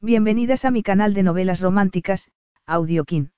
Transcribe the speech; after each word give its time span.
Bienvenidas 0.00 0.64
a 0.64 0.70
mi 0.70 0.84
canal 0.84 1.12
de 1.12 1.24
novelas 1.24 1.60
románticas, 1.60 2.30
Audiokin. 2.66 3.32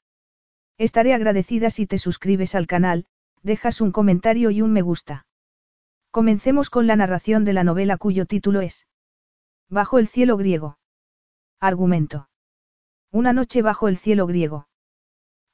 Estaré 0.77 1.15
agradecida 1.15 1.71
si 1.71 1.87
te 1.87 1.97
suscribes 1.97 2.55
al 2.55 2.67
canal, 2.67 3.07
dejas 3.43 3.81
un 3.81 3.93
comentario 3.93 4.51
y 4.51 4.61
un 4.61 4.71
me 4.71 4.83
gusta. 4.83 5.25
Comencemos 6.11 6.69
con 6.69 6.87
la 6.87 6.97
narración 6.97 7.47
de 7.47 7.55
la 7.55 7.65
novela 7.65 7.97
cuyo 7.97 8.27
título 8.27 8.61
es 8.61 8.87
Bajo 9.71 9.99
el 9.99 10.07
cielo 10.07 10.37
griego. 10.37 10.77
Argumento. 11.61 12.29
Una 13.11 13.33
noche 13.33 13.63
bajo 13.63 13.89
el 13.89 13.97
cielo 13.97 14.27
griego. 14.27 14.69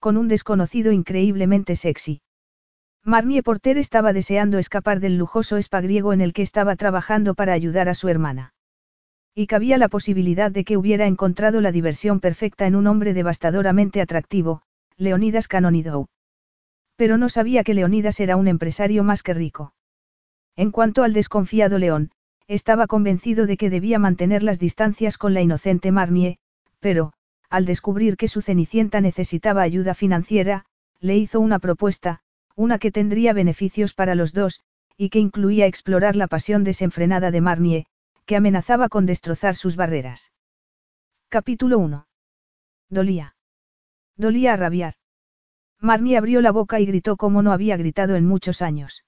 Con 0.01 0.17
un 0.17 0.27
desconocido 0.27 0.91
increíblemente 0.91 1.77
sexy. 1.77 2.21
Marnie 3.05 3.45
Porter 3.45 3.79
estaba 3.79 4.13
deseando 4.13 4.59
escapar 4.59 4.99
del 4.99 5.19
lujoso 5.19 5.57
spa 5.57 5.81
griego 5.81 6.13
en 6.13 6.21
el 6.21 6.33
que 6.33 6.43
estaba 6.43 6.75
trabajando 6.75 7.37
para 7.37 7.53
ayudar 7.53 7.89
a 7.89 7.95
su 7.95 8.09
hermana. 8.09 8.56
Y 9.39 9.49
cabía 9.49 9.77
la 9.77 9.91
posibilidad 9.91 10.51
de 10.51 10.65
que 10.65 10.79
hubiera 10.79 11.07
encontrado 11.07 11.61
la 11.61 11.71
diversión 11.71 12.21
perfecta 12.21 12.67
en 12.67 12.75
un 12.75 12.87
hombre 12.87 13.13
devastadoramente 13.13 14.01
atractivo, 14.01 14.63
Leonidas 14.97 15.47
Canonidou. 15.47 16.07
Pero 16.97 17.19
no 17.19 17.29
sabía 17.29 17.63
que 17.63 17.75
Leonidas 17.75 18.19
era 18.19 18.37
un 18.37 18.49
empresario 18.49 19.05
más 19.05 19.23
que 19.23 19.35
rico. 19.35 19.75
En 20.57 20.71
cuanto 20.71 21.03
al 21.03 21.13
desconfiado 21.13 21.77
León, 21.77 22.13
estaba 22.49 22.87
convencido 22.87 23.47
de 23.47 23.59
que 23.59 23.69
debía 23.69 23.99
mantener 23.99 24.43
las 24.43 24.59
distancias 24.59 25.19
con 25.19 25.35
la 25.35 25.43
inocente 25.43 25.93
Marnie, 25.93 26.39
pero, 26.81 27.13
al 27.51 27.67
descubrir 27.67 28.17
que 28.17 28.29
su 28.29 28.41
cenicienta 28.41 29.03
necesitaba 29.03 29.61
ayuda 29.61 29.93
financiera, 29.93 30.65
le 30.99 31.19
hizo 31.19 31.41
una 31.41 31.59
propuesta, 31.59 32.21
una 32.55 32.79
que 32.79 32.91
tendría 32.91 33.35
beneficios 33.35 33.93
para 33.93 34.15
los 34.15 34.33
dos, 34.33 34.63
y 34.97 35.11
que 35.11 35.19
incluía 35.19 35.67
explorar 35.67 36.17
la 36.17 36.27
pasión 36.27 36.65
desenfrenada 36.65 37.31
de 37.31 37.43
Marnie, 37.43 37.87
que 38.27 38.37
amenazaba 38.37 38.89
con 38.89 39.07
destrozar 39.07 39.55
sus 39.55 39.77
barreras. 39.77 40.33
Capítulo 41.29 41.79
1. 41.79 42.07
Dolía. 42.91 43.37
Dolía 44.17 44.55
a 44.55 44.57
rabiar. 44.57 44.95
Marnie 45.81 46.17
abrió 46.17 46.41
la 46.41 46.51
boca 46.51 46.81
y 46.81 46.87
gritó 46.87 47.17
como 47.17 47.43
no 47.43 47.53
había 47.53 47.77
gritado 47.77 48.17
en 48.17 48.27
muchos 48.27 48.63
años. 48.63 49.05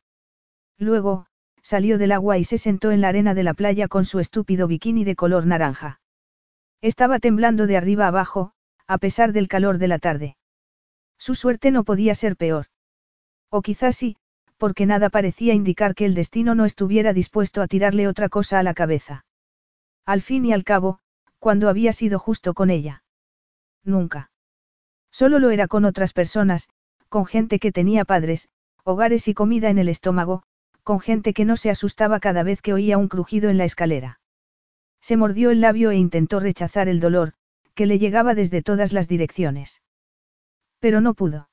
Luego, 0.78 1.26
salió 1.62 1.98
del 1.98 2.12
agua 2.12 2.38
y 2.38 2.44
se 2.44 2.58
sentó 2.58 2.92
en 2.92 3.00
la 3.00 3.08
arena 3.08 3.34
de 3.34 3.42
la 3.42 3.54
playa 3.54 3.88
con 3.88 4.04
su 4.04 4.20
estúpido 4.20 4.68
bikini 4.68 5.04
de 5.04 5.16
color 5.16 5.46
naranja. 5.46 6.00
Estaba 6.80 7.18
temblando 7.18 7.66
de 7.66 7.76
arriba 7.76 8.06
abajo, 8.06 8.52
a 8.86 8.98
pesar 8.98 9.32
del 9.32 9.48
calor 9.48 9.78
de 9.78 9.88
la 9.88 9.98
tarde. 9.98 10.36
Su 11.18 11.34
suerte 11.34 11.72
no 11.72 11.82
podía 11.82 12.14
ser 12.14 12.36
peor. 12.36 12.66
O 13.50 13.62
quizás 13.62 13.96
sí, 13.96 14.16
porque 14.58 14.86
nada 14.86 15.08
parecía 15.08 15.54
indicar 15.54 15.94
que 15.94 16.04
el 16.04 16.14
destino 16.14 16.54
no 16.54 16.64
estuviera 16.64 17.12
dispuesto 17.12 17.62
a 17.62 17.68
tirarle 17.68 18.08
otra 18.08 18.28
cosa 18.28 18.58
a 18.58 18.62
la 18.62 18.74
cabeza. 18.74 19.24
Al 20.04 20.20
fin 20.20 20.44
y 20.44 20.52
al 20.52 20.64
cabo, 20.64 20.98
cuando 21.38 21.68
había 21.68 21.92
sido 21.92 22.18
justo 22.18 22.54
con 22.54 22.68
ella. 22.68 23.04
Nunca. 23.84 24.30
Solo 25.10 25.38
lo 25.38 25.50
era 25.50 25.68
con 25.68 25.84
otras 25.84 26.12
personas, 26.12 26.68
con 27.08 27.24
gente 27.24 27.58
que 27.58 27.72
tenía 27.72 28.04
padres, 28.04 28.50
hogares 28.84 29.28
y 29.28 29.34
comida 29.34 29.70
en 29.70 29.78
el 29.78 29.88
estómago, 29.88 30.42
con 30.82 31.00
gente 31.00 31.32
que 31.32 31.44
no 31.44 31.56
se 31.56 31.70
asustaba 31.70 32.20
cada 32.20 32.42
vez 32.42 32.60
que 32.60 32.72
oía 32.72 32.98
un 32.98 33.08
crujido 33.08 33.50
en 33.50 33.58
la 33.58 33.64
escalera. 33.64 34.20
Se 35.00 35.16
mordió 35.16 35.50
el 35.50 35.60
labio 35.60 35.90
e 35.90 35.96
intentó 35.96 36.40
rechazar 36.40 36.88
el 36.88 37.00
dolor, 37.00 37.34
que 37.74 37.86
le 37.86 37.98
llegaba 37.98 38.34
desde 38.34 38.62
todas 38.62 38.92
las 38.92 39.06
direcciones. 39.06 39.82
Pero 40.80 41.00
no 41.00 41.14
pudo. 41.14 41.48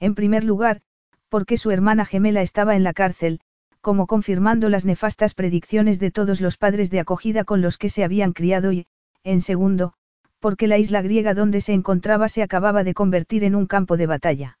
En 0.00 0.14
primer 0.14 0.44
lugar, 0.44 0.82
porque 1.28 1.56
su 1.56 1.70
hermana 1.70 2.04
gemela 2.04 2.42
estaba 2.42 2.76
en 2.76 2.84
la 2.84 2.92
cárcel, 2.92 3.40
como 3.80 4.06
confirmando 4.06 4.68
las 4.68 4.84
nefastas 4.84 5.34
predicciones 5.34 6.00
de 6.00 6.10
todos 6.10 6.40
los 6.40 6.56
padres 6.56 6.90
de 6.90 7.00
acogida 7.00 7.44
con 7.44 7.62
los 7.62 7.78
que 7.78 7.88
se 7.88 8.04
habían 8.04 8.32
criado 8.32 8.72
y, 8.72 8.86
en 9.22 9.40
segundo, 9.40 9.92
porque 10.40 10.66
la 10.66 10.78
isla 10.78 11.02
griega 11.02 11.34
donde 11.34 11.60
se 11.60 11.72
encontraba 11.72 12.28
se 12.28 12.42
acababa 12.42 12.84
de 12.84 12.94
convertir 12.94 13.44
en 13.44 13.54
un 13.54 13.66
campo 13.66 13.96
de 13.96 14.06
batalla. 14.06 14.58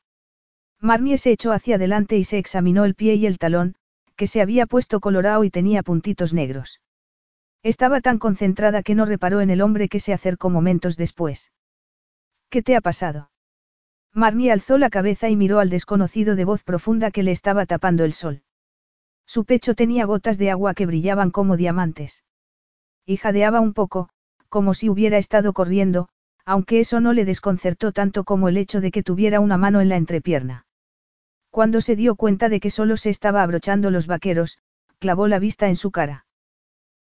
Marnie 0.80 1.18
se 1.18 1.32
echó 1.32 1.52
hacia 1.52 1.76
adelante 1.76 2.16
y 2.16 2.24
se 2.24 2.38
examinó 2.38 2.84
el 2.84 2.94
pie 2.94 3.14
y 3.14 3.26
el 3.26 3.38
talón, 3.38 3.74
que 4.16 4.26
se 4.26 4.40
había 4.40 4.66
puesto 4.66 5.00
colorado 5.00 5.44
y 5.44 5.50
tenía 5.50 5.82
puntitos 5.82 6.32
negros. 6.32 6.80
Estaba 7.62 8.00
tan 8.00 8.18
concentrada 8.18 8.82
que 8.82 8.94
no 8.94 9.06
reparó 9.06 9.40
en 9.40 9.50
el 9.50 9.60
hombre 9.60 9.88
que 9.88 10.00
se 10.00 10.12
acercó 10.12 10.50
momentos 10.50 10.96
después. 10.96 11.52
¿Qué 12.48 12.62
te 12.62 12.76
ha 12.76 12.80
pasado? 12.80 13.30
Marnie 14.16 14.50
alzó 14.50 14.78
la 14.78 14.88
cabeza 14.88 15.28
y 15.28 15.36
miró 15.36 15.58
al 15.58 15.68
desconocido 15.68 16.36
de 16.36 16.46
voz 16.46 16.62
profunda 16.62 17.10
que 17.10 17.22
le 17.22 17.32
estaba 17.32 17.66
tapando 17.66 18.02
el 18.02 18.14
sol. 18.14 18.40
Su 19.26 19.44
pecho 19.44 19.74
tenía 19.74 20.06
gotas 20.06 20.38
de 20.38 20.50
agua 20.50 20.72
que 20.72 20.86
brillaban 20.86 21.30
como 21.30 21.58
diamantes. 21.58 22.24
Y 23.04 23.18
jadeaba 23.18 23.60
un 23.60 23.74
poco, 23.74 24.08
como 24.48 24.72
si 24.72 24.88
hubiera 24.88 25.18
estado 25.18 25.52
corriendo, 25.52 26.08
aunque 26.46 26.80
eso 26.80 26.98
no 27.00 27.12
le 27.12 27.26
desconcertó 27.26 27.92
tanto 27.92 28.24
como 28.24 28.48
el 28.48 28.56
hecho 28.56 28.80
de 28.80 28.90
que 28.90 29.02
tuviera 29.02 29.38
una 29.40 29.58
mano 29.58 29.82
en 29.82 29.90
la 29.90 29.96
entrepierna. 29.96 30.64
Cuando 31.50 31.82
se 31.82 31.94
dio 31.94 32.14
cuenta 32.16 32.48
de 32.48 32.58
que 32.58 32.70
solo 32.70 32.96
se 32.96 33.10
estaba 33.10 33.42
abrochando 33.42 33.90
los 33.90 34.06
vaqueros, 34.06 34.56
clavó 34.98 35.28
la 35.28 35.38
vista 35.38 35.68
en 35.68 35.76
su 35.76 35.90
cara. 35.90 36.24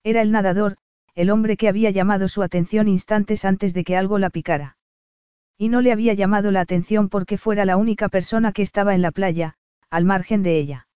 Era 0.03 0.23
el 0.23 0.31
nadador, 0.31 0.77
el 1.13 1.29
hombre 1.29 1.57
que 1.57 1.67
había 1.67 1.91
llamado 1.91 2.27
su 2.27 2.41
atención 2.41 2.87
instantes 2.87 3.45
antes 3.45 3.75
de 3.75 3.83
que 3.83 3.97
algo 3.97 4.17
la 4.17 4.31
picara. 4.31 4.77
Y 5.63 5.69
no 5.69 5.79
le 5.79 5.93
había 5.93 6.13
llamado 6.13 6.51
la 6.51 6.59
atención 6.59 7.07
porque 7.07 7.37
fuera 7.37 7.63
la 7.63 7.77
única 7.77 8.09
persona 8.09 8.51
que 8.51 8.63
estaba 8.63 8.95
en 8.95 9.01
la 9.01 9.13
playa, 9.13 9.53
al 9.89 10.03
margen 10.03 10.43
de 10.43 10.57
ella. 10.57 10.87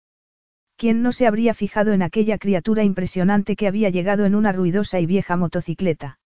¿Quién 0.75 1.01
no 1.01 1.13
se 1.13 1.25
habría 1.25 1.53
fijado 1.53 1.93
en 1.93 2.01
aquella 2.01 2.37
criatura 2.37 2.83
impresionante 2.83 3.55
que 3.55 3.69
había 3.69 3.89
llegado 3.91 4.25
en 4.25 4.35
una 4.35 4.51
ruidosa 4.51 4.99
y 4.99 5.05
vieja 5.05 5.37
motocicleta? 5.37 6.19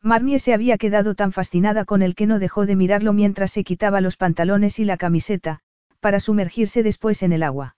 Marnie 0.00 0.38
se 0.38 0.54
había 0.54 0.78
quedado 0.78 1.14
tan 1.14 1.30
fascinada 1.30 1.84
con 1.84 2.00
él 2.00 2.14
que 2.14 2.26
no 2.26 2.38
dejó 2.38 2.64
de 2.64 2.74
mirarlo 2.74 3.12
mientras 3.12 3.52
se 3.52 3.64
quitaba 3.64 4.00
los 4.00 4.16
pantalones 4.16 4.78
y 4.78 4.86
la 4.86 4.96
camiseta, 4.96 5.60
para 6.00 6.20
sumergirse 6.20 6.82
después 6.82 7.22
en 7.22 7.32
el 7.32 7.42
agua. 7.42 7.76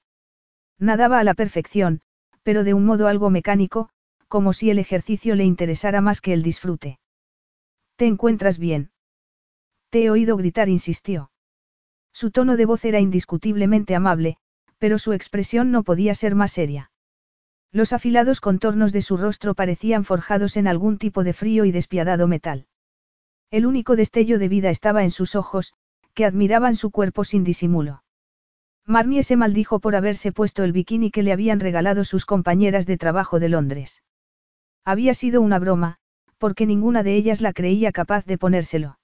Nadaba 0.78 1.18
a 1.18 1.24
la 1.24 1.34
perfección, 1.34 2.00
pero 2.44 2.62
de 2.62 2.74
un 2.74 2.86
modo 2.86 3.08
algo 3.08 3.28
mecánico, 3.28 3.88
como 4.28 4.52
si 4.52 4.70
el 4.70 4.78
ejercicio 4.78 5.34
le 5.34 5.46
interesara 5.46 6.00
más 6.00 6.20
que 6.20 6.32
el 6.32 6.44
disfrute. 6.44 7.00
¿Te 7.96 8.06
encuentras 8.06 8.56
bien? 8.60 8.92
Te 9.90 10.04
he 10.04 10.10
oído 10.10 10.36
gritar, 10.36 10.68
insistió. 10.68 11.30
Su 12.12 12.30
tono 12.30 12.56
de 12.56 12.64
voz 12.64 12.84
era 12.84 13.00
indiscutiblemente 13.00 13.94
amable, 13.94 14.36
pero 14.78 14.98
su 14.98 15.12
expresión 15.12 15.72
no 15.72 15.82
podía 15.82 16.14
ser 16.14 16.34
más 16.34 16.52
seria. 16.52 16.90
Los 17.72 17.92
afilados 17.92 18.40
contornos 18.40 18.92
de 18.92 19.02
su 19.02 19.16
rostro 19.16 19.54
parecían 19.54 20.04
forjados 20.04 20.56
en 20.56 20.68
algún 20.68 20.98
tipo 20.98 21.24
de 21.24 21.32
frío 21.32 21.64
y 21.64 21.72
despiadado 21.72 22.28
metal. 22.28 22.66
El 23.50 23.66
único 23.66 23.96
destello 23.96 24.38
de 24.38 24.48
vida 24.48 24.70
estaba 24.70 25.02
en 25.02 25.10
sus 25.10 25.34
ojos, 25.34 25.74
que 26.14 26.24
admiraban 26.24 26.76
su 26.76 26.90
cuerpo 26.90 27.24
sin 27.24 27.42
disimulo. 27.42 28.04
Marnie 28.86 29.24
se 29.24 29.36
maldijo 29.36 29.80
por 29.80 29.96
haberse 29.96 30.30
puesto 30.30 30.62
el 30.62 30.72
bikini 30.72 31.10
que 31.10 31.22
le 31.22 31.32
habían 31.32 31.58
regalado 31.58 32.04
sus 32.04 32.26
compañeras 32.26 32.86
de 32.86 32.96
trabajo 32.96 33.40
de 33.40 33.48
Londres. 33.48 34.02
Había 34.84 35.14
sido 35.14 35.40
una 35.42 35.58
broma, 35.58 35.98
porque 36.38 36.64
ninguna 36.64 37.02
de 37.02 37.16
ellas 37.16 37.40
la 37.40 37.52
creía 37.52 37.92
capaz 37.92 38.24
de 38.24 38.38
ponérselo. 38.38 38.99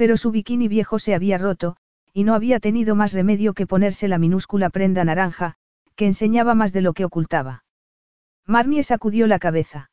Pero 0.00 0.16
su 0.16 0.30
bikini 0.30 0.66
viejo 0.66 0.98
se 0.98 1.14
había 1.14 1.36
roto, 1.36 1.76
y 2.14 2.24
no 2.24 2.32
había 2.32 2.58
tenido 2.58 2.94
más 2.94 3.12
remedio 3.12 3.52
que 3.52 3.66
ponerse 3.66 4.08
la 4.08 4.16
minúscula 4.16 4.70
prenda 4.70 5.04
naranja, 5.04 5.56
que 5.94 6.06
enseñaba 6.06 6.54
más 6.54 6.72
de 6.72 6.80
lo 6.80 6.94
que 6.94 7.04
ocultaba. 7.04 7.66
Marnie 8.46 8.82
sacudió 8.82 9.26
la 9.26 9.38
cabeza. 9.38 9.90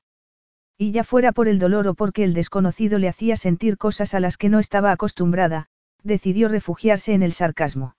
Y 0.78 0.94
ya 0.94 1.04
fuera 1.04 1.34
por 1.34 1.50
el 1.50 1.60
dolor 1.60 1.90
o 1.90 1.94
porque 1.94 2.24
el 2.24 2.34
desconocido 2.34 3.00
le 3.00 3.10
hacía 3.10 3.36
sentir 3.36 3.78
cosas 3.78 4.14
a 4.14 4.22
las 4.22 4.38
que 4.38 4.48
no 4.48 4.60
estaba 4.60 4.94
acostumbrada, 4.94 5.68
decidió 6.04 6.48
refugiarse 6.48 7.14
en 7.14 7.22
el 7.22 7.34
sarcasmo. 7.34 7.98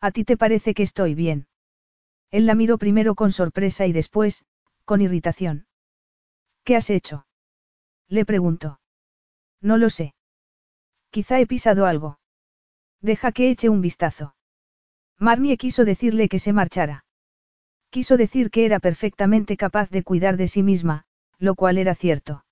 ¿A 0.00 0.10
ti 0.10 0.24
te 0.24 0.36
parece 0.36 0.74
que 0.74 0.82
estoy 0.82 1.14
bien? 1.14 1.46
Él 2.32 2.44
la 2.44 2.56
miró 2.56 2.76
primero 2.76 3.14
con 3.14 3.30
sorpresa 3.30 3.86
y 3.86 3.92
después, 3.92 4.46
con 4.84 5.00
irritación. 5.00 5.68
¿Qué 6.64 6.74
has 6.74 6.90
hecho? 6.90 7.24
Le 8.08 8.24
preguntó. 8.24 8.80
No 9.60 9.76
lo 9.76 9.90
sé. 9.90 10.12
Quizá 11.10 11.40
he 11.40 11.46
pisado 11.46 11.86
algo. 11.86 12.18
Deja 13.00 13.32
que 13.32 13.50
eche 13.50 13.68
un 13.68 13.80
vistazo. 13.80 14.34
Marnie 15.18 15.56
quiso 15.56 15.84
decirle 15.84 16.28
que 16.28 16.38
se 16.38 16.52
marchara. 16.52 17.04
Quiso 17.90 18.16
decir 18.16 18.50
que 18.50 18.64
era 18.64 18.78
perfectamente 18.78 19.56
capaz 19.56 19.90
de 19.90 20.02
cuidar 20.02 20.36
de 20.36 20.48
sí 20.48 20.62
misma, 20.62 21.04
lo 21.38 21.54
cual 21.54 21.78
era 21.78 21.94
cierto. 21.94 22.44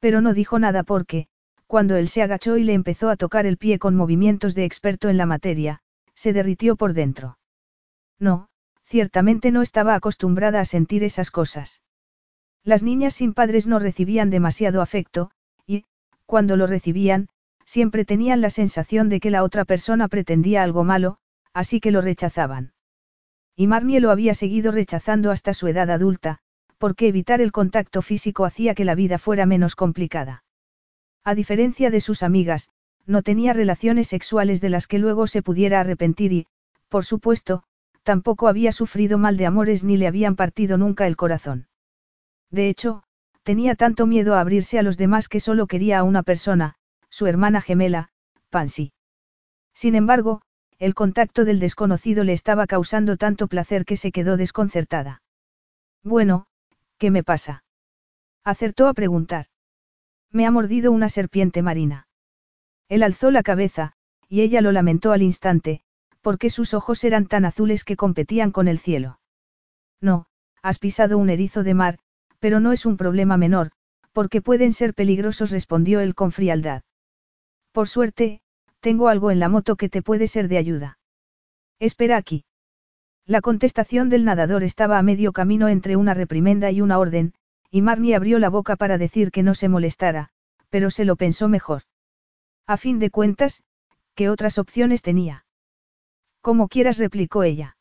Pero 0.00 0.20
no 0.20 0.34
dijo 0.34 0.58
nada 0.58 0.82
porque, 0.82 1.28
cuando 1.66 1.96
él 1.96 2.08
se 2.08 2.22
agachó 2.22 2.56
y 2.56 2.64
le 2.64 2.72
empezó 2.72 3.10
a 3.10 3.16
tocar 3.16 3.46
el 3.46 3.58
pie 3.58 3.78
con 3.78 3.94
movimientos 3.94 4.54
de 4.54 4.64
experto 4.64 5.08
en 5.08 5.16
la 5.16 5.26
materia, 5.26 5.80
se 6.14 6.32
derritió 6.32 6.76
por 6.76 6.94
dentro. 6.94 7.38
No, 8.18 8.48
ciertamente 8.82 9.52
no 9.52 9.62
estaba 9.62 9.94
acostumbrada 9.94 10.60
a 10.60 10.64
sentir 10.64 11.04
esas 11.04 11.30
cosas. 11.30 11.82
Las 12.64 12.82
niñas 12.82 13.14
sin 13.14 13.34
padres 13.34 13.66
no 13.66 13.78
recibían 13.78 14.30
demasiado 14.30 14.82
afecto, 14.82 15.30
y, 15.66 15.84
cuando 16.26 16.56
lo 16.56 16.66
recibían, 16.66 17.28
siempre 17.68 18.06
tenían 18.06 18.40
la 18.40 18.48
sensación 18.48 19.10
de 19.10 19.20
que 19.20 19.30
la 19.30 19.42
otra 19.42 19.66
persona 19.66 20.08
pretendía 20.08 20.62
algo 20.62 20.84
malo, 20.84 21.18
así 21.52 21.80
que 21.80 21.90
lo 21.90 22.00
rechazaban. 22.00 22.72
Y 23.54 23.66
Marnie 23.66 24.00
lo 24.00 24.10
había 24.10 24.32
seguido 24.32 24.72
rechazando 24.72 25.30
hasta 25.30 25.52
su 25.52 25.68
edad 25.68 25.90
adulta, 25.90 26.38
porque 26.78 27.08
evitar 27.08 27.42
el 27.42 27.52
contacto 27.52 28.00
físico 28.00 28.46
hacía 28.46 28.74
que 28.74 28.86
la 28.86 28.94
vida 28.94 29.18
fuera 29.18 29.44
menos 29.44 29.76
complicada. 29.76 30.44
A 31.24 31.34
diferencia 31.34 31.90
de 31.90 32.00
sus 32.00 32.22
amigas, 32.22 32.70
no 33.04 33.20
tenía 33.20 33.52
relaciones 33.52 34.08
sexuales 34.08 34.62
de 34.62 34.70
las 34.70 34.86
que 34.86 34.98
luego 34.98 35.26
se 35.26 35.42
pudiera 35.42 35.80
arrepentir 35.80 36.32
y, 36.32 36.46
por 36.88 37.04
supuesto, 37.04 37.64
tampoco 38.02 38.48
había 38.48 38.72
sufrido 38.72 39.18
mal 39.18 39.36
de 39.36 39.44
amores 39.44 39.84
ni 39.84 39.98
le 39.98 40.06
habían 40.06 40.36
partido 40.36 40.78
nunca 40.78 41.06
el 41.06 41.16
corazón. 41.16 41.68
De 42.50 42.70
hecho, 42.70 43.02
tenía 43.42 43.74
tanto 43.74 44.06
miedo 44.06 44.36
a 44.36 44.40
abrirse 44.40 44.78
a 44.78 44.82
los 44.82 44.96
demás 44.96 45.28
que 45.28 45.40
solo 45.40 45.66
quería 45.66 45.98
a 45.98 46.02
una 46.02 46.22
persona, 46.22 46.77
su 47.18 47.26
hermana 47.26 47.60
gemela, 47.60 48.10
Pansy. 48.48 48.92
Sin 49.74 49.96
embargo, 49.96 50.40
el 50.78 50.94
contacto 50.94 51.44
del 51.44 51.58
desconocido 51.58 52.22
le 52.22 52.32
estaba 52.32 52.68
causando 52.68 53.16
tanto 53.16 53.48
placer 53.48 53.84
que 53.84 53.96
se 53.96 54.12
quedó 54.12 54.36
desconcertada. 54.36 55.20
Bueno, 56.04 56.46
¿qué 56.96 57.10
me 57.10 57.24
pasa? 57.24 57.64
Acertó 58.44 58.86
a 58.86 58.94
preguntar. 58.94 59.46
Me 60.30 60.46
ha 60.46 60.52
mordido 60.52 60.92
una 60.92 61.08
serpiente 61.08 61.60
marina. 61.60 62.06
Él 62.88 63.02
alzó 63.02 63.32
la 63.32 63.42
cabeza, 63.42 63.94
y 64.28 64.42
ella 64.42 64.60
lo 64.60 64.70
lamentó 64.70 65.10
al 65.10 65.22
instante, 65.22 65.80
porque 66.20 66.50
sus 66.50 66.72
ojos 66.72 67.02
eran 67.02 67.26
tan 67.26 67.44
azules 67.44 67.82
que 67.82 67.96
competían 67.96 68.52
con 68.52 68.68
el 68.68 68.78
cielo. 68.78 69.18
No, 70.00 70.26
has 70.62 70.78
pisado 70.78 71.18
un 71.18 71.30
erizo 71.30 71.64
de 71.64 71.74
mar, 71.74 71.98
pero 72.38 72.60
no 72.60 72.70
es 72.70 72.86
un 72.86 72.96
problema 72.96 73.36
menor, 73.36 73.72
porque 74.12 74.40
pueden 74.40 74.72
ser 74.72 74.94
peligrosos, 74.94 75.50
respondió 75.50 75.98
él 75.98 76.14
con 76.14 76.30
frialdad. 76.30 76.84
Por 77.78 77.86
suerte, 77.86 78.40
tengo 78.80 79.06
algo 79.06 79.30
en 79.30 79.38
la 79.38 79.48
moto 79.48 79.76
que 79.76 79.88
te 79.88 80.02
puede 80.02 80.26
ser 80.26 80.48
de 80.48 80.58
ayuda. 80.58 80.98
Espera 81.78 82.16
aquí. 82.16 82.44
La 83.24 83.40
contestación 83.40 84.08
del 84.08 84.24
nadador 84.24 84.64
estaba 84.64 84.98
a 84.98 85.04
medio 85.04 85.30
camino 85.30 85.68
entre 85.68 85.94
una 85.94 86.12
reprimenda 86.12 86.72
y 86.72 86.80
una 86.80 86.98
orden, 86.98 87.34
y 87.70 87.82
Marnie 87.82 88.16
abrió 88.16 88.40
la 88.40 88.48
boca 88.48 88.74
para 88.74 88.98
decir 88.98 89.30
que 89.30 89.44
no 89.44 89.54
se 89.54 89.68
molestara, 89.68 90.30
pero 90.70 90.90
se 90.90 91.04
lo 91.04 91.14
pensó 91.14 91.48
mejor. 91.48 91.82
A 92.66 92.78
fin 92.78 92.98
de 92.98 93.10
cuentas, 93.10 93.62
¿qué 94.16 94.28
otras 94.28 94.58
opciones 94.58 95.02
tenía? 95.02 95.46
Como 96.40 96.66
quieras, 96.66 96.98
replicó 96.98 97.44
ella. 97.44 97.76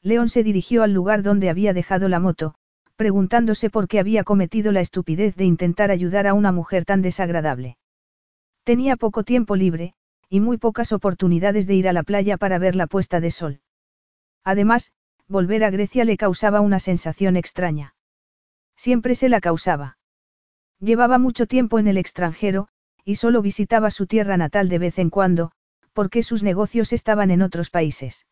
León 0.00 0.30
se 0.30 0.42
dirigió 0.42 0.82
al 0.82 0.94
lugar 0.94 1.22
donde 1.22 1.48
había 1.48 1.72
dejado 1.72 2.08
la 2.08 2.18
moto, 2.18 2.56
preguntándose 2.96 3.70
por 3.70 3.86
qué 3.86 4.00
había 4.00 4.24
cometido 4.24 4.72
la 4.72 4.80
estupidez 4.80 5.36
de 5.36 5.44
intentar 5.44 5.92
ayudar 5.92 6.26
a 6.26 6.34
una 6.34 6.50
mujer 6.50 6.84
tan 6.84 7.02
desagradable. 7.02 7.76
Tenía 8.64 8.96
poco 8.96 9.24
tiempo 9.24 9.56
libre, 9.56 9.94
y 10.28 10.40
muy 10.40 10.56
pocas 10.56 10.92
oportunidades 10.92 11.66
de 11.66 11.74
ir 11.74 11.88
a 11.88 11.92
la 11.92 12.04
playa 12.04 12.36
para 12.36 12.58
ver 12.58 12.76
la 12.76 12.86
puesta 12.86 13.20
de 13.20 13.30
sol. 13.30 13.60
Además, 14.44 14.92
volver 15.28 15.64
a 15.64 15.70
Grecia 15.70 16.04
le 16.04 16.16
causaba 16.16 16.60
una 16.60 16.78
sensación 16.78 17.36
extraña. 17.36 17.94
Siempre 18.76 19.14
se 19.14 19.28
la 19.28 19.40
causaba. 19.40 19.98
Llevaba 20.78 21.18
mucho 21.18 21.46
tiempo 21.46 21.78
en 21.78 21.86
el 21.88 21.96
extranjero, 21.96 22.68
y 23.04 23.16
solo 23.16 23.42
visitaba 23.42 23.90
su 23.90 24.06
tierra 24.06 24.36
natal 24.36 24.68
de 24.68 24.78
vez 24.78 24.98
en 24.98 25.10
cuando, 25.10 25.52
porque 25.92 26.22
sus 26.22 26.42
negocios 26.42 26.92
estaban 26.92 27.30
en 27.30 27.42
otros 27.42 27.68
países. 27.68 28.26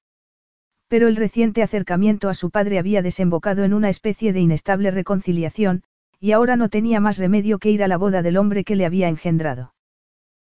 Pero 0.89 1.09
el 1.09 1.17
reciente 1.17 1.63
acercamiento 1.63 2.29
a 2.29 2.35
su 2.35 2.51
padre 2.51 2.79
había 2.79 3.03
desembocado 3.03 3.65
en 3.65 3.75
una 3.75 3.89
especie 3.89 4.33
de 4.33 4.41
inestable 4.41 4.91
reconciliación, 4.91 5.83
y 6.21 6.33
ahora 6.33 6.57
no 6.57 6.69
tenía 6.69 7.01
más 7.01 7.19
remedio 7.19 7.59
que 7.59 7.71
ir 7.71 7.83
a 7.83 7.89
la 7.89 7.97
boda 7.97 8.23
del 8.23 8.37
hombre 8.37 8.65
que 8.65 8.77
le 8.77 8.87
había 8.87 9.09
engendrado. 9.09 9.75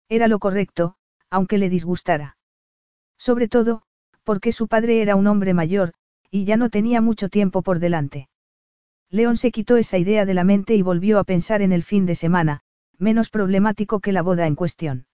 Era 0.09 0.27
lo 0.27 0.39
correcto, 0.39 0.95
aunque 1.29 1.57
le 1.57 1.69
disgustara. 1.69 2.37
Sobre 3.17 3.47
todo, 3.47 3.83
porque 4.23 4.51
su 4.51 4.67
padre 4.67 5.01
era 5.01 5.15
un 5.15 5.27
hombre 5.27 5.53
mayor, 5.53 5.93
y 6.29 6.45
ya 6.45 6.57
no 6.57 6.69
tenía 6.69 7.01
mucho 7.01 7.29
tiempo 7.29 7.61
por 7.61 7.79
delante. 7.79 8.29
León 9.09 9.37
se 9.37 9.51
quitó 9.51 9.77
esa 9.77 9.97
idea 9.97 10.25
de 10.25 10.33
la 10.33 10.43
mente 10.43 10.75
y 10.75 10.81
volvió 10.81 11.19
a 11.19 11.23
pensar 11.23 11.61
en 11.61 11.71
el 11.71 11.83
fin 11.83 12.05
de 12.05 12.15
semana, 12.15 12.61
menos 12.97 13.29
problemático 13.29 13.99
que 13.99 14.11
la 14.11 14.21
boda 14.21 14.47
en 14.47 14.55
cuestión. 14.55 15.05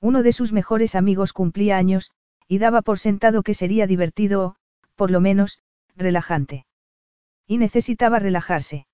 Uno 0.00 0.22
de 0.22 0.32
sus 0.32 0.52
mejores 0.52 0.94
amigos 0.94 1.32
cumplía 1.32 1.78
años, 1.78 2.10
y 2.46 2.58
daba 2.58 2.82
por 2.82 2.98
sentado 2.98 3.42
que 3.42 3.54
sería 3.54 3.86
divertido 3.86 4.44
o, 4.44 4.56
por 4.96 5.10
lo 5.10 5.20
menos, 5.20 5.60
relajante. 5.96 6.66
Y 7.46 7.58
necesitaba 7.58 8.18
relajarse. 8.18 8.86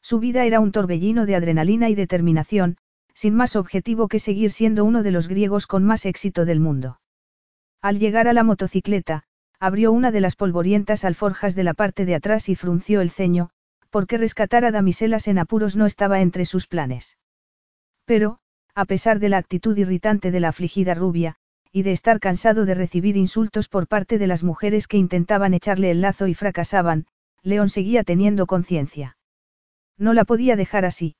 Su 0.00 0.20
vida 0.20 0.44
era 0.44 0.60
un 0.60 0.70
torbellino 0.70 1.26
de 1.26 1.34
adrenalina 1.34 1.88
y 1.88 1.94
determinación, 1.94 2.76
sin 3.18 3.34
más 3.34 3.56
objetivo 3.56 4.06
que 4.06 4.20
seguir 4.20 4.52
siendo 4.52 4.84
uno 4.84 5.02
de 5.02 5.10
los 5.10 5.26
griegos 5.26 5.66
con 5.66 5.82
más 5.82 6.06
éxito 6.06 6.44
del 6.44 6.60
mundo. 6.60 7.00
Al 7.82 7.98
llegar 7.98 8.28
a 8.28 8.32
la 8.32 8.44
motocicleta, 8.44 9.24
abrió 9.58 9.90
una 9.90 10.12
de 10.12 10.20
las 10.20 10.36
polvorientas 10.36 11.04
alforjas 11.04 11.56
de 11.56 11.64
la 11.64 11.74
parte 11.74 12.04
de 12.04 12.14
atrás 12.14 12.48
y 12.48 12.54
frunció 12.54 13.00
el 13.00 13.10
ceño, 13.10 13.50
porque 13.90 14.18
rescatar 14.18 14.64
a 14.64 14.70
damiselas 14.70 15.26
en 15.26 15.40
apuros 15.40 15.74
no 15.74 15.86
estaba 15.86 16.20
entre 16.20 16.44
sus 16.44 16.68
planes. 16.68 17.18
Pero, 18.04 18.38
a 18.76 18.84
pesar 18.84 19.18
de 19.18 19.30
la 19.30 19.38
actitud 19.38 19.76
irritante 19.76 20.30
de 20.30 20.38
la 20.38 20.50
afligida 20.50 20.94
rubia, 20.94 21.34
y 21.72 21.82
de 21.82 21.90
estar 21.90 22.20
cansado 22.20 22.66
de 22.66 22.74
recibir 22.74 23.16
insultos 23.16 23.66
por 23.66 23.88
parte 23.88 24.18
de 24.18 24.28
las 24.28 24.44
mujeres 24.44 24.86
que 24.86 24.96
intentaban 24.96 25.54
echarle 25.54 25.90
el 25.90 26.02
lazo 26.02 26.28
y 26.28 26.34
fracasaban, 26.34 27.06
León 27.42 27.68
seguía 27.68 28.04
teniendo 28.04 28.46
conciencia. 28.46 29.16
No 29.96 30.12
la 30.14 30.24
podía 30.24 30.54
dejar 30.54 30.84
así. 30.84 31.16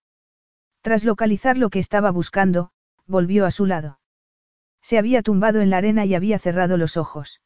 Tras 0.81 1.05
localizar 1.05 1.59
lo 1.59 1.71
que 1.71 1.79
estaba 1.79 2.11
buscando, 2.11 2.71
volvió 3.07 3.47
a 3.47 3.51
su 3.51 3.67
lado. 3.67 4.01
Se 4.83 4.99
había 4.99 5.23
tumbado 5.23 5.61
en 5.61 5.71
la 5.71 5.79
arena 5.79 6.05
y 6.07 6.15
había 6.15 6.39
cerrado 6.39 6.77
los 6.77 6.97
ojos. 6.97 7.41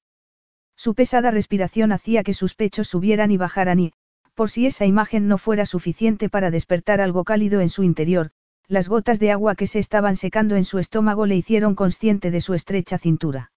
Su 0.77 0.95
pesada 0.95 1.31
respiración 1.31 1.93
hacía 1.93 2.23
que 2.23 2.35
sus 2.35 2.55
pechos 2.55 2.89
subieran 2.89 3.31
y 3.31 3.37
bajaran 3.37 3.81
y, 3.81 3.93
por 4.35 4.51
si 4.51 4.67
esa 4.67 4.87
imagen 4.87 5.29
no 5.29 5.39
fuera 5.39 5.67
suficiente 5.67 6.29
para 6.29 6.51
despertar 6.51 7.01
algo 7.01 7.25
cálido 7.25 7.61
en 7.61 7.69
su 7.69 7.83
interior, 7.83 8.31
las 8.69 8.89
gotas 8.89 9.19
de 9.19 9.31
agua 9.31 9.55
que 9.55 9.67
se 9.67 9.79
estaban 9.79 10.17
secando 10.17 10.57
en 10.57 10.65
su 10.65 10.79
estómago 10.79 11.27
le 11.27 11.37
hicieron 11.37 11.75
consciente 11.75 12.31
de 12.31 12.41
su 12.41 12.55
estrecha 12.55 12.99
cintura. 12.99 13.53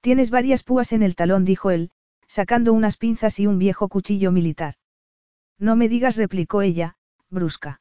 Tienes 0.00 0.30
varias 0.30 0.62
púas 0.62 0.92
en 0.92 1.02
el 1.02 1.16
talón, 1.16 1.44
dijo 1.44 1.70
él, 1.70 1.90
sacando 2.28 2.72
unas 2.72 2.96
pinzas 2.96 3.40
y 3.40 3.46
un 3.46 3.58
viejo 3.58 3.88
cuchillo 3.88 4.30
militar. 4.32 4.74
No 5.58 5.74
me 5.74 5.88
digas, 5.88 6.16
replicó 6.16 6.62
ella, 6.62 6.96
brusca. 7.30 7.80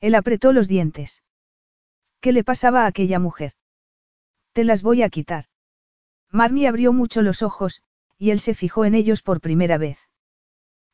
Él 0.00 0.14
apretó 0.14 0.52
los 0.52 0.68
dientes. 0.68 1.22
¿Qué 2.20 2.32
le 2.32 2.44
pasaba 2.44 2.84
a 2.84 2.86
aquella 2.86 3.18
mujer? 3.18 3.52
Te 4.52 4.64
las 4.64 4.82
voy 4.82 5.02
a 5.02 5.10
quitar. 5.10 5.46
Marnie 6.30 6.68
abrió 6.68 6.92
mucho 6.92 7.22
los 7.22 7.42
ojos, 7.42 7.82
y 8.18 8.30
él 8.30 8.40
se 8.40 8.54
fijó 8.54 8.84
en 8.84 8.94
ellos 8.94 9.22
por 9.22 9.40
primera 9.40 9.78
vez. 9.78 9.98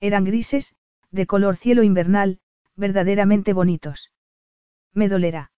Eran 0.00 0.24
grises, 0.24 0.74
de 1.10 1.26
color 1.26 1.56
cielo 1.56 1.82
invernal, 1.82 2.40
verdaderamente 2.76 3.52
bonitos. 3.52 4.12
Me 4.92 5.08
dolerá. 5.08 5.52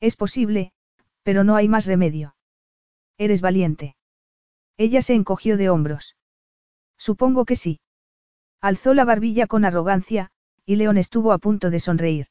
Es 0.00 0.16
posible, 0.16 0.72
pero 1.22 1.44
no 1.44 1.56
hay 1.56 1.68
más 1.68 1.86
remedio. 1.86 2.34
Eres 3.18 3.40
valiente. 3.40 3.96
Ella 4.76 5.02
se 5.02 5.14
encogió 5.14 5.56
de 5.56 5.70
hombros. 5.70 6.16
Supongo 6.96 7.44
que 7.44 7.56
sí. 7.56 7.80
Alzó 8.60 8.94
la 8.94 9.04
barbilla 9.04 9.46
con 9.46 9.64
arrogancia, 9.64 10.30
y 10.64 10.76
León 10.76 10.98
estuvo 10.98 11.32
a 11.32 11.38
punto 11.38 11.70
de 11.70 11.80
sonreír. 11.80 12.28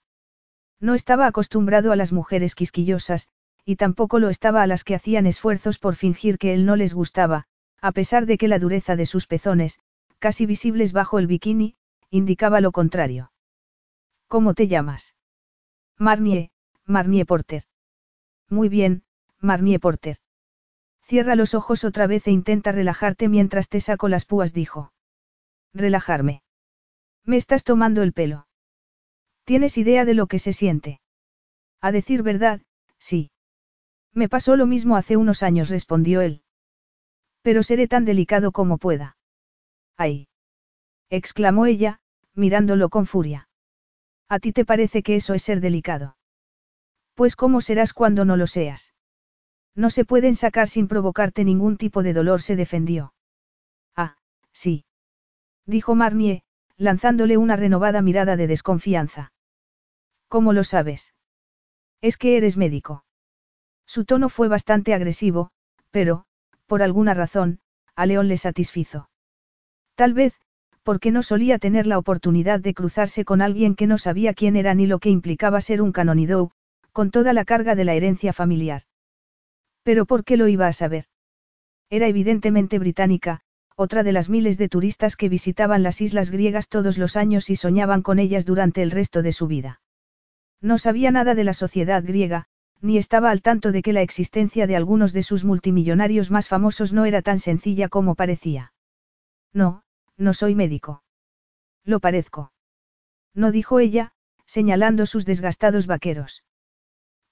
No 0.79 0.93
estaba 0.93 1.27
acostumbrado 1.27 1.91
a 1.91 1.95
las 1.95 2.11
mujeres 2.11 2.55
quisquillosas, 2.55 3.29
y 3.65 3.75
tampoco 3.75 4.19
lo 4.19 4.29
estaba 4.29 4.61
a 4.61 4.67
las 4.67 4.83
que 4.83 4.95
hacían 4.95 5.25
esfuerzos 5.25 5.79
por 5.79 5.95
fingir 5.95 6.37
que 6.37 6.53
él 6.53 6.65
no 6.65 6.75
les 6.75 6.93
gustaba, 6.93 7.45
a 7.81 7.91
pesar 7.91 8.25
de 8.25 8.37
que 8.37 8.47
la 8.47 8.59
dureza 8.59 8.95
de 8.95 9.05
sus 9.05 9.27
pezones, 9.27 9.79
casi 10.19 10.45
visibles 10.45 10.93
bajo 10.93 11.19
el 11.19 11.27
bikini, 11.27 11.75
indicaba 12.09 12.61
lo 12.61 12.71
contrario. 12.71 13.31
¿Cómo 14.27 14.53
te 14.53 14.67
llamas? 14.67 15.15
Marnie, 15.97 16.51
Marnie 16.85 17.25
Porter. 17.25 17.63
Muy 18.49 18.69
bien, 18.69 19.03
Marnie 19.39 19.79
Porter. 19.79 20.17
Cierra 21.01 21.35
los 21.35 21.53
ojos 21.53 21.83
otra 21.83 22.07
vez 22.07 22.27
e 22.27 22.31
intenta 22.31 22.71
relajarte 22.71 23.29
mientras 23.29 23.69
te 23.69 23.79
saco 23.81 24.09
las 24.09 24.25
púas, 24.25 24.53
dijo. 24.53 24.91
Relajarme. 25.73 26.43
Me 27.23 27.37
estás 27.37 27.63
tomando 27.63 28.03
el 28.03 28.13
pelo. 28.13 28.46
¿Tienes 29.47 29.77
idea 29.77 30.03
de 30.03 30.13
lo 30.13 30.27
que 30.27 30.39
se 30.39 30.51
siente? 30.51 30.99
A 31.79 31.93
decir 31.93 32.21
verdad, 32.21 32.59
sí. 32.99 33.31
Me 34.13 34.27
pasó 34.27 34.57
lo 34.57 34.65
mismo 34.65 34.97
hace 34.97 35.15
unos 35.15 35.41
años, 35.41 35.69
respondió 35.69 36.19
él. 36.19 36.41
Pero 37.43 37.63
seré 37.63 37.87
tan 37.87 38.03
delicado 38.03 38.51
como 38.51 38.77
pueda. 38.77 39.15
¡Ay! 39.95 40.27
exclamó 41.09 41.65
ella, 41.65 42.01
mirándolo 42.33 42.89
con 42.89 43.05
furia. 43.05 43.47
¿A 44.27 44.39
ti 44.39 44.51
te 44.51 44.65
parece 44.65 45.01
que 45.01 45.15
eso 45.15 45.33
es 45.33 45.43
ser 45.43 45.61
delicado? 45.61 46.17
Pues 47.13 47.37
¿cómo 47.37 47.61
serás 47.61 47.93
cuando 47.93 48.25
no 48.25 48.35
lo 48.35 48.47
seas? 48.47 48.93
No 49.75 49.89
se 49.91 50.03
pueden 50.03 50.35
sacar 50.35 50.67
sin 50.67 50.89
provocarte 50.89 51.45
ningún 51.45 51.77
tipo 51.77 52.03
de 52.03 52.11
dolor, 52.11 52.41
se 52.41 52.57
defendió. 52.57 53.13
Ah, 53.95 54.17
sí. 54.51 54.83
Dijo 55.65 55.95
Marnie, 55.95 56.43
lanzándole 56.75 57.37
una 57.37 57.55
renovada 57.55 58.01
mirada 58.01 58.35
de 58.35 58.47
desconfianza. 58.47 59.31
¿Cómo 60.27 60.53
lo 60.53 60.63
sabes? 60.63 61.13
Es 62.01 62.17
que 62.17 62.37
eres 62.37 62.57
médico. 62.57 63.05
Su 63.85 64.05
tono 64.05 64.29
fue 64.29 64.47
bastante 64.47 64.93
agresivo, 64.93 65.51
pero, 65.91 66.25
por 66.65 66.83
alguna 66.83 67.13
razón, 67.13 67.59
a 67.95 68.05
León 68.05 68.27
le 68.27 68.37
satisfizo. 68.37 69.09
Tal 69.95 70.13
vez, 70.13 70.33
porque 70.83 71.11
no 71.11 71.23
solía 71.23 71.59
tener 71.59 71.87
la 71.87 71.97
oportunidad 71.97 72.59
de 72.59 72.73
cruzarse 72.73 73.25
con 73.25 73.41
alguien 73.41 73.75
que 73.75 73.87
no 73.87 73.97
sabía 73.97 74.33
quién 74.33 74.55
era 74.55 74.73
ni 74.73 74.85
lo 74.85 74.99
que 74.99 75.09
implicaba 75.09 75.61
ser 75.61 75.81
un 75.81 75.91
canonidou, 75.91 76.51
con 76.91 77.11
toda 77.11 77.33
la 77.33 77.45
carga 77.45 77.75
de 77.75 77.85
la 77.85 77.93
herencia 77.93 78.33
familiar. 78.33 78.83
Pero 79.83 80.05
¿por 80.05 80.23
qué 80.23 80.37
lo 80.37 80.47
iba 80.47 80.67
a 80.67 80.73
saber? 80.73 81.05
Era 81.89 82.07
evidentemente 82.07 82.79
británica, 82.79 83.41
otra 83.75 84.03
de 84.03 84.11
las 84.11 84.29
miles 84.29 84.57
de 84.57 84.69
turistas 84.69 85.15
que 85.15 85.29
visitaban 85.29 85.83
las 85.83 86.01
islas 86.01 86.31
griegas 86.31 86.67
todos 86.67 86.97
los 86.97 87.15
años 87.15 87.49
y 87.49 87.55
soñaban 87.55 88.01
con 88.01 88.19
ellas 88.19 88.45
durante 88.45 88.81
el 88.81 88.91
resto 88.91 89.21
de 89.21 89.31
su 89.31 89.47
vida. 89.47 89.81
No 90.61 90.77
sabía 90.77 91.11
nada 91.11 91.35
de 91.35 91.43
la 91.43 91.53
sociedad 91.53 92.03
griega, 92.03 92.47
ni 92.81 92.97
estaba 92.97 93.31
al 93.31 93.41
tanto 93.41 93.71
de 93.71 93.81
que 93.81 93.93
la 93.93 94.01
existencia 94.01 94.67
de 94.67 94.75
algunos 94.75 95.13
de 95.13 95.23
sus 95.23 95.43
multimillonarios 95.43 96.31
más 96.31 96.47
famosos 96.47 96.93
no 96.93 97.05
era 97.05 97.21
tan 97.21 97.39
sencilla 97.39 97.89
como 97.89 98.15
parecía. 98.15 98.73
No, 99.53 99.83
no 100.17 100.33
soy 100.33 100.55
médico. 100.55 101.03
Lo 101.83 101.99
parezco. 101.99 102.51
No 103.33 103.51
dijo 103.51 103.79
ella, 103.79 104.13
señalando 104.45 105.05
sus 105.05 105.25
desgastados 105.25 105.87
vaqueros. 105.87 106.43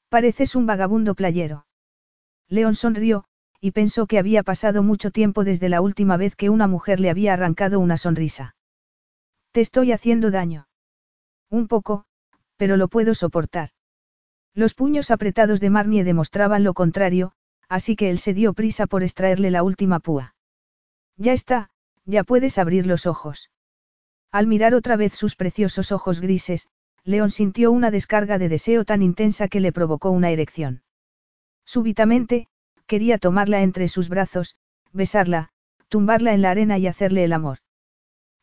Pareces 0.09 0.55
un 0.55 0.65
vagabundo 0.65 1.15
playero. 1.15 1.65
León 2.47 2.75
sonrió, 2.75 3.25
y 3.59 3.71
pensó 3.71 4.05
que 4.05 4.19
había 4.19 4.43
pasado 4.43 4.83
mucho 4.83 5.09
tiempo 5.11 5.43
desde 5.43 5.69
la 5.69 5.81
última 5.81 6.17
vez 6.17 6.35
que 6.35 6.49
una 6.49 6.67
mujer 6.67 6.99
le 6.99 7.09
había 7.09 7.33
arrancado 7.33 7.79
una 7.79 7.97
sonrisa. 7.97 8.55
Te 9.51 9.61
estoy 9.61 9.91
haciendo 9.91 10.29
daño. 10.29 10.67
Un 11.49 11.67
poco, 11.67 12.05
pero 12.57 12.77
lo 12.77 12.87
puedo 12.87 13.13
soportar. 13.13 13.69
Los 14.53 14.73
puños 14.73 15.11
apretados 15.11 15.59
de 15.59 15.69
Marnie 15.69 16.03
demostraban 16.03 16.63
lo 16.63 16.73
contrario, 16.73 17.33
así 17.67 17.95
que 17.95 18.09
él 18.09 18.19
se 18.19 18.33
dio 18.33 18.53
prisa 18.53 18.87
por 18.87 19.03
extraerle 19.03 19.51
la 19.51 19.63
última 19.63 19.99
púa. 19.99 20.35
Ya 21.17 21.33
está, 21.33 21.69
ya 22.05 22.23
puedes 22.23 22.57
abrir 22.57 22.85
los 22.85 23.05
ojos. 23.05 23.49
Al 24.31 24.47
mirar 24.47 24.73
otra 24.73 24.95
vez 24.95 25.13
sus 25.13 25.35
preciosos 25.35 25.91
ojos 25.91 26.21
grises, 26.21 26.67
León 27.03 27.31
sintió 27.31 27.71
una 27.71 27.91
descarga 27.91 28.37
de 28.37 28.49
deseo 28.49 28.85
tan 28.85 29.01
intensa 29.01 29.47
que 29.47 29.59
le 29.59 29.71
provocó 29.71 30.09
una 30.09 30.31
erección. 30.31 30.83
Súbitamente, 31.65 32.47
quería 32.87 33.17
tomarla 33.17 33.61
entre 33.61 33.87
sus 33.87 34.09
brazos, 34.09 34.55
besarla, 34.91 35.49
tumbarla 35.87 36.33
en 36.33 36.41
la 36.41 36.51
arena 36.51 36.77
y 36.77 36.87
hacerle 36.87 37.23
el 37.23 37.33
amor. 37.33 37.59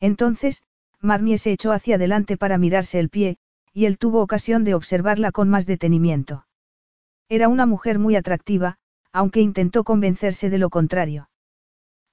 Entonces, 0.00 0.62
Marnie 1.00 1.38
se 1.38 1.52
echó 1.52 1.72
hacia 1.72 1.96
adelante 1.96 2.36
para 2.36 2.58
mirarse 2.58 2.98
el 2.98 3.08
pie, 3.08 3.38
y 3.72 3.86
él 3.86 3.98
tuvo 3.98 4.20
ocasión 4.20 4.64
de 4.64 4.74
observarla 4.74 5.32
con 5.32 5.48
más 5.48 5.66
detenimiento. 5.66 6.46
Era 7.28 7.48
una 7.48 7.66
mujer 7.66 7.98
muy 7.98 8.16
atractiva, 8.16 8.76
aunque 9.12 9.40
intentó 9.40 9.84
convencerse 9.84 10.50
de 10.50 10.58
lo 10.58 10.70
contrario. 10.70 11.30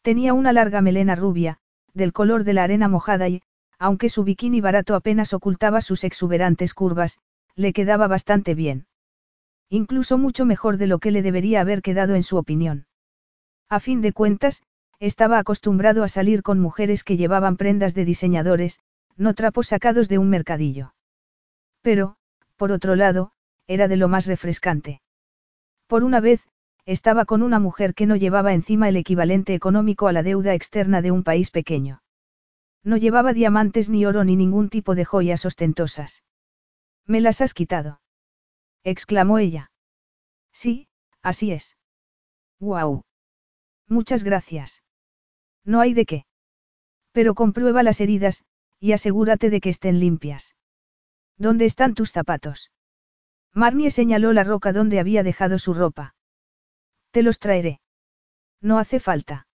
Tenía 0.02 0.34
una 0.34 0.54
larga 0.54 0.82
melena 0.82 1.16
rubia, 1.16 1.60
del 1.94 2.14
color 2.14 2.44
de 2.44 2.54
la 2.54 2.64
arena 2.64 2.88
mojada 2.88 3.28
y, 3.28 3.42
aunque 3.78 4.10
su 4.10 4.24
bikini 4.24 4.62
barato 4.62 4.96
apenas 4.96 5.34
ocultaba 5.34 5.82
sus 5.82 6.04
exuberantes 6.04 6.74
curvas, 6.74 7.20
le 7.56 7.74
quedaba 7.74 8.08
bastante 8.08 8.56
bien. 8.56 8.88
Incluso 9.70 10.18
mucho 10.18 10.46
mejor 10.46 10.78
de 10.78 10.88
lo 10.88 11.00
que 11.00 11.12
le 11.12 11.22
debería 11.22 11.62
haber 11.62 11.82
quedado 11.82 12.16
en 12.16 12.24
su 12.24 12.38
opinión. 12.38 12.88
A 13.70 13.80
fin 13.80 14.02
de 14.02 14.14
cuentas, 14.14 14.64
estaba 15.00 15.38
acostumbrado 15.38 16.04
a 16.04 16.08
salir 16.08 16.44
con 16.44 16.60
mujeres 16.60 17.04
que 17.04 17.18
llevaban 17.18 17.56
prendas 17.56 17.94
de 17.94 18.04
diseñadores, 18.04 18.80
no 19.16 19.34
trapos 19.34 19.68
sacados 19.68 20.10
de 20.10 20.18
un 20.18 20.30
mercadillo. 20.30 20.94
Pero, 21.82 22.16
por 22.56 22.72
otro 22.72 22.96
lado, 22.96 23.32
era 23.68 23.88
de 23.88 23.98
lo 23.98 24.08
más 24.08 24.26
refrescante. 24.26 25.02
Por 25.88 26.04
una 26.04 26.20
vez, 26.20 26.48
estaba 26.86 27.26
con 27.26 27.44
una 27.44 27.60
mujer 27.60 27.94
que 27.94 28.06
no 28.06 28.16
llevaba 28.16 28.54
encima 28.54 28.90
el 28.90 28.98
equivalente 28.98 29.54
económico 29.54 30.08
a 30.08 30.14
la 30.14 30.24
deuda 30.24 30.54
externa 30.54 31.02
de 31.02 31.12
un 31.12 31.24
país 31.24 31.52
pequeño. 31.52 32.02
No 32.84 32.98
llevaba 32.98 33.34
diamantes 33.34 33.90
ni 33.90 34.06
oro 34.06 34.24
ni 34.24 34.36
ningún 34.36 34.70
tipo 34.70 34.96
de 34.96 35.06
joyas 35.06 35.46
ostentosas. 35.46 36.24
Me 37.06 37.22
las 37.22 37.42
has 37.42 37.54
quitado. 37.54 38.02
exclamó 38.84 39.38
ella. 39.38 39.72
Sí, 40.52 40.88
así 41.22 41.52
es. 41.52 41.78
Guau. 42.60 43.04
Muchas 43.88 44.24
gracias. 44.24 44.84
No 45.64 45.80
hay 45.82 45.94
de 45.94 46.06
qué. 46.06 46.26
Pero 47.12 47.36
comprueba 47.36 47.84
las 47.84 48.02
heridas, 48.02 48.46
y 48.80 48.94
asegúrate 48.94 49.50
de 49.50 49.62
que 49.62 49.70
estén 49.70 50.00
limpias. 50.00 50.56
¿Dónde 51.40 51.66
están 51.66 51.94
tus 51.96 52.12
zapatos? 52.12 52.70
Marnie 53.54 53.92
señaló 53.92 54.34
la 54.34 54.44
roca 54.44 54.74
donde 54.74 55.00
había 55.00 55.24
dejado 55.24 55.58
su 55.58 55.74
ropa. 55.74 56.14
Te 57.12 57.24
los 57.24 57.40
traeré. 57.40 57.80
No 58.62 58.78
hace 58.78 59.00
falta. 59.00 59.48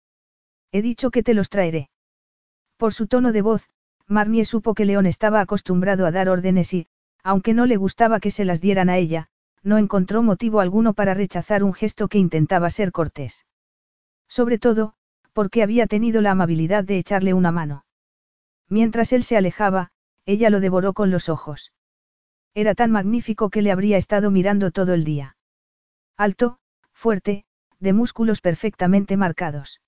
He 0.71 0.81
dicho 0.81 1.11
que 1.11 1.23
te 1.23 1.33
los 1.33 1.49
traeré. 1.49 1.89
Por 2.77 2.93
su 2.93 3.07
tono 3.07 3.33
de 3.33 3.41
voz, 3.41 3.69
Marnie 4.07 4.45
supo 4.45 4.73
que 4.73 4.85
León 4.85 5.05
estaba 5.05 5.41
acostumbrado 5.41 6.05
a 6.05 6.11
dar 6.11 6.29
órdenes 6.29 6.73
y, 6.73 6.87
aunque 7.21 7.53
no 7.53 7.65
le 7.65 7.75
gustaba 7.75 8.21
que 8.21 8.31
se 8.31 8.45
las 8.45 8.61
dieran 8.61 8.89
a 8.89 8.97
ella, 8.97 9.29
no 9.61 9.77
encontró 9.77 10.23
motivo 10.23 10.61
alguno 10.61 10.93
para 10.93 11.13
rechazar 11.13 11.63
un 11.63 11.73
gesto 11.73 12.07
que 12.07 12.17
intentaba 12.17 12.69
ser 12.69 12.91
cortés. 12.91 13.45
Sobre 14.27 14.57
todo, 14.57 14.95
porque 15.33 15.63
había 15.63 15.87
tenido 15.87 16.21
la 16.21 16.31
amabilidad 16.31 16.85
de 16.85 16.97
echarle 16.97 17.33
una 17.33 17.51
mano. 17.51 17.85
Mientras 18.69 19.11
él 19.11 19.23
se 19.23 19.37
alejaba, 19.37 19.91
ella 20.25 20.49
lo 20.49 20.59
devoró 20.59 20.93
con 20.93 21.11
los 21.11 21.27
ojos. 21.27 21.72
Era 22.55 22.75
tan 22.75 22.91
magnífico 22.91 23.49
que 23.49 23.61
le 23.61 23.71
habría 23.71 23.97
estado 23.97 24.29
mirando 24.29 24.71
todo 24.71 24.93
el 24.93 25.03
día. 25.03 25.35
Alto, 26.17 26.59
fuerte, 26.91 27.45
de 27.79 27.93
músculos 27.93 28.41
perfectamente 28.41 29.17
marcados. 29.17 29.81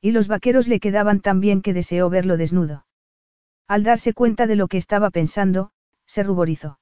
Y 0.00 0.12
los 0.12 0.26
vaqueros 0.26 0.68
le 0.68 0.80
quedaban 0.80 1.20
tan 1.20 1.40
bien 1.40 1.62
que 1.62 1.74
deseó 1.74 2.08
verlo 2.08 2.36
desnudo. 2.36 2.86
Al 3.68 3.84
darse 3.84 4.14
cuenta 4.14 4.46
de 4.46 4.56
lo 4.56 4.68
que 4.68 4.78
estaba 4.78 5.10
pensando, 5.10 5.70
se 6.06 6.22
ruborizó. 6.22 6.78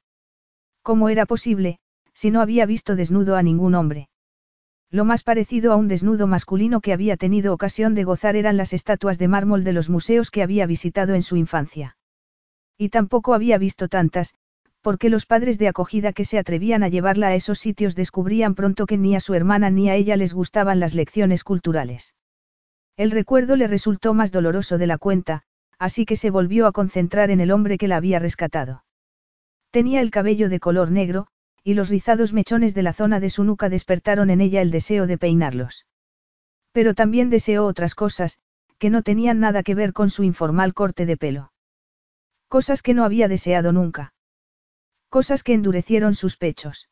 ¿Cómo 0.83 1.09
era 1.09 1.27
posible, 1.27 1.79
si 2.15 2.31
no 2.31 2.41
había 2.41 2.65
visto 2.65 2.97
desnudo 2.97 3.37
a 3.37 3.43
ningún 3.43 3.75
hombre? 3.75 4.09
Lo 4.91 5.05
más 5.05 5.23
parecido 5.23 5.73
a 5.73 5.77
un 5.77 5.89
desnudo 5.89 6.27
masculino 6.27 6.81
que 6.81 6.93
había 6.93 7.17
tenido 7.17 7.53
ocasión 7.53 7.95
de 7.95 8.05
gozar 8.05 8.35
eran 8.35 8.57
las 8.57 8.73
estatuas 8.73 9.19
de 9.19 9.29
mármol 9.29 9.63
de 9.63 9.73
los 9.73 9.89
museos 9.89 10.31
que 10.31 10.43
había 10.43 10.67
visitado 10.67 11.15
en 11.15 11.23
su 11.23 11.37
infancia. 11.37 11.97
Y 12.77 12.89
tampoco 12.89 13.35
había 13.35 13.59
visto 13.59 13.89
tantas, 13.89 14.35
porque 14.83 15.11
los 15.11 15.27
padres 15.27 15.59
de 15.59 15.69
acogida 15.69 16.13
que 16.13 16.25
se 16.25 16.39
atrevían 16.39 16.83
a 16.83 16.89
llevarla 16.89 17.29
a 17.29 17.35
esos 17.35 17.59
sitios 17.59 17.95
descubrían 17.95 18.55
pronto 18.55 18.87
que 18.87 18.97
ni 18.97 19.15
a 19.15 19.21
su 19.21 19.35
hermana 19.35 19.71
ni 19.71 19.91
a 19.91 19.95
ella 19.95 20.17
les 20.17 20.33
gustaban 20.33 20.81
las 20.81 20.95
lecciones 20.95 21.45
culturales. 21.45 22.15
El 22.97 23.11
recuerdo 23.11 23.57
le 23.57 23.67
resultó 23.67 24.15
más 24.15 24.33
doloroso 24.33 24.79
de 24.79 24.87
la 24.87 24.99
cuenta, 24.99 25.43
así 25.79 26.05
que 26.05 26.17
se 26.17 26.31
volvió 26.31 26.67
a 26.67 26.73
concentrar 26.73 27.31
en 27.31 27.41
el 27.41 27.51
hombre 27.51 27.79
que 27.79 27.89
la 27.89 27.97
había 27.97 28.19
rescatado. 28.19 28.85
Tenía 29.71 30.01
el 30.01 30.11
cabello 30.11 30.49
de 30.49 30.61
color 30.61 30.91
negro, 30.91 31.27
y 31.63 31.75
los 31.75 31.89
rizados 31.89 32.33
mechones 32.33 32.75
de 32.75 32.83
la 32.83 32.93
zona 32.93 33.21
de 33.21 33.31
su 33.31 33.45
nuca 33.45 33.69
despertaron 33.69 34.31
en 34.31 34.41
ella 34.41 34.63
el 34.63 34.71
deseo 34.71 35.07
de 35.07 35.19
peinarlos. 35.19 35.87
Pero 36.73 36.95
también 36.95 37.31
deseó 37.31 37.67
otras 37.67 37.95
cosas, 37.95 38.39
que 38.79 38.91
no 38.91 39.03
tenían 39.03 39.41
nada 39.41 39.63
que 39.63 39.75
ver 39.75 39.93
con 39.93 40.09
su 40.11 40.23
informal 40.23 40.75
corte 40.75 41.07
de 41.07 41.17
pelo. 41.17 41.53
Cosas 42.49 42.83
que 42.83 42.95
no 42.95 43.05
había 43.05 43.29
deseado 43.29 43.73
nunca. 43.73 44.13
Cosas 45.11 45.43
que 45.43 45.55
endurecieron 45.55 46.15
sus 46.15 46.37
pechos. 46.37 46.89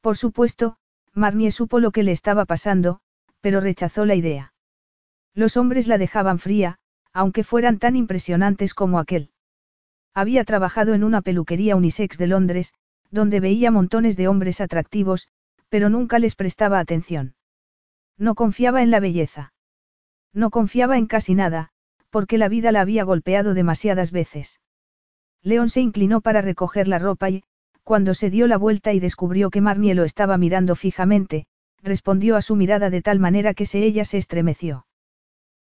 Por 0.00 0.16
supuesto, 0.16 0.78
Marnie 1.12 1.52
supo 1.52 1.80
lo 1.80 1.90
que 1.90 2.02
le 2.02 2.12
estaba 2.12 2.46
pasando, 2.46 3.00
pero 3.40 3.60
rechazó 3.60 4.06
la 4.06 4.14
idea. 4.14 4.54
Los 5.34 5.58
hombres 5.58 5.86
la 5.86 5.98
dejaban 5.98 6.38
fría, 6.38 6.78
aunque 7.12 7.44
fueran 7.44 7.78
tan 7.78 7.94
impresionantes 7.94 8.72
como 8.72 8.98
aquel. 8.98 9.30
Había 10.14 10.44
trabajado 10.44 10.94
en 10.94 11.04
una 11.04 11.20
peluquería 11.20 11.76
unisex 11.76 12.16
de 12.16 12.26
Londres, 12.26 12.72
donde 13.10 13.40
veía 13.40 13.70
montones 13.70 14.16
de 14.16 14.28
hombres 14.28 14.62
atractivos, 14.62 15.28
pero 15.68 15.90
nunca 15.90 16.18
les 16.18 16.36
prestaba 16.36 16.78
atención. 16.78 17.34
No 18.16 18.34
confiaba 18.34 18.82
en 18.82 18.90
la 18.90 19.00
belleza. 19.00 19.52
No 20.32 20.48
confiaba 20.48 20.96
en 20.96 21.06
casi 21.06 21.34
nada, 21.34 21.68
porque 22.08 22.38
la 22.38 22.48
vida 22.48 22.72
la 22.72 22.80
había 22.80 23.04
golpeado 23.04 23.52
demasiadas 23.52 24.10
veces. 24.10 24.58
León 25.46 25.68
se 25.68 25.80
inclinó 25.80 26.22
para 26.22 26.40
recoger 26.42 26.88
la 26.88 26.98
ropa 26.98 27.30
y, 27.30 27.44
cuando 27.84 28.14
se 28.14 28.30
dio 28.30 28.48
la 28.48 28.58
vuelta 28.58 28.92
y 28.92 28.98
descubrió 28.98 29.48
que 29.48 29.60
Marnie 29.60 29.94
lo 29.94 30.02
estaba 30.02 30.36
mirando 30.38 30.74
fijamente, 30.74 31.46
respondió 31.84 32.34
a 32.34 32.42
su 32.42 32.56
mirada 32.56 32.90
de 32.90 33.00
tal 33.00 33.20
manera 33.20 33.54
que 33.54 33.64
se 33.64 33.84
ella 33.84 34.04
se 34.04 34.18
estremeció. 34.18 34.88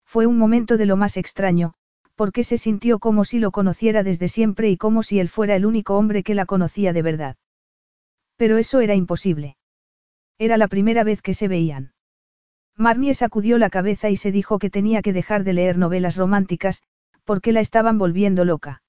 Fue 0.07 0.27
un 0.27 0.39
momento 0.39 0.79
de 0.79 0.87
lo 0.87 0.97
más 0.97 1.19
extraño, 1.19 1.75
porque 2.15 2.45
se 2.45 2.57
sintió 2.57 2.99
como 2.99 3.27
si 3.27 3.39
lo 3.39 3.51
conociera 3.51 4.03
desde 4.03 4.29
siempre 4.29 4.71
y 4.71 4.79
como 4.79 5.03
si 5.03 5.21
él 5.21 5.29
fuera 5.29 5.55
el 5.55 5.67
único 5.67 5.99
hombre 5.99 6.23
que 6.23 6.35
la 6.35 6.47
conocía 6.47 6.95
de 6.95 7.03
verdad. 7.03 7.37
Pero 8.37 8.57
eso 8.57 8.81
era 8.81 8.95
imposible. 8.95 9.59
Era 10.39 10.57
la 10.57 10.69
primera 10.69 11.05
vez 11.05 11.21
que 11.21 11.35
se 11.35 11.47
veían. 11.47 11.93
Marnie 12.75 13.13
sacudió 13.13 13.59
la 13.59 13.69
cabeza 13.69 14.09
y 14.09 14.17
se 14.17 14.33
dijo 14.33 14.59
que 14.59 14.71
tenía 14.71 15.03
que 15.03 15.13
dejar 15.13 15.45
de 15.45 15.53
leer 15.53 15.77
novelas 15.77 16.17
románticas, 16.17 16.83
porque 17.25 17.53
la 17.53 17.61
estaban 17.61 17.99
volviendo 17.99 18.47
loca. 18.47 18.81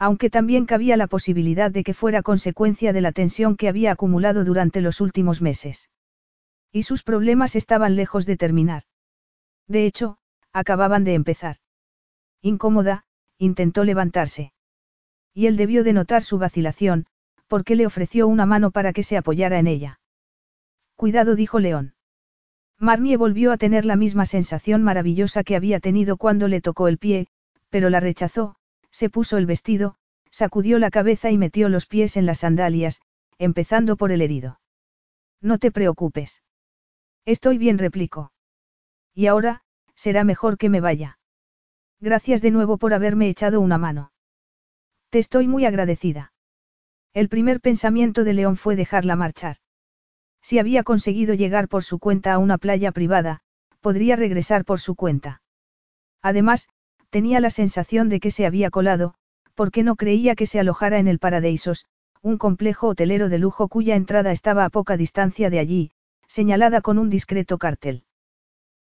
Aunque 0.00 0.30
también 0.30 0.64
cabía 0.64 0.96
la 0.96 1.06
posibilidad 1.06 1.70
de 1.70 1.84
que 1.84 1.92
fuera 1.92 2.22
consecuencia 2.22 2.94
de 2.94 3.02
la 3.02 3.12
tensión 3.12 3.54
que 3.54 3.68
había 3.68 3.92
acumulado 3.92 4.46
durante 4.46 4.80
los 4.80 5.02
últimos 5.02 5.42
meses. 5.42 5.90
Y 6.72 6.84
sus 6.84 7.02
problemas 7.02 7.54
estaban 7.54 7.96
lejos 7.96 8.24
de 8.24 8.38
terminar. 8.38 8.84
De 9.68 9.84
hecho, 9.84 10.16
acababan 10.54 11.04
de 11.04 11.12
empezar. 11.12 11.56
Incómoda, 12.40 13.04
intentó 13.36 13.84
levantarse. 13.84 14.54
Y 15.34 15.46
él 15.46 15.58
debió 15.58 15.84
de 15.84 15.92
notar 15.92 16.22
su 16.22 16.38
vacilación, 16.38 17.04
porque 17.46 17.76
le 17.76 17.84
ofreció 17.84 18.26
una 18.26 18.46
mano 18.46 18.70
para 18.70 18.94
que 18.94 19.02
se 19.02 19.18
apoyara 19.18 19.58
en 19.58 19.66
ella. 19.66 20.00
Cuidado, 20.96 21.34
dijo 21.34 21.60
León. 21.60 21.92
Marnie 22.78 23.18
volvió 23.18 23.52
a 23.52 23.58
tener 23.58 23.84
la 23.84 23.96
misma 23.96 24.24
sensación 24.24 24.82
maravillosa 24.82 25.44
que 25.44 25.56
había 25.56 25.78
tenido 25.78 26.16
cuando 26.16 26.48
le 26.48 26.62
tocó 26.62 26.88
el 26.88 26.96
pie, 26.96 27.26
pero 27.68 27.90
la 27.90 28.00
rechazó, 28.00 28.56
se 28.90 29.10
puso 29.10 29.36
el 29.38 29.46
vestido, 29.46 29.96
sacudió 30.30 30.78
la 30.78 30.90
cabeza 30.90 31.30
y 31.30 31.38
metió 31.38 31.68
los 31.68 31.86
pies 31.86 32.16
en 32.16 32.26
las 32.26 32.40
sandalias, 32.40 33.00
empezando 33.38 33.96
por 33.96 34.12
el 34.12 34.22
herido. 34.22 34.60
No 35.40 35.58
te 35.58 35.70
preocupes. 35.70 36.42
Estoy 37.24 37.58
bien, 37.58 37.78
replicó. 37.78 38.32
Y 39.14 39.26
ahora, 39.26 39.62
será 39.94 40.24
mejor 40.24 40.58
que 40.58 40.68
me 40.68 40.80
vaya. 40.80 41.18
Gracias 42.00 42.40
de 42.40 42.50
nuevo 42.50 42.78
por 42.78 42.94
haberme 42.94 43.28
echado 43.28 43.60
una 43.60 43.78
mano. 43.78 44.12
Te 45.10 45.18
estoy 45.18 45.48
muy 45.48 45.64
agradecida. 45.64 46.32
El 47.12 47.28
primer 47.28 47.60
pensamiento 47.60 48.24
de 48.24 48.32
León 48.32 48.56
fue 48.56 48.76
dejarla 48.76 49.16
marchar. 49.16 49.56
Si 50.40 50.58
había 50.58 50.84
conseguido 50.84 51.34
llegar 51.34 51.68
por 51.68 51.84
su 51.84 51.98
cuenta 51.98 52.32
a 52.32 52.38
una 52.38 52.56
playa 52.56 52.92
privada, 52.92 53.42
podría 53.80 54.16
regresar 54.16 54.64
por 54.64 54.80
su 54.80 54.94
cuenta. 54.94 55.42
Además, 56.22 56.68
tenía 57.10 57.40
la 57.40 57.50
sensación 57.50 58.08
de 58.08 58.20
que 58.20 58.30
se 58.30 58.46
había 58.46 58.70
colado, 58.70 59.14
porque 59.54 59.82
no 59.82 59.96
creía 59.96 60.34
que 60.34 60.46
se 60.46 60.60
alojara 60.60 60.98
en 60.98 61.08
el 61.08 61.18
Paradeisos, 61.18 61.86
un 62.22 62.38
complejo 62.38 62.88
hotelero 62.88 63.28
de 63.28 63.38
lujo 63.38 63.68
cuya 63.68 63.96
entrada 63.96 64.32
estaba 64.32 64.64
a 64.64 64.70
poca 64.70 64.96
distancia 64.96 65.50
de 65.50 65.58
allí, 65.58 65.90
señalada 66.26 66.80
con 66.80 66.98
un 66.98 67.10
discreto 67.10 67.58
cartel. 67.58 68.04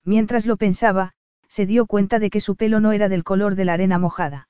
Mientras 0.03 0.45
lo 0.45 0.57
pensaba, 0.57 1.13
se 1.47 1.65
dio 1.65 1.85
cuenta 1.85 2.19
de 2.19 2.29
que 2.29 2.41
su 2.41 2.55
pelo 2.55 2.79
no 2.79 2.91
era 2.91 3.09
del 3.09 3.23
color 3.23 3.55
de 3.55 3.65
la 3.65 3.73
arena 3.73 3.99
mojada. 3.99 4.49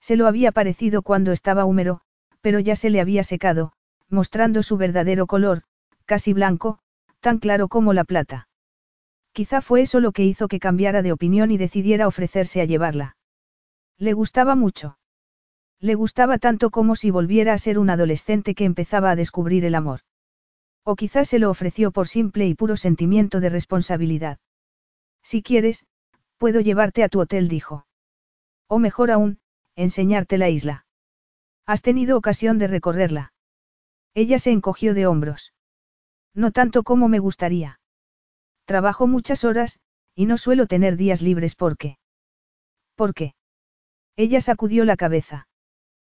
Se 0.00 0.16
lo 0.16 0.26
había 0.26 0.52
parecido 0.52 1.02
cuando 1.02 1.32
estaba 1.32 1.64
húmero, 1.64 2.00
pero 2.40 2.60
ya 2.60 2.76
se 2.76 2.90
le 2.90 3.00
había 3.00 3.24
secado, 3.24 3.72
mostrando 4.08 4.62
su 4.62 4.76
verdadero 4.76 5.26
color, 5.26 5.62
casi 6.04 6.32
blanco, 6.32 6.78
tan 7.20 7.38
claro 7.38 7.68
como 7.68 7.92
la 7.92 8.04
plata. 8.04 8.48
Quizá 9.36 9.60
fue 9.60 9.82
eso 9.82 10.00
lo 10.00 10.12
que 10.12 10.24
hizo 10.24 10.48
que 10.48 10.58
cambiara 10.58 11.02
de 11.02 11.12
opinión 11.12 11.50
y 11.50 11.58
decidiera 11.58 12.08
ofrecerse 12.08 12.62
a 12.62 12.64
llevarla. 12.64 13.18
Le 13.98 14.14
gustaba 14.14 14.54
mucho. 14.54 14.98
Le 15.78 15.94
gustaba 15.94 16.38
tanto 16.38 16.70
como 16.70 16.96
si 16.96 17.10
volviera 17.10 17.52
a 17.52 17.58
ser 17.58 17.78
un 17.78 17.90
adolescente 17.90 18.54
que 18.54 18.64
empezaba 18.64 19.10
a 19.10 19.14
descubrir 19.14 19.66
el 19.66 19.74
amor. 19.74 20.00
O 20.84 20.96
quizás 20.96 21.28
se 21.28 21.38
lo 21.38 21.50
ofreció 21.50 21.90
por 21.90 22.08
simple 22.08 22.46
y 22.46 22.54
puro 22.54 22.78
sentimiento 22.78 23.40
de 23.40 23.50
responsabilidad. 23.50 24.38
Si 25.22 25.42
quieres, 25.42 25.84
puedo 26.38 26.62
llevarte 26.62 27.04
a 27.04 27.10
tu 27.10 27.20
hotel, 27.20 27.48
dijo. 27.48 27.86
O 28.68 28.78
mejor 28.78 29.10
aún, 29.10 29.38
enseñarte 29.74 30.38
la 30.38 30.48
isla. 30.48 30.86
¿Has 31.66 31.82
tenido 31.82 32.16
ocasión 32.16 32.56
de 32.56 32.68
recorrerla? 32.68 33.34
Ella 34.14 34.38
se 34.38 34.52
encogió 34.52 34.94
de 34.94 35.06
hombros. 35.06 35.52
No 36.32 36.52
tanto 36.52 36.84
como 36.84 37.08
me 37.08 37.18
gustaría. 37.18 37.80
Trabajo 38.66 39.06
muchas 39.06 39.44
horas, 39.44 39.78
y 40.14 40.26
no 40.26 40.38
suelo 40.38 40.66
tener 40.66 40.96
días 40.96 41.22
libres 41.22 41.54
porque. 41.54 41.98
¿Por 42.96 43.14
qué? 43.14 43.34
Ella 44.16 44.40
sacudió 44.40 44.84
la 44.84 44.96
cabeza. 44.96 45.48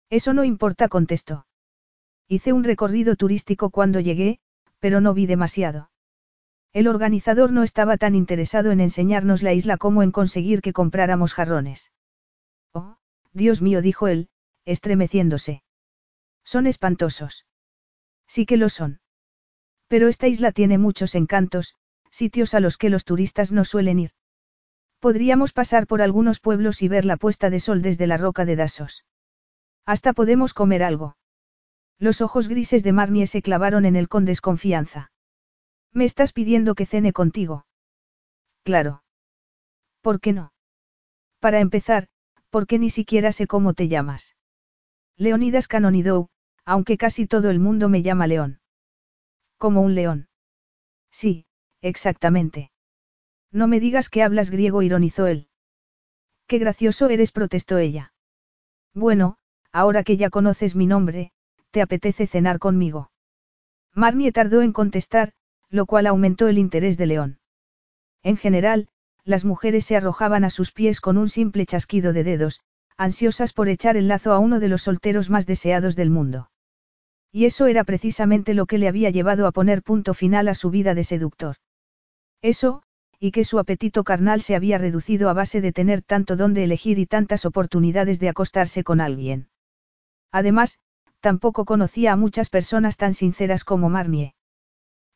Eso 0.09 0.33
no 0.33 0.43
importa, 0.43 0.87
contestó. 0.87 1.45
Hice 2.27 2.53
un 2.53 2.63
recorrido 2.63 3.15
turístico 3.15 3.69
cuando 3.69 3.99
llegué, 3.99 4.39
pero 4.79 5.01
no 5.01 5.13
vi 5.13 5.25
demasiado. 5.25 5.91
El 6.71 6.87
organizador 6.87 7.51
no 7.51 7.63
estaba 7.63 7.97
tan 7.97 8.15
interesado 8.15 8.71
en 8.71 8.79
enseñarnos 8.79 9.43
la 9.43 9.53
isla 9.53 9.77
como 9.77 10.01
en 10.01 10.11
conseguir 10.11 10.61
que 10.61 10.73
compráramos 10.73 11.33
jarrones. 11.33 11.91
Oh, 12.73 12.97
Dios 13.33 13.61
mío, 13.61 13.81
dijo 13.81 14.07
él, 14.07 14.29
estremeciéndose. 14.63 15.63
Son 16.45 16.65
espantosos. 16.65 17.45
Sí 18.27 18.45
que 18.45 18.57
lo 18.57 18.69
son. 18.69 19.01
Pero 19.87 20.07
esta 20.07 20.27
isla 20.27 20.51
tiene 20.51 20.77
muchos 20.77 21.15
encantos, 21.15 21.75
sitios 22.17 22.55
a 22.55 22.59
los 22.59 22.77
que 22.77 22.89
los 22.89 23.05
turistas 23.05 23.51
no 23.51 23.63
suelen 23.63 23.99
ir. 23.99 24.11
Podríamos 24.99 25.53
pasar 25.53 25.85
por 25.85 26.01
algunos 26.01 26.39
pueblos 26.39 26.81
y 26.81 26.87
ver 26.87 27.05
la 27.05 27.17
puesta 27.17 27.51
de 27.51 27.59
sol 27.59 27.83
desde 27.83 28.07
la 28.07 28.17
roca 28.17 28.43
de 28.43 28.55
Dasos. 28.55 29.05
Hasta 29.85 30.13
podemos 30.13 30.55
comer 30.55 30.81
algo. 30.81 31.15
Los 31.99 32.21
ojos 32.21 32.47
grises 32.47 32.83
de 32.83 32.91
Marnie 32.91 33.27
se 33.27 33.43
clavaron 33.43 33.85
en 33.85 33.95
él 33.95 34.07
con 34.09 34.25
desconfianza. 34.25 35.11
¿Me 35.93 36.05
estás 36.05 36.33
pidiendo 36.33 36.73
que 36.73 36.87
cene 36.87 37.13
contigo? 37.13 37.67
Claro. 38.63 39.03
¿Por 40.01 40.19
qué 40.19 40.33
no? 40.33 40.51
Para 41.39 41.59
empezar, 41.59 42.07
porque 42.49 42.79
ni 42.79 42.89
siquiera 42.89 43.31
sé 43.31 43.45
cómo 43.45 43.73
te 43.73 43.87
llamas. 43.87 44.35
Leonidas 45.17 45.67
Canonidou, 45.67 46.29
aunque 46.65 46.97
casi 46.97 47.27
todo 47.27 47.51
el 47.51 47.59
mundo 47.59 47.89
me 47.89 48.01
llama 48.01 48.27
León. 48.27 48.59
Como 49.57 49.81
un 49.81 49.95
león. 49.95 50.29
Sí, 51.11 51.46
exactamente. 51.87 52.71
No 53.51 53.67
me 53.67 53.79
digas 53.79 54.09
que 54.09 54.23
hablas 54.23 54.51
griego, 54.51 54.81
ironizó 54.81 55.27
él. 55.27 55.47
Qué 56.47 56.59
gracioso 56.59 57.09
eres, 57.09 57.31
protestó 57.31 57.77
ella. 57.77 58.13
Bueno, 58.93 59.37
ahora 59.71 60.03
que 60.03 60.17
ya 60.17 60.29
conoces 60.29 60.75
mi 60.75 60.87
nombre, 60.87 61.31
¿te 61.71 61.81
apetece 61.81 62.27
cenar 62.27 62.59
conmigo? 62.59 63.11
Marnie 63.93 64.31
tardó 64.31 64.61
en 64.61 64.73
contestar, 64.73 65.33
lo 65.69 65.85
cual 65.85 66.07
aumentó 66.07 66.47
el 66.47 66.57
interés 66.57 66.97
de 66.97 67.05
León. 67.05 67.39
En 68.23 68.37
general, 68.37 68.87
las 69.23 69.43
mujeres 69.43 69.85
se 69.85 69.97
arrojaban 69.97 70.43
a 70.43 70.49
sus 70.49 70.71
pies 70.71 71.01
con 71.01 71.17
un 71.17 71.29
simple 71.29 71.65
chasquido 71.65 72.13
de 72.13 72.23
dedos, 72.23 72.61
ansiosas 72.97 73.53
por 73.53 73.67
echar 73.67 73.97
el 73.97 74.07
lazo 74.07 74.31
a 74.31 74.39
uno 74.39 74.59
de 74.59 74.69
los 74.69 74.83
solteros 74.83 75.29
más 75.29 75.45
deseados 75.45 75.95
del 75.95 76.09
mundo. 76.09 76.49
Y 77.31 77.45
eso 77.45 77.67
era 77.67 77.83
precisamente 77.83 78.53
lo 78.53 78.65
que 78.65 78.77
le 78.77 78.87
había 78.87 79.09
llevado 79.09 79.45
a 79.45 79.51
poner 79.51 79.83
punto 79.83 80.13
final 80.13 80.47
a 80.47 80.55
su 80.55 80.69
vida 80.69 80.95
de 80.95 81.03
seductor. 81.03 81.57
Eso, 82.47 82.81
y 83.19 83.31
que 83.31 83.43
su 83.43 83.59
apetito 83.59 84.05
carnal 84.05 84.41
se 84.41 84.55
había 84.55 84.77
reducido 84.77 85.29
a 85.29 85.33
base 85.33 85.59
de 85.59 85.73
tener 85.73 86.01
tanto 86.01 86.37
donde 86.37 86.63
elegir 86.63 86.97
y 86.97 87.05
tantas 87.05 87.45
oportunidades 87.45 88.21
de 88.21 88.29
acostarse 88.29 88.85
con 88.85 89.01
alguien. 89.01 89.49
Además, 90.31 90.79
tampoco 91.19 91.65
conocía 91.65 92.13
a 92.13 92.15
muchas 92.15 92.49
personas 92.49 92.95
tan 92.95 93.13
sinceras 93.13 93.65
como 93.65 93.89
Marnie. 93.89 94.33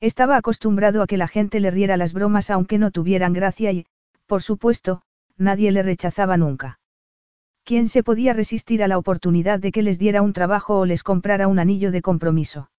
Estaba 0.02 0.36
acostumbrado 0.36 1.02
a 1.02 1.08
que 1.08 1.16
la 1.16 1.30
gente 1.30 1.62
le 1.62 1.72
riera 1.72 1.96
las 1.96 2.12
bromas 2.12 2.50
aunque 2.50 2.78
no 2.78 2.92
tuvieran 2.92 3.32
gracia 3.32 3.72
y, 3.72 3.86
por 4.26 4.42
supuesto, 4.42 5.02
nadie 5.38 5.72
le 5.72 5.84
rechazaba 5.84 6.36
nunca. 6.36 6.82
¿Quién 7.64 7.88
se 7.88 8.04
podía 8.04 8.34
resistir 8.34 8.84
a 8.84 8.90
la 8.90 8.98
oportunidad 8.98 9.58
de 9.60 9.72
que 9.72 9.84
les 9.84 10.00
diera 10.00 10.22
un 10.22 10.34
trabajo 10.34 10.80
o 10.80 10.86
les 10.86 11.02
comprara 11.02 11.48
un 11.48 11.60
anillo 11.60 11.92
de 11.92 12.02
compromiso? 12.02 12.72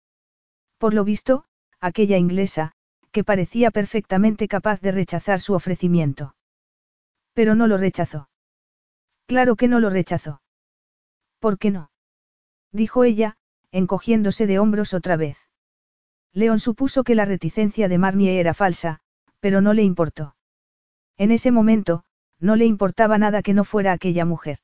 Por 0.76 0.92
lo 0.92 1.04
visto, 1.04 1.46
aquella 1.80 2.18
inglesa, 2.18 2.74
que 3.12 3.24
parecía 3.24 3.70
perfectamente 3.70 4.48
capaz 4.48 4.80
de 4.80 4.90
rechazar 4.90 5.40
su 5.40 5.54
ofrecimiento. 5.54 6.34
Pero 7.34 7.54
no 7.54 7.66
lo 7.66 7.76
rechazó. 7.76 8.28
Claro 9.26 9.56
que 9.56 9.68
no 9.68 9.80
lo 9.80 9.90
rechazó. 9.90 10.42
¿Por 11.38 11.58
qué 11.58 11.70
no? 11.70 11.90
Dijo 12.72 13.04
ella, 13.04 13.36
encogiéndose 13.70 14.46
de 14.46 14.58
hombros 14.58 14.94
otra 14.94 15.16
vez. 15.16 15.38
León 16.32 16.58
supuso 16.58 17.04
que 17.04 17.14
la 17.14 17.24
reticencia 17.24 17.88
de 17.88 17.98
Marnie 17.98 18.40
era 18.40 18.54
falsa, 18.54 19.00
pero 19.40 19.60
no 19.60 19.74
le 19.74 19.82
importó. 19.82 20.34
En 21.18 21.30
ese 21.30 21.50
momento, 21.50 22.04
no 22.40 22.56
le 22.56 22.64
importaba 22.64 23.18
nada 23.18 23.42
que 23.42 23.54
no 23.54 23.64
fuera 23.64 23.92
aquella 23.92 24.24
mujer. 24.24 24.58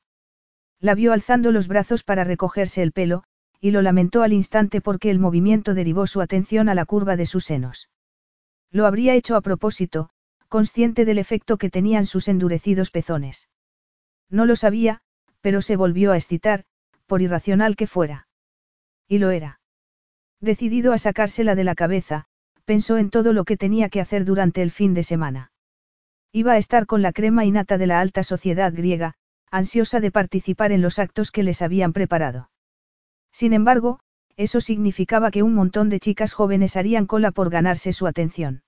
La 0.79 0.95
vio 0.95 1.13
alzando 1.13 1.51
los 1.51 1.67
brazos 1.67 2.03
para 2.03 2.23
recogerse 2.23 2.81
el 2.81 2.91
pelo, 2.91 3.23
y 3.61 3.71
lo 3.71 3.81
lamentó 3.81 4.23
al 4.23 4.33
instante 4.33 4.81
porque 4.81 5.11
el 5.11 5.19
movimiento 5.19 5.73
derivó 5.73 6.07
su 6.07 6.21
atención 6.21 6.69
a 6.69 6.75
la 6.75 6.85
curva 6.85 7.15
de 7.15 7.25
sus 7.25 7.45
senos. 7.45 7.89
Lo 8.71 8.85
habría 8.85 9.15
hecho 9.15 9.35
a 9.35 9.41
propósito, 9.41 10.09
consciente 10.47 11.05
del 11.05 11.17
efecto 11.17 11.57
que 11.57 11.69
tenían 11.69 12.05
sus 12.05 12.27
endurecidos 12.27 12.91
pezones. 12.91 13.49
No 14.29 14.45
lo 14.45 14.55
sabía, 14.55 15.01
pero 15.41 15.61
se 15.61 15.75
volvió 15.75 16.11
a 16.11 16.17
excitar, 16.17 16.65
por 17.07 17.21
irracional 17.21 17.75
que 17.75 17.87
fuera. 17.87 18.27
Y 19.07 19.17
lo 19.17 19.31
era. 19.31 19.59
Decidido 20.39 20.93
a 20.93 20.97
sacársela 20.97 21.55
de 21.55 21.63
la 21.63 21.75
cabeza, 21.75 22.25
pensó 22.65 22.97
en 22.97 23.09
todo 23.09 23.33
lo 23.33 23.45
que 23.45 23.57
tenía 23.57 23.89
que 23.89 24.01
hacer 24.01 24.25
durante 24.25 24.61
el 24.61 24.71
fin 24.71 24.93
de 24.93 25.03
semana. 25.03 25.51
Iba 26.31 26.53
a 26.53 26.57
estar 26.57 26.85
con 26.85 27.01
la 27.01 27.11
crema 27.11 27.45
innata 27.45 27.79
de 27.79 27.87
la 27.87 27.99
alta 27.99 28.23
sociedad 28.23 28.71
griega, 28.71 29.15
ansiosa 29.49 29.99
de 29.99 30.11
participar 30.11 30.71
en 30.71 30.81
los 30.83 30.99
actos 30.99 31.31
que 31.31 31.41
les 31.41 31.63
habían 31.63 31.91
preparado. 31.91 32.51
Sin 33.31 33.53
embargo, 33.53 33.99
eso 34.39 34.61
significaba 34.61 35.31
que 35.31 35.43
un 35.43 35.53
montón 35.53 35.89
de 35.89 35.99
chicas 35.99 36.31
jóvenes 36.31 36.77
harían 36.77 37.07
cola 37.07 37.31
por 37.31 37.49
ganarse 37.49 37.91
su 37.91 38.07
atención. 38.07 38.63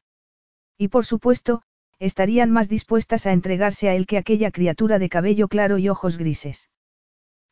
Y 0.77 0.89
por 0.89 1.05
supuesto, 1.05 1.61
estarían 1.97 2.51
más 2.51 2.67
dispuestas 2.67 3.25
a 3.25 3.31
entregarse 3.31 3.87
a 3.87 3.95
él 3.95 4.05
que 4.05 4.17
aquella 4.17 4.51
criatura 4.51 4.99
de 4.99 5.07
cabello 5.07 5.47
claro 5.47 5.77
y 5.77 5.87
ojos 5.87 6.17
grises. 6.17 6.69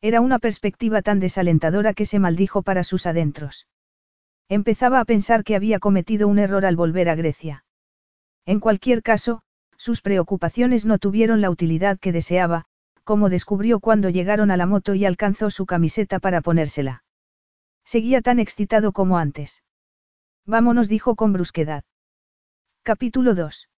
Era 0.02 0.20
una 0.20 0.38
perspectiva 0.38 1.00
tan 1.00 1.18
desalentadora 1.18 1.94
que 1.94 2.04
se 2.04 2.18
maldijo 2.18 2.60
para 2.60 2.84
sus 2.84 3.06
adentros. 3.06 3.68
Empezaba 4.50 5.00
a 5.00 5.06
pensar 5.06 5.42
que 5.42 5.56
había 5.56 5.78
cometido 5.78 6.28
un 6.28 6.38
error 6.38 6.66
al 6.66 6.76
volver 6.76 7.08
a 7.08 7.14
Grecia. 7.14 7.64
En 8.44 8.60
cualquier 8.60 9.02
caso, 9.02 9.40
sus 9.78 10.02
preocupaciones 10.02 10.84
no 10.84 10.98
tuvieron 10.98 11.40
la 11.40 11.48
utilidad 11.48 11.98
que 11.98 12.12
deseaba, 12.12 12.66
como 13.02 13.30
descubrió 13.30 13.80
cuando 13.80 14.10
llegaron 14.10 14.50
a 14.50 14.58
la 14.58 14.66
moto 14.66 14.94
y 14.94 15.06
alcanzó 15.06 15.48
su 15.50 15.64
camiseta 15.64 16.18
para 16.18 16.42
ponérsela. 16.42 17.02
Seguía 17.94 18.22
tan 18.22 18.38
excitado 18.38 18.92
como 18.92 19.18
antes. 19.18 19.64
Vámonos, 20.46 20.88
dijo 20.88 21.16
con 21.16 21.32
brusquedad. 21.32 21.82
Capítulo 22.84 23.34
2. 23.34 23.68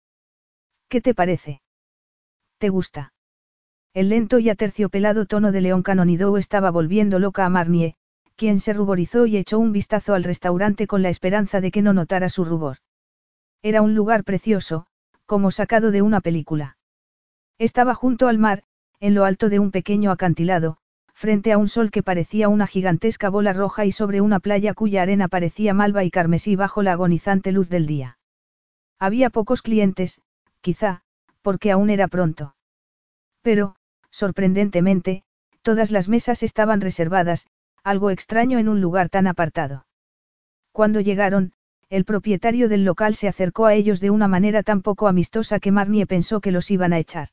¿Qué 0.90 1.00
te 1.00 1.14
parece? 1.14 1.62
¿Te 2.58 2.68
gusta? 2.68 3.14
El 3.94 4.10
lento 4.10 4.38
y 4.38 4.50
aterciopelado 4.50 5.24
tono 5.24 5.50
de 5.50 5.62
León 5.62 5.82
Canonidou 5.82 6.36
estaba 6.36 6.70
volviendo 6.70 7.18
loca 7.18 7.46
a 7.46 7.48
Marnier, 7.48 7.94
quien 8.36 8.60
se 8.60 8.74
ruborizó 8.74 9.24
y 9.24 9.38
echó 9.38 9.58
un 9.58 9.72
vistazo 9.72 10.12
al 10.12 10.24
restaurante 10.24 10.86
con 10.86 11.00
la 11.00 11.08
esperanza 11.08 11.62
de 11.62 11.70
que 11.70 11.80
no 11.80 11.94
notara 11.94 12.28
su 12.28 12.44
rubor. 12.44 12.76
Era 13.62 13.80
un 13.80 13.94
lugar 13.94 14.24
precioso, 14.24 14.84
como 15.24 15.50
sacado 15.50 15.90
de 15.90 16.02
una 16.02 16.20
película. 16.20 16.76
Estaba 17.56 17.94
junto 17.94 18.28
al 18.28 18.36
mar, 18.36 18.64
en 19.00 19.14
lo 19.14 19.24
alto 19.24 19.48
de 19.48 19.58
un 19.58 19.70
pequeño 19.70 20.10
acantilado, 20.10 20.76
frente 21.22 21.52
a 21.52 21.58
un 21.58 21.68
sol 21.68 21.92
que 21.92 22.02
parecía 22.02 22.48
una 22.48 22.66
gigantesca 22.66 23.30
bola 23.30 23.52
roja 23.52 23.84
y 23.84 23.92
sobre 23.92 24.20
una 24.20 24.40
playa 24.40 24.74
cuya 24.74 25.02
arena 25.02 25.28
parecía 25.28 25.72
malva 25.72 26.02
y 26.02 26.10
carmesí 26.10 26.56
bajo 26.56 26.82
la 26.82 26.94
agonizante 26.94 27.52
luz 27.52 27.68
del 27.68 27.86
día. 27.86 28.18
Había 28.98 29.30
pocos 29.30 29.62
clientes, 29.62 30.20
quizá, 30.62 31.02
porque 31.40 31.70
aún 31.70 31.90
era 31.90 32.08
pronto. 32.08 32.56
Pero, 33.40 33.76
sorprendentemente, 34.10 35.22
todas 35.62 35.92
las 35.92 36.08
mesas 36.08 36.42
estaban 36.42 36.80
reservadas, 36.80 37.46
algo 37.84 38.10
extraño 38.10 38.58
en 38.58 38.68
un 38.68 38.80
lugar 38.80 39.08
tan 39.08 39.28
apartado. 39.28 39.86
Cuando 40.72 40.98
llegaron, 40.98 41.52
el 41.88 42.04
propietario 42.04 42.68
del 42.68 42.84
local 42.84 43.14
se 43.14 43.28
acercó 43.28 43.66
a 43.66 43.74
ellos 43.74 44.00
de 44.00 44.10
una 44.10 44.26
manera 44.26 44.64
tan 44.64 44.82
poco 44.82 45.06
amistosa 45.06 45.60
que 45.60 45.70
Marnie 45.70 46.04
pensó 46.04 46.40
que 46.40 46.50
los 46.50 46.68
iban 46.72 46.92
a 46.92 46.98
echar. 46.98 47.28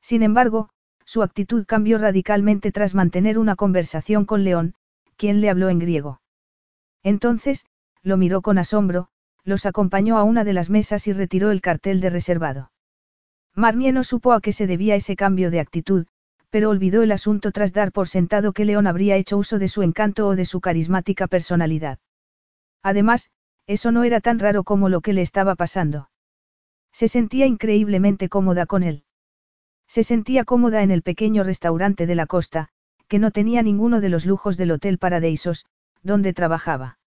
Sin 0.00 0.22
embargo, 0.22 0.70
su 1.10 1.24
actitud 1.24 1.66
cambió 1.66 1.98
radicalmente 1.98 2.70
tras 2.70 2.94
mantener 2.94 3.36
una 3.36 3.56
conversación 3.56 4.24
con 4.26 4.44
León, 4.44 4.76
quien 5.16 5.40
le 5.40 5.50
habló 5.50 5.68
en 5.68 5.80
griego. 5.80 6.20
Entonces, 7.02 7.66
lo 8.04 8.16
miró 8.16 8.42
con 8.42 8.58
asombro, 8.58 9.08
los 9.42 9.66
acompañó 9.66 10.18
a 10.18 10.22
una 10.22 10.44
de 10.44 10.52
las 10.52 10.70
mesas 10.70 11.08
y 11.08 11.12
retiró 11.12 11.50
el 11.50 11.62
cartel 11.62 12.00
de 12.00 12.10
reservado. 12.10 12.70
Marnie 13.56 13.90
no 13.90 14.04
supo 14.04 14.32
a 14.32 14.40
qué 14.40 14.52
se 14.52 14.68
debía 14.68 14.94
ese 14.94 15.16
cambio 15.16 15.50
de 15.50 15.58
actitud, 15.58 16.06
pero 16.48 16.70
olvidó 16.70 17.02
el 17.02 17.10
asunto 17.10 17.50
tras 17.50 17.72
dar 17.72 17.90
por 17.90 18.06
sentado 18.06 18.52
que 18.52 18.64
León 18.64 18.86
habría 18.86 19.16
hecho 19.16 19.36
uso 19.36 19.58
de 19.58 19.66
su 19.66 19.82
encanto 19.82 20.28
o 20.28 20.36
de 20.36 20.44
su 20.44 20.60
carismática 20.60 21.26
personalidad. 21.26 21.98
Además, 22.84 23.32
eso 23.66 23.90
no 23.90 24.04
era 24.04 24.20
tan 24.20 24.38
raro 24.38 24.62
como 24.62 24.88
lo 24.88 25.00
que 25.00 25.12
le 25.12 25.22
estaba 25.22 25.56
pasando. 25.56 26.08
Se 26.92 27.08
sentía 27.08 27.46
increíblemente 27.46 28.28
cómoda 28.28 28.64
con 28.64 28.84
él. 28.84 29.02
Se 29.90 30.04
sentía 30.04 30.44
cómoda 30.44 30.84
en 30.84 30.92
el 30.92 31.02
pequeño 31.02 31.42
restaurante 31.42 32.06
de 32.06 32.14
la 32.14 32.26
costa, 32.26 32.68
que 33.08 33.18
no 33.18 33.32
tenía 33.32 33.60
ninguno 33.60 34.00
de 34.00 34.08
los 34.08 34.24
lujos 34.24 34.56
del 34.56 34.70
Hotel 34.70 34.98
Paradeisos, 34.98 35.66
donde 36.04 36.32
trabajaba. 36.32 37.00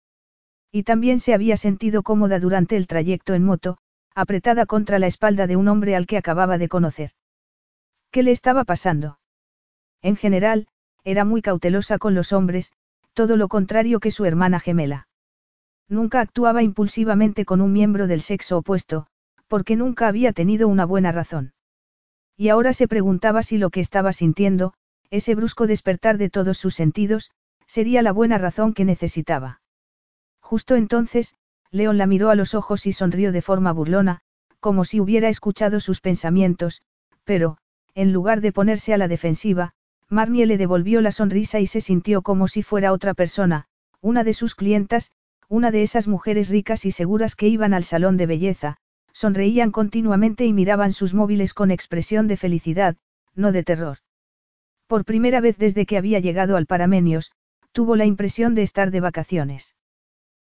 Y 0.69 0.83
también 0.83 1.21
se 1.21 1.33
había 1.33 1.55
sentido 1.55 2.03
cómoda 2.03 2.39
durante 2.39 2.75
el 2.75 2.87
trayecto 2.87 3.35
en 3.35 3.45
moto, 3.45 3.77
apretada 4.13 4.65
contra 4.65 4.99
la 4.99 5.07
espalda 5.07 5.47
de 5.47 5.55
un 5.55 5.69
hombre 5.69 5.95
al 5.95 6.07
que 6.07 6.17
acababa 6.17 6.57
de 6.57 6.67
conocer. 6.67 7.11
¿Qué 8.11 8.21
le 8.21 8.31
estaba 8.31 8.65
pasando? 8.65 9.17
En 10.01 10.17
general, 10.17 10.67
era 11.05 11.23
muy 11.23 11.41
cautelosa 11.41 11.97
con 11.99 12.15
los 12.15 12.33
hombres, 12.33 12.73
todo 13.13 13.37
lo 13.37 13.47
contrario 13.47 14.01
que 14.01 14.11
su 14.11 14.25
hermana 14.25 14.59
gemela. 14.59 15.07
Nunca 15.87 16.19
actuaba 16.19 16.63
impulsivamente 16.63 17.45
con 17.45 17.61
un 17.61 17.71
miembro 17.71 18.07
del 18.07 18.19
sexo 18.19 18.57
opuesto, 18.57 19.07
porque 19.47 19.77
nunca 19.77 20.09
había 20.09 20.33
tenido 20.33 20.67
una 20.67 20.83
buena 20.83 21.13
razón. 21.13 21.53
Y 22.37 22.49
ahora 22.49 22.73
se 22.73 22.87
preguntaba 22.87 23.43
si 23.43 23.57
lo 23.57 23.69
que 23.69 23.79
estaba 23.79 24.13
sintiendo, 24.13 24.73
ese 25.09 25.35
brusco 25.35 25.67
despertar 25.67 26.17
de 26.17 26.29
todos 26.29 26.57
sus 26.57 26.73
sentidos, 26.73 27.31
sería 27.67 28.01
la 28.01 28.11
buena 28.11 28.37
razón 28.37 28.73
que 28.73 28.85
necesitaba. 28.85 29.61
Justo 30.39 30.75
entonces, 30.75 31.35
León 31.71 31.97
la 31.97 32.07
miró 32.07 32.29
a 32.29 32.35
los 32.35 32.53
ojos 32.53 32.85
y 32.85 32.91
sonrió 32.91 33.31
de 33.31 33.41
forma 33.41 33.71
burlona, 33.71 34.21
como 34.59 34.85
si 34.85 34.99
hubiera 34.99 35.29
escuchado 35.29 35.79
sus 35.79 36.01
pensamientos, 36.01 36.81
pero, 37.23 37.57
en 37.95 38.13
lugar 38.13 38.41
de 38.41 38.51
ponerse 38.51 38.93
a 38.93 38.97
la 38.97 39.07
defensiva, 39.07 39.73
Marnie 40.09 40.45
le 40.45 40.57
devolvió 40.57 41.01
la 41.01 41.11
sonrisa 41.11 41.59
y 41.59 41.67
se 41.67 41.81
sintió 41.81 42.21
como 42.21 42.47
si 42.47 42.63
fuera 42.63 42.91
otra 42.91 43.13
persona, 43.13 43.65
una 44.01 44.23
de 44.23 44.33
sus 44.33 44.55
clientas, 44.55 45.11
una 45.49 45.71
de 45.71 45.83
esas 45.83 46.07
mujeres 46.07 46.49
ricas 46.49 46.85
y 46.85 46.91
seguras 46.91 47.35
que 47.35 47.47
iban 47.47 47.73
al 47.73 47.83
salón 47.83 48.17
de 48.17 48.25
belleza, 48.25 48.77
sonreían 49.13 49.71
continuamente 49.71 50.45
y 50.45 50.53
miraban 50.53 50.91
sus 50.91 51.13
móviles 51.13 51.53
con 51.53 51.71
expresión 51.71 52.27
de 52.27 52.35
felicidad, 52.35 52.97
no 53.35 53.51
de 53.51 53.63
terror. 53.63 53.99
Por 54.87 55.05
primera 55.05 55.39
vez 55.39 55.57
desde 55.57 55.85
que 55.85 55.97
había 55.97 56.19
llegado 56.19 56.57
al 56.57 56.65
Paramenios, 56.65 57.31
tuvo 57.71 57.95
la 57.95 58.05
impresión 58.05 58.55
de 58.55 58.63
estar 58.63 58.91
de 58.91 58.99
vacaciones. 58.99 59.75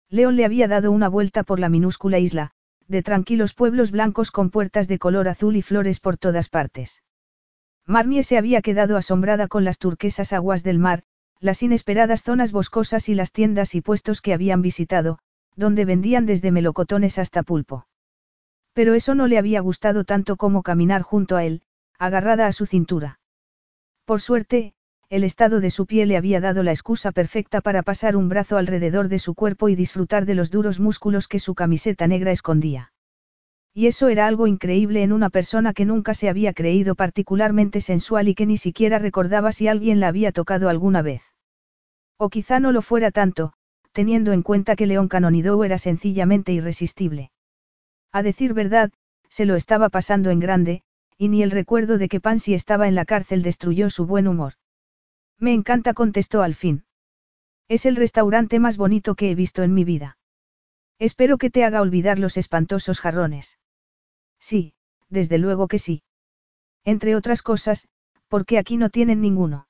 León 0.08 0.36
le 0.36 0.44
había 0.44 0.68
dado 0.68 0.92
una 0.92 1.08
vuelta 1.08 1.42
por 1.42 1.58
la 1.58 1.68
minúscula 1.68 2.18
isla, 2.18 2.52
de 2.86 3.02
tranquilos 3.02 3.54
pueblos 3.54 3.90
blancos 3.90 4.30
con 4.30 4.50
puertas 4.50 4.86
de 4.86 4.98
color 4.98 5.28
azul 5.28 5.56
y 5.56 5.62
flores 5.62 5.98
por 5.98 6.16
todas 6.16 6.48
partes. 6.48 7.02
Marnie 7.86 8.22
se 8.22 8.38
había 8.38 8.62
quedado 8.62 8.96
asombrada 8.96 9.48
con 9.48 9.64
las 9.64 9.78
turquesas 9.78 10.32
aguas 10.32 10.62
del 10.62 10.78
mar, 10.78 11.02
las 11.40 11.62
inesperadas 11.62 12.22
zonas 12.22 12.52
boscosas 12.52 13.08
y 13.08 13.14
las 13.14 13.32
tiendas 13.32 13.74
y 13.74 13.80
puestos 13.80 14.20
que 14.20 14.32
habían 14.32 14.62
visitado, 14.62 15.18
donde 15.56 15.84
vendían 15.84 16.26
desde 16.26 16.52
melocotones 16.52 17.18
hasta 17.18 17.42
pulpo. 17.42 17.86
Pero 18.76 18.92
eso 18.92 19.14
no 19.14 19.26
le 19.26 19.38
había 19.38 19.60
gustado 19.60 20.04
tanto 20.04 20.36
como 20.36 20.62
caminar 20.62 21.00
junto 21.00 21.36
a 21.36 21.44
él, 21.44 21.62
agarrada 21.98 22.46
a 22.46 22.52
su 22.52 22.66
cintura. 22.66 23.20
Por 24.04 24.20
suerte, 24.20 24.74
el 25.08 25.24
estado 25.24 25.60
de 25.60 25.70
su 25.70 25.86
piel 25.86 26.10
le 26.10 26.18
había 26.18 26.42
dado 26.42 26.62
la 26.62 26.72
excusa 26.72 27.10
perfecta 27.10 27.62
para 27.62 27.82
pasar 27.82 28.16
un 28.16 28.28
brazo 28.28 28.58
alrededor 28.58 29.08
de 29.08 29.18
su 29.18 29.34
cuerpo 29.34 29.70
y 29.70 29.76
disfrutar 29.76 30.26
de 30.26 30.34
los 30.34 30.50
duros 30.50 30.78
músculos 30.78 31.26
que 31.26 31.38
su 31.38 31.54
camiseta 31.54 32.06
negra 32.06 32.32
escondía. 32.32 32.92
Y 33.72 33.86
eso 33.86 34.08
era 34.08 34.26
algo 34.26 34.46
increíble 34.46 35.02
en 35.02 35.12
una 35.14 35.30
persona 35.30 35.72
que 35.72 35.86
nunca 35.86 36.12
se 36.12 36.28
había 36.28 36.52
creído 36.52 36.96
particularmente 36.96 37.80
sensual 37.80 38.28
y 38.28 38.34
que 38.34 38.44
ni 38.44 38.58
siquiera 38.58 38.98
recordaba 38.98 39.52
si 39.52 39.68
alguien 39.68 40.00
la 40.00 40.08
había 40.08 40.32
tocado 40.32 40.68
alguna 40.68 41.00
vez. 41.00 41.22
O 42.18 42.28
quizá 42.28 42.60
no 42.60 42.72
lo 42.72 42.82
fuera 42.82 43.10
tanto, 43.10 43.54
teniendo 43.92 44.32
en 44.32 44.42
cuenta 44.42 44.76
que 44.76 44.86
León 44.86 45.08
Canonidou 45.08 45.64
era 45.64 45.78
sencillamente 45.78 46.52
irresistible. 46.52 47.30
A 48.16 48.22
decir 48.22 48.54
verdad, 48.54 48.92
se 49.28 49.44
lo 49.44 49.56
estaba 49.56 49.90
pasando 49.90 50.30
en 50.30 50.40
grande, 50.40 50.82
y 51.18 51.28
ni 51.28 51.42
el 51.42 51.50
recuerdo 51.50 51.98
de 51.98 52.08
que 52.08 52.18
Pansy 52.18 52.54
estaba 52.54 52.88
en 52.88 52.94
la 52.94 53.04
cárcel 53.04 53.42
destruyó 53.42 53.90
su 53.90 54.06
buen 54.06 54.26
humor. 54.26 54.54
Me 55.38 55.52
encanta, 55.52 55.92
contestó 55.92 56.40
al 56.40 56.54
fin. 56.54 56.86
Es 57.68 57.84
el 57.84 57.94
restaurante 57.94 58.58
más 58.58 58.78
bonito 58.78 59.16
que 59.16 59.30
he 59.30 59.34
visto 59.34 59.62
en 59.62 59.74
mi 59.74 59.84
vida. 59.84 60.16
Espero 60.98 61.36
que 61.36 61.50
te 61.50 61.62
haga 61.62 61.82
olvidar 61.82 62.18
los 62.18 62.38
espantosos 62.38 63.00
jarrones. 63.00 63.58
Sí, 64.40 64.72
desde 65.10 65.36
luego 65.36 65.68
que 65.68 65.78
sí. 65.78 66.02
Entre 66.86 67.16
otras 67.16 67.42
cosas, 67.42 67.86
porque 68.28 68.56
aquí 68.56 68.78
no 68.78 68.88
tienen 68.88 69.20
ninguno. 69.20 69.68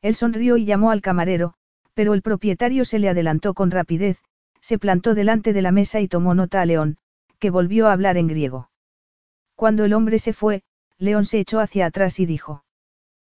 Él 0.00 0.14
sonrió 0.14 0.56
y 0.56 0.64
llamó 0.64 0.90
al 0.90 1.02
camarero, 1.02 1.52
pero 1.92 2.14
el 2.14 2.22
propietario 2.22 2.86
se 2.86 2.98
le 2.98 3.10
adelantó 3.10 3.52
con 3.52 3.70
rapidez, 3.70 4.22
se 4.62 4.78
plantó 4.78 5.14
delante 5.14 5.52
de 5.52 5.60
la 5.60 5.70
mesa 5.70 6.00
y 6.00 6.08
tomó 6.08 6.34
nota 6.34 6.62
a 6.62 6.64
León, 6.64 6.96
que 7.38 7.50
volvió 7.50 7.88
a 7.88 7.92
hablar 7.92 8.16
en 8.16 8.28
griego. 8.28 8.70
Cuando 9.54 9.84
el 9.84 9.92
hombre 9.92 10.18
se 10.18 10.32
fue, 10.32 10.62
León 10.98 11.24
se 11.24 11.38
echó 11.38 11.60
hacia 11.60 11.86
atrás 11.86 12.20
y 12.20 12.26
dijo. 12.26 12.64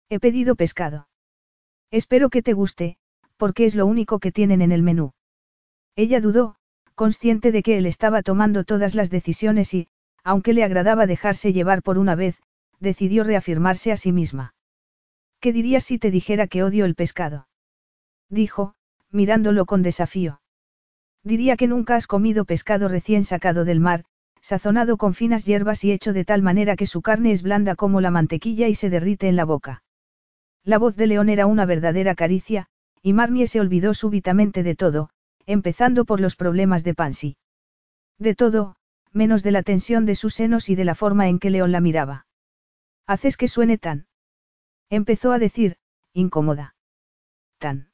He 0.09 0.19
pedido 0.19 0.55
pescado. 0.55 1.07
Espero 1.91 2.29
que 2.29 2.41
te 2.41 2.53
guste, 2.53 2.97
porque 3.37 3.65
es 3.65 3.75
lo 3.75 3.85
único 3.85 4.19
que 4.19 4.31
tienen 4.31 4.61
en 4.61 4.71
el 4.71 4.83
menú. 4.83 5.13
Ella 5.95 6.21
dudó, 6.21 6.55
consciente 6.95 7.51
de 7.51 7.63
que 7.63 7.77
él 7.77 7.85
estaba 7.85 8.21
tomando 8.21 8.63
todas 8.63 8.95
las 8.95 9.09
decisiones 9.09 9.73
y, 9.73 9.87
aunque 10.23 10.53
le 10.53 10.63
agradaba 10.63 11.07
dejarse 11.07 11.53
llevar 11.53 11.81
por 11.81 11.97
una 11.97 12.15
vez, 12.15 12.41
decidió 12.79 13.23
reafirmarse 13.23 13.91
a 13.91 13.97
sí 13.97 14.11
misma. 14.11 14.53
¿Qué 15.39 15.53
dirías 15.53 15.83
si 15.83 15.97
te 15.97 16.11
dijera 16.11 16.47
que 16.47 16.63
odio 16.63 16.85
el 16.85 16.95
pescado? 16.95 17.47
Dijo, 18.29 18.75
mirándolo 19.09 19.65
con 19.65 19.81
desafío. 19.81 20.40
Diría 21.23 21.55
que 21.55 21.67
nunca 21.67 21.95
has 21.95 22.07
comido 22.07 22.45
pescado 22.45 22.87
recién 22.87 23.23
sacado 23.23 23.63
del 23.65 23.79
mar, 23.79 24.05
sazonado 24.41 24.97
con 24.97 25.13
finas 25.13 25.45
hierbas 25.45 25.83
y 25.83 25.91
hecho 25.91 26.13
de 26.13 26.25
tal 26.25 26.41
manera 26.41 26.75
que 26.75 26.87
su 26.87 27.01
carne 27.01 27.31
es 27.31 27.43
blanda 27.43 27.75
como 27.75 28.01
la 28.01 28.11
mantequilla 28.11 28.67
y 28.67 28.75
se 28.75 28.89
derrite 28.89 29.27
en 29.27 29.35
la 29.35 29.45
boca. 29.45 29.83
La 30.63 30.77
voz 30.77 30.95
de 30.95 31.07
León 31.07 31.29
era 31.29 31.45
una 31.45 31.65
verdadera 31.65 32.15
caricia, 32.15 32.67
y 33.01 33.13
Marnie 33.13 33.47
se 33.47 33.59
olvidó 33.59 33.93
súbitamente 33.93 34.63
de 34.63 34.75
todo, 34.75 35.09
empezando 35.45 36.05
por 36.05 36.19
los 36.19 36.35
problemas 36.35 36.83
de 36.83 36.93
Pansy. 36.93 37.37
De 38.17 38.35
todo, 38.35 38.75
menos 39.11 39.43
de 39.43 39.51
la 39.51 39.63
tensión 39.63 40.05
de 40.05 40.15
sus 40.15 40.35
senos 40.35 40.69
y 40.69 40.75
de 40.75 40.85
la 40.85 40.95
forma 40.95 41.27
en 41.27 41.39
que 41.39 41.49
León 41.49 41.71
la 41.71 41.81
miraba. 41.81 42.25
Haces 43.07 43.37
que 43.37 43.47
suene 43.47 43.77
tan. 43.77 44.07
Empezó 44.89 45.31
a 45.31 45.39
decir, 45.39 45.77
incómoda. 46.13 46.75
Tan. 47.57 47.90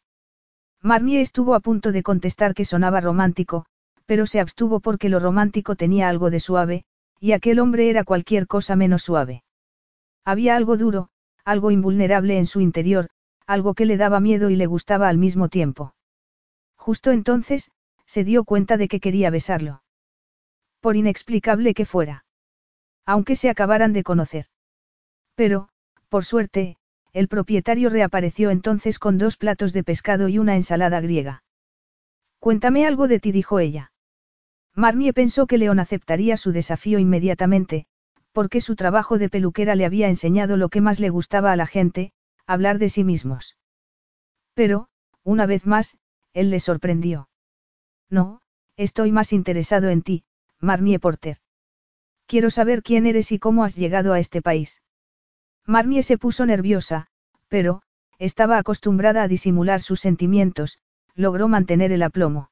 Marnie 0.81 1.21
estuvo 1.21 1.55
a 1.55 1.59
punto 1.59 1.91
de 1.91 2.03
contestar 2.03 2.53
que 2.53 2.65
sonaba 2.65 3.01
romántico, 3.01 3.65
pero 4.05 4.25
se 4.25 4.39
abstuvo 4.39 4.79
porque 4.79 5.09
lo 5.09 5.19
romántico 5.19 5.75
tenía 5.75 6.07
algo 6.09 6.29
de 6.29 6.39
suave, 6.39 6.85
y 7.19 7.31
aquel 7.31 7.59
hombre 7.59 7.89
era 7.89 8.03
cualquier 8.03 8.47
cosa 8.47 8.75
menos 8.75 9.03
suave. 9.03 9.43
Había 10.23 10.55
algo 10.55 10.77
duro, 10.77 11.09
algo 11.43 11.71
invulnerable 11.71 12.37
en 12.37 12.45
su 12.45 12.61
interior, 12.61 13.09
algo 13.45 13.73
que 13.73 13.85
le 13.85 13.97
daba 13.97 14.19
miedo 14.19 14.49
y 14.49 14.55
le 14.55 14.65
gustaba 14.65 15.09
al 15.09 15.17
mismo 15.17 15.49
tiempo. 15.49 15.93
Justo 16.75 17.11
entonces, 17.11 17.71
se 18.05 18.23
dio 18.23 18.43
cuenta 18.43 18.77
de 18.77 18.87
que 18.87 18.99
quería 18.99 19.29
besarlo. 19.29 19.83
Por 20.79 20.95
inexplicable 20.95 21.73
que 21.73 21.85
fuera. 21.85 22.25
Aunque 23.05 23.35
se 23.35 23.49
acabaran 23.49 23.93
de 23.93 24.03
conocer. 24.03 24.45
Pero, 25.35 25.69
por 26.09 26.23
suerte, 26.23 26.77
el 27.17 27.27
propietario 27.27 27.89
reapareció 27.89 28.51
entonces 28.51 28.99
con 28.99 29.17
dos 29.17 29.38
platos 29.38 29.73
de 29.73 29.84
pescado 29.84 30.30
y 30.30 30.38
una 30.38 30.56
ensalada 30.56 31.01
griega. 31.01 31.43
Cuéntame 32.38 32.86
algo 32.86 33.08
de 33.08 33.19
ti, 33.19 33.32
dijo 33.32 33.60
ella. 33.60 33.91
Marnie 34.75 35.13
pensó 35.13 35.47
que 35.47 35.58
León 35.58 35.80
aceptaría 35.80 36.38
su 36.38 36.51
desafío 36.51 36.99
inmediatamente, 36.99 37.88
porque 38.34 38.62
su 38.62 38.75
trabajo 38.75 39.17
de 39.17 39.30
peluquera 39.30 39.73
le 39.73 39.86
había 39.86 40.10
enseñado 40.10 40.58
lo 40.58 40.69
que 40.69 40.80
más 40.80 40.99
le 40.99 41.10
gustaba 41.10 41.51
a 41.51 41.56
la 41.56 41.65
gente, 41.65 42.12
hablar 42.45 42.77
de 42.77 42.89
sí 42.89 43.03
mismos. 43.03 43.58
Pero, 44.53 44.89
una 45.23 45.47
vez 45.47 45.65
más, 45.65 45.97
él 46.34 46.51
le 46.51 46.60
sorprendió. 46.60 47.30
No, 48.12 48.41
estoy 48.75 49.12
más 49.12 49.34
interesado 49.34 49.89
en 49.89 50.03
ti, 50.03 50.23
Marnie 50.60 50.99
Porter. 50.99 51.38
Quiero 52.27 52.51
saber 52.51 52.84
quién 52.84 53.08
eres 53.08 53.32
y 53.32 53.39
cómo 53.39 53.63
has 53.63 53.75
llegado 53.75 54.13
a 54.13 54.19
este 54.19 54.43
país. 54.43 54.84
Marnie 55.67 56.01
se 56.01 56.17
puso 56.17 56.45
nerviosa, 56.45 57.08
pero, 57.49 57.82
estaba 58.19 58.58
acostumbrada 58.58 59.21
a 59.21 59.27
disimular 59.27 59.82
sus 59.82 59.99
sentimientos, 59.99 60.80
logró 61.13 61.49
mantener 61.49 61.91
el 61.91 62.03
aplomo. 62.03 62.49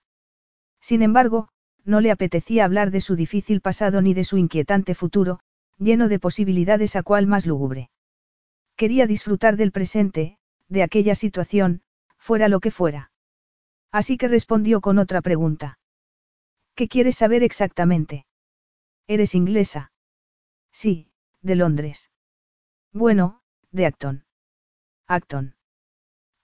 Sin 0.81 1.01
embargo, 1.01 1.47
no 1.85 2.01
le 2.01 2.11
apetecía 2.11 2.65
hablar 2.65 2.91
de 2.91 2.99
su 2.99 3.15
difícil 3.15 3.61
pasado 3.61 4.01
ni 4.01 4.13
de 4.13 4.25
su 4.25 4.37
inquietante 4.37 4.95
futuro, 4.95 5.39
lleno 5.77 6.09
de 6.09 6.19
posibilidades 6.19 6.95
a 6.97 7.03
cual 7.03 7.25
más 7.25 7.45
lúgubre. 7.45 7.89
Quería 8.75 9.07
disfrutar 9.07 9.55
del 9.55 9.71
presente, 9.71 10.37
de 10.67 10.83
aquella 10.83 11.15
situación, 11.15 11.81
fuera 12.17 12.49
lo 12.49 12.59
que 12.59 12.71
fuera. 12.71 13.11
Así 13.91 14.17
que 14.17 14.27
respondió 14.27 14.81
con 14.81 14.97
otra 14.97 15.21
pregunta. 15.21 15.79
¿Qué 16.75 16.89
quieres 16.89 17.15
saber 17.15 17.43
exactamente? 17.43 18.25
¿Eres 19.07 19.35
inglesa? 19.35 19.93
Sí, 20.73 21.11
de 21.41 21.55
Londres. 21.55 22.09
Bueno, 22.95 23.41
de 23.71 23.85
Acton. 23.87 24.23
Acton. 25.05 25.57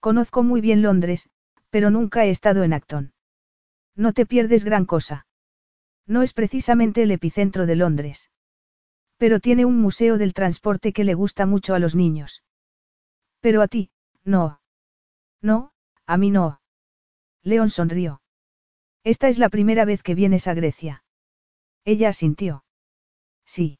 Conozco 0.00 0.42
muy 0.42 0.60
bien 0.60 0.82
Londres, 0.82 1.30
pero 1.70 1.90
nunca 1.90 2.26
he 2.26 2.30
estado 2.30 2.62
en 2.62 2.74
Acton. 2.74 3.14
No 3.96 4.12
te 4.12 4.26
pierdes 4.26 4.62
gran 4.62 4.84
cosa. 4.84 5.26
No 6.06 6.20
es 6.20 6.34
precisamente 6.34 7.04
el 7.04 7.10
epicentro 7.10 7.64
de 7.64 7.76
Londres. 7.76 8.30
Pero 9.16 9.40
tiene 9.40 9.64
un 9.64 9.80
museo 9.80 10.18
del 10.18 10.34
transporte 10.34 10.92
que 10.92 11.04
le 11.04 11.14
gusta 11.14 11.46
mucho 11.46 11.74
a 11.74 11.78
los 11.78 11.96
niños. 11.96 12.44
Pero 13.40 13.62
a 13.62 13.66
ti, 13.66 13.90
no. 14.22 14.60
No, 15.40 15.72
a 16.04 16.18
mí 16.18 16.30
no. 16.30 16.60
León 17.42 17.70
sonrió. 17.70 18.20
Esta 19.04 19.30
es 19.30 19.38
la 19.38 19.48
primera 19.48 19.86
vez 19.86 20.02
que 20.02 20.14
vienes 20.14 20.46
a 20.48 20.52
Grecia. 20.52 21.02
Ella 21.86 22.10
asintió. 22.10 22.62
Sí. 23.46 23.78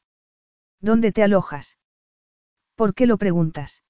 ¿Dónde 0.81 1.13
te 1.13 1.23
alojas? 1.23 1.77
¿Por 2.75 2.95
qué 2.95 3.07
lo 3.07 3.19
preguntas? 3.19 3.83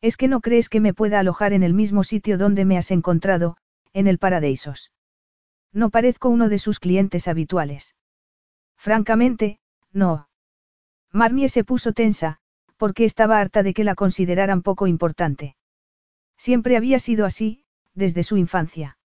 Es 0.00 0.16
que 0.16 0.28
no 0.28 0.40
crees 0.40 0.68
que 0.68 0.80
me 0.80 0.94
pueda 0.94 1.20
alojar 1.20 1.52
en 1.52 1.62
el 1.62 1.74
mismo 1.74 2.04
sitio 2.04 2.38
donde 2.38 2.64
me 2.64 2.78
has 2.78 2.90
encontrado, 2.90 3.56
en 3.92 4.06
el 4.06 4.18
Paradisos. 4.18 4.92
No 5.72 5.90
parezco 5.90 6.28
uno 6.28 6.48
de 6.48 6.58
sus 6.58 6.80
clientes 6.80 7.28
habituales. 7.28 7.94
Francamente, 8.76 9.60
no. 9.92 10.28
Marnie 11.12 11.48
se 11.48 11.64
puso 11.64 11.92
tensa, 11.92 12.38
porque 12.76 13.04
estaba 13.04 13.40
harta 13.40 13.62
de 13.62 13.74
que 13.74 13.84
la 13.84 13.94
consideraran 13.94 14.62
poco 14.62 14.86
importante. 14.86 15.56
Siempre 16.36 16.76
había 16.76 16.98
sido 17.00 17.26
así, 17.26 17.64
desde 17.94 18.22
su 18.22 18.36
infancia. 18.36 18.98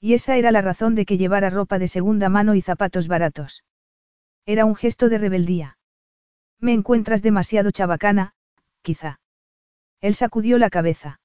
Y 0.00 0.14
esa 0.14 0.36
era 0.36 0.52
la 0.52 0.60
razón 0.60 0.94
de 0.94 1.06
que 1.06 1.16
llevara 1.16 1.50
ropa 1.50 1.78
de 1.78 1.88
segunda 1.88 2.28
mano 2.28 2.54
y 2.54 2.62
zapatos 2.62 3.08
baratos. 3.08 3.64
Era 4.44 4.64
un 4.64 4.74
gesto 4.74 5.08
de 5.08 5.18
rebeldía. 5.18 5.78
Me 6.60 6.72
encuentras 6.72 7.22
demasiado 7.22 7.70
chabacana, 7.70 8.34
quizá. 8.82 9.20
Él 10.00 10.14
sacudió 10.14 10.58
la 10.58 10.70
cabeza. 10.70 11.20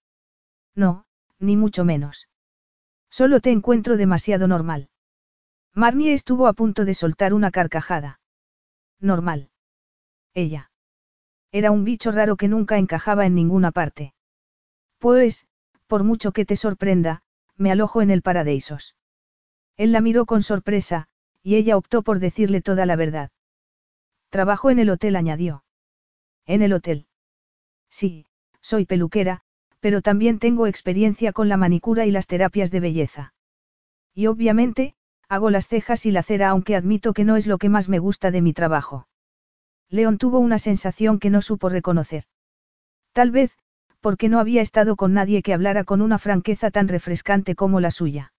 No, 0.76 1.06
ni 1.40 1.58
mucho 1.58 1.84
menos. 1.86 2.28
Solo 3.10 3.40
te 3.40 3.52
encuentro 3.52 3.98
demasiado 3.98 4.48
normal. 4.48 4.90
Marnie 5.74 6.14
estuvo 6.14 6.48
a 6.48 6.54
punto 6.54 6.86
de 6.86 6.94
soltar 6.94 7.34
una 7.34 7.52
carcajada. 7.52 8.20
Normal. 9.00 9.50
Ella. 10.34 10.72
Era 11.52 11.72
un 11.72 11.84
bicho 11.84 12.12
raro 12.12 12.38
que 12.38 12.48
nunca 12.48 12.78
encajaba 12.78 13.26
en 13.26 13.36
ninguna 13.36 13.72
parte. 13.72 14.14
Pues, 15.00 15.48
por 15.88 16.04
mucho 16.04 16.32
que 16.32 16.46
te 16.46 16.56
sorprenda, 16.56 17.24
me 17.58 17.72
alojo 17.72 18.02
en 18.02 18.10
el 18.10 18.22
Paradisos. 18.22 18.96
Él 19.78 19.92
la 19.92 20.02
miró 20.02 20.26
con 20.26 20.42
sorpresa, 20.42 21.08
y 21.44 21.56
ella 21.56 21.78
optó 21.78 22.02
por 22.02 22.20
decirle 22.20 22.62
toda 22.62 22.86
la 22.86 22.96
verdad. 22.96 23.32
Trabajo 24.36 24.70
en 24.70 24.80
el 24.80 24.90
hotel, 24.90 25.16
añadió. 25.16 25.64
¿En 26.46 26.62
el 26.62 26.74
hotel? 26.74 27.08
Sí, 27.90 28.26
soy 28.60 28.86
peluquera, 28.86 29.44
pero 29.80 30.02
también 30.02 30.40
tengo 30.40 30.68
experiencia 30.68 31.32
con 31.32 31.48
la 31.48 31.56
manicura 31.56 32.06
y 32.06 32.12
las 32.12 32.28
terapias 32.28 32.70
de 32.70 32.82
belleza. 32.82 33.34
Y 34.14 34.28
obviamente, 34.28 34.94
hago 35.30 35.50
las 35.52 35.70
cejas 35.70 36.06
y 36.06 36.12
la 36.12 36.22
cera 36.22 36.50
aunque 36.50 36.76
admito 36.76 37.14
que 37.14 37.24
no 37.24 37.38
es 37.38 37.48
lo 37.48 37.58
que 37.58 37.70
más 37.70 37.88
me 37.88 38.00
gusta 38.00 38.30
de 38.30 38.42
mi 38.42 38.52
trabajo. 38.52 39.08
León 39.90 40.18
tuvo 40.18 40.40
una 40.40 40.60
sensación 40.60 41.18
que 41.18 41.30
no 41.30 41.42
supo 41.42 41.70
reconocer. 41.70 42.26
Tal 43.14 43.32
vez, 43.32 43.58
porque 44.02 44.28
no 44.28 44.42
había 44.42 44.62
estado 44.62 44.98
con 44.98 45.14
nadie 45.14 45.44
que 45.44 45.54
hablara 45.54 45.86
con 45.86 46.02
una 46.02 46.20
franqueza 46.20 46.72
tan 46.72 46.90
refrescante 46.90 47.56
como 47.56 47.80
la 47.80 47.90
suya. 47.90 48.34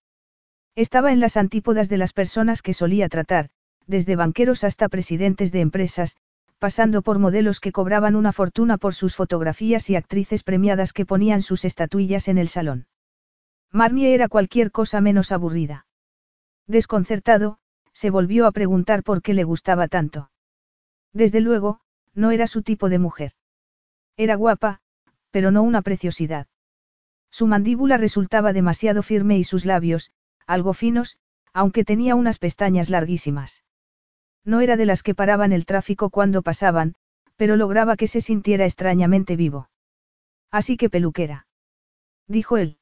Estaba 0.75 1.11
en 1.11 1.21
las 1.21 1.39
antípodas 1.39 1.89
de 1.89 1.97
las 1.97 2.13
personas 2.13 2.61
que 2.61 2.75
solía 2.75 3.09
tratar, 3.09 3.49
desde 3.87 4.17
banqueros 4.17 4.65
hasta 4.65 4.89
presidentes 4.89 5.53
de 5.53 5.61
empresas, 5.61 6.17
pasando 6.59 7.03
por 7.03 7.19
modelos 7.19 7.61
que 7.61 7.73
cobraban 7.73 8.17
una 8.17 8.33
fortuna 8.33 8.79
por 8.79 8.95
sus 8.95 9.15
fotografías 9.15 9.91
y 9.91 9.97
actrices 9.97 10.43
premiadas 10.43 10.93
que 10.93 11.07
ponían 11.07 11.43
sus 11.43 11.65
estatuillas 11.65 12.29
en 12.29 12.39
el 12.39 12.49
salón. 12.49 12.87
Marnie 13.73 14.15
era 14.15 14.29
cualquier 14.29 14.71
cosa 14.71 15.01
menos 15.01 15.33
aburrida. 15.33 15.87
Desconcertado, 16.67 17.59
se 17.93 18.11
volvió 18.11 18.47
a 18.47 18.53
preguntar 18.53 19.03
por 19.03 19.23
qué 19.23 19.35
le 19.35 19.45
gustaba 19.45 19.89
tanto. 19.89 20.31
Desde 21.13 21.41
luego, 21.41 21.81
no 22.15 22.31
era 22.31 22.47
su 22.47 22.63
tipo 22.63 22.89
de 22.89 22.99
mujer. 22.99 23.33
Era 24.17 24.35
guapa, 24.35 24.81
pero 25.31 25.51
no 25.51 25.63
una 25.63 25.83
preciosidad. 25.83 26.47
Su 27.31 27.47
mandíbula 27.47 27.99
resultaba 27.99 28.55
demasiado 28.55 29.03
firme 29.03 29.37
y 29.37 29.45
sus 29.45 29.67
labios, 29.67 30.11
algo 30.47 30.73
finos, 30.73 31.19
aunque 31.53 31.85
tenía 31.85 32.15
unas 32.15 32.39
pestañas 32.39 32.89
larguísimas. 32.89 33.66
No 34.47 34.61
era 34.61 34.77
de 34.77 34.87
las 34.87 35.03
que 35.03 35.15
paraban 35.15 35.53
el 35.53 35.67
tráfico 35.67 36.09
cuando 36.09 36.41
pasaban, 36.41 36.95
pero 37.37 37.57
lograba 37.57 37.97
que 37.97 38.07
se 38.07 38.21
sintiera 38.21 38.65
extrañamente 38.65 39.37
vivo. 39.37 39.69
Así 40.51 40.77
que 40.77 40.89
peluquera. 40.89 41.47
Dijo 42.29 42.57
él. 42.57 42.79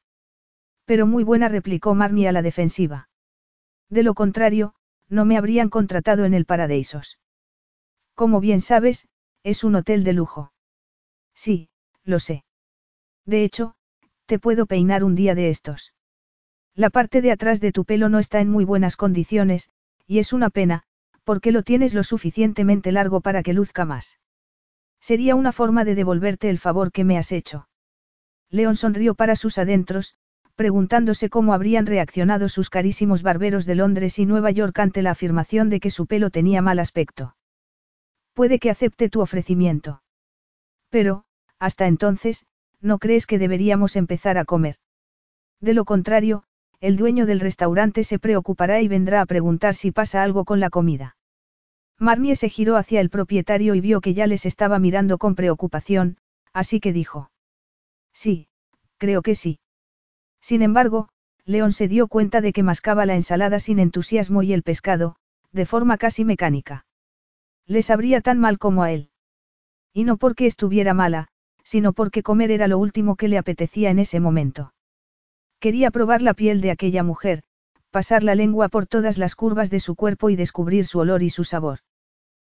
Pero 0.85 1.07
muy 1.07 1.25
buena 1.25 1.49
replicó 1.49 1.95
Marnie 1.95 2.29
a 2.29 2.33
la 2.33 2.43
defensiva. 2.43 3.09
De 3.89 4.03
lo 4.03 4.15
contrario, 4.15 4.75
no 5.09 5.25
me 5.25 5.39
habrían 5.39 5.71
contratado 5.71 6.27
en 6.27 6.35
el 6.35 6.45
Paradisos. 6.45 7.19
Como 8.15 8.41
bien 8.41 8.61
sabes, 8.61 9.09
es 9.43 9.65
un 9.65 9.75
hotel 9.75 10.05
de 10.05 10.13
lujo. 10.13 10.53
Sí, 11.35 11.71
lo 12.05 12.21
sé. 12.21 12.45
De 13.25 13.43
hecho, 13.43 13.75
te 14.27 14.39
puedo 14.39 14.67
peinar 14.67 15.03
un 15.03 15.15
día 15.15 15.35
de 15.35 15.49
estos. 15.49 15.95
La 16.75 16.91
parte 16.91 17.23
de 17.23 17.33
atrás 17.33 17.61
de 17.61 17.73
tu 17.73 17.85
pelo 17.85 18.09
no 18.09 18.19
está 18.19 18.41
en 18.41 18.51
muy 18.51 18.65
buenas 18.65 18.97
condiciones, 18.97 19.71
y 20.07 20.19
es 20.19 20.33
una 20.33 20.51
pena, 20.51 20.85
porque 21.25 21.53
lo 21.53 21.63
tienes 21.63 21.95
lo 21.95 22.05
suficientemente 22.05 22.93
largo 22.93 23.21
para 23.21 23.43
que 23.43 23.53
luzca 23.53 23.85
más. 23.85 24.19
Sería 25.01 25.35
una 25.35 25.53
forma 25.53 25.85
de 25.85 25.95
devolverte 25.95 26.49
el 26.49 26.59
favor 26.59 26.93
que 26.93 27.05
me 27.05 27.19
has 27.19 27.33
hecho. 27.33 27.69
León 28.51 28.77
sonrió 28.77 29.15
para 29.15 29.37
sus 29.37 29.59
adentros, 29.59 30.17
preguntándose 30.55 31.29
cómo 31.29 31.53
habrían 31.53 31.87
reaccionado 31.87 32.49
sus 32.49 32.71
carísimos 32.71 33.23
barberos 33.23 33.67
de 33.67 33.75
Londres 33.75 34.19
y 34.19 34.27
Nueva 34.27 34.51
York 34.51 34.79
ante 34.79 35.03
la 35.03 35.11
afirmación 35.11 35.69
de 35.69 35.81
que 35.81 35.91
su 35.91 36.07
pelo 36.07 36.31
tenía 36.31 36.63
mal 36.63 36.79
aspecto. 36.79 37.37
Puede 38.33 38.59
que 38.59 38.71
acepte 38.71 39.09
tu 39.09 39.21
ofrecimiento. 39.21 40.03
Pero, 40.91 41.25
hasta 41.59 41.87
entonces, 41.87 42.47
¿no 42.81 42.99
crees 42.99 43.27
que 43.27 43.39
deberíamos 43.39 43.97
empezar 43.97 44.39
a 44.39 44.45
comer? 44.45 44.77
De 45.61 45.75
lo 45.75 45.85
contrario, 45.85 46.45
el 46.85 46.99
dueño 46.99 47.25
del 47.25 47.41
restaurante 47.41 48.05
se 48.05 48.19
preocupará 48.19 48.83
y 48.83 48.89
vendrá 48.89 49.23
a 49.23 49.25
preguntar 49.25 49.75
si 49.75 49.91
pasa 49.91 50.23
algo 50.23 50.45
con 50.45 50.61
la 50.61 50.69
comida. 50.69 51.17
Marnie 51.99 52.37
se 52.37 52.51
giró 52.51 52.77
hacia 52.77 53.01
el 53.01 53.09
propietario 53.09 53.75
y 53.75 53.81
vio 53.81 54.03
que 54.03 54.13
ya 54.13 54.27
les 54.27 54.45
estaba 54.45 54.79
mirando 54.79 55.17
con 55.17 55.35
preocupación, 55.35 56.19
así 56.53 56.81
que 56.81 56.93
dijo. 56.93 57.31
Sí, 58.13 58.49
creo 58.99 59.23
que 59.23 59.35
sí. 59.35 59.61
Sin 60.43 60.61
embargo, 60.61 61.09
León 61.47 61.73
se 61.73 61.89
dio 61.89 62.07
cuenta 62.07 62.43
de 62.43 62.53
que 62.53 62.63
mascaba 62.63 63.07
la 63.07 63.15
ensalada 63.15 63.61
sin 63.61 63.79
entusiasmo 63.79 64.43
y 64.43 64.53
el 64.53 64.63
pescado, 64.63 65.17
de 65.53 65.65
forma 65.65 65.97
casi 65.97 66.27
mecánica. 66.27 66.85
Le 67.67 67.81
sabría 67.81 68.21
tan 68.21 68.39
mal 68.39 68.59
como 68.59 68.83
a 68.83 68.93
él. 68.93 69.09
Y 69.95 70.05
no 70.05 70.19
porque 70.19 70.45
estuviera 70.45 70.93
mala, 70.93 71.29
sino 71.63 71.95
porque 71.95 72.23
comer 72.23 72.51
era 72.51 72.69
lo 72.69 72.77
último 72.77 73.17
que 73.17 73.29
le 73.29 73.39
apetecía 73.39 73.89
en 73.89 74.01
ese 74.01 74.21
momento. 74.21 74.74
Quería 75.65 75.91
probar 75.91 76.21
la 76.21 76.35
piel 76.35 76.61
de 76.61 76.71
aquella 76.71 77.03
mujer, 77.03 77.43
pasar 77.91 78.23
la 78.23 78.35
lengua 78.35 78.69
por 78.69 78.87
todas 78.87 79.17
las 79.17 79.35
curvas 79.35 79.71
de 79.71 79.81
su 79.81 79.95
cuerpo 79.95 80.29
y 80.29 80.37
descubrir 80.37 80.85
su 80.85 80.99
olor 80.99 81.23
y 81.23 81.31
su 81.31 81.43
sabor. 81.43 81.79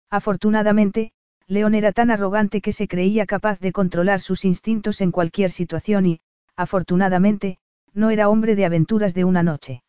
Afortunadamente, 0.09 1.11
León 1.45 1.75
era 1.75 1.91
tan 1.91 2.09
arrogante 2.09 2.61
que 2.61 2.71
se 2.71 2.87
creía 2.87 3.25
capaz 3.25 3.59
de 3.59 3.73
controlar 3.73 4.21
sus 4.21 4.45
instintos 4.45 5.01
en 5.01 5.11
cualquier 5.11 5.51
situación 5.51 6.05
y, 6.05 6.21
afortunadamente, 6.55 7.57
no 7.93 8.11
era 8.11 8.29
hombre 8.29 8.55
de 8.55 8.63
aventuras 8.63 9.13
de 9.13 9.25
una 9.25 9.43
noche. 9.43 9.83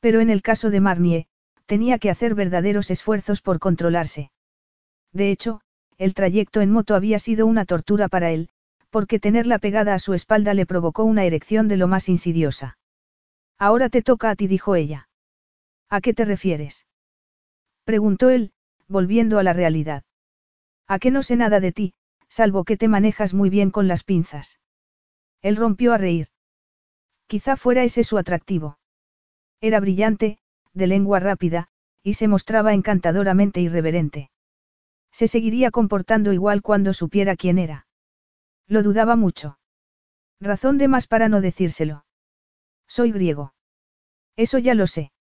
Pero 0.00 0.18
en 0.18 0.28
el 0.28 0.42
caso 0.42 0.70
de 0.70 0.80
Marnier, 0.80 1.26
tenía 1.66 2.00
que 2.00 2.10
hacer 2.10 2.34
verdaderos 2.34 2.90
esfuerzos 2.90 3.40
por 3.40 3.60
controlarse. 3.60 4.32
De 5.12 5.30
hecho, 5.30 5.60
el 5.96 6.12
trayecto 6.12 6.60
en 6.60 6.72
moto 6.72 6.96
había 6.96 7.20
sido 7.20 7.46
una 7.46 7.66
tortura 7.66 8.08
para 8.08 8.32
él, 8.32 8.48
porque 8.92 9.18
tenerla 9.18 9.58
pegada 9.58 9.94
a 9.94 9.98
su 9.98 10.12
espalda 10.12 10.52
le 10.52 10.66
provocó 10.66 11.04
una 11.04 11.24
erección 11.24 11.66
de 11.66 11.78
lo 11.78 11.88
más 11.88 12.10
insidiosa. 12.10 12.76
Ahora 13.58 13.88
te 13.88 14.02
toca 14.02 14.28
a 14.28 14.36
ti, 14.36 14.46
dijo 14.46 14.74
ella. 14.74 15.08
¿A 15.88 16.02
qué 16.02 16.12
te 16.12 16.26
refieres? 16.26 16.86
preguntó 17.84 18.28
él, 18.28 18.52
volviendo 18.88 19.38
a 19.38 19.42
la 19.42 19.54
realidad. 19.54 20.04
A 20.86 20.98
qué 20.98 21.10
no 21.10 21.22
sé 21.22 21.36
nada 21.36 21.58
de 21.58 21.72
ti, 21.72 21.94
salvo 22.28 22.64
que 22.64 22.76
te 22.76 22.86
manejas 22.86 23.32
muy 23.32 23.48
bien 23.48 23.70
con 23.70 23.88
las 23.88 24.04
pinzas. 24.04 24.60
Él 25.40 25.56
rompió 25.56 25.94
a 25.94 25.98
reír. 25.98 26.28
Quizá 27.28 27.56
fuera 27.56 27.84
ese 27.84 28.04
su 28.04 28.18
atractivo. 28.18 28.78
Era 29.62 29.80
brillante, 29.80 30.38
de 30.74 30.86
lengua 30.86 31.18
rápida, 31.18 31.68
y 32.02 32.14
se 32.14 32.28
mostraba 32.28 32.74
encantadoramente 32.74 33.62
irreverente. 33.62 34.30
Se 35.12 35.28
seguiría 35.28 35.70
comportando 35.70 36.34
igual 36.34 36.60
cuando 36.60 36.92
supiera 36.92 37.36
quién 37.36 37.58
era. 37.58 37.86
Lo 38.66 38.82
dudaba 38.82 39.16
mucho. 39.16 39.58
Razón 40.40 40.78
de 40.78 40.88
más 40.88 41.06
para 41.06 41.28
no 41.28 41.40
decírselo. 41.40 42.04
Soy 42.86 43.12
griego. 43.12 43.54
Eso 44.36 44.58
ya 44.58 44.74
lo 44.74 44.86
sé. 44.86 45.12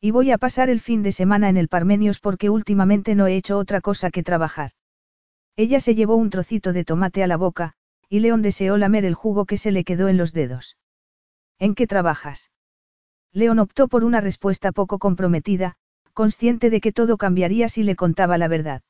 Y 0.00 0.12
voy 0.12 0.30
a 0.32 0.38
pasar 0.38 0.70
el 0.70 0.80
fin 0.80 1.02
de 1.02 1.12
semana 1.12 1.48
en 1.48 1.56
el 1.56 1.68
Parmenios 1.68 2.20
porque 2.20 2.50
últimamente 2.50 3.14
no 3.14 3.26
he 3.26 3.36
hecho 3.36 3.58
otra 3.58 3.80
cosa 3.80 4.10
que 4.10 4.22
trabajar. 4.22 4.72
Ella 5.56 5.80
se 5.80 5.94
llevó 5.94 6.16
un 6.16 6.30
trocito 6.30 6.72
de 6.72 6.84
tomate 6.84 7.22
a 7.22 7.26
la 7.26 7.36
boca, 7.36 7.74
y 8.08 8.20
León 8.20 8.42
deseó 8.42 8.76
lamer 8.76 9.04
el 9.04 9.14
jugo 9.14 9.44
que 9.44 9.58
se 9.58 9.70
le 9.70 9.84
quedó 9.84 10.08
en 10.08 10.16
los 10.16 10.32
dedos. 10.32 10.78
¿En 11.58 11.74
qué 11.74 11.86
trabajas? 11.86 12.50
León 13.32 13.58
optó 13.58 13.88
por 13.88 14.02
una 14.04 14.20
respuesta 14.20 14.72
poco 14.72 14.98
comprometida, 14.98 15.76
consciente 16.14 16.70
de 16.70 16.80
que 16.80 16.92
todo 16.92 17.18
cambiaría 17.18 17.68
si 17.68 17.82
le 17.82 17.94
contaba 17.94 18.38
la 18.38 18.48
verdad. 18.48 18.82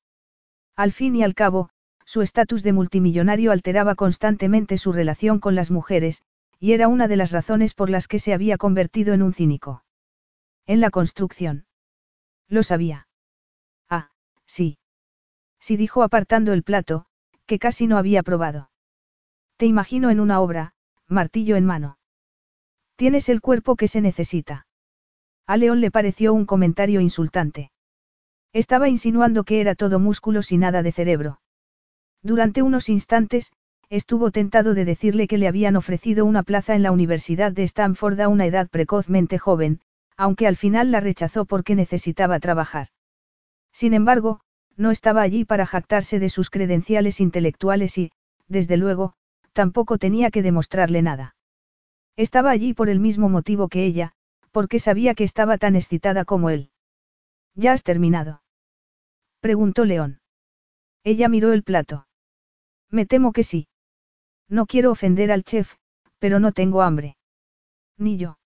Al 0.76 0.92
fin 0.92 1.16
y 1.16 1.22
al 1.22 1.34
cabo, 1.34 1.70
su 2.10 2.22
estatus 2.22 2.64
de 2.64 2.72
multimillonario 2.72 3.52
alteraba 3.52 3.94
constantemente 3.94 4.78
su 4.78 4.92
relación 4.92 5.38
con 5.38 5.54
las 5.54 5.70
mujeres, 5.70 6.24
y 6.58 6.72
era 6.72 6.88
una 6.88 7.06
de 7.06 7.14
las 7.14 7.30
razones 7.30 7.72
por 7.72 7.88
las 7.88 8.08
que 8.08 8.18
se 8.18 8.34
había 8.34 8.58
convertido 8.58 9.14
en 9.14 9.22
un 9.22 9.32
cínico. 9.32 9.84
En 10.66 10.80
la 10.80 10.90
construcción. 10.90 11.66
Lo 12.48 12.64
sabía. 12.64 13.06
Ah, 13.88 14.10
sí. 14.44 14.76
Sí 15.60 15.76
dijo 15.76 16.02
apartando 16.02 16.52
el 16.52 16.64
plato, 16.64 17.06
que 17.46 17.60
casi 17.60 17.86
no 17.86 17.96
había 17.96 18.24
probado. 18.24 18.72
Te 19.56 19.66
imagino 19.66 20.10
en 20.10 20.18
una 20.18 20.40
obra, 20.40 20.72
martillo 21.06 21.54
en 21.54 21.64
mano. 21.64 21.96
Tienes 22.96 23.28
el 23.28 23.40
cuerpo 23.40 23.76
que 23.76 23.86
se 23.86 24.00
necesita. 24.00 24.66
A 25.46 25.56
León 25.56 25.80
le 25.80 25.92
pareció 25.92 26.34
un 26.34 26.44
comentario 26.44 27.00
insultante. 27.00 27.70
Estaba 28.52 28.88
insinuando 28.88 29.44
que 29.44 29.60
era 29.60 29.76
todo 29.76 30.00
músculos 30.00 30.50
y 30.50 30.58
nada 30.58 30.82
de 30.82 30.90
cerebro. 30.90 31.40
Durante 32.22 32.62
unos 32.62 32.88
instantes, 32.88 33.52
estuvo 33.88 34.30
tentado 34.30 34.74
de 34.74 34.84
decirle 34.84 35.26
que 35.26 35.38
le 35.38 35.48
habían 35.48 35.76
ofrecido 35.76 36.24
una 36.24 36.42
plaza 36.42 36.74
en 36.74 36.82
la 36.82 36.92
Universidad 36.92 37.52
de 37.52 37.64
Stanford 37.64 38.20
a 38.20 38.28
una 38.28 38.46
edad 38.46 38.68
precozmente 38.68 39.38
joven, 39.38 39.80
aunque 40.16 40.46
al 40.46 40.56
final 40.56 40.90
la 40.90 41.00
rechazó 41.00 41.44
porque 41.44 41.74
necesitaba 41.74 42.38
trabajar. 42.38 42.88
Sin 43.72 43.94
embargo, 43.94 44.40
no 44.76 44.90
estaba 44.90 45.22
allí 45.22 45.44
para 45.44 45.66
jactarse 45.66 46.18
de 46.18 46.28
sus 46.28 46.50
credenciales 46.50 47.20
intelectuales 47.20 47.96
y, 47.98 48.12
desde 48.48 48.76
luego, 48.76 49.14
tampoco 49.52 49.98
tenía 49.98 50.30
que 50.30 50.42
demostrarle 50.42 51.02
nada. 51.02 51.34
Estaba 52.16 52.50
allí 52.50 52.74
por 52.74 52.90
el 52.90 53.00
mismo 53.00 53.28
motivo 53.28 53.68
que 53.68 53.84
ella, 53.84 54.12
porque 54.52 54.78
sabía 54.78 55.14
que 55.14 55.24
estaba 55.24 55.58
tan 55.58 55.74
excitada 55.74 56.24
como 56.24 56.50
él. 56.50 56.70
¿Ya 57.54 57.72
has 57.72 57.82
terminado? 57.82 58.42
Preguntó 59.40 59.84
León. 59.84 60.20
Ella 61.02 61.28
miró 61.28 61.52
el 61.52 61.62
plato. 61.62 62.06
Me 62.90 63.06
temo 63.06 63.32
que 63.32 63.44
sí. 63.44 63.68
No 64.48 64.66
quiero 64.66 64.90
ofender 64.90 65.30
al 65.30 65.44
chef, 65.44 65.76
pero 66.18 66.40
no 66.40 66.52
tengo 66.52 66.82
hambre. 66.82 67.16
Ni 67.96 68.16
yo. 68.16 68.38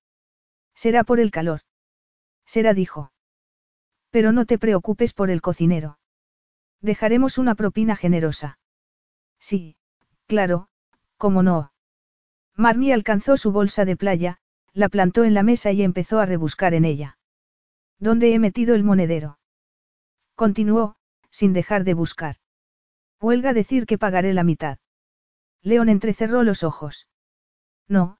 Será 0.75 1.05
por 1.05 1.21
el 1.21 1.31
calor. 1.31 1.61
Será 2.45 2.75
dijo. 2.75 3.13
Pero 4.11 4.33
no 4.33 4.45
te 4.45 4.59
preocupes 4.59 5.13
por 5.13 5.31
el 5.31 5.41
cocinero. 5.41 5.99
Dejaremos 6.81 7.39
una 7.39 7.55
propina 7.55 7.97
generosa. 7.97 8.59
Sí, 9.41 9.77
claro, 10.27 10.69
cómo 11.17 11.43
no. 11.43 11.73
Marnie 12.55 12.93
alcanzó 12.93 13.37
su 13.37 13.51
bolsa 13.51 13.85
de 13.85 13.97
playa, 13.97 14.39
la 14.73 14.89
plantó 14.89 15.25
en 15.25 15.35
la 15.35 15.43
mesa 15.43 15.73
y 15.73 15.83
empezó 15.83 16.19
a 16.19 16.27
rebuscar 16.27 16.75
en 16.75 16.85
ella. 16.85 17.19
¿Dónde 17.99 18.35
he 18.35 18.39
metido 18.39 18.75
el 18.75 18.85
monedero? 18.85 19.39
Continuó, 20.35 20.97
sin 21.31 21.53
dejar 21.53 21.85
de 21.85 21.95
buscar. 21.95 22.37
Huelga 23.25 23.55
decir 23.55 23.87
que 23.87 23.97
pagaré 23.97 24.35
la 24.35 24.45
mitad. 24.45 24.77
León 25.63 25.89
entrecerró 25.89 26.43
los 26.43 26.63
ojos. 26.63 27.09
No, 27.89 28.19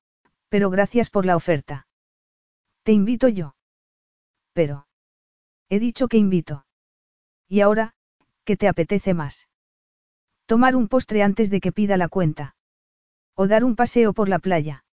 pero 0.49 0.71
gracias 0.71 1.11
por 1.11 1.27
la 1.27 1.37
oferta. 1.37 1.87
Te 2.85 2.93
invito 2.93 3.29
yo. 3.29 3.55
Pero. 4.55 4.87
He 5.69 5.79
dicho 5.79 6.09
que 6.09 6.17
invito. 6.17 6.65
Y 7.49 7.61
ahora, 7.61 7.95
¿qué 8.45 8.57
te 8.57 8.67
apetece 8.67 9.13
más? 9.13 9.47
Tomar 10.47 10.75
un 10.75 10.89
postre 10.89 11.23
antes 11.23 11.51
de 11.51 11.61
que 11.61 11.71
pida 11.71 11.99
la 11.99 12.09
cuenta. 12.09 12.57
O 13.35 13.47
dar 13.47 13.63
un 13.63 13.77
paseo 13.77 14.15
por 14.15 14.31
la 14.31 14.39
playa. 14.39 14.87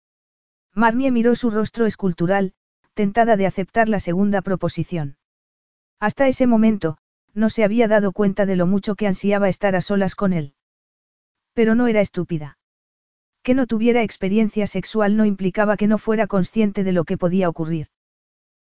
Marnie 0.73 1.11
miró 1.11 1.35
su 1.35 1.51
rostro 1.51 1.85
escultural, 1.85 2.53
tentada 2.95 3.37
de 3.37 3.47
aceptar 3.47 3.87
la 3.87 4.01
segunda 4.01 4.41
proposición. 4.41 5.15
Hasta 6.01 6.27
ese 6.27 6.47
momento, 6.47 6.97
no 7.33 7.49
se 7.49 7.63
había 7.63 7.87
dado 7.87 8.11
cuenta 8.11 8.45
de 8.45 8.55
lo 8.55 8.67
mucho 8.67 8.95
que 8.95 9.07
ansiaba 9.07 9.49
estar 9.49 9.75
a 9.75 9.81
solas 9.81 10.15
con 10.15 10.33
él. 10.33 10.53
Pero 11.53 11.75
no 11.75 11.87
era 11.87 12.01
estúpida. 12.01 12.57
Que 13.43 13.53
no 13.53 13.67
tuviera 13.67 14.03
experiencia 14.03 14.67
sexual 14.67 15.17
no 15.17 15.25
implicaba 15.25 15.77
que 15.77 15.87
no 15.87 15.97
fuera 15.97 16.27
consciente 16.27 16.83
de 16.83 16.91
lo 16.91 17.03
que 17.03 17.17
podía 17.17 17.49
ocurrir. 17.49 17.87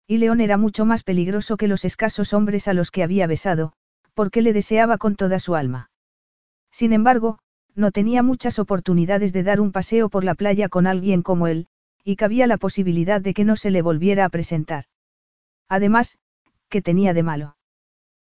Y 0.06 0.20
León 0.20 0.40
era 0.40 0.58
mucho 0.58 0.86
más 0.86 1.04
peligroso 1.04 1.58
que 1.58 1.68
los 1.68 1.84
escasos 1.84 2.34
hombres 2.34 2.68
a 2.68 2.74
los 2.74 2.92
que 2.92 3.04
había 3.04 3.28
besado, 3.28 3.74
porque 4.14 4.42
le 4.42 4.54
deseaba 4.54 4.98
con 4.98 5.16
toda 5.16 5.40
su 5.40 5.56
alma. 5.56 5.90
Sin 6.72 6.94
embargo, 6.94 7.40
no 7.76 7.92
tenía 7.92 8.24
muchas 8.24 8.60
oportunidades 8.60 9.34
de 9.34 9.44
dar 9.44 9.60
un 9.60 9.72
paseo 9.72 10.10
por 10.10 10.24
la 10.24 10.36
playa 10.36 10.70
con 10.70 10.88
alguien 10.88 11.24
como 11.24 11.48
él, 11.48 11.68
y 12.04 12.16
cabía 12.16 12.48
la 12.48 12.58
posibilidad 12.58 13.20
de 13.20 13.34
que 13.34 13.44
no 13.44 13.56
se 13.58 13.70
le 13.70 13.82
volviera 13.82 14.26
a 14.26 14.30
presentar. 14.30 14.86
Además, 15.68 16.18
¿qué 16.70 16.82
tenía 16.82 17.14
de 17.14 17.24
malo? 17.24 17.57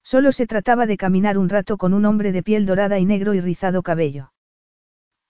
Solo 0.02 0.32
se 0.32 0.46
trataba 0.46 0.86
de 0.86 0.96
caminar 0.96 1.38
un 1.38 1.48
rato 1.48 1.76
con 1.78 1.94
un 1.94 2.04
hombre 2.04 2.32
de 2.32 2.42
piel 2.42 2.66
dorada 2.66 2.98
y 2.98 3.04
negro 3.04 3.34
y 3.34 3.40
rizado 3.40 3.82
cabello. 3.82 4.32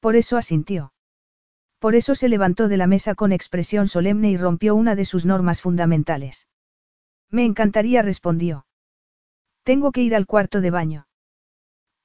Por 0.00 0.16
eso 0.16 0.36
asintió. 0.36 0.92
Por 1.78 1.94
eso 1.94 2.14
se 2.14 2.28
levantó 2.28 2.68
de 2.68 2.76
la 2.76 2.86
mesa 2.86 3.14
con 3.14 3.32
expresión 3.32 3.88
solemne 3.88 4.30
y 4.30 4.36
rompió 4.36 4.74
una 4.74 4.94
de 4.94 5.04
sus 5.04 5.26
normas 5.26 5.60
fundamentales. 5.60 6.48
Me 7.30 7.44
encantaría, 7.44 8.02
respondió. 8.02 8.66
Tengo 9.64 9.92
que 9.92 10.02
ir 10.02 10.14
al 10.14 10.26
cuarto 10.26 10.60
de 10.60 10.70
baño. 10.70 11.06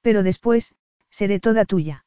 Pero 0.00 0.22
después, 0.22 0.74
seré 1.10 1.40
toda 1.40 1.64
tuya. 1.64 2.04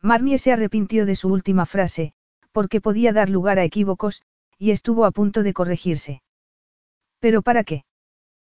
Marnie 0.00 0.38
se 0.38 0.52
arrepintió 0.52 1.06
de 1.06 1.14
su 1.14 1.28
última 1.28 1.66
frase, 1.66 2.14
porque 2.52 2.80
podía 2.80 3.12
dar 3.12 3.30
lugar 3.30 3.58
a 3.58 3.64
equívocos, 3.64 4.22
y 4.58 4.70
estuvo 4.70 5.04
a 5.04 5.10
punto 5.10 5.42
de 5.42 5.52
corregirse. 5.52 6.22
¿Pero 7.20 7.42
para 7.42 7.64
qué? 7.64 7.84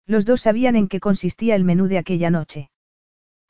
Los 0.06 0.24
dos 0.24 0.42
sabían 0.42 0.76
en 0.76 0.88
qué 0.88 1.00
consistía 1.00 1.54
el 1.54 1.64
menú 1.64 1.86
de 1.86 1.98
aquella 1.98 2.30
noche. 2.30 2.70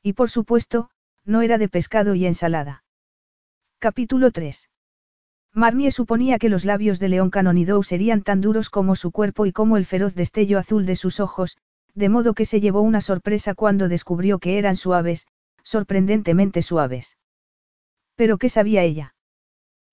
Y 0.01 0.13
por 0.13 0.29
supuesto, 0.29 0.89
no 1.25 1.41
era 1.41 1.57
de 1.57 1.69
pescado 1.69 2.15
y 2.15 2.25
ensalada. 2.25 2.83
Capítulo 3.79 4.31
3. 4.31 4.69
Marnie 5.53 5.91
suponía 5.91 6.39
que 6.39 6.49
los 6.49 6.65
labios 6.65 6.99
de 6.99 7.09
León 7.09 7.29
Canonidou 7.29 7.83
serían 7.83 8.23
tan 8.23 8.41
duros 8.41 8.69
como 8.69 8.95
su 8.95 9.11
cuerpo 9.11 9.45
y 9.45 9.51
como 9.51 9.77
el 9.77 9.85
feroz 9.85 10.15
destello 10.15 10.57
azul 10.57 10.85
de 10.85 10.95
sus 10.95 11.19
ojos, 11.19 11.57
de 11.93 12.09
modo 12.09 12.33
que 12.33 12.45
se 12.45 12.59
llevó 12.59 12.81
una 12.81 13.01
sorpresa 13.01 13.53
cuando 13.53 13.87
descubrió 13.87 14.39
que 14.39 14.57
eran 14.57 14.75
suaves, 14.75 15.27
sorprendentemente 15.63 16.61
suaves. 16.61 17.17
¿Pero 18.15 18.37
qué 18.37 18.49
sabía 18.49 18.83
ella? 18.83 19.15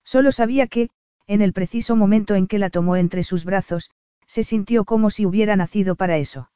Solo 0.03 0.31
sabía 0.31 0.67
que, 0.67 0.89
en 1.27 1.41
el 1.41 1.53
preciso 1.53 1.95
momento 1.95 2.35
en 2.35 2.47
que 2.47 2.59
la 2.59 2.69
tomó 2.69 2.95
entre 2.95 3.23
sus 3.23 3.45
brazos, 3.45 3.91
se 4.31 4.43
sintió 4.43 4.85
como 4.85 5.09
si 5.09 5.25
hubiera 5.25 5.57
nacido 5.57 5.97
para 5.97 6.15
eso. 6.15 6.49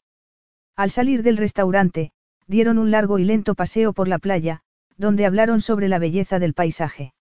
Al 0.77 0.91
salir 0.91 1.23
del 1.23 1.35
restaurante, 1.35 2.13
dieron 2.47 2.77
un 2.77 2.89
largo 2.89 3.19
y 3.19 3.25
lento 3.25 3.53
paseo 3.53 3.91
por 3.91 4.07
la 4.07 4.17
playa, 4.17 4.61
donde 4.95 5.25
hablaron 5.25 5.59
sobre 5.59 5.89
la 5.89 5.99
belleza 5.99 6.39
del 6.39 6.53
paisaje. 6.53 7.13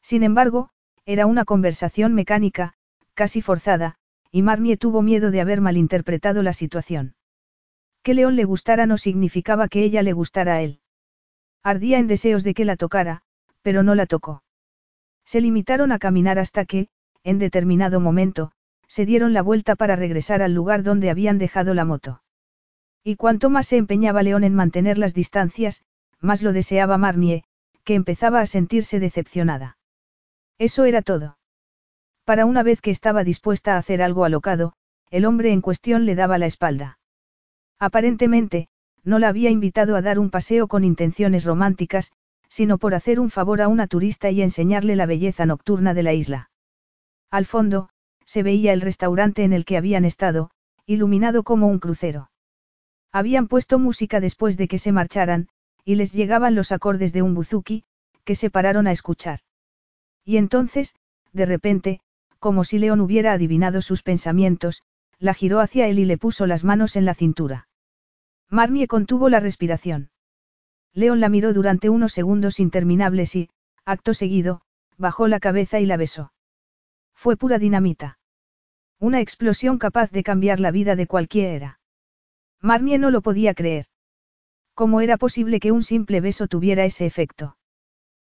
Sin 0.00 0.22
embargo, 0.22 0.70
era 1.04 1.26
una 1.26 1.44
conversación 1.44 2.14
mecánica, 2.14 2.74
casi 3.14 3.42
forzada, 3.42 3.96
y 4.30 4.42
Marnie 4.42 4.76
tuvo 4.76 5.02
miedo 5.02 5.32
de 5.32 5.40
haber 5.40 5.60
malinterpretado 5.60 6.44
la 6.44 6.52
situación. 6.52 7.16
Que 8.04 8.14
León 8.14 8.36
le 8.36 8.44
gustara 8.44 8.86
no 8.86 8.98
significaba 8.98 9.66
que 9.66 9.82
ella 9.82 10.04
le 10.04 10.12
gustara 10.12 10.54
a 10.54 10.62
él. 10.62 10.78
Ardía 11.64 11.98
en 11.98 12.06
deseos 12.06 12.44
de 12.44 12.54
que 12.54 12.64
la 12.64 12.76
tocara, 12.76 13.22
pero 13.62 13.82
no 13.82 13.96
la 13.96 14.06
tocó. 14.06 14.44
Se 15.24 15.40
limitaron 15.40 15.90
a 15.90 15.98
caminar 15.98 16.38
hasta 16.38 16.66
que, 16.66 16.88
en 17.24 17.40
determinado 17.40 17.98
momento, 17.98 18.52
se 18.92 19.06
dieron 19.06 19.32
la 19.32 19.40
vuelta 19.40 19.74
para 19.74 19.96
regresar 19.96 20.42
al 20.42 20.52
lugar 20.52 20.82
donde 20.82 21.08
habían 21.08 21.38
dejado 21.38 21.72
la 21.72 21.86
moto. 21.86 22.22
Y 23.02 23.16
cuanto 23.16 23.48
más 23.48 23.68
se 23.68 23.78
empeñaba 23.78 24.22
León 24.22 24.44
en 24.44 24.54
mantener 24.54 24.98
las 24.98 25.14
distancias, 25.14 25.80
más 26.20 26.42
lo 26.42 26.52
deseaba 26.52 26.98
Marnie, 26.98 27.44
que 27.84 27.94
empezaba 27.94 28.40
a 28.40 28.46
sentirse 28.46 29.00
decepcionada. 29.00 29.78
Eso 30.58 30.84
era 30.84 31.00
todo. 31.00 31.38
Para 32.26 32.44
una 32.44 32.62
vez 32.62 32.82
que 32.82 32.90
estaba 32.90 33.24
dispuesta 33.24 33.76
a 33.76 33.78
hacer 33.78 34.02
algo 34.02 34.26
alocado, 34.26 34.74
el 35.10 35.24
hombre 35.24 35.52
en 35.52 35.62
cuestión 35.62 36.04
le 36.04 36.14
daba 36.14 36.36
la 36.36 36.44
espalda. 36.44 36.98
Aparentemente, 37.78 38.68
no 39.04 39.18
la 39.18 39.28
había 39.28 39.48
invitado 39.48 39.96
a 39.96 40.02
dar 40.02 40.18
un 40.18 40.28
paseo 40.28 40.68
con 40.68 40.84
intenciones 40.84 41.46
románticas, 41.46 42.12
sino 42.50 42.76
por 42.76 42.94
hacer 42.94 43.20
un 43.20 43.30
favor 43.30 43.62
a 43.62 43.68
una 43.68 43.86
turista 43.86 44.28
y 44.30 44.42
enseñarle 44.42 44.96
la 44.96 45.06
belleza 45.06 45.46
nocturna 45.46 45.94
de 45.94 46.02
la 46.02 46.12
isla. 46.12 46.50
Al 47.30 47.46
fondo, 47.46 47.88
se 48.24 48.42
veía 48.42 48.72
el 48.72 48.80
restaurante 48.80 49.44
en 49.44 49.52
el 49.52 49.64
que 49.64 49.76
habían 49.76 50.04
estado, 50.04 50.50
iluminado 50.86 51.42
como 51.42 51.66
un 51.68 51.78
crucero. 51.78 52.30
Habían 53.12 53.46
puesto 53.46 53.78
música 53.78 54.20
después 54.20 54.56
de 54.56 54.68
que 54.68 54.78
se 54.78 54.92
marcharan, 54.92 55.48
y 55.84 55.96
les 55.96 56.12
llegaban 56.12 56.54
los 56.54 56.72
acordes 56.72 57.12
de 57.12 57.22
un 57.22 57.34
buzuki, 57.34 57.84
que 58.24 58.34
se 58.34 58.50
pararon 58.50 58.86
a 58.86 58.92
escuchar. 58.92 59.40
Y 60.24 60.36
entonces, 60.36 60.94
de 61.32 61.46
repente, 61.46 62.00
como 62.38 62.64
si 62.64 62.78
León 62.78 63.00
hubiera 63.00 63.32
adivinado 63.32 63.82
sus 63.82 64.02
pensamientos, 64.02 64.82
la 65.18 65.34
giró 65.34 65.60
hacia 65.60 65.86
él 65.86 65.98
y 65.98 66.04
le 66.04 66.18
puso 66.18 66.46
las 66.46 66.64
manos 66.64 66.96
en 66.96 67.04
la 67.04 67.14
cintura. 67.14 67.68
Marnie 68.48 68.88
contuvo 68.88 69.28
la 69.28 69.40
respiración. 69.40 70.10
León 70.92 71.20
la 71.20 71.28
miró 71.28 71.52
durante 71.52 71.88
unos 71.88 72.12
segundos 72.12 72.60
interminables 72.60 73.34
y, 73.36 73.48
acto 73.84 74.14
seguido, 74.14 74.62
bajó 74.98 75.28
la 75.28 75.40
cabeza 75.40 75.80
y 75.80 75.86
la 75.86 75.96
besó. 75.96 76.32
Fue 77.22 77.36
pura 77.36 77.60
dinamita. 77.60 78.18
Una 78.98 79.20
explosión 79.20 79.78
capaz 79.78 80.10
de 80.10 80.24
cambiar 80.24 80.58
la 80.58 80.72
vida 80.72 80.96
de 80.96 81.06
cualquiera. 81.06 81.78
Marnie 82.60 82.98
no 82.98 83.12
lo 83.12 83.22
podía 83.22 83.54
creer. 83.54 83.86
¿Cómo 84.74 85.00
era 85.00 85.16
posible 85.18 85.60
que 85.60 85.70
un 85.70 85.84
simple 85.84 86.20
beso 86.20 86.48
tuviera 86.48 86.84
ese 86.84 87.06
efecto? 87.06 87.56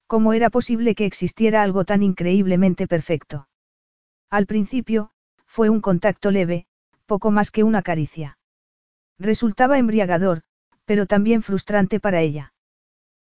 ¿Cómo 0.06 0.34
era 0.34 0.50
posible 0.50 0.94
que 0.94 1.04
existiera 1.04 1.64
algo 1.64 1.84
tan 1.84 2.04
increíblemente 2.04 2.86
perfecto? 2.86 3.48
Al 4.30 4.46
principio, 4.46 5.10
fue 5.46 5.68
un 5.68 5.80
contacto 5.80 6.30
leve, 6.30 6.66
poco 7.06 7.32
más 7.32 7.50
que 7.50 7.64
una 7.64 7.82
caricia. 7.82 8.38
Resultaba 9.18 9.78
embriagador, 9.78 10.42
pero 10.84 11.06
también 11.06 11.42
frustrante 11.42 11.98
para 11.98 12.20
ella. 12.20 12.52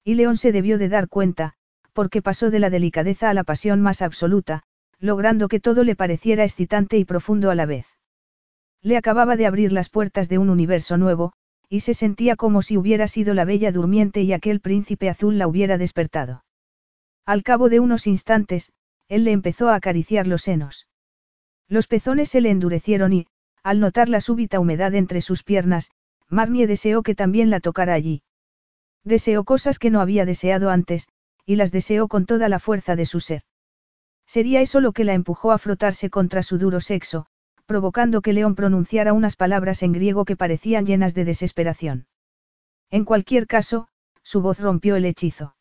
Y 0.04 0.16
León 0.16 0.36
se 0.36 0.52
debió 0.52 0.76
de 0.76 0.90
dar 0.90 1.08
cuenta, 1.08 1.54
porque 1.94 2.20
pasó 2.20 2.50
de 2.50 2.58
la 2.58 2.68
delicadeza 2.68 3.30
a 3.30 3.32
la 3.32 3.42
pasión 3.42 3.80
más 3.80 4.02
absoluta, 4.02 4.65
logrando 5.00 5.48
que 5.48 5.60
todo 5.60 5.84
le 5.84 5.96
pareciera 5.96 6.44
excitante 6.44 6.98
y 6.98 7.04
profundo 7.04 7.50
a 7.50 7.54
la 7.54 7.66
vez. 7.66 7.86
Le 8.82 8.96
acababa 8.96 9.36
de 9.36 9.46
abrir 9.46 9.72
las 9.72 9.88
puertas 9.88 10.28
de 10.28 10.38
un 10.38 10.50
universo 10.50 10.96
nuevo, 10.96 11.32
y 11.68 11.80
se 11.80 11.94
sentía 11.94 12.36
como 12.36 12.62
si 12.62 12.76
hubiera 12.76 13.08
sido 13.08 13.34
la 13.34 13.44
bella 13.44 13.72
durmiente 13.72 14.22
y 14.22 14.32
aquel 14.32 14.60
príncipe 14.60 15.08
azul 15.08 15.38
la 15.38 15.48
hubiera 15.48 15.78
despertado. 15.78 16.44
Al 17.24 17.42
cabo 17.42 17.68
de 17.68 17.80
unos 17.80 18.06
instantes, 18.06 18.72
él 19.08 19.24
le 19.24 19.32
empezó 19.32 19.68
a 19.68 19.74
acariciar 19.74 20.26
los 20.26 20.42
senos. 20.42 20.86
Los 21.68 21.88
pezones 21.88 22.28
se 22.28 22.40
le 22.40 22.50
endurecieron 22.50 23.12
y, 23.12 23.26
al 23.64 23.80
notar 23.80 24.08
la 24.08 24.20
súbita 24.20 24.60
humedad 24.60 24.94
entre 24.94 25.20
sus 25.20 25.42
piernas, 25.42 25.90
Marnie 26.28 26.68
deseó 26.68 27.02
que 27.02 27.16
también 27.16 27.50
la 27.50 27.60
tocara 27.60 27.94
allí. 27.94 28.22
Deseó 29.02 29.44
cosas 29.44 29.78
que 29.78 29.90
no 29.90 30.00
había 30.00 30.24
deseado 30.24 30.70
antes, 30.70 31.08
y 31.44 31.56
las 31.56 31.72
deseó 31.72 32.08
con 32.08 32.26
toda 32.26 32.48
la 32.48 32.58
fuerza 32.60 32.94
de 32.94 33.06
su 33.06 33.20
ser. 33.20 33.42
Sería 34.26 34.60
eso 34.60 34.80
lo 34.80 34.92
que 34.92 35.04
la 35.04 35.14
empujó 35.14 35.52
a 35.52 35.58
frotarse 35.58 36.10
contra 36.10 36.42
su 36.42 36.58
duro 36.58 36.80
sexo, 36.80 37.26
provocando 37.64 38.22
que 38.22 38.32
León 38.32 38.54
pronunciara 38.54 39.12
unas 39.12 39.36
palabras 39.36 39.82
en 39.82 39.92
griego 39.92 40.24
que 40.24 40.36
parecían 40.36 40.86
llenas 40.86 41.14
de 41.14 41.24
desesperación. 41.24 42.06
En 42.90 43.04
cualquier 43.04 43.46
caso, 43.46 43.88
su 44.22 44.40
voz 44.40 44.58
rompió 44.60 44.96
el 44.96 45.04
hechizo. 45.04 45.56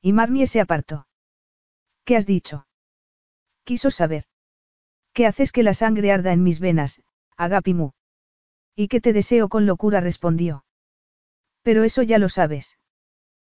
Y 0.00 0.12
Marnie 0.12 0.46
se 0.46 0.60
apartó. 0.60 1.06
¿Qué 2.04 2.16
has 2.16 2.26
dicho? 2.26 2.66
Quiso 3.64 3.90
saber. 3.90 4.24
¿Qué 5.12 5.26
haces 5.26 5.52
que 5.52 5.62
la 5.62 5.74
sangre 5.74 6.12
arda 6.12 6.32
en 6.32 6.42
mis 6.42 6.60
venas, 6.60 7.02
Agapimu. 7.36 7.92
Y 8.76 8.88
que 8.88 9.00
te 9.00 9.12
deseo 9.12 9.48
con 9.48 9.66
locura 9.66 10.00
respondió. 10.00 10.64
Pero 11.62 11.84
eso 11.84 12.02
ya 12.02 12.18
lo 12.18 12.28
sabes. 12.28 12.78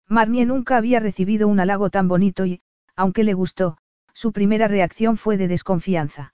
Marnie 0.08 0.46
nunca 0.46 0.78
había 0.78 1.00
recibido 1.00 1.48
un 1.48 1.60
halago 1.60 1.90
tan 1.90 2.08
bonito 2.08 2.46
y, 2.46 2.62
aunque 2.96 3.24
le 3.24 3.34
gustó, 3.34 3.78
su 4.14 4.32
primera 4.32 4.68
reacción 4.68 5.18
fue 5.18 5.38
de 5.38 5.48
desconfianza. 5.48 6.34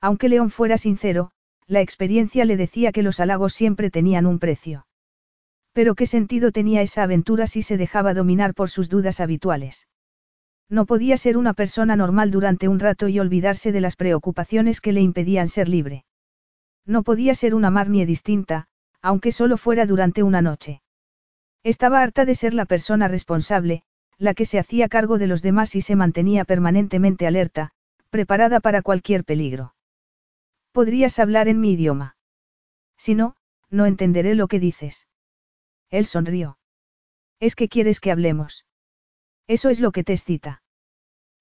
Aunque 0.00 0.28
León 0.28 0.50
fuera 0.50 0.78
sincero, 0.78 1.30
la 1.66 1.80
experiencia 1.80 2.44
le 2.44 2.56
decía 2.56 2.92
que 2.92 3.02
los 3.02 3.20
halagos 3.20 3.52
siempre 3.52 3.90
tenían 3.90 4.26
un 4.26 4.38
precio. 4.38 4.86
Pero 5.72 5.94
qué 5.94 6.06
sentido 6.06 6.50
tenía 6.50 6.82
esa 6.82 7.02
aventura 7.02 7.46
si 7.46 7.62
se 7.62 7.76
dejaba 7.76 8.14
dominar 8.14 8.54
por 8.54 8.70
sus 8.70 8.88
dudas 8.88 9.20
habituales. 9.20 9.86
No 10.70 10.86
podía 10.86 11.16
ser 11.16 11.36
una 11.36 11.54
persona 11.54 11.96
normal 11.96 12.30
durante 12.30 12.68
un 12.68 12.78
rato 12.78 13.08
y 13.08 13.18
olvidarse 13.18 13.72
de 13.72 13.80
las 13.80 13.96
preocupaciones 13.96 14.80
que 14.80 14.92
le 14.92 15.00
impedían 15.00 15.48
ser 15.48 15.68
libre. 15.68 16.04
No 16.84 17.02
podía 17.02 17.34
ser 17.34 17.54
una 17.54 17.70
Marnie 17.70 18.06
distinta, 18.06 18.66
aunque 19.02 19.32
solo 19.32 19.56
fuera 19.56 19.86
durante 19.86 20.22
una 20.22 20.42
noche. 20.42 20.82
Estaba 21.62 22.00
harta 22.00 22.24
de 22.24 22.34
ser 22.34 22.54
la 22.54 22.64
persona 22.64 23.08
responsable, 23.08 23.82
la 24.18 24.34
que 24.34 24.44
se 24.44 24.58
hacía 24.58 24.88
cargo 24.88 25.18
de 25.18 25.28
los 25.28 25.42
demás 25.42 25.74
y 25.74 25.80
se 25.80 25.96
mantenía 25.96 26.44
permanentemente 26.44 27.26
alerta, 27.26 27.70
preparada 28.10 28.60
para 28.60 28.82
cualquier 28.82 29.24
peligro. 29.24 29.74
¿Podrías 30.72 31.18
hablar 31.18 31.48
en 31.48 31.60
mi 31.60 31.72
idioma? 31.72 32.16
Si 32.96 33.14
no, 33.14 33.36
no 33.70 33.86
entenderé 33.86 34.34
lo 34.34 34.48
que 34.48 34.60
dices. 34.60 35.06
Él 35.90 36.06
sonrió. 36.06 36.58
Es 37.40 37.54
que 37.54 37.68
quieres 37.68 38.00
que 38.00 38.10
hablemos. 38.10 38.66
Eso 39.46 39.70
es 39.70 39.80
lo 39.80 39.92
que 39.92 40.04
te 40.04 40.12
excita. 40.12 40.62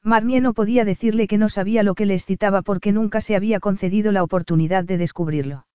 Marnie 0.04 0.40
no 0.40 0.54
podía 0.54 0.86
decirle 0.86 1.28
que 1.28 1.38
no 1.38 1.50
sabía 1.50 1.84
lo 1.84 1.96
que 1.96 2.06
le 2.06 2.14
excitaba 2.14 2.62
porque 2.62 2.92
nunca 2.92 3.20
se 3.20 3.36
había 3.36 3.60
concedido 3.60 4.12
la 4.12 4.24
oportunidad 4.24 4.84
de 4.84 4.98
descubrirlo. 4.98 5.66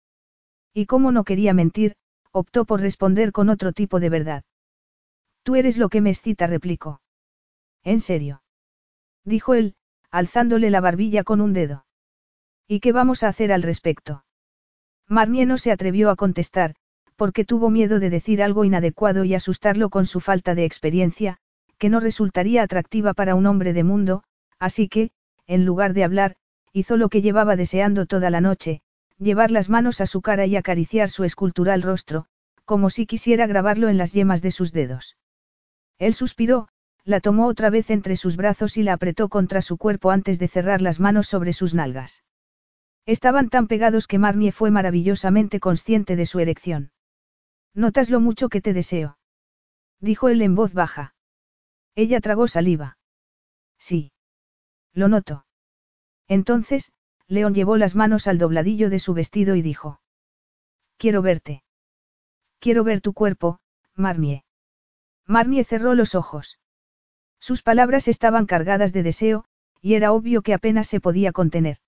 Y 0.72 0.86
como 0.86 1.12
no 1.12 1.24
quería 1.24 1.53
mentir, 1.53 1.96
optó 2.30 2.64
por 2.64 2.80
responder 2.80 3.32
con 3.32 3.50
otro 3.50 3.72
tipo 3.72 4.00
de 4.00 4.09
verdad. 4.09 4.44
Tú 5.43 5.57
eres 5.57 5.76
lo 5.76 5.88
que 5.88 6.01
me 6.01 6.11
excita, 6.11 6.47
replicó. 6.47 7.01
¿En 7.82 8.01
serio? 8.01 8.43
Dijo 9.24 9.55
él, 9.55 9.74
alzándole 10.11 10.70
la 10.70 10.80
barbilla 10.80 11.24
con 11.24 11.40
un 11.40 11.53
dedo. 11.53 11.84
¿Y 12.68 12.80
qué 12.80 12.93
vamos 12.93 13.22
a 13.22 13.28
hacer 13.28 13.53
al 13.53 13.62
respecto? 13.62 14.24
Marnie 15.09 15.47
no 15.47 15.59
se 15.59 15.72
atrevió 15.72 16.11
a 16.11 16.16
contestar, 16.16 16.74
porque 17.16 17.45
tuvo 17.45 17.70
miedo 17.70 17.99
de 17.99 18.11
decir 18.11 18.43
algo 18.43 18.64
inadecuado 18.64 19.24
y 19.24 19.34
asustarlo 19.34 19.90
con 19.90 20.07
su 20.07 20.20
falta 20.20 20.55
de 20.55 20.64
experiencia, 20.64 21.38
que 21.78 21.88
no 21.88 22.01
resultaría 22.01 22.62
atractiva 22.62 23.14
para 23.14 23.34
un 23.34 23.47
hombre 23.47 23.72
de 23.72 23.84
mundo, 23.84 24.22
así 24.59 24.88
que, 24.88 25.11
en 25.47 25.64
lugar 25.64 25.93
de 25.93 26.05
hablar, 26.05 26.36
hizo 26.72 26.97
lo 26.97 27.09
que 27.09 27.20
llevaba 27.20 27.57
deseando 27.57 28.07
toda 28.07 28.30
la 28.30 28.40
noche, 28.40 28.80
llevar 29.18 29.51
las 29.51 29.68
manos 29.68 30.01
a 30.01 30.07
su 30.07 30.22
cara 30.22 30.47
y 30.47 30.57
acariciar 30.57 31.11
su 31.11 31.24
escultural 31.24 31.82
rostro, 31.82 32.26
como 32.64 32.90
si 32.90 33.07
quisiera 33.07 33.47
grabarlo 33.47 33.88
en 33.88 33.99
las 33.99 34.12
yemas 34.12 34.40
de 34.43 34.53
sus 34.53 34.72
dedos. 34.72 35.16
Él 35.99 36.14
suspiró, 36.14 36.68
la 37.05 37.20
tomó 37.20 37.47
otra 37.47 37.70
vez 37.70 37.90
entre 37.90 38.16
sus 38.16 38.36
brazos 38.36 38.76
y 38.76 38.82
la 38.82 38.95
apretó 38.95 39.28
contra 39.28 39.62
su 39.62 39.76
cuerpo 39.76 40.11
antes 40.11 40.38
de 40.38 40.49
cerrar 40.49 40.82
las 40.82 41.01
manos 41.01 41.26
sobre 41.26 41.53
sus 41.53 41.74
nalgas. 41.74 42.24
Estaban 43.07 43.49
tan 43.49 43.66
pegados 43.66 44.07
que 44.07 44.18
Marnie 44.18 44.53
fue 44.53 44.70
maravillosamente 44.70 45.59
consciente 45.59 46.14
de 46.14 46.26
su 46.26 46.38
erección. 46.38 46.93
Notas 47.74 48.11
lo 48.11 48.20
mucho 48.20 48.49
que 48.49 48.61
te 48.61 48.72
deseo. 48.72 49.18
Dijo 50.01 50.28
él 50.28 50.43
en 50.43 50.55
voz 50.55 50.72
baja. 50.74 51.14
Ella 51.95 52.20
tragó 52.20 52.47
saliva. 52.47 52.99
Sí. 53.78 54.12
Lo 54.93 55.09
noto. 55.09 55.47
Entonces, 56.28 56.93
León 57.26 57.55
llevó 57.55 57.76
las 57.76 57.95
manos 57.95 58.26
al 58.26 58.38
dobladillo 58.38 58.90
de 58.90 58.99
su 58.99 59.14
vestido 59.14 59.57
y 59.57 59.62
dijo. 59.62 60.01
Quiero 60.97 61.22
verte. 61.22 61.64
Quiero 62.61 62.84
ver 62.84 63.01
tu 63.01 63.12
cuerpo, 63.12 63.59
Marnie. 63.95 64.45
Marnie 65.26 65.64
cerró 65.64 65.94
los 65.94 66.14
ojos. 66.14 66.58
Sus 67.38 67.62
palabras 67.62 68.08
estaban 68.08 68.46
cargadas 68.46 68.92
de 68.92 69.02
deseo, 69.02 69.44
y 69.80 69.94
era 69.94 70.12
obvio 70.12 70.42
que 70.42 70.54
apenas 70.54 70.86
se 70.86 71.00
podía 71.00 71.32
contener. 71.32 71.78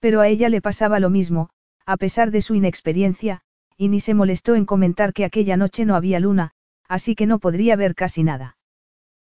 Pero 0.00 0.20
a 0.20 0.28
ella 0.28 0.48
le 0.48 0.60
pasaba 0.60 1.00
lo 1.00 1.10
mismo, 1.10 1.50
a 1.86 1.96
pesar 1.96 2.30
de 2.30 2.42
su 2.42 2.54
inexperiencia, 2.54 3.42
y 3.76 3.88
ni 3.88 4.00
se 4.00 4.14
molestó 4.14 4.54
en 4.54 4.66
comentar 4.66 5.12
que 5.12 5.24
aquella 5.24 5.56
noche 5.56 5.84
no 5.84 5.94
había 5.94 6.20
luna, 6.20 6.52
así 6.88 7.14
que 7.14 7.26
no 7.26 7.38
podría 7.38 7.76
ver 7.76 7.94
casi 7.94 8.22
nada. 8.22 8.56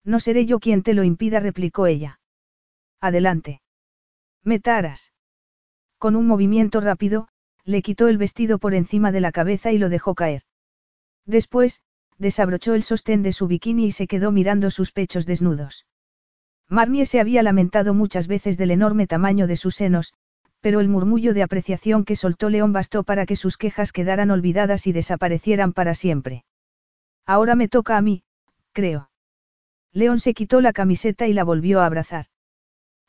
No 0.03 0.19
seré 0.19 0.45
yo 0.45 0.59
quien 0.59 0.83
te 0.83 0.93
lo 0.93 1.03
impida, 1.03 1.39
replicó 1.39 1.87
ella. 1.87 2.19
Adelante. 2.99 3.61
Metaras. 4.43 5.13
Con 5.97 6.15
un 6.15 6.27
movimiento 6.27 6.81
rápido, 6.81 7.29
le 7.63 7.81
quitó 7.81 8.07
el 8.09 8.17
vestido 8.17 8.59
por 8.59 8.73
encima 8.73 9.11
de 9.11 9.21
la 9.21 9.31
cabeza 9.31 9.71
y 9.71 9.77
lo 9.77 9.89
dejó 9.89 10.15
caer. 10.15 10.43
Después, 11.25 11.81
desabrochó 12.23 12.73
el 12.73 12.81
sostén 12.81 13.21
de 13.21 13.31
su 13.31 13.45
bikini 13.45 13.85
y 13.85 13.91
se 13.91 14.07
quedó 14.07 14.31
mirando 14.31 14.71
sus 14.71 14.91
pechos 14.91 15.27
desnudos. 15.27 15.85
Marnie 16.67 17.05
se 17.05 17.19
había 17.19 17.43
lamentado 17.43 17.93
muchas 17.93 18.25
veces 18.27 18.57
del 18.57 18.71
enorme 18.71 19.05
tamaño 19.05 19.45
de 19.45 19.57
sus 19.57 19.75
senos, 19.75 20.13
pero 20.59 20.79
el 20.79 20.87
murmullo 20.87 21.35
de 21.35 21.43
apreciación 21.43 22.05
que 22.05 22.15
soltó 22.15 22.49
León 22.49 22.73
bastó 22.73 23.03
para 23.03 23.27
que 23.27 23.35
sus 23.35 23.57
quejas 23.57 23.91
quedaran 23.91 24.31
olvidadas 24.31 24.87
y 24.87 24.93
desaparecieran 24.93 25.73
para 25.73 25.93
siempre. 25.93 26.45
Ahora 27.27 27.53
me 27.55 27.67
toca 27.67 27.97
a 27.97 28.01
mí, 28.01 28.23
creo. 28.71 29.11
León 29.91 30.19
se 30.19 30.33
quitó 30.33 30.61
la 30.61 30.73
camiseta 30.73 31.27
y 31.27 31.33
la 31.33 31.43
volvió 31.43 31.81
a 31.81 31.85
abrazar. 31.85 32.25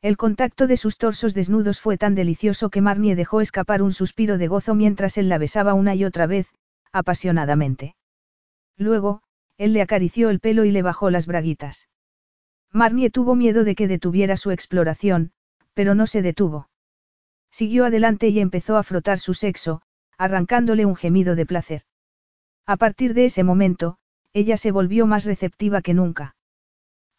El 0.03 0.19
contacto 0.19 0.67
de 0.67 0.77
sus 0.77 0.99
torsos 0.99 1.33
desnudos 1.33 1.81
fue 1.81 1.97
tan 1.97 2.15
delicioso 2.15 2.69
que 2.69 2.83
Marnie 2.83 3.17
dejó 3.17 3.41
escapar 3.41 3.81
un 3.81 3.93
suspiro 3.93 4.37
de 4.37 4.49
gozo 4.49 4.75
mientras 4.75 5.17
él 5.17 5.31
la 5.31 5.39
besaba 5.39 5.73
una 5.73 5.95
y 5.95 6.05
otra 6.05 6.27
vez, 6.27 6.49
apasionadamente. 6.93 7.95
Luego, 8.77 9.23
él 9.57 9.73
le 9.73 9.83
acarició 9.83 10.31
el 10.31 10.41
pelo 10.41 10.65
y 10.65 10.73
le 10.73 10.83
bajó 10.83 11.11
las 11.11 11.27
braguitas. 11.27 11.89
Marnie 12.73 13.11
tuvo 13.11 13.37
miedo 13.37 13.65
de 13.65 13.75
que 13.75 13.87
detuviera 13.87 14.37
su 14.37 14.51
exploración, 14.51 15.33
pero 15.75 15.95
no 15.95 16.07
se 16.07 16.23
detuvo. 16.23 16.69
Siguió 17.51 17.85
adelante 17.85 18.29
y 18.29 18.41
empezó 18.41 18.77
a 18.77 18.83
frotar 18.83 19.21
su 19.21 19.33
sexo, 19.35 19.83
arrancándole 20.19 20.87
un 20.87 20.97
gemido 20.97 21.37
de 21.37 21.47
placer. 21.47 21.83
A 22.67 22.77
partir 22.77 23.15
de 23.15 23.27
ese 23.27 23.45
momento, 23.45 23.99
ella 24.33 24.57
se 24.57 24.73
volvió 24.73 25.07
más 25.07 25.25
receptiva 25.25 25.81
que 25.81 25.95
nunca. 25.95 26.35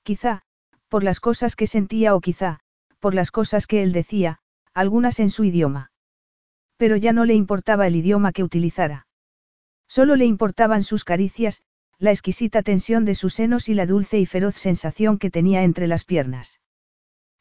Quizá, 0.04 0.42
por 0.90 1.04
las 1.04 1.20
cosas 1.20 1.56
que 1.56 1.68
sentía 1.68 2.16
o 2.16 2.22
quizá, 2.22 2.60
por 3.00 3.14
las 3.14 3.32
cosas 3.32 3.68
que 3.68 3.82
él 3.82 3.94
decía, 3.94 4.40
algunas 4.74 5.20
en 5.20 5.30
su 5.30 5.46
idioma. 5.46 5.92
Pero 6.78 6.98
ya 6.98 7.14
no 7.14 7.24
le 7.24 7.34
importaba 7.34 7.88
el 7.88 7.96
idioma 7.96 8.34
que 8.34 8.44
utilizara. 8.44 9.05
Solo 9.88 10.16
le 10.16 10.26
importaban 10.26 10.84
sus 10.84 11.04
caricias, 11.04 11.64
la 11.98 12.12
exquisita 12.12 12.62
tensión 12.62 13.06
de 13.06 13.16
sus 13.16 13.34
senos 13.34 13.70
y 13.70 13.74
la 13.74 13.86
dulce 13.86 14.20
y 14.20 14.26
feroz 14.26 14.56
sensación 14.56 15.18
que 15.18 15.30
tenía 15.30 15.64
entre 15.64 15.88
las 15.88 16.04
piernas. 16.04 16.60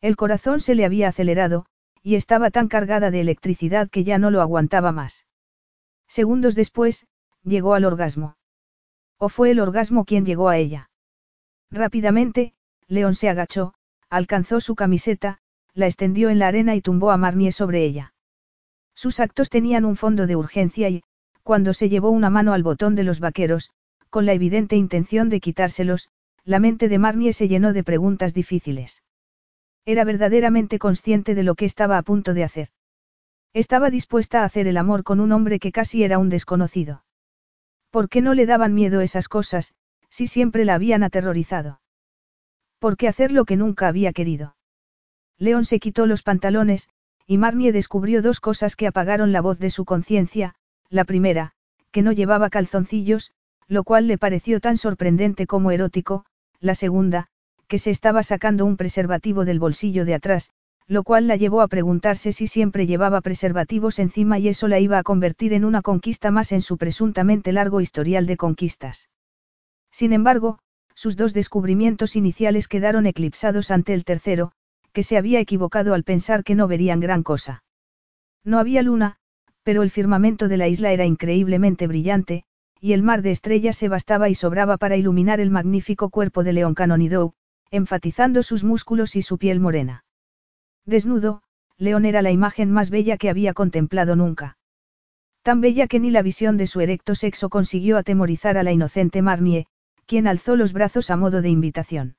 El 0.01 0.17
corazón 0.17 0.61
se 0.61 0.75
le 0.75 0.85
había 0.85 1.09
acelerado, 1.09 1.67
y 2.03 2.17
estaba 2.17 2.51
tan 2.51 2.69
cargada 2.69 3.11
de 3.11 3.21
electricidad 3.21 3.89
que 3.89 4.05
ya 4.05 4.19
no 4.19 4.31
lo 4.31 4.43
aguantaba 4.43 4.93
más. 4.93 5.27
Segundos 6.07 6.55
después, 6.55 7.07
llegó 7.43 7.75
al 7.75 7.85
orgasmo. 7.85 8.37
¿O 9.19 9.29
fue 9.29 9.51
el 9.51 9.61
orgasmo 9.61 10.05
quien 10.05 10.27
llegó 10.27 10.49
a 10.49 10.59
ella? 10.59 10.91
Rápidamente, 11.71 12.55
León 12.87 13.15
se 13.15 13.29
agachó, 13.29 13.75
alcanzó 14.11 14.61
su 14.61 14.75
camiseta, 14.75 15.41
la 15.73 15.87
extendió 15.87 16.29
en 16.29 16.39
la 16.39 16.49
arena 16.49 16.75
y 16.75 16.83
tumbó 16.83 17.11
a 17.11 17.17
Marnie 17.17 17.53
sobre 17.53 17.85
ella. 17.85 18.15
Sus 18.95 19.19
actos 19.19 19.51
tenían 19.51 19.85
un 19.85 19.97
fondo 19.97 20.27
de 20.27 20.37
urgencia 20.37 20.89
y, 20.89 21.03
cuando 21.45 21.75
se 21.75 21.91
llevó 21.91 22.11
una 22.11 22.31
mano 22.31 22.55
al 22.55 22.63
botón 22.63 22.95
de 22.95 23.05
los 23.05 23.21
vaqueros, 23.21 23.71
con 24.09 24.25
la 24.25 24.33
evidente 24.33 24.77
intención 24.77 25.29
de 25.29 25.41
quitárselos, 25.41 26.09
la 26.43 26.59
mente 26.59 26.89
de 26.89 26.99
Marnie 26.99 27.35
se 27.35 27.49
llenó 27.49 27.75
de 27.75 27.85
preguntas 27.85 28.33
difíciles. 28.33 29.03
Era 29.85 30.05
verdaderamente 30.05 30.79
consciente 30.79 31.35
de 31.35 31.43
lo 31.43 31.55
que 31.55 31.67
estaba 31.67 31.99
a 31.99 32.03
punto 32.03 32.33
de 32.33 32.45
hacer. 32.45 32.69
Estaba 33.53 33.91
dispuesta 33.91 34.41
a 34.41 34.45
hacer 34.45 34.67
el 34.67 34.79
amor 34.79 35.05
con 35.05 35.21
un 35.21 35.33
hombre 35.33 35.59
que 35.59 35.71
casi 35.71 36.03
era 36.03 36.19
un 36.19 36.31
desconocido. 36.31 37.05
¿Por 37.91 38.09
qué 38.09 38.23
no 38.23 38.33
le 38.33 38.47
daban 38.47 38.73
miedo 38.73 39.03
esas 39.03 39.29
cosas, 39.29 39.75
si 40.09 40.27
siempre 40.27 40.65
la 40.65 40.75
habían 40.75 41.03
aterrorizado? 41.03 41.81
¿Por 42.79 42.97
qué 42.97 43.07
hacer 43.07 43.33
lo 43.33 43.45
que 43.45 43.57
nunca 43.57 43.89
había 43.89 44.13
querido? 44.13 44.57
León 45.39 45.67
se 45.67 45.79
quitó 45.79 46.07
los 46.07 46.23
pantalones, 46.23 46.89
y 47.27 47.37
Marnie 47.37 47.73
descubrió 47.73 48.23
dos 48.23 48.41
cosas 48.41 48.77
que 48.77 48.87
apagaron 48.87 49.33
la 49.33 49.43
voz 49.43 49.59
de 49.59 49.71
su 49.71 49.85
conciencia, 49.85 50.55
la 50.91 51.05
primera, 51.05 51.53
que 51.91 52.03
no 52.03 52.13
llevaba 52.13 52.51
calzoncillos, 52.51 53.33
lo 53.69 53.85
cual 53.85 54.07
le 54.07 54.19
pareció 54.19 54.61
tan 54.61 54.77
sorprendente 54.77 55.47
como 55.47 55.71
erótico, 55.71 56.25
la 56.61 56.75
segunda, 56.75 57.29
que 57.69 57.79
se 57.79 57.91
estaba 57.91 58.23
sacando 58.23 58.65
un 58.65 58.77
preservativo 58.77 59.45
del 59.45 59.59
bolsillo 59.59 60.05
de 60.05 60.15
atrás, 60.15 60.53
lo 60.87 61.03
cual 61.03 61.27
la 61.27 61.37
llevó 61.37 61.63
a 61.63 61.69
preguntarse 61.69 62.33
si 62.33 62.47
siempre 62.47 62.87
llevaba 62.87 63.21
preservativos 63.21 63.99
encima 63.99 64.39
y 64.39 64.49
eso 64.49 64.69
la 64.69 64.81
iba 64.81 64.99
a 64.99 65.03
convertir 65.03 65.55
en 65.55 65.65
una 65.65 65.83
conquista 65.83 66.31
más 66.31 66.53
en 66.53 66.61
su 66.61 66.77
presuntamente 66.77 67.53
largo 67.53 67.81
historial 67.81 68.27
de 68.27 68.37
conquistas. 68.37 69.09
Sin 69.91 70.13
embargo, 70.13 70.59
sus 70.95 71.17
dos 71.17 71.33
descubrimientos 71.33 72.17
iniciales 72.17 72.69
quedaron 72.69 73.07
eclipsados 73.07 73.71
ante 73.71 73.95
el 73.95 74.05
tercero, 74.05 74.53
que 74.93 75.03
se 75.03 75.17
había 75.17 75.41
equivocado 75.41 75.95
al 75.95 76.05
pensar 76.05 76.45
que 76.45 76.55
no 76.55 76.69
verían 76.69 77.01
gran 77.01 77.23
cosa. 77.23 77.65
No 78.45 78.59
había 78.59 78.83
luna, 78.83 79.17
pero 79.65 79.83
el 79.83 79.91
firmamento 79.91 80.47
de 80.47 80.59
la 80.59 80.69
isla 80.69 80.93
era 80.93 81.07
increíblemente 81.07 81.87
brillante, 81.89 82.45
y 82.81 82.93
el 82.93 83.03
mar 83.03 83.23
de 83.23 83.31
estrellas 83.31 83.77
se 83.77 83.89
bastaba 83.89 84.29
y 84.29 84.35
sobraba 84.35 84.77
para 84.77 84.97
iluminar 84.97 85.41
el 85.41 85.51
magnífico 85.51 86.11
cuerpo 86.11 86.45
de 86.45 86.53
León 86.53 86.75
Canonidou, 86.75 87.33
enfatizando 87.71 88.43
sus 88.43 88.63
músculos 88.63 89.17
y 89.17 89.23
su 89.23 89.39
piel 89.39 89.59
morena. 89.59 90.05
Desnudo, 90.85 91.43
León 91.79 92.05
era 92.05 92.21
la 92.21 92.31
imagen 92.31 92.71
más 92.71 92.91
bella 92.91 93.17
que 93.17 93.31
había 93.31 93.55
contemplado 93.55 94.17
nunca. 94.17 94.59
Tan 95.43 95.61
bella 95.61 95.87
que 95.87 95.99
ni 95.99 96.11
la 96.11 96.23
visión 96.23 96.57
de 96.57 96.67
su 96.67 96.81
erecto 96.81 97.15
sexo 97.15 97.49
consiguió 97.49 97.97
atemorizar 97.97 98.59
a 98.59 98.63
la 98.63 98.73
inocente 98.73 99.23
Marnie, 99.23 99.67
quien 100.07 100.29
alzó 100.29 100.57
los 100.57 100.73
brazos 100.73 101.11
a 101.11 101.17
modo 101.17 101.43
de 101.43 101.49
invitación. 101.49 102.17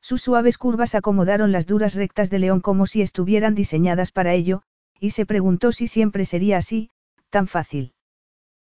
Sus 0.00 0.22
suaves 0.22 0.58
curvas 0.58 0.94
acomodaron 0.94 1.52
las 1.52 1.66
duras 1.66 1.94
rectas 1.94 2.28
de 2.28 2.40
León 2.40 2.60
como 2.60 2.86
si 2.86 3.02
estuvieran 3.02 3.54
diseñadas 3.54 4.12
para 4.12 4.34
ello, 4.34 4.62
y 5.00 5.10
se 5.10 5.26
preguntó 5.26 5.72
si 5.72 5.86
siempre 5.86 6.24
sería 6.24 6.58
así, 6.58 6.90
tan 7.30 7.46
fácil. 7.46 7.94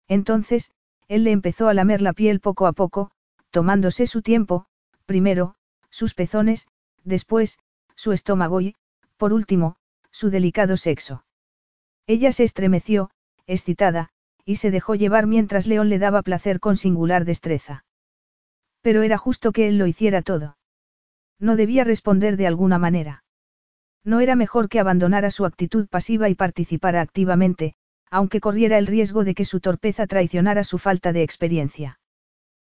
Entonces, 0.09 0.71
él 1.09 1.25
le 1.25 1.31
empezó 1.31 1.69
a 1.69 1.75
lamer 1.75 2.03
la 2.03 2.13
piel 2.13 2.41
poco 2.41 2.67
a 2.67 2.73
poco, 2.73 3.11
tomándose 3.51 4.07
su 4.07 4.23
tiempo, 4.23 4.67
primero, 5.07 5.55
sus 5.91 6.15
pezones, 6.15 6.67
después, 7.05 7.59
su 7.95 8.13
estómago 8.13 8.61
y, 8.61 8.75
por 9.17 9.33
último, 9.33 9.77
su 10.11 10.31
delicado 10.31 10.77
sexo. 10.77 11.25
Ella 12.07 12.33
se 12.33 12.45
estremeció, 12.45 13.11
excitada, 13.47 14.11
y 14.45 14.57
se 14.57 14.71
dejó 14.71 14.95
llevar 14.95 15.27
mientras 15.27 15.67
León 15.67 15.89
le 15.89 15.99
daba 15.99 16.23
placer 16.23 16.61
con 16.61 16.77
singular 16.77 17.25
destreza. 17.25 17.85
Pero 18.81 19.03
era 19.03 19.19
justo 19.19 19.53
que 19.53 19.69
él 19.69 19.79
lo 19.79 19.87
hiciera 19.87 20.23
todo. 20.23 20.57
No 21.39 21.57
debía 21.57 21.85
responder 21.85 22.37
de 22.37 22.47
alguna 22.47 22.79
manera. 22.79 23.25
No 24.07 24.21
era 24.21 24.37
mejor 24.37 24.69
que 24.69 24.79
abandonara 24.79 25.33
su 25.33 25.45
actitud 25.45 25.89
pasiva 25.89 26.29
y 26.29 26.37
participara 26.37 27.01
activamente, 27.01 27.75
aunque 28.09 28.41
corriera 28.41 28.79
el 28.79 28.87
riesgo 28.87 29.25
de 29.25 29.35
que 29.35 29.45
su 29.45 29.59
torpeza 29.59 30.07
traicionara 30.07 30.63
su 30.63 30.79
falta 30.79 31.13
de 31.13 31.25
experiencia. 31.25 31.99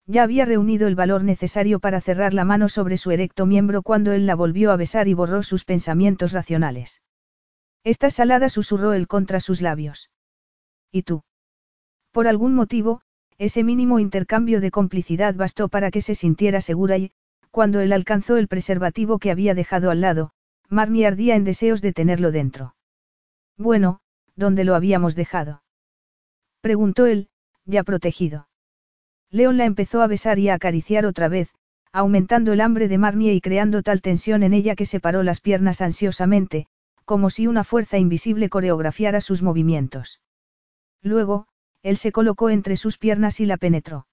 Ya 0.05 0.23
había 0.23 0.43
reunido 0.43 0.89
el 0.89 0.95
valor 0.95 1.23
necesario 1.23 1.79
para 1.79 2.01
cerrar 2.01 2.33
la 2.33 2.43
mano 2.43 2.67
sobre 2.67 2.97
su 2.97 3.11
erecto 3.11 3.45
miembro 3.45 3.81
cuando 3.81 4.11
él 4.11 4.25
la 4.25 4.35
volvió 4.35 4.71
a 4.71 4.75
besar 4.75 5.07
y 5.07 5.13
borró 5.13 5.41
sus 5.41 5.63
pensamientos 5.63 6.33
racionales. 6.33 7.01
Esta 7.85 8.09
salada 8.09 8.49
susurró 8.49 8.91
él 8.91 9.07
contra 9.07 9.39
sus 9.39 9.61
labios. 9.61 10.09
¿Y 10.91 11.03
tú? 11.03 11.23
Por 12.11 12.27
algún 12.27 12.55
motivo, 12.55 13.03
ese 13.37 13.63
mínimo 13.63 13.99
intercambio 13.99 14.59
de 14.59 14.69
complicidad 14.69 15.33
bastó 15.33 15.69
para 15.69 15.91
que 15.91 16.01
se 16.01 16.13
sintiera 16.13 16.59
segura 16.59 16.97
y, 16.97 17.13
cuando 17.51 17.79
él 17.79 17.93
alcanzó 17.93 18.35
el 18.35 18.49
preservativo 18.49 19.17
que 19.17 19.31
había 19.31 19.55
dejado 19.55 19.91
al 19.91 20.01
lado, 20.01 20.33
Marnie 20.71 21.05
ardía 21.05 21.35
en 21.35 21.43
deseos 21.43 21.81
de 21.81 21.91
tenerlo 21.91 22.31
dentro. 22.31 22.75
Bueno, 23.57 23.99
¿dónde 24.37 24.63
lo 24.63 24.73
habíamos 24.73 25.15
dejado? 25.15 25.63
Preguntó 26.61 27.07
él, 27.07 27.27
ya 27.65 27.83
protegido. 27.83 28.47
León 29.29 29.57
la 29.57 29.65
empezó 29.65 30.01
a 30.01 30.07
besar 30.07 30.39
y 30.39 30.47
a 30.47 30.53
acariciar 30.53 31.05
otra 31.05 31.27
vez, 31.27 31.53
aumentando 31.91 32.53
el 32.53 32.61
hambre 32.61 32.87
de 32.87 32.97
Marnie 32.97 33.33
y 33.33 33.41
creando 33.41 33.83
tal 33.83 34.01
tensión 34.01 34.43
en 34.43 34.53
ella 34.53 34.75
que 34.75 34.85
separó 34.85 35.23
las 35.23 35.41
piernas 35.41 35.81
ansiosamente, 35.81 36.67
como 37.03 37.29
si 37.29 37.47
una 37.47 37.65
fuerza 37.65 37.97
invisible 37.97 38.47
coreografiara 38.47 39.19
sus 39.19 39.41
movimientos. 39.41 40.21
Luego, 41.01 41.47
él 41.83 41.97
se 41.97 42.13
colocó 42.13 42.49
entre 42.49 42.77
sus 42.77 42.97
piernas 42.97 43.41
y 43.41 43.45
la 43.45 43.57
penetró. 43.57 44.07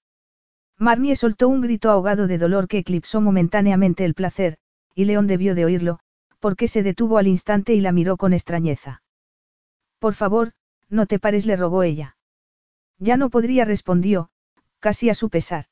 Marnie 0.77 1.15
soltó 1.15 1.47
un 1.47 1.61
grito 1.61 1.89
ahogado 1.89 2.27
de 2.27 2.37
dolor 2.37 2.67
que 2.67 2.79
eclipsó 2.79 3.21
momentáneamente 3.21 4.03
el 4.03 4.13
placer, 4.13 4.57
y 4.93 5.05
León 5.05 5.27
debió 5.27 5.55
de 5.55 5.63
oírlo, 5.63 5.99
porque 6.39 6.67
se 6.67 6.83
detuvo 6.83 7.17
al 7.17 7.27
instante 7.27 7.73
y 7.73 7.81
la 7.81 7.91
miró 7.91 8.17
con 8.17 8.33
extrañeza. 8.33 9.01
Por 9.99 10.13
favor, 10.13 10.53
no 10.89 11.05
te 11.05 11.19
pares, 11.19 11.45
le 11.45 11.55
rogó 11.55 11.83
ella. 11.83 12.17
Ya 12.97 13.17
no 13.17 13.29
podría, 13.29 13.65
respondió, 13.65 14.29
casi 14.79 15.09
a 15.09 15.15
su 15.15 15.29
pesar. 15.29 15.65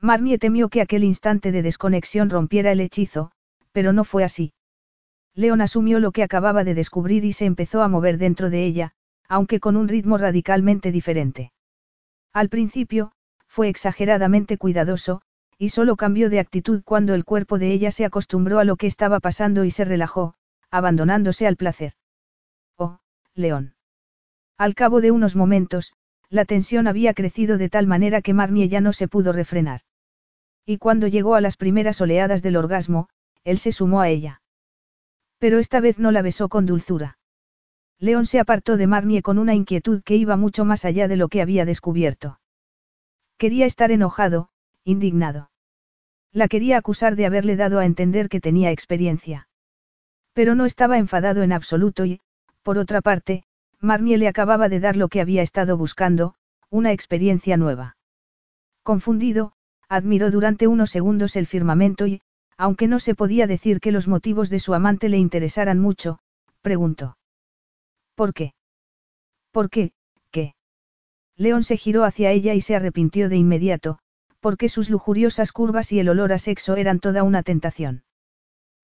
Marnie 0.00 0.38
temió 0.38 0.68
que 0.68 0.80
aquel 0.80 1.04
instante 1.04 1.50
de 1.50 1.62
desconexión 1.62 2.30
rompiera 2.30 2.70
el 2.72 2.80
hechizo, 2.80 3.32
pero 3.72 3.92
no 3.92 4.04
fue 4.04 4.24
así. 4.24 4.52
León 5.34 5.60
asumió 5.60 6.00
lo 6.00 6.12
que 6.12 6.22
acababa 6.22 6.64
de 6.64 6.74
descubrir 6.74 7.24
y 7.24 7.32
se 7.32 7.46
empezó 7.46 7.82
a 7.82 7.88
mover 7.88 8.18
dentro 8.18 8.50
de 8.50 8.64
ella, 8.64 8.92
aunque 9.28 9.60
con 9.60 9.76
un 9.76 9.88
ritmo 9.88 10.18
radicalmente 10.18 10.92
diferente. 10.92 11.52
Al 12.32 12.48
principio, 12.48 13.12
fue 13.46 13.68
exageradamente 13.68 14.58
cuidadoso, 14.58 15.22
y 15.58 15.70
solo 15.70 15.96
cambió 15.96 16.30
de 16.30 16.38
actitud 16.38 16.82
cuando 16.84 17.14
el 17.14 17.24
cuerpo 17.24 17.58
de 17.58 17.72
ella 17.72 17.90
se 17.90 18.04
acostumbró 18.04 18.60
a 18.60 18.64
lo 18.64 18.76
que 18.76 18.86
estaba 18.86 19.18
pasando 19.18 19.64
y 19.64 19.70
se 19.70 19.84
relajó, 19.84 20.34
abandonándose 20.70 21.46
al 21.46 21.56
placer. 21.56 21.94
Oh, 22.76 23.00
León. 23.34 23.74
Al 24.56 24.74
cabo 24.74 25.00
de 25.00 25.10
unos 25.10 25.34
momentos, 25.34 25.92
la 26.30 26.44
tensión 26.44 26.86
había 26.86 27.12
crecido 27.12 27.58
de 27.58 27.68
tal 27.68 27.86
manera 27.86 28.22
que 28.22 28.34
Marnie 28.34 28.68
ya 28.68 28.80
no 28.80 28.92
se 28.92 29.08
pudo 29.08 29.32
refrenar. 29.32 29.80
Y 30.64 30.78
cuando 30.78 31.08
llegó 31.08 31.34
a 31.34 31.40
las 31.40 31.56
primeras 31.56 32.00
oleadas 32.00 32.42
del 32.42 32.56
orgasmo, 32.56 33.08
él 33.44 33.58
se 33.58 33.72
sumó 33.72 34.00
a 34.00 34.08
ella. 34.08 34.42
Pero 35.38 35.58
esta 35.58 35.80
vez 35.80 35.98
no 35.98 36.12
la 36.12 36.22
besó 36.22 36.48
con 36.48 36.66
dulzura. 36.66 37.18
León 37.98 38.26
se 38.26 38.38
apartó 38.38 38.76
de 38.76 38.86
Marnie 38.86 39.22
con 39.22 39.38
una 39.38 39.54
inquietud 39.54 40.02
que 40.04 40.14
iba 40.14 40.36
mucho 40.36 40.64
más 40.64 40.84
allá 40.84 41.08
de 41.08 41.16
lo 41.16 41.28
que 41.28 41.42
había 41.42 41.64
descubierto. 41.64 42.38
Quería 43.38 43.66
estar 43.66 43.90
enojado, 43.90 44.50
indignado. 44.84 45.50
La 46.32 46.48
quería 46.48 46.76
acusar 46.78 47.16
de 47.16 47.26
haberle 47.26 47.56
dado 47.56 47.78
a 47.78 47.86
entender 47.86 48.28
que 48.28 48.40
tenía 48.40 48.70
experiencia. 48.70 49.48
Pero 50.32 50.54
no 50.54 50.66
estaba 50.66 50.98
enfadado 50.98 51.42
en 51.42 51.52
absoluto 51.52 52.04
y, 52.04 52.20
por 52.62 52.78
otra 52.78 53.00
parte, 53.00 53.44
Marnie 53.80 54.18
le 54.18 54.28
acababa 54.28 54.68
de 54.68 54.80
dar 54.80 54.96
lo 54.96 55.08
que 55.08 55.20
había 55.20 55.42
estado 55.42 55.76
buscando, 55.76 56.34
una 56.70 56.92
experiencia 56.92 57.56
nueva. 57.56 57.96
Confundido, 58.82 59.52
admiró 59.88 60.30
durante 60.30 60.66
unos 60.66 60.90
segundos 60.90 61.36
el 61.36 61.46
firmamento 61.46 62.06
y, 62.06 62.20
aunque 62.56 62.88
no 62.88 62.98
se 62.98 63.14
podía 63.14 63.46
decir 63.46 63.80
que 63.80 63.92
los 63.92 64.08
motivos 64.08 64.50
de 64.50 64.60
su 64.60 64.74
amante 64.74 65.08
le 65.08 65.16
interesaran 65.16 65.78
mucho, 65.78 66.18
preguntó. 66.60 67.16
¿Por 68.14 68.34
qué? 68.34 68.52
¿Por 69.52 69.70
qué? 69.70 69.92
¿Qué? 70.30 70.54
León 71.36 71.62
se 71.62 71.76
giró 71.76 72.04
hacia 72.04 72.32
ella 72.32 72.54
y 72.54 72.60
se 72.60 72.74
arrepintió 72.74 73.28
de 73.28 73.36
inmediato, 73.36 74.00
porque 74.48 74.70
sus 74.70 74.88
lujuriosas 74.88 75.52
curvas 75.52 75.92
y 75.92 76.00
el 76.00 76.08
olor 76.08 76.32
a 76.32 76.38
sexo 76.38 76.76
eran 76.76 77.00
toda 77.00 77.22
una 77.22 77.42
tentación. 77.42 78.02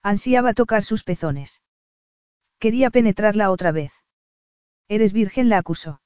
Ansiaba 0.02 0.52
tocar 0.52 0.82
sus 0.82 1.04
pezones. 1.04 1.62
Quería 2.58 2.90
penetrarla 2.90 3.50
otra 3.50 3.72
vez. 3.72 3.90
Eres 4.88 5.14
virgen, 5.14 5.48
la 5.48 5.56
acusó. 5.56 6.02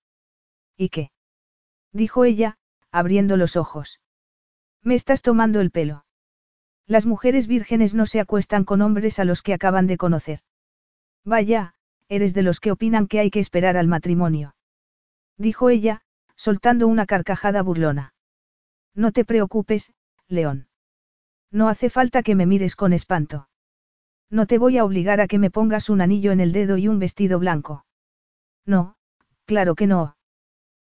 ¿Y 0.76 0.90
qué? 0.90 1.10
dijo 1.92 2.24
ella, 2.24 2.56
abriendo 2.92 3.36
los 3.36 3.56
ojos. 3.56 4.00
Me 4.84 4.94
estás 4.94 5.22
tomando 5.22 5.60
el 5.60 5.72
pelo. 5.72 6.04
Las 6.86 7.04
mujeres 7.04 7.48
vírgenes 7.48 7.94
no 7.94 8.06
se 8.06 8.20
acuestan 8.20 8.62
con 8.62 8.80
hombres 8.80 9.18
a 9.18 9.24
los 9.24 9.42
que 9.42 9.54
acaban 9.54 9.88
de 9.88 9.96
conocer. 9.96 10.38
Vaya, 11.24 11.74
eres 12.08 12.32
de 12.32 12.42
los 12.42 12.60
que 12.60 12.70
opinan 12.70 13.08
que 13.08 13.18
hay 13.18 13.32
que 13.32 13.40
esperar 13.40 13.76
al 13.76 13.88
matrimonio. 13.88 14.54
Dijo 15.36 15.68
ella, 15.68 16.02
soltando 16.36 16.86
una 16.86 17.06
carcajada 17.06 17.60
burlona. 17.60 18.14
No 18.98 19.12
te 19.12 19.24
preocupes, 19.24 19.92
León. 20.26 20.66
No 21.52 21.68
hace 21.68 21.88
falta 21.88 22.24
que 22.24 22.34
me 22.34 22.46
mires 22.46 22.74
con 22.74 22.92
espanto. 22.92 23.48
No 24.28 24.46
te 24.46 24.58
voy 24.58 24.76
a 24.76 24.84
obligar 24.84 25.20
a 25.20 25.28
que 25.28 25.38
me 25.38 25.52
pongas 25.52 25.88
un 25.88 26.00
anillo 26.00 26.32
en 26.32 26.40
el 26.40 26.50
dedo 26.50 26.76
y 26.78 26.88
un 26.88 26.98
vestido 26.98 27.38
blanco. 27.38 27.86
No, 28.66 28.96
claro 29.44 29.76
que 29.76 29.86
no. 29.86 30.16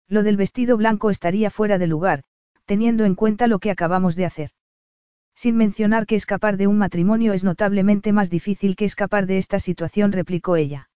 Lo 0.08 0.24
del 0.24 0.38
vestido 0.38 0.78
blanco 0.78 1.10
estaría 1.10 1.50
fuera 1.50 1.78
de 1.78 1.88
lugar, 1.88 2.24
teniendo 2.64 3.04
en 3.04 3.14
cuenta 3.14 3.46
lo 3.46 3.60
que 3.60 3.72
acabamos 3.72 4.16
de 4.16 4.26
hacer. 4.26 4.52
Sin 5.36 5.58
mencionar 5.58 6.06
que 6.06 6.16
escapar 6.16 6.56
de 6.56 6.68
un 6.68 6.78
matrimonio 6.78 7.34
es 7.34 7.44
notablemente 7.44 8.14
más 8.14 8.30
difícil 8.30 8.78
que 8.78 8.86
escapar 8.86 9.26
de 9.26 9.38
esta 9.38 9.60
situación, 9.60 10.14
replicó 10.14 10.56
ella. 10.56 10.90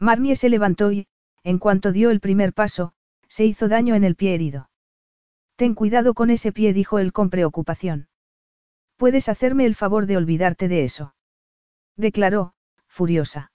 Marnie 0.00 0.34
se 0.34 0.48
levantó 0.48 0.90
y, 0.90 1.06
en 1.44 1.60
cuanto 1.60 1.92
dio 1.92 2.10
el 2.10 2.18
primer 2.18 2.52
paso, 2.52 2.92
se 3.28 3.44
hizo 3.44 3.68
daño 3.68 3.94
en 3.94 4.02
el 4.02 4.16
pie 4.16 4.34
herido. 4.34 4.68
Ten 5.56 5.74
cuidado 5.74 6.14
con 6.14 6.30
ese 6.30 6.52
pie, 6.52 6.72
dijo 6.72 6.98
él 6.98 7.12
con 7.12 7.30
preocupación. 7.30 8.08
Puedes 8.96 9.28
hacerme 9.28 9.66
el 9.66 9.74
favor 9.74 10.06
de 10.06 10.16
olvidarte 10.16 10.68
de 10.68 10.84
eso. 10.84 11.14
Declaró, 11.96 12.54
furiosa. 12.86 13.52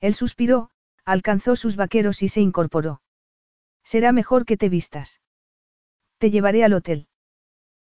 Él 0.00 0.14
suspiró, 0.14 0.70
alcanzó 1.04 1.56
sus 1.56 1.76
vaqueros 1.76 2.22
y 2.22 2.28
se 2.28 2.40
incorporó. 2.40 3.02
Será 3.84 4.12
mejor 4.12 4.44
que 4.44 4.56
te 4.56 4.68
vistas. 4.68 5.20
Te 6.18 6.30
llevaré 6.30 6.64
al 6.64 6.72
hotel. 6.72 7.08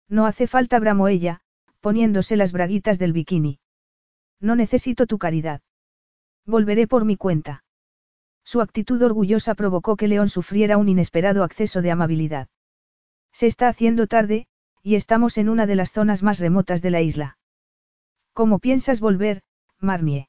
No 0.08 0.26
hace 0.26 0.46
falta, 0.46 0.78
bramó 0.78 1.08
ella, 1.08 1.40
poniéndose 1.80 2.36
las 2.36 2.52
braguitas 2.52 2.98
del 2.98 3.12
bikini. 3.12 3.60
No 4.40 4.56
necesito 4.56 5.06
tu 5.06 5.18
caridad. 5.18 5.60
Volveré 6.46 6.86
por 6.86 7.04
mi 7.04 7.16
cuenta. 7.16 7.64
Su 8.44 8.60
actitud 8.60 9.00
orgullosa 9.02 9.54
provocó 9.54 9.96
que 9.96 10.08
León 10.08 10.28
sufriera 10.28 10.78
un 10.78 10.88
inesperado 10.88 11.44
acceso 11.44 11.82
de 11.82 11.90
amabilidad. 11.90 12.48
Se 13.32 13.46
está 13.46 13.68
haciendo 13.68 14.06
tarde, 14.06 14.46
y 14.82 14.94
estamos 14.94 15.38
en 15.38 15.48
una 15.48 15.66
de 15.66 15.76
las 15.76 15.92
zonas 15.92 16.22
más 16.22 16.38
remotas 16.38 16.82
de 16.82 16.90
la 16.90 17.00
isla. 17.00 17.38
¿Cómo 18.32 18.58
piensas 18.58 19.00
volver, 19.00 19.42
Marnie? 19.78 20.28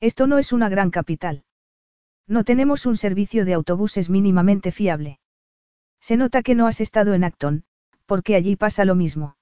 Esto 0.00 0.26
no 0.26 0.38
es 0.38 0.52
una 0.52 0.68
gran 0.68 0.90
capital. 0.90 1.44
No 2.26 2.44
tenemos 2.44 2.86
un 2.86 2.96
servicio 2.96 3.44
de 3.44 3.54
autobuses 3.54 4.08
mínimamente 4.08 4.72
fiable. 4.72 5.20
Se 6.00 6.16
nota 6.16 6.42
que 6.42 6.54
no 6.54 6.66
has 6.66 6.80
estado 6.80 7.14
en 7.14 7.24
Acton, 7.24 7.64
porque 8.06 8.34
allí 8.34 8.56
pasa 8.56 8.84
lo 8.84 8.94
mismo. 8.94 9.36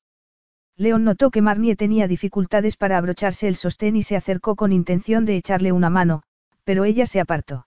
León 0.76 1.05
notó 1.05 1.31
que 1.31 1.43
Marnie 1.43 1.76
tenía 1.76 2.09
dificultades 2.09 2.76
para 2.76 2.99
abrocharse 2.99 3.49
el 3.49 3.57
sostén 3.57 3.97
y 3.97 4.03
se 4.03 4.16
acercó 4.16 4.57
con 4.57 4.72
intención 4.72 5.24
de 5.24 5.37
echarle 5.37 5.72
una 5.72 5.91
mano, 5.91 6.22
pero 6.64 6.85
ella 6.85 7.07
se 7.07 7.20
apartó. 7.20 7.66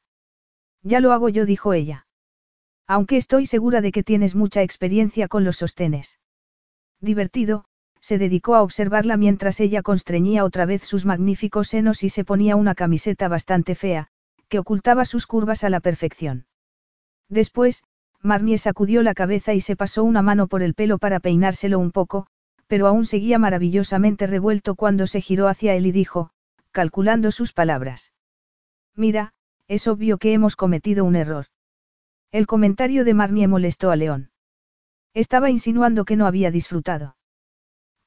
Ya 0.82 1.00
lo 1.00 1.12
hago 1.12 1.30
yo, 1.30 1.46
dijo 1.46 1.74
ella. 1.74 2.08
Aunque 2.94 3.16
estoy 3.16 3.46
segura 3.46 3.80
de 3.80 3.94
que 3.94 4.04
tienes 4.04 4.36
mucha 4.36 4.64
experiencia 4.64 5.30
con 5.30 5.46
los 5.46 5.56
sostenes. 5.56 6.20
Divertido, 7.00 7.64
se 8.02 8.18
dedicó 8.18 8.54
a 8.54 8.64
observarla 8.64 9.16
mientras 9.16 9.62
ella 9.62 9.82
constreñía 9.82 10.44
otra 10.44 10.66
vez 10.66 10.84
sus 10.84 11.06
magníficos 11.06 11.70
senos 11.70 12.04
y 12.04 12.10
se 12.10 12.26
ponía 12.26 12.58
una 12.58 12.76
camiseta 12.76 13.30
bastante 13.30 13.76
fea, 13.76 14.10
que 14.50 14.60
ocultaba 14.60 15.06
sus 15.06 15.26
curvas 15.26 15.64
a 15.64 15.70
la 15.70 15.80
perfección. 15.80 16.48
Después, 17.30 17.86
Marnie 18.20 18.58
sacudió 18.58 19.04
la 19.04 19.14
cabeza 19.14 19.54
y 19.54 19.62
se 19.62 19.78
pasó 19.78 20.04
una 20.04 20.22
mano 20.22 20.48
por 20.48 20.62
el 20.62 20.74
pelo 20.74 20.98
para 20.98 21.22
peinárselo 21.22 21.80
un 21.80 21.92
poco, 21.92 22.28
pero 22.68 22.88
aún 22.88 23.06
seguía 23.06 23.40
maravillosamente 23.40 24.28
revuelto 24.28 24.76
cuando 24.76 25.08
se 25.08 25.22
giró 25.22 25.48
hacia 25.48 25.76
él 25.76 25.86
y 25.86 25.94
dijo, 25.94 26.32
calculando 26.72 27.32
sus 27.32 27.54
palabras. 27.54 28.12
Mira, 28.98 29.34
es 29.70 29.88
obvio 29.88 30.18
que 30.18 30.34
hemos 30.34 30.58
cometido 30.58 31.06
un 31.06 31.16
error. 31.16 31.46
El 32.32 32.48
comentario 32.48 33.04
de 33.04 33.14
Marnie 33.14 33.48
molestó 33.48 33.92
a 33.92 33.98
León. 33.98 34.32
Estaba 35.14 35.50
insinuando 35.50 36.06
que 36.06 36.16
no 36.16 36.28
había 36.28 36.50
disfrutado. 36.50 37.18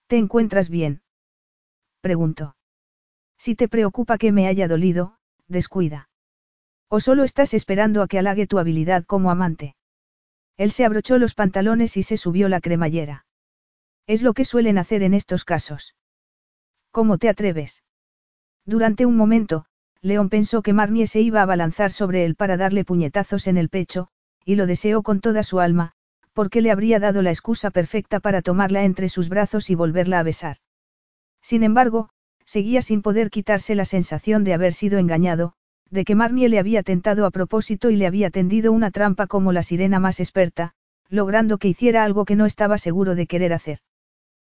¿Te 0.06 0.16
encuentras 0.16 0.70
bien? 0.70 1.02
Preguntó. 2.00 2.56
Si 3.36 3.54
te 3.54 3.68
preocupa 3.68 4.16
que 4.16 4.32
me 4.32 4.46
haya 4.46 4.66
dolido, 4.66 5.18
descuida. 5.46 6.08
¿O 6.88 7.00
solo 7.00 7.24
estás 7.24 7.52
esperando 7.52 8.00
a 8.00 8.08
que 8.08 8.18
halague 8.18 8.46
tu 8.46 8.58
habilidad 8.58 9.04
como 9.04 9.30
amante? 9.30 9.76
Él 10.56 10.70
se 10.70 10.86
abrochó 10.86 11.18
los 11.18 11.34
pantalones 11.34 11.98
y 11.98 12.02
se 12.02 12.16
subió 12.16 12.48
la 12.48 12.60
cremallera. 12.60 13.26
Es 14.06 14.22
lo 14.22 14.32
que 14.32 14.46
suelen 14.46 14.78
hacer 14.78 15.02
en 15.02 15.12
estos 15.12 15.44
casos. 15.44 15.96
¿Cómo 16.90 17.18
te 17.18 17.28
atreves? 17.28 17.82
Durante 18.64 19.04
un 19.04 19.16
momento, 19.16 19.66
León 20.00 20.30
pensó 20.30 20.62
que 20.62 20.72
Marnie 20.72 21.06
se 21.06 21.20
iba 21.20 21.40
a 21.40 21.42
abalanzar 21.42 21.90
sobre 21.92 22.24
él 22.24 22.36
para 22.36 22.56
darle 22.56 22.84
puñetazos 22.84 23.46
en 23.46 23.56
el 23.56 23.68
pecho, 23.68 24.08
y 24.44 24.56
lo 24.56 24.66
deseó 24.66 25.02
con 25.02 25.20
toda 25.20 25.42
su 25.42 25.60
alma, 25.60 25.92
porque 26.32 26.60
le 26.60 26.70
habría 26.70 26.98
dado 26.98 27.22
la 27.22 27.30
excusa 27.30 27.70
perfecta 27.70 28.20
para 28.20 28.42
tomarla 28.42 28.84
entre 28.84 29.08
sus 29.08 29.28
brazos 29.28 29.70
y 29.70 29.74
volverla 29.74 30.18
a 30.18 30.22
besar. 30.22 30.58
Sin 31.40 31.62
embargo, 31.62 32.10
seguía 32.44 32.82
sin 32.82 33.02
poder 33.02 33.30
quitarse 33.30 33.74
la 33.74 33.84
sensación 33.84 34.44
de 34.44 34.54
haber 34.54 34.72
sido 34.72 34.98
engañado, 34.98 35.54
de 35.90 36.04
que 36.04 36.14
Marnie 36.14 36.48
le 36.48 36.58
había 36.58 36.82
tentado 36.82 37.26
a 37.26 37.30
propósito 37.30 37.90
y 37.90 37.96
le 37.96 38.06
había 38.06 38.30
tendido 38.30 38.72
una 38.72 38.90
trampa 38.90 39.26
como 39.26 39.52
la 39.52 39.62
sirena 39.62 40.00
más 40.00 40.20
experta, 40.20 40.74
logrando 41.08 41.58
que 41.58 41.68
hiciera 41.68 42.04
algo 42.04 42.24
que 42.24 42.36
no 42.36 42.46
estaba 42.46 42.78
seguro 42.78 43.14
de 43.14 43.26
querer 43.26 43.52
hacer. 43.52 43.78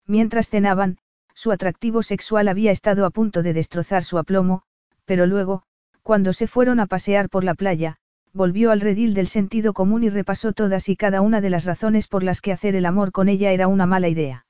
Mientras 0.07 0.49
cenaban, 0.49 0.99
su 1.35 1.53
atractivo 1.53 2.03
sexual 2.03 2.49
había 2.49 2.71
estado 2.71 3.05
a 3.05 3.11
punto 3.11 3.43
de 3.43 3.53
destrozar 3.53 4.05
su 4.05 4.19
aplomo, 4.19 4.63
pero 5.05 5.27
luego, 5.27 5.63
cuando 6.03 6.33
se 6.33 6.47
fueron 6.47 6.81
a 6.81 6.87
pasear 6.87 7.29
por 7.29 7.45
la 7.45 7.55
playa, 7.55 7.99
volvió 8.37 8.71
al 8.71 8.83
redil 8.83 9.15
del 9.15 9.29
sentido 9.29 9.73
común 9.73 10.05
y 10.05 10.11
repasó 10.11 10.53
todas 10.53 10.91
y 10.91 10.97
cada 10.97 11.23
una 11.23 11.41
de 11.41 11.49
las 11.49 11.65
razones 11.65 12.07
por 12.07 12.23
las 12.23 12.43
que 12.43 12.53
hacer 12.53 12.77
el 12.77 12.85
amor 12.85 13.11
con 13.11 13.31
ella 13.31 13.51
era 13.51 13.67
una 13.67 13.87
mala 13.87 14.09
idea. 14.09 14.47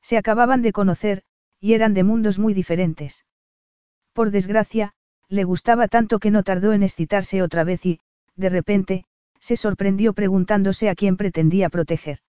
Se 0.00 0.16
acababan 0.16 0.62
de 0.62 0.72
conocer, 0.72 1.24
y 1.58 1.74
eran 1.74 1.92
de 1.92 2.04
mundos 2.04 2.38
muy 2.38 2.54
diferentes. 2.54 3.26
Por 4.12 4.30
desgracia, 4.30 4.94
le 5.28 5.42
gustaba 5.42 5.88
tanto 5.88 6.20
que 6.20 6.30
no 6.30 6.44
tardó 6.44 6.72
en 6.72 6.84
excitarse 6.84 7.42
otra 7.42 7.64
vez 7.64 7.84
y, 7.84 8.00
de 8.36 8.48
repente, 8.48 9.04
se 9.40 9.56
sorprendió 9.56 10.12
preguntándose 10.12 10.88
a 10.88 10.94
quién 10.94 11.16
pretendía 11.16 11.68
proteger. 11.68 12.20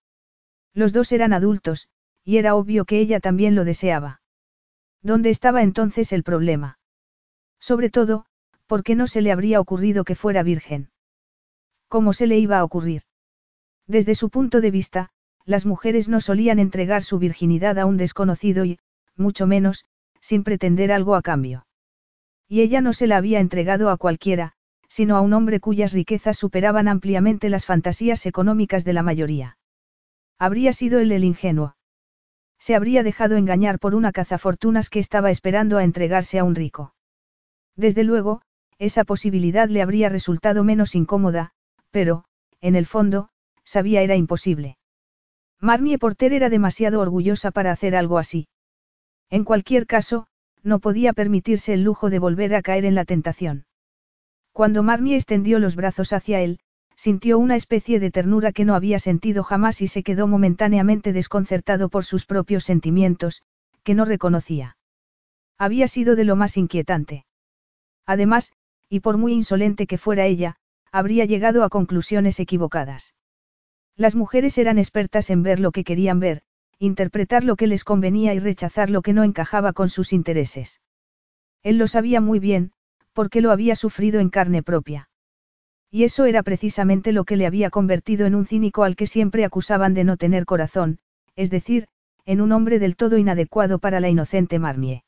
Los 0.73 0.93
dos 0.93 1.11
eran 1.11 1.31
adultos, 1.31 1.89
y 2.23 2.37
era 2.37 2.55
obvio 2.55 2.85
que 2.85 2.99
ella 2.99 3.19
también 3.19 3.53
lo 3.53 3.65
deseaba. 3.65 4.21
¿Dónde 5.03 5.29
estaba 5.29 5.61
entonces 5.61 6.11
el 6.11 6.23
problema? 6.23 6.79
Sobre 7.59 7.91
todo, 7.91 8.25
¿por 8.71 8.83
qué 8.83 8.95
no 8.95 9.05
se 9.05 9.21
le 9.21 9.33
habría 9.33 9.59
ocurrido 9.59 10.05
que 10.05 10.15
fuera 10.15 10.43
virgen? 10.43 10.91
¿Cómo 11.89 12.13
se 12.13 12.25
le 12.25 12.39
iba 12.39 12.57
a 12.57 12.63
ocurrir? 12.63 13.01
Desde 13.85 14.15
su 14.15 14.29
punto 14.29 14.61
de 14.61 14.71
vista, 14.71 15.09
las 15.43 15.65
mujeres 15.65 16.07
no 16.07 16.21
solían 16.21 16.57
entregar 16.57 17.03
su 17.03 17.19
virginidad 17.19 17.77
a 17.79 17.85
un 17.85 17.97
desconocido 17.97 18.63
y, 18.63 18.79
mucho 19.17 19.45
menos, 19.45 19.83
sin 20.21 20.45
pretender 20.45 20.93
algo 20.93 21.15
a 21.15 21.21
cambio. 21.21 21.67
Y 22.47 22.61
ella 22.61 22.79
no 22.79 22.93
se 22.93 23.07
la 23.07 23.17
había 23.17 23.41
entregado 23.41 23.89
a 23.89 23.97
cualquiera, 23.97 24.53
sino 24.87 25.17
a 25.17 25.19
un 25.19 25.33
hombre 25.33 25.59
cuyas 25.59 25.91
riquezas 25.91 26.37
superaban 26.37 26.87
ampliamente 26.87 27.49
las 27.49 27.65
fantasías 27.65 28.25
económicas 28.25 28.85
de 28.85 28.93
la 28.93 29.03
mayoría. 29.03 29.57
Habría 30.39 30.71
sido 30.71 30.99
él 30.99 31.11
el 31.11 31.25
ingenuo. 31.25 31.75
Se 32.57 32.75
habría 32.75 33.03
dejado 33.03 33.35
engañar 33.35 33.79
por 33.79 33.95
una 33.95 34.13
cazafortunas 34.13 34.89
que 34.89 34.99
estaba 34.99 35.29
esperando 35.29 35.77
a 35.77 35.83
entregarse 35.83 36.39
a 36.39 36.45
un 36.45 36.55
rico. 36.55 36.95
Desde 37.75 38.05
luego, 38.05 38.43
esa 38.81 39.03
posibilidad 39.03 39.69
le 39.69 39.83
habría 39.83 40.09
resultado 40.09 40.63
menos 40.63 40.95
incómoda, 40.95 41.51
pero, 41.91 42.25
en 42.61 42.75
el 42.75 42.87
fondo, 42.87 43.29
sabía 43.63 44.01
era 44.01 44.15
imposible. 44.15 44.77
Marnie 45.59 45.99
Porter 45.99 46.33
era 46.33 46.49
demasiado 46.49 46.99
orgullosa 46.99 47.51
para 47.51 47.71
hacer 47.71 47.95
algo 47.95 48.17
así. 48.17 48.47
En 49.29 49.43
cualquier 49.43 49.85
caso, 49.85 50.25
no 50.63 50.79
podía 50.79 51.13
permitirse 51.13 51.73
el 51.73 51.83
lujo 51.83 52.09
de 52.09 52.17
volver 52.17 52.55
a 52.55 52.63
caer 52.63 52.85
en 52.85 52.95
la 52.95 53.05
tentación. 53.05 53.65
Cuando 54.51 54.81
Marnie 54.81 55.15
extendió 55.15 55.59
los 55.59 55.75
brazos 55.75 56.11
hacia 56.11 56.41
él, 56.41 56.59
sintió 56.95 57.37
una 57.37 57.55
especie 57.57 57.99
de 57.99 58.09
ternura 58.09 58.51
que 58.51 58.65
no 58.65 58.73
había 58.73 58.97
sentido 58.97 59.43
jamás 59.43 59.83
y 59.83 59.87
se 59.87 60.01
quedó 60.01 60.25
momentáneamente 60.25 61.13
desconcertado 61.13 61.89
por 61.89 62.03
sus 62.03 62.25
propios 62.25 62.63
sentimientos, 62.63 63.43
que 63.83 63.93
no 63.93 64.05
reconocía. 64.05 64.75
Había 65.59 65.87
sido 65.87 66.15
de 66.15 66.23
lo 66.23 66.35
más 66.35 66.57
inquietante. 66.57 67.25
Además, 68.07 68.53
y 68.91 68.99
por 68.99 69.17
muy 69.17 69.31
insolente 69.31 69.87
que 69.87 69.97
fuera 69.97 70.25
ella, 70.25 70.57
habría 70.91 71.23
llegado 71.23 71.63
a 71.63 71.69
conclusiones 71.69 72.41
equivocadas. 72.41 73.15
Las 73.95 74.15
mujeres 74.15 74.57
eran 74.57 74.77
expertas 74.77 75.29
en 75.29 75.43
ver 75.43 75.61
lo 75.61 75.71
que 75.71 75.85
querían 75.85 76.19
ver, 76.19 76.41
interpretar 76.77 77.45
lo 77.45 77.55
que 77.55 77.67
les 77.67 77.85
convenía 77.85 78.33
y 78.33 78.39
rechazar 78.39 78.89
lo 78.89 79.01
que 79.01 79.13
no 79.13 79.23
encajaba 79.23 79.71
con 79.71 79.87
sus 79.87 80.11
intereses. 80.11 80.81
Él 81.63 81.77
lo 81.77 81.87
sabía 81.87 82.19
muy 82.19 82.39
bien, 82.39 82.73
porque 83.13 83.39
lo 83.39 83.51
había 83.51 83.77
sufrido 83.77 84.19
en 84.19 84.29
carne 84.29 84.61
propia. 84.61 85.09
Y 85.89 86.03
eso 86.03 86.25
era 86.25 86.43
precisamente 86.43 87.13
lo 87.13 87.23
que 87.23 87.37
le 87.37 87.45
había 87.45 87.69
convertido 87.69 88.25
en 88.25 88.35
un 88.35 88.45
cínico 88.45 88.83
al 88.83 88.97
que 88.97 89.07
siempre 89.07 89.45
acusaban 89.45 89.93
de 89.93 90.03
no 90.03 90.17
tener 90.17 90.43
corazón, 90.43 90.99
es 91.37 91.49
decir, 91.49 91.87
en 92.25 92.41
un 92.41 92.51
hombre 92.51 92.77
del 92.77 92.97
todo 92.97 93.17
inadecuado 93.17 93.79
para 93.79 94.01
la 94.01 94.09
inocente 94.09 94.59
Marnie. 94.59 95.05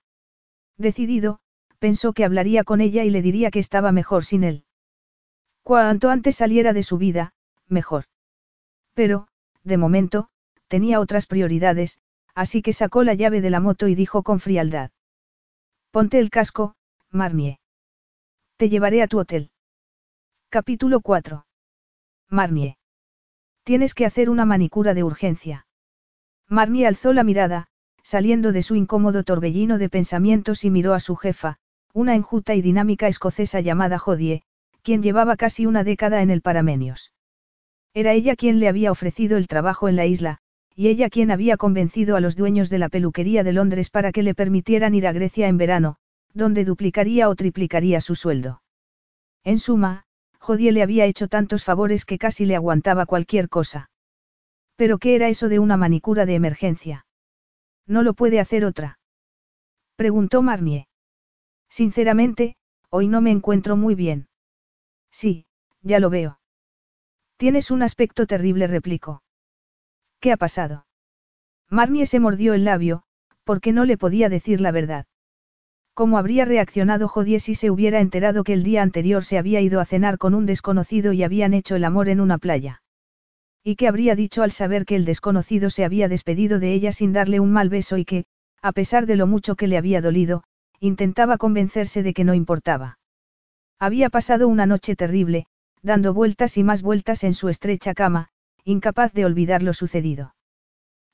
Decidido, 0.77 1.41
pensó 1.83 2.13
que 2.13 2.23
hablaría 2.23 2.63
con 2.63 2.79
ella 2.79 3.03
y 3.03 3.09
le 3.09 3.21
diría 3.21 3.51
que 3.51 3.59
estaba 3.59 3.91
mejor 3.91 4.23
sin 4.23 4.45
él. 4.45 4.63
Cuanto 5.63 6.09
antes 6.09 6.37
saliera 6.37 6.71
de 6.71 6.81
su 6.81 6.97
vida, 6.97 7.33
mejor. 7.67 8.05
Pero, 8.93 9.27
de 9.65 9.75
momento, 9.75 10.29
tenía 10.69 11.01
otras 11.01 11.27
prioridades, 11.27 11.99
así 12.35 12.61
que 12.61 12.71
sacó 12.71 13.03
la 13.03 13.15
llave 13.15 13.41
de 13.41 13.49
la 13.49 13.59
moto 13.59 13.89
y 13.89 13.95
dijo 13.95 14.23
con 14.23 14.39
frialdad. 14.39 14.91
Ponte 15.91 16.19
el 16.19 16.29
casco, 16.29 16.75
Marnie. 17.09 17.59
Te 18.55 18.69
llevaré 18.69 19.01
a 19.01 19.07
tu 19.07 19.19
hotel. 19.19 19.51
Capítulo 20.47 21.01
4. 21.01 21.45
Marnie. 22.29 22.77
Tienes 23.65 23.93
que 23.93 24.05
hacer 24.05 24.29
una 24.29 24.45
manicura 24.45 24.93
de 24.93 25.03
urgencia. 25.03 25.67
Marnie 26.47 26.87
alzó 26.87 27.11
la 27.11 27.25
mirada, 27.25 27.67
saliendo 28.03 28.53
de 28.53 28.63
su 28.63 28.75
incómodo 28.75 29.25
torbellino 29.25 29.77
de 29.77 29.89
pensamientos 29.89 30.63
y 30.63 30.69
miró 30.69 30.93
a 30.93 31.01
su 31.01 31.17
jefa, 31.17 31.59
una 31.93 32.15
enjuta 32.15 32.55
y 32.55 32.61
dinámica 32.61 33.07
escocesa 33.07 33.61
llamada 33.61 33.99
Jodie, 33.99 34.41
quien 34.81 35.03
llevaba 35.03 35.37
casi 35.37 35.67
una 35.67 35.83
década 35.83 36.23
en 36.23 36.31
el 36.31 36.41
Paramenios. 36.41 37.13
Era 37.93 38.13
ella 38.13 38.35
quien 38.35 38.59
le 38.59 38.67
había 38.67 38.91
ofrecido 38.91 39.37
el 39.37 39.47
trabajo 39.47 39.87
en 39.87 39.95
la 39.95 40.07
isla, 40.07 40.39
y 40.75 40.87
ella 40.87 41.09
quien 41.09 41.29
había 41.29 41.55
convencido 41.55 42.15
a 42.15 42.19
los 42.19 42.35
dueños 42.35 42.71
de 42.71 42.79
la 42.79 42.89
peluquería 42.89 43.43
de 43.43 43.53
Londres 43.53 43.91
para 43.91 44.11
que 44.11 44.23
le 44.23 44.33
permitieran 44.33 44.95
ir 44.95 45.05
a 45.05 45.11
Grecia 45.11 45.47
en 45.47 45.57
verano, 45.57 45.97
donde 46.33 46.65
duplicaría 46.65 47.29
o 47.29 47.35
triplicaría 47.35 48.01
su 48.01 48.15
sueldo. 48.15 48.63
En 49.43 49.59
suma, 49.59 50.05
Jodie 50.39 50.71
le 50.71 50.81
había 50.81 51.05
hecho 51.05 51.27
tantos 51.27 51.63
favores 51.63 52.05
que 52.05 52.17
casi 52.17 52.45
le 52.45 52.55
aguantaba 52.55 53.05
cualquier 53.05 53.49
cosa. 53.49 53.91
¿Pero 54.75 54.97
qué 54.97 55.13
era 55.13 55.29
eso 55.29 55.47
de 55.47 55.59
una 55.59 55.77
manicura 55.77 56.25
de 56.25 56.33
emergencia? 56.33 57.05
¿No 57.85 58.01
lo 58.01 58.15
puede 58.15 58.39
hacer 58.39 58.65
otra? 58.65 58.97
Preguntó 59.95 60.41
Marnier. 60.41 60.85
Sinceramente, 61.73 62.55
hoy 62.91 63.07
no 63.07 63.19
me 63.19 63.31
encuentro 63.31 63.75
muy 63.75 63.95
bien. 63.95 64.27
Sí, 65.09 65.47
ya 65.81 65.99
lo 65.99 66.11
veo. 66.11 66.39
Tienes 67.37 67.71
un 67.71 67.81
aspecto 67.81 68.27
terrible, 68.27 68.67
replicó. 68.67 69.23
¿Qué 70.19 70.31
ha 70.31 70.37
pasado? 70.37 70.85
Marnie 71.71 72.05
se 72.05 72.19
mordió 72.19 72.53
el 72.53 72.63
labio, 72.63 73.01
porque 73.43 73.71
no 73.71 73.85
le 73.85 73.97
podía 73.97 74.29
decir 74.29 74.61
la 74.61 74.69
verdad. 74.69 75.07
¿Cómo 75.95 76.19
habría 76.19 76.45
reaccionado 76.45 77.07
Jodie 77.07 77.39
si 77.39 77.55
se 77.55 77.71
hubiera 77.71 78.01
enterado 78.01 78.43
que 78.43 78.53
el 78.53 78.61
día 78.61 78.83
anterior 78.83 79.23
se 79.23 79.39
había 79.39 79.59
ido 79.59 79.79
a 79.79 79.85
cenar 79.85 80.19
con 80.19 80.35
un 80.35 80.45
desconocido 80.45 81.11
y 81.11 81.23
habían 81.23 81.55
hecho 81.55 81.75
el 81.75 81.85
amor 81.85 82.07
en 82.07 82.21
una 82.21 82.37
playa? 82.37 82.83
¿Y 83.63 83.77
qué 83.77 83.87
habría 83.87 84.13
dicho 84.15 84.43
al 84.43 84.51
saber 84.51 84.85
que 84.85 84.95
el 84.95 85.05
desconocido 85.05 85.71
se 85.71 85.85
había 85.85 86.07
despedido 86.07 86.59
de 86.59 86.71
ella 86.71 86.91
sin 86.91 87.13
darle 87.13 87.39
un 87.39 87.51
mal 87.51 87.69
beso 87.69 87.97
y 87.97 88.05
que, 88.05 88.25
a 88.61 88.73
pesar 88.73 89.07
de 89.07 89.15
lo 89.15 89.25
mucho 89.25 89.55
que 89.55 89.65
le 89.65 89.79
había 89.79 90.01
dolido, 90.01 90.43
intentaba 90.85 91.37
convencerse 91.37 92.03
de 92.03 92.13
que 92.13 92.25
no 92.25 92.33
importaba. 92.33 92.99
Había 93.79 94.09
pasado 94.09 94.49
una 94.49 94.65
noche 94.65 94.97
terrible, 94.97 95.45
dando 95.81 96.13
vueltas 96.13 96.57
y 96.57 96.63
más 96.63 96.81
vueltas 96.81 97.23
en 97.23 97.33
su 97.33 97.47
estrecha 97.47 97.93
cama, 97.93 98.27
incapaz 98.65 99.13
de 99.13 99.23
olvidar 99.23 99.63
lo 99.63 99.73
sucedido. 99.73 100.35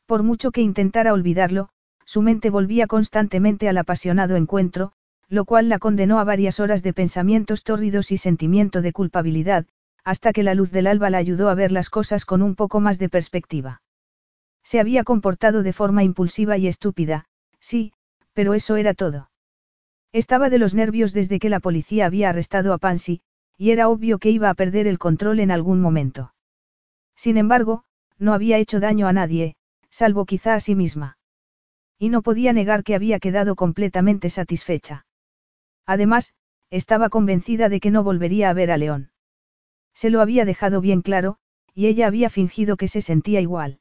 Por 0.07 0.23
mucho 0.23 0.49
que 0.49 0.61
intentara 0.61 1.13
olvidarlo, 1.13 1.69
su 2.03 2.23
mente 2.23 2.49
volvía 2.49 2.87
constantemente 2.87 3.69
al 3.69 3.77
apasionado 3.77 4.37
encuentro, 4.37 4.91
lo 5.27 5.45
cual 5.45 5.69
la 5.69 5.77
condenó 5.77 6.19
a 6.19 6.23
varias 6.23 6.59
horas 6.59 6.81
de 6.81 6.93
pensamientos 6.93 7.63
tórridos 7.63 8.11
y 8.11 8.17
sentimiento 8.17 8.81
de 8.81 8.91
culpabilidad, 8.91 9.67
hasta 10.03 10.33
que 10.33 10.41
la 10.41 10.55
luz 10.55 10.71
del 10.71 10.87
alba 10.87 11.11
la 11.11 11.19
ayudó 11.19 11.47
a 11.47 11.53
ver 11.53 11.71
las 11.71 11.91
cosas 11.91 12.25
con 12.25 12.41
un 12.41 12.55
poco 12.55 12.79
más 12.79 12.97
de 12.97 13.09
perspectiva. 13.09 13.83
Se 14.63 14.79
había 14.79 15.03
comportado 15.03 15.61
de 15.61 15.73
forma 15.73 16.03
impulsiva 16.03 16.57
y 16.57 16.67
estúpida, 16.67 17.25
sí, 17.59 17.93
pero 18.33 18.55
eso 18.55 18.75
era 18.75 18.95
todo. 18.95 19.28
Estaba 20.11 20.49
de 20.49 20.57
los 20.57 20.73
nervios 20.73 21.13
desde 21.13 21.39
que 21.39 21.49
la 21.49 21.59
policía 21.59 22.07
había 22.07 22.29
arrestado 22.29 22.73
a 22.73 22.77
Pansy, 22.79 23.21
y 23.57 23.71
era 23.71 23.89
obvio 23.89 24.17
que 24.17 24.31
iba 24.31 24.49
a 24.49 24.55
perder 24.55 24.87
el 24.87 24.97
control 24.97 25.39
en 25.39 25.51
algún 25.51 25.81
momento. 25.81 26.33
Sin 27.15 27.37
embargo, 27.37 27.83
no 28.17 28.33
había 28.33 28.57
hecho 28.57 28.79
daño 28.79 29.07
a 29.07 29.13
nadie, 29.13 29.55
salvo 29.89 30.25
quizá 30.25 30.55
a 30.55 30.59
sí 30.59 30.75
misma. 30.75 31.17
Y 31.99 32.09
no 32.09 32.21
podía 32.21 32.53
negar 32.53 32.83
que 32.83 32.95
había 32.95 33.19
quedado 33.19 33.55
completamente 33.55 34.29
satisfecha. 34.29 35.05
Además, 35.85 36.33
estaba 36.69 37.09
convencida 37.09 37.69
de 37.69 37.79
que 37.79 37.91
no 37.91 38.03
volvería 38.03 38.49
a 38.49 38.53
ver 38.53 38.71
a 38.71 38.77
León. 38.77 39.11
Se 39.93 40.09
lo 40.09 40.21
había 40.21 40.45
dejado 40.45 40.81
bien 40.81 41.01
claro, 41.01 41.37
y 41.73 41.87
ella 41.87 42.07
había 42.07 42.29
fingido 42.29 42.77
que 42.77 42.87
se 42.87 43.01
sentía 43.01 43.41
igual. 43.41 43.79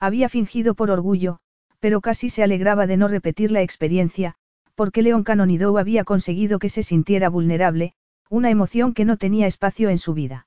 Había 0.00 0.28
fingido 0.28 0.74
por 0.74 0.90
orgullo, 0.90 1.38
pero 1.78 2.00
casi 2.00 2.30
se 2.30 2.42
alegraba 2.42 2.86
de 2.86 2.96
no 2.96 3.08
repetir 3.08 3.52
la 3.52 3.62
experiencia, 3.62 4.36
porque 4.76 5.02
León 5.02 5.24
Canonidou 5.24 5.78
había 5.78 6.04
conseguido 6.04 6.60
que 6.60 6.68
se 6.68 6.82
sintiera 6.82 7.28
vulnerable, 7.28 7.94
una 8.28 8.50
emoción 8.50 8.94
que 8.94 9.04
no 9.04 9.16
tenía 9.16 9.46
espacio 9.46 9.88
en 9.88 9.98
su 9.98 10.14
vida. 10.14 10.46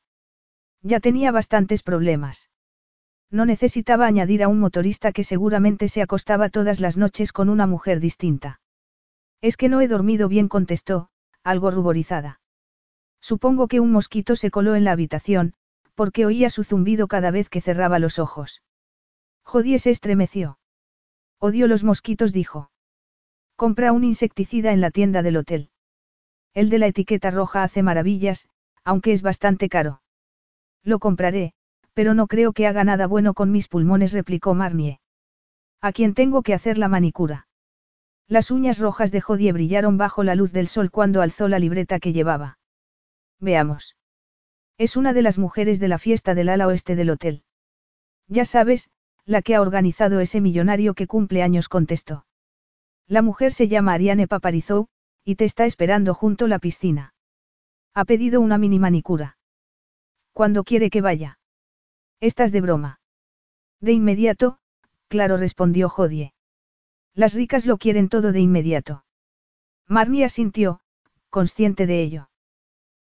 Ya 0.82 1.00
tenía 1.00 1.32
bastantes 1.32 1.84
problemas. 1.84 2.50
No 3.32 3.46
necesitaba 3.46 4.06
añadir 4.06 4.44
a 4.44 4.48
un 4.48 4.60
motorista 4.60 5.12
que 5.12 5.24
seguramente 5.24 5.88
se 5.88 6.02
acostaba 6.02 6.50
todas 6.50 6.80
las 6.80 6.96
noches 6.96 7.34
con 7.34 7.50
una 7.50 7.68
mujer 7.68 8.00
distinta. 8.00 8.62
Es 9.42 9.58
que 9.58 9.68
no 9.68 9.82
he 9.82 9.88
dormido 9.88 10.28
bien, 10.28 10.48
contestó, 10.48 11.10
algo 11.44 11.72
ruborizada. 11.72 12.40
Supongo 13.22 13.68
que 13.68 13.80
un 13.80 13.92
mosquito 13.92 14.36
se 14.36 14.52
coló 14.52 14.76
en 14.76 14.84
la 14.84 14.92
habitación, 14.92 15.54
porque 15.96 16.26
oía 16.26 16.50
su 16.50 16.64
zumbido 16.64 17.08
cada 17.08 17.32
vez 17.32 17.50
que 17.50 17.62
cerraba 17.62 18.00
los 18.00 18.20
ojos. 18.20 18.64
Jodie 19.44 19.80
se 19.80 19.90
estremeció. 19.90 20.60
Odio 21.40 21.68
los 21.68 21.84
mosquitos, 21.84 22.32
dijo. 22.32 22.72
Compra 23.60 23.92
un 23.92 24.06
insecticida 24.06 24.72
en 24.72 24.80
la 24.80 24.90
tienda 24.90 25.22
del 25.22 25.36
hotel. 25.36 25.70
El 26.54 26.70
de 26.70 26.80
la 26.80 26.88
etiqueta 26.88 27.30
roja 27.30 27.62
hace 27.62 27.84
maravillas, 27.84 28.48
aunque 28.86 29.12
es 29.12 29.22
bastante 29.22 29.68
caro. 29.68 30.02
Lo 30.82 31.00
compraré, 31.00 31.52
pero 31.94 32.14
no 32.14 32.28
creo 32.28 32.54
que 32.54 32.68
haga 32.68 32.86
nada 32.86 33.06
bueno 33.06 33.34
con 33.34 33.52
mis 33.52 33.68
pulmones, 33.68 34.14
replicó 34.14 34.54
Marnie. 34.54 35.02
¿A 35.82 35.92
quién 35.92 36.14
tengo 36.14 36.42
que 36.42 36.54
hacer 36.54 36.78
la 36.78 36.88
manicura? 36.88 37.50
Las 38.30 38.50
uñas 38.50 38.80
rojas 38.80 39.12
de 39.12 39.20
Jodie 39.20 39.52
brillaron 39.52 39.98
bajo 39.98 40.24
la 40.24 40.36
luz 40.36 40.54
del 40.54 40.70
sol 40.70 40.90
cuando 40.90 41.22
alzó 41.22 41.50
la 41.50 41.60
libreta 41.60 42.00
que 42.00 42.14
llevaba. 42.14 42.60
Veamos. 43.42 43.98
Es 44.78 44.96
una 44.96 45.12
de 45.12 45.22
las 45.22 45.38
mujeres 45.38 45.82
de 45.82 45.90
la 45.90 45.98
fiesta 45.98 46.34
del 46.34 46.48
ala 46.48 46.66
oeste 46.66 46.96
del 46.96 47.10
hotel. 47.10 47.44
Ya 48.30 48.46
sabes, 48.46 48.90
la 49.26 49.42
que 49.42 49.56
ha 49.56 49.62
organizado 49.62 50.22
ese 50.22 50.40
millonario 50.40 50.94
que 50.94 51.08
cumple 51.08 51.44
años 51.44 51.68
contestó. 51.68 52.26
La 53.10 53.24
mujer 53.24 53.52
se 53.54 53.68
llama 53.68 53.94
Ariane 53.94 54.28
Paparizou, 54.28 54.88
y 55.26 55.36
te 55.36 55.44
está 55.44 55.66
esperando 55.66 56.14
junto 56.14 56.46
a 56.46 56.48
la 56.48 56.60
piscina. 56.60 57.16
Ha 57.96 58.06
pedido 58.06 58.40
una 58.40 58.60
mini 58.60 58.78
manicura. 58.78 59.38
¿Cuándo 60.32 60.64
quiere 60.64 60.92
que 60.92 61.02
vaya? 61.02 61.40
Estás 62.20 62.52
de 62.52 62.62
broma. 62.62 63.00
De 63.82 63.94
inmediato, 63.94 64.60
claro 65.08 65.38
respondió 65.38 65.90
Jodie. 65.90 66.34
Las 67.16 67.34
ricas 67.34 67.66
lo 67.66 67.80
quieren 67.80 68.10
todo 68.10 68.32
de 68.32 68.42
inmediato. 68.42 69.04
Marnie 69.88 70.24
asintió, 70.24 70.82
consciente 71.32 71.88
de 71.88 72.04
ello. 72.04 72.30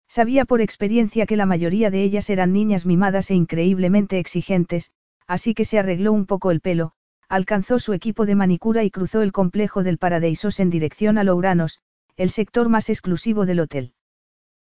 Sabía 0.07 0.45
por 0.45 0.61
experiencia 0.61 1.25
que 1.25 1.35
la 1.35 1.47
mayoría 1.47 1.89
de 1.89 2.03
ellas 2.03 2.29
eran 2.29 2.53
niñas 2.53 2.85
mimadas 2.85 3.31
e 3.31 3.33
increíblemente 3.33 4.19
exigentes, 4.19 4.91
así 5.25 5.55
que 5.55 5.65
se 5.65 5.79
arregló 5.79 6.13
un 6.13 6.27
poco 6.27 6.51
el 6.51 6.61
pelo, 6.61 6.93
alcanzó 7.29 7.79
su 7.79 7.93
equipo 7.93 8.25
de 8.25 8.35
manicura 8.35 8.83
y 8.83 8.91
cruzó 8.91 9.21
el 9.21 9.31
complejo 9.31 9.83
del 9.83 9.97
Paradeisos 9.97 10.59
en 10.59 10.69
dirección 10.69 11.17
a 11.17 11.23
Louranos, 11.23 11.79
el 12.17 12.29
sector 12.29 12.69
más 12.69 12.89
exclusivo 12.89 13.45
del 13.45 13.59
hotel. 13.59 13.93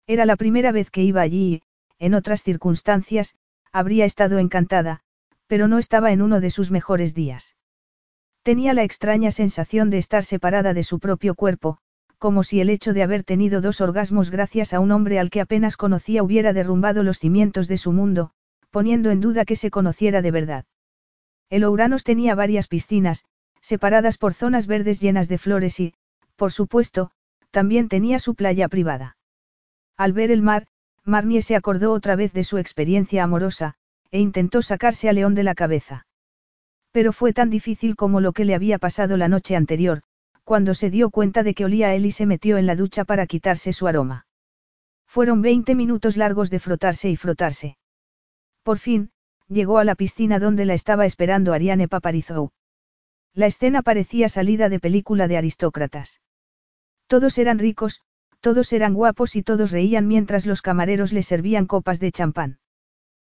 Era 0.07 0.25
la 0.25 0.35
primera 0.35 0.71
vez 0.71 0.91
que 0.91 1.03
iba 1.03 1.21
allí 1.21 1.53
y, 1.53 1.61
en 1.99 2.13
otras 2.13 2.43
circunstancias, 2.43 3.35
habría 3.71 4.05
estado 4.05 4.39
encantada, 4.39 5.01
pero 5.47 5.67
no 5.67 5.79
estaba 5.79 6.11
en 6.11 6.21
uno 6.21 6.39
de 6.39 6.49
sus 6.49 6.71
mejores 6.71 7.13
días. 7.13 7.55
Tenía 8.43 8.73
la 8.73 8.83
extraña 8.83 9.31
sensación 9.31 9.89
de 9.89 9.97
estar 9.97 10.23
separada 10.23 10.73
de 10.73 10.83
su 10.83 10.99
propio 10.99 11.35
cuerpo, 11.35 11.79
como 12.17 12.43
si 12.43 12.61
el 12.61 12.69
hecho 12.69 12.93
de 12.93 13.03
haber 13.03 13.23
tenido 13.23 13.61
dos 13.61 13.81
orgasmos 13.81 14.29
gracias 14.29 14.73
a 14.73 14.79
un 14.79 14.91
hombre 14.91 15.19
al 15.19 15.29
que 15.29 15.41
apenas 15.41 15.77
conocía 15.77 16.23
hubiera 16.23 16.53
derrumbado 16.53 17.03
los 17.03 17.19
cimientos 17.19 17.67
de 17.67 17.77
su 17.77 17.91
mundo, 17.91 18.31
poniendo 18.69 19.11
en 19.11 19.21
duda 19.21 19.45
que 19.45 19.55
se 19.55 19.71
conociera 19.71 20.21
de 20.21 20.31
verdad. 20.31 20.65
El 21.49 21.63
Ouranos 21.63 22.03
tenía 22.03 22.35
varias 22.35 22.67
piscinas, 22.67 23.25
separadas 23.61 24.17
por 24.17 24.33
zonas 24.33 24.67
verdes 24.67 24.99
llenas 24.99 25.27
de 25.27 25.37
flores 25.37 25.79
y, 25.79 25.93
por 26.35 26.51
supuesto, 26.51 27.11
también 27.51 27.87
tenía 27.87 28.19
su 28.19 28.35
playa 28.35 28.67
privada. 28.67 29.17
Al 29.97 30.13
ver 30.13 30.31
el 30.31 30.41
mar, 30.41 30.67
Marnie 31.03 31.41
se 31.41 31.55
acordó 31.55 31.93
otra 31.93 32.15
vez 32.15 32.33
de 32.33 32.43
su 32.43 32.57
experiencia 32.57 33.23
amorosa, 33.23 33.75
e 34.11 34.19
intentó 34.19 34.61
sacarse 34.61 35.07
a 35.07 35.13
León 35.13 35.35
de 35.35 35.43
la 35.43 35.55
cabeza. 35.55 36.07
Pero 36.91 37.13
fue 37.13 37.33
tan 37.33 37.49
difícil 37.49 37.95
como 37.95 38.21
lo 38.21 38.33
que 38.33 38.45
le 38.45 38.55
había 38.55 38.79
pasado 38.79 39.17
la 39.17 39.27
noche 39.27 39.55
anterior, 39.55 40.01
cuando 40.43 40.73
se 40.73 40.89
dio 40.89 41.09
cuenta 41.09 41.43
de 41.43 41.53
que 41.53 41.65
olía 41.65 41.87
a 41.87 41.95
él 41.95 42.05
y 42.05 42.11
se 42.11 42.25
metió 42.25 42.57
en 42.57 42.65
la 42.65 42.75
ducha 42.75 43.03
para 43.03 43.27
quitarse 43.27 43.73
su 43.73 43.87
aroma. 43.87 44.25
Fueron 45.07 45.41
20 45.41 45.75
minutos 45.75 46.17
largos 46.17 46.49
de 46.49 46.59
frotarse 46.59 47.09
y 47.09 47.15
frotarse. 47.15 47.77
Por 48.63 48.79
fin, 48.79 49.11
llegó 49.47 49.77
a 49.77 49.83
la 49.83 49.95
piscina 49.95 50.39
donde 50.39 50.65
la 50.65 50.73
estaba 50.73 51.05
esperando 51.05 51.53
Ariane 51.53 51.87
Paparizou. 51.87 52.51
La 53.33 53.47
escena 53.47 53.81
parecía 53.81 54.29
salida 54.29 54.69
de 54.69 54.79
película 54.79 55.27
de 55.27 55.37
aristócratas. 55.37 56.21
Todos 57.07 57.37
eran 57.37 57.59
ricos, 57.59 58.01
todos 58.39 58.73
eran 58.73 58.93
guapos 58.93 59.35
y 59.35 59.43
todos 59.43 59.71
reían 59.71 60.07
mientras 60.07 60.45
los 60.45 60.61
camareros 60.61 61.13
le 61.13 61.23
servían 61.23 61.65
copas 61.65 61.99
de 61.99 62.11
champán. 62.11 62.59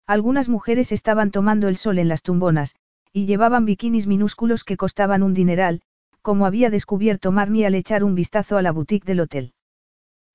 Algunas 0.06 0.48
mujeres 0.48 0.92
estaban 0.92 1.30
tomando 1.30 1.68
el 1.68 1.76
sol 1.76 1.98
en 1.98 2.08
las 2.08 2.22
tumbonas, 2.22 2.74
y 3.12 3.26
llevaban 3.26 3.64
bikinis 3.64 4.06
minúsculos 4.06 4.64
que 4.64 4.76
costaban 4.76 5.22
un 5.22 5.34
dineral, 5.34 5.82
como 6.22 6.46
había 6.46 6.70
descubierto 6.70 7.32
Marnie 7.32 7.66
al 7.66 7.74
echar 7.74 8.04
un 8.04 8.14
vistazo 8.14 8.56
a 8.56 8.62
la 8.62 8.72
boutique 8.72 9.06
del 9.06 9.20
hotel. 9.20 9.52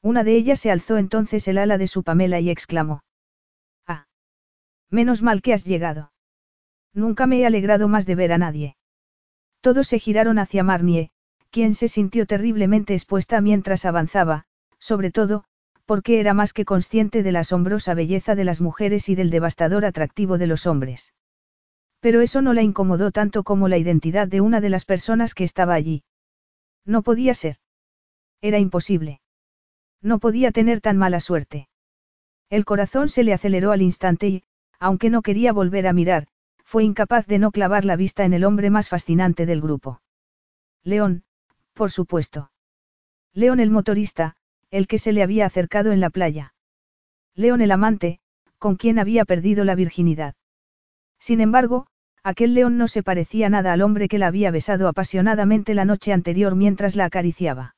Una 0.01 0.23
de 0.23 0.35
ellas 0.35 0.59
se 0.59 0.71
alzó 0.71 0.97
entonces 0.97 1.47
el 1.47 1.57
ala 1.57 1.77
de 1.77 1.87
su 1.87 2.03
Pamela 2.03 2.39
y 2.39 2.49
exclamó. 2.49 3.01
Menos 4.89 5.21
mal 5.21 5.41
que 5.41 5.53
has 5.53 5.65
llegado. 5.65 6.11
Nunca 6.93 7.27
me 7.27 7.39
he 7.39 7.45
alegrado 7.45 7.87
más 7.87 8.05
de 8.05 8.15
ver 8.15 8.31
a 8.31 8.37
nadie. 8.37 8.77
Todos 9.61 9.87
se 9.87 9.99
giraron 9.99 10.39
hacia 10.39 10.63
Marnie, 10.63 11.11
quien 11.49 11.73
se 11.73 11.87
sintió 11.87 12.25
terriblemente 12.25 12.93
expuesta 12.93 13.41
mientras 13.41 13.85
avanzaba, 13.85 14.45
sobre 14.79 15.11
todo, 15.11 15.45
porque 15.85 16.19
era 16.19 16.33
más 16.33 16.53
que 16.53 16.65
consciente 16.65 17.23
de 17.23 17.31
la 17.31 17.41
asombrosa 17.41 17.93
belleza 17.93 18.35
de 18.35 18.43
las 18.43 18.61
mujeres 18.61 19.09
y 19.09 19.15
del 19.15 19.29
devastador 19.29 19.85
atractivo 19.85 20.37
de 20.37 20.47
los 20.47 20.65
hombres. 20.65 21.13
Pero 21.99 22.21
eso 22.21 22.41
no 22.41 22.53
la 22.53 22.61
incomodó 22.61 23.11
tanto 23.11 23.43
como 23.43 23.67
la 23.67 23.77
identidad 23.77 24.27
de 24.27 24.41
una 24.41 24.61
de 24.61 24.69
las 24.69 24.85
personas 24.85 25.33
que 25.33 25.43
estaba 25.43 25.73
allí. 25.73 26.03
No 26.85 27.01
podía 27.01 27.33
ser. 27.33 27.57
Era 28.41 28.59
imposible. 28.59 29.21
No 30.01 30.19
podía 30.19 30.51
tener 30.51 30.81
tan 30.81 30.97
mala 30.97 31.19
suerte. 31.19 31.67
El 32.49 32.63
corazón 32.63 33.09
se 33.09 33.23
le 33.23 33.33
aceleró 33.33 33.71
al 33.71 33.81
instante 33.81 34.27
y, 34.27 34.43
aunque 34.79 35.09
no 35.09 35.21
quería 35.21 35.53
volver 35.53 35.87
a 35.87 35.93
mirar, 35.93 36.27
fue 36.63 36.83
incapaz 36.83 37.27
de 37.27 37.39
no 37.39 37.51
clavar 37.51 37.85
la 37.85 37.95
vista 37.95 38.25
en 38.25 38.33
el 38.33 38.43
hombre 38.43 38.69
más 38.69 38.89
fascinante 38.89 39.45
del 39.45 39.61
grupo. 39.61 40.01
León, 40.83 41.23
por 41.73 41.91
supuesto. 41.91 42.51
León 43.33 43.59
el 43.59 43.69
motorista, 43.69 44.35
el 44.71 44.87
que 44.87 44.97
se 44.97 45.13
le 45.13 45.23
había 45.23 45.45
acercado 45.45 45.91
en 45.91 45.99
la 45.99 46.09
playa. 46.09 46.53
León 47.35 47.61
el 47.61 47.71
amante, 47.71 48.19
con 48.59 48.75
quien 48.75 48.97
había 48.97 49.25
perdido 49.25 49.63
la 49.63 49.75
virginidad. 49.75 50.35
Sin 51.19 51.41
embargo, 51.41 51.87
aquel 52.23 52.53
león 52.53 52.77
no 52.77 52.87
se 52.87 53.03
parecía 53.03 53.49
nada 53.49 53.73
al 53.73 53.81
hombre 53.81 54.07
que 54.07 54.17
la 54.17 54.27
había 54.27 54.51
besado 54.51 54.87
apasionadamente 54.87 55.73
la 55.75 55.85
noche 55.85 56.13
anterior 56.13 56.55
mientras 56.55 56.95
la 56.95 57.05
acariciaba. 57.05 57.75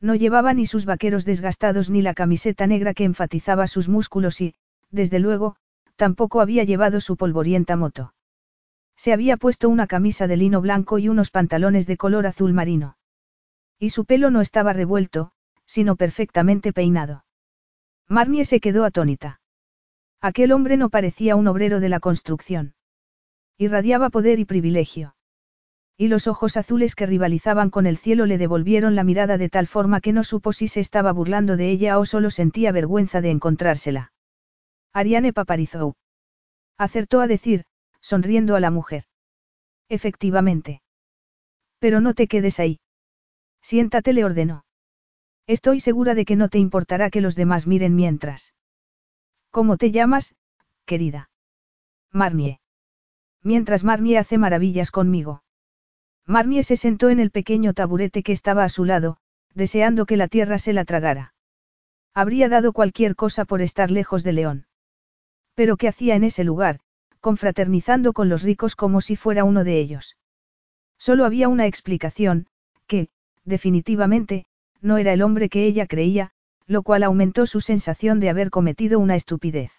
No 0.00 0.14
llevaba 0.14 0.54
ni 0.54 0.66
sus 0.66 0.86
vaqueros 0.86 1.24
desgastados 1.24 1.90
ni 1.90 2.02
la 2.02 2.14
camiseta 2.14 2.66
negra 2.66 2.94
que 2.94 3.04
enfatizaba 3.04 3.66
sus 3.66 3.88
músculos 3.88 4.40
y, 4.40 4.54
desde 4.90 5.18
luego, 5.18 5.56
tampoco 6.00 6.40
había 6.40 6.64
llevado 6.64 6.98
su 7.02 7.18
polvorienta 7.18 7.76
moto. 7.76 8.14
Se 8.96 9.12
había 9.12 9.36
puesto 9.36 9.68
una 9.68 9.86
camisa 9.86 10.26
de 10.26 10.38
lino 10.38 10.62
blanco 10.62 10.98
y 10.98 11.10
unos 11.10 11.30
pantalones 11.30 11.86
de 11.86 11.98
color 11.98 12.26
azul 12.26 12.54
marino. 12.54 12.96
Y 13.78 13.90
su 13.90 14.06
pelo 14.06 14.30
no 14.30 14.40
estaba 14.40 14.72
revuelto, 14.72 15.32
sino 15.66 15.96
perfectamente 15.96 16.72
peinado. 16.72 17.26
Marnie 18.08 18.46
se 18.46 18.60
quedó 18.60 18.86
atónita. 18.86 19.42
Aquel 20.22 20.52
hombre 20.52 20.78
no 20.78 20.88
parecía 20.88 21.36
un 21.36 21.46
obrero 21.48 21.80
de 21.80 21.90
la 21.90 22.00
construcción. 22.00 22.72
Irradiaba 23.58 24.08
poder 24.08 24.38
y 24.38 24.46
privilegio. 24.46 25.14
Y 25.98 26.08
los 26.08 26.26
ojos 26.26 26.56
azules 26.56 26.94
que 26.94 27.04
rivalizaban 27.04 27.68
con 27.68 27.84
el 27.84 27.98
cielo 27.98 28.24
le 28.24 28.38
devolvieron 28.38 28.94
la 28.94 29.04
mirada 29.04 29.36
de 29.36 29.50
tal 29.50 29.66
forma 29.66 30.00
que 30.00 30.14
no 30.14 30.24
supo 30.24 30.54
si 30.54 30.66
se 30.66 30.80
estaba 30.80 31.12
burlando 31.12 31.58
de 31.58 31.68
ella 31.68 31.98
o 31.98 32.06
solo 32.06 32.30
sentía 32.30 32.72
vergüenza 32.72 33.20
de 33.20 33.28
encontrársela. 33.28 34.12
Ariane 34.92 35.32
Paparizou. 35.32 35.94
Acertó 36.76 37.20
a 37.20 37.26
decir, 37.26 37.64
sonriendo 38.00 38.56
a 38.56 38.60
la 38.60 38.70
mujer. 38.70 39.04
Efectivamente. 39.88 40.82
Pero 41.78 42.00
no 42.00 42.14
te 42.14 42.26
quedes 42.26 42.60
ahí. 42.60 42.80
Siéntate, 43.62 44.12
le 44.12 44.24
ordenó. 44.24 44.64
Estoy 45.46 45.80
segura 45.80 46.14
de 46.14 46.24
que 46.24 46.36
no 46.36 46.48
te 46.48 46.58
importará 46.58 47.10
que 47.10 47.20
los 47.20 47.34
demás 47.34 47.66
miren 47.66 47.94
mientras. 47.94 48.54
¿Cómo 49.50 49.76
te 49.76 49.90
llamas, 49.90 50.36
querida? 50.84 51.30
Marnie. 52.12 52.60
Mientras 53.42 53.84
Marnie 53.84 54.18
hace 54.18 54.38
maravillas 54.38 54.90
conmigo. 54.90 55.42
Marnie 56.26 56.62
se 56.62 56.76
sentó 56.76 57.10
en 57.10 57.18
el 57.18 57.30
pequeño 57.30 57.74
taburete 57.74 58.22
que 58.22 58.32
estaba 58.32 58.64
a 58.64 58.68
su 58.68 58.84
lado, 58.84 59.16
deseando 59.54 60.06
que 60.06 60.16
la 60.16 60.28
tierra 60.28 60.58
se 60.58 60.72
la 60.72 60.84
tragara. 60.84 61.34
Habría 62.14 62.48
dado 62.48 62.72
cualquier 62.72 63.16
cosa 63.16 63.44
por 63.44 63.60
estar 63.60 63.90
lejos 63.90 64.22
de 64.22 64.32
León. 64.32 64.66
Pero 65.60 65.76
¿qué 65.76 65.88
hacía 65.88 66.16
en 66.16 66.24
ese 66.24 66.42
lugar, 66.42 66.80
confraternizando 67.20 68.14
con 68.14 68.30
los 68.30 68.42
ricos 68.44 68.74
como 68.74 69.02
si 69.02 69.14
fuera 69.14 69.44
uno 69.44 69.62
de 69.62 69.78
ellos? 69.78 70.16
Solo 70.98 71.26
había 71.26 71.50
una 71.50 71.66
explicación, 71.66 72.46
que, 72.86 73.10
definitivamente, 73.44 74.46
no 74.80 74.96
era 74.96 75.12
el 75.12 75.20
hombre 75.20 75.50
que 75.50 75.66
ella 75.66 75.84
creía, 75.86 76.30
lo 76.66 76.82
cual 76.82 77.02
aumentó 77.02 77.44
su 77.44 77.60
sensación 77.60 78.20
de 78.20 78.30
haber 78.30 78.48
cometido 78.48 78.98
una 78.98 79.16
estupidez. 79.16 79.70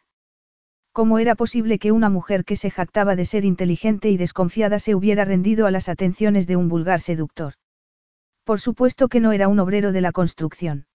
¿Cómo 0.91 1.17
era 1.17 1.33
posible 1.33 1.79
que 1.79 1.91
una 1.91 2.11
mujer 2.11 2.45
que 2.45 2.57
se 2.57 2.69
jactaba 2.69 3.15
de 3.15 3.25
ser 3.25 3.43
inteligente 3.43 4.11
y 4.11 4.17
desconfiada 4.17 4.77
se 4.77 4.93
hubiera 4.93 5.25
rendido 5.25 5.65
a 5.65 5.71
las 5.71 5.89
atenciones 5.89 6.45
de 6.45 6.57
un 6.57 6.69
vulgar 6.69 6.99
seductor? 6.99 7.55
Por 8.43 8.59
supuesto 8.59 9.07
que 9.07 9.19
no 9.19 9.31
era 9.31 9.47
un 9.47 9.59
obrero 9.59 9.91
de 9.93 10.01
la 10.01 10.11
construcción. 10.11 10.85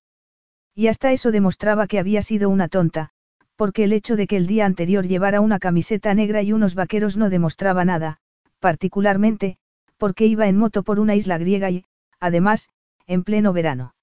Y 0.76 0.86
hasta 0.86 1.10
eso 1.10 1.32
demostraba 1.32 1.88
que 1.88 1.98
había 1.98 2.22
sido 2.22 2.48
una 2.48 2.68
tonta, 2.68 3.10
porque 3.56 3.84
el 3.84 3.92
hecho 3.92 4.16
de 4.16 4.26
que 4.26 4.36
el 4.36 4.46
día 4.46 4.66
anterior 4.66 5.06
llevara 5.06 5.40
una 5.40 5.58
camiseta 5.58 6.14
negra 6.14 6.42
y 6.42 6.52
unos 6.52 6.74
vaqueros 6.74 7.16
no 7.16 7.30
demostraba 7.30 7.84
nada, 7.84 8.18
particularmente, 8.60 9.56
porque 9.96 10.26
iba 10.26 10.46
en 10.46 10.56
moto 10.56 10.82
por 10.82 11.00
una 11.00 11.14
isla 11.14 11.38
griega 11.38 11.70
y, 11.70 11.84
además, 12.20 12.68
en 13.06 13.24
pleno 13.24 13.52
verano. 13.52 13.94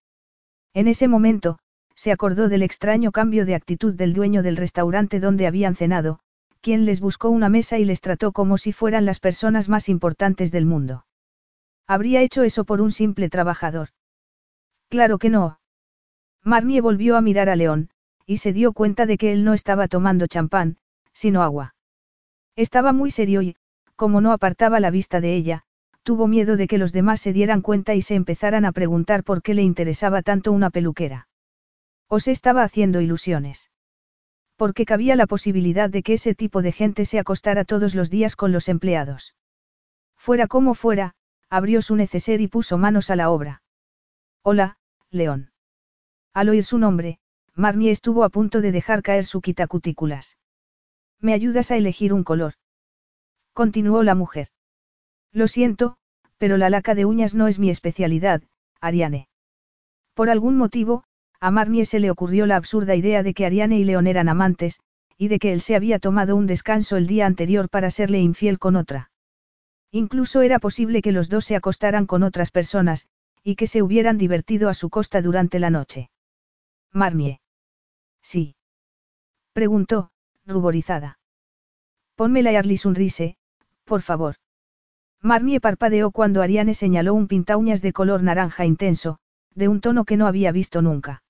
En 0.73 0.87
ese 0.87 1.07
momento, 1.07 1.59
se 1.95 2.11
acordó 2.11 2.49
del 2.49 2.63
extraño 2.63 3.11
cambio 3.11 3.45
de 3.45 3.55
actitud 3.55 3.93
del 3.93 4.13
dueño 4.13 4.41
del 4.41 4.57
restaurante 4.57 5.19
donde 5.19 5.45
habían 5.45 5.75
cenado, 5.75 6.19
quien 6.61 6.85
les 6.85 6.99
buscó 6.99 7.29
una 7.29 7.49
mesa 7.49 7.77
y 7.77 7.85
les 7.85 8.01
trató 8.01 8.31
como 8.31 8.57
si 8.57 8.71
fueran 8.71 9.05
las 9.05 9.19
personas 9.19 9.69
más 9.69 9.89
importantes 9.89 10.51
del 10.51 10.65
mundo. 10.65 11.05
¿Habría 11.85 12.21
hecho 12.21 12.43
eso 12.43 12.63
por 12.63 12.81
un 12.81 12.91
simple 12.91 13.29
trabajador? 13.29 13.89
Claro 14.89 15.17
que 15.19 15.29
no. 15.29 15.59
Marnie 16.43 16.81
volvió 16.81 17.17
a 17.17 17.21
mirar 17.21 17.49
a 17.49 17.55
León, 17.55 17.89
y 18.25 18.37
se 18.37 18.53
dio 18.53 18.73
cuenta 18.73 19.05
de 19.05 19.17
que 19.17 19.33
él 19.33 19.43
no 19.43 19.53
estaba 19.53 19.87
tomando 19.87 20.27
champán, 20.27 20.77
sino 21.13 21.43
agua. 21.43 21.75
Estaba 22.55 22.93
muy 22.93 23.11
serio 23.11 23.41
y, 23.41 23.55
como 23.95 24.21
no 24.21 24.31
apartaba 24.31 24.79
la 24.79 24.91
vista 24.91 25.21
de 25.21 25.35
ella, 25.35 25.63
tuvo 26.03 26.27
miedo 26.27 26.57
de 26.57 26.67
que 26.67 26.77
los 26.77 26.91
demás 26.91 27.21
se 27.21 27.33
dieran 27.33 27.61
cuenta 27.61 27.95
y 27.95 28.01
se 28.01 28.15
empezaran 28.15 28.65
a 28.65 28.71
preguntar 28.71 29.23
por 29.23 29.41
qué 29.41 29.53
le 29.53 29.63
interesaba 29.63 30.21
tanto 30.21 30.51
una 30.51 30.69
peluquera. 30.69 31.27
O 32.07 32.19
se 32.19 32.31
estaba 32.31 32.63
haciendo 32.63 33.01
ilusiones. 33.01 33.71
Porque 34.55 34.85
cabía 34.85 35.15
la 35.15 35.27
posibilidad 35.27 35.89
de 35.89 36.03
que 36.03 36.13
ese 36.13 36.35
tipo 36.35 36.61
de 36.61 36.71
gente 36.71 37.05
se 37.05 37.19
acostara 37.19 37.65
todos 37.65 37.95
los 37.95 38.09
días 38.09 38.35
con 38.35 38.51
los 38.51 38.69
empleados. 38.69 39.35
Fuera 40.15 40.47
como 40.47 40.75
fuera, 40.75 41.15
abrió 41.49 41.81
su 41.81 41.95
neceser 41.95 42.39
y 42.41 42.47
puso 42.47 42.77
manos 42.77 43.09
a 43.09 43.15
la 43.15 43.29
obra. 43.29 43.61
Hola, 44.43 44.77
León. 45.09 45.51
Al 46.33 46.49
oír 46.49 46.65
su 46.65 46.77
nombre, 46.77 47.19
Marnie 47.55 47.91
estuvo 47.91 48.23
a 48.23 48.29
punto 48.29 48.61
de 48.61 48.71
dejar 48.71 49.03
caer 49.03 49.25
su 49.25 49.39
quitacutículas. 49.41 50.37
¿Me 51.19 51.33
ayudas 51.33 51.69
a 51.69 51.77
elegir 51.77 52.11
un 52.11 52.23
color? 52.23 52.55
Continuó 53.53 54.01
la 54.01 54.15
mujer. 54.15 54.47
Lo 55.31 55.47
siento, 55.47 55.97
pero 56.37 56.57
la 56.57 56.71
laca 56.71 56.95
de 56.95 57.05
uñas 57.05 57.35
no 57.35 57.47
es 57.47 57.59
mi 57.59 57.69
especialidad, 57.69 58.41
Ariane. 58.81 59.27
Por 60.15 60.29
algún 60.31 60.57
motivo, 60.57 61.03
a 61.39 61.51
Marnie 61.51 61.85
se 61.85 61.99
le 61.99 62.09
ocurrió 62.09 62.47
la 62.47 62.55
absurda 62.55 62.95
idea 62.95 63.21
de 63.21 63.35
que 63.35 63.45
Ariane 63.45 63.77
y 63.77 63.83
León 63.83 64.07
eran 64.07 64.29
amantes, 64.29 64.79
y 65.17 65.27
de 65.27 65.37
que 65.37 65.53
él 65.53 65.61
se 65.61 65.75
había 65.75 65.99
tomado 65.99 66.35
un 66.35 66.47
descanso 66.47 66.97
el 66.97 67.05
día 67.05 67.27
anterior 67.27 67.69
para 67.69 67.91
serle 67.91 68.19
infiel 68.19 68.57
con 68.57 68.75
otra. 68.75 69.11
Incluso 69.91 70.41
era 70.41 70.57
posible 70.57 71.03
que 71.03 71.11
los 71.11 71.29
dos 71.29 71.45
se 71.45 71.55
acostaran 71.55 72.07
con 72.07 72.23
otras 72.23 72.49
personas, 72.49 73.09
y 73.43 73.55
que 73.55 73.67
se 73.67 73.83
hubieran 73.83 74.17
divertido 74.17 74.69
a 74.69 74.73
su 74.73 74.89
costa 74.89 75.21
durante 75.21 75.59
la 75.59 75.69
noche. 75.69 76.09
Marnie. 76.91 77.42
Sí. 78.23 78.55
Preguntó, 79.53 80.09
ruborizada. 80.45 81.19
Ponme 82.15 82.41
la 82.41 82.51
Early 82.51 82.77
Sunrise, 82.77 83.37
por 83.83 84.01
favor. 84.01 84.35
Marnie 85.21 85.59
parpadeó 85.59 86.11
cuando 86.11 86.41
Ariane 86.41 86.73
señaló 86.73 87.13
un 87.13 87.27
pintauñas 87.27 87.81
de 87.81 87.93
color 87.93 88.23
naranja 88.23 88.65
intenso, 88.65 89.19
de 89.53 89.67
un 89.67 89.81
tono 89.81 90.05
que 90.05 90.17
no 90.17 90.27
había 90.27 90.51
visto 90.51 90.81
nunca. 90.81 91.23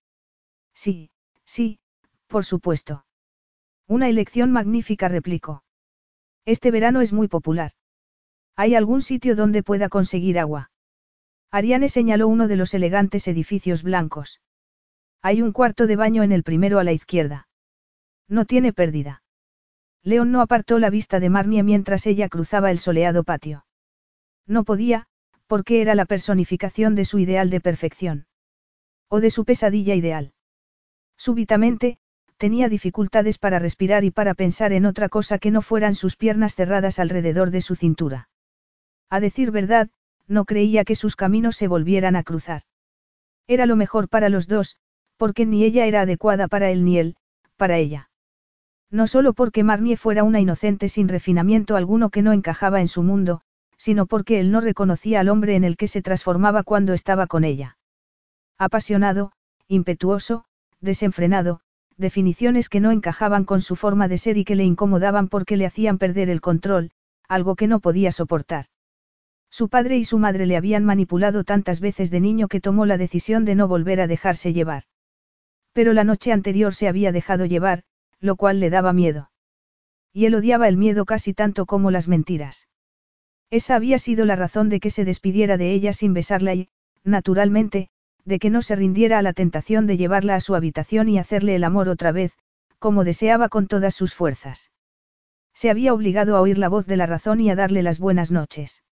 Sí, 0.74 1.10
sí, 1.46 1.80
por 2.28 2.46
supuesto. 2.46 3.06
Una 3.88 4.08
elección 4.10 4.52
magnífica 4.52 5.10
replicó. 5.10 5.64
Este 6.46 6.72
verano 6.72 7.02
es 7.02 7.14
muy 7.14 7.28
popular. 7.28 7.72
¿Hay 8.56 8.76
algún 8.76 9.02
sitio 9.02 9.36
donde 9.36 9.64
pueda 9.64 9.89
conseguir 9.89 10.39
agua? 10.39 10.72
Ariane 11.52 11.89
señaló 11.89 12.28
uno 12.28 12.48
de 12.48 12.56
los 12.56 12.74
elegantes 12.74 13.28
edificios 13.28 13.84
blancos. 13.84 14.41
Hay 15.26 15.42
un 15.42 15.54
cuarto 15.54 15.88
de 15.88 15.96
baño 15.96 16.22
en 16.24 16.34
el 16.34 16.44
primero 16.44 16.80
a 16.80 16.84
la 16.84 16.92
izquierda. 16.92 17.48
No 18.28 18.44
tiene 18.44 18.74
pérdida. 18.74 19.24
León 20.04 20.34
no 20.34 20.42
apartó 20.42 20.80
la 20.80 20.90
vista 20.90 21.22
de 21.22 21.30
Marnie 21.30 21.64
mientras 21.64 22.06
ella 22.08 22.28
cruzaba 22.28 22.72
el 22.72 22.78
soleado 22.78 23.24
patio. 23.24 23.66
No 24.46 24.66
podía, 24.66 25.08
porque 25.48 25.82
era 25.82 25.96
la 25.96 26.04
personificación 26.04 26.94
de 26.96 27.06
su 27.06 27.20
ideal 27.20 27.50
de 27.50 27.62
perfección. 27.62 28.28
O 29.08 29.22
de 29.22 29.30
su 29.30 29.46
pesadilla 29.46 29.96
ideal. 29.96 30.34
Súbitamente, 31.16 32.00
tenía 32.36 32.68
dificultades 32.68 33.38
para 33.38 33.60
respirar 33.60 34.04
y 34.04 34.12
para 34.12 34.34
pensar 34.34 34.74
en 34.74 34.86
otra 34.86 35.08
cosa 35.08 35.40
que 35.40 35.52
no 35.52 35.62
fueran 35.62 35.96
sus 35.96 36.18
piernas 36.18 36.56
cerradas 36.56 37.00
alrededor 37.00 37.50
de 37.50 37.62
su 37.62 37.78
cintura. 37.78 38.28
A 39.10 39.22
decir 39.22 39.52
verdad, 39.52 39.90
no 40.28 40.44
creía 40.44 40.84
que 40.84 40.96
sus 40.96 41.16
caminos 41.16 41.56
se 41.56 41.70
volvieran 41.70 42.18
a 42.18 42.24
cruzar. 42.24 42.64
Era 43.48 43.66
lo 43.66 43.78
mejor 43.78 44.10
para 44.10 44.28
los 44.28 44.48
dos, 44.48 44.78
porque 45.18 45.45
ni 45.45 45.64
ella 45.64 45.86
era 45.86 46.01
adecuada 46.01 46.47
para 46.47 46.70
él 46.72 46.84
ni 46.86 46.97
él, 46.97 47.16
para 47.57 47.78
ella. 47.78 48.09
No 48.91 49.07
solo 49.07 49.34
porque 49.34 49.64
Marnie 49.64 49.97
fuera 49.97 50.24
una 50.24 50.39
inocente 50.39 50.89
sin 50.89 51.07
refinamiento 51.07 51.76
alguno 51.76 52.09
que 52.09 52.22
no 52.22 52.32
encajaba 52.32 52.80
en 52.82 52.88
su 52.88 53.03
mundo, 53.03 53.41
sino 53.78 54.05
porque 54.05 54.39
él 54.39 54.51
no 54.51 54.61
reconocía 54.61 55.20
al 55.20 55.30
hombre 55.30 55.55
en 55.55 55.64
el 55.64 55.78
que 55.78 55.88
se 55.88 56.01
transformaba 56.01 56.64
cuando 56.64 56.93
estaba 56.93 57.28
con 57.28 57.43
ella. 57.43 57.78
Apasionado, 58.57 59.32
impetuoso, 59.68 60.45
desenfrenado, 60.80 61.59
definiciones 61.97 62.70
que 62.70 62.80
no 62.80 62.91
encajaban 62.91 63.45
con 63.45 63.61
su 63.61 63.76
forma 63.76 64.07
de 64.07 64.18
ser 64.18 64.38
y 64.38 64.45
que 64.45 64.55
le 64.55 64.64
incomodaban 64.64 65.28
porque 65.28 65.57
le 65.57 65.66
hacían 65.66 65.97
perder 65.97 66.30
el 66.30 66.41
control, 66.41 66.91
algo 67.28 67.55
que 67.55 67.68
no 67.68 67.80
podía 67.80 68.11
soportar. 68.11 68.66
Su 69.49 69.70
padre 69.70 69.97
y 69.97 70.03
su 70.03 70.18
madre 70.18 70.45
le 70.45 70.57
habían 70.57 70.86
manipulado 70.86 71.43
tantas 71.43 71.80
veces 71.80 72.09
de 72.09 72.20
niño 72.20 72.47
que 72.47 72.61
tomó 72.61 72.86
la 72.86 72.97
decisión 72.97 73.45
de 73.45 73.55
no 73.55 73.68
volver 73.68 74.01
a 74.01 74.07
dejarse 74.07 74.53
llevar. 74.53 74.84
Pero 75.74 75.94
la 75.94 76.04
noche 76.04 76.32
anterior 76.32 76.74
se 76.74 76.88
había 76.88 77.12
dejado 77.12 77.46
llevar, 77.46 77.84
lo 78.20 78.36
cual 78.36 78.60
le 78.60 78.70
daba 78.70 78.94
miedo. 78.94 79.32
Y 80.14 80.26
él 80.26 80.36
odiaba 80.36 80.68
el 80.68 80.78
miedo 80.78 81.06
casi 81.06 81.34
tanto 81.34 81.66
como 81.66 81.92
las 81.92 82.08
mentiras. 82.08 82.68
Esa 83.50 83.76
había 83.76 84.00
sido 84.00 84.26
la 84.26 84.36
razón 84.36 84.70
de 84.70 84.80
que 84.80 84.92
se 84.92 85.06
despidiera 85.06 85.58
de 85.58 85.74
ella 85.74 85.94
sin 85.94 86.14
besarla 86.14 86.54
y, 86.54 86.70
naturalmente, 87.04 87.90
de 88.26 88.40
que 88.40 88.50
no 88.50 88.62
se 88.62 88.76
rindiera 88.76 89.20
a 89.20 89.22
la 89.22 89.34
tentación 89.34 89.86
de 89.86 89.98
llevarla 89.98 90.36
a 90.36 90.42
su 90.42 90.56
habitación 90.56 91.10
y 91.10 91.20
hacerle 91.20 91.56
el 91.56 91.64
amor 91.64 91.90
otra 91.90 92.12
vez, 92.12 92.34
como 92.80 93.04
deseaba 93.04 93.50
con 93.50 93.68
todas 93.68 93.94
sus 93.96 94.14
fuerzas. 94.14 94.72
Se 95.54 95.70
había 95.70 95.94
obligado 95.94 96.36
a 96.36 96.42
oír 96.42 96.58
la 96.58 96.70
voz 96.70 96.86
de 96.86 96.98
la 96.98 97.06
razón 97.06 97.42
y 97.42 97.50
a 97.50 97.56
darle 97.56 97.84
las 97.84 98.00
buenas 98.00 98.32
noches. 98.32 98.84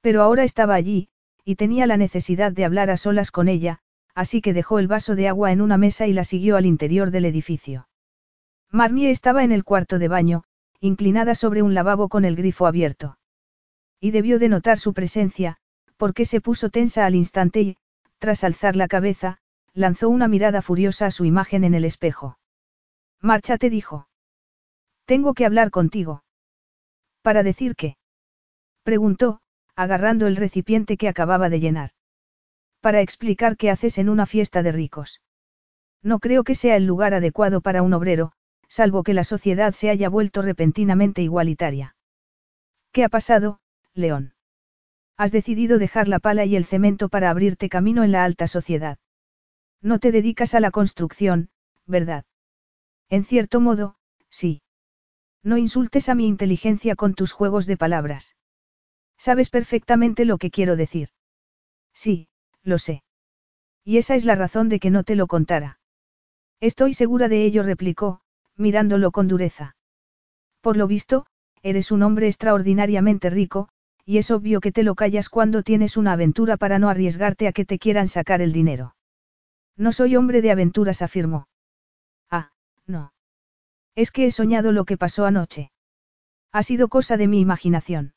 Pero 0.00 0.22
ahora 0.22 0.44
estaba 0.44 0.74
allí, 0.74 1.08
y 1.44 1.56
tenía 1.56 1.86
la 1.86 1.96
necesidad 1.96 2.52
de 2.52 2.64
hablar 2.64 2.90
a 2.90 2.96
solas 2.96 3.30
con 3.30 3.48
ella, 3.48 3.80
así 4.14 4.40
que 4.40 4.52
dejó 4.52 4.78
el 4.78 4.86
vaso 4.86 5.14
de 5.14 5.28
agua 5.28 5.52
en 5.52 5.60
una 5.60 5.76
mesa 5.76 6.06
y 6.06 6.12
la 6.12 6.24
siguió 6.24 6.56
al 6.56 6.66
interior 6.66 7.10
del 7.10 7.24
edificio. 7.24 7.88
Marnie 8.70 9.10
estaba 9.10 9.44
en 9.44 9.52
el 9.52 9.64
cuarto 9.64 9.98
de 9.98 10.08
baño, 10.08 10.44
inclinada 10.80 11.34
sobre 11.34 11.62
un 11.62 11.74
lavabo 11.74 12.08
con 12.08 12.24
el 12.24 12.36
grifo 12.36 12.66
abierto. 12.66 13.18
Y 14.00 14.10
debió 14.10 14.38
de 14.38 14.48
notar 14.48 14.78
su 14.78 14.92
presencia, 14.92 15.58
porque 15.96 16.24
se 16.24 16.40
puso 16.40 16.70
tensa 16.70 17.06
al 17.06 17.14
instante 17.14 17.60
y, 17.62 17.76
tras 18.18 18.44
alzar 18.44 18.76
la 18.76 18.88
cabeza, 18.88 19.38
lanzó 19.72 20.08
una 20.08 20.28
mirada 20.28 20.62
furiosa 20.62 21.06
a 21.06 21.10
su 21.10 21.24
imagen 21.24 21.64
en 21.64 21.74
el 21.74 21.84
espejo. 21.84 22.38
Márchate 23.20 23.70
dijo. 23.70 24.08
Tengo 25.06 25.34
que 25.34 25.46
hablar 25.46 25.70
contigo. 25.70 26.24
¿Para 27.22 27.42
decir 27.42 27.74
qué? 27.74 27.96
Preguntó, 28.82 29.40
agarrando 29.74 30.26
el 30.26 30.36
recipiente 30.36 30.96
que 30.96 31.08
acababa 31.08 31.48
de 31.48 31.60
llenar. 31.60 31.90
Para 32.84 33.00
explicar 33.00 33.56
qué 33.56 33.70
haces 33.70 33.96
en 33.96 34.10
una 34.10 34.26
fiesta 34.26 34.62
de 34.62 34.70
ricos. 34.70 35.22
No 36.02 36.18
creo 36.18 36.44
que 36.44 36.54
sea 36.54 36.76
el 36.76 36.84
lugar 36.84 37.14
adecuado 37.14 37.62
para 37.62 37.80
un 37.80 37.94
obrero, 37.94 38.32
salvo 38.68 39.02
que 39.02 39.14
la 39.14 39.24
sociedad 39.24 39.72
se 39.72 39.88
haya 39.88 40.10
vuelto 40.10 40.42
repentinamente 40.42 41.22
igualitaria. 41.22 41.96
¿Qué 42.92 43.02
ha 43.02 43.08
pasado, 43.08 43.60
León? 43.94 44.34
Has 45.16 45.32
decidido 45.32 45.78
dejar 45.78 46.08
la 46.08 46.18
pala 46.18 46.44
y 46.44 46.56
el 46.56 46.66
cemento 46.66 47.08
para 47.08 47.30
abrirte 47.30 47.70
camino 47.70 48.04
en 48.04 48.12
la 48.12 48.22
alta 48.22 48.46
sociedad. 48.46 48.98
No 49.80 49.98
te 49.98 50.12
dedicas 50.12 50.54
a 50.54 50.60
la 50.60 50.70
construcción, 50.70 51.48
¿verdad? 51.86 52.26
En 53.08 53.24
cierto 53.24 53.60
modo, 53.60 53.96
sí. 54.28 54.60
No 55.42 55.56
insultes 55.56 56.10
a 56.10 56.14
mi 56.14 56.26
inteligencia 56.26 56.96
con 56.96 57.14
tus 57.14 57.32
juegos 57.32 57.64
de 57.64 57.78
palabras. 57.78 58.36
Sabes 59.16 59.48
perfectamente 59.48 60.26
lo 60.26 60.36
que 60.36 60.50
quiero 60.50 60.76
decir. 60.76 61.08
Sí, 61.94 62.28
lo 62.64 62.78
sé. 62.78 63.04
Y 63.84 63.98
esa 63.98 64.14
es 64.14 64.24
la 64.24 64.34
razón 64.34 64.68
de 64.68 64.80
que 64.80 64.90
no 64.90 65.04
te 65.04 65.14
lo 65.14 65.26
contara. 65.26 65.78
Estoy 66.60 66.94
segura 66.94 67.28
de 67.28 67.44
ello, 67.44 67.62
replicó, 67.62 68.20
mirándolo 68.56 69.12
con 69.12 69.28
dureza. 69.28 69.76
Por 70.60 70.76
lo 70.76 70.86
visto, 70.86 71.26
eres 71.62 71.92
un 71.92 72.02
hombre 72.02 72.26
extraordinariamente 72.26 73.30
rico, 73.30 73.68
y 74.06 74.18
es 74.18 74.30
obvio 74.30 74.60
que 74.60 74.72
te 74.72 74.82
lo 74.82 74.94
callas 74.94 75.28
cuando 75.28 75.62
tienes 75.62 75.96
una 75.96 76.12
aventura 76.12 76.56
para 76.56 76.78
no 76.78 76.88
arriesgarte 76.88 77.48
a 77.48 77.52
que 77.52 77.64
te 77.64 77.78
quieran 77.78 78.08
sacar 78.08 78.40
el 78.40 78.52
dinero. 78.52 78.96
No 79.76 79.92
soy 79.92 80.16
hombre 80.16 80.40
de 80.40 80.50
aventuras, 80.50 81.02
afirmó. 81.02 81.48
Ah, 82.30 82.52
no. 82.86 83.12
Es 83.94 84.10
que 84.10 84.26
he 84.26 84.30
soñado 84.30 84.72
lo 84.72 84.84
que 84.84 84.96
pasó 84.96 85.24
anoche. 85.24 85.70
Ha 86.52 86.62
sido 86.62 86.88
cosa 86.88 87.16
de 87.16 87.28
mi 87.28 87.40
imaginación. 87.40 88.14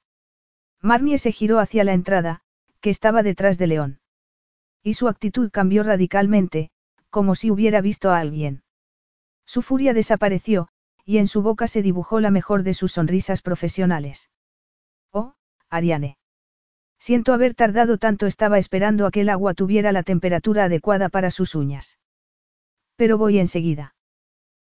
Marnie 0.82 1.18
se 1.18 1.32
giró 1.32 1.60
hacia 1.60 1.84
la 1.84 1.94
entrada, 1.94 2.42
que 2.82 2.90
estaba 2.90 3.24
detrás 3.24 3.58
de 3.58 3.68
León. 3.68 4.00
Y 4.88 4.94
su 4.94 5.10
actitud 5.10 5.52
cambió 5.52 5.84
radicalmente, 5.84 6.70
como 7.10 7.36
si 7.36 7.52
hubiera 7.52 7.82
visto 7.82 8.10
a 8.10 8.20
alguien. 8.20 8.64
Su 9.46 9.62
furia 9.62 9.94
desapareció, 9.94 10.70
y 11.04 11.18
en 11.18 11.28
su 11.28 11.42
boca 11.42 11.68
se 11.68 11.82
dibujó 11.82 12.22
la 12.22 12.32
mejor 12.32 12.64
de 12.64 12.74
sus 12.74 12.94
sonrisas 12.94 13.42
profesionales. 13.42 14.30
Oh, 15.12 15.34
Ariane. 15.70 16.18
Siento 17.00 17.34
haber 17.34 17.54
tardado 17.54 17.98
tanto, 17.98 18.28
estaba 18.28 18.60
esperando 18.60 19.06
a 19.06 19.12
que 19.12 19.20
el 19.20 19.30
agua 19.30 19.54
tuviera 19.54 19.92
la 19.92 20.04
temperatura 20.04 20.64
adecuada 20.64 21.10
para 21.10 21.32
sus 21.32 21.54
uñas. 21.54 22.00
Pero 22.96 23.18
voy 23.18 23.40
enseguida. 23.40 23.94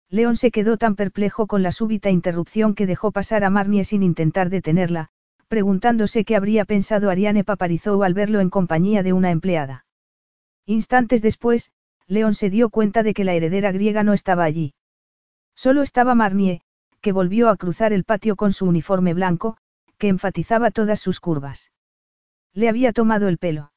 León 0.07 0.37
se 0.37 0.51
quedó 0.51 0.77
tan 0.77 0.95
perplejo 0.95 1.47
con 1.47 1.63
la 1.63 1.71
súbita 1.71 2.11
interrupción 2.11 2.75
que 2.75 2.85
dejó 2.85 3.11
pasar 3.11 3.43
a 3.43 3.49
Marnie 3.49 3.85
sin 3.85 4.03
intentar 4.03 4.51
detenerla, 4.51 5.09
preguntándose 5.47 6.25
qué 6.25 6.35
habría 6.35 6.65
pensado 6.65 7.09
Ariane 7.09 7.43
Paparizou 7.43 8.03
al 8.03 8.13
verlo 8.13 8.39
en 8.39 8.51
compañía 8.51 9.01
de 9.01 9.13
una 9.13 9.31
empleada. 9.31 9.87
Instantes 10.71 11.21
después, 11.21 11.69
León 12.07 12.33
se 12.33 12.49
dio 12.49 12.69
cuenta 12.69 13.03
de 13.03 13.13
que 13.13 13.25
la 13.25 13.33
heredera 13.33 13.73
griega 13.73 14.03
no 14.03 14.13
estaba 14.13 14.45
allí. 14.45 14.73
Solo 15.53 15.81
estaba 15.81 16.15
Marnie, 16.15 16.61
que 17.01 17.11
volvió 17.11 17.49
a 17.49 17.57
cruzar 17.57 17.91
el 17.91 18.05
patio 18.05 18.37
con 18.37 18.53
su 18.53 18.65
uniforme 18.65 19.13
blanco, 19.13 19.57
que 19.97 20.07
enfatizaba 20.07 20.71
todas 20.71 21.01
sus 21.01 21.19
curvas. 21.19 21.71
Le 22.53 22.69
había 22.69 22.93
tomado 22.93 23.27
el 23.27 23.37
pelo. 23.37 23.73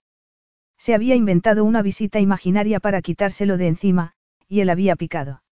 Se 0.78 0.94
había 0.94 1.16
inventado 1.16 1.64
una 1.64 1.82
visita 1.82 2.20
imaginaria 2.20 2.78
para 2.78 3.02
quitárselo 3.02 3.56
de 3.56 3.66
encima, 3.66 4.12
y 4.46 4.60
él 4.60 4.70
había 4.70 4.94
picado. 4.94 5.42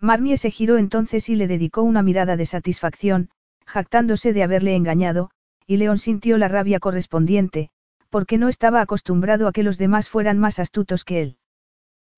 Marnie 0.00 0.36
se 0.36 0.50
giró 0.50 0.76
entonces 0.76 1.30
y 1.30 1.34
le 1.34 1.48
dedicó 1.48 1.82
una 1.82 2.02
mirada 2.02 2.36
de 2.36 2.44
satisfacción, 2.44 3.30
jactándose 3.64 4.34
de 4.34 4.42
haberle 4.42 4.76
engañado, 4.76 5.30
y 5.66 5.78
León 5.78 5.96
sintió 5.96 6.36
la 6.36 6.48
rabia 6.48 6.78
correspondiente, 6.78 7.70
porque 8.10 8.38
no 8.38 8.48
estaba 8.48 8.80
acostumbrado 8.80 9.48
a 9.48 9.52
que 9.52 9.62
los 9.62 9.78
demás 9.78 10.08
fueran 10.08 10.38
más 10.38 10.58
astutos 10.58 11.04
que 11.04 11.22
él. 11.22 11.36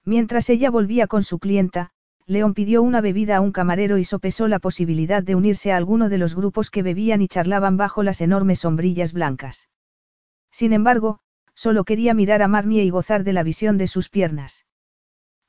Mientras 0.05 0.49
ella 0.49 0.71
volvía 0.71 1.07
con 1.07 1.23
su 1.23 1.39
clienta, 1.39 1.91
León 2.27 2.55
pidió 2.55 2.83
una 2.83 3.01
bebida 3.01 3.37
a 3.37 3.41
un 3.41 3.51
camarero 3.51 3.99
y 3.99 4.05
sopesó 4.05 4.47
la 4.47 4.61
posibilidad 4.61 5.23
de 5.23 5.35
unirse 5.35 5.73
a 5.73 5.77
alguno 5.77 6.09
de 6.09 6.19
los 6.19 6.37
grupos 6.37 6.71
que 6.71 6.85
bebían 6.85 7.23
y 7.23 7.29
charlaban 7.29 7.77
bajo 7.77 8.05
las 8.05 8.21
enormes 8.21 8.61
sombrillas 8.61 9.13
blancas. 9.13 9.69
Sin 10.53 10.73
embargo, 10.73 11.19
solo 11.55 11.83
quería 11.85 12.15
mirar 12.15 12.41
a 12.43 12.49
Marnie 12.49 12.85
y 12.85 12.91
gozar 12.91 13.25
de 13.25 13.33
la 13.33 13.43
visión 13.43 13.79
de 13.79 13.89
sus 13.89 14.09
piernas. 14.09 14.65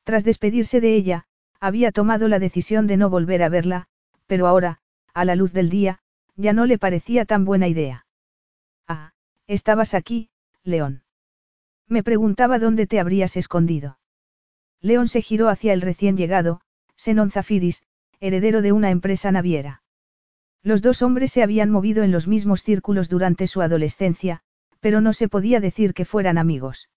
Tras 0.03 0.23
despedirse 0.23 0.81
de 0.81 0.95
ella, 0.95 1.25
había 1.59 1.91
tomado 1.91 2.27
la 2.27 2.39
decisión 2.39 2.87
de 2.87 2.97
no 2.97 3.11
volver 3.11 3.43
a 3.43 3.49
verla, 3.49 3.85
pero 4.25 4.47
ahora, 4.47 4.79
a 5.13 5.23
la 5.23 5.35
luz 5.35 5.53
del 5.53 5.69
día, 5.69 5.99
ya 6.35 6.51
no 6.51 6.65
le 6.65 6.79
parecía 6.79 7.25
tan 7.25 7.45
buena 7.45 7.67
idea. 7.67 8.07
Ah, 8.87 9.13
estabas 9.45 9.93
aquí, 9.93 10.30
León. 10.64 11.03
Me 11.88 12.03
preguntaba 12.03 12.59
dónde 12.59 12.88
te 12.88 12.99
habrías 12.99 13.36
escondido. 13.36 13.99
León 14.80 15.07
se 15.07 15.22
giró 15.22 15.49
hacia 15.49 15.74
el 15.74 15.82
recién 15.82 16.18
llegado, 16.18 16.62
Senon 16.95 17.32
Zafiris, 17.32 17.84
heredero 18.20 18.62
de 18.62 18.72
una 18.72 18.91
empresa 18.91 19.32
naviera. 19.32 19.84
Los 20.64 20.82
dos 20.82 21.01
hombres 21.01 21.32
se 21.32 21.41
habían 21.41 21.72
movido 21.72 22.03
en 22.03 22.12
los 22.12 22.28
mismos 22.28 22.62
círculos 22.62 23.09
durante 23.09 23.47
su 23.47 23.62
adolescencia, 23.62 24.41
pero 24.80 25.01
no 25.01 25.14
se 25.14 25.28
podía 25.28 25.59
decir 25.59 25.93
que 25.93 26.05
fueran 26.05 26.38
amigos. 26.38 26.89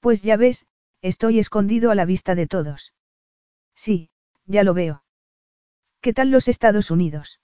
Pues 0.00 0.22
ya 0.22 0.36
ves, 0.36 0.66
estoy 1.00 1.38
escondido 1.38 1.90
a 1.90 1.94
la 1.94 2.04
vista 2.04 2.34
de 2.34 2.46
todos. 2.46 2.92
Sí, 3.74 4.10
ya 4.46 4.62
lo 4.62 4.74
veo. 4.74 5.04
¿Qué 6.00 6.12
tal 6.12 6.30
los 6.30 6.48
Estados 6.48 6.90
Unidos? 6.90 7.40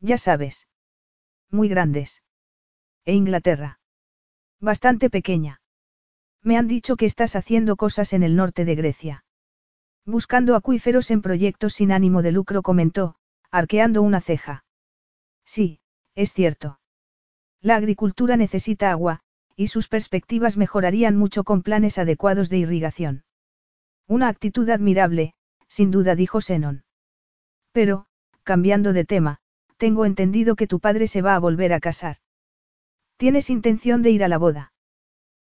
Ya 0.00 0.16
sabes. 0.16 0.68
Muy 1.50 1.68
grandes. 1.68 2.22
¿E 3.04 3.14
Inglaterra? 3.14 3.80
Bastante 4.62 5.10
pequeña. 5.10 5.60
Me 6.40 6.56
han 6.56 6.68
dicho 6.68 6.94
que 6.94 7.04
estás 7.04 7.34
haciendo 7.34 7.74
cosas 7.74 8.12
en 8.12 8.22
el 8.22 8.36
norte 8.36 8.64
de 8.64 8.76
Grecia. 8.76 9.24
Buscando 10.06 10.54
acuíferos 10.54 11.10
en 11.10 11.20
proyectos 11.20 11.72
sin 11.72 11.90
ánimo 11.90 12.22
de 12.22 12.30
lucro 12.30 12.62
comentó, 12.62 13.16
arqueando 13.50 14.02
una 14.02 14.20
ceja. 14.20 14.64
Sí, 15.44 15.80
es 16.14 16.32
cierto. 16.32 16.78
La 17.60 17.74
agricultura 17.74 18.36
necesita 18.36 18.92
agua, 18.92 19.18
y 19.56 19.66
sus 19.66 19.88
perspectivas 19.88 20.56
mejorarían 20.56 21.16
mucho 21.16 21.42
con 21.42 21.62
planes 21.62 21.98
adecuados 21.98 22.48
de 22.48 22.58
irrigación. 22.58 23.24
Una 24.06 24.28
actitud 24.28 24.70
admirable, 24.70 25.34
sin 25.66 25.90
duda 25.90 26.14
dijo 26.14 26.40
Senon. 26.40 26.84
Pero, 27.72 28.06
cambiando 28.44 28.92
de 28.92 29.04
tema, 29.04 29.38
tengo 29.76 30.04
entendido 30.04 30.54
que 30.54 30.68
tu 30.68 30.78
padre 30.78 31.08
se 31.08 31.20
va 31.20 31.34
a 31.34 31.40
volver 31.40 31.72
a 31.72 31.80
casar. 31.80 32.18
¿Tienes 33.16 33.50
intención 33.50 34.02
de 34.02 34.10
ir 34.10 34.24
a 34.24 34.28
la 34.28 34.38
boda? 34.38 34.72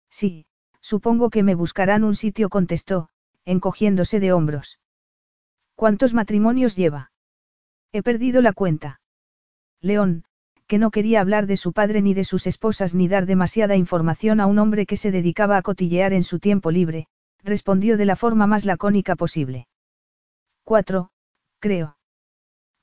Sí, 0.10 0.46
supongo 0.82 1.30
que 1.30 1.44
me 1.44 1.56
buscarán 1.56 2.04
un 2.04 2.16
sitio, 2.16 2.50
contestó, 2.50 3.10
encogiéndose 3.46 4.20
de 4.20 4.34
hombros. 4.34 4.80
¿Cuántos 5.76 6.14
matrimonios 6.14 6.76
lleva? 6.76 7.12
He 7.92 8.04
perdido 8.04 8.42
la 8.42 8.54
cuenta. 8.54 9.02
León, 9.82 10.26
que 10.68 10.78
no 10.78 10.92
quería 10.92 11.22
hablar 11.22 11.48
de 11.48 11.58
su 11.58 11.74
padre 11.74 12.02
ni 12.02 12.14
de 12.14 12.24
sus 12.24 12.46
esposas 12.46 12.94
ni 12.94 13.08
dar 13.08 13.26
demasiada 13.26 13.76
información 13.76 14.40
a 14.40 14.46
un 14.46 14.60
hombre 14.60 14.86
que 14.86 14.98
se 14.98 15.10
dedicaba 15.10 15.58
a 15.58 15.62
cotillear 15.62 16.14
en 16.14 16.24
su 16.24 16.40
tiempo 16.40 16.70
libre, 16.70 17.08
respondió 17.44 17.98
de 17.98 18.06
la 18.06 18.16
forma 18.16 18.46
más 18.46 18.66
lacónica 18.66 19.16
posible. 19.16 19.68
Cuatro, 20.64 21.10
creo. 21.60 21.98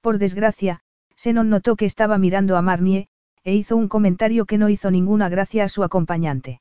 Por 0.01 0.19
desgracia, 0.19 0.81
Senon 1.15 1.49
notó 1.49 1.77
que 1.77 1.85
estaba 1.85 2.19
mirando 2.19 2.57
a 2.57 2.63
Marnie, 2.63 3.09
e 3.47 3.55
hizo 3.55 3.77
un 3.77 3.87
comentario 3.87 4.45
que 4.45 4.59
no 4.59 4.69
hizo 4.69 4.91
ninguna 4.91 5.29
gracia 5.29 5.63
a 5.63 5.69
su 5.69 5.85
acompañante. 5.85 6.61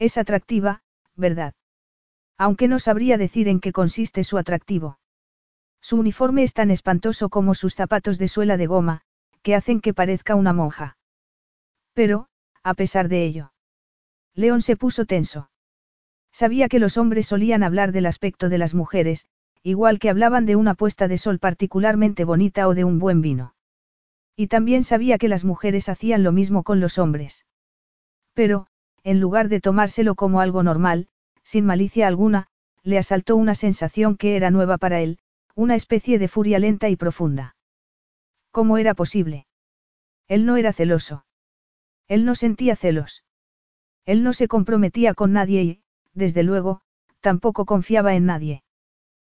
Es 0.00 0.18
atractiva, 0.18 0.82
¿verdad? 1.14 1.54
Aunque 2.36 2.66
no 2.66 2.80
sabría 2.80 3.18
decir 3.18 3.46
en 3.46 3.60
qué 3.60 3.70
consiste 3.70 4.24
su 4.24 4.36
atractivo. 4.36 4.98
Su 5.80 5.96
uniforme 5.96 6.42
es 6.42 6.54
tan 6.54 6.72
espantoso 6.72 7.28
como 7.28 7.54
sus 7.54 7.76
zapatos 7.76 8.18
de 8.18 8.26
suela 8.26 8.56
de 8.56 8.66
goma, 8.66 9.02
que 9.42 9.54
hacen 9.54 9.80
que 9.80 9.94
parezca 9.94 10.34
una 10.34 10.52
monja. 10.52 10.96
Pero, 11.92 12.26
a 12.64 12.74
pesar 12.74 13.08
de 13.08 13.24
ello. 13.24 13.52
León 14.34 14.60
se 14.60 14.76
puso 14.76 15.04
tenso. 15.06 15.50
Sabía 16.32 16.68
que 16.68 16.80
los 16.80 16.96
hombres 16.96 17.28
solían 17.28 17.62
hablar 17.62 17.92
del 17.92 18.06
aspecto 18.06 18.48
de 18.48 18.58
las 18.58 18.74
mujeres, 18.74 19.26
igual 19.62 20.00
que 20.00 20.10
hablaban 20.10 20.46
de 20.46 20.56
una 20.56 20.74
puesta 20.74 21.06
de 21.06 21.18
sol 21.18 21.38
particularmente 21.38 22.24
bonita 22.24 22.66
o 22.66 22.74
de 22.74 22.82
un 22.82 22.98
buen 22.98 23.20
vino. 23.20 23.54
Y 24.36 24.46
también 24.46 24.84
sabía 24.84 25.18
que 25.18 25.28
las 25.28 25.44
mujeres 25.44 25.88
hacían 25.88 26.22
lo 26.22 26.32
mismo 26.32 26.62
con 26.62 26.80
los 26.80 26.98
hombres. 26.98 27.44
Pero, 28.34 28.66
en 29.04 29.20
lugar 29.20 29.48
de 29.48 29.60
tomárselo 29.60 30.14
como 30.14 30.40
algo 30.40 30.62
normal, 30.62 31.08
sin 31.42 31.66
malicia 31.66 32.06
alguna, 32.06 32.48
le 32.82 32.98
asaltó 32.98 33.36
una 33.36 33.54
sensación 33.54 34.16
que 34.16 34.36
era 34.36 34.50
nueva 34.50 34.78
para 34.78 35.00
él, 35.00 35.18
una 35.54 35.74
especie 35.74 36.18
de 36.18 36.28
furia 36.28 36.58
lenta 36.58 36.88
y 36.88 36.96
profunda. 36.96 37.56
¿Cómo 38.50 38.78
era 38.78 38.94
posible? 38.94 39.46
Él 40.28 40.46
no 40.46 40.56
era 40.56 40.72
celoso. 40.72 41.26
Él 42.08 42.24
no 42.24 42.34
sentía 42.34 42.76
celos. 42.76 43.24
Él 44.04 44.22
no 44.22 44.32
se 44.32 44.48
comprometía 44.48 45.14
con 45.14 45.32
nadie 45.32 45.62
y, 45.62 45.82
desde 46.14 46.42
luego, 46.42 46.80
tampoco 47.20 47.64
confiaba 47.64 48.14
en 48.14 48.26
nadie. 48.26 48.62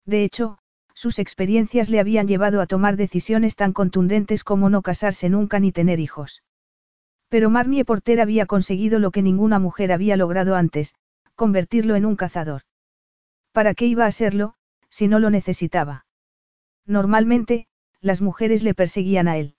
De 0.06 0.24
hecho, 0.24 0.60
sus 0.94 1.20
experiencias 1.20 1.90
le 1.90 2.00
habían 2.00 2.28
llevado 2.28 2.62
a 2.62 2.68
tomar 2.68 2.98
decisiones 2.98 3.56
tan 3.56 3.74
contundentes 3.74 4.44
como 4.44 4.70
no 4.70 4.82
casarse 4.82 5.30
nunca 5.30 5.60
ni 5.60 5.72
tener 5.72 6.00
hijos. 6.00 6.44
Pero 7.30 7.50
Marnie 7.50 7.86
Porter 7.86 8.22
había 8.22 8.46
conseguido 8.46 9.00
lo 9.00 9.12
que 9.12 9.24
ninguna 9.24 9.60
mujer 9.60 9.92
había 9.92 10.18
logrado 10.18 10.56
antes, 10.56 10.94
convertirlo 11.36 11.96
en 11.96 12.06
un 12.06 12.16
cazador. 12.16 12.62
¿Para 13.52 13.74
qué 13.74 13.86
iba 13.88 14.06
a 14.06 14.12
serlo, 14.12 14.56
si 14.90 15.08
no 15.08 15.20
lo 15.20 15.30
necesitaba? 15.30 16.06
Normalmente, 16.86 17.68
las 18.02 18.22
mujeres 18.22 18.64
le 18.64 18.74
perseguían 18.74 19.28
a 19.28 19.38
él. 19.38 19.56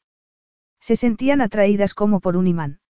Se 0.81 0.97
sentían 0.97 1.41
atraídas 1.41 1.95
como 1.95 2.21
por 2.21 2.37
un 2.37 2.47
imán. 2.47 2.81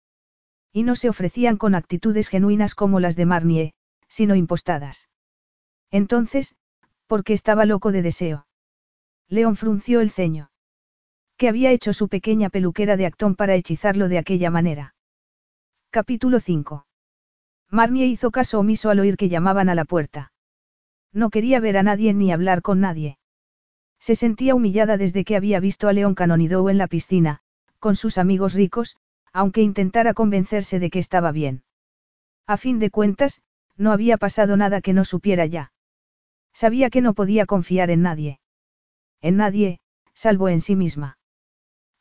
Y 0.72 0.82
no 0.82 0.96
se 0.96 1.08
ofrecían 1.08 1.56
con 1.56 1.74
actitudes 1.74 2.28
genuinas 2.28 2.74
como 2.74 3.00
las 3.00 3.14
de 3.16 3.26
Marnie, 3.26 3.74
sino 4.08 4.34
impostadas. 4.34 5.08
Entonces, 5.90 6.56
porque 7.06 7.32
estaba 7.32 7.64
loco 7.64 7.92
de 7.92 8.02
deseo. 8.02 8.46
León 9.28 9.56
frunció 9.56 10.00
el 10.00 10.10
ceño. 10.10 10.50
¿Qué 11.36 11.48
había 11.48 11.70
hecho 11.70 11.92
su 11.92 12.08
pequeña 12.08 12.50
peluquera 12.50 12.96
de 12.96 13.06
actón 13.06 13.34
para 13.34 13.54
hechizarlo 13.54 14.08
de 14.08 14.18
aquella 14.18 14.50
manera? 14.50 14.94
Capítulo 15.90 16.40
5. 16.40 16.86
Marnie 17.70 18.06
hizo 18.06 18.30
caso 18.30 18.60
omiso 18.60 18.90
al 18.90 19.00
oír 19.00 19.16
que 19.16 19.28
llamaban 19.28 19.68
a 19.68 19.74
la 19.74 19.84
puerta. 19.84 20.32
No 21.12 21.30
quería 21.30 21.60
ver 21.60 21.76
a 21.76 21.82
nadie 21.82 22.14
ni 22.14 22.32
hablar 22.32 22.62
con 22.62 22.80
nadie. 22.80 23.18
Se 23.98 24.14
sentía 24.14 24.54
humillada 24.54 24.96
desde 24.96 25.24
que 25.24 25.36
había 25.36 25.60
visto 25.60 25.88
a 25.88 25.92
León 25.92 26.14
Canonido 26.14 26.68
en 26.68 26.78
la 26.78 26.86
piscina, 26.86 27.40
con 27.78 27.96
sus 27.96 28.18
amigos 28.18 28.54
ricos, 28.54 28.96
aunque 29.32 29.62
intentara 29.62 30.14
convencerse 30.14 30.78
de 30.78 30.90
que 30.90 30.98
estaba 30.98 31.32
bien. 31.32 31.64
A 32.46 32.56
fin 32.56 32.78
de 32.78 32.90
cuentas, 32.90 33.42
no 33.76 33.92
había 33.92 34.16
pasado 34.18 34.56
nada 34.56 34.80
que 34.80 34.92
no 34.92 35.04
supiera 35.04 35.46
ya. 35.46 35.72
Sabía 36.54 36.88
que 36.88 37.02
no 37.02 37.12
podía 37.12 37.44
confiar 37.46 37.90
en 37.90 38.02
nadie. 38.02 38.40
En 39.20 39.36
nadie, 39.36 39.80
salvo 40.14 40.48
en 40.48 40.60
sí 40.60 40.76
misma. 40.76 41.18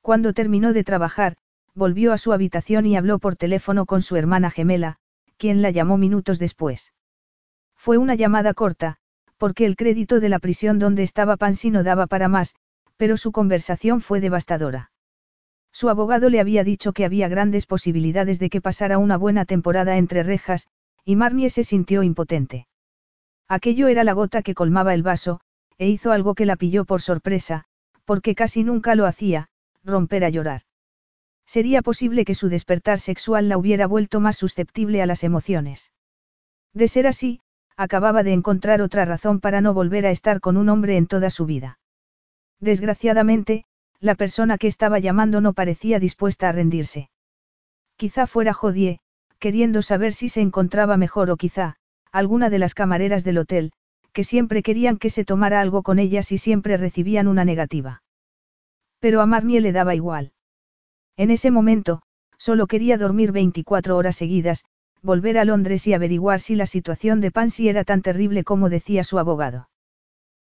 Cuando 0.02 0.34
terminó 0.34 0.74
de 0.74 0.84
trabajar, 0.84 1.36
volvió 1.74 2.14
a 2.14 2.18
su 2.20 2.34
habitación 2.34 2.86
y 2.86 2.96
habló 2.96 3.18
por 3.18 3.36
teléfono 3.36 3.86
con 3.86 4.04
su 4.04 4.16
hermana 4.16 4.52
gemela, 4.52 4.98
quien 5.38 5.62
la 5.62 5.72
llamó 5.72 5.98
minutos 5.98 6.38
después. 6.38 6.94
Fue 7.76 7.98
una 7.98 8.16
llamada 8.16 8.54
corta, 8.54 8.98
porque 9.38 9.66
el 9.66 9.76
crédito 9.76 10.20
de 10.20 10.30
la 10.30 10.40
prisión 10.40 10.78
donde 10.78 11.04
estaba 11.04 11.36
Pansy 11.36 11.72
no 11.72 11.84
daba 11.84 12.06
para 12.08 12.28
más, 12.28 12.56
pero 12.96 13.18
su 13.18 13.32
conversación 13.32 14.02
fue 14.02 14.22
devastadora. 14.22 14.92
Su 15.72 15.90
abogado 15.90 16.30
le 16.30 16.40
había 16.40 16.64
dicho 16.64 16.94
que 16.94 17.06
había 17.06 17.28
grandes 17.28 17.66
posibilidades 17.66 18.38
de 18.38 18.52
que 18.52 18.62
pasara 18.62 19.00
una 19.00 19.18
buena 19.18 19.46
temporada 19.46 19.98
entre 19.98 20.22
rejas, 20.22 20.68
y 21.04 21.16
Marnie 21.16 21.50
se 21.50 21.64
sintió 21.64 22.04
impotente. 22.04 22.68
Aquello 23.48 23.88
era 23.88 24.04
la 24.04 24.14
gota 24.14 24.42
que 24.42 24.56
colmaba 24.56 24.94
el 24.94 25.04
vaso, 25.04 25.40
e 25.78 25.90
hizo 25.90 26.12
algo 26.12 26.36
que 26.36 26.46
la 26.46 26.56
pilló 26.56 26.86
por 26.86 27.02
sorpresa, 27.02 27.66
porque 28.06 28.36
casi 28.36 28.64
nunca 28.64 28.96
lo 28.96 29.06
hacía, 29.06 29.50
romper 29.84 30.24
a 30.26 30.30
llorar. 30.30 30.62
Sería 31.46 31.82
posible 31.82 32.26
que 32.26 32.36
su 32.36 32.50
despertar 32.50 33.00
sexual 33.00 33.50
la 33.50 33.58
hubiera 33.58 33.86
vuelto 33.88 34.20
más 34.20 34.38
susceptible 34.38 35.02
a 35.02 35.06
las 35.06 35.24
emociones. 35.24 35.92
De 36.74 36.88
ser 36.88 37.06
así, 37.06 37.42
acababa 37.76 38.24
de 38.24 38.34
encontrar 38.34 38.82
otra 38.82 39.06
razón 39.06 39.40
para 39.40 39.62
no 39.62 39.74
volver 39.74 40.06
a 40.06 40.12
estar 40.12 40.40
con 40.40 40.58
un 40.58 40.70
hombre 40.70 40.98
en 40.98 41.08
toda 41.08 41.30
su 41.30 41.46
vida. 41.46 41.80
Desgraciadamente, 42.60 43.66
la 44.00 44.16
persona 44.16 44.58
que 44.58 44.68
estaba 44.68 45.00
llamando 45.00 45.42
no 45.42 45.54
parecía 45.54 46.00
dispuesta 46.00 46.50
a 46.50 46.52
rendirse. 46.52 47.10
Quizá 47.98 48.28
fuera 48.28 48.54
Jodie, 48.54 49.00
queriendo 49.40 49.82
saber 49.82 50.14
si 50.14 50.30
se 50.30 50.42
encontraba 50.42 50.98
mejor 50.98 51.30
o 51.30 51.38
quizá, 51.38 51.76
alguna 52.14 52.50
de 52.50 52.60
las 52.60 52.76
camareras 52.76 53.24
del 53.24 53.40
hotel, 53.40 53.74
que 54.14 54.24
siempre 54.24 54.62
querían 54.62 54.98
que 54.98 55.10
se 55.10 55.26
tomara 55.26 55.60
algo 55.60 55.82
con 55.82 55.98
ellas 55.98 56.32
y 56.32 56.38
siempre 56.38 56.78
recibían 56.78 57.28
una 57.28 57.44
negativa. 57.44 58.04
Pero 59.00 59.20
a 59.20 59.26
Marnie 59.26 59.60
le 59.60 59.72
daba 59.72 59.96
igual. 59.96 60.32
En 61.18 61.32
ese 61.32 61.50
momento, 61.50 62.04
solo 62.38 62.68
quería 62.68 62.98
dormir 62.98 63.32
24 63.32 63.98
horas 63.98 64.16
seguidas, 64.16 64.64
volver 65.02 65.38
a 65.40 65.46
Londres 65.46 65.88
y 65.88 65.94
averiguar 65.94 66.40
si 66.40 66.56
la 66.56 66.68
situación 66.68 67.20
de 67.20 67.32
Pansy 67.32 67.68
era 67.68 67.84
tan 67.84 68.02
terrible 68.02 68.44
como 68.44 68.70
decía 68.70 69.04
su 69.04 69.18
abogado. 69.18 69.70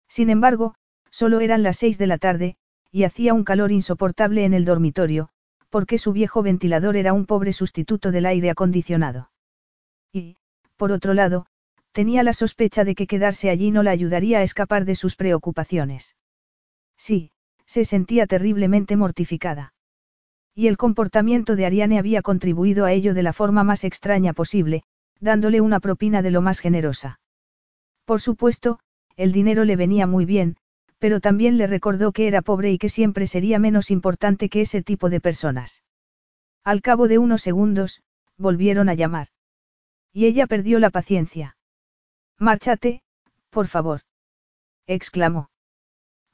Sin 0.09 0.29
embargo, 0.29 0.75
solo 1.11 1.41
eran 1.41 1.63
las 1.63 1.77
seis 1.79 1.97
de 1.99 2.09
la 2.09 2.19
tarde, 2.19 2.57
y 2.91 3.05
hacía 3.05 3.33
un 3.33 3.45
calor 3.45 3.71
insoportable 3.71 4.45
en 4.45 4.55
el 4.55 4.65
dormitorio, 4.65 5.29
porque 5.69 5.99
su 5.99 6.13
viejo 6.13 6.43
ventilador 6.43 6.97
era 6.97 7.13
un 7.13 7.27
pobre 7.27 7.53
sustituto 7.53 8.11
del 8.11 8.27
aire 8.27 8.51
acondicionado. 8.51 9.31
Y, 10.13 10.37
por 10.77 10.91
otro 10.91 11.15
lado, 11.15 11.47
tenía 11.93 12.23
la 12.23 12.33
sospecha 12.33 12.85
de 12.85 12.95
que 12.95 13.07
quedarse 13.07 13.51
allí 13.51 13.71
no 13.71 13.83
la 13.83 13.91
ayudaría 13.91 14.39
a 14.39 14.43
escapar 14.43 14.85
de 14.85 14.95
sus 14.95 15.17
preocupaciones. 15.17 16.17
Sí, 16.97 17.33
se 17.67 17.85
sentía 17.85 18.27
terriblemente 18.27 18.97
mortificada. 18.97 19.75
Y 20.55 20.67
el 20.67 20.77
comportamiento 20.77 21.57
de 21.57 21.67
Ariane 21.67 21.99
había 21.99 22.23
contribuido 22.23 22.85
a 22.85 22.93
ello 22.93 23.15
de 23.15 23.23
la 23.23 23.33
forma 23.33 23.65
más 23.65 23.85
extraña 23.85 24.33
posible, 24.33 24.83
dándole 25.21 25.61
una 25.61 25.81
propina 25.81 26.23
de 26.23 26.31
lo 26.31 26.43
más 26.43 26.61
generosa. 26.61 27.21
Por 28.05 28.21
supuesto, 28.21 28.81
el 29.17 29.33
dinero 29.33 29.65
le 29.65 29.77
venía 29.77 30.07
muy 30.07 30.25
bien, 30.25 30.57
pero 30.99 31.21
también 31.21 31.57
le 31.59 31.67
recordó 31.67 32.13
que 32.13 32.27
era 32.27 32.43
pobre 32.43 32.73
y 32.73 32.79
que 32.79 32.89
siempre 32.89 33.27
sería 33.27 33.59
menos 33.59 33.91
importante 33.91 34.49
que 34.49 34.63
ese 34.63 34.83
tipo 34.83 35.09
de 35.09 35.21
personas. 35.21 35.83
Al 36.65 36.83
cabo 36.83 37.09
de 37.09 37.19
unos 37.19 37.43
segundos, 37.43 38.03
volvieron 38.37 38.89
a 38.89 38.95
llamar. 38.95 39.29
Y 40.13 40.27
ella 40.27 40.47
perdió 40.47 40.79
la 40.79 40.91
paciencia. 40.91 41.57
Márchate, 42.41 43.03
por 43.51 43.69
favor. 43.69 44.01
exclamó. 44.87 45.51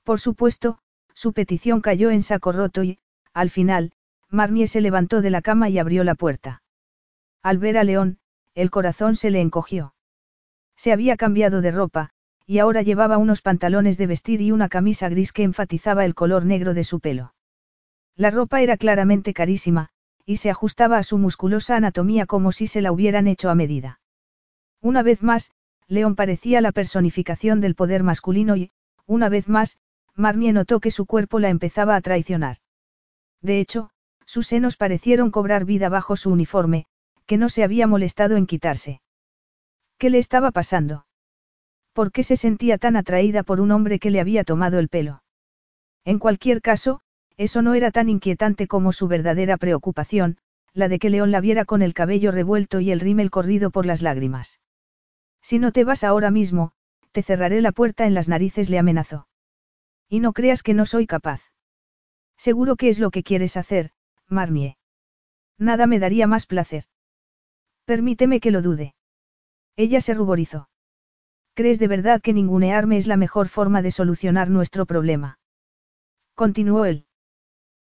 Por 0.05 0.21
supuesto, 0.21 0.79
su 1.15 1.33
petición 1.33 1.81
cayó 1.81 2.11
en 2.11 2.23
saco 2.23 2.53
roto 2.53 2.85
y, 2.85 3.01
al 3.35 3.51
final, 3.51 3.93
Marnie 4.31 4.69
se 4.69 4.81
levantó 4.81 5.21
de 5.21 5.31
la 5.31 5.43
cama 5.43 5.69
y 5.69 5.79
abrió 5.81 6.05
la 6.05 6.15
puerta. 6.15 6.63
Al 7.43 7.59
ver 7.59 7.77
a 7.77 7.83
León, 7.83 8.19
el 8.55 8.71
corazón 8.71 9.17
se 9.17 9.31
le 9.31 9.41
encogió. 9.41 9.95
Se 10.77 10.93
había 10.93 11.17
cambiado 11.17 11.61
de 11.61 11.73
ropa, 11.73 12.11
y 12.47 12.61
ahora 12.61 12.83
llevaba 12.83 13.19
unos 13.19 13.43
pantalones 13.43 13.99
de 13.99 14.07
vestir 14.07 14.41
y 14.41 14.53
una 14.53 14.69
camisa 14.69 15.09
gris 15.09 15.33
que 15.33 15.43
enfatizaba 15.43 16.05
el 16.05 16.15
color 16.15 16.45
negro 16.45 16.73
de 16.73 16.85
su 16.85 17.01
pelo. 17.01 17.35
La 18.15 18.31
ropa 18.31 18.63
era 18.63 18.77
claramente 18.77 19.35
carísima, 19.35 19.89
y 20.25 20.37
se 20.37 20.51
ajustaba 20.51 20.99
a 20.99 21.03
su 21.03 21.19
musculosa 21.19 21.75
anatomía 21.77 22.27
como 22.27 22.53
si 22.53 22.69
se 22.69 22.81
la 22.81 22.93
hubieran 22.93 23.27
hecho 23.27 23.51
a 23.51 23.57
medida. 23.57 24.01
Una 24.81 25.03
vez 25.03 25.23
más, 25.23 25.51
León 25.89 26.17
parecía 26.17 26.61
la 26.61 26.73
personificación 26.73 27.61
del 27.61 27.75
poder 27.75 28.03
masculino 28.03 28.57
y, 28.57 28.71
una 29.07 29.29
vez 29.29 29.49
más, 29.49 29.79
Marnie 30.15 30.53
notó 30.53 30.81
que 30.81 30.91
su 30.91 31.07
cuerpo 31.07 31.39
la 31.39 31.49
empezaba 31.49 31.95
a 31.95 32.01
traicionar. 32.01 32.57
De 33.41 33.61
hecho, 33.61 33.91
sus 34.25 34.49
senos 34.49 34.77
parecieron 34.77 35.31
cobrar 35.31 35.65
vida 35.65 35.89
bajo 35.89 36.17
su 36.17 36.31
uniforme, 36.31 36.87
que 37.27 37.37
no 37.37 37.49
se 37.49 37.63
había 37.63 37.87
molestado 37.87 38.37
en 38.37 38.47
quitarse. 38.47 39.01
¿Qué 39.99 40.11
le 40.11 40.19
estaba 40.19 40.51
pasando? 40.51 41.07
¿Por 41.93 42.13
qué 42.13 42.23
se 42.23 42.37
sentía 42.37 42.79
tan 42.79 42.97
atraída 42.97 43.43
por 43.43 43.61
un 43.61 43.71
hombre 43.71 43.99
que 43.99 44.11
le 44.11 44.21
había 44.21 44.45
tomado 44.45 44.79
el 44.79 44.89
pelo? 44.89 45.23
En 46.05 46.19
cualquier 46.19 46.61
caso, 46.61 47.01
eso 47.37 47.63
no 47.63 47.75
era 47.75 47.91
tan 47.91 48.09
inquietante 48.09 48.67
como 48.67 48.93
su 48.93 49.09
verdadera 49.09 49.57
preocupación, 49.57 50.39
la 50.73 50.89
de 50.89 50.99
que 50.99 51.11
León 51.11 51.31
la 51.31 51.41
viera 51.41 51.65
con 51.65 51.83
el 51.83 51.95
cabello 51.95 52.33
revuelto 52.33 52.81
y 52.81 52.91
el 52.91 53.01
rímel 53.01 53.31
corrido 53.31 53.71
por 53.71 53.87
las 53.87 54.03
lágrimas. 54.03 54.61
Si 55.49 55.61
no 55.61 55.71
te 55.71 55.85
vas 55.85 56.03
ahora 56.03 56.33
mismo, 56.33 56.73
te 57.13 57.23
cerraré 57.23 57.61
la 57.61 57.71
puerta 57.71 58.05
en 58.05 58.15
las 58.15 58.29
narices, 58.29 58.69
le 58.69 58.81
amenazó. 58.81 59.29
Y 60.09 60.19
no 60.19 60.33
creas 60.33 60.65
que 60.65 60.75
no 60.75 60.87
soy 60.87 61.07
capaz. 61.07 61.41
Seguro 62.37 62.75
que 62.75 62.89
es 62.89 62.99
lo 62.99 63.13
que 63.13 63.23
quieres 63.23 63.57
hacer, 63.57 63.93
Marnie. 64.27 64.77
Nada 65.57 65.87
me 65.87 66.01
daría 66.01 66.27
más 66.27 66.47
placer. 66.47 66.87
Permíteme 67.85 68.41
que 68.41 68.51
lo 68.51 68.61
dude. 68.61 68.97
Ella 69.77 70.01
se 70.01 70.15
ruborizó. 70.15 70.69
¿Crees 71.55 71.79
de 71.79 71.87
verdad 71.87 72.21
que 72.21 72.33
ningunearme 72.33 72.97
es 72.97 73.07
la 73.07 73.17
mejor 73.17 73.47
forma 73.49 73.83
de 73.83 73.93
solucionar 73.93 74.51
nuestro 74.51 74.85
problema? 74.85 75.39
Continuó 76.35 76.87
él. 76.87 77.07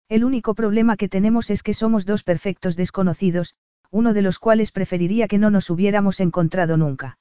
El 0.07 0.23
único 0.23 0.53
problema 0.53 0.97
que 0.97 1.09
tenemos 1.09 1.49
es 1.49 1.63
que 1.63 1.73
somos 1.73 2.05
dos 2.05 2.21
perfectos 2.21 2.75
desconocidos, 2.75 3.55
uno 3.89 4.13
de 4.13 4.21
los 4.21 4.37
cuales 4.37 4.71
preferiría 4.71 5.27
que 5.27 5.39
no 5.39 5.49
nos 5.49 5.71
hubiéramos 5.71 6.19
encontrado 6.19 6.77
nunca. 6.77 7.17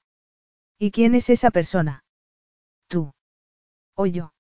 ¿Y 0.78 0.90
quién 0.90 1.14
es 1.14 1.30
esa 1.30 1.51
persona? 1.51 2.05
Tú. 2.88 3.12
O 3.94 4.06
yo. 4.06 4.34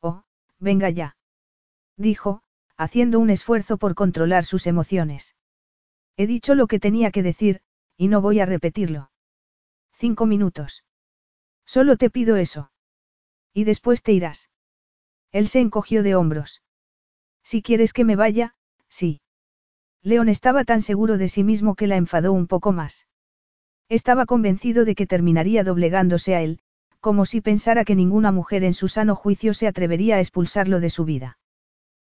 Oh, 0.00 0.22
venga 0.58 0.90
ya. 0.90 1.16
Dijo, 1.96 2.42
haciendo 2.76 3.18
un 3.18 3.30
esfuerzo 3.30 3.76
por 3.76 3.94
controlar 3.94 4.44
sus 4.44 4.66
emociones. 4.66 5.36
He 6.16 6.26
dicho 6.26 6.54
lo 6.54 6.66
que 6.66 6.80
tenía 6.80 7.10
que 7.10 7.22
decir, 7.22 7.60
y 7.96 8.08
no 8.08 8.20
voy 8.20 8.40
a 8.40 8.46
repetirlo. 8.46 9.10
Cinco 9.92 10.26
minutos. 10.26 10.84
Solo 11.66 11.96
te 11.96 12.08
pido 12.08 12.36
eso. 12.36 12.72
Y 13.52 13.64
después 13.64 14.02
te 14.02 14.12
irás. 14.12 14.48
Él 15.30 15.48
se 15.48 15.60
encogió 15.60 16.02
de 16.02 16.14
hombros. 16.14 16.62
Si 17.42 17.62
quieres 17.62 17.92
que 17.92 18.04
me 18.04 18.16
vaya, 18.16 18.54
sí. 18.88 19.20
León 20.02 20.28
estaba 20.30 20.64
tan 20.64 20.80
seguro 20.80 21.18
de 21.18 21.28
sí 21.28 21.44
mismo 21.44 21.74
que 21.74 21.86
la 21.86 21.96
enfadó 21.96 22.32
un 22.32 22.46
poco 22.46 22.72
más. 22.72 23.06
Estaba 23.90 24.24
convencido 24.24 24.84
de 24.84 24.94
que 24.94 25.08
terminaría 25.08 25.64
doblegándose 25.64 26.36
a 26.36 26.42
él, 26.42 26.60
como 27.00 27.26
si 27.26 27.40
pensara 27.40 27.84
que 27.84 27.96
ninguna 27.96 28.30
mujer 28.30 28.62
en 28.62 28.72
su 28.72 28.86
sano 28.86 29.16
juicio 29.16 29.52
se 29.52 29.66
atrevería 29.66 30.16
a 30.16 30.20
expulsarlo 30.20 30.78
de 30.78 30.90
su 30.90 31.04
vida. 31.04 31.38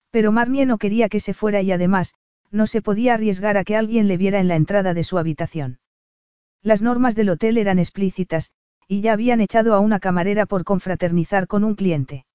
Pero 0.10 0.32
Marnie 0.32 0.66
no 0.66 0.80
quería 0.80 1.08
que 1.08 1.20
se 1.20 1.36
fuera 1.36 1.62
y 1.62 1.72
además, 1.72 2.16
no 2.50 2.66
se 2.66 2.82
podía 2.82 3.14
arriesgar 3.14 3.58
a 3.58 3.64
que 3.64 3.76
alguien 3.76 4.08
le 4.08 4.18
viera 4.18 4.40
en 4.40 4.48
la 4.48 4.56
entrada 4.56 4.96
de 4.96 5.04
su 5.04 5.20
habitación. 5.20 5.80
Las 6.64 6.82
normas 6.82 7.16
del 7.16 7.30
hotel 7.30 7.60
eran 7.60 7.78
explícitas, 7.78 8.52
y 8.88 9.02
ya 9.02 9.14
habían 9.14 9.40
echado 9.40 9.76
a 9.76 9.80
una 9.80 10.00
camarera 10.00 10.48
por 10.48 10.64
confraternizar 10.64 11.46
con 11.46 11.64
un 11.64 11.76
cliente. 11.76 12.26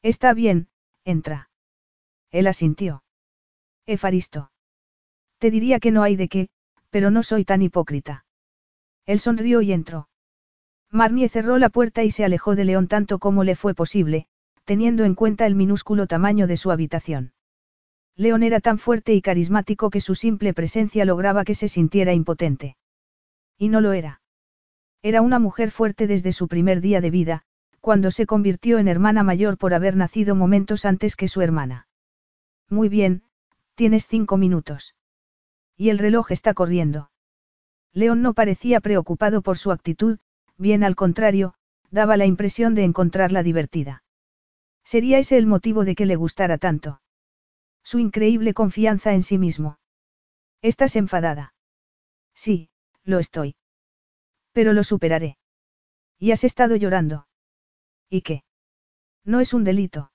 Está 0.00 0.32
bien, 0.32 0.68
entra. 1.04 1.50
Él 2.30 2.46
asintió. 2.46 3.04
Efaristo. 3.84 4.50
Te 5.38 5.50
diría 5.50 5.78
que 5.78 5.90
no 5.90 6.02
hay 6.02 6.16
de 6.16 6.28
qué, 6.28 6.48
pero 6.88 7.10
no 7.10 7.22
soy 7.22 7.44
tan 7.44 7.60
hipócrita. 7.60 8.24
Él 9.06 9.18
sonrió 9.18 9.62
y 9.62 9.72
entró. 9.72 10.08
Marnie 10.90 11.28
cerró 11.28 11.58
la 11.58 11.70
puerta 11.70 12.04
y 12.04 12.10
se 12.10 12.24
alejó 12.24 12.54
de 12.54 12.64
León 12.64 12.86
tanto 12.86 13.18
como 13.18 13.44
le 13.44 13.56
fue 13.56 13.74
posible, 13.74 14.26
teniendo 14.64 15.04
en 15.04 15.14
cuenta 15.14 15.46
el 15.46 15.54
minúsculo 15.54 16.06
tamaño 16.06 16.46
de 16.46 16.56
su 16.56 16.70
habitación. 16.70 17.32
León 18.14 18.42
era 18.42 18.60
tan 18.60 18.78
fuerte 18.78 19.14
y 19.14 19.22
carismático 19.22 19.90
que 19.90 20.00
su 20.00 20.14
simple 20.14 20.52
presencia 20.52 21.04
lograba 21.04 21.44
que 21.44 21.54
se 21.54 21.68
sintiera 21.68 22.12
impotente. 22.12 22.76
Y 23.56 23.68
no 23.68 23.80
lo 23.80 23.92
era. 23.92 24.20
Era 25.02 25.22
una 25.22 25.38
mujer 25.38 25.70
fuerte 25.70 26.06
desde 26.06 26.32
su 26.32 26.46
primer 26.46 26.80
día 26.80 27.00
de 27.00 27.10
vida, 27.10 27.42
cuando 27.80 28.10
se 28.10 28.26
convirtió 28.26 28.78
en 28.78 28.86
hermana 28.86 29.22
mayor 29.22 29.58
por 29.58 29.74
haber 29.74 29.96
nacido 29.96 30.34
momentos 30.36 30.84
antes 30.84 31.16
que 31.16 31.26
su 31.26 31.40
hermana. 31.40 31.88
Muy 32.68 32.88
bien, 32.88 33.22
tienes 33.74 34.06
cinco 34.06 34.36
minutos. 34.36 34.94
Y 35.76 35.88
el 35.88 35.98
reloj 35.98 36.30
está 36.30 36.54
corriendo. 36.54 37.11
León 37.92 38.22
no 38.22 38.34
parecía 38.34 38.80
preocupado 38.80 39.42
por 39.42 39.58
su 39.58 39.70
actitud, 39.70 40.18
bien 40.56 40.84
al 40.84 40.96
contrario, 40.96 41.54
daba 41.90 42.16
la 42.16 42.26
impresión 42.26 42.74
de 42.74 42.84
encontrarla 42.84 43.42
divertida. 43.42 44.02
¿Sería 44.84 45.18
ese 45.18 45.36
el 45.36 45.46
motivo 45.46 45.84
de 45.84 45.94
que 45.94 46.06
le 46.06 46.16
gustara 46.16 46.58
tanto? 46.58 47.00
Su 47.82 47.98
increíble 47.98 48.54
confianza 48.54 49.12
en 49.12 49.22
sí 49.22 49.38
mismo. 49.38 49.78
¿Estás 50.62 50.96
enfadada? 50.96 51.54
Sí, 52.34 52.70
lo 53.04 53.18
estoy. 53.18 53.56
Pero 54.52 54.72
lo 54.72 54.84
superaré. 54.84 55.36
¿Y 56.18 56.30
has 56.30 56.44
estado 56.44 56.76
llorando? 56.76 57.26
¿Y 58.08 58.22
qué? 58.22 58.44
No 59.24 59.40
es 59.40 59.54
un 59.54 59.64
delito. 59.64 60.12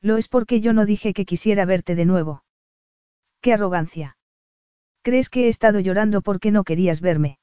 Lo 0.00 0.16
es 0.16 0.28
porque 0.28 0.60
yo 0.60 0.72
no 0.72 0.86
dije 0.86 1.12
que 1.12 1.24
quisiera 1.24 1.64
verte 1.64 1.94
de 1.94 2.04
nuevo. 2.04 2.44
¡Qué 3.40 3.52
arrogancia! 3.52 4.16
¿Crees 5.02 5.28
que 5.28 5.46
he 5.46 5.48
estado 5.48 5.80
llorando 5.80 6.20
porque 6.20 6.50
no 6.50 6.64
querías 6.64 7.00
verme? 7.00 7.38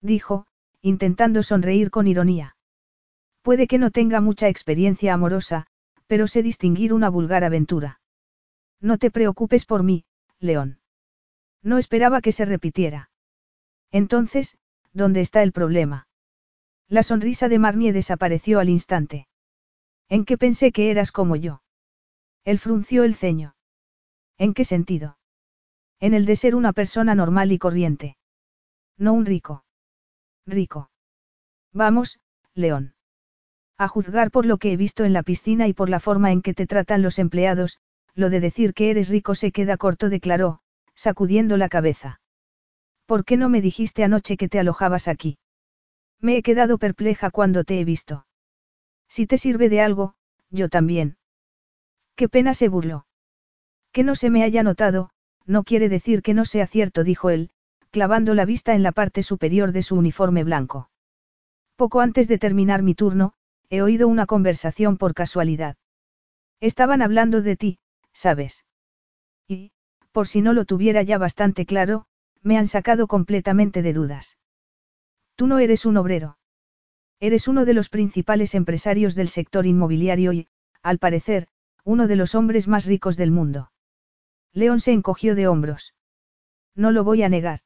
Dijo, 0.00 0.46
intentando 0.80 1.42
sonreír 1.42 1.90
con 1.90 2.08
ironía. 2.08 2.56
Puede 3.42 3.66
que 3.66 3.78
no 3.78 3.90
tenga 3.90 4.20
mucha 4.20 4.48
experiencia 4.48 5.14
amorosa, 5.14 5.66
pero 6.06 6.26
sé 6.26 6.42
distinguir 6.42 6.92
una 6.92 7.08
vulgar 7.08 7.44
aventura. 7.44 8.00
No 8.80 8.98
te 8.98 9.10
preocupes 9.10 9.64
por 9.64 9.82
mí, 9.84 10.04
León. 10.40 10.80
No 11.62 11.78
esperaba 11.78 12.20
que 12.20 12.32
se 12.32 12.44
repitiera. 12.44 13.10
Entonces, 13.92 14.58
¿dónde 14.92 15.20
está 15.20 15.42
el 15.42 15.52
problema? 15.52 16.08
La 16.88 17.02
sonrisa 17.02 17.48
de 17.48 17.58
Marnie 17.58 17.92
desapareció 17.92 18.58
al 18.58 18.68
instante. 18.68 19.28
¿En 20.08 20.24
qué 20.24 20.36
pensé 20.36 20.72
que 20.72 20.90
eras 20.90 21.12
como 21.12 21.36
yo? 21.36 21.62
Él 22.44 22.58
frunció 22.58 23.04
el 23.04 23.14
ceño. 23.14 23.54
¿En 24.36 24.52
qué 24.52 24.64
sentido? 24.64 25.16
En 26.02 26.14
el 26.14 26.26
de 26.26 26.34
ser 26.34 26.56
una 26.56 26.72
persona 26.72 27.14
normal 27.14 27.52
y 27.52 27.58
corriente. 27.58 28.16
No 28.98 29.12
un 29.12 29.24
rico. 29.24 29.64
Rico. 30.44 30.90
Vamos, 31.72 32.18
León. 32.54 32.96
A 33.78 33.86
juzgar 33.86 34.32
por 34.32 34.44
lo 34.44 34.58
que 34.58 34.72
he 34.72 34.76
visto 34.76 35.04
en 35.04 35.12
la 35.12 35.22
piscina 35.22 35.68
y 35.68 35.74
por 35.74 35.88
la 35.88 36.00
forma 36.00 36.32
en 36.32 36.42
que 36.42 36.54
te 36.54 36.66
tratan 36.66 37.02
los 37.02 37.20
empleados, 37.20 37.78
lo 38.16 38.30
de 38.30 38.40
decir 38.40 38.74
que 38.74 38.90
eres 38.90 39.10
rico 39.10 39.36
se 39.36 39.52
queda 39.52 39.76
corto, 39.76 40.08
declaró, 40.08 40.58
sacudiendo 40.96 41.56
la 41.56 41.68
cabeza. 41.68 42.20
¿Por 43.06 43.24
qué 43.24 43.36
no 43.36 43.48
me 43.48 43.60
dijiste 43.60 44.02
anoche 44.02 44.36
que 44.36 44.48
te 44.48 44.58
alojabas 44.58 45.06
aquí? 45.06 45.38
Me 46.20 46.36
he 46.36 46.42
quedado 46.42 46.78
perpleja 46.78 47.30
cuando 47.30 47.62
te 47.62 47.78
he 47.78 47.84
visto. 47.84 48.26
Si 49.06 49.28
te 49.28 49.38
sirve 49.38 49.68
de 49.68 49.80
algo, 49.80 50.16
yo 50.50 50.68
también. 50.68 51.16
Qué 52.16 52.28
pena 52.28 52.54
se 52.54 52.68
burló. 52.68 53.06
Que 53.92 54.02
no 54.02 54.16
se 54.16 54.30
me 54.30 54.42
haya 54.42 54.64
notado, 54.64 55.10
no 55.46 55.64
quiere 55.64 55.88
decir 55.88 56.22
que 56.22 56.34
no 56.34 56.44
sea 56.44 56.66
cierto, 56.66 57.04
dijo 57.04 57.30
él, 57.30 57.50
clavando 57.90 58.34
la 58.34 58.44
vista 58.44 58.74
en 58.74 58.82
la 58.82 58.92
parte 58.92 59.22
superior 59.22 59.72
de 59.72 59.82
su 59.82 59.96
uniforme 59.96 60.44
blanco. 60.44 60.90
Poco 61.76 62.00
antes 62.00 62.28
de 62.28 62.38
terminar 62.38 62.82
mi 62.82 62.94
turno, 62.94 63.34
he 63.68 63.82
oído 63.82 64.08
una 64.08 64.26
conversación 64.26 64.96
por 64.96 65.14
casualidad. 65.14 65.76
Estaban 66.60 67.02
hablando 67.02 67.42
de 67.42 67.56
ti, 67.56 67.78
¿sabes? 68.12 68.64
Y, 69.48 69.72
por 70.12 70.28
si 70.28 70.42
no 70.42 70.52
lo 70.52 70.64
tuviera 70.64 71.02
ya 71.02 71.18
bastante 71.18 71.66
claro, 71.66 72.06
me 72.42 72.56
han 72.56 72.66
sacado 72.68 73.06
completamente 73.06 73.82
de 73.82 73.92
dudas. 73.92 74.38
Tú 75.34 75.46
no 75.46 75.58
eres 75.58 75.86
un 75.86 75.96
obrero. 75.96 76.38
Eres 77.18 77.48
uno 77.48 77.64
de 77.64 77.74
los 77.74 77.88
principales 77.88 78.54
empresarios 78.54 79.14
del 79.14 79.28
sector 79.28 79.66
inmobiliario 79.66 80.32
y, 80.32 80.48
al 80.82 80.98
parecer, 80.98 81.48
uno 81.84 82.06
de 82.06 82.16
los 82.16 82.34
hombres 82.34 82.68
más 82.68 82.86
ricos 82.86 83.16
del 83.16 83.30
mundo. 83.30 83.71
León 84.52 84.80
se 84.80 84.92
encogió 84.92 85.34
de 85.34 85.48
hombros. 85.48 85.94
No 86.74 86.90
lo 86.90 87.04
voy 87.04 87.22
a 87.22 87.28
negar. 87.28 87.60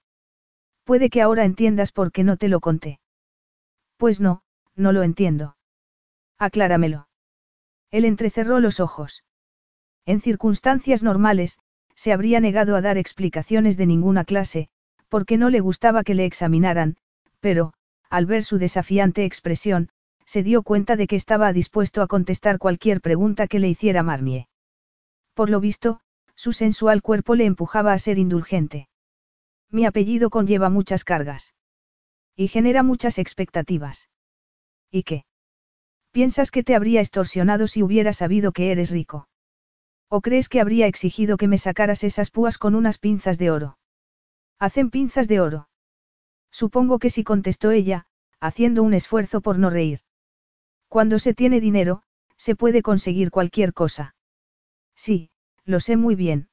Puede 0.85 1.11
que 1.11 1.23
ahora 1.23 1.45
entiendas 1.45 1.93
por 1.93 2.13
qué 2.13 2.23
no 2.25 2.37
te 2.37 2.49
lo 2.49 2.61
conté. 2.61 3.01
Pues 3.97 4.21
no, 4.21 4.43
no 4.75 4.93
lo 4.93 5.03
entiendo. 5.03 5.57
Acláramelo. 6.39 7.09
Él 7.91 8.05
entrecerró 8.05 8.61
los 8.61 8.79
ojos. 8.79 9.25
En 10.05 10.21
circunstancias 10.21 11.03
normales, 11.03 11.59
se 11.95 12.13
habría 12.13 12.41
negado 12.41 12.77
a 12.77 12.83
dar 12.83 12.99
explicaciones 12.99 13.77
de 13.77 13.87
ninguna 13.87 14.25
clase, 14.25 14.69
porque 15.09 15.39
no 15.39 15.51
le 15.51 15.61
gustaba 15.61 16.05
que 16.05 16.15
le 16.15 16.25
examinaran, 16.25 16.97
pero, 17.41 17.73
al 18.11 18.27
ver 18.27 18.45
su 18.45 18.59
desafiante 18.59 19.25
expresión, 19.25 19.89
se 20.25 20.43
dio 20.43 20.63
cuenta 20.63 20.97
de 20.97 21.07
que 21.07 21.17
estaba 21.17 21.53
dispuesto 21.53 22.03
a 22.03 22.07
contestar 22.07 22.59
cualquier 22.59 23.01
pregunta 23.01 23.47
que 23.47 23.59
le 23.59 23.69
hiciera 23.69 24.03
Marnie. 24.03 24.49
Por 25.35 25.51
lo 25.51 25.61
visto, 25.61 26.01
su 26.37 26.53
sensual 26.53 27.03
cuerpo 27.03 27.35
le 27.35 27.47
empujaba 27.47 27.93
a 27.93 27.99
ser 27.99 28.19
indulgente. 28.19 28.89
Mi 29.71 29.85
apellido 29.87 30.31
conlleva 30.31 30.71
muchas 30.71 31.03
cargas. 31.03 31.55
Y 32.37 32.49
genera 32.49 32.83
muchas 32.83 33.19
expectativas. 33.19 34.09
¿Y 34.91 35.03
qué? 35.03 35.25
¿Piensas 36.13 36.51
que 36.51 36.63
te 36.63 36.75
habría 36.75 37.01
extorsionado 37.01 37.67
si 37.67 37.83
hubiera 37.83 38.13
sabido 38.13 38.53
que 38.53 38.71
eres 38.71 38.91
rico? 38.91 39.29
¿O 40.09 40.21
crees 40.21 40.49
que 40.49 40.61
habría 40.61 40.87
exigido 40.87 41.37
que 41.37 41.49
me 41.49 41.59
sacaras 41.59 42.05
esas 42.05 42.31
púas 42.31 42.59
con 42.59 42.75
unas 42.75 42.99
pinzas 42.99 43.39
de 43.39 43.51
oro? 43.51 43.79
¿Hacen 44.59 44.91
pinzas 44.91 45.29
de 45.29 45.41
oro? 45.41 45.69
Supongo 46.51 46.99
que 46.99 47.11
sí 47.11 47.25
contestó 47.25 47.71
ella, 47.71 48.07
haciendo 48.41 48.83
un 48.83 48.95
esfuerzo 48.95 49.41
por 49.41 49.59
no 49.59 49.69
reír. 49.69 50.01
Cuando 50.89 51.19
se 51.19 51.35
tiene 51.35 51.61
dinero, 51.61 52.03
se 52.37 52.55
puede 52.55 52.83
conseguir 52.83 53.31
cualquier 53.31 53.73
cosa. 53.73 54.15
Sí, 54.95 55.31
lo 55.67 55.81
sé 55.81 55.97
muy 55.97 56.15
bien. 56.15 56.49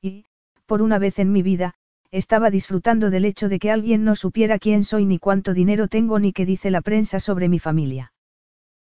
Y, 0.00 0.26
por 0.66 0.82
una 0.82 0.98
vez 0.98 1.18
en 1.18 1.32
mi 1.32 1.42
vida, 1.42 1.74
estaba 2.10 2.50
disfrutando 2.50 3.10
del 3.10 3.24
hecho 3.24 3.48
de 3.48 3.58
que 3.58 3.70
alguien 3.70 4.04
no 4.04 4.14
supiera 4.14 4.58
quién 4.58 4.84
soy 4.84 5.04
ni 5.06 5.18
cuánto 5.18 5.54
dinero 5.54 5.88
tengo 5.88 6.18
ni 6.18 6.32
qué 6.32 6.46
dice 6.46 6.70
la 6.70 6.82
prensa 6.82 7.18
sobre 7.18 7.48
mi 7.48 7.58
familia. 7.58 8.12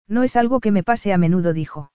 No 0.08 0.22
es 0.22 0.36
algo 0.36 0.60
que 0.60 0.72
me 0.72 0.82
pase 0.82 1.12
a 1.12 1.18
menudo, 1.18 1.52
dijo. 1.52 1.92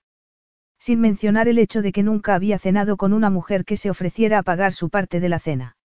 Sin 0.79 1.01
mencionar 1.01 1.47
el 1.47 1.59
hecho 1.59 1.81
de 1.81 1.91
que 1.91 2.03
nunca 2.03 2.35
había 2.35 2.59
cenado 2.59 2.97
con 2.97 3.13
una 3.13 3.29
mujer 3.29 3.65
que 3.65 3.77
se 3.77 3.89
ofreciera 3.89 4.39
a 4.39 4.43
pagar 4.43 4.71
su 4.71 4.89
parte 4.89 5.19
de 5.19 5.29
la 5.29 5.39
cena. 5.39 5.77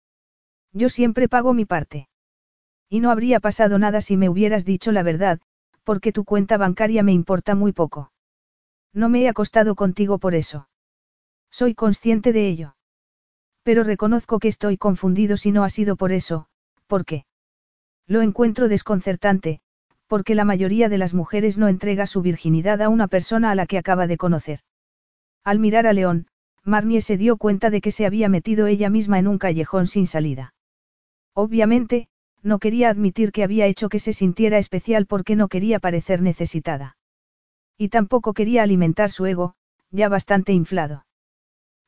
Yo 0.73 0.89
siempre 0.89 1.27
pago 1.27 1.53
mi 1.53 1.65
parte. 1.65 2.09
Y 2.89 2.99
no 2.99 3.11
habría 3.11 3.39
pasado 3.39 3.79
nada 3.79 4.01
si 4.01 4.17
me 4.17 4.29
hubieras 4.29 4.65
dicho 4.65 4.91
la 4.91 5.03
verdad, 5.03 5.39
porque 5.83 6.11
tu 6.11 6.25
cuenta 6.25 6.57
bancaria 6.57 7.03
me 7.03 7.13
importa 7.13 7.55
muy 7.55 7.71
poco. 7.71 8.11
No 8.93 9.09
me 9.09 9.21
he 9.21 9.29
acostado 9.29 9.75
contigo 9.75 10.17
por 10.19 10.35
eso. 10.35 10.68
Soy 11.51 11.75
consciente 11.75 12.33
de 12.33 12.47
ello. 12.47 12.75
Pero 13.63 13.83
reconozco 13.83 14.39
que 14.39 14.47
estoy 14.47 14.77
confundido 14.77 15.37
si 15.37 15.51
no 15.51 15.63
ha 15.63 15.69
sido 15.69 15.95
por 15.95 16.11
eso, 16.11 16.47
¿por 16.87 17.05
qué? 17.05 17.25
Lo 18.07 18.21
encuentro 18.21 18.67
desconcertante, 18.67 19.61
porque 20.07 20.33
la 20.33 20.45
mayoría 20.45 20.89
de 20.89 20.97
las 20.97 21.13
mujeres 21.13 21.57
no 21.57 21.67
entrega 21.67 22.07
su 22.07 22.21
virginidad 22.21 22.81
a 22.81 22.89
una 22.89 23.07
persona 23.07 23.51
a 23.51 23.55
la 23.55 23.67
que 23.67 23.77
acaba 23.77 24.07
de 24.07 24.17
conocer. 24.17 24.61
Al 25.43 25.59
mirar 25.59 25.85
a 25.85 25.93
León, 25.93 26.27
Marnie 26.63 27.01
se 27.01 27.17
dio 27.17 27.37
cuenta 27.37 27.69
de 27.69 27.81
que 27.81 27.91
se 27.91 28.05
había 28.05 28.29
metido 28.29 28.67
ella 28.67 28.89
misma 28.89 29.19
en 29.19 29.27
un 29.27 29.37
callejón 29.37 29.87
sin 29.87 30.07
salida. 30.07 30.53
Obviamente, 31.33 32.07
no 32.41 32.59
quería 32.59 32.89
admitir 32.89 33.31
que 33.31 33.43
había 33.43 33.67
hecho 33.67 33.89
que 33.89 33.99
se 33.99 34.13
sintiera 34.13 34.57
especial 34.57 35.05
porque 35.05 35.35
no 35.35 35.47
quería 35.47 35.79
parecer 35.79 36.21
necesitada. 36.21 36.97
Y 37.77 37.89
tampoco 37.89 38.33
quería 38.33 38.63
alimentar 38.63 39.11
su 39.11 39.25
ego, 39.25 39.55
ya 39.91 40.09
bastante 40.09 40.53
inflado. 40.53 41.05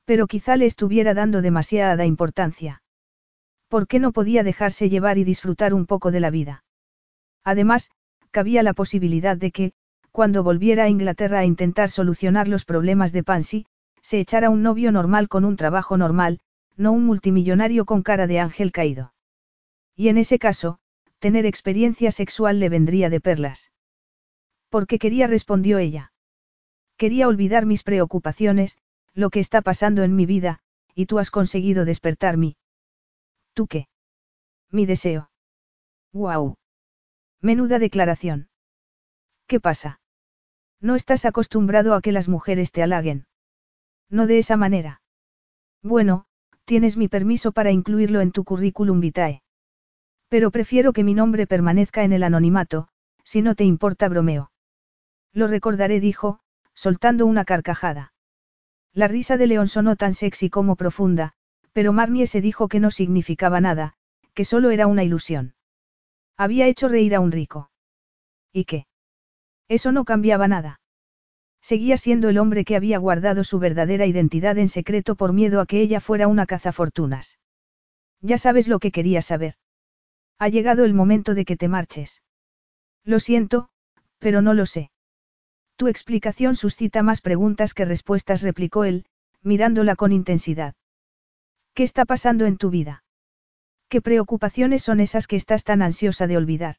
Pero 0.06 0.28
quizá 0.28 0.56
le 0.58 0.66
estuviera 0.66 1.14
dando 1.14 1.42
demasiada 1.42 2.06
importancia. 2.06 2.82
¿Por 3.68 3.88
qué 3.88 4.00
no 4.00 4.12
podía 4.12 4.44
dejarse 4.44 4.90
llevar 4.90 5.18
y 5.18 5.24
disfrutar 5.24 5.74
un 5.74 5.86
poco 5.86 6.12
de 6.12 6.20
la 6.20 6.30
vida? 6.30 6.64
Además, 7.44 7.90
cabía 8.32 8.64
la 8.64 8.74
posibilidad 8.74 9.38
de 9.38 9.52
que, 9.52 9.74
cuando 10.12 10.44
volviera 10.44 10.86
a 10.86 10.90
Inglaterra 10.90 11.40
a 11.40 11.46
intentar 11.46 11.90
solucionar 11.90 12.48
los 12.48 12.66
problemas 12.66 13.14
de 13.14 13.24
Pansy, 13.24 13.66
se 14.02 14.20
echara 14.20 14.50
un 14.50 14.62
novio 14.62 14.92
normal 14.92 15.30
con 15.30 15.46
un 15.46 15.56
trabajo 15.56 15.96
normal, 15.96 16.40
no 16.76 16.92
un 16.92 17.06
multimillonario 17.06 17.86
con 17.86 18.02
cara 18.02 18.28
de 18.28 18.40
ángel 18.40 18.72
caído. 18.72 19.14
Y 19.96 20.10
en 20.10 20.18
ese 20.18 20.40
caso, 20.40 20.80
tener 21.20 21.46
experiencia 21.46 22.12
sexual 22.12 22.60
le 22.60 22.70
vendría 22.70 23.10
de 23.10 23.22
perlas. 23.22 23.72
Porque 24.70 25.00
quería, 25.00 25.28
respondió 25.28 25.78
ella. 25.78 26.12
Quería 26.98 27.28
olvidar 27.28 27.66
mis 27.66 27.84
preocupaciones, 27.84 28.78
lo 29.14 29.30
que 29.30 29.40
está 29.40 29.62
pasando 29.62 30.04
en 30.04 30.16
mi 30.16 30.26
vida, 30.26 30.60
y 30.96 31.06
tú 31.06 31.20
has 31.20 31.32
conseguido 31.32 31.86
despertar 31.86 32.38
mi. 32.38 32.58
¿Tú 33.54 33.68
qué? 33.68 33.88
Mi 34.70 34.86
deseo. 34.86 35.32
¡Guau! 36.14 36.56
Menuda 37.42 37.80
declaración. 37.80 38.50
¿Qué 39.48 39.60
pasa? 39.60 40.00
No 40.80 40.96
estás 40.96 41.26
acostumbrado 41.26 41.94
a 41.94 42.02
que 42.02 42.12
las 42.12 42.28
mujeres 42.28 42.72
te 42.72 42.84
halaguen. 42.84 43.26
No 44.10 44.28
de 44.28 44.38
esa 44.40 44.58
manera. 44.58 45.02
Bueno, 45.84 46.26
tienes 46.66 46.98
mi 46.98 47.08
permiso 47.08 47.52
para 47.52 47.72
incluirlo 47.72 48.22
en 48.22 48.32
tu 48.32 48.44
currículum 48.44 49.00
vitae. 49.00 49.42
Pero 50.30 50.52
prefiero 50.52 50.94
que 50.94 51.04
mi 51.04 51.14
nombre 51.14 51.48
permanezca 51.48 52.04
en 52.04 52.14
el 52.14 52.24
anonimato, 52.24 52.88
si 53.24 53.42
no 53.42 53.56
te 53.56 53.64
importa 53.66 54.08
bromeo. 54.08 54.52
Lo 55.34 55.48
recordaré, 55.48 56.00
dijo, 56.00 56.40
soltando 56.74 57.26
una 57.26 57.46
carcajada. 57.46 58.14
La 58.94 59.08
risa 59.08 59.38
de 59.38 59.48
León 59.48 59.68
sonó 59.68 59.96
tan 59.96 60.14
sexy 60.14 60.50
como 60.50 60.76
profunda, 60.76 61.34
pero 61.72 61.94
Marnie 61.94 62.28
se 62.28 62.42
dijo 62.42 62.68
que 62.68 62.80
no 62.80 62.92
significaba 62.92 63.62
nada, 63.62 63.94
que 64.34 64.46
solo 64.46 64.72
era 64.72 64.88
una 64.88 65.04
ilusión. 65.04 65.56
Había 66.38 66.68
hecho 66.68 66.90
reír 66.90 67.16
a 67.16 67.20
un 67.20 67.32
rico. 67.32 67.72
¿Y 68.52 68.66
qué? 68.66 68.88
Eso 69.70 69.92
no 69.92 70.04
cambiaba 70.04 70.48
nada. 70.48 70.82
Seguía 71.62 71.96
siendo 71.98 72.28
el 72.28 72.38
hombre 72.38 72.66
que 72.66 72.76
había 72.76 72.98
guardado 72.98 73.44
su 73.44 73.60
verdadera 73.60 74.06
identidad 74.06 74.58
en 74.58 74.68
secreto 74.68 75.16
por 75.16 75.32
miedo 75.32 75.62
a 75.62 75.66
que 75.66 75.80
ella 75.80 76.00
fuera 76.02 76.28
una 76.28 76.46
cazafortunas. 76.46 77.40
Ya 78.20 78.38
sabes 78.38 78.68
lo 78.68 78.80
que 78.80 78.92
quería 78.92 79.22
saber. 79.22 79.56
Ha 80.40 80.50
llegado 80.50 80.84
el 80.86 80.94
momento 80.94 81.34
de 81.34 81.46
que 81.46 81.56
te 81.56 81.68
marches. 81.68 82.24
Lo 83.04 83.20
siento, 83.20 83.70
pero 84.20 84.42
no 84.42 84.54
lo 84.54 84.66
sé. 84.66 84.91
Tu 85.82 85.88
explicación 85.88 86.56
suscita 86.56 87.02
más 87.02 87.22
preguntas 87.22 87.74
que 87.74 87.86
respuestas, 87.86 88.44
replicó 88.44 88.84
él, 88.84 89.08
mirándola 89.42 89.96
con 89.96 90.12
intensidad. 90.12 90.76
¿Qué 91.74 91.82
está 91.82 92.06
pasando 92.06 92.46
en 92.46 92.58
tu 92.58 92.70
vida? 92.70 93.04
¿Qué 93.90 94.00
preocupaciones 94.00 94.84
son 94.84 95.00
esas 95.00 95.26
que 95.26 95.38
estás 95.38 95.64
tan 95.64 95.82
ansiosa 95.82 96.28
de 96.28 96.38
olvidar? 96.38 96.76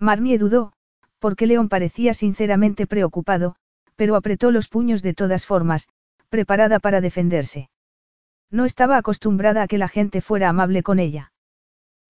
Marnie 0.00 0.36
dudó, 0.36 0.72
porque 1.20 1.46
León 1.46 1.68
parecía 1.68 2.12
sinceramente 2.12 2.88
preocupado, 2.88 3.54
pero 3.94 4.16
apretó 4.16 4.50
los 4.50 4.66
puños 4.66 5.00
de 5.02 5.14
todas 5.14 5.46
formas, 5.46 5.88
preparada 6.28 6.80
para 6.80 7.00
defenderse. 7.00 7.70
No 8.50 8.64
estaba 8.64 8.96
acostumbrada 8.96 9.62
a 9.62 9.68
que 9.68 9.78
la 9.78 9.86
gente 9.86 10.22
fuera 10.22 10.48
amable 10.48 10.82
con 10.82 10.98
ella. 10.98 11.30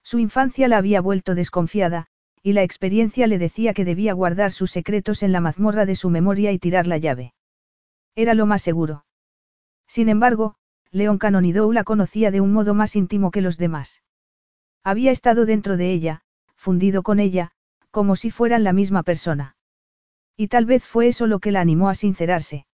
Su 0.03 0.19
infancia 0.19 0.69
la 0.69 0.79
había 0.79 1.03
vuelto 1.03 1.35
desconfiada, 1.35 2.07
y 2.43 2.53
la 2.53 2.63
experiencia 2.63 3.27
le 3.27 3.39
decía 3.39 3.75
que 3.75 3.85
debía 3.85 4.13
guardar 4.13 4.53
sus 4.53 4.71
secretos 4.71 5.23
en 5.23 5.33
la 5.33 5.41
mazmorra 5.41 5.87
de 5.87 5.97
su 5.97 6.11
memoria 6.11 6.53
y 6.53 6.59
tirar 6.59 6.87
la 6.87 6.99
llave. 6.99 7.35
Era 8.15 8.35
lo 8.35 8.47
más 8.47 8.63
seguro. 8.63 9.05
Sin 9.87 10.09
embargo, 10.09 10.57
León 10.91 11.19
Canonidou 11.19 11.73
la 11.73 11.85
conocía 11.85 12.31
de 12.31 12.41
un 12.41 12.53
modo 12.53 12.75
más 12.75 12.97
íntimo 12.97 13.31
que 13.31 13.43
los 13.43 13.59
demás. 13.59 14.03
Había 14.85 15.11
estado 15.11 15.47
dentro 15.47 15.77
de 15.77 15.93
ella, 15.93 16.23
fundido 16.57 17.03
con 17.03 17.21
ella, 17.21 17.53
como 17.91 18.17
si 18.17 18.31
fueran 18.31 18.65
la 18.65 18.73
misma 18.73 19.03
persona. 19.03 19.57
Y 20.37 20.49
tal 20.49 20.67
vez 20.67 20.85
fue 20.85 21.09
eso 21.09 21.27
lo 21.27 21.41
que 21.41 21.53
la 21.53 21.61
animó 21.61 21.89
a 21.89 21.95
sincerarse. 21.95 22.67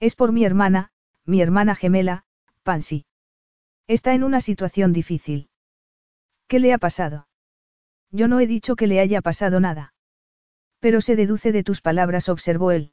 Es 0.00 0.16
por 0.16 0.32
mi 0.32 0.44
hermana, 0.44 0.90
mi 1.24 1.40
hermana 1.40 1.74
gemela, 1.74 2.24
Pansy. 2.62 3.06
Está 3.86 4.14
en 4.14 4.24
una 4.24 4.40
situación 4.40 4.92
difícil. 4.92 5.48
¿Qué 6.46 6.58
le 6.58 6.72
ha 6.72 6.78
pasado? 6.78 7.28
Yo 8.10 8.28
no 8.28 8.40
he 8.40 8.46
dicho 8.46 8.76
que 8.76 8.86
le 8.86 9.00
haya 9.00 9.20
pasado 9.20 9.60
nada. 9.60 9.94
Pero 10.80 11.00
se 11.00 11.16
deduce 11.16 11.52
de 11.52 11.62
tus 11.62 11.80
palabras, 11.80 12.28
observó 12.28 12.72
él. 12.72 12.92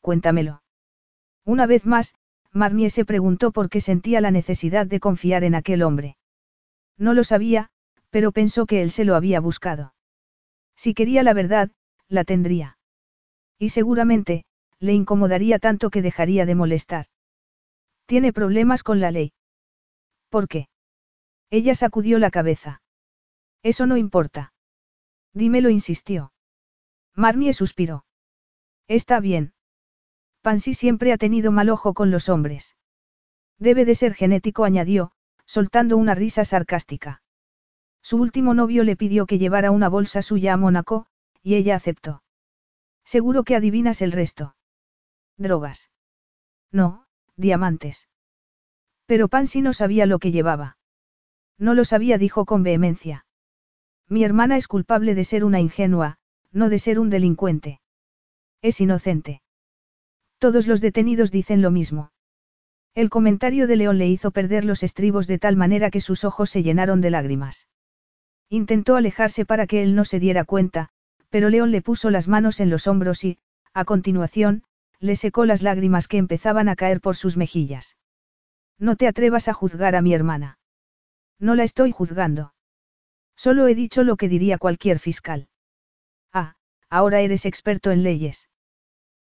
Cuéntamelo. 0.00 0.62
Una 1.44 1.66
vez 1.66 1.86
más, 1.86 2.14
Marnie 2.52 2.90
se 2.90 3.04
preguntó 3.04 3.52
por 3.52 3.70
qué 3.70 3.80
sentía 3.80 4.20
la 4.20 4.30
necesidad 4.30 4.86
de 4.86 5.00
confiar 5.00 5.44
en 5.44 5.54
aquel 5.54 5.82
hombre. 5.82 6.16
No 6.98 7.14
lo 7.14 7.24
sabía, 7.24 7.70
pero 8.10 8.32
pensó 8.32 8.66
que 8.66 8.82
él 8.82 8.90
se 8.90 9.04
lo 9.04 9.14
había 9.14 9.40
buscado. 9.40 9.94
Si 10.76 10.94
quería 10.94 11.22
la 11.22 11.32
verdad, 11.32 11.70
la 12.08 12.24
tendría. 12.24 12.78
Y 13.58 13.70
seguramente, 13.70 14.44
le 14.80 14.92
incomodaría 14.94 15.58
tanto 15.58 15.90
que 15.90 16.02
dejaría 16.02 16.46
de 16.46 16.54
molestar. 16.54 17.06
Tiene 18.06 18.32
problemas 18.32 18.82
con 18.82 19.00
la 19.00 19.10
ley. 19.10 19.32
¿Por 20.28 20.48
qué? 20.48 20.68
Ella 21.50 21.74
sacudió 21.74 22.18
la 22.18 22.30
cabeza. 22.30 22.82
Eso 23.62 23.86
no 23.86 23.96
importa. 23.96 24.52
Dímelo, 25.32 25.70
insistió. 25.70 26.32
Marnie 27.14 27.52
suspiró. 27.52 28.04
Está 28.88 29.20
bien. 29.20 29.52
Pansy 30.42 30.74
siempre 30.74 31.12
ha 31.12 31.18
tenido 31.18 31.52
mal 31.52 31.68
ojo 31.68 31.94
con 31.94 32.10
los 32.10 32.28
hombres. 32.28 32.76
Debe 33.58 33.84
de 33.84 33.94
ser 33.94 34.14
genético, 34.14 34.64
añadió, 34.64 35.12
soltando 35.44 35.96
una 35.96 36.14
risa 36.14 36.44
sarcástica. 36.44 37.22
Su 38.02 38.16
último 38.16 38.54
novio 38.54 38.84
le 38.84 38.96
pidió 38.96 39.26
que 39.26 39.38
llevara 39.38 39.70
una 39.70 39.88
bolsa 39.88 40.22
suya 40.22 40.54
a 40.54 40.56
Mónaco, 40.56 41.06
y 41.42 41.56
ella 41.56 41.76
aceptó. 41.76 42.22
Seguro 43.04 43.44
que 43.44 43.56
adivinas 43.56 44.00
el 44.00 44.12
resto. 44.12 44.56
Drogas. 45.36 45.90
No, 46.72 47.06
diamantes. 47.36 48.08
Pero 49.06 49.28
Pansy 49.28 49.60
no 49.60 49.72
sabía 49.72 50.06
lo 50.06 50.18
que 50.18 50.32
llevaba. 50.32 50.78
No 51.58 51.74
lo 51.74 51.84
sabía, 51.84 52.16
dijo 52.16 52.46
con 52.46 52.62
vehemencia. 52.62 53.26
Mi 54.10 54.24
hermana 54.24 54.56
es 54.56 54.66
culpable 54.66 55.14
de 55.14 55.22
ser 55.22 55.44
una 55.44 55.60
ingenua, 55.60 56.16
no 56.50 56.68
de 56.68 56.80
ser 56.80 56.98
un 56.98 57.10
delincuente. 57.10 57.80
Es 58.60 58.80
inocente. 58.80 59.40
Todos 60.38 60.66
los 60.66 60.80
detenidos 60.80 61.30
dicen 61.30 61.62
lo 61.62 61.70
mismo. 61.70 62.10
El 62.94 63.08
comentario 63.08 63.68
de 63.68 63.76
León 63.76 63.98
le 63.98 64.08
hizo 64.08 64.32
perder 64.32 64.64
los 64.64 64.82
estribos 64.82 65.28
de 65.28 65.38
tal 65.38 65.54
manera 65.54 65.92
que 65.92 66.00
sus 66.00 66.24
ojos 66.24 66.50
se 66.50 66.64
llenaron 66.64 67.00
de 67.00 67.10
lágrimas. 67.10 67.68
Intentó 68.48 68.96
alejarse 68.96 69.46
para 69.46 69.68
que 69.68 69.84
él 69.84 69.94
no 69.94 70.04
se 70.04 70.18
diera 70.18 70.44
cuenta, 70.44 70.88
pero 71.28 71.48
León 71.48 71.70
le 71.70 71.80
puso 71.80 72.10
las 72.10 72.26
manos 72.26 72.58
en 72.58 72.68
los 72.68 72.88
hombros 72.88 73.22
y, 73.22 73.38
a 73.72 73.84
continuación, 73.84 74.64
le 74.98 75.14
secó 75.14 75.46
las 75.46 75.62
lágrimas 75.62 76.08
que 76.08 76.18
empezaban 76.18 76.68
a 76.68 76.74
caer 76.74 77.00
por 77.00 77.14
sus 77.14 77.36
mejillas. 77.36 77.96
No 78.76 78.96
te 78.96 79.06
atrevas 79.06 79.46
a 79.46 79.52
juzgar 79.52 79.94
a 79.94 80.02
mi 80.02 80.14
hermana. 80.14 80.58
No 81.38 81.54
la 81.54 81.62
estoy 81.62 81.92
juzgando. 81.92 82.54
Solo 83.44 83.68
he 83.68 83.74
dicho 83.74 84.02
lo 84.02 84.18
que 84.18 84.28
diría 84.28 84.58
cualquier 84.58 84.98
fiscal. 84.98 85.48
Ah, 86.30 86.56
ahora 86.90 87.22
eres 87.22 87.46
experto 87.46 87.90
en 87.90 88.02
leyes. 88.02 88.50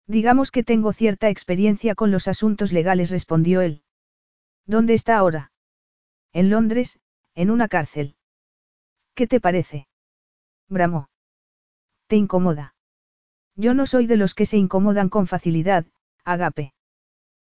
Digamos 0.06 0.50
que 0.50 0.62
tengo 0.62 0.94
cierta 0.94 1.28
experiencia 1.28 1.94
con 1.94 2.10
los 2.10 2.26
asuntos 2.26 2.72
legales, 2.72 3.10
respondió 3.10 3.60
él. 3.60 3.82
¿Dónde 4.64 4.94
está 4.94 5.18
ahora? 5.18 5.52
En 6.32 6.48
Londres, 6.48 6.98
en 7.34 7.50
una 7.50 7.68
cárcel. 7.68 8.16
¿Qué 9.14 9.26
te 9.26 9.38
parece? 9.38 9.86
Bramó. 10.66 11.10
¿Te 12.06 12.16
incomoda? 12.16 12.74
Yo 13.54 13.74
no 13.74 13.84
soy 13.84 14.06
de 14.06 14.16
los 14.16 14.32
que 14.32 14.46
se 14.46 14.56
incomodan 14.56 15.10
con 15.10 15.26
facilidad, 15.26 15.84
Agape. 16.24 16.72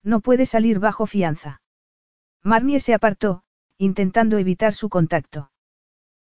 No 0.02 0.20
puede 0.20 0.48
salir 0.48 0.80
bajo 0.80 1.06
fianza. 1.06 1.62
Marnie 2.42 2.80
se 2.80 2.96
apartó, 2.96 3.44
intentando 3.78 4.40
evitar 4.40 4.74
su 4.74 4.90
contacto. 4.90 5.52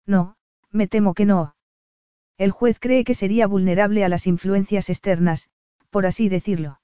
No, 0.06 0.36
me 0.72 0.88
temo 0.88 1.14
que 1.14 1.26
no. 1.26 1.56
El 2.38 2.52
juez 2.52 2.80
cree 2.80 3.04
que 3.04 3.14
sería 3.14 3.48
vulnerable 3.48 4.04
a 4.04 4.10
las 4.10 4.28
influencias 4.28 4.90
externas, 4.90 5.50
por 5.90 6.06
así 6.06 6.30
decirlo. 6.30 6.80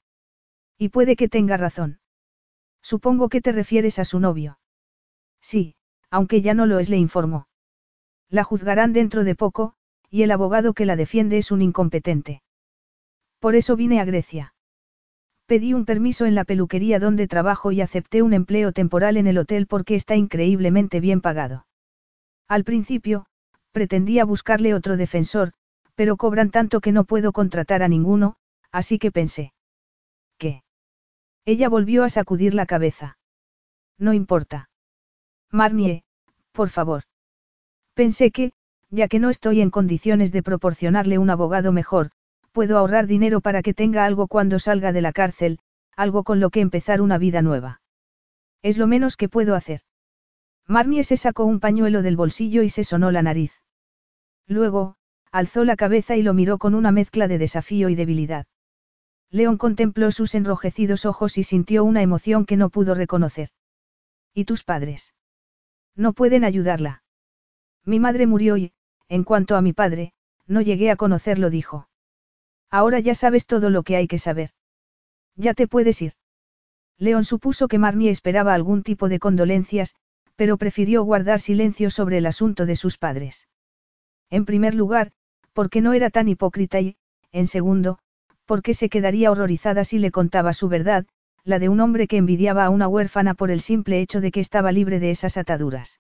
Y 0.77 0.89
puede 0.89 1.15
que 1.15 1.29
tenga 1.29 1.57
razón. 1.57 1.99
Supongo 2.81 3.29
que 3.29 3.41
te 3.41 3.51
refieres 3.51 3.97
a 3.99 4.05
su 4.05 4.19
novio. 4.19 4.59
Sí, 5.41 5.75
aunque 6.09 6.41
ya 6.41 6.53
no 6.53 6.65
lo 6.65 6.79
es, 6.79 6.89
le 6.89 6.97
informó. 6.97 7.47
La 8.29 8.43
juzgarán 8.43 8.93
dentro 8.93 9.23
de 9.23 9.35
poco, 9.35 9.73
y 10.09 10.23
el 10.23 10.31
abogado 10.31 10.73
que 10.73 10.85
la 10.85 10.95
defiende 10.95 11.37
es 11.37 11.51
un 11.51 11.61
incompetente. 11.61 12.41
Por 13.39 13.55
eso 13.55 13.75
vine 13.75 13.99
a 13.99 14.05
Grecia. 14.05 14.53
Pedí 15.45 15.73
un 15.73 15.85
permiso 15.85 16.25
en 16.25 16.35
la 16.35 16.43
peluquería 16.43 16.99
donde 16.99 17.27
trabajo 17.27 17.71
y 17.71 17.81
acepté 17.81 18.21
un 18.23 18.33
empleo 18.33 18.71
temporal 18.71 19.17
en 19.17 19.27
el 19.27 19.37
hotel 19.37 19.67
porque 19.67 19.95
está 19.95 20.15
increíblemente 20.15 20.99
bien 20.99 21.21
pagado. 21.21 21.67
Al 22.47 22.63
principio, 22.63 23.25
pretendía 23.71 24.25
buscarle 24.25 24.73
otro 24.73 24.97
defensor, 24.97 25.53
pero 25.95 26.17
cobran 26.17 26.51
tanto 26.51 26.81
que 26.81 26.91
no 26.91 27.03
puedo 27.03 27.31
contratar 27.31 27.81
a 27.81 27.87
ninguno, 27.87 28.35
así 28.71 28.99
que 28.99 29.11
pensé. 29.11 29.53
¿Qué? 30.37 30.63
Ella 31.45 31.69
volvió 31.69 32.03
a 32.03 32.09
sacudir 32.09 32.53
la 32.53 32.65
cabeza. 32.65 33.17
No 33.97 34.13
importa. 34.13 34.69
Marnie, 35.51 36.03
por 36.51 36.69
favor. 36.69 37.03
Pensé 37.93 38.31
que, 38.31 38.51
ya 38.89 39.07
que 39.07 39.19
no 39.19 39.29
estoy 39.29 39.61
en 39.61 39.71
condiciones 39.71 40.31
de 40.31 40.43
proporcionarle 40.43 41.17
un 41.17 41.29
abogado 41.29 41.71
mejor, 41.71 42.11
puedo 42.51 42.77
ahorrar 42.77 43.07
dinero 43.07 43.41
para 43.41 43.61
que 43.61 43.73
tenga 43.73 44.05
algo 44.05 44.27
cuando 44.27 44.59
salga 44.59 44.91
de 44.91 45.01
la 45.01 45.13
cárcel, 45.13 45.59
algo 45.95 46.23
con 46.23 46.39
lo 46.39 46.49
que 46.49 46.61
empezar 46.61 47.01
una 47.01 47.17
vida 47.17 47.41
nueva. 47.41 47.81
Es 48.61 48.77
lo 48.77 48.87
menos 48.87 49.17
que 49.17 49.29
puedo 49.29 49.55
hacer. 49.55 49.81
Marnie 50.67 51.03
se 51.03 51.17
sacó 51.17 51.45
un 51.45 51.59
pañuelo 51.59 52.01
del 52.01 52.15
bolsillo 52.15 52.63
y 52.63 52.69
se 52.69 52.83
sonó 52.83 53.11
la 53.11 53.21
nariz. 53.21 53.53
Luego, 54.47 54.95
alzó 55.31 55.63
la 55.63 55.75
cabeza 55.75 56.15
y 56.15 56.23
lo 56.23 56.33
miró 56.33 56.57
con 56.57 56.75
una 56.75 56.91
mezcla 56.91 57.27
de 57.27 57.37
desafío 57.37 57.89
y 57.89 57.95
debilidad. 57.95 58.47
León 59.29 59.57
contempló 59.57 60.11
sus 60.11 60.33
enrojecidos 60.33 61.05
ojos 61.05 61.37
y 61.37 61.43
sintió 61.43 61.83
una 61.83 62.01
emoción 62.01 62.45
que 62.45 62.57
no 62.57 62.69
pudo 62.69 62.95
reconocer. 62.95 63.49
¿Y 64.33 64.45
tus 64.45 64.63
padres? 64.63 65.13
No 65.95 66.13
pueden 66.13 66.43
ayudarla. 66.43 67.03
Mi 67.83 67.99
madre 67.99 68.27
murió 68.27 68.57
y, 68.57 68.73
en 69.07 69.23
cuanto 69.23 69.55
a 69.55 69.61
mi 69.61 69.73
padre, 69.73 70.13
no 70.47 70.61
llegué 70.61 70.89
a 70.89 70.95
conocerlo, 70.95 71.49
dijo. 71.49 71.89
Ahora 72.69 72.99
ya 72.99 73.15
sabes 73.15 73.45
todo 73.45 73.69
lo 73.69 73.83
que 73.83 73.95
hay 73.95 74.07
que 74.07 74.19
saber. 74.19 74.51
Ya 75.35 75.53
te 75.53 75.67
puedes 75.67 76.01
ir. 76.01 76.13
León 76.97 77.23
supuso 77.23 77.67
que 77.67 77.77
Marnie 77.77 78.09
esperaba 78.09 78.53
algún 78.53 78.83
tipo 78.83 79.09
de 79.09 79.19
condolencias, 79.19 79.95
pero 80.35 80.57
prefirió 80.57 81.03
guardar 81.03 81.39
silencio 81.39 81.89
sobre 81.89 82.17
el 82.17 82.25
asunto 82.25 82.65
de 82.65 82.75
sus 82.75 82.97
padres. 82.97 83.47
En 84.29 84.45
primer 84.45 84.75
lugar, 84.75 85.11
porque 85.53 85.81
no 85.81 85.93
era 85.93 86.09
tan 86.09 86.27
hipócrita 86.27 86.79
y, 86.81 86.97
en 87.31 87.47
segundo, 87.47 87.99
porque 88.45 88.73
se 88.73 88.89
quedaría 88.89 89.31
horrorizada 89.31 89.83
si 89.83 89.99
le 89.99 90.11
contaba 90.11 90.53
su 90.53 90.67
verdad, 90.67 91.05
la 91.43 91.59
de 91.59 91.69
un 91.69 91.79
hombre 91.79 92.07
que 92.07 92.17
envidiaba 92.17 92.65
a 92.65 92.69
una 92.69 92.87
huérfana 92.87 93.33
por 93.33 93.51
el 93.51 93.61
simple 93.61 94.01
hecho 94.01 94.19
de 94.19 94.31
que 94.31 94.39
estaba 94.39 94.71
libre 94.71 94.99
de 94.99 95.11
esas 95.11 95.37
ataduras. 95.37 95.99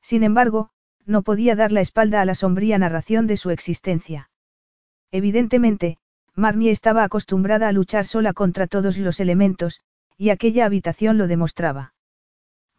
Sin 0.00 0.22
embargo, 0.22 0.70
no 1.06 1.22
podía 1.22 1.54
dar 1.54 1.70
la 1.70 1.80
espalda 1.80 2.20
a 2.20 2.24
la 2.24 2.34
sombría 2.34 2.78
narración 2.78 3.26
de 3.26 3.36
su 3.36 3.50
existencia. 3.50 4.30
Evidentemente, 5.10 5.98
Marnie 6.34 6.70
estaba 6.70 7.04
acostumbrada 7.04 7.68
a 7.68 7.72
luchar 7.72 8.06
sola 8.06 8.32
contra 8.32 8.66
todos 8.66 8.98
los 8.98 9.20
elementos, 9.20 9.80
y 10.16 10.30
aquella 10.30 10.64
habitación 10.64 11.18
lo 11.18 11.28
demostraba. 11.28 11.94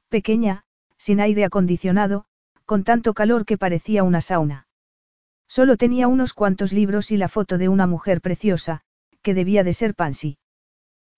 Pequeña, 0.10 0.65
sin 1.06 1.19
aire 1.19 1.45
acondicionado, 1.45 2.26
con 2.65 2.84
tanto 2.84 3.14
calor 3.14 3.45
que 3.45 3.60
parecía 3.60 4.03
una 4.03 4.22
sauna. 4.22 4.68
Solo 5.48 5.77
tenía 5.77 6.07
unos 6.07 6.34
cuantos 6.34 6.73
libros 6.73 7.11
y 7.11 7.18
la 7.18 7.30
foto 7.30 7.60
de 7.60 7.69
una 7.69 7.86
mujer 7.86 8.22
preciosa, 8.22 8.82
que 9.22 9.36
debía 9.36 9.64
de 9.64 9.73
ser 9.73 9.94
Pansy. 9.94 10.40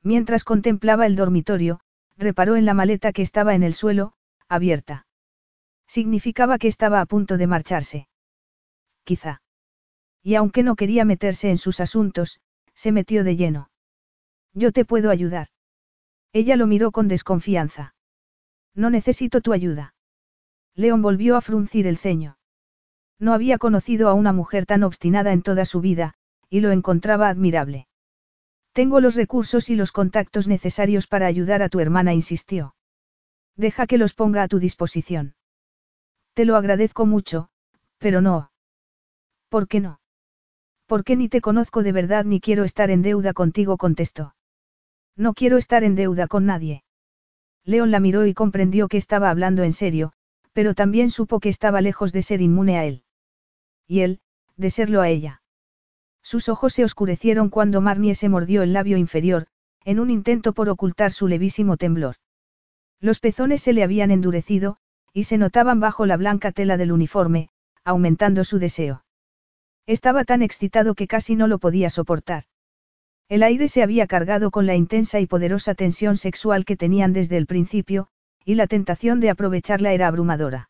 Mientras 0.03 0.43
contemplaba 0.43 1.05
el 1.05 1.15
dormitorio, 1.15 1.79
reparó 2.17 2.57
en 2.57 2.65
la 2.65 2.73
maleta 2.73 3.13
que 3.13 3.21
estaba 3.21 3.55
en 3.55 3.63
el 3.63 3.73
suelo, 3.73 4.11
abierta. 4.49 5.07
Significaba 5.87 6.57
que 6.57 6.67
estaba 6.67 6.99
a 6.99 7.05
punto 7.05 7.37
de 7.37 7.47
marcharse. 7.47 8.09
Quizá. 9.05 9.41
Y 10.21 10.35
aunque 10.35 10.63
no 10.63 10.75
quería 10.75 11.05
meterse 11.05 11.49
en 11.49 11.57
sus 11.57 11.79
asuntos, 11.79 12.41
se 12.73 12.91
metió 12.91 13.23
de 13.23 13.37
lleno. 13.37 13.69
Yo 14.53 14.73
te 14.73 14.83
puedo 14.83 15.11
ayudar. 15.11 15.47
Ella 16.33 16.57
lo 16.57 16.67
miró 16.67 16.91
con 16.91 17.07
desconfianza. 17.07 17.93
No 18.77 18.91
necesito 18.91 19.41
tu 19.41 19.53
ayuda. 19.53 19.95
León 20.75 21.01
volvió 21.01 21.35
a 21.35 21.41
fruncir 21.41 21.87
el 21.87 21.97
ceño. 21.97 22.37
No 23.19 23.33
había 23.33 23.57
conocido 23.57 24.07
a 24.07 24.13
una 24.13 24.33
mujer 24.33 24.67
tan 24.67 24.83
obstinada 24.83 25.33
en 25.33 25.41
toda 25.41 25.65
su 25.65 25.81
vida, 25.81 26.13
y 26.47 26.59
lo 26.59 26.71
encontraba 26.71 27.27
admirable. 27.27 27.87
Tengo 28.73 28.99
los 28.99 29.15
recursos 29.15 29.71
y 29.71 29.75
los 29.75 29.91
contactos 29.91 30.47
necesarios 30.47 31.07
para 31.07 31.25
ayudar 31.25 31.63
a 31.63 31.69
tu 31.69 31.79
hermana, 31.79 32.13
insistió. 32.13 32.75
Deja 33.55 33.87
que 33.87 33.97
los 33.97 34.13
ponga 34.13 34.43
a 34.43 34.47
tu 34.47 34.59
disposición. 34.59 35.35
Te 36.35 36.45
lo 36.45 36.55
agradezco 36.55 37.07
mucho, 37.07 37.49
pero 37.97 38.21
no. 38.21 38.51
¿Por 39.49 39.67
qué 39.67 39.79
no? 39.79 39.99
¿Por 40.85 41.03
qué 41.03 41.15
ni 41.15 41.29
te 41.29 41.41
conozco 41.41 41.81
de 41.81 41.93
verdad 41.93 42.25
ni 42.25 42.39
quiero 42.39 42.63
estar 42.63 42.91
en 42.91 43.01
deuda 43.01 43.33
contigo? 43.33 43.77
contestó. 43.77 44.35
No 45.15 45.33
quiero 45.33 45.57
estar 45.57 45.83
en 45.83 45.95
deuda 45.95 46.27
con 46.27 46.45
nadie. 46.45 46.83
León 47.67 47.91
la 47.91 47.99
miró 47.99 48.25
y 48.25 48.33
comprendió 48.33 48.87
que 48.87 48.95
estaba 48.95 49.29
hablando 49.29 49.63
en 49.63 49.73
serio, 49.73 50.13
pero 50.53 50.73
también 50.73 51.11
supo 51.11 51.41
que 51.41 51.49
estaba 51.49 51.81
lejos 51.81 52.13
de 52.13 52.21
ser 52.21 52.41
inmune 52.41 52.77
a 52.77 52.85
él. 52.85 53.03
Y 53.85 53.99
él, 53.99 54.21
de 54.55 54.69
serlo 54.69 55.01
a 55.01 55.09
ella. 55.09 55.41
Sus 56.23 56.47
ojos 56.47 56.73
se 56.73 56.85
oscurecieron 56.85 57.49
cuando 57.49 57.81
Marnie 57.81 58.15
se 58.15 58.29
mordió 58.29 58.63
el 58.63 58.71
labio 58.71 58.95
inferior, 58.95 59.47
en 59.83 59.99
un 59.99 60.09
intento 60.09 60.53
por 60.53 60.69
ocultar 60.69 61.11
su 61.11 61.27
levísimo 61.27 61.75
temblor. 61.75 62.15
Los 63.01 63.19
pezones 63.19 63.61
se 63.61 63.73
le 63.73 63.83
habían 63.83 64.11
endurecido, 64.11 64.77
y 65.11 65.25
se 65.25 65.37
notaban 65.37 65.81
bajo 65.81 66.05
la 66.05 66.15
blanca 66.15 66.53
tela 66.53 66.77
del 66.77 66.93
uniforme, 66.93 67.49
aumentando 67.83 68.45
su 68.45 68.59
deseo. 68.59 69.03
Estaba 69.85 70.23
tan 70.23 70.41
excitado 70.41 70.95
que 70.95 71.07
casi 71.07 71.35
no 71.35 71.47
lo 71.47 71.59
podía 71.59 71.89
soportar. 71.89 72.45
El 73.29 73.43
aire 73.43 73.67
se 73.67 73.83
había 73.83 74.07
cargado 74.07 74.51
con 74.51 74.65
la 74.65 74.75
intensa 74.75 75.19
y 75.19 75.27
poderosa 75.27 75.75
tensión 75.75 76.15
sexual 76.15 76.63
que 76.63 76.77
tenían 76.77 77.11
desde 77.11 77.35
el 77.35 77.45
principio, 77.45 78.07
y 78.45 78.55
la 78.55 78.67
tentación 78.67 79.19
de 79.19 79.29
aprovecharla 79.29 79.91
era 79.91 80.07
abrumadora. 80.07 80.69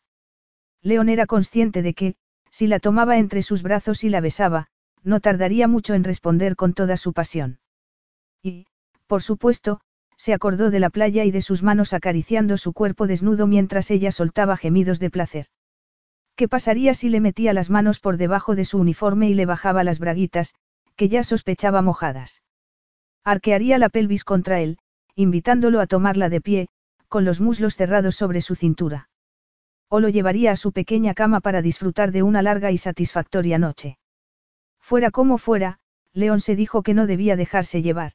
León 0.82 1.08
era 1.08 1.26
consciente 1.26 1.82
de 1.82 1.94
que, 1.94 2.16
si 2.50 2.66
la 2.66 2.80
tomaba 2.80 3.18
entre 3.18 3.42
sus 3.42 3.62
brazos 3.62 4.02
y 4.02 4.08
la 4.08 4.20
besaba, 4.20 4.66
no 5.04 5.20
tardaría 5.20 5.68
mucho 5.68 5.94
en 5.94 6.02
responder 6.02 6.56
con 6.56 6.74
toda 6.74 6.96
su 6.96 7.12
pasión. 7.12 7.60
Y, 8.42 8.66
por 9.06 9.22
supuesto, 9.22 9.80
se 10.16 10.34
acordó 10.34 10.70
de 10.70 10.80
la 10.80 10.90
playa 10.90 11.24
y 11.24 11.30
de 11.30 11.42
sus 11.42 11.62
manos 11.62 11.92
acariciando 11.92 12.58
su 12.58 12.72
cuerpo 12.72 13.06
desnudo 13.06 13.46
mientras 13.46 13.88
ella 13.92 14.10
soltaba 14.10 14.56
gemidos 14.56 14.98
de 14.98 15.10
placer. 15.10 15.46
¿Qué 16.34 16.48
pasaría 16.48 16.94
si 16.94 17.08
le 17.08 17.20
metía 17.20 17.52
las 17.52 17.70
manos 17.70 18.00
por 18.00 18.16
debajo 18.16 18.56
de 18.56 18.64
su 18.64 18.78
uniforme 18.78 19.28
y 19.30 19.34
le 19.34 19.46
bajaba 19.46 19.84
las 19.84 20.00
braguitas, 20.00 20.54
que 20.96 21.08
ya 21.08 21.22
sospechaba 21.22 21.82
mojadas? 21.82 22.42
Arquearía 23.28 23.76
la 23.76 23.90
pelvis 23.90 24.24
contra 24.24 24.62
él, 24.62 24.78
invitándolo 25.14 25.80
a 25.80 25.86
tomarla 25.86 26.30
de 26.30 26.40
pie, 26.40 26.68
con 27.08 27.26
los 27.26 27.42
muslos 27.42 27.76
cerrados 27.76 28.16
sobre 28.16 28.40
su 28.40 28.54
cintura. 28.54 29.10
O 29.90 30.00
lo 30.00 30.08
llevaría 30.08 30.50
a 30.50 30.56
su 30.56 30.72
pequeña 30.72 31.12
cama 31.12 31.40
para 31.40 31.60
disfrutar 31.60 32.10
de 32.10 32.22
una 32.22 32.40
larga 32.40 32.70
y 32.70 32.78
satisfactoria 32.78 33.58
noche. 33.58 33.98
Fuera 34.80 35.10
como 35.10 35.36
fuera, 35.36 35.78
León 36.14 36.40
se 36.40 36.56
dijo 36.56 36.82
que 36.82 36.94
no 36.94 37.06
debía 37.06 37.36
dejarse 37.36 37.82
llevar. 37.82 38.12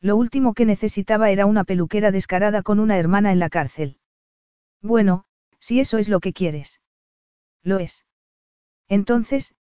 Lo 0.00 0.16
último 0.16 0.54
que 0.54 0.64
necesitaba 0.64 1.28
era 1.28 1.44
una 1.44 1.64
peluquera 1.64 2.10
descarada 2.10 2.62
con 2.62 2.80
una 2.80 2.96
hermana 2.96 3.32
en 3.32 3.38
la 3.38 3.50
cárcel. 3.50 3.98
Bueno, 4.80 5.26
si 5.60 5.78
eso 5.78 5.98
es 5.98 6.08
lo 6.08 6.20
que 6.20 6.32
quieres. 6.32 6.80
Lo 7.62 7.78
es. 7.78 8.06
Entonces, 8.88 9.54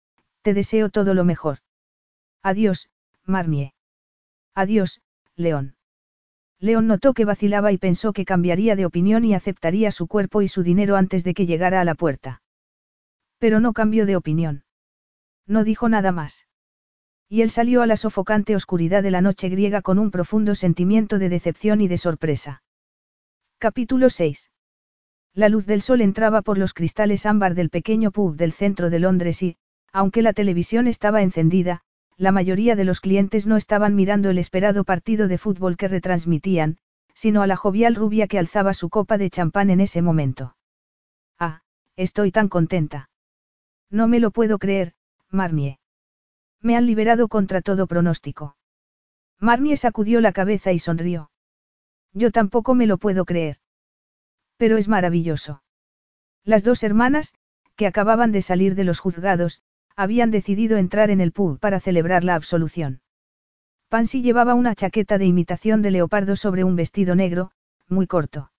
te 0.42 0.52
deseo 0.52 0.90
todo 0.90 1.14
lo 1.14 1.24
mejor. 1.24 1.60
Adiós, 2.42 2.90
Marnie. 3.24 3.72
Adiós, 4.58 5.00
León. 5.36 5.76
León 6.58 6.88
notó 6.88 7.14
que 7.14 7.24
vacilaba 7.24 7.70
y 7.70 7.78
pensó 7.78 8.12
que 8.12 8.24
cambiaría 8.24 8.74
de 8.74 8.86
opinión 8.86 9.24
y 9.24 9.32
aceptaría 9.32 9.92
su 9.92 10.08
cuerpo 10.08 10.42
y 10.42 10.48
su 10.48 10.64
dinero 10.64 10.96
antes 10.96 11.22
de 11.22 11.32
que 11.32 11.46
llegara 11.46 11.80
a 11.80 11.84
la 11.84 11.94
puerta. 11.94 12.42
Pero 13.38 13.60
no 13.60 13.72
cambió 13.72 14.04
de 14.04 14.16
opinión. 14.16 14.64
No 15.46 15.62
dijo 15.62 15.88
nada 15.88 16.10
más. 16.10 16.48
Y 17.28 17.42
él 17.42 17.50
salió 17.50 17.82
a 17.82 17.86
la 17.86 17.96
sofocante 17.96 18.56
oscuridad 18.56 19.04
de 19.04 19.12
la 19.12 19.20
noche 19.20 19.48
griega 19.48 19.80
con 19.80 19.96
un 19.96 20.10
profundo 20.10 20.56
sentimiento 20.56 21.20
de 21.20 21.28
decepción 21.28 21.80
y 21.80 21.86
de 21.86 21.98
sorpresa. 21.98 22.64
Capítulo 23.58 24.10
6. 24.10 24.50
La 25.34 25.48
luz 25.48 25.66
del 25.66 25.82
sol 25.82 26.00
entraba 26.00 26.42
por 26.42 26.58
los 26.58 26.74
cristales 26.74 27.26
ámbar 27.26 27.54
del 27.54 27.70
pequeño 27.70 28.10
pub 28.10 28.34
del 28.34 28.50
centro 28.50 28.90
de 28.90 28.98
Londres 28.98 29.40
y, 29.40 29.56
aunque 29.92 30.20
la 30.20 30.32
televisión 30.32 30.88
estaba 30.88 31.22
encendida, 31.22 31.84
la 32.18 32.32
mayoría 32.32 32.74
de 32.74 32.84
los 32.84 33.00
clientes 33.00 33.46
no 33.46 33.56
estaban 33.56 33.94
mirando 33.94 34.28
el 34.28 34.38
esperado 34.38 34.82
partido 34.82 35.28
de 35.28 35.38
fútbol 35.38 35.76
que 35.76 35.86
retransmitían, 35.86 36.76
sino 37.14 37.42
a 37.42 37.46
la 37.46 37.56
jovial 37.56 37.94
rubia 37.94 38.26
que 38.26 38.38
alzaba 38.38 38.74
su 38.74 38.90
copa 38.90 39.18
de 39.18 39.30
champán 39.30 39.70
en 39.70 39.80
ese 39.80 40.02
momento. 40.02 40.56
Ah, 41.38 41.62
estoy 41.96 42.32
tan 42.32 42.48
contenta. 42.48 43.08
No 43.88 44.08
me 44.08 44.18
lo 44.18 44.32
puedo 44.32 44.58
creer, 44.58 44.94
Marnie. 45.30 45.78
Me 46.60 46.76
han 46.76 46.86
liberado 46.86 47.28
contra 47.28 47.62
todo 47.62 47.86
pronóstico. 47.86 48.56
Marnie 49.38 49.76
sacudió 49.76 50.20
la 50.20 50.32
cabeza 50.32 50.72
y 50.72 50.80
sonrió. 50.80 51.30
Yo 52.12 52.32
tampoco 52.32 52.74
me 52.74 52.86
lo 52.86 52.98
puedo 52.98 53.24
creer. 53.24 53.58
Pero 54.56 54.76
es 54.76 54.88
maravilloso. 54.88 55.62
Las 56.44 56.64
dos 56.64 56.82
hermanas, 56.82 57.32
que 57.76 57.86
acababan 57.86 58.32
de 58.32 58.42
salir 58.42 58.74
de 58.74 58.82
los 58.82 58.98
juzgados, 58.98 59.62
habían 59.98 60.30
decidido 60.30 60.76
entrar 60.76 61.10
en 61.10 61.20
el 61.20 61.32
pub 61.32 61.58
para 61.58 61.80
celebrar 61.80 62.22
la 62.22 62.36
absolución. 62.36 63.00
Pansy 63.88 64.22
llevaba 64.22 64.54
una 64.54 64.76
chaqueta 64.76 65.18
de 65.18 65.26
imitación 65.26 65.82
de 65.82 65.90
leopardo 65.90 66.36
sobre 66.36 66.62
un 66.62 66.76
vestido 66.76 67.16
negro, 67.16 67.50
muy 67.88 68.06
corto. 68.06 68.52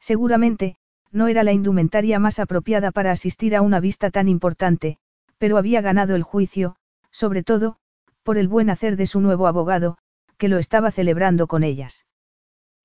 Seguramente, 0.00 0.76
no 1.12 1.28
era 1.28 1.44
la 1.44 1.52
indumentaria 1.52 2.18
más 2.18 2.38
apropiada 2.38 2.92
para 2.92 3.10
asistir 3.10 3.54
a 3.54 3.60
una 3.60 3.78
vista 3.78 4.10
tan 4.10 4.26
importante, 4.26 4.96
pero 5.36 5.58
había 5.58 5.82
ganado 5.82 6.16
el 6.16 6.22
juicio, 6.22 6.76
sobre 7.10 7.42
todo, 7.42 7.76
por 8.22 8.38
el 8.38 8.48
buen 8.48 8.70
hacer 8.70 8.96
de 8.96 9.04
su 9.04 9.20
nuevo 9.20 9.46
abogado, 9.46 9.98
que 10.38 10.48
lo 10.48 10.56
estaba 10.56 10.90
celebrando 10.90 11.46
con 11.46 11.62
ellas. 11.62 12.06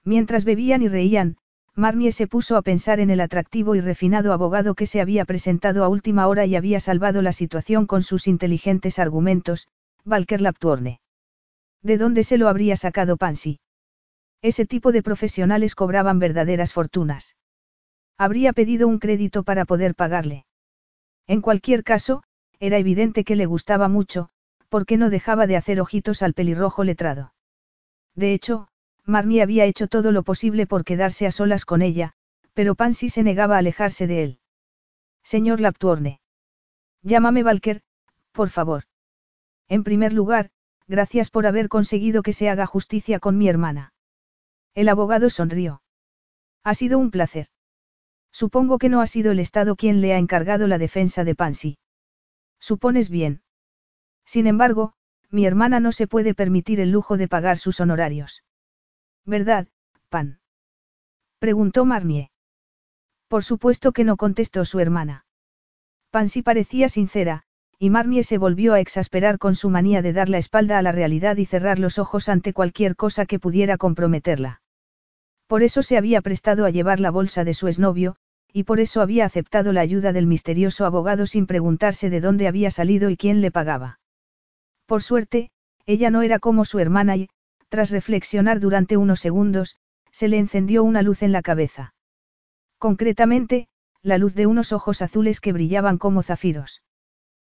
Mientras 0.03 0.43
bebían 0.43 0.81
y 0.81 0.89
reían, 0.89 1.37
Marnie 1.75 2.11
se 2.11 2.27
puso 2.27 2.57
a 2.57 2.61
pensar 2.61 2.99
en 2.99 3.09
el 3.09 3.21
atractivo 3.21 3.75
y 3.75 3.81
refinado 3.81 4.33
abogado 4.33 4.75
que 4.75 4.85
se 4.85 5.01
había 5.01 5.25
presentado 5.25 5.83
a 5.83 5.87
última 5.87 6.27
hora 6.27 6.45
y 6.45 6.55
había 6.55 6.79
salvado 6.79 7.21
la 7.21 7.31
situación 7.31 7.85
con 7.85 8.03
sus 8.03 8.27
inteligentes 8.27 8.99
argumentos, 8.99 9.67
Valker 10.03 10.41
Laptuorne. 10.41 10.99
¿De 11.81 11.97
dónde 11.97 12.23
se 12.23 12.37
lo 12.37 12.49
habría 12.49 12.75
sacado 12.75 13.17
Pansy? 13.17 13.59
Ese 14.41 14.65
tipo 14.65 14.91
de 14.91 15.03
profesionales 15.03 15.75
cobraban 15.75 16.19
verdaderas 16.19 16.73
fortunas. 16.73 17.35
Habría 18.17 18.53
pedido 18.53 18.87
un 18.87 18.99
crédito 18.99 19.43
para 19.43 19.65
poder 19.65 19.95
pagarle. 19.95 20.45
En 21.27 21.41
cualquier 21.41 21.83
caso, 21.83 22.23
era 22.59 22.77
evidente 22.77 23.23
que 23.23 23.35
le 23.35 23.45
gustaba 23.45 23.87
mucho, 23.87 24.29
porque 24.67 24.97
no 24.97 25.09
dejaba 25.09 25.47
de 25.47 25.55
hacer 25.55 25.79
ojitos 25.79 26.21
al 26.21 26.33
pelirrojo 26.33 26.83
letrado. 26.83 27.33
De 28.15 28.33
hecho, 28.33 28.67
Marnie 29.09 29.41
había 29.41 29.65
hecho 29.65 29.87
todo 29.87 30.11
lo 30.11 30.23
posible 30.23 30.67
por 30.67 30.85
quedarse 30.85 31.25
a 31.25 31.31
solas 31.31 31.65
con 31.65 31.81
ella, 31.81 32.13
pero 32.53 32.75
Pansy 32.75 33.09
se 33.09 33.23
negaba 33.23 33.55
a 33.55 33.59
alejarse 33.59 34.07
de 34.07 34.23
él. 34.23 34.39
Señor 35.23 35.59
Laptuorne. 35.59 36.21
Llámame 37.01 37.43
Valker, 37.43 37.81
por 38.31 38.49
favor. 38.49 38.83
En 39.67 39.83
primer 39.83 40.13
lugar, 40.13 40.51
gracias 40.87 41.29
por 41.29 41.45
haber 41.45 41.69
conseguido 41.69 42.23
que 42.23 42.33
se 42.33 42.49
haga 42.49 42.65
justicia 42.65 43.19
con 43.19 43.37
mi 43.37 43.49
hermana. 43.49 43.93
El 44.75 44.89
abogado 44.89 45.29
sonrió. 45.29 45.81
Ha 46.63 46.73
sido 46.73 46.99
un 46.99 47.11
placer. 47.11 47.47
Supongo 48.31 48.77
que 48.77 48.89
no 48.89 49.01
ha 49.01 49.07
sido 49.07 49.31
el 49.31 49.39
Estado 49.39 49.75
quien 49.75 50.01
le 50.01 50.13
ha 50.13 50.17
encargado 50.17 50.67
la 50.67 50.77
defensa 50.77 51.23
de 51.23 51.35
Pansy. 51.35 51.77
Supones 52.59 53.09
bien. 53.09 53.41
Sin 54.25 54.45
embargo, 54.45 54.93
mi 55.31 55.45
hermana 55.45 55.79
no 55.79 55.91
se 55.91 56.07
puede 56.07 56.35
permitir 56.35 56.79
el 56.79 56.91
lujo 56.91 57.17
de 57.17 57.27
pagar 57.27 57.57
sus 57.57 57.79
honorarios. 57.79 58.43
¿Verdad, 59.29 59.67
Pan? 60.09 60.39
Preguntó 61.37 61.85
Marnie. 61.85 62.31
Por 63.27 63.43
supuesto 63.43 63.91
que 63.91 64.03
no 64.03 64.17
contestó 64.17 64.65
su 64.65 64.79
hermana. 64.79 65.25
Pansy 66.09 66.41
parecía 66.41 66.89
sincera, 66.89 67.43
y 67.77 67.91
Marnie 67.91 68.23
se 68.23 68.39
volvió 68.39 68.73
a 68.73 68.79
exasperar 68.79 69.37
con 69.37 69.53
su 69.53 69.69
manía 69.69 70.01
de 70.01 70.13
dar 70.13 70.29
la 70.29 70.39
espalda 70.39 70.79
a 70.79 70.81
la 70.81 70.91
realidad 70.91 71.37
y 71.37 71.45
cerrar 71.45 71.77
los 71.77 71.99
ojos 71.99 72.27
ante 72.27 72.53
cualquier 72.53 72.95
cosa 72.95 73.27
que 73.27 73.37
pudiera 73.37 73.77
comprometerla. 73.77 74.63
Por 75.45 75.61
eso 75.61 75.83
se 75.83 75.95
había 75.95 76.21
prestado 76.21 76.65
a 76.65 76.71
llevar 76.71 76.99
la 76.99 77.11
bolsa 77.11 77.43
de 77.43 77.53
su 77.53 77.67
exnovio, 77.67 78.15
y 78.51 78.63
por 78.63 78.79
eso 78.79 78.99
había 78.99 79.25
aceptado 79.25 79.73
la 79.73 79.81
ayuda 79.81 80.11
del 80.11 80.25
misterioso 80.25 80.87
abogado 80.87 81.27
sin 81.27 81.45
preguntarse 81.45 82.09
de 82.09 82.19
dónde 82.19 82.47
había 82.47 82.71
salido 82.71 83.11
y 83.11 83.15
quién 83.15 83.41
le 83.41 83.51
pagaba. 83.51 83.99
Por 84.87 85.03
suerte, 85.03 85.51
ella 85.85 86.09
no 86.09 86.23
era 86.23 86.39
como 86.39 86.65
su 86.65 86.79
hermana 86.79 87.15
y, 87.15 87.29
tras 87.69 87.91
reflexionar 87.91 88.59
durante 88.59 88.97
unos 88.97 89.19
segundos, 89.19 89.77
se 90.11 90.27
le 90.27 90.37
encendió 90.37 90.83
una 90.83 91.01
luz 91.01 91.23
en 91.23 91.31
la 91.31 91.41
cabeza. 91.41 91.93
Concretamente, 92.77 93.67
la 94.01 94.17
luz 94.17 94.33
de 94.35 94.47
unos 94.47 94.73
ojos 94.73 95.01
azules 95.01 95.39
que 95.39 95.53
brillaban 95.53 95.97
como 95.97 96.23
zafiros. 96.23 96.83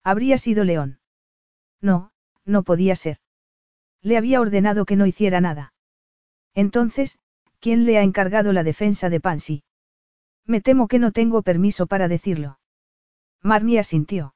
Habría 0.04 0.38
sido 0.38 0.64
León. 0.64 1.00
No, 1.82 2.12
no 2.46 2.64
podía 2.64 2.96
ser. 2.96 3.18
Le 4.02 4.18
había 4.18 4.42
ordenado 4.42 4.86
que 4.86 4.96
no 4.96 5.06
hiciera 5.06 5.42
nada. 5.42 5.74
Entonces, 6.56 7.20
¿quién 7.60 7.86
le 7.86 7.98
ha 7.98 8.04
encargado 8.04 8.54
la 8.54 8.64
defensa 8.64 9.10
de 9.10 9.20
Pansy? 9.20 9.64
Me 10.46 10.62
temo 10.62 10.88
que 10.88 11.00
no 11.00 11.12
tengo 11.12 11.42
permiso 11.44 11.86
para 11.86 12.08
decirlo. 12.08 12.60
Marnie 13.44 13.80
asintió. 13.80 14.34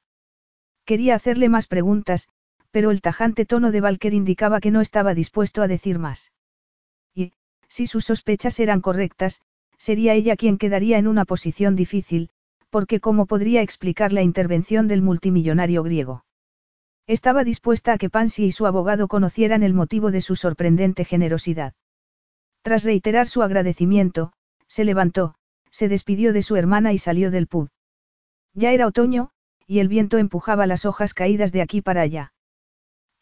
Quería 0.84 1.14
hacerle 1.14 1.48
más 1.48 1.66
preguntas, 1.66 2.28
pero 2.74 2.90
el 2.90 3.02
tajante 3.02 3.46
tono 3.46 3.70
de 3.70 3.80
Valker 3.80 4.14
indicaba 4.14 4.58
que 4.58 4.72
no 4.72 4.80
estaba 4.80 5.14
dispuesto 5.14 5.62
a 5.62 5.68
decir 5.68 6.00
más. 6.00 6.32
Y, 7.14 7.32
si 7.68 7.86
sus 7.86 8.04
sospechas 8.04 8.58
eran 8.58 8.80
correctas, 8.80 9.42
sería 9.78 10.14
ella 10.14 10.34
quien 10.34 10.58
quedaría 10.58 10.98
en 10.98 11.06
una 11.06 11.24
posición 11.24 11.76
difícil, 11.76 12.30
porque 12.70 12.98
cómo 12.98 13.26
podría 13.26 13.62
explicar 13.62 14.12
la 14.12 14.22
intervención 14.22 14.88
del 14.88 15.02
multimillonario 15.02 15.84
griego. 15.84 16.24
Estaba 17.06 17.44
dispuesta 17.44 17.92
a 17.92 17.96
que 17.96 18.10
Pansy 18.10 18.46
y 18.46 18.50
su 18.50 18.66
abogado 18.66 19.06
conocieran 19.06 19.62
el 19.62 19.72
motivo 19.72 20.10
de 20.10 20.20
su 20.20 20.34
sorprendente 20.34 21.04
generosidad. 21.04 21.74
Tras 22.62 22.82
reiterar 22.82 23.28
su 23.28 23.44
agradecimiento, 23.44 24.32
se 24.66 24.84
levantó, 24.84 25.36
se 25.70 25.86
despidió 25.86 26.32
de 26.32 26.42
su 26.42 26.56
hermana 26.56 26.92
y 26.92 26.98
salió 26.98 27.30
del 27.30 27.46
pub. 27.46 27.68
Ya 28.52 28.72
era 28.72 28.88
otoño, 28.88 29.30
y 29.64 29.78
el 29.78 29.86
viento 29.86 30.18
empujaba 30.18 30.66
las 30.66 30.84
hojas 30.84 31.14
caídas 31.14 31.52
de 31.52 31.62
aquí 31.62 31.80
para 31.80 32.00
allá. 32.00 32.33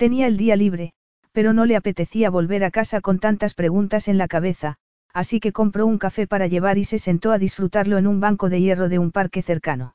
Tenía 0.03 0.27
el 0.27 0.37
día 0.37 0.57
libre, 0.57 0.95
pero 1.31 1.53
no 1.53 1.65
le 1.65 1.77
apetecía 1.77 2.29
volver 2.29 2.65
a 2.65 2.73
casa 2.73 3.01
con 3.01 3.21
tantas 3.21 3.55
preguntas 3.55 4.09
en 4.09 4.19
la 4.19 4.27
cabeza, 4.27 4.75
así 5.15 5.39
que 5.39 5.53
compró 5.53 5.87
un 5.87 5.99
café 5.99 6.27
para 6.27 6.49
llevar 6.49 6.77
y 6.77 6.83
se 6.83 6.99
sentó 6.99 7.31
a 7.31 7.39
disfrutarlo 7.39 7.99
en 7.99 8.09
un 8.09 8.19
banco 8.19 8.49
de 8.49 8.61
hierro 8.61 8.89
de 8.89 8.99
un 8.99 9.13
parque 9.13 9.43
cercano. 9.43 9.95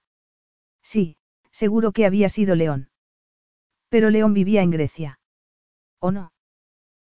Sí, 0.81 1.17
seguro 1.51 1.91
que 1.91 2.05
había 2.05 2.29
sido 2.29 2.55
León. 2.55 2.89
Pero 3.89 4.09
León 4.09 4.33
vivía 4.33 4.61
en 4.61 4.71
Grecia. 4.71 5.19
¿O 5.99 6.11
no? 6.11 6.31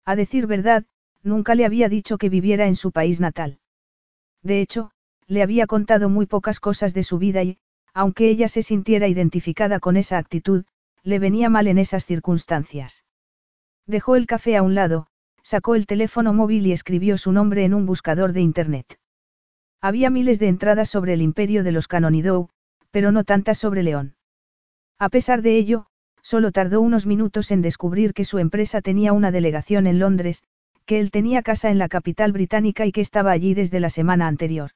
A 0.05 0.17
decir 0.17 0.49
verdad, 0.49 0.85
nunca 1.23 1.55
le 1.55 1.67
había 1.67 1.89
dicho 1.89 2.19
que 2.19 2.29
viviera 2.29 2.67
en 2.67 2.75
su 2.75 2.91
país 2.91 3.21
natal. 3.21 3.61
De 4.43 4.61
hecho, 4.61 4.91
le 5.29 5.45
había 5.45 5.69
contado 5.69 6.09
muy 6.09 6.27
pocas 6.27 6.59
cosas 6.59 6.95
de 6.95 7.05
su 7.05 7.19
vida 7.19 7.45
y, 7.45 7.59
aunque 7.95 8.29
ella 8.29 8.49
se 8.49 8.63
sintiera 8.63 9.07
identificada 9.07 9.79
con 9.79 9.97
esa 9.97 10.19
actitud, 10.19 10.65
le 11.03 11.19
venía 11.19 11.49
mal 11.49 11.67
en 11.69 11.79
esas 11.79 12.05
circunstancias. 12.07 13.05
Dejó 13.87 14.17
el 14.17 14.27
café 14.27 14.57
a 14.57 14.63
un 14.63 14.75
lado, 14.75 15.07
sacó 15.43 15.75
el 15.75 15.87
teléfono 15.87 16.35
móvil 16.35 16.67
y 16.67 16.73
escribió 16.73 17.17
su 17.17 17.33
nombre 17.33 17.65
en 17.65 17.75
un 17.75 17.87
buscador 17.87 18.33
de 18.33 18.41
Internet. 18.41 18.99
Había 19.81 20.11
miles 20.11 20.39
de 20.39 20.49
entradas 20.49 20.91
sobre 20.91 21.15
el 21.15 21.23
imperio 21.23 21.65
de 21.65 21.73
los 21.73 21.89
Canonidou, 21.89 22.49
pero 22.91 23.13
no 23.13 23.25
tantas 23.25 23.59
sobre 23.59 23.83
León. 23.83 24.17
A 24.99 25.09
pesar 25.09 25.41
de 25.43 25.57
ello, 25.57 25.87
solo 26.23 26.53
tardó 26.53 26.81
unos 26.81 27.07
minutos 27.07 27.51
en 27.51 27.63
descubrir 27.63 28.13
que 28.13 28.25
su 28.25 28.39
empresa 28.39 28.83
tenía 28.83 29.13
una 29.13 29.31
delegación 29.31 29.87
en 29.87 29.99
Londres, 29.99 30.43
que 30.85 30.99
él 31.01 31.11
tenía 31.11 31.43
casa 31.43 31.71
en 31.71 31.79
la 31.79 31.89
capital 31.89 32.33
británica 32.33 32.87
y 32.87 32.93
que 32.93 33.01
estaba 33.01 33.31
allí 33.31 33.55
desde 33.55 33.79
la 33.79 33.91
semana 33.91 34.27
anterior. 34.27 34.73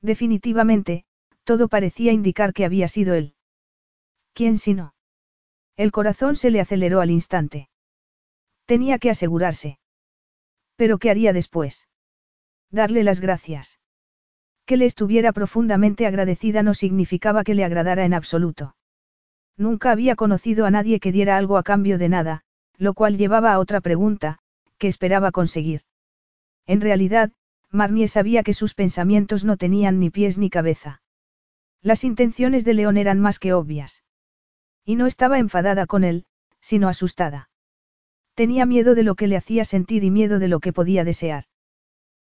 Definitivamente, 0.00 1.04
todo 1.44 1.68
parecía 1.68 2.12
indicar 2.12 2.52
que 2.52 2.64
había 2.64 2.88
sido 2.88 3.14
él. 3.14 3.34
¿Quién 4.32 4.58
si 4.58 4.74
no? 4.74 4.93
El 5.76 5.90
corazón 5.90 6.36
se 6.36 6.50
le 6.50 6.60
aceleró 6.60 7.00
al 7.00 7.10
instante. 7.10 7.68
Tenía 8.66 8.98
que 8.98 9.10
asegurarse. 9.10 9.78
Pero 10.76 10.98
¿qué 10.98 11.10
haría 11.10 11.32
después? 11.32 11.88
Darle 12.70 13.04
las 13.04 13.20
gracias. 13.20 13.80
Que 14.66 14.76
le 14.76 14.86
estuviera 14.86 15.32
profundamente 15.32 16.06
agradecida 16.06 16.62
no 16.62 16.74
significaba 16.74 17.44
que 17.44 17.54
le 17.54 17.64
agradara 17.64 18.04
en 18.04 18.14
absoluto. 18.14 18.76
Nunca 19.56 19.90
había 19.90 20.16
conocido 20.16 20.64
a 20.64 20.70
nadie 20.70 21.00
que 21.00 21.12
diera 21.12 21.36
algo 21.36 21.58
a 21.58 21.62
cambio 21.62 21.98
de 21.98 22.08
nada, 22.08 22.40
lo 22.76 22.94
cual 22.94 23.18
llevaba 23.18 23.52
a 23.52 23.58
otra 23.58 23.80
pregunta, 23.80 24.38
que 24.78 24.88
esperaba 24.88 25.32
conseguir. 25.32 25.82
En 26.66 26.80
realidad, 26.80 27.32
Marnie 27.70 28.08
sabía 28.08 28.42
que 28.42 28.54
sus 28.54 28.74
pensamientos 28.74 29.44
no 29.44 29.56
tenían 29.56 30.00
ni 30.00 30.10
pies 30.10 30.38
ni 30.38 30.50
cabeza. 30.50 31.02
Las 31.82 32.04
intenciones 32.04 32.64
de 32.64 32.74
León 32.74 32.96
eran 32.96 33.20
más 33.20 33.38
que 33.38 33.52
obvias. 33.52 34.02
Y 34.84 34.96
no 34.96 35.06
estaba 35.06 35.38
enfadada 35.38 35.86
con 35.86 36.04
él, 36.04 36.26
sino 36.60 36.88
asustada. 36.88 37.48
Tenía 38.34 38.66
miedo 38.66 38.94
de 38.94 39.02
lo 39.02 39.14
que 39.14 39.26
le 39.26 39.36
hacía 39.36 39.64
sentir 39.64 40.04
y 40.04 40.10
miedo 40.10 40.38
de 40.38 40.48
lo 40.48 40.60
que 40.60 40.72
podía 40.72 41.04
desear. 41.04 41.44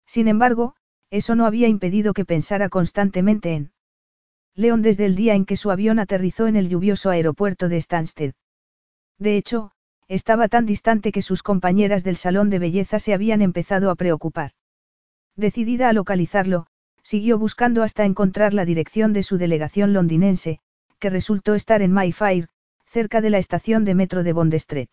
Sin 0.05 0.27
embargo, 0.27 0.75
eso 1.09 1.35
no 1.35 1.45
había 1.45 1.67
impedido 1.67 2.13
que 2.13 2.25
pensara 2.25 2.69
constantemente 2.69 3.53
en 3.53 3.71
León 4.55 4.81
desde 4.81 5.05
el 5.05 5.15
día 5.15 5.35
en 5.35 5.45
que 5.45 5.55
su 5.55 5.71
avión 5.71 5.99
aterrizó 5.99 6.47
en 6.47 6.57
el 6.57 6.67
lluvioso 6.67 7.09
aeropuerto 7.09 7.69
de 7.69 7.79
Stansted. 7.79 8.33
De 9.17 9.37
hecho, 9.37 9.71
estaba 10.07 10.49
tan 10.49 10.65
distante 10.65 11.13
que 11.13 11.21
sus 11.21 11.41
compañeras 11.41 12.03
del 12.03 12.17
salón 12.17 12.49
de 12.49 12.59
belleza 12.59 12.99
se 12.99 13.13
habían 13.13 13.41
empezado 13.41 13.89
a 13.89 13.95
preocupar. 13.95 14.51
Decidida 15.37 15.87
a 15.87 15.93
localizarlo, 15.93 16.67
siguió 17.01 17.39
buscando 17.39 17.83
hasta 17.83 18.03
encontrar 18.03 18.53
la 18.53 18.65
dirección 18.65 19.13
de 19.13 19.23
su 19.23 19.37
delegación 19.37 19.93
londinense, 19.93 20.59
que 20.99 21.09
resultó 21.09 21.55
estar 21.55 21.81
en 21.81 21.93
Mayfair, 21.93 22.49
cerca 22.91 23.21
de 23.21 23.29
la 23.29 23.37
estación 23.37 23.85
de 23.85 23.95
metro 23.95 24.21
de 24.21 24.33
Bond 24.33 24.53
Street. 24.55 24.89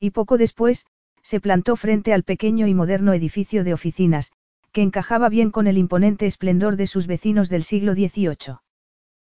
Y 0.00 0.10
poco 0.10 0.38
después, 0.38 0.86
se 1.22 1.38
plantó 1.38 1.76
frente 1.76 2.12
al 2.12 2.24
pequeño 2.24 2.66
y 2.66 2.74
moderno 2.74 3.12
edificio 3.12 3.62
de 3.62 3.72
oficinas, 3.72 4.32
que 4.72 4.82
encajaba 4.82 5.28
bien 5.28 5.52
con 5.52 5.68
el 5.68 5.78
imponente 5.78 6.26
esplendor 6.26 6.74
de 6.76 6.88
sus 6.88 7.06
vecinos 7.06 7.48
del 7.48 7.62
siglo 7.62 7.94
XVIII. 7.94 8.56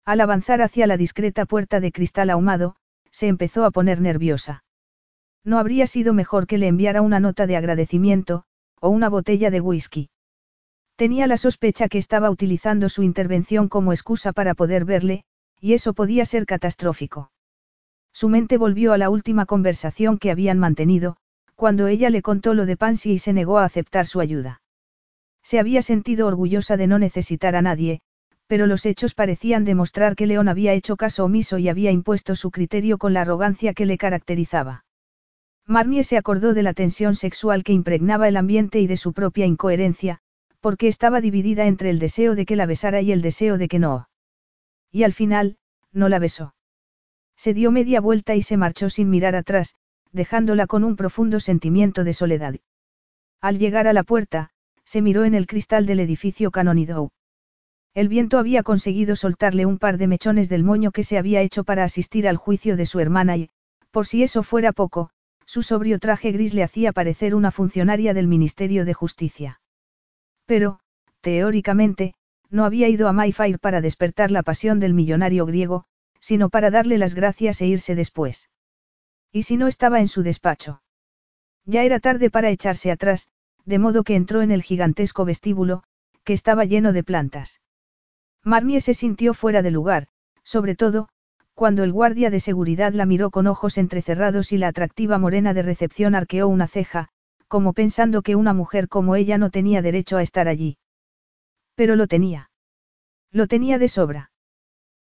Al 0.05 0.21
avanzar 0.21 0.61
hacia 0.61 0.87
la 0.87 0.95
discreta 0.95 1.45
puerta 1.45 1.81
de 1.81 1.91
cristal 1.91 2.29
ahumado, 2.29 2.77
se 3.11 3.27
empezó 3.27 3.65
a 3.65 3.71
poner 3.71 3.99
nerviosa. 3.99 4.63
No 5.43 5.59
habría 5.59 5.87
sido 5.87 6.13
mejor 6.13 6.47
que 6.47 6.57
le 6.57 6.67
enviara 6.67 7.01
una 7.01 7.19
nota 7.19 7.47
de 7.47 7.57
agradecimiento, 7.57 8.45
o 8.79 8.87
una 8.87 9.09
botella 9.09 9.51
de 9.51 9.59
whisky. 9.59 10.09
Tenía 10.95 11.27
la 11.27 11.35
sospecha 11.35 11.89
que 11.89 11.97
estaba 11.97 12.29
utilizando 12.29 12.87
su 12.87 13.03
intervención 13.03 13.67
como 13.67 13.91
excusa 13.91 14.31
para 14.31 14.53
poder 14.53 14.85
verle, 14.85 15.25
y 15.59 15.73
eso 15.73 15.93
podía 15.93 16.23
ser 16.23 16.45
catastrófico. 16.45 17.29
Su 18.17 18.29
mente 18.29 18.57
volvió 18.57 18.93
a 18.93 18.97
la 18.97 19.11
última 19.11 19.45
conversación 19.45 20.17
que 20.17 20.31
habían 20.31 20.57
mantenido, 20.57 21.17
cuando 21.53 21.85
ella 21.85 22.09
le 22.09 22.23
contó 22.23 22.55
lo 22.55 22.65
de 22.65 22.75
Pansy 22.75 23.11
y 23.11 23.19
se 23.19 23.31
negó 23.31 23.59
a 23.59 23.63
aceptar 23.63 24.07
su 24.07 24.19
ayuda. 24.19 24.63
Se 25.43 25.59
había 25.59 25.83
sentido 25.83 26.25
orgullosa 26.25 26.77
de 26.77 26.87
no 26.87 26.97
necesitar 26.97 27.55
a 27.55 27.61
nadie, 27.61 27.99
pero 28.47 28.65
los 28.65 28.87
hechos 28.87 29.13
parecían 29.13 29.65
demostrar 29.65 30.15
que 30.15 30.25
León 30.25 30.47
había 30.47 30.73
hecho 30.73 30.95
caso 30.97 31.25
omiso 31.25 31.59
y 31.59 31.69
había 31.69 31.91
impuesto 31.91 32.35
su 32.35 32.49
criterio 32.49 32.97
con 32.97 33.13
la 33.13 33.21
arrogancia 33.21 33.75
que 33.75 33.85
le 33.85 33.99
caracterizaba. 33.99 34.83
Marnie 35.67 36.03
se 36.03 36.17
acordó 36.17 36.55
de 36.55 36.63
la 36.63 36.73
tensión 36.73 37.13
sexual 37.13 37.63
que 37.63 37.73
impregnaba 37.73 38.27
el 38.27 38.37
ambiente 38.37 38.79
y 38.79 38.87
de 38.87 38.97
su 38.97 39.13
propia 39.13 39.45
incoherencia, 39.45 40.21
porque 40.59 40.87
estaba 40.87 41.21
dividida 41.21 41.67
entre 41.67 41.91
el 41.91 41.99
deseo 41.99 42.33
de 42.33 42.47
que 42.47 42.55
la 42.55 42.65
besara 42.65 42.99
y 42.99 43.11
el 43.11 43.21
deseo 43.21 43.59
de 43.59 43.67
que 43.67 43.77
no. 43.77 44.09
Y 44.91 45.03
al 45.03 45.13
final, 45.13 45.57
no 45.93 46.09
la 46.09 46.17
besó. 46.17 46.55
Se 47.37 47.53
dio 47.53 47.71
media 47.71 48.01
vuelta 48.01 48.35
y 48.35 48.41
se 48.41 48.57
marchó 48.57 48.89
sin 48.89 49.09
mirar 49.09 49.35
atrás, 49.35 49.75
dejándola 50.11 50.67
con 50.67 50.83
un 50.83 50.95
profundo 50.95 51.39
sentimiento 51.39 52.03
de 52.03 52.13
soledad. 52.13 52.55
Al 53.39 53.59
llegar 53.59 53.87
a 53.87 53.93
la 53.93 54.03
puerta, 54.03 54.49
se 54.83 55.01
miró 55.01 55.23
en 55.23 55.35
el 55.35 55.45
cristal 55.45 55.85
del 55.85 55.99
edificio 55.99 56.49
Canonidou. 56.49 57.11
El 57.93 58.09
viento 58.09 58.37
había 58.39 58.63
conseguido 58.63 59.15
soltarle 59.15 59.65
un 59.65 59.79
par 59.79 59.97
de 59.97 60.07
mechones 60.07 60.49
del 60.49 60.63
moño 60.63 60.91
que 60.91 61.03
se 61.03 61.17
había 61.17 61.41
hecho 61.41 61.63
para 61.63 61.83
asistir 61.83 62.27
al 62.27 62.37
juicio 62.37 62.77
de 62.77 62.85
su 62.85 62.99
hermana 62.99 63.37
y, 63.37 63.49
por 63.91 64.07
si 64.07 64.23
eso 64.23 64.43
fuera 64.43 64.71
poco, 64.71 65.09
su 65.45 65.63
sobrio 65.63 65.99
traje 65.99 66.31
gris 66.31 66.53
le 66.53 66.63
hacía 66.63 66.91
parecer 66.91 67.33
una 67.33 67.51
funcionaria 67.51 68.13
del 68.13 68.27
Ministerio 68.27 68.85
de 68.85 68.93
Justicia. 68.93 69.61
Pero, 70.45 70.79
teóricamente, 71.21 72.13
no 72.49 72.65
había 72.65 72.87
ido 72.89 73.07
a 73.07 73.13
Mayfair 73.13 73.59
para 73.59 73.81
despertar 73.81 74.31
la 74.31 74.43
pasión 74.43 74.79
del 74.79 74.93
millonario 74.93 75.45
griego, 75.45 75.85
sino 76.19 76.49
para 76.49 76.71
darle 76.71 76.97
las 76.97 77.13
gracias 77.13 77.61
e 77.61 77.67
irse 77.67 77.95
después. 77.95 78.49
¿Y 79.31 79.43
si 79.43 79.57
no 79.57 79.67
estaba 79.67 79.99
en 79.99 80.07
su 80.07 80.23
despacho? 80.23 80.81
Ya 81.65 81.83
era 81.83 81.99
tarde 81.99 82.29
para 82.29 82.49
echarse 82.49 82.91
atrás, 82.91 83.29
de 83.65 83.79
modo 83.79 84.03
que 84.03 84.15
entró 84.15 84.41
en 84.41 84.51
el 84.51 84.63
gigantesco 84.63 85.25
vestíbulo, 85.25 85.83
que 86.23 86.33
estaba 86.33 86.65
lleno 86.65 86.93
de 86.93 87.03
plantas. 87.03 87.61
Marnie 88.43 88.81
se 88.81 88.93
sintió 88.93 89.33
fuera 89.33 89.61
de 89.61 89.71
lugar, 89.71 90.07
sobre 90.43 90.75
todo, 90.75 91.09
cuando 91.53 91.83
el 91.83 91.91
guardia 91.91 92.29
de 92.29 92.39
seguridad 92.39 92.93
la 92.93 93.05
miró 93.05 93.31
con 93.31 93.47
ojos 93.47 93.77
entrecerrados 93.77 94.51
y 94.51 94.57
la 94.57 94.69
atractiva 94.69 95.17
morena 95.17 95.53
de 95.53 95.63
recepción 95.63 96.15
arqueó 96.15 96.47
una 96.47 96.67
ceja, 96.67 97.09
como 97.47 97.73
pensando 97.73 98.21
que 98.21 98.35
una 98.35 98.53
mujer 98.53 98.87
como 98.87 99.15
ella 99.15 99.37
no 99.37 99.49
tenía 99.49 99.81
derecho 99.81 100.17
a 100.17 100.21
estar 100.21 100.47
allí. 100.47 100.77
Pero 101.75 101.95
lo 101.95 102.07
tenía. 102.07 102.51
Lo 103.31 103.47
tenía 103.47 103.77
de 103.79 103.87
sobra. 103.87 104.31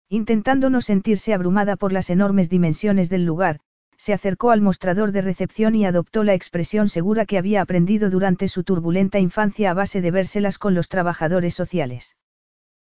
Intentando 0.08 0.70
no 0.70 0.80
sentirse 0.80 1.34
abrumada 1.34 1.76
por 1.76 1.92
las 1.92 2.10
enormes 2.10 2.50
dimensiones 2.50 3.08
del 3.08 3.24
lugar, 3.24 3.60
se 3.96 4.12
acercó 4.12 4.50
al 4.50 4.60
mostrador 4.60 5.12
de 5.12 5.22
recepción 5.22 5.74
y 5.74 5.86
adoptó 5.86 6.24
la 6.24 6.34
expresión 6.34 6.88
segura 6.88 7.26
que 7.26 7.38
había 7.38 7.62
aprendido 7.62 8.10
durante 8.10 8.48
su 8.48 8.64
turbulenta 8.64 9.18
infancia 9.18 9.70
a 9.70 9.74
base 9.74 10.00
de 10.00 10.10
vérselas 10.10 10.58
con 10.58 10.74
los 10.74 10.88
trabajadores 10.88 11.54
sociales. 11.54 12.16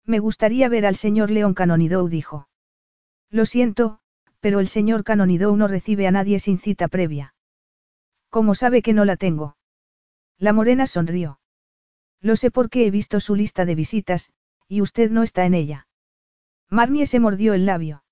Me 0.05 0.19
gustaría 0.19 0.69
ver 0.69 0.87
al 0.87 0.97
señor 0.97 1.31
León 1.31 1.55
Canonidou, 1.55 2.09
dijo. 2.09 2.49
Lo 3.31 3.47
siento, 3.47 4.01
pero 4.41 4.61
el 4.61 4.69
señor 4.69 5.05
Canonidou 5.05 5.57
no 5.57 5.69
recibe 5.69 6.07
a 6.07 6.11
nadie 6.11 6.39
sin 6.39 6.59
cita 6.59 6.89
previa. 6.89 7.35
¿Cómo 8.29 8.55
sabe 8.55 8.83
que 8.83 8.93
no 8.93 9.05
la 9.05 9.17
tengo? 9.17 9.57
La 10.39 10.53
morena 10.53 10.87
sonrió. 10.87 11.41
Lo 12.21 12.37
sé 12.37 12.51
porque 12.51 12.87
he 12.87 12.91
visto 12.91 13.21
su 13.21 13.35
lista 13.35 13.65
de 13.65 13.75
visitas, 13.75 14.33
y 14.69 14.81
usted 14.81 15.11
no 15.11 15.23
está 15.23 15.45
en 15.45 15.55
ella. 15.55 15.87
Marnie 16.71 17.07
se 17.07 17.19
mordió 17.19 17.53
el 17.53 17.67
labio. 17.67 18.05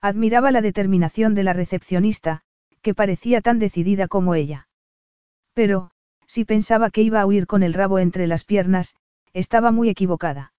Admiraba 0.00 0.50
la 0.50 0.60
determinación 0.60 1.34
de 1.34 1.44
la 1.44 1.52
recepcionista, 1.52 2.42
que 2.82 2.94
parecía 2.94 3.40
tan 3.40 3.60
decidida 3.60 4.08
como 4.08 4.34
ella. 4.34 4.68
Pero, 5.54 5.90
si 6.26 6.44
pensaba 6.44 6.90
que 6.90 7.02
iba 7.02 7.20
a 7.20 7.26
huir 7.26 7.46
con 7.46 7.62
el 7.62 7.74
rabo 7.74 8.00
entre 8.00 8.26
las 8.26 8.44
piernas, 8.44 8.96
estaba 9.32 9.70
muy 9.70 9.88
equivocada. 9.88 10.52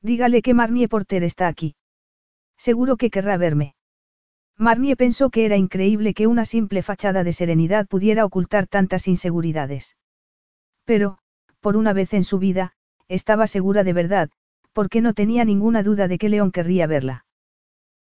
Dígale 0.00 0.42
que 0.42 0.54
Marnie 0.54 0.88
Porter 0.88 1.24
está 1.24 1.48
aquí. 1.48 1.74
Seguro 2.56 2.96
que 2.96 3.10
querrá 3.10 3.36
verme. 3.36 3.74
Marnie 4.56 4.94
pensó 4.94 5.30
que 5.30 5.46
era 5.46 5.56
increíble 5.56 6.14
que 6.14 6.28
una 6.28 6.44
simple 6.44 6.82
fachada 6.82 7.24
de 7.24 7.32
serenidad 7.32 7.88
pudiera 7.88 8.24
ocultar 8.24 8.68
tantas 8.68 9.08
inseguridades. 9.08 9.96
Pero, 10.84 11.18
por 11.60 11.76
una 11.76 11.92
vez 11.92 12.14
en 12.14 12.22
su 12.22 12.38
vida, 12.38 12.74
estaba 13.08 13.48
segura 13.48 13.82
de 13.82 13.92
verdad, 13.92 14.30
porque 14.74 15.00
no 15.00 15.14
tenía 15.14 15.46
ninguna 15.46 15.82
duda 15.82 16.08
de 16.08 16.18
que 16.18 16.28
León 16.28 16.50
querría 16.50 16.86
verla. 16.86 17.24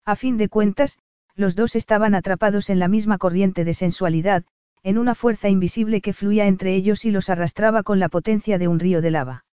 A 0.03 0.17
fin 0.17 0.37
de 0.37 0.49
cuentas, 0.49 0.99
los 1.35 1.55
dos 1.55 1.77
estaban 1.77 2.15
atrapados 2.15 2.69
en 2.69 2.79
la 2.79 2.89
misma 2.89 3.17
corriente 3.17 3.63
de 3.63 3.73
sensualidad, 3.73 4.43
en 4.83 4.97
una 4.97 5.15
fuerza 5.15 5.47
invisible 5.47 6.01
que 6.01 6.11
fluía 6.11 6.45
entre 6.47 6.75
ellos 6.75 7.05
y 7.05 7.11
los 7.11 7.29
arrastraba 7.29 7.83
con 7.83 7.99
la 7.99 8.09
potencia 8.09 8.57
de 8.57 8.67
un 8.67 8.79
río 8.79 9.01
de 9.01 9.11
lava. 9.11 9.45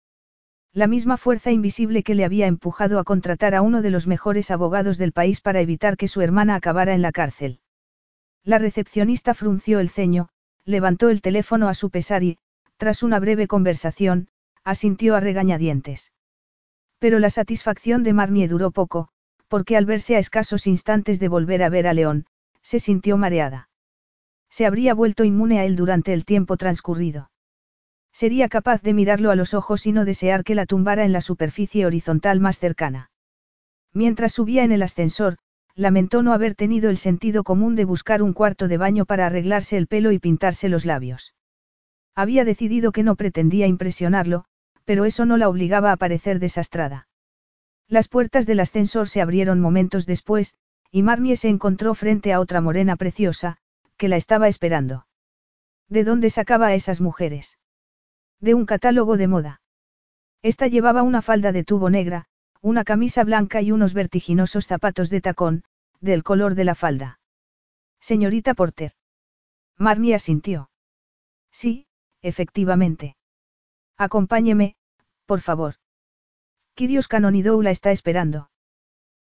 La 0.72 0.86
misma 0.86 1.16
fuerza 1.16 1.50
invisible 1.52 2.02
que 2.02 2.14
le 2.14 2.24
había 2.24 2.46
empujado 2.46 2.98
a 2.98 3.04
contratar 3.04 3.54
a 3.54 3.62
uno 3.62 3.82
de 3.82 3.90
los 3.90 4.06
mejores 4.06 4.50
abogados 4.50 4.98
del 4.98 5.12
país 5.12 5.40
para 5.40 5.60
evitar 5.60 5.96
que 5.96 6.08
su 6.08 6.20
hermana 6.20 6.54
acabara 6.54 6.94
en 6.94 7.02
la 7.02 7.12
cárcel. 7.12 7.60
La 8.44 8.58
recepcionista 8.58 9.34
frunció 9.34 9.80
el 9.80 9.90
ceño, 9.90 10.30
levantó 10.64 11.10
el 11.10 11.20
teléfono 11.20 11.68
a 11.68 11.74
su 11.74 11.90
pesar 11.90 12.22
y, 12.22 12.38
tras 12.76 13.02
una 13.02 13.18
breve 13.20 13.46
conversación, 13.46 14.28
asintió 14.64 15.16
a 15.16 15.20
regañadientes. 15.20 16.12
Pero 17.00 17.18
la 17.18 17.30
satisfacción 17.30 18.04
de 18.04 18.12
Marnie 18.12 18.46
duró 18.46 18.70
poco, 18.70 19.08
porque 19.48 19.76
al 19.76 19.86
verse 19.86 20.14
a 20.14 20.18
escasos 20.20 20.68
instantes 20.68 21.18
de 21.18 21.28
volver 21.28 21.64
a 21.64 21.70
ver 21.70 21.88
a 21.88 21.94
León, 21.94 22.26
se 22.62 22.78
sintió 22.78 23.16
mareada. 23.16 23.68
Se 24.50 24.66
habría 24.66 24.94
vuelto 24.94 25.24
inmune 25.24 25.58
a 25.58 25.64
él 25.64 25.76
durante 25.76 26.12
el 26.12 26.24
tiempo 26.24 26.56
transcurrido. 26.56 27.30
Sería 28.12 28.48
capaz 28.48 28.82
de 28.82 28.92
mirarlo 28.92 29.30
a 29.30 29.36
los 29.36 29.54
ojos 29.54 29.86
y 29.86 29.92
no 29.92 30.04
desear 30.04 30.44
que 30.44 30.54
la 30.54 30.66
tumbara 30.66 31.04
en 31.04 31.12
la 31.12 31.20
superficie 31.20 31.86
horizontal 31.86 32.38
más 32.38 32.58
cercana. 32.58 33.10
Mientras 33.94 34.32
subía 34.32 34.62
en 34.62 34.72
el 34.72 34.82
ascensor, 34.82 35.38
lamentó 35.74 36.22
no 36.22 36.32
haber 36.32 36.54
tenido 36.54 36.90
el 36.90 36.98
sentido 36.98 37.44
común 37.44 37.76
de 37.76 37.86
buscar 37.86 38.22
un 38.22 38.34
cuarto 38.34 38.68
de 38.68 38.76
baño 38.76 39.06
para 39.06 39.26
arreglarse 39.26 39.76
el 39.76 39.86
pelo 39.86 40.12
y 40.12 40.18
pintarse 40.18 40.68
los 40.68 40.84
labios. 40.84 41.34
Había 42.14 42.44
decidido 42.44 42.92
que 42.92 43.04
no 43.04 43.16
pretendía 43.16 43.66
impresionarlo, 43.66 44.44
pero 44.90 45.04
eso 45.04 45.24
no 45.24 45.36
la 45.36 45.48
obligaba 45.48 45.92
a 45.92 45.96
parecer 45.96 46.40
desastrada. 46.40 47.06
Las 47.86 48.08
puertas 48.08 48.44
del 48.44 48.58
ascensor 48.58 49.08
se 49.08 49.20
abrieron 49.20 49.60
momentos 49.60 50.04
después, 50.04 50.56
y 50.90 51.04
Marnie 51.04 51.36
se 51.36 51.48
encontró 51.48 51.94
frente 51.94 52.32
a 52.32 52.40
otra 52.40 52.60
morena 52.60 52.96
preciosa, 52.96 53.58
que 53.96 54.08
la 54.08 54.16
estaba 54.16 54.48
esperando. 54.48 55.06
¿De 55.88 56.02
dónde 56.02 56.28
sacaba 56.28 56.66
a 56.66 56.74
esas 56.74 57.00
mujeres? 57.00 57.56
De 58.40 58.54
un 58.54 58.66
catálogo 58.66 59.16
de 59.16 59.28
moda. 59.28 59.62
Esta 60.42 60.66
llevaba 60.66 61.04
una 61.04 61.22
falda 61.22 61.52
de 61.52 61.62
tubo 61.62 61.88
negra, 61.88 62.24
una 62.60 62.82
camisa 62.82 63.22
blanca 63.22 63.62
y 63.62 63.70
unos 63.70 63.94
vertiginosos 63.94 64.66
zapatos 64.66 65.08
de 65.08 65.20
tacón, 65.20 65.62
del 66.00 66.24
color 66.24 66.56
de 66.56 66.64
la 66.64 66.74
falda. 66.74 67.20
Señorita 68.00 68.54
Porter. 68.54 68.94
Marnie 69.78 70.16
asintió. 70.16 70.68
Sí, 71.52 71.86
efectivamente. 72.22 73.14
Acompáñeme, 73.96 74.74
por 75.30 75.42
favor. 75.42 75.74
Kirios 76.74 77.06
Canonidou 77.06 77.62
la 77.62 77.70
está 77.70 77.92
esperando. 77.92 78.50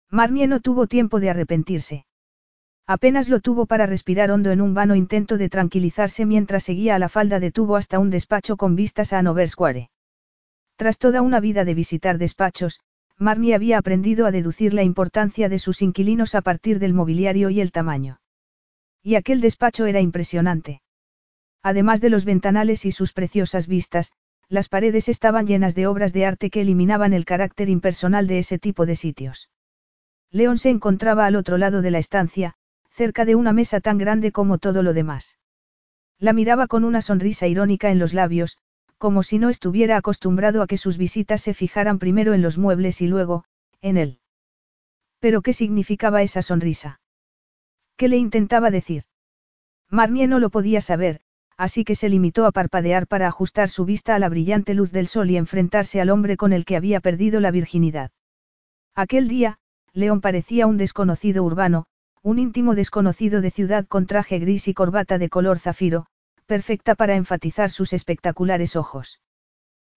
Marnie 0.09 0.47
no 0.47 0.61
tuvo 0.61 0.88
tiempo 0.88 1.19
de 1.19 1.29
arrepentirse. 1.29 2.05
Apenas 2.95 3.27
lo 3.27 3.41
tuvo 3.41 3.65
para 3.65 3.88
respirar 3.88 4.31
hondo 4.31 4.51
en 4.51 4.61
un 4.61 4.73
vano 4.73 4.95
intento 4.95 5.38
de 5.38 5.49
tranquilizarse 5.49 6.25
mientras 6.25 6.63
seguía 6.63 6.95
a 6.95 6.99
la 6.99 7.09
falda 7.09 7.41
de 7.41 7.51
tubo 7.51 7.75
hasta 7.75 7.99
un 7.99 8.09
despacho 8.09 8.55
con 8.55 8.77
vistas 8.77 9.11
a 9.11 9.19
Hanover 9.19 9.49
Square. 9.49 9.89
Tras 10.77 10.97
toda 10.97 11.21
una 11.21 11.41
vida 11.41 11.65
de 11.65 11.73
visitar 11.73 12.17
despachos, 12.17 12.79
Marnie 13.17 13.53
había 13.53 13.77
aprendido 13.77 14.25
a 14.25 14.31
deducir 14.31 14.73
la 14.73 14.84
importancia 14.84 15.49
de 15.49 15.59
sus 15.59 15.81
inquilinos 15.81 16.35
a 16.35 16.41
partir 16.41 16.79
del 16.79 16.93
mobiliario 16.93 17.49
y 17.49 17.59
el 17.59 17.73
tamaño. 17.73 18.21
Y 19.03 19.15
aquel 19.15 19.41
despacho 19.41 19.88
era 19.88 19.99
impresionante. 19.99 20.81
Además 21.61 21.99
de 21.99 22.11
los 22.11 22.23
ventanales 22.23 22.85
y 22.85 22.93
sus 22.93 23.11
preciosas 23.11 23.67
vistas, 23.67 24.13
las 24.49 24.69
paredes 24.69 25.09
estaban 25.09 25.45
llenas 25.45 25.75
de 25.75 25.87
obras 25.87 26.13
de 26.13 26.25
arte 26.25 26.49
que 26.49 26.61
eliminaban 26.61 27.13
el 27.13 27.25
carácter 27.25 27.69
impersonal 27.69 28.27
de 28.27 28.39
ese 28.39 28.59
tipo 28.59 28.85
de 28.85 28.95
sitios. 28.95 29.49
León 30.31 30.57
se 30.57 30.69
encontraba 30.69 31.25
al 31.25 31.35
otro 31.35 31.57
lado 31.57 31.81
de 31.81 31.91
la 31.91 31.99
estancia, 31.99 32.55
cerca 32.89 33.25
de 33.25 33.35
una 33.35 33.53
mesa 33.53 33.81
tan 33.81 33.97
grande 33.97 34.31
como 34.31 34.57
todo 34.57 34.83
lo 34.83 34.93
demás. 34.93 35.37
La 36.19 36.33
miraba 36.33 36.67
con 36.67 36.83
una 36.83 37.01
sonrisa 37.01 37.47
irónica 37.47 37.91
en 37.91 37.99
los 37.99 38.13
labios, 38.13 38.57
como 38.97 39.21
si 39.21 39.37
no 39.37 39.49
estuviera 39.49 39.97
acostumbrado 39.97 40.61
a 40.61 40.67
que 40.67 40.77
sus 40.77 40.97
visitas 40.97 41.41
se 41.41 41.53
fijaran 41.53 41.99
primero 41.99 42.33
en 42.33 42.41
los 42.41 42.57
muebles 42.57 43.01
y 43.01 43.07
luego, 43.07 43.43
en 43.81 43.97
él. 43.97 44.19
Pero 45.19 45.41
¿qué 45.41 45.53
significaba 45.53 46.23
esa 46.23 46.41
sonrisa? 46.41 46.99
¿Qué 47.95 48.07
le 48.07 48.17
intentaba 48.17 48.71
decir? 48.71 49.03
Marnie 49.89 50.27
no 50.27 50.39
lo 50.39 50.49
podía 50.49 50.81
saber, 50.81 51.21
así 51.57 51.84
que 51.84 51.95
se 51.95 52.07
limitó 52.07 52.45
a 52.45 52.51
parpadear 52.51 53.07
para 53.07 53.27
ajustar 53.27 53.69
su 53.69 53.84
vista 53.84 54.15
a 54.15 54.19
la 54.19 54.29
brillante 54.29 54.75
luz 54.75 54.91
del 54.91 55.07
sol 55.07 55.29
y 55.31 55.38
enfrentarse 55.38 55.99
al 55.99 56.11
hombre 56.11 56.38
con 56.38 56.53
el 56.53 56.65
que 56.65 56.75
había 56.75 56.99
perdido 56.99 57.39
la 57.39 57.51
virginidad. 57.51 58.11
Aquel 58.95 59.27
día, 59.27 59.57
León 59.93 60.21
parecía 60.21 60.67
un 60.67 60.77
desconocido 60.77 61.43
urbano, 61.43 61.85
un 62.21 62.39
íntimo 62.39 62.75
desconocido 62.75 63.41
de 63.41 63.51
ciudad 63.51 63.88
con 63.88 64.05
traje 64.05 64.38
gris 64.38 64.67
y 64.67 64.73
corbata 64.73 65.17
de 65.17 65.29
color 65.29 65.59
zafiro, 65.59 66.05
perfecta 66.45 66.93
para 66.95 67.15
enfatizar 67.15 67.71
sus 67.71 67.93
espectaculares 67.93 68.75
ojos. 68.75 69.19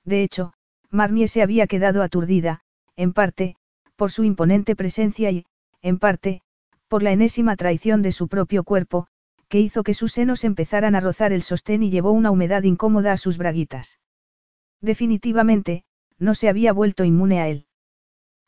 De 0.05 0.23
hecho, 0.23 0.55
Marnie 0.91 1.29
se 1.29 1.43
había 1.43 1.67
quedado 1.67 2.03
aturdida, 2.03 2.61
en 2.97 3.13
parte, 3.13 3.57
por 3.97 4.11
su 4.11 4.25
imponente 4.25 4.75
presencia 4.75 5.31
y, 5.31 5.45
en 5.83 5.99
parte, 5.99 6.41
por 6.89 7.03
la 7.03 7.13
enésima 7.13 7.57
traición 7.57 8.03
de 8.03 8.13
su 8.13 8.29
propio 8.29 8.65
cuerpo, 8.65 9.07
que 9.51 9.59
hizo 9.59 9.83
que 9.83 9.95
sus 9.95 10.13
senos 10.13 10.45
empezaran 10.45 10.95
a 10.95 11.01
rozar 11.01 11.33
el 11.33 11.43
sostén 11.43 11.83
y 11.83 11.91
llevó 11.91 12.13
una 12.13 12.31
humedad 12.31 12.63
incómoda 12.63 13.13
a 13.13 13.17
sus 13.17 13.37
braguitas. 13.37 13.99
Definitivamente, 14.81 15.85
no 16.19 16.37
se 16.37 16.49
había 16.49 16.73
vuelto 16.73 17.05
inmune 17.05 17.41
a 17.41 17.49
él. 17.49 17.67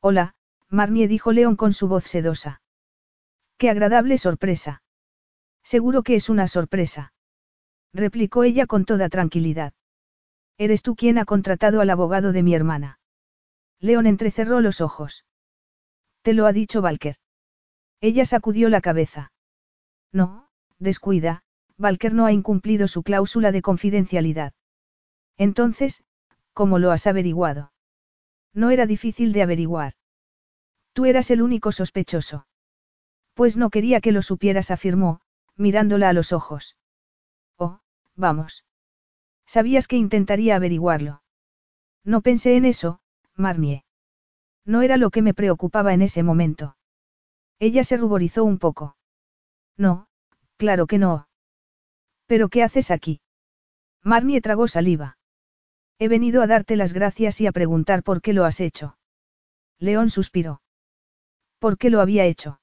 Hola, 0.00 0.36
Marnie 0.68 1.08
dijo 1.08 1.32
León 1.32 1.56
con 1.56 1.72
su 1.72 1.88
voz 1.88 2.04
sedosa. 2.04 2.62
Qué 3.58 3.68
agradable 3.68 4.16
sorpresa. 4.16 4.84
Seguro 5.64 6.04
que 6.04 6.14
es 6.14 6.28
una 6.28 6.46
sorpresa. 6.46 7.12
Replicó 7.92 8.44
ella 8.44 8.66
con 8.66 8.84
toda 8.84 9.08
tranquilidad. 9.08 9.72
Eres 10.56 10.82
tú 10.82 10.94
quien 10.94 11.18
ha 11.18 11.24
contratado 11.24 11.80
al 11.80 11.90
abogado 11.90 12.30
de 12.30 12.44
mi 12.44 12.54
hermana. 12.54 13.00
León 13.80 14.06
entrecerró 14.06 14.60
los 14.60 14.80
ojos. 14.80 15.24
Te 16.22 16.32
lo 16.32 16.46
ha 16.46 16.52
dicho 16.52 16.80
Valker. 16.80 17.16
Ella 18.00 18.24
sacudió 18.24 18.68
la 18.68 18.80
cabeza. 18.80 19.32
No, 20.12 20.51
descuida, 20.82 21.42
Valker 21.78 22.12
no 22.12 22.26
ha 22.26 22.32
incumplido 22.32 22.88
su 22.88 23.02
cláusula 23.02 23.52
de 23.52 23.62
confidencialidad. 23.62 24.52
Entonces, 25.38 26.04
¿cómo 26.52 26.78
lo 26.78 26.90
has 26.90 27.06
averiguado? 27.06 27.72
No 28.52 28.70
era 28.70 28.86
difícil 28.86 29.32
de 29.32 29.42
averiguar. 29.42 29.94
Tú 30.92 31.06
eras 31.06 31.30
el 31.30 31.40
único 31.40 31.72
sospechoso. 31.72 32.46
Pues 33.34 33.56
no 33.56 33.70
quería 33.70 34.00
que 34.00 34.12
lo 34.12 34.20
supieras, 34.20 34.70
afirmó, 34.70 35.20
mirándola 35.56 36.10
a 36.10 36.12
los 36.12 36.32
ojos. 36.32 36.76
Oh, 37.56 37.80
vamos. 38.14 38.64
Sabías 39.46 39.88
que 39.88 39.96
intentaría 39.96 40.56
averiguarlo. 40.56 41.22
No 42.04 42.20
pensé 42.20 42.56
en 42.56 42.66
eso, 42.66 43.00
Marnie. 43.34 43.84
No 44.64 44.82
era 44.82 44.96
lo 44.96 45.10
que 45.10 45.22
me 45.22 45.34
preocupaba 45.34 45.94
en 45.94 46.02
ese 46.02 46.22
momento. 46.22 46.76
Ella 47.59 47.84
se 47.84 47.96
ruborizó 47.96 48.44
un 48.44 48.59
poco. 48.59 48.96
No, 49.76 50.06
claro 50.62 50.86
que 50.86 50.97
no. 50.97 51.26
¿Pero 52.26 52.48
qué 52.48 52.62
haces 52.62 52.93
aquí? 52.93 53.20
Marnie 54.05 54.40
tragó 54.40 54.68
saliva. 54.68 55.18
He 55.98 56.06
venido 56.06 56.40
a 56.40 56.47
darte 56.47 56.76
las 56.76 56.93
gracias 56.93 57.40
y 57.40 57.48
a 57.48 57.52
preguntar 57.52 58.05
por 58.05 58.22
qué 58.22 58.32
lo 58.32 58.44
has 58.44 58.60
hecho. 58.60 58.97
León 59.80 60.09
suspiró. 60.09 60.62
¿Por 61.59 61.78
qué 61.78 61.90
lo 61.90 62.01
había 62.01 62.26
hecho? 62.26 62.60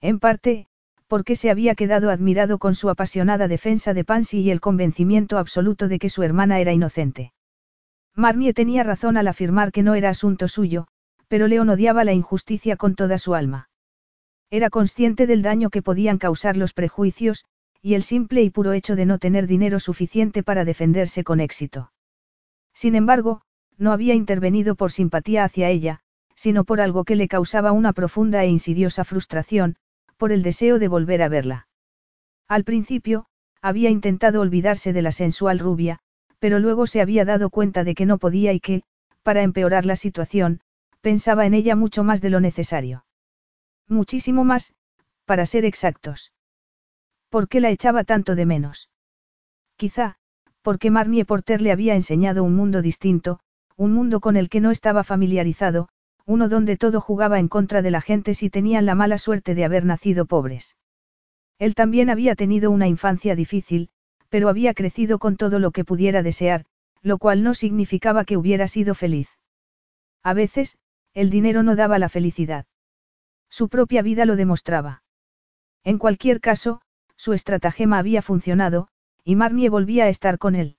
En 0.00 0.18
parte, 0.18 0.66
porque 1.08 1.36
se 1.36 1.50
había 1.50 1.74
quedado 1.74 2.08
admirado 2.08 2.58
con 2.58 2.74
su 2.74 2.88
apasionada 2.88 3.48
defensa 3.48 3.92
de 3.92 4.04
Pansy 4.04 4.40
y 4.40 4.50
el 4.50 4.62
convencimiento 4.62 5.36
absoluto 5.36 5.88
de 5.88 5.98
que 5.98 6.08
su 6.08 6.22
hermana 6.22 6.58
era 6.58 6.72
inocente. 6.72 7.34
Marnie 8.14 8.54
tenía 8.54 8.82
razón 8.82 9.18
al 9.18 9.28
afirmar 9.28 9.72
que 9.72 9.82
no 9.82 9.94
era 9.94 10.08
asunto 10.08 10.48
suyo, 10.48 10.86
pero 11.28 11.48
León 11.48 11.68
odiaba 11.68 12.02
la 12.04 12.14
injusticia 12.14 12.76
con 12.76 12.94
toda 12.94 13.18
su 13.18 13.34
alma. 13.34 13.69
Era 14.50 14.68
consciente 14.68 15.26
del 15.26 15.42
daño 15.42 15.70
que 15.70 15.80
podían 15.80 16.18
causar 16.18 16.56
los 16.56 16.72
prejuicios, 16.72 17.44
y 17.80 17.94
el 17.94 18.02
simple 18.02 18.42
y 18.42 18.50
puro 18.50 18.72
hecho 18.72 18.96
de 18.96 19.06
no 19.06 19.18
tener 19.18 19.46
dinero 19.46 19.78
suficiente 19.80 20.42
para 20.42 20.64
defenderse 20.64 21.24
con 21.24 21.40
éxito. 21.40 21.92
Sin 22.74 22.94
embargo, 22.94 23.42
no 23.78 23.92
había 23.92 24.14
intervenido 24.14 24.74
por 24.74 24.92
simpatía 24.92 25.44
hacia 25.44 25.70
ella, 25.70 26.00
sino 26.34 26.64
por 26.64 26.80
algo 26.80 27.04
que 27.04 27.16
le 27.16 27.28
causaba 27.28 27.72
una 27.72 27.92
profunda 27.92 28.42
e 28.44 28.48
insidiosa 28.48 29.04
frustración, 29.04 29.76
por 30.16 30.32
el 30.32 30.42
deseo 30.42 30.78
de 30.78 30.88
volver 30.88 31.22
a 31.22 31.28
verla. 31.28 31.68
Al 32.48 32.64
principio, 32.64 33.26
había 33.62 33.90
intentado 33.90 34.40
olvidarse 34.40 34.92
de 34.92 35.02
la 35.02 35.12
sensual 35.12 35.58
rubia, 35.58 36.00
pero 36.38 36.58
luego 36.58 36.86
se 36.86 37.00
había 37.00 37.24
dado 37.24 37.50
cuenta 37.50 37.84
de 37.84 37.94
que 37.94 38.06
no 38.06 38.18
podía 38.18 38.52
y 38.52 38.60
que, 38.60 38.82
para 39.22 39.42
empeorar 39.42 39.86
la 39.86 39.96
situación, 39.96 40.60
pensaba 41.00 41.46
en 41.46 41.54
ella 41.54 41.76
mucho 41.76 42.02
más 42.02 42.20
de 42.20 42.30
lo 42.30 42.40
necesario. 42.40 43.04
Muchísimo 43.90 44.44
más, 44.44 44.72
para 45.24 45.46
ser 45.46 45.64
exactos. 45.64 46.32
¿Por 47.28 47.48
qué 47.48 47.60
la 47.60 47.70
echaba 47.70 48.04
tanto 48.04 48.36
de 48.36 48.46
menos? 48.46 48.88
Quizá, 49.76 50.14
porque 50.62 50.92
Marnie 50.92 51.24
Porter 51.24 51.60
le 51.60 51.72
había 51.72 51.96
enseñado 51.96 52.44
un 52.44 52.54
mundo 52.54 52.82
distinto, 52.82 53.40
un 53.76 53.92
mundo 53.92 54.20
con 54.20 54.36
el 54.36 54.48
que 54.48 54.60
no 54.60 54.70
estaba 54.70 55.02
familiarizado, 55.02 55.88
uno 56.24 56.48
donde 56.48 56.76
todo 56.76 57.00
jugaba 57.00 57.40
en 57.40 57.48
contra 57.48 57.82
de 57.82 57.90
la 57.90 58.00
gente 58.00 58.34
si 58.34 58.48
tenían 58.48 58.86
la 58.86 58.94
mala 58.94 59.18
suerte 59.18 59.56
de 59.56 59.64
haber 59.64 59.84
nacido 59.84 60.24
pobres. 60.24 60.76
Él 61.58 61.74
también 61.74 62.10
había 62.10 62.36
tenido 62.36 62.70
una 62.70 62.86
infancia 62.86 63.34
difícil, 63.34 63.90
pero 64.28 64.48
había 64.48 64.72
crecido 64.72 65.18
con 65.18 65.36
todo 65.36 65.58
lo 65.58 65.72
que 65.72 65.84
pudiera 65.84 66.22
desear, 66.22 66.64
lo 67.02 67.18
cual 67.18 67.42
no 67.42 67.54
significaba 67.54 68.24
que 68.24 68.36
hubiera 68.36 68.68
sido 68.68 68.94
feliz. 68.94 69.28
A 70.22 70.32
veces, 70.32 70.78
el 71.12 71.28
dinero 71.28 71.64
no 71.64 71.74
daba 71.74 71.98
la 71.98 72.08
felicidad. 72.08 72.66
Su 73.50 73.68
propia 73.68 74.00
vida 74.02 74.24
lo 74.24 74.36
demostraba. 74.36 75.02
En 75.84 75.98
cualquier 75.98 76.40
caso, 76.40 76.80
su 77.16 77.32
estratagema 77.32 77.98
había 77.98 78.22
funcionado, 78.22 78.88
y 79.24 79.36
Marnie 79.36 79.68
volvía 79.68 80.04
a 80.04 80.08
estar 80.08 80.38
con 80.38 80.54
él. 80.54 80.76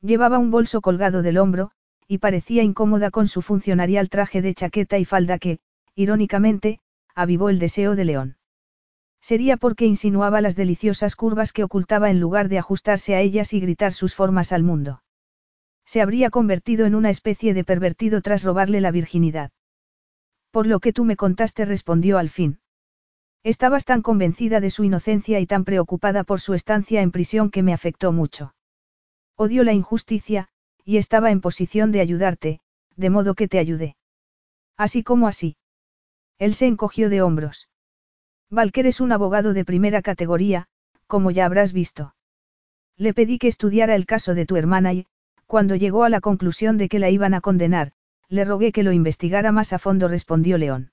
Llevaba 0.00 0.38
un 0.38 0.50
bolso 0.50 0.80
colgado 0.80 1.22
del 1.22 1.36
hombro, 1.36 1.72
y 2.06 2.18
parecía 2.18 2.62
incómoda 2.62 3.10
con 3.10 3.28
su 3.28 3.42
funcionarial 3.42 4.08
traje 4.08 4.40
de 4.40 4.54
chaqueta 4.54 4.98
y 4.98 5.04
falda 5.04 5.38
que, 5.38 5.58
irónicamente, 5.94 6.80
avivó 7.14 7.50
el 7.50 7.58
deseo 7.58 7.94
de 7.96 8.04
León. 8.04 8.36
Sería 9.20 9.58
porque 9.58 9.84
insinuaba 9.84 10.40
las 10.40 10.56
deliciosas 10.56 11.14
curvas 11.14 11.52
que 11.52 11.64
ocultaba 11.64 12.10
en 12.10 12.20
lugar 12.20 12.48
de 12.48 12.58
ajustarse 12.58 13.14
a 13.14 13.20
ellas 13.20 13.52
y 13.52 13.60
gritar 13.60 13.92
sus 13.92 14.14
formas 14.14 14.52
al 14.52 14.62
mundo. 14.62 15.02
Se 15.84 16.00
habría 16.00 16.30
convertido 16.30 16.86
en 16.86 16.94
una 16.94 17.10
especie 17.10 17.52
de 17.52 17.64
pervertido 17.64 18.22
tras 18.22 18.44
robarle 18.44 18.80
la 18.80 18.90
virginidad. 18.90 19.50
Por 20.50 20.66
lo 20.66 20.80
que 20.80 20.92
tú 20.92 21.04
me 21.04 21.16
contaste 21.16 21.64
respondió 21.64 22.18
al 22.18 22.28
fin. 22.28 22.60
Estabas 23.42 23.84
tan 23.84 24.02
convencida 24.02 24.60
de 24.60 24.70
su 24.70 24.84
inocencia 24.84 25.40
y 25.40 25.46
tan 25.46 25.64
preocupada 25.64 26.24
por 26.24 26.40
su 26.40 26.54
estancia 26.54 27.00
en 27.00 27.10
prisión 27.10 27.50
que 27.50 27.62
me 27.62 27.72
afectó 27.72 28.12
mucho. 28.12 28.54
Odio 29.36 29.64
la 29.64 29.72
injusticia, 29.72 30.48
y 30.84 30.98
estaba 30.98 31.30
en 31.30 31.40
posición 31.40 31.92
de 31.92 32.00
ayudarte, 32.00 32.60
de 32.96 33.10
modo 33.10 33.34
que 33.34 33.48
te 33.48 33.58
ayudé. 33.58 33.96
Así 34.76 35.02
como 35.02 35.28
así. 35.28 35.56
Él 36.38 36.54
se 36.54 36.66
encogió 36.66 37.08
de 37.08 37.22
hombros. 37.22 37.68
Valker 38.50 38.86
es 38.86 39.00
un 39.00 39.12
abogado 39.12 39.54
de 39.54 39.64
primera 39.64 40.02
categoría, 40.02 40.66
como 41.06 41.30
ya 41.30 41.46
habrás 41.46 41.72
visto. 41.72 42.14
Le 42.96 43.14
pedí 43.14 43.38
que 43.38 43.48
estudiara 43.48 43.94
el 43.94 44.04
caso 44.04 44.34
de 44.34 44.44
tu 44.44 44.56
hermana 44.56 44.92
y, 44.92 45.06
cuando 45.46 45.76
llegó 45.76 46.04
a 46.04 46.10
la 46.10 46.20
conclusión 46.20 46.76
de 46.76 46.88
que 46.88 46.98
la 46.98 47.08
iban 47.10 47.34
a 47.34 47.40
condenar, 47.40 47.92
le 48.30 48.44
rogué 48.44 48.72
que 48.72 48.84
lo 48.84 48.92
investigara 48.92 49.52
más 49.52 49.72
a 49.72 49.78
fondo, 49.78 50.08
respondió 50.08 50.56
León. 50.56 50.92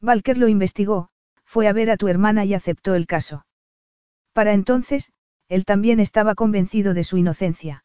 Valker 0.00 0.38
lo 0.38 0.48
investigó, 0.48 1.10
fue 1.44 1.68
a 1.68 1.72
ver 1.72 1.90
a 1.90 1.96
tu 1.96 2.08
hermana 2.08 2.44
y 2.44 2.54
aceptó 2.54 2.94
el 2.94 3.06
caso. 3.06 3.46
Para 4.32 4.54
entonces, 4.54 5.12
él 5.48 5.64
también 5.64 6.00
estaba 6.00 6.34
convencido 6.34 6.94
de 6.94 7.04
su 7.04 7.18
inocencia. 7.18 7.84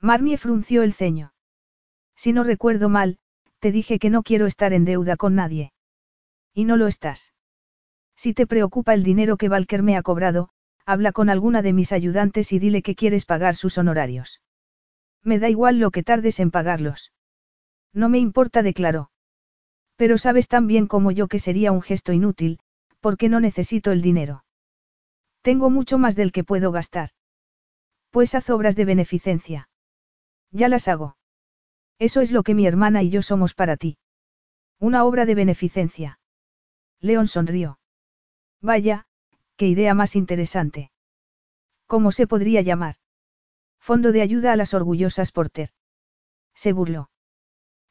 Marnie 0.00 0.38
frunció 0.38 0.82
el 0.82 0.94
ceño. 0.94 1.34
Si 2.16 2.32
no 2.32 2.44
recuerdo 2.44 2.88
mal, 2.88 3.18
te 3.58 3.72
dije 3.72 3.98
que 3.98 4.08
no 4.08 4.22
quiero 4.22 4.46
estar 4.46 4.72
en 4.72 4.84
deuda 4.84 5.16
con 5.16 5.34
nadie. 5.34 5.72
Y 6.54 6.64
no 6.64 6.76
lo 6.76 6.86
estás. 6.86 7.34
Si 8.16 8.34
te 8.34 8.46
preocupa 8.46 8.94
el 8.94 9.02
dinero 9.02 9.36
que 9.36 9.48
Valker 9.48 9.82
me 9.82 9.96
ha 9.96 10.02
cobrado, 10.02 10.50
habla 10.86 11.12
con 11.12 11.28
alguna 11.28 11.60
de 11.62 11.72
mis 11.72 11.92
ayudantes 11.92 12.52
y 12.52 12.58
dile 12.58 12.82
que 12.82 12.94
quieres 12.94 13.24
pagar 13.24 13.56
sus 13.56 13.78
honorarios. 13.78 14.40
Me 15.22 15.38
da 15.38 15.48
igual 15.48 15.78
lo 15.78 15.90
que 15.90 16.02
tardes 16.02 16.40
en 16.40 16.50
pagarlos. 16.50 17.12
No 17.92 18.08
me 18.08 18.18
importa, 18.18 18.62
declaró. 18.62 19.10
Pero 19.96 20.18
sabes 20.18 20.48
tan 20.48 20.66
bien 20.66 20.86
como 20.86 21.10
yo 21.10 21.28
que 21.28 21.38
sería 21.38 21.72
un 21.72 21.82
gesto 21.82 22.12
inútil, 22.12 22.60
porque 23.00 23.28
no 23.28 23.40
necesito 23.40 23.92
el 23.92 24.02
dinero. 24.02 24.44
Tengo 25.42 25.70
mucho 25.70 25.98
más 25.98 26.16
del 26.16 26.32
que 26.32 26.44
puedo 26.44 26.72
gastar. 26.72 27.10
Pues 28.10 28.34
haz 28.34 28.50
obras 28.50 28.76
de 28.76 28.84
beneficencia. 28.84 29.68
Ya 30.50 30.68
las 30.68 30.88
hago. 30.88 31.16
Eso 31.98 32.20
es 32.20 32.32
lo 32.32 32.42
que 32.42 32.54
mi 32.54 32.66
hermana 32.66 33.02
y 33.02 33.10
yo 33.10 33.22
somos 33.22 33.54
para 33.54 33.76
ti. 33.76 33.98
Una 34.78 35.04
obra 35.04 35.26
de 35.26 35.34
beneficencia. 35.34 36.18
León 37.00 37.26
sonrió. 37.26 37.78
Vaya, 38.60 39.06
qué 39.56 39.66
idea 39.66 39.94
más 39.94 40.16
interesante. 40.16 40.90
¿Cómo 41.86 42.12
se 42.12 42.26
podría 42.26 42.62
llamar? 42.62 42.96
Fondo 43.78 44.12
de 44.12 44.22
ayuda 44.22 44.52
a 44.52 44.56
las 44.56 44.74
orgullosas 44.74 45.32
Porter. 45.32 45.70
Se 46.54 46.72
burló. 46.72 47.09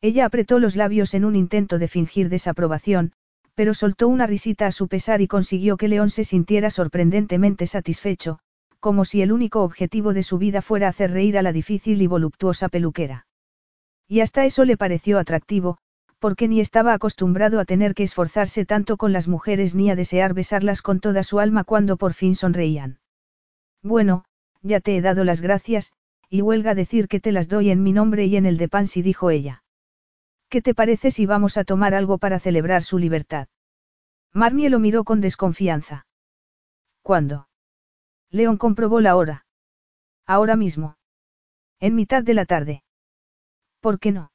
Ella 0.01 0.25
apretó 0.25 0.59
los 0.59 0.75
labios 0.75 1.13
en 1.13 1.25
un 1.25 1.35
intento 1.35 1.77
de 1.77 1.87
fingir 1.87 2.29
desaprobación, 2.29 3.11
pero 3.53 3.73
soltó 3.73 4.07
una 4.07 4.27
risita 4.27 4.67
a 4.67 4.71
su 4.71 4.87
pesar 4.87 5.21
y 5.21 5.27
consiguió 5.27 5.75
que 5.75 5.89
León 5.89 6.09
se 6.09 6.23
sintiera 6.23 6.69
sorprendentemente 6.69 7.67
satisfecho, 7.67 8.39
como 8.79 9.03
si 9.03 9.21
el 9.21 9.33
único 9.33 9.63
objetivo 9.63 10.13
de 10.13 10.23
su 10.23 10.37
vida 10.37 10.61
fuera 10.61 10.87
hacer 10.87 11.11
reír 11.11 11.37
a 11.37 11.41
la 11.41 11.51
difícil 11.51 12.01
y 12.01 12.07
voluptuosa 12.07 12.69
peluquera. 12.69 13.27
Y 14.07 14.21
hasta 14.21 14.45
eso 14.45 14.63
le 14.63 14.77
pareció 14.77 15.19
atractivo, 15.19 15.77
porque 16.19 16.47
ni 16.47 16.61
estaba 16.61 16.93
acostumbrado 16.93 17.59
a 17.59 17.65
tener 17.65 17.93
que 17.93 18.03
esforzarse 18.03 18.65
tanto 18.65 18.95
con 18.95 19.11
las 19.11 19.27
mujeres 19.27 19.75
ni 19.75 19.89
a 19.89 19.95
desear 19.95 20.33
besarlas 20.33 20.81
con 20.81 21.01
toda 21.01 21.23
su 21.23 21.39
alma 21.39 21.65
cuando 21.65 21.97
por 21.97 22.13
fin 22.13 22.35
sonreían. 22.35 22.99
Bueno, 23.83 24.23
ya 24.61 24.79
te 24.79 24.95
he 24.95 25.01
dado 25.01 25.25
las 25.25 25.41
gracias, 25.41 25.91
y 26.29 26.41
huelga 26.41 26.75
decir 26.75 27.07
que 27.07 27.19
te 27.19 27.31
las 27.31 27.49
doy 27.49 27.69
en 27.69 27.83
mi 27.83 27.91
nombre 27.91 28.25
y 28.25 28.37
en 28.37 28.45
el 28.45 28.57
de 28.57 28.69
Pansy, 28.69 29.01
dijo 29.01 29.29
ella. 29.29 29.63
¿Qué 30.49 30.63
te 30.63 30.73
parece 30.73 31.11
si 31.11 31.27
vamos 31.27 31.57
a 31.57 31.63
tomar 31.63 31.93
algo 31.93 32.17
para 32.17 32.39
celebrar 32.39 32.83
su 32.83 32.97
libertad? 32.97 33.47
Marnie 34.33 34.69
lo 34.69 34.79
miró 34.79 35.03
con 35.03 35.21
desconfianza. 35.21 36.07
¿Cuándo? 37.03 37.47
León 38.31 38.57
comprobó 38.57 38.99
la 38.99 39.15
hora. 39.15 39.45
Ahora 40.25 40.55
mismo. 40.55 40.97
En 41.79 41.95
mitad 41.95 42.23
de 42.23 42.33
la 42.33 42.45
tarde. 42.45 42.83
¿Por 43.79 43.99
qué 43.99 44.11
no? 44.11 44.31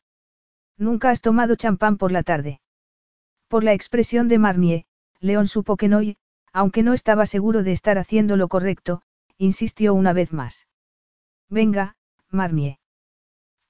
Nunca 0.77 1.11
has 1.11 1.20
tomado 1.20 1.57
champán 1.57 1.99
por 1.99 2.12
la 2.12 2.23
tarde. 2.23 2.61
Por 3.49 3.65
la 3.65 3.73
expresión 3.73 4.28
de 4.28 4.39
Marnie, 4.39 4.86
León 5.20 5.49
supo 5.49 5.77
que 5.77 5.89
no 5.89 6.01
y, 6.03 6.16
aunque 6.53 6.82
no 6.82 6.93
estaba 6.93 7.27
seguro 7.27 7.62
de 7.62 7.73
estar 7.73 7.99
haciendo 7.99 8.36
lo 8.36 8.49
correcto, 8.49 9.03
insistió 9.36 9.95
una 9.95 10.12
vez 10.12 10.32
más. 10.32 10.69
Venga, 11.49 11.97
Marnie. 12.31 12.78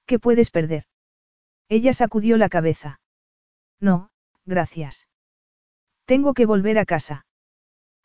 ¿Qué 0.06 0.18
puedes 0.18 0.50
perder? 0.50 0.84
Ella 1.68 1.92
sacudió 1.92 2.36
la 2.36 2.48
cabeza. 2.48 3.00
No, 3.80 4.10
gracias. 4.44 5.08
Tengo 6.04 6.34
que 6.34 6.46
volver 6.46 6.78
a 6.78 6.84
casa. 6.84 7.26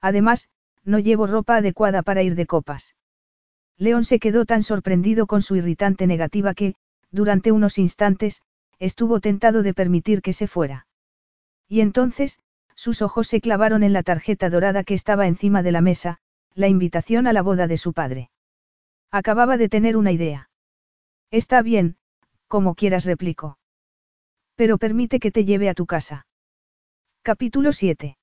Además, 0.02 0.50
no 0.84 1.00
llevo 1.00 1.28
ropa 1.28 1.58
adecuada 1.58 2.02
para 2.02 2.24
ir 2.24 2.36
de 2.36 2.46
copas. 2.46 2.96
León 3.78 4.04
se 4.04 4.20
quedó 4.20 4.46
tan 4.46 4.64
sorprendido 4.64 5.28
con 5.28 5.42
su 5.42 5.56
irritante 5.56 6.08
negativa 6.08 6.54
que, 6.54 6.76
durante 7.12 7.52
unos 7.52 7.78
instantes, 7.78 8.42
estuvo 8.78 9.20
tentado 9.20 9.64
de 9.64 9.74
permitir 9.74 10.22
que 10.22 10.34
se 10.34 10.48
fuera. 10.48 10.88
Y 11.68 11.82
entonces, 11.82 12.40
sus 12.76 13.02
ojos 13.02 13.28
se 13.28 13.42
clavaron 13.42 13.84
en 13.84 13.94
la 13.94 14.04
tarjeta 14.04 14.50
dorada 14.50 14.84
que 14.84 14.94
estaba 14.94 15.28
encima 15.28 15.64
de 15.64 15.72
la 15.72 15.82
mesa, 15.82 16.20
la 16.56 16.68
invitación 16.68 17.28
a 17.28 17.34
la 17.34 17.42
boda 17.42 17.68
de 17.68 17.78
su 17.78 17.94
padre. 17.94 18.32
Acababa 19.12 19.58
de 19.58 19.70
tener 19.70 19.98
una 19.98 20.12
idea. 20.12 20.50
Está 21.32 21.62
bien, 21.62 21.98
como 22.50 22.74
quieras 22.74 23.06
replicó. 23.06 23.58
Pero 24.56 24.78
permite 24.78 25.20
que 25.20 25.32
te 25.32 25.46
lleve 25.46 25.70
a 25.70 25.76
tu 25.76 25.86
casa. 25.86 26.26
Capítulo 27.22 27.72
7. 27.72 28.18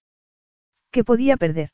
¿Qué 0.91 1.05
podía 1.05 1.37
perder? 1.37 1.71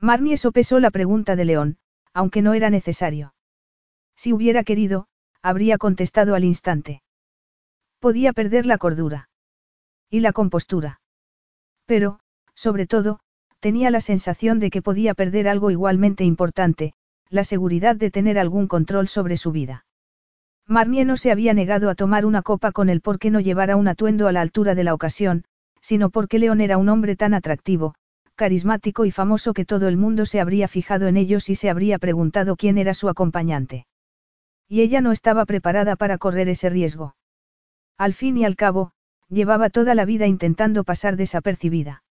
Marnie 0.00 0.36
sopesó 0.36 0.80
la 0.80 0.90
pregunta 0.90 1.36
de 1.36 1.44
León, 1.44 1.78
aunque 2.12 2.42
no 2.42 2.54
era 2.54 2.70
necesario. 2.70 3.34
Si 4.16 4.32
hubiera 4.32 4.64
querido, 4.64 5.06
habría 5.42 5.78
contestado 5.78 6.34
al 6.34 6.44
instante. 6.44 7.02
Podía 8.00 8.32
perder 8.32 8.66
la 8.66 8.76
cordura. 8.76 9.30
Y 10.10 10.20
la 10.20 10.32
compostura. 10.32 11.00
Pero, 11.86 12.18
sobre 12.54 12.86
todo, 12.86 13.20
tenía 13.60 13.90
la 13.90 14.00
sensación 14.00 14.58
de 14.58 14.70
que 14.70 14.82
podía 14.82 15.14
perder 15.14 15.46
algo 15.46 15.70
igualmente 15.70 16.24
importante, 16.24 16.94
la 17.28 17.44
seguridad 17.44 17.94
de 17.94 18.10
tener 18.10 18.40
algún 18.40 18.66
control 18.66 19.06
sobre 19.06 19.36
su 19.36 19.52
vida. 19.52 19.84
Marnie 20.70 21.04
no 21.04 21.16
se 21.16 21.32
había 21.32 21.52
negado 21.52 21.90
a 21.90 21.96
tomar 21.96 22.24
una 22.24 22.42
copa 22.42 22.70
con 22.70 22.90
él 22.90 23.00
porque 23.00 23.32
no 23.32 23.40
llevara 23.40 23.74
un 23.74 23.88
atuendo 23.88 24.28
a 24.28 24.32
la 24.32 24.40
altura 24.40 24.76
de 24.76 24.84
la 24.84 24.94
ocasión, 24.94 25.42
sino 25.80 26.10
porque 26.10 26.38
León 26.38 26.60
era 26.60 26.78
un 26.78 26.88
hombre 26.88 27.16
tan 27.16 27.34
atractivo, 27.34 27.96
carismático 28.36 29.04
y 29.04 29.10
famoso 29.10 29.52
que 29.52 29.64
todo 29.64 29.88
el 29.88 29.96
mundo 29.96 30.26
se 30.26 30.40
habría 30.40 30.68
fijado 30.68 31.08
en 31.08 31.16
ellos 31.16 31.48
y 31.48 31.56
se 31.56 31.70
habría 31.70 31.98
preguntado 31.98 32.54
quién 32.54 32.78
era 32.78 32.94
su 32.94 33.08
acompañante. 33.08 33.88
Y 34.68 34.82
ella 34.82 35.00
no 35.00 35.10
estaba 35.10 35.44
preparada 35.44 35.96
para 35.96 36.18
correr 36.18 36.48
ese 36.48 36.70
riesgo. 36.70 37.16
Al 37.98 38.14
fin 38.14 38.36
y 38.36 38.44
al 38.44 38.54
cabo, 38.54 38.92
llevaba 39.28 39.70
toda 39.70 39.96
la 39.96 40.04
vida 40.04 40.28
intentando 40.28 40.84
pasar 40.84 41.16
desapercibida. 41.16 42.04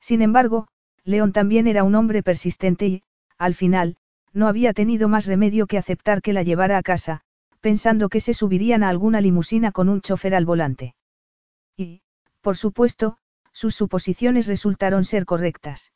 Sin 0.00 0.22
embargo, 0.22 0.66
León 1.04 1.32
también 1.32 1.68
era 1.68 1.84
un 1.84 1.94
hombre 1.94 2.24
persistente 2.24 2.88
y, 2.88 3.02
al 3.38 3.54
final, 3.54 3.96
no 4.32 4.48
había 4.48 4.72
tenido 4.72 5.08
más 5.08 5.26
remedio 5.26 5.68
que 5.68 5.78
aceptar 5.78 6.20
que 6.20 6.32
la 6.32 6.42
llevara 6.42 6.78
a 6.78 6.82
casa, 6.82 7.22
pensando 7.66 8.08
que 8.08 8.20
se 8.20 8.32
subirían 8.32 8.84
a 8.84 8.88
alguna 8.88 9.20
limusina 9.20 9.72
con 9.72 9.88
un 9.88 10.00
chofer 10.00 10.36
al 10.36 10.44
volante. 10.44 10.94
Y, 11.76 12.00
por 12.40 12.56
supuesto, 12.56 13.16
sus 13.52 13.74
suposiciones 13.74 14.46
resultaron 14.46 15.04
ser 15.04 15.24
correctas. 15.24 15.92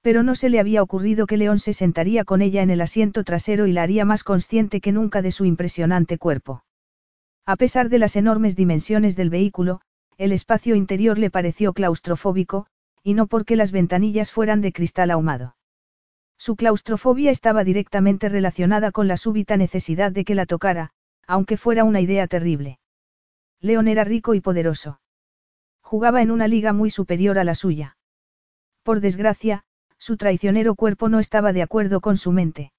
Pero 0.00 0.22
no 0.22 0.34
se 0.34 0.48
le 0.48 0.60
había 0.60 0.82
ocurrido 0.82 1.26
que 1.26 1.36
León 1.36 1.58
se 1.58 1.74
sentaría 1.74 2.24
con 2.24 2.40
ella 2.40 2.62
en 2.62 2.70
el 2.70 2.80
asiento 2.80 3.22
trasero 3.22 3.66
y 3.66 3.72
la 3.72 3.82
haría 3.82 4.06
más 4.06 4.24
consciente 4.24 4.80
que 4.80 4.92
nunca 4.92 5.20
de 5.20 5.30
su 5.30 5.44
impresionante 5.44 6.16
cuerpo. 6.16 6.64
A 7.44 7.56
pesar 7.56 7.90
de 7.90 7.98
las 7.98 8.16
enormes 8.16 8.56
dimensiones 8.56 9.14
del 9.14 9.28
vehículo, 9.28 9.82
el 10.16 10.32
espacio 10.32 10.74
interior 10.74 11.18
le 11.18 11.28
pareció 11.28 11.74
claustrofóbico, 11.74 12.66
y 13.02 13.12
no 13.12 13.26
porque 13.26 13.56
las 13.56 13.72
ventanillas 13.72 14.32
fueran 14.32 14.62
de 14.62 14.72
cristal 14.72 15.10
ahumado. 15.10 15.54
Su 16.38 16.54
claustrofobia 16.56 17.32
estaba 17.32 17.64
directamente 17.64 18.28
relacionada 18.28 18.92
con 18.92 19.08
la 19.08 19.16
súbita 19.16 19.56
necesidad 19.56 20.12
de 20.12 20.24
que 20.24 20.36
la 20.36 20.46
tocara, 20.46 20.92
aunque 21.26 21.56
fuera 21.56 21.84
una 21.84 22.00
idea 22.00 22.28
terrible. 22.28 22.78
León 23.60 23.88
era 23.88 24.04
rico 24.04 24.34
y 24.34 24.40
poderoso. 24.40 25.00
Jugaba 25.82 26.22
en 26.22 26.30
una 26.30 26.46
liga 26.46 26.72
muy 26.72 26.90
superior 26.90 27.38
a 27.38 27.44
la 27.44 27.54
suya. 27.54 27.96
Por 28.84 29.00
desgracia, 29.00 29.64
su 29.98 30.16
traicionero 30.16 30.76
cuerpo 30.76 31.08
no 31.08 31.18
estaba 31.18 31.52
de 31.52 31.62
acuerdo 31.62 32.00
con 32.00 32.16
su 32.16 32.30
mente. 32.30 32.72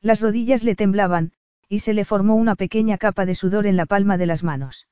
Las 0.00 0.20
rodillas 0.20 0.62
le 0.62 0.76
temblaban, 0.76 1.32
y 1.68 1.80
se 1.80 1.92
le 1.92 2.04
formó 2.04 2.36
una 2.36 2.54
pequeña 2.54 2.98
capa 2.98 3.26
de 3.26 3.34
sudor 3.34 3.66
en 3.66 3.76
la 3.76 3.86
palma 3.86 4.16
de 4.16 4.26
las 4.26 4.44
manos. 4.44 4.86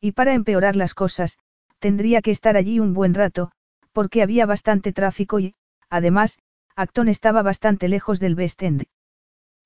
Y 0.00 0.12
para 0.12 0.34
empeorar 0.34 0.76
las 0.76 0.94
cosas, 0.94 1.38
tendría 1.80 2.22
que 2.22 2.30
estar 2.30 2.56
allí 2.56 2.78
un 2.78 2.94
buen 2.94 3.14
rato, 3.14 3.50
porque 3.92 4.22
había 4.22 4.46
bastante 4.46 4.92
tráfico 4.92 5.40
y, 5.40 5.56
además, 5.90 6.38
Acton 6.78 7.08
estaba 7.08 7.42
bastante 7.42 7.88
lejos 7.88 8.20
del 8.20 8.36
West 8.36 8.62
End. 8.62 8.84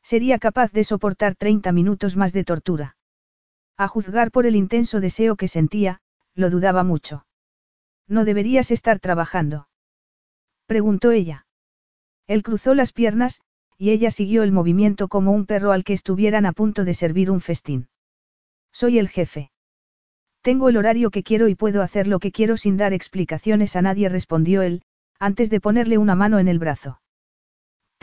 Sería 0.02 0.38
capaz 0.38 0.72
de 0.72 0.82
soportar 0.82 1.34
30 1.34 1.70
minutos 1.70 2.16
más 2.16 2.32
de 2.32 2.42
tortura. 2.42 2.96
A 3.76 3.86
juzgar 3.86 4.30
por 4.30 4.46
el 4.46 4.56
intenso 4.56 4.98
deseo 4.98 5.36
que 5.36 5.46
sentía, 5.46 6.00
lo 6.34 6.48
dudaba 6.48 6.84
mucho. 6.84 7.26
No 8.08 8.24
deberías 8.24 8.70
estar 8.70 8.98
trabajando. 8.98 9.68
Preguntó 10.64 11.10
ella. 11.10 11.44
Él 12.28 12.42
cruzó 12.42 12.72
las 12.72 12.92
piernas, 12.92 13.42
y 13.76 13.90
ella 13.90 14.10
siguió 14.10 14.42
el 14.42 14.50
movimiento 14.50 15.08
como 15.08 15.32
un 15.32 15.44
perro 15.44 15.72
al 15.72 15.84
que 15.84 15.92
estuvieran 15.92 16.46
a 16.46 16.52
punto 16.52 16.82
de 16.82 16.94
servir 16.94 17.30
un 17.30 17.42
festín. 17.42 17.88
Soy 18.72 18.98
el 18.98 19.10
jefe. 19.10 19.50
Tengo 20.40 20.70
el 20.70 20.78
horario 20.78 21.10
que 21.10 21.22
quiero 21.22 21.48
y 21.48 21.56
puedo 21.56 21.82
hacer 21.82 22.06
lo 22.06 22.20
que 22.20 22.32
quiero 22.32 22.56
sin 22.56 22.78
dar 22.78 22.94
explicaciones 22.94 23.76
a 23.76 23.82
nadie, 23.82 24.08
respondió 24.08 24.62
él, 24.62 24.80
antes 25.18 25.50
de 25.50 25.60
ponerle 25.60 25.98
una 25.98 26.14
mano 26.14 26.38
en 26.38 26.48
el 26.48 26.58
brazo. 26.58 27.01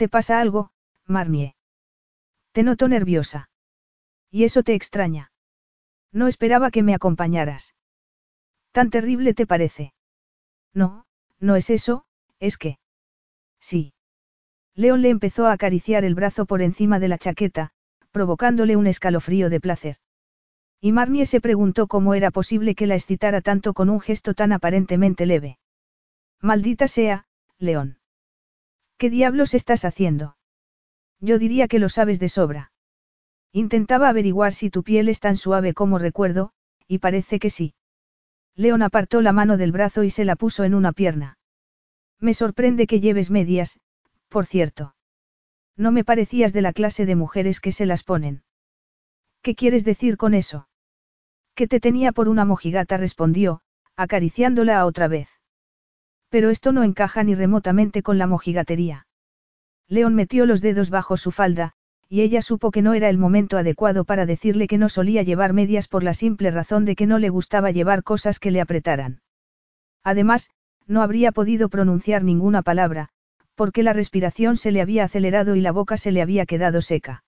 ¿Te 0.00 0.08
pasa 0.08 0.40
algo, 0.40 0.70
Marnie? 1.04 1.56
Te 2.52 2.62
noto 2.62 2.88
nerviosa. 2.88 3.50
¿Y 4.30 4.44
eso 4.44 4.62
te 4.62 4.72
extraña? 4.72 5.30
No 6.10 6.26
esperaba 6.26 6.70
que 6.70 6.82
me 6.82 6.94
acompañaras. 6.94 7.74
¿Tan 8.72 8.88
terrible 8.88 9.34
te 9.34 9.46
parece? 9.46 9.92
No, 10.72 11.04
no 11.38 11.54
es 11.54 11.68
eso, 11.68 12.06
es 12.38 12.56
que... 12.56 12.78
Sí. 13.60 13.92
León 14.74 15.02
le 15.02 15.10
empezó 15.10 15.46
a 15.46 15.52
acariciar 15.52 16.06
el 16.06 16.14
brazo 16.14 16.46
por 16.46 16.62
encima 16.62 16.98
de 16.98 17.08
la 17.08 17.18
chaqueta, 17.18 17.72
provocándole 18.10 18.76
un 18.76 18.86
escalofrío 18.86 19.50
de 19.50 19.60
placer. 19.60 19.96
Y 20.80 20.92
Marnie 20.92 21.26
se 21.26 21.42
preguntó 21.42 21.88
cómo 21.88 22.14
era 22.14 22.30
posible 22.30 22.74
que 22.74 22.86
la 22.86 22.94
excitara 22.94 23.42
tanto 23.42 23.74
con 23.74 23.90
un 23.90 24.00
gesto 24.00 24.32
tan 24.32 24.52
aparentemente 24.52 25.26
leve. 25.26 25.58
Maldita 26.40 26.88
sea, 26.88 27.26
León. 27.58 27.99
¿Qué 29.00 29.08
diablos 29.08 29.54
estás 29.54 29.86
haciendo? 29.86 30.36
Yo 31.20 31.38
diría 31.38 31.68
que 31.68 31.78
lo 31.78 31.88
sabes 31.88 32.20
de 32.20 32.28
sobra. 32.28 32.70
Intentaba 33.50 34.10
averiguar 34.10 34.52
si 34.52 34.68
tu 34.68 34.82
piel 34.82 35.08
es 35.08 35.20
tan 35.20 35.38
suave 35.38 35.72
como 35.72 35.98
recuerdo, 35.98 36.52
y 36.86 36.98
parece 36.98 37.38
que 37.38 37.48
sí. 37.48 37.72
León 38.56 38.82
apartó 38.82 39.22
la 39.22 39.32
mano 39.32 39.56
del 39.56 39.72
brazo 39.72 40.04
y 40.04 40.10
se 40.10 40.26
la 40.26 40.36
puso 40.36 40.64
en 40.64 40.74
una 40.74 40.92
pierna. 40.92 41.38
Me 42.18 42.34
sorprende 42.34 42.86
que 42.86 43.00
lleves 43.00 43.30
medias, 43.30 43.80
por 44.28 44.44
cierto. 44.44 44.94
No 45.78 45.92
me 45.92 46.04
parecías 46.04 46.52
de 46.52 46.60
la 46.60 46.74
clase 46.74 47.06
de 47.06 47.16
mujeres 47.16 47.60
que 47.60 47.72
se 47.72 47.86
las 47.86 48.02
ponen. 48.02 48.42
¿Qué 49.40 49.54
quieres 49.54 49.86
decir 49.86 50.18
con 50.18 50.34
eso? 50.34 50.68
Que 51.54 51.66
te 51.66 51.80
tenía 51.80 52.12
por 52.12 52.28
una 52.28 52.44
mojigata, 52.44 52.98
respondió, 52.98 53.62
acariciándola 53.96 54.84
otra 54.84 55.08
vez. 55.08 55.39
Pero 56.30 56.50
esto 56.50 56.72
no 56.72 56.82
encaja 56.82 57.22
ni 57.22 57.34
remotamente 57.34 58.02
con 58.02 58.16
la 58.16 58.26
mojigatería. 58.26 59.06
León 59.88 60.14
metió 60.14 60.46
los 60.46 60.60
dedos 60.60 60.88
bajo 60.88 61.16
su 61.16 61.32
falda, 61.32 61.72
y 62.08 62.22
ella 62.22 62.42
supo 62.42 62.70
que 62.70 62.82
no 62.82 62.94
era 62.94 63.08
el 63.08 63.18
momento 63.18 63.58
adecuado 63.58 64.04
para 64.04 64.26
decirle 64.26 64.66
que 64.66 64.78
no 64.78 64.88
solía 64.88 65.22
llevar 65.22 65.52
medias 65.52 65.88
por 65.88 66.02
la 66.02 66.14
simple 66.14 66.50
razón 66.50 66.84
de 66.84 66.96
que 66.96 67.06
no 67.06 67.18
le 67.18 67.28
gustaba 67.28 67.70
llevar 67.70 68.02
cosas 68.02 68.38
que 68.38 68.50
le 68.50 68.60
apretaran. 68.60 69.20
Además, 70.02 70.50
no 70.86 71.02
habría 71.02 71.32
podido 71.32 71.68
pronunciar 71.68 72.24
ninguna 72.24 72.62
palabra, 72.62 73.10
porque 73.54 73.82
la 73.82 73.92
respiración 73.92 74.56
se 74.56 74.72
le 74.72 74.80
había 74.80 75.04
acelerado 75.04 75.54
y 75.54 75.60
la 75.60 75.72
boca 75.72 75.96
se 75.96 76.12
le 76.12 76.22
había 76.22 76.46
quedado 76.46 76.80
seca. 76.80 77.24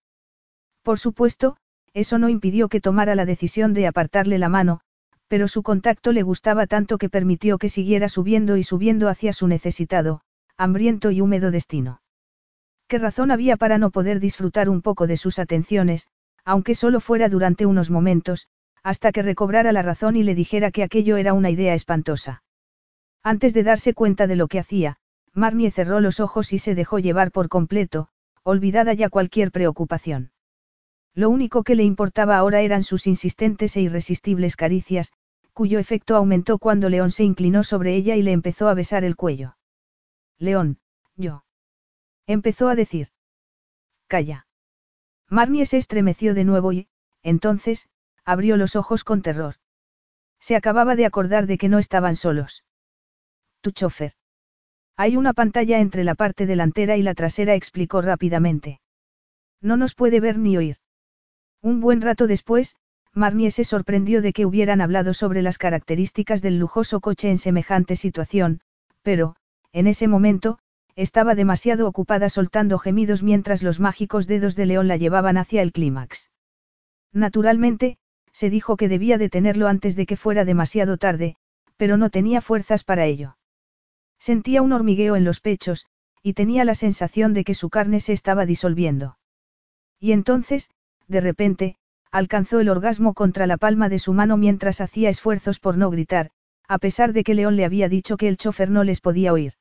Por 0.83 0.99
supuesto, 0.99 1.57
eso 1.95 2.19
no 2.19 2.29
impidió 2.29 2.69
que 2.69 2.81
tomara 2.81 3.15
la 3.15 3.27
decisión 3.27 3.75
de 3.75 3.87
apartarle 3.87 4.39
la 4.39 4.49
mano, 4.49 4.81
pero 5.33 5.49
su 5.49 5.63
contacto 5.63 6.13
le 6.13 6.23
gustaba 6.23 6.67
tanto 6.67 6.99
que 6.99 7.09
permitió 7.09 7.57
que 7.57 7.71
siguiera 7.71 8.11
subiendo 8.11 8.59
y 8.59 8.65
subiendo 8.65 9.09
hacia 9.09 9.33
su 9.33 9.49
necesitado, 9.49 10.21
hambriento 10.59 11.11
y 11.11 11.23
húmedo 11.23 11.51
destino. 11.51 12.03
¿Qué 12.87 12.99
razón 12.99 13.31
había 13.31 13.57
para 13.57 13.79
no 13.79 13.91
poder 13.91 14.21
disfrutar 14.21 14.69
un 14.69 14.83
poco 14.83 15.07
de 15.07 15.17
sus 15.17 15.39
atenciones, 15.39 16.07
aunque 16.45 16.75
solo 16.75 17.01
fuera 17.01 17.31
durante 17.31 17.65
unos 17.65 17.89
momentos, 17.89 18.49
hasta 18.83 19.11
que 19.11 19.23
recobrara 19.23 19.73
la 19.73 19.81
razón 19.81 20.17
y 20.17 20.23
le 20.23 20.35
dijera 20.35 20.71
que 20.71 20.83
aquello 20.83 21.17
era 21.17 21.33
una 21.33 21.49
idea 21.49 21.73
espantosa? 21.73 22.43
Antes 23.23 23.55
de 23.55 23.63
darse 23.63 23.95
cuenta 23.95 24.27
de 24.27 24.37
lo 24.37 24.49
que 24.49 24.59
hacía, 24.59 24.99
Marnie 25.33 25.71
cerró 25.71 26.01
los 26.01 26.21
ojos 26.21 26.53
y 26.53 26.59
se 26.59 26.75
dejó 26.75 26.99
llevar 26.99 27.33
por 27.33 27.49
completo, 27.49 28.09
olvidada 28.43 28.93
ya 28.93 29.09
cualquier 29.09 29.51
preocupación. 29.51 30.33
Lo 31.15 31.31
único 31.31 31.63
que 31.63 31.75
le 31.75 31.85
importaba 31.85 32.37
ahora 32.37 32.61
eran 32.61 32.83
sus 32.83 33.07
insistentes 33.07 33.79
e 33.79 33.81
irresistibles 33.81 34.57
caricias, 34.57 35.13
cuyo 35.53 35.79
efecto 35.79 36.17
aumentó 36.17 36.59
cuando 36.59 36.89
León 36.89 37.11
se 37.11 37.25
inclinó 37.25 37.65
sobre 37.65 37.95
ella 37.95 38.17
y 38.17 38.23
le 38.23 38.33
empezó 38.33 38.69
a 38.69 38.75
besar 38.75 39.05
el 39.05 39.17
cuello. 39.17 39.57
León, 40.39 40.79
yo. 41.17 41.45
Empezó 42.27 42.69
a 42.69 42.75
decir. 42.75 43.09
Calla. 44.07 44.47
Marnie 45.29 45.67
se 45.67 45.79
estremeció 45.79 46.35
de 46.35 46.45
nuevo 46.45 46.73
y, 46.73 46.89
entonces, 47.23 47.89
abrió 48.25 48.57
los 48.57 48.77
ojos 48.77 49.05
con 49.05 49.23
terror. 49.23 49.57
Se 50.41 50.57
acababa 50.57 50.97
de 50.97 51.07
acordar 51.07 51.47
de 51.47 51.59
que 51.59 51.69
no 51.69 51.79
estaban 51.79 52.17
solos. 52.17 52.65
Tu 53.61 53.71
chofer. 53.71 54.15
Hay 54.97 55.17
una 55.17 55.33
pantalla 55.33 55.81
entre 55.81 56.05
la 56.05 56.15
parte 56.15 56.47
delantera 56.47 56.97
y 56.97 57.03
la 57.03 57.15
trasera, 57.15 57.55
explicó 57.55 58.03
rápidamente. 58.03 58.81
No 59.61 59.77
nos 59.77 59.95
puede 59.95 60.21
ver 60.21 60.39
ni 60.39 60.57
oír. 60.57 60.77
Un 61.61 61.81
buen 61.81 62.01
rato 62.01 62.27
después, 62.27 62.77
Marnie 63.15 63.51
se 63.51 63.65
sorprendió 63.65 64.23
de 64.23 64.33
que 64.33 64.47
hubieran 64.47 64.81
hablado 64.81 65.13
sobre 65.13 65.43
las 65.43 65.59
características 65.59 66.41
del 66.41 66.59
lujoso 66.59 67.01
coche 67.01 67.31
en 67.31 67.39
semejante 67.39 67.97
situación, 67.97 68.61
pero, 69.03 69.37
en 69.73 69.87
ese 69.87 70.09
momento, 70.09 70.59
estaba 70.97 71.35
demasiado 71.35 71.87
ocupada 71.87 72.29
soltando 72.29 72.79
gemidos 72.79 73.23
mientras 73.23 73.63
los 73.63 73.81
mágicos 73.81 74.27
dedos 74.27 74.57
de 74.57 74.67
León 74.67 74.89
la 74.89 74.97
llevaban 74.97 75.37
hacia 75.37 75.63
el 75.63 75.73
clímax. 75.73 76.31
Naturalmente, 77.13 77.99
se 78.33 78.49
dijo 78.49 78.77
que 78.77 78.89
debía 78.89 79.19
detenerlo 79.19 79.69
antes 79.69 79.95
de 79.95 80.07
que 80.07 80.17
fuera 80.17 80.45
demasiado 80.45 80.97
tarde, 80.97 81.37
pero 81.77 81.97
no 81.97 82.11
tenía 82.11 82.41
fuerzas 82.41 82.85
para 82.85 83.05
ello. 83.05 83.37
Sentía 84.19 84.63
un 84.63 84.73
hormigueo 84.73 85.17
en 85.17 85.25
los 85.25 85.41
pechos, 85.41 85.87
y 86.23 86.35
tenía 86.35 86.65
la 86.65 86.75
sensación 86.75 87.35
de 87.35 87.45
que 87.45 87.55
su 87.55 87.69
carne 87.69 88.01
se 88.01 88.13
estaba 88.13 88.47
disolviendo. 88.47 89.19
Y 89.99 90.13
entonces, 90.13 90.71
de 91.09 91.21
repente, 91.21 91.77
alcanzó 92.13 92.61
el 92.61 92.69
orgasmo 92.69 93.15
contra 93.15 93.47
la 93.47 93.57
palma 93.57 93.89
de 93.89 93.99
su 93.99 94.13
mano 94.13 94.37
mientras 94.37 94.81
hacía 94.83 95.09
esfuerzos 95.09 95.59
por 95.59 95.79
no 95.79 95.91
gritar, 95.91 96.31
a 96.69 96.79
pesar 96.79 97.15
de 97.15 97.25
que 97.25 97.35
León 97.35 97.57
le 97.57 97.65
había 97.65 97.89
dicho 97.89 98.19
que 98.19 98.29
el 98.29 98.37
chofer 98.37 98.71
no 98.71 98.85
les 98.85 99.01
podía 99.01 99.33
oír. 99.33 99.55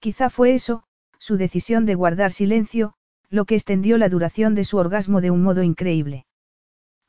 Quizá 0.00 0.30
fue 0.30 0.54
eso, 0.54 0.82
su 1.18 1.36
decisión 1.36 1.86
de 1.86 1.94
guardar 1.94 2.32
silencio, 2.32 2.94
lo 3.28 3.44
que 3.44 3.54
extendió 3.54 3.98
la 3.98 4.08
duración 4.08 4.56
de 4.56 4.64
su 4.64 4.78
orgasmo 4.78 5.20
de 5.20 5.30
un 5.30 5.42
modo 5.42 5.62
increíble. 5.62 6.26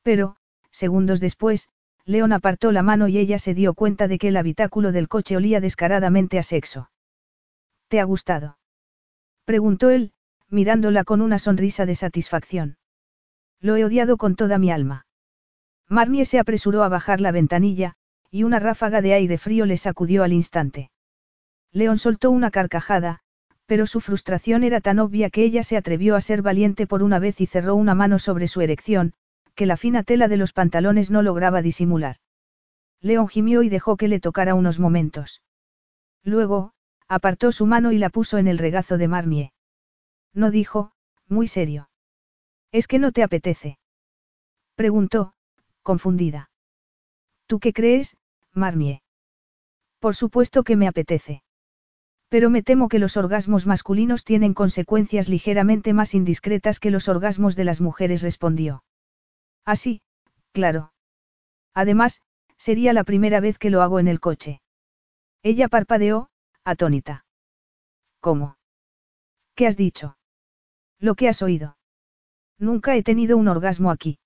Pero, 0.04 0.36
segundos 0.70 1.20
después, 1.20 1.70
León 2.06 2.32
apartó 2.32 2.72
la 2.72 2.84
mano 2.84 3.08
y 3.08 3.18
ella 3.18 3.40
se 3.40 3.54
dio 3.54 3.74
cuenta 3.74 4.08
de 4.08 4.20
que 4.20 4.28
el 4.28 4.38
habitáculo 4.38 4.92
del 4.92 5.08
coche 5.08 5.38
olía 5.38 5.60
descaradamente 5.60 6.38
a 6.38 6.44
sexo. 6.44 6.92
¿Te 7.88 8.00
ha 8.00 8.04
gustado? 8.04 8.58
preguntó 9.46 9.90
él, 9.90 10.14
mirándola 10.50 11.04
con 11.04 11.22
una 11.22 11.40
sonrisa 11.40 11.86
de 11.86 11.96
satisfacción. 11.96 12.78
Lo 13.62 13.76
he 13.76 13.86
odiado 13.86 14.18
con 14.18 14.36
toda 14.36 14.58
mi 14.58 14.72
alma. 14.72 15.06
Marnie 15.88 16.26
se 16.26 16.40
apresuró 16.40 16.84
a 16.84 16.90
bajar 16.90 17.22
la 17.22 17.32
ventanilla, 17.32 17.94
y 18.32 18.44
una 18.44 18.60
ráfaga 18.60 19.02
de 19.02 19.14
aire 19.14 19.38
frío 19.38 19.66
le 19.66 19.78
sacudió 19.78 20.24
al 20.24 20.34
instante. 20.34 20.90
León 21.72 21.98
soltó 21.98 22.32
una 22.32 22.50
carcajada, 22.50 23.20
pero 23.66 23.86
su 23.86 24.02
frustración 24.02 24.64
era 24.64 24.82
tan 24.82 25.00
obvia 25.00 25.30
que 25.30 25.44
ella 25.44 25.64
se 25.64 25.78
atrevió 25.78 26.16
a 26.16 26.22
ser 26.22 26.42
valiente 26.42 26.88
por 26.88 27.04
una 27.04 27.20
vez 27.20 27.40
y 27.40 27.46
cerró 27.46 27.76
una 27.76 27.94
mano 27.94 28.20
sobre 28.20 28.48
su 28.48 28.62
erección, 28.62 29.14
que 29.54 29.66
la 29.66 29.78
fina 29.78 30.04
tela 30.04 30.28
de 30.28 30.38
los 30.38 30.54
pantalones 30.54 31.12
no 31.12 31.22
lograba 31.22 31.62
disimular. 31.62 32.18
León 33.00 33.28
gimió 33.28 33.64
y 33.64 33.70
dejó 33.70 33.96
que 33.96 34.08
le 34.08 34.20
tocara 34.20 34.56
unos 34.56 34.80
momentos. 34.80 35.42
Luego, 36.24 36.74
apartó 37.08 37.52
su 37.52 37.66
mano 37.66 37.92
y 37.92 37.98
la 37.98 38.10
puso 38.10 38.38
en 38.38 38.48
el 38.48 38.58
regazo 38.58 38.98
de 38.98 39.08
Marnie. 39.08 39.54
No 40.34 40.52
dijo, 40.52 40.94
muy 41.28 41.48
serio. 41.48 41.91
¿Es 42.72 42.88
que 42.88 43.00
no 43.00 43.12
te 43.12 43.24
apetece? 43.24 43.78
Preguntó, 44.76 45.34
confundida. 45.84 46.50
¿Tú 47.46 47.60
qué 47.60 47.74
crees, 47.74 48.18
Marnie? 48.54 49.02
Por 50.00 50.16
supuesto 50.16 50.64
que 50.64 50.76
me 50.76 50.88
apetece. 50.88 51.44
Pero 52.30 52.50
me 52.50 52.64
temo 52.64 52.88
que 52.88 52.98
los 52.98 53.18
orgasmos 53.18 53.68
masculinos 53.68 54.24
tienen 54.24 54.54
consecuencias 54.54 55.28
ligeramente 55.28 55.92
más 55.92 56.14
indiscretas 56.14 56.80
que 56.80 56.92
los 56.92 57.10
orgasmos 57.10 57.58
de 57.58 57.66
las 57.66 57.82
mujeres, 57.82 58.22
respondió. 58.22 58.84
Así, 59.66 60.02
claro. 60.54 60.94
Además, 61.74 62.22
sería 62.58 62.94
la 62.94 63.04
primera 63.04 63.42
vez 63.42 63.58
que 63.58 63.70
lo 63.70 63.82
hago 63.82 64.00
en 64.00 64.08
el 64.08 64.22
coche. 64.22 64.62
Ella 65.44 65.68
parpadeó, 65.68 66.30
atónita. 66.64 67.26
¿Cómo? 68.22 68.56
¿Qué 69.56 69.68
has 69.68 69.76
dicho? 69.76 70.18
Lo 71.00 71.16
que 71.16 71.28
has 71.28 71.42
oído. 71.42 71.76
Nunca 72.62 72.96
he 72.96 73.02
tenido 73.02 73.38
un 73.38 73.48
orgasmo 73.48 73.90
aquí. 73.90 74.20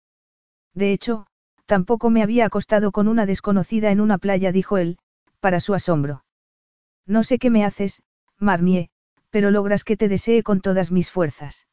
De 0.74 0.92
hecho, 0.92 1.26
tampoco 1.66 2.10
me 2.10 2.22
había 2.22 2.46
acostado 2.46 2.92
con 2.92 3.08
una 3.08 3.26
desconocida 3.26 3.92
en 3.92 4.02
una 4.02 4.18
playa, 4.18 4.52
dijo 4.52 4.78
él, 4.78 4.98
para 5.40 5.62
su 5.62 5.74
asombro. 5.74 6.26
No 7.08 7.24
sé 7.24 7.40
qué 7.40 7.50
me 7.50 7.64
haces, 7.64 8.04
Marnier, 8.38 8.90
pero 9.30 9.52
logras 9.52 9.86
que 9.86 9.96
te 9.96 10.10
desee 10.10 10.44
con 10.44 10.60
todas 10.60 10.92
mis 10.92 11.10
fuerzas. 11.10 11.68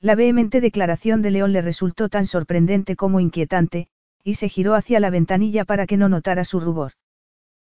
La 0.00 0.16
vehemente 0.16 0.60
declaración 0.60 1.22
de 1.22 1.30
León 1.30 1.52
le 1.52 1.62
resultó 1.62 2.08
tan 2.08 2.26
sorprendente 2.26 2.96
como 2.96 3.20
inquietante, 3.20 3.86
y 4.24 4.34
se 4.34 4.48
giró 4.48 4.74
hacia 4.74 4.98
la 4.98 5.10
ventanilla 5.10 5.64
para 5.64 5.86
que 5.86 5.96
no 5.96 6.08
notara 6.08 6.44
su 6.44 6.58
rubor. 6.58 6.94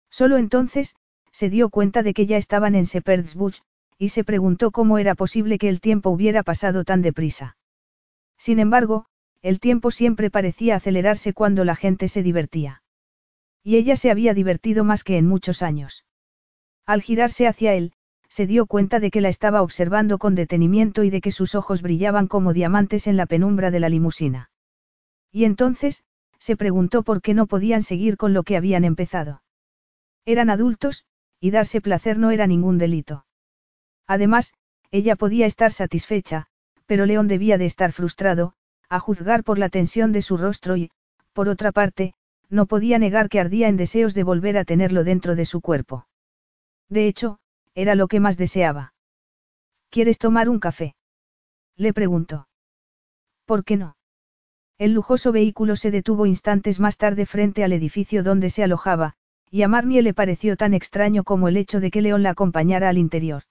Solo 0.09 0.37
entonces, 0.37 0.93
se 1.31 1.49
dio 1.49 1.69
cuenta 1.69 2.03
de 2.03 2.13
que 2.13 2.25
ya 2.25 2.35
estaban 2.35 2.75
en 2.75 2.83
Shepherd's 2.83 3.35
Bush, 3.35 3.59
y 3.97 4.09
se 4.09 4.25
preguntó 4.25 4.71
cómo 4.71 4.97
era 4.97 5.15
posible 5.15 5.57
que 5.57 5.69
el 5.69 5.79
tiempo 5.79 6.09
hubiera 6.09 6.43
pasado 6.43 6.83
tan 6.83 7.01
deprisa. 7.01 7.55
Sin 8.39 8.57
embargo, 8.59 9.05
el 9.41 9.59
tiempo 9.59 9.91
siempre 9.91 10.31
parecía 10.31 10.77
acelerarse 10.77 11.33
cuando 11.33 11.65
la 11.65 11.75
gente 11.75 12.07
se 12.07 12.23
divertía. 12.23 12.81
Y 13.63 13.75
ella 13.75 13.97
se 13.97 14.09
había 14.09 14.33
divertido 14.33 14.83
más 14.83 15.03
que 15.03 15.17
en 15.17 15.27
muchos 15.27 15.61
años. 15.61 16.05
Al 16.85 17.01
girarse 17.01 17.45
hacia 17.45 17.73
él, 17.73 17.93
se 18.29 18.47
dio 18.47 18.65
cuenta 18.65 18.99
de 18.99 19.11
que 19.11 19.21
la 19.21 19.29
estaba 19.29 19.61
observando 19.61 20.17
con 20.17 20.35
detenimiento 20.35 21.03
y 21.03 21.09
de 21.09 21.19
que 21.19 21.31
sus 21.31 21.53
ojos 21.53 21.81
brillaban 21.81 22.27
como 22.27 22.53
diamantes 22.53 23.07
en 23.07 23.17
la 23.17 23.25
penumbra 23.25 23.71
de 23.71 23.79
la 23.81 23.89
limusina. 23.89 24.51
Y 25.31 25.43
entonces, 25.43 26.03
se 26.37 26.55
preguntó 26.55 27.03
por 27.03 27.21
qué 27.21 27.33
no 27.33 27.47
podían 27.47 27.83
seguir 27.83 28.17
con 28.17 28.33
lo 28.33 28.43
que 28.43 28.55
habían 28.55 28.85
empezado. 28.85 29.43
Eran 30.25 30.49
adultos, 30.49 31.05
y 31.41 31.51
darse 31.51 31.81
placer 31.81 32.17
no 32.17 32.31
era 32.31 32.47
ningún 32.47 32.77
delito. 32.77 33.25
Además, 34.07 34.53
ella 34.91 35.15
podía 35.15 35.45
estar 35.45 35.71
satisfecha, 35.71 36.48
pero 36.89 37.05
León 37.05 37.27
debía 37.27 37.59
de 37.59 37.67
estar 37.67 37.91
frustrado, 37.91 38.53
a 38.89 38.99
juzgar 38.99 39.43
por 39.43 39.59
la 39.59 39.69
tensión 39.69 40.11
de 40.11 40.23
su 40.23 40.37
rostro 40.37 40.75
y, 40.75 40.89
por 41.33 41.47
otra 41.47 41.71
parte, 41.71 42.15
no 42.49 42.65
podía 42.65 42.97
negar 42.97 43.29
que 43.29 43.39
ardía 43.39 43.67
en 43.67 43.77
deseos 43.77 44.15
de 44.15 44.23
volver 44.23 44.57
a 44.57 44.65
tenerlo 44.65 45.03
dentro 45.03 45.35
de 45.35 45.45
su 45.45 45.61
cuerpo. 45.61 46.07
De 46.89 47.05
hecho, 47.05 47.37
era 47.75 47.93
lo 47.93 48.07
que 48.07 48.19
más 48.19 48.37
deseaba. 48.37 48.95
¿Quieres 49.91 50.17
tomar 50.17 50.49
un 50.49 50.59
café? 50.59 50.95
Le 51.77 51.93
preguntó. 51.93 52.47
¿Por 53.45 53.63
qué 53.63 53.77
no? 53.77 53.95
El 54.79 54.93
lujoso 54.93 55.31
vehículo 55.31 55.75
se 55.75 55.91
detuvo 55.91 56.25
instantes 56.25 56.79
más 56.79 56.97
tarde 56.97 57.27
frente 57.27 57.63
al 57.63 57.71
edificio 57.71 58.23
donde 58.23 58.49
se 58.49 58.63
alojaba, 58.63 59.13
y 59.51 59.61
a 59.61 59.67
Marnie 59.67 60.01
le 60.01 60.15
pareció 60.15 60.57
tan 60.57 60.73
extraño 60.73 61.23
como 61.23 61.49
el 61.49 61.57
hecho 61.57 61.79
de 61.79 61.91
que 61.91 62.01
León 62.01 62.23
la 62.23 62.31
acompañara 62.31 62.89
al 62.89 62.97
interior. 62.97 63.43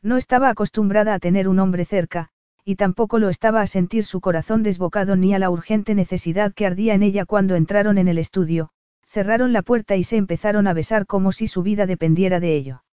No 0.00 0.16
estaba 0.16 0.48
acostumbrada 0.48 1.12
a 1.12 1.18
tener 1.18 1.46
un 1.46 1.58
hombre 1.58 1.84
cerca, 1.84 2.30
y 2.64 2.76
tampoco 2.76 3.18
lo 3.18 3.28
estaba 3.28 3.60
a 3.60 3.66
sentir 3.66 4.04
su 4.04 4.20
corazón 4.20 4.62
desbocado 4.62 5.16
ni 5.16 5.34
a 5.34 5.38
la 5.38 5.50
urgente 5.50 5.94
necesidad 5.94 6.54
que 6.54 6.66
ardía 6.66 6.94
en 6.94 7.02
ella 7.02 7.26
cuando 7.26 7.56
entraron 7.56 7.98
en 7.98 8.08
el 8.08 8.18
estudio, 8.18 8.70
cerraron 9.06 9.52
la 9.52 9.62
puerta 9.62 9.96
y 9.96 10.04
se 10.04 10.16
empezaron 10.16 10.66
a 10.66 10.72
besar 10.72 11.06
como 11.06 11.30
si 11.32 11.46
su 11.46 11.62
vida 11.62 11.86
dependiera 11.86 12.40
de 12.40 12.56
ello. 12.56 12.84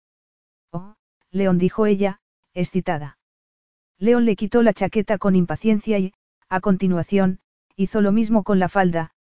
Oh, 0.72 0.96
León 1.30 1.58
dijo 1.58 1.86
ella, 1.86 2.20
excitada. 2.52 3.18
León 3.98 4.24
le 4.24 4.34
quitó 4.34 4.62
la 4.62 4.72
chaqueta 4.72 5.18
con 5.18 5.36
impaciencia 5.36 5.98
y, 5.98 6.12
a 6.48 6.60
continuación, 6.60 7.38
hizo 7.76 8.00
lo 8.00 8.12
mismo 8.12 8.42
con 8.42 8.58
la 8.58 8.68
falda, 8.68 9.12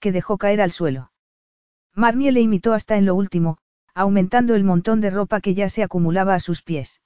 que 0.00 0.10
dejó 0.10 0.38
caer 0.38 0.60
al 0.60 0.72
suelo. 0.72 1.12
Marnie 1.94 2.32
le 2.32 2.40
imitó 2.40 2.72
hasta 2.72 2.96
en 2.96 3.04
lo 3.04 3.14
último, 3.14 3.58
aumentando 3.94 4.54
el 4.54 4.64
montón 4.64 5.00
de 5.00 5.10
ropa 5.10 5.40
que 5.40 5.54
ya 5.54 5.68
se 5.68 5.82
acumulaba 5.82 6.34
a 6.34 6.40
sus 6.40 6.62
pies. 6.62 7.02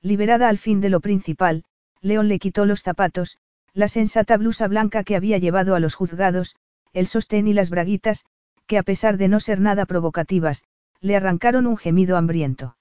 Liberada 0.00 0.48
al 0.48 0.58
fin 0.58 0.80
de 0.80 0.88
lo 0.88 1.00
principal, 1.00 1.64
León 2.00 2.28
le 2.28 2.38
quitó 2.38 2.66
los 2.66 2.82
zapatos, 2.82 3.38
la 3.72 3.88
sensata 3.88 4.36
blusa 4.36 4.68
blanca 4.68 5.04
que 5.04 5.16
había 5.16 5.38
llevado 5.38 5.74
a 5.74 5.80
los 5.80 5.94
juzgados, 5.94 6.56
el 6.92 7.06
sostén 7.06 7.46
y 7.46 7.52
las 7.52 7.70
braguitas, 7.70 8.24
que 8.66 8.78
a 8.78 8.82
pesar 8.82 9.16
de 9.16 9.28
no 9.28 9.40
ser 9.40 9.60
nada 9.60 9.86
provocativas, 9.86 10.64
le 11.00 11.16
arrancaron 11.16 11.66
un 11.66 11.76
gemido 11.76 12.16
hambriento. 12.16 12.76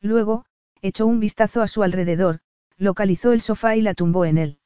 Luego, 0.00 0.44
echó 0.82 1.06
un 1.06 1.20
vistazo 1.20 1.62
a 1.62 1.68
su 1.68 1.82
alrededor, 1.82 2.40
localizó 2.76 3.32
el 3.32 3.40
sofá 3.40 3.76
y 3.76 3.82
la 3.82 3.94
tumbó 3.94 4.24
en 4.24 4.38
él. 4.38 4.58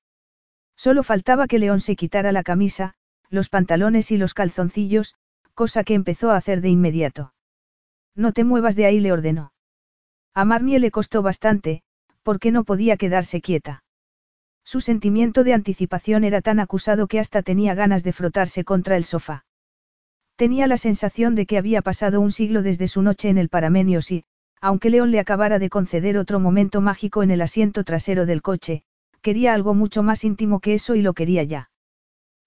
Solo 0.77 1.03
faltaba 1.03 1.47
que 1.47 1.59
León 1.59 1.81
se 1.81 1.97
quitara 1.97 2.33
la 2.33 2.43
camisa, 2.43 2.95
los 3.29 3.49
pantalones 3.49 4.11
y 4.11 4.17
los 4.17 4.35
calzoncillos, 4.35 5.15
cosa 5.55 5.85
que 5.85 5.95
empezó 5.95 6.31
a 6.31 6.37
hacer 6.37 6.61
de 6.61 6.69
inmediato. 6.69 7.35
No 8.15 8.33
te 8.33 8.45
muevas 8.45 8.77
de 8.77 8.87
ahí, 8.87 9.01
le 9.01 9.13
ordenó. 9.13 9.53
A 10.35 10.45
Marnie 10.45 10.79
le 10.79 10.91
costó 10.91 11.23
bastante, 11.23 11.83
porque 12.23 12.51
no 12.51 12.65
podía 12.65 12.97
quedarse 12.97 13.41
quieta. 13.41 13.83
Su 14.65 14.81
sentimiento 14.81 15.45
de 15.45 15.55
anticipación 15.55 16.25
era 16.25 16.41
tan 16.41 16.61
acusado 16.61 17.07
que 17.07 17.19
hasta 17.19 17.43
tenía 17.43 17.75
ganas 17.75 18.05
de 18.05 18.13
frotarse 18.13 18.65
contra 18.65 18.97
el 18.97 19.05
sofá. 19.05 19.45
Tenía 20.37 20.67
la 20.67 20.77
sensación 20.77 21.35
de 21.35 21.47
que 21.47 21.59
había 21.59 21.83
pasado 21.83 22.21
un 22.21 22.33
siglo 22.33 22.63
desde 22.63 22.89
su 22.89 23.03
noche 23.03 23.29
en 23.29 23.39
el 23.39 23.49
Paramenios 23.49 24.11
y, 24.11 24.25
aunque 24.61 24.91
León 24.91 25.11
le 25.11 25.21
acabara 25.21 25.59
de 25.59 25.69
conceder 25.69 26.17
otro 26.17 26.39
momento 26.39 26.81
mágico 26.81 27.23
en 27.23 27.31
el 27.31 27.43
asiento 27.43 27.85
trasero 27.85 28.27
del 28.27 28.43
coche, 28.43 28.85
quería 29.21 29.55
algo 29.55 29.75
mucho 29.75 30.03
más 30.03 30.25
íntimo 30.25 30.61
que 30.61 30.75
eso 30.75 30.95
y 30.95 31.03
lo 31.03 31.15
quería 31.15 31.43
ya. 31.43 31.71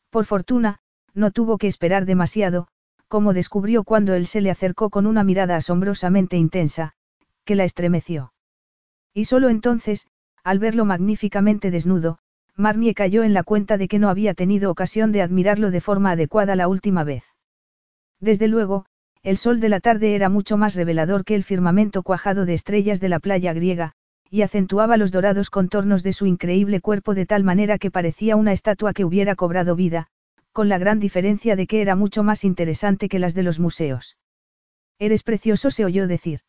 Por 0.10 0.26
fortuna, 0.26 0.80
no 1.14 1.31
tuvo 1.31 1.57
que 1.57 1.68
esperar 1.68 2.06
demasiado, 2.06 2.68
como 3.07 3.34
descubrió 3.34 3.84
cuando 3.84 4.14
él 4.14 4.27
se 4.27 4.41
le 4.41 4.52
acercó 4.52 4.89
con 4.89 5.06
una 5.06 5.23
mirada 5.23 5.56
asombrosamente 5.56 6.38
intensa, 6.38 6.93
que 7.43 7.56
la 7.56 7.64
estremeció. 7.64 8.34
Y 9.16 9.26
solo 9.26 9.48
entonces, 9.48 10.08
al 10.44 10.60
verlo 10.60 10.84
magníficamente 10.84 11.72
desnudo, 11.72 12.20
Marnie 12.58 12.94
cayó 12.94 13.24
en 13.24 13.34
la 13.34 13.44
cuenta 13.44 13.78
de 13.78 13.88
que 13.88 13.98
no 13.98 14.10
había 14.10 14.34
tenido 14.34 14.70
ocasión 14.70 15.14
de 15.14 15.22
admirarlo 15.22 15.72
de 15.72 15.80
forma 15.80 16.12
adecuada 16.12 16.56
la 16.58 16.68
última 16.68 17.06
vez. 17.06 17.24
Desde 18.20 18.50
luego, 18.50 18.86
el 19.24 19.38
sol 19.38 19.62
de 19.62 19.70
la 19.70 19.80
tarde 19.80 20.16
era 20.16 20.28
mucho 20.28 20.58
más 20.58 20.76
revelador 20.76 21.24
que 21.24 21.36
el 21.36 21.46
firmamento 21.46 22.04
cuajado 22.04 22.46
de 22.46 22.54
estrellas 22.54 23.00
de 23.00 23.10
la 23.10 23.20
playa 23.20 23.54
griega, 23.54 23.94
y 24.30 24.42
acentuaba 24.42 24.98
los 24.98 25.14
dorados 25.14 25.50
contornos 25.50 26.04
de 26.04 26.12
su 26.12 26.26
increíble 26.26 26.82
cuerpo 26.82 27.16
de 27.16 27.26
tal 27.26 27.44
manera 27.44 27.78
que 27.78 27.92
parecía 27.92 28.36
una 28.36 28.52
estatua 28.52 28.92
que 28.92 29.06
hubiera 29.06 29.36
cobrado 29.36 29.78
vida, 29.78 30.08
con 30.52 30.68
la 30.68 30.78
gran 30.78 31.00
diferencia 31.00 31.56
de 31.56 31.68
que 31.68 31.82
era 31.82 31.96
mucho 31.96 32.22
más 32.24 32.44
interesante 32.44 33.08
que 33.08 33.20
las 33.20 33.34
de 33.34 33.44
los 33.44 33.60
museos. 33.60 34.18
Eres 35.00 35.24
precioso, 35.24 35.72
se 35.72 35.86
oyó 35.86 36.06
decir. 36.08 36.42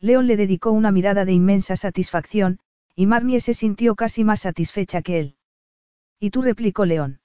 León 0.00 0.26
le 0.26 0.36
dedicó 0.36 0.70
una 0.70 0.92
mirada 0.92 1.24
de 1.24 1.32
inmensa 1.32 1.76
satisfacción, 1.76 2.58
y 2.96 3.06
Marnie 3.06 3.40
se 3.40 3.54
sintió 3.54 3.94
casi 3.94 4.24
más 4.24 4.40
satisfecha 4.40 5.02
que 5.02 5.18
él. 5.18 5.36
¿Y 6.18 6.30
tú? 6.30 6.42
replicó 6.42 6.86
León. 6.86 7.20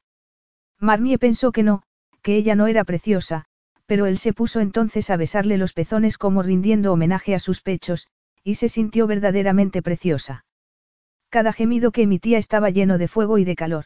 Marnie 0.80 1.18
pensó 1.18 1.52
que 1.52 1.64
no, 1.64 1.84
que 2.22 2.36
ella 2.36 2.56
no 2.56 2.68
era 2.68 2.84
preciosa, 2.84 3.46
pero 3.86 4.08
él 4.08 4.18
se 4.18 4.34
puso 4.34 4.60
entonces 4.60 5.10
a 5.10 5.18
besarle 5.18 5.58
los 5.58 5.74
pezones 5.74 6.18
como 6.18 6.44
rindiendo 6.44 6.92
homenaje 6.92 7.34
a 7.36 7.40
sus 7.40 7.62
pechos, 7.62 8.08
y 8.44 8.56
se 8.56 8.68
sintió 8.68 9.08
verdaderamente 9.08 9.82
preciosa. 9.82 10.46
Cada 11.30 11.54
gemido 11.54 11.92
que 11.92 12.04
emitía 12.04 12.38
estaba 12.38 12.70
lleno 12.70 12.98
de 12.98 13.08
fuego 13.08 13.38
y 13.38 13.46
de 13.46 13.56
calor. 13.56 13.86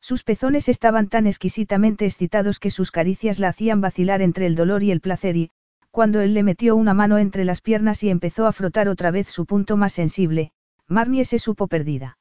Sus 0.00 0.22
pezones 0.22 0.68
estaban 0.68 1.08
tan 1.08 1.26
exquisitamente 1.26 2.04
excitados 2.04 2.58
que 2.60 2.70
sus 2.70 2.90
caricias 2.90 3.38
la 3.38 3.48
hacían 3.48 3.80
vacilar 3.80 4.22
entre 4.22 4.46
el 4.46 4.54
dolor 4.54 4.82
y 4.82 4.90
el 4.90 5.00
placer 5.00 5.36
y, 5.36 5.50
cuando 5.96 6.20
él 6.20 6.34
le 6.34 6.42
metió 6.42 6.76
una 6.76 6.92
mano 6.92 7.16
entre 7.16 7.46
las 7.46 7.62
piernas 7.62 8.02
y 8.02 8.10
empezó 8.10 8.46
a 8.46 8.52
frotar 8.52 8.86
otra 8.90 9.10
vez 9.10 9.28
su 9.28 9.46
punto 9.46 9.78
más 9.78 9.94
sensible, 9.94 10.52
Marnie 10.88 11.24
se 11.24 11.38
supo 11.38 11.68
perdida. 11.68 12.18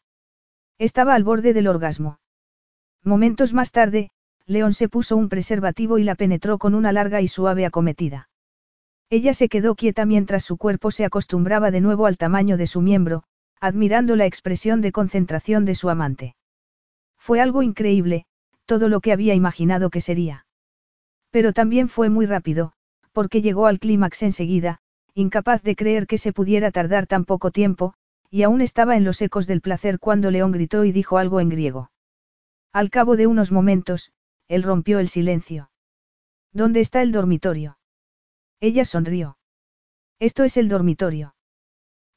Estaba 0.78 1.14
al 1.14 1.26
borde 1.26 1.52
del 1.52 1.68
orgasmo. 1.68 2.22
Momentos 3.04 3.52
más 3.52 3.74
tarde, 3.74 4.12
León 4.46 4.72
se 4.72 4.88
puso 4.88 5.18
un 5.18 5.28
preservativo 5.28 5.98
y 5.98 6.06
la 6.06 6.16
penetró 6.16 6.58
con 6.58 6.74
una 6.74 6.94
larga 6.94 7.20
y 7.20 7.28
suave 7.28 7.66
acometida. 7.66 8.30
Ella 9.10 9.34
se 9.34 9.50
quedó 9.50 9.76
quieta 9.76 10.06
mientras 10.06 10.46
su 10.46 10.56
cuerpo 10.56 10.90
se 10.90 11.04
acostumbraba 11.04 11.70
de 11.70 11.82
nuevo 11.82 12.06
al 12.06 12.16
tamaño 12.16 12.56
de 12.56 12.68
su 12.68 12.80
miembro, 12.80 13.24
admirando 13.60 14.16
la 14.16 14.26
expresión 14.26 14.80
de 14.80 14.94
concentración 14.94 15.66
de 15.66 15.76
su 15.76 15.90
amante. 15.90 16.38
Fue 17.18 17.42
algo 17.42 17.62
increíble, 17.62 18.24
todo 18.66 18.88
lo 18.88 19.02
que 19.02 19.12
había 19.12 19.34
imaginado 19.34 19.90
que 19.90 20.00
sería. 20.00 20.46
Pero 21.30 21.52
también 21.52 21.90
fue 21.90 22.10
muy 22.10 22.26
rápido, 22.26 22.72
porque 23.16 23.42
llegó 23.42 23.66
al 23.66 23.80
clímax 23.80 24.24
enseguida, 24.24 24.80
incapaz 25.14 25.64
de 25.64 25.78
creer 25.78 26.06
que 26.06 26.18
se 26.18 26.34
pudiera 26.34 26.70
tardar 26.70 27.08
tan 27.08 27.24
poco 27.24 27.50
tiempo, 27.50 27.94
y 28.30 28.44
aún 28.44 28.60
estaba 28.60 28.98
en 28.98 29.06
los 29.06 29.22
ecos 29.22 29.48
del 29.48 29.62
placer 29.62 30.00
cuando 30.00 30.32
León 30.32 30.52
gritó 30.52 30.84
y 30.84 30.92
dijo 30.92 31.18
algo 31.18 31.40
en 31.40 31.48
griego. 31.48 31.92
Al 32.74 32.90
cabo 32.90 33.16
de 33.16 33.26
unos 33.26 33.54
momentos, 33.54 34.12
él 34.50 34.64
rompió 34.64 35.00
el 35.00 35.08
silencio. 35.08 35.72
¿Dónde 36.52 36.82
está 36.82 37.02
el 37.02 37.14
dormitorio? 37.14 37.78
Ella 38.60 38.84
sonrió. 38.84 39.38
Esto 40.20 40.44
es 40.44 40.58
el 40.58 40.68
dormitorio. 40.68 41.36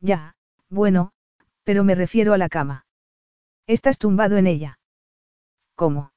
Ya, 0.01 0.35
bueno, 0.69 1.13
pero 1.63 1.85
me 1.85 1.95
refiero 1.95 2.35
a 2.35 2.39
la 2.39 2.49
cama. 2.49 2.87
Estás 3.69 3.99
tumbado 3.99 4.37
en 4.37 4.49
ella. 4.49 4.81
¿Cómo? 5.77 6.11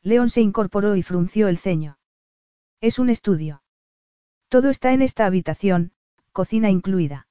León 0.00 0.30
se 0.30 0.42
incorporó 0.42 0.94
y 0.94 1.02
frunció 1.02 1.48
el 1.48 1.58
ceño. 1.58 1.98
Es 2.80 3.00
un 3.00 3.10
estudio. 3.10 3.62
Todo 4.48 4.70
está 4.70 4.92
en 4.92 5.02
esta 5.02 5.26
habitación, 5.26 5.92
cocina 6.32 6.70
incluida. 6.70 7.26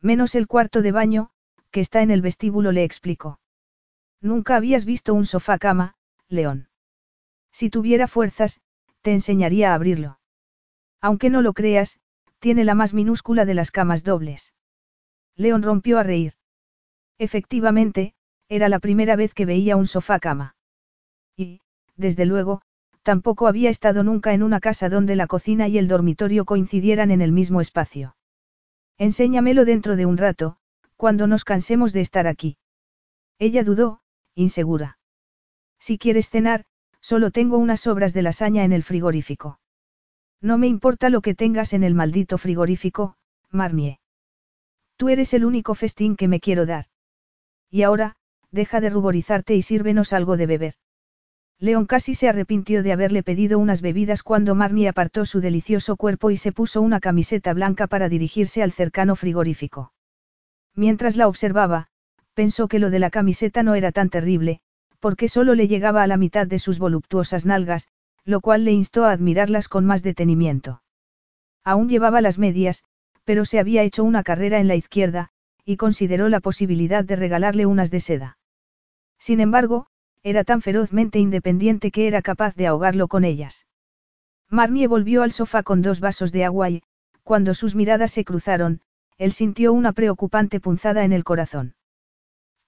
Menos 0.00 0.34
el 0.34 0.46
cuarto 0.46 0.82
de 0.82 0.92
baño, 0.92 1.30
que 1.70 1.80
está 1.80 2.02
en 2.02 2.10
el 2.10 2.22
vestíbulo, 2.22 2.72
le 2.72 2.84
explicó. 2.84 3.40
Nunca 4.20 4.56
habías 4.56 4.84
visto 4.84 5.14
un 5.14 5.24
sofá 5.24 5.58
cama, 5.58 5.96
León. 6.28 6.68
Si 7.50 7.70
tuviera 7.70 8.06
fuerzas, 8.06 8.60
te 9.02 9.12
enseñaría 9.12 9.72
a 9.72 9.74
abrirlo. 9.74 10.20
Aunque 11.00 11.30
no 11.30 11.42
lo 11.42 11.52
creas, 11.52 12.00
tiene 12.38 12.64
la 12.64 12.74
más 12.74 12.94
minúscula 12.94 13.44
de 13.44 13.54
las 13.54 13.70
camas 13.70 14.04
dobles. 14.04 14.52
León 15.34 15.62
rompió 15.62 15.98
a 15.98 16.02
reír. 16.02 16.34
Efectivamente, 17.18 18.14
era 18.48 18.68
la 18.68 18.78
primera 18.78 19.16
vez 19.16 19.34
que 19.34 19.46
veía 19.46 19.76
un 19.76 19.86
sofá 19.86 20.18
cama. 20.18 20.56
Y, 21.36 21.60
desde 21.96 22.26
luego, 22.26 22.62
tampoco 23.08 23.46
había 23.46 23.70
estado 23.70 24.02
nunca 24.02 24.34
en 24.34 24.42
una 24.42 24.60
casa 24.60 24.90
donde 24.90 25.16
la 25.16 25.26
cocina 25.26 25.66
y 25.66 25.78
el 25.78 25.88
dormitorio 25.88 26.44
coincidieran 26.44 27.10
en 27.10 27.22
el 27.22 27.32
mismo 27.32 27.62
espacio. 27.62 28.16
Enséñamelo 28.98 29.64
dentro 29.64 29.96
de 29.96 30.04
un 30.04 30.18
rato, 30.18 30.58
cuando 30.98 31.26
nos 31.26 31.42
cansemos 31.44 31.94
de 31.94 32.02
estar 32.02 32.26
aquí. 32.26 32.58
Ella 33.38 33.64
dudó, 33.64 34.02
insegura. 34.34 34.98
Si 35.78 35.96
quieres 35.96 36.28
cenar, 36.28 36.66
solo 37.00 37.30
tengo 37.30 37.56
unas 37.56 37.80
sobras 37.80 38.12
de 38.12 38.20
lasaña 38.20 38.64
en 38.64 38.74
el 38.74 38.82
frigorífico. 38.82 39.58
No 40.42 40.58
me 40.58 40.66
importa 40.66 41.08
lo 41.08 41.22
que 41.22 41.34
tengas 41.34 41.72
en 41.72 41.84
el 41.84 41.94
maldito 41.94 42.36
frigorífico, 42.36 43.16
Marnie. 43.50 44.00
Tú 44.98 45.08
eres 45.08 45.32
el 45.32 45.46
único 45.46 45.74
festín 45.74 46.14
que 46.14 46.28
me 46.28 46.40
quiero 46.40 46.66
dar. 46.66 46.84
Y 47.70 47.84
ahora, 47.84 48.16
deja 48.50 48.82
de 48.82 48.90
ruborizarte 48.90 49.54
y 49.54 49.62
sírvenos 49.62 50.12
algo 50.12 50.36
de 50.36 50.44
beber. 50.44 50.74
León 51.60 51.86
casi 51.86 52.14
se 52.14 52.28
arrepintió 52.28 52.84
de 52.84 52.92
haberle 52.92 53.24
pedido 53.24 53.58
unas 53.58 53.82
bebidas 53.82 54.22
cuando 54.22 54.54
Marnie 54.54 54.88
apartó 54.88 55.26
su 55.26 55.40
delicioso 55.40 55.96
cuerpo 55.96 56.30
y 56.30 56.36
se 56.36 56.52
puso 56.52 56.80
una 56.80 57.00
camiseta 57.00 57.52
blanca 57.52 57.88
para 57.88 58.08
dirigirse 58.08 58.62
al 58.62 58.70
cercano 58.70 59.16
frigorífico. 59.16 59.92
Mientras 60.76 61.16
la 61.16 61.26
observaba, 61.26 61.88
pensó 62.34 62.68
que 62.68 62.78
lo 62.78 62.90
de 62.90 63.00
la 63.00 63.10
camiseta 63.10 63.64
no 63.64 63.74
era 63.74 63.90
tan 63.90 64.08
terrible, 64.08 64.60
porque 65.00 65.26
solo 65.28 65.56
le 65.56 65.66
llegaba 65.66 66.04
a 66.04 66.06
la 66.06 66.16
mitad 66.16 66.46
de 66.46 66.60
sus 66.60 66.78
voluptuosas 66.78 67.44
nalgas, 67.44 67.88
lo 68.24 68.40
cual 68.40 68.64
le 68.64 68.70
instó 68.70 69.04
a 69.04 69.10
admirarlas 69.10 69.66
con 69.66 69.84
más 69.84 70.04
detenimiento. 70.04 70.82
Aún 71.64 71.88
llevaba 71.88 72.20
las 72.20 72.38
medias, 72.38 72.84
pero 73.24 73.44
se 73.44 73.58
había 73.58 73.82
hecho 73.82 74.04
una 74.04 74.22
carrera 74.22 74.60
en 74.60 74.68
la 74.68 74.76
izquierda, 74.76 75.30
y 75.64 75.76
consideró 75.76 76.28
la 76.28 76.38
posibilidad 76.38 77.04
de 77.04 77.16
regalarle 77.16 77.66
unas 77.66 77.90
de 77.90 77.98
seda. 77.98 78.38
Sin 79.18 79.40
embargo, 79.40 79.87
era 80.22 80.44
tan 80.44 80.62
ferozmente 80.62 81.18
independiente 81.18 81.90
que 81.90 82.06
era 82.06 82.22
capaz 82.22 82.54
de 82.54 82.66
ahogarlo 82.66 83.08
con 83.08 83.24
ellas. 83.24 83.66
Marnie 84.50 84.86
volvió 84.86 85.22
al 85.22 85.32
sofá 85.32 85.62
con 85.62 85.82
dos 85.82 86.00
vasos 86.00 86.32
de 86.32 86.44
agua 86.44 86.70
y, 86.70 86.82
cuando 87.22 87.54
sus 87.54 87.74
miradas 87.74 88.10
se 88.12 88.24
cruzaron, 88.24 88.80
él 89.18 89.32
sintió 89.32 89.72
una 89.72 89.92
preocupante 89.92 90.60
punzada 90.60 91.04
en 91.04 91.12
el 91.12 91.24
corazón. 91.24 91.74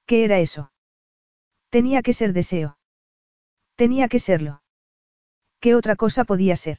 ¿Qué 0.07 0.25
era 0.25 0.39
eso? 0.41 0.73
Tenía 1.71 2.03
que 2.03 2.13
ser 2.13 2.33
deseo. 2.33 2.77
Tenía 3.77 4.09
que 4.09 4.19
serlo. 4.19 4.63
¿Qué 5.61 5.75
otra 5.75 5.97
cosa 5.97 6.25
podía 6.25 6.57
ser? 6.57 6.79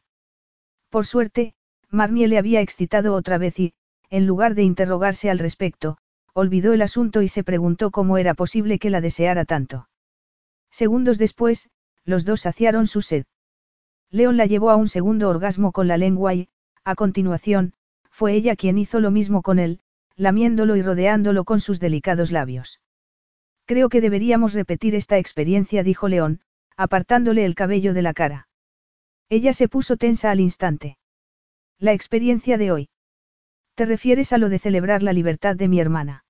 Por 0.90 1.06
suerte, 1.06 1.56
Marnie 1.90 2.28
le 2.28 2.38
había 2.38 2.62
excitado 2.62 3.16
otra 3.16 3.38
vez 3.38 3.60
y, 3.60 3.74
en 4.10 4.28
lugar 4.28 4.56
de 4.56 4.64
interrogarse 4.64 5.30
al 5.30 5.40
respecto, 5.40 5.98
olvidó 6.34 6.74
el 6.74 6.82
asunto 6.82 7.22
y 7.22 7.28
se 7.28 7.44
preguntó 7.44 7.92
cómo 7.92 8.18
era 8.18 8.34
posible 8.34 8.78
que 8.78 8.90
la 8.90 9.02
deseara 9.02 9.46
tanto. 9.46 9.88
Segundos 10.72 11.18
después, 11.18 11.70
los 12.06 12.26
dos 12.26 12.42
saciaron 12.42 12.88
su 12.88 13.02
sed. 13.02 13.26
León 14.10 14.38
la 14.38 14.46
llevó 14.46 14.72
a 14.72 14.76
un 14.76 14.88
segundo 14.88 15.30
orgasmo 15.30 15.72
con 15.72 15.88
la 15.88 15.98
lengua 15.98 16.34
y, 16.34 16.50
a 16.84 16.96
continuación, 16.96 17.74
fue 18.10 18.34
ella 18.34 18.56
quien 18.56 18.78
hizo 18.78 19.00
lo 19.00 19.12
mismo 19.12 19.42
con 19.42 19.60
él, 19.60 19.80
lamiéndolo 20.16 20.76
y 20.76 20.82
rodeándolo 20.82 21.46
con 21.46 21.60
sus 21.60 21.80
delicados 21.80 22.32
labios. 22.32 22.82
Creo 23.66 23.90
que 23.90 24.02
deberíamos 24.02 24.54
repetir 24.54 24.96
esta 24.96 25.18
experiencia, 25.18 25.84
dijo 25.84 26.10
León, 26.10 26.42
apartándole 26.76 27.46
el 27.46 27.56
cabello 27.56 27.94
de 27.94 28.02
la 28.02 28.14
cara. 28.14 28.48
Ella 29.30 29.54
se 29.54 29.70
puso 29.70 29.98
tensa 29.98 30.32
al 30.32 30.40
instante. 30.40 30.98
La 31.80 31.94
experiencia 31.94 32.58
de 32.58 32.72
hoy. 32.72 32.90
¿Te 33.76 33.86
refieres 33.86 34.34
a 34.34 34.38
lo 34.38 34.50
de 34.50 34.60
celebrar 34.60 35.04
la 35.04 35.14
libertad 35.14 35.56
de 35.56 35.68
mi 35.68 35.80
hermana? 35.80 36.26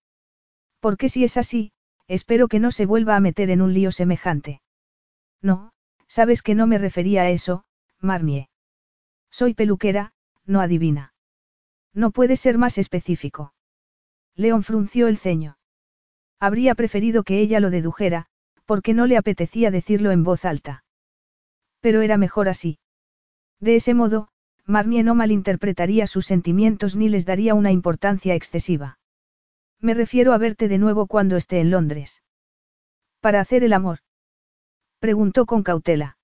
Porque 0.79 1.09
si 1.09 1.23
es 1.23 1.37
así, 1.37 1.71
Espero 2.11 2.49
que 2.49 2.59
no 2.59 2.71
se 2.71 2.85
vuelva 2.85 3.15
a 3.15 3.21
meter 3.21 3.49
en 3.51 3.61
un 3.61 3.73
lío 3.73 3.89
semejante. 3.89 4.61
No, 5.41 5.71
sabes 6.07 6.41
que 6.41 6.55
no 6.55 6.67
me 6.67 6.77
refería 6.77 7.21
a 7.21 7.29
eso, 7.29 7.63
Marnie. 8.01 8.49
Soy 9.29 9.53
peluquera, 9.53 10.11
no 10.45 10.59
adivina. 10.59 11.13
No 11.93 12.11
puede 12.11 12.35
ser 12.35 12.57
más 12.57 12.77
específico. 12.77 13.53
León 14.35 14.63
frunció 14.63 15.07
el 15.07 15.17
ceño. 15.17 15.57
Habría 16.37 16.75
preferido 16.75 17.23
que 17.23 17.39
ella 17.39 17.61
lo 17.61 17.69
dedujera, 17.69 18.25
porque 18.65 18.93
no 18.93 19.05
le 19.05 19.15
apetecía 19.15 19.71
decirlo 19.71 20.11
en 20.11 20.25
voz 20.25 20.43
alta. 20.43 20.83
Pero 21.79 22.01
era 22.01 22.17
mejor 22.17 22.49
así. 22.49 22.77
De 23.61 23.77
ese 23.77 23.93
modo, 23.93 24.27
Marnie 24.65 25.03
no 25.03 25.15
malinterpretaría 25.15 26.07
sus 26.07 26.25
sentimientos 26.25 26.97
ni 26.97 27.07
les 27.07 27.25
daría 27.25 27.53
una 27.53 27.71
importancia 27.71 28.35
excesiva. 28.35 28.97
Me 29.81 29.95
refiero 29.95 30.33
a 30.33 30.37
verte 30.37 30.67
de 30.67 30.77
nuevo 30.77 31.07
cuando 31.07 31.37
esté 31.37 31.59
en 31.59 31.71
Londres. 31.71 32.23
¿Para 33.19 33.39
hacer 33.39 33.63
el 33.63 33.73
amor? 33.73 33.99
Preguntó 34.99 35.47
con 35.47 35.63
cautela. 35.63 36.17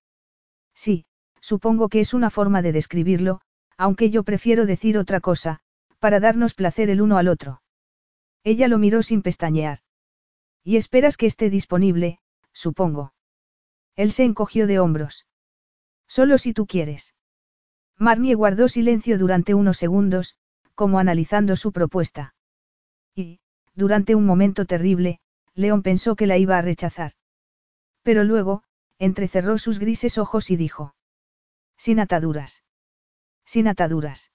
Sí, 0.75 1.05
supongo 1.41 1.89
que 1.89 1.99
es 1.99 2.13
una 2.13 2.29
forma 2.29 2.61
de 2.61 2.71
describirlo, 2.71 3.41
aunque 3.75 4.11
yo 4.11 4.23
prefiero 4.23 4.67
decir 4.67 4.97
otra 4.97 5.19
cosa, 5.19 5.59
para 5.97 6.19
darnos 6.19 6.53
placer 6.53 6.91
el 6.91 7.01
uno 7.01 7.17
al 7.17 7.27
otro. 7.27 7.63
Ella 8.43 8.67
lo 8.67 8.77
miró 8.77 9.01
sin 9.01 9.23
pestañear. 9.23 9.79
Y 10.63 10.77
esperas 10.77 11.17
que 11.17 11.25
esté 11.25 11.49
disponible, 11.49 12.19
supongo. 12.53 13.13
Él 13.95 14.11
se 14.11 14.23
encogió 14.23 14.67
de 14.67 14.79
hombros. 14.79 15.25
Solo 16.07 16.37
si 16.37 16.53
tú 16.53 16.67
quieres. 16.67 17.15
Marnie 17.97 18.35
guardó 18.35 18.67
silencio 18.67 19.17
durante 19.17 19.55
unos 19.55 19.77
segundos, 19.77 20.37
como 20.75 20.99
analizando 20.99 21.55
su 21.55 21.71
propuesta. 21.71 22.35
Durante 23.77 24.15
un 24.15 24.25
momento 24.25 24.65
terrible, 24.65 25.19
León 25.53 25.83
pensó 25.83 26.15
que 26.15 26.25
la 26.25 26.39
iba 26.39 26.57
a 26.57 26.63
rechazar. 26.63 27.13
Pero 28.01 28.23
luego, 28.23 28.63
entrecerró 28.97 29.59
sus 29.59 29.77
grises 29.77 30.17
ojos 30.17 30.49
y 30.49 30.55
dijo. 30.55 30.95
Sin 31.77 31.99
ataduras. 31.99 32.63
Sin 33.45 33.67
ataduras. 33.67 34.31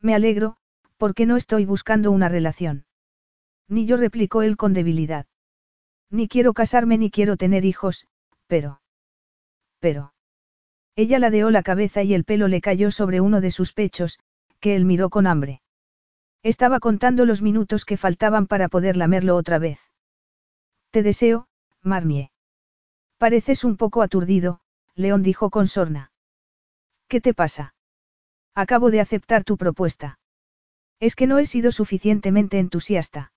Me 0.00 0.14
alegro, 0.14 0.56
porque 0.96 1.26
no 1.26 1.36
estoy 1.36 1.66
buscando 1.66 2.10
una 2.10 2.30
relación. 2.30 2.86
Ni 3.68 3.84
yo 3.84 3.98
replicó 3.98 4.40
él 4.40 4.56
con 4.56 4.72
debilidad. 4.72 5.26
Ni 6.08 6.26
quiero 6.26 6.54
casarme 6.54 6.96
ni 6.96 7.10
quiero 7.10 7.36
tener 7.36 7.66
hijos, 7.66 8.06
pero... 8.46 8.80
Pero... 9.78 10.14
Ella 10.96 11.18
ladeó 11.18 11.50
la 11.50 11.62
cabeza 11.62 12.02
y 12.02 12.14
el 12.14 12.24
pelo 12.24 12.48
le 12.48 12.62
cayó 12.62 12.90
sobre 12.90 13.20
uno 13.20 13.42
de 13.42 13.50
sus 13.50 13.74
pechos, 13.74 14.18
que 14.58 14.74
él 14.74 14.86
miró 14.86 15.10
con 15.10 15.26
hambre. 15.26 15.60
Estaba 16.44 16.78
contando 16.78 17.24
los 17.24 17.40
minutos 17.40 17.86
que 17.86 17.96
faltaban 17.96 18.46
para 18.46 18.68
poder 18.68 18.98
lamerlo 18.98 19.34
otra 19.34 19.58
vez. 19.58 19.80
Te 20.90 21.02
deseo, 21.02 21.48
Marnie. 21.80 22.32
Pareces 23.16 23.64
un 23.64 23.78
poco 23.78 24.02
aturdido, 24.02 24.60
León 24.94 25.22
dijo 25.22 25.48
con 25.48 25.66
sorna. 25.66 26.12
¿Qué 27.08 27.22
te 27.22 27.32
pasa? 27.32 27.74
Acabo 28.54 28.90
de 28.90 29.00
aceptar 29.00 29.42
tu 29.42 29.56
propuesta. 29.56 30.18
Es 31.00 31.16
que 31.16 31.26
no 31.26 31.38
he 31.38 31.46
sido 31.46 31.72
suficientemente 31.72 32.58
entusiasta. 32.58 33.32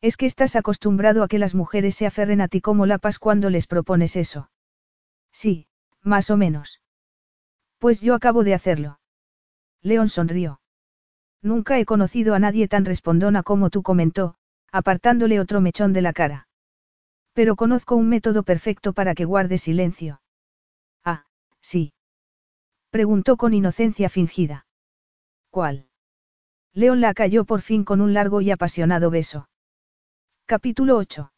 Es 0.00 0.16
que 0.16 0.24
estás 0.24 0.56
acostumbrado 0.56 1.22
a 1.22 1.28
que 1.28 1.38
las 1.38 1.54
mujeres 1.54 1.96
se 1.96 2.06
aferren 2.06 2.40
a 2.40 2.48
ti 2.48 2.62
como 2.62 2.86
lapas 2.86 3.18
cuando 3.18 3.50
les 3.50 3.66
propones 3.66 4.16
eso. 4.16 4.50
Sí, 5.32 5.68
más 6.00 6.30
o 6.30 6.38
menos. 6.38 6.80
Pues 7.78 8.00
yo 8.00 8.14
acabo 8.14 8.42
de 8.42 8.54
hacerlo. 8.54 9.00
León 9.82 10.08
sonrió. 10.08 10.61
Nunca 11.42 11.78
he 11.78 11.84
conocido 11.84 12.34
a 12.34 12.38
nadie 12.38 12.68
tan 12.68 12.84
respondona 12.84 13.42
como 13.42 13.68
tú 13.68 13.82
comentó, 13.82 14.36
apartándole 14.70 15.40
otro 15.40 15.60
mechón 15.60 15.92
de 15.92 16.02
la 16.02 16.12
cara. 16.12 16.46
Pero 17.32 17.56
conozco 17.56 17.96
un 17.96 18.08
método 18.08 18.44
perfecto 18.44 18.92
para 18.92 19.14
que 19.14 19.24
guarde 19.24 19.58
silencio. 19.58 20.22
Ah, 21.04 21.24
sí. 21.60 21.92
Preguntó 22.90 23.36
con 23.36 23.54
inocencia 23.54 24.08
fingida. 24.08 24.66
¿Cuál? 25.50 25.88
León 26.74 27.00
la 27.00 27.08
acalló 27.08 27.44
por 27.44 27.60
fin 27.60 27.84
con 27.84 28.00
un 28.00 28.14
largo 28.14 28.40
y 28.40 28.50
apasionado 28.50 29.10
beso. 29.10 29.48
Capítulo 30.46 30.96
8. 30.96 31.32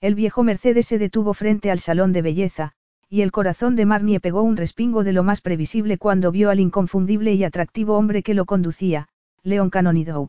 El 0.00 0.14
viejo 0.14 0.42
Mercedes 0.42 0.86
se 0.86 0.98
detuvo 0.98 1.34
frente 1.34 1.70
al 1.70 1.80
salón 1.80 2.12
de 2.12 2.22
belleza, 2.22 2.72
y 3.08 3.22
el 3.22 3.32
corazón 3.32 3.76
de 3.76 3.84
Marnie 3.84 4.20
pegó 4.20 4.42
un 4.42 4.56
respingo 4.56 5.04
de 5.04 5.12
lo 5.12 5.22
más 5.22 5.40
previsible 5.40 5.98
cuando 5.98 6.30
vio 6.30 6.50
al 6.50 6.60
inconfundible 6.60 7.34
y 7.34 7.44
atractivo 7.44 7.96
hombre 7.96 8.22
que 8.22 8.34
lo 8.34 8.44
conducía, 8.44 9.08
León 9.42 9.70
Canonidow. 9.70 10.28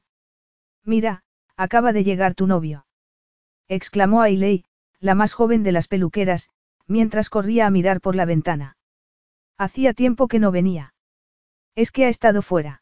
Mira, 0.85 1.23
acaba 1.55 1.93
de 1.93 2.03
llegar 2.03 2.35
tu 2.35 2.47
novio. 2.47 2.85
Exclamó 3.67 4.21
Ailey, 4.21 4.65
la 4.99 5.15
más 5.15 5.33
joven 5.33 5.63
de 5.63 5.71
las 5.71 5.87
peluqueras, 5.87 6.49
mientras 6.87 7.29
corría 7.29 7.67
a 7.67 7.69
mirar 7.69 8.01
por 8.01 8.15
la 8.15 8.25
ventana. 8.25 8.77
Hacía 9.57 9.93
tiempo 9.93 10.27
que 10.27 10.39
no 10.39 10.51
venía. 10.51 10.93
Es 11.75 11.91
que 11.91 12.05
ha 12.05 12.09
estado 12.09 12.41
fuera. 12.41 12.81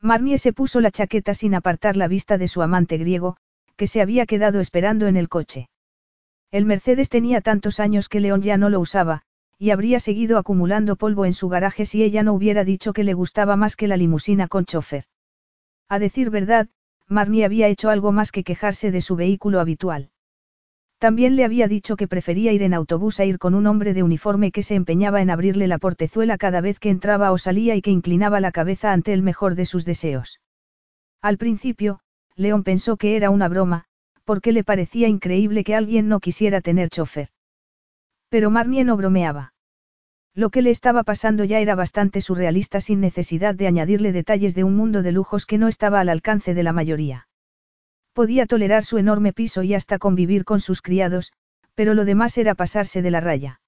Marnie 0.00 0.38
se 0.38 0.52
puso 0.52 0.80
la 0.80 0.90
chaqueta 0.90 1.34
sin 1.34 1.54
apartar 1.54 1.96
la 1.96 2.06
vista 2.06 2.38
de 2.38 2.48
su 2.48 2.62
amante 2.62 2.98
griego, 2.98 3.36
que 3.76 3.86
se 3.86 4.00
había 4.00 4.26
quedado 4.26 4.60
esperando 4.60 5.06
en 5.06 5.16
el 5.16 5.28
coche. 5.28 5.68
El 6.50 6.64
Mercedes 6.64 7.08
tenía 7.08 7.40
tantos 7.40 7.80
años 7.80 8.08
que 8.08 8.20
León 8.20 8.42
ya 8.42 8.56
no 8.56 8.70
lo 8.70 8.78
usaba, 8.78 9.22
y 9.58 9.70
habría 9.70 10.00
seguido 10.00 10.38
acumulando 10.38 10.96
polvo 10.96 11.24
en 11.24 11.32
su 11.32 11.48
garaje 11.48 11.86
si 11.86 12.02
ella 12.02 12.22
no 12.22 12.34
hubiera 12.34 12.64
dicho 12.64 12.92
que 12.92 13.04
le 13.04 13.14
gustaba 13.14 13.56
más 13.56 13.74
que 13.74 13.88
la 13.88 13.96
limusina 13.96 14.48
con 14.48 14.66
chofer. 14.66 15.04
A 15.88 15.98
decir 15.98 16.30
verdad, 16.30 16.68
Marnie 17.08 17.44
había 17.44 17.68
hecho 17.68 17.90
algo 17.90 18.12
más 18.12 18.32
que 18.32 18.44
quejarse 18.44 18.90
de 18.90 19.00
su 19.00 19.16
vehículo 19.16 19.60
habitual. 19.60 20.10
También 20.98 21.36
le 21.36 21.44
había 21.44 21.68
dicho 21.68 21.96
que 21.96 22.08
prefería 22.08 22.52
ir 22.52 22.62
en 22.62 22.72
autobús 22.72 23.20
a 23.20 23.24
ir 23.24 23.38
con 23.38 23.54
un 23.54 23.66
hombre 23.66 23.92
de 23.92 24.02
uniforme 24.02 24.50
que 24.50 24.62
se 24.62 24.74
empeñaba 24.74 25.20
en 25.20 25.30
abrirle 25.30 25.68
la 25.68 25.78
portezuela 25.78 26.38
cada 26.38 26.60
vez 26.60 26.78
que 26.78 26.90
entraba 26.90 27.32
o 27.32 27.38
salía 27.38 27.76
y 27.76 27.82
que 27.82 27.90
inclinaba 27.90 28.40
la 28.40 28.50
cabeza 28.50 28.92
ante 28.92 29.12
el 29.12 29.22
mejor 29.22 29.54
de 29.54 29.66
sus 29.66 29.84
deseos. 29.84 30.40
Al 31.20 31.36
principio, 31.36 32.00
León 32.34 32.64
pensó 32.64 32.96
que 32.96 33.16
era 33.16 33.30
una 33.30 33.48
broma, 33.48 33.84
porque 34.24 34.52
le 34.52 34.64
parecía 34.64 35.06
increíble 35.06 35.64
que 35.64 35.74
alguien 35.74 36.08
no 36.08 36.20
quisiera 36.20 36.60
tener 36.60 36.88
chofer. 36.88 37.28
Pero 38.28 38.50
Marnie 38.50 38.84
no 38.84 38.96
bromeaba. 38.96 39.52
Lo 40.36 40.50
que 40.50 40.60
le 40.60 40.68
estaba 40.68 41.02
pasando 41.02 41.44
ya 41.44 41.60
era 41.60 41.74
bastante 41.74 42.20
surrealista 42.20 42.82
sin 42.82 43.00
necesidad 43.00 43.54
de 43.54 43.66
añadirle 43.66 44.12
detalles 44.12 44.54
de 44.54 44.64
un 44.64 44.76
mundo 44.76 45.02
de 45.02 45.10
lujos 45.10 45.46
que 45.46 45.56
no 45.56 45.66
estaba 45.66 45.98
al 45.98 46.10
alcance 46.10 46.52
de 46.52 46.62
la 46.62 46.74
mayoría. 46.74 47.26
Podía 48.12 48.44
tolerar 48.44 48.84
su 48.84 48.98
enorme 48.98 49.32
piso 49.32 49.62
y 49.62 49.72
hasta 49.72 49.98
convivir 49.98 50.44
con 50.44 50.60
sus 50.60 50.82
criados, 50.82 51.32
pero 51.74 51.94
lo 51.94 52.04
demás 52.04 52.36
era 52.36 52.54
pasarse 52.54 53.00
de 53.00 53.10
la 53.10 53.20
raya. 53.20 53.62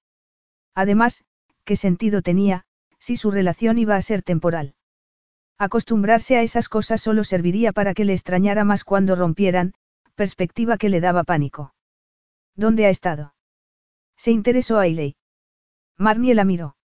Además, 0.75 1.23
¿qué 1.63 1.75
sentido 1.75 2.21
tenía, 2.21 2.65
si 2.99 3.17
su 3.17 3.31
relación 3.31 3.79
iba 3.79 3.95
a 3.95 4.01
ser 4.03 4.21
temporal? 4.21 4.75
Acostumbrarse 5.57 6.37
a 6.37 6.43
esas 6.43 6.69
cosas 6.69 7.01
solo 7.01 7.23
serviría 7.23 7.73
para 7.73 7.95
que 7.95 8.05
le 8.05 8.13
extrañara 8.13 8.63
más 8.63 8.83
cuando 8.83 9.15
rompieran, 9.15 9.73
perspectiva 10.13 10.77
que 10.77 10.89
le 10.89 11.01
daba 11.01 11.23
pánico. 11.23 11.73
¿Dónde 12.55 12.85
ha 12.85 12.89
estado? 12.89 13.33
Se 14.17 14.29
interesó 14.29 14.77
Ailey. 14.77 15.15
Marnie 15.99 16.33
la 16.33 16.45
miró. 16.45 16.77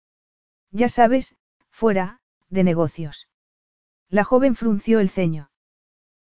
Ya 0.70 0.88
sabes, 0.88 1.36
fuera, 1.70 2.20
de 2.48 2.64
negocios. 2.64 3.28
La 4.08 4.24
joven 4.24 4.56
frunció 4.56 5.00
el 5.00 5.10
ceño. 5.10 5.50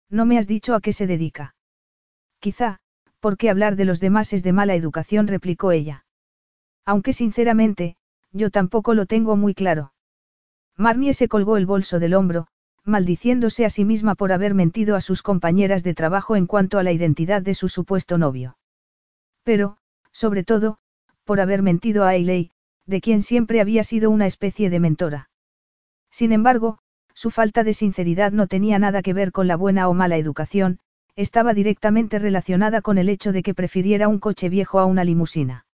No 0.08 0.26
me 0.26 0.38
has 0.38 0.48
dicho 0.48 0.74
a 0.74 0.80
qué 0.80 0.92
se 0.92 1.06
dedica. 1.06 1.54
Quizá, 2.40 2.80
porque 3.20 3.48
hablar 3.48 3.76
de 3.76 3.84
los 3.84 4.00
demás 4.00 4.32
es 4.32 4.42
de 4.42 4.52
mala 4.52 4.74
educación, 4.74 5.28
replicó 5.28 5.70
ella. 5.70 6.04
Aunque 6.84 7.12
sinceramente, 7.12 7.96
yo 8.32 8.50
tampoco 8.50 8.94
lo 8.94 9.06
tengo 9.06 9.36
muy 9.36 9.54
claro. 9.54 9.92
Marnie 10.76 11.14
se 11.14 11.28
colgó 11.28 11.58
el 11.58 11.66
bolso 11.66 12.00
del 12.00 12.14
hombro, 12.14 12.48
maldiciéndose 12.84 13.64
a 13.64 13.70
sí 13.70 13.84
misma 13.84 14.16
por 14.16 14.32
haber 14.32 14.54
mentido 14.54 14.96
a 14.96 15.00
sus 15.00 15.22
compañeras 15.22 15.84
de 15.84 15.94
trabajo 15.94 16.34
en 16.34 16.46
cuanto 16.46 16.78
a 16.78 16.82
la 16.82 16.90
identidad 16.90 17.42
de 17.42 17.54
su 17.54 17.68
supuesto 17.68 18.18
novio. 18.18 18.58
Pero, 19.44 19.76
sobre 20.10 20.42
todo, 20.42 20.78
por 21.24 21.40
haber 21.40 21.62
mentido 21.62 22.04
a 22.04 22.08
Ailey, 22.08 22.50
de 22.86 23.00
quien 23.00 23.22
siempre 23.22 23.60
había 23.60 23.84
sido 23.84 24.10
una 24.10 24.26
especie 24.26 24.70
de 24.70 24.80
mentora. 24.80 25.30
Sin 26.10 26.32
embargo, 26.32 26.78
su 27.14 27.30
falta 27.30 27.64
de 27.64 27.74
sinceridad 27.74 28.32
no 28.32 28.46
tenía 28.46 28.78
nada 28.78 29.02
que 29.02 29.12
ver 29.12 29.32
con 29.32 29.46
la 29.46 29.56
buena 29.56 29.88
o 29.88 29.94
mala 29.94 30.16
educación, 30.16 30.80
estaba 31.16 31.54
directamente 31.54 32.18
relacionada 32.18 32.80
con 32.80 32.98
el 32.98 33.08
hecho 33.08 33.32
de 33.32 33.42
que 33.42 33.54
prefiriera 33.54 34.08
un 34.08 34.18
coche 34.18 34.48
viejo 34.48 34.78
a 34.78 34.86
una 34.86 35.04
limusina. 35.04 35.66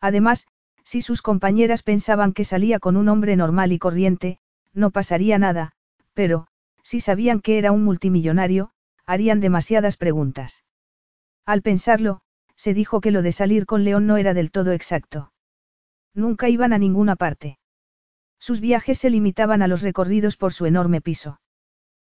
Además, 0.00 0.46
si 0.82 1.00
sus 1.00 1.22
compañeras 1.22 1.82
pensaban 1.82 2.32
que 2.32 2.44
salía 2.44 2.78
con 2.78 2.96
un 2.96 3.08
hombre 3.08 3.36
normal 3.36 3.72
y 3.72 3.78
corriente, 3.78 4.38
no 4.72 4.90
pasaría 4.90 5.38
nada, 5.38 5.72
pero, 6.12 6.46
si 6.82 7.00
sabían 7.00 7.40
que 7.40 7.58
era 7.58 7.72
un 7.72 7.84
multimillonario, 7.84 8.70
harían 9.06 9.40
demasiadas 9.40 9.96
preguntas. 9.96 10.64
Al 11.46 11.62
pensarlo, 11.62 12.20
se 12.56 12.74
dijo 12.74 13.00
que 13.00 13.10
lo 13.10 13.22
de 13.22 13.32
salir 13.32 13.66
con 13.66 13.84
León 13.84 14.06
no 14.06 14.16
era 14.16 14.34
del 14.34 14.50
todo 14.50 14.72
exacto. 14.72 15.32
Nunca 16.14 16.48
iban 16.48 16.72
a 16.72 16.78
ninguna 16.78 17.16
parte. 17.16 17.58
Sus 18.38 18.60
viajes 18.60 18.98
se 18.98 19.10
limitaban 19.10 19.62
a 19.62 19.68
los 19.68 19.82
recorridos 19.82 20.36
por 20.36 20.52
su 20.52 20.66
enorme 20.66 21.00
piso. 21.00 21.40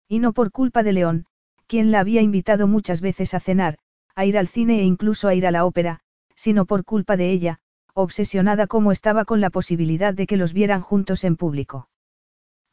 Y 0.08 0.18
no 0.18 0.32
por 0.32 0.50
culpa 0.50 0.82
de 0.82 0.92
León, 0.92 1.26
quien 1.66 1.90
la 1.90 2.00
había 2.00 2.22
invitado 2.22 2.66
muchas 2.66 3.00
veces 3.00 3.34
a 3.34 3.40
cenar, 3.40 3.78
a 4.14 4.24
ir 4.24 4.38
al 4.38 4.48
cine 4.48 4.80
e 4.80 4.84
incluso 4.84 5.28
a 5.28 5.34
ir 5.34 5.46
a 5.46 5.50
la 5.50 5.64
ópera, 5.64 6.00
sino 6.34 6.64
por 6.64 6.84
culpa 6.84 7.16
de 7.16 7.30
ella, 7.30 7.60
obsesionada 7.94 8.66
como 8.66 8.92
estaba 8.92 9.24
con 9.24 9.40
la 9.40 9.50
posibilidad 9.50 10.14
de 10.14 10.26
que 10.26 10.36
los 10.36 10.52
vieran 10.52 10.80
juntos 10.80 11.24
en 11.24 11.36
público. 11.36 11.88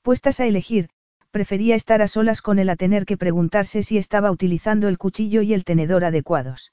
Puestas 0.02 0.40
a 0.40 0.46
elegir, 0.46 0.90
prefería 1.32 1.76
estar 1.76 2.02
a 2.02 2.08
solas 2.08 2.42
con 2.42 2.60
él 2.60 2.70
a 2.70 2.76
tener 2.76 3.06
que 3.06 3.18
preguntarse 3.18 3.84
si 3.84 3.98
estaba 3.98 4.32
utilizando 4.32 4.88
el 4.88 4.98
cuchillo 4.98 5.42
y 5.42 5.54
el 5.54 5.64
tenedor 5.64 6.06
adecuados. 6.06 6.72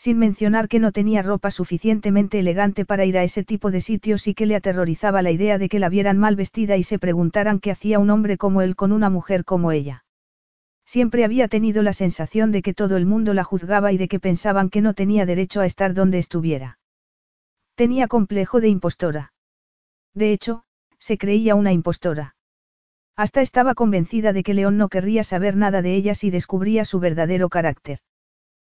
Sin 0.00 0.16
mencionar 0.16 0.66
que 0.68 0.78
no 0.78 0.92
tenía 0.92 1.20
ropa 1.20 1.50
suficientemente 1.50 2.38
elegante 2.38 2.86
para 2.86 3.04
ir 3.04 3.18
a 3.18 3.22
ese 3.22 3.44
tipo 3.44 3.70
de 3.70 3.82
sitios 3.82 4.28
y 4.28 4.32
que 4.32 4.46
le 4.46 4.56
aterrorizaba 4.56 5.20
la 5.20 5.30
idea 5.30 5.58
de 5.58 5.68
que 5.68 5.78
la 5.78 5.90
vieran 5.90 6.16
mal 6.16 6.36
vestida 6.36 6.78
y 6.78 6.84
se 6.84 6.98
preguntaran 6.98 7.60
qué 7.60 7.70
hacía 7.70 7.98
un 7.98 8.08
hombre 8.08 8.38
como 8.38 8.62
él 8.62 8.76
con 8.76 8.92
una 8.92 9.10
mujer 9.10 9.44
como 9.44 9.72
ella. 9.72 10.06
Siempre 10.86 11.22
había 11.22 11.48
tenido 11.48 11.82
la 11.82 11.92
sensación 11.92 12.50
de 12.50 12.62
que 12.62 12.72
todo 12.72 12.96
el 12.96 13.04
mundo 13.04 13.34
la 13.34 13.44
juzgaba 13.44 13.92
y 13.92 13.98
de 13.98 14.08
que 14.08 14.18
pensaban 14.18 14.70
que 14.70 14.80
no 14.80 14.94
tenía 14.94 15.26
derecho 15.26 15.60
a 15.60 15.66
estar 15.66 15.92
donde 15.92 16.16
estuviera. 16.16 16.78
Tenía 17.74 18.08
complejo 18.08 18.62
de 18.62 18.68
impostora. 18.68 19.34
De 20.14 20.32
hecho, 20.32 20.64
se 20.98 21.18
creía 21.18 21.54
una 21.56 21.72
impostora. 21.72 22.36
Hasta 23.16 23.42
estaba 23.42 23.74
convencida 23.74 24.32
de 24.32 24.44
que 24.44 24.54
León 24.54 24.78
no 24.78 24.88
querría 24.88 25.24
saber 25.24 25.56
nada 25.56 25.82
de 25.82 25.94
ella 25.94 26.14
si 26.14 26.30
descubría 26.30 26.86
su 26.86 27.00
verdadero 27.00 27.50
carácter. 27.50 28.00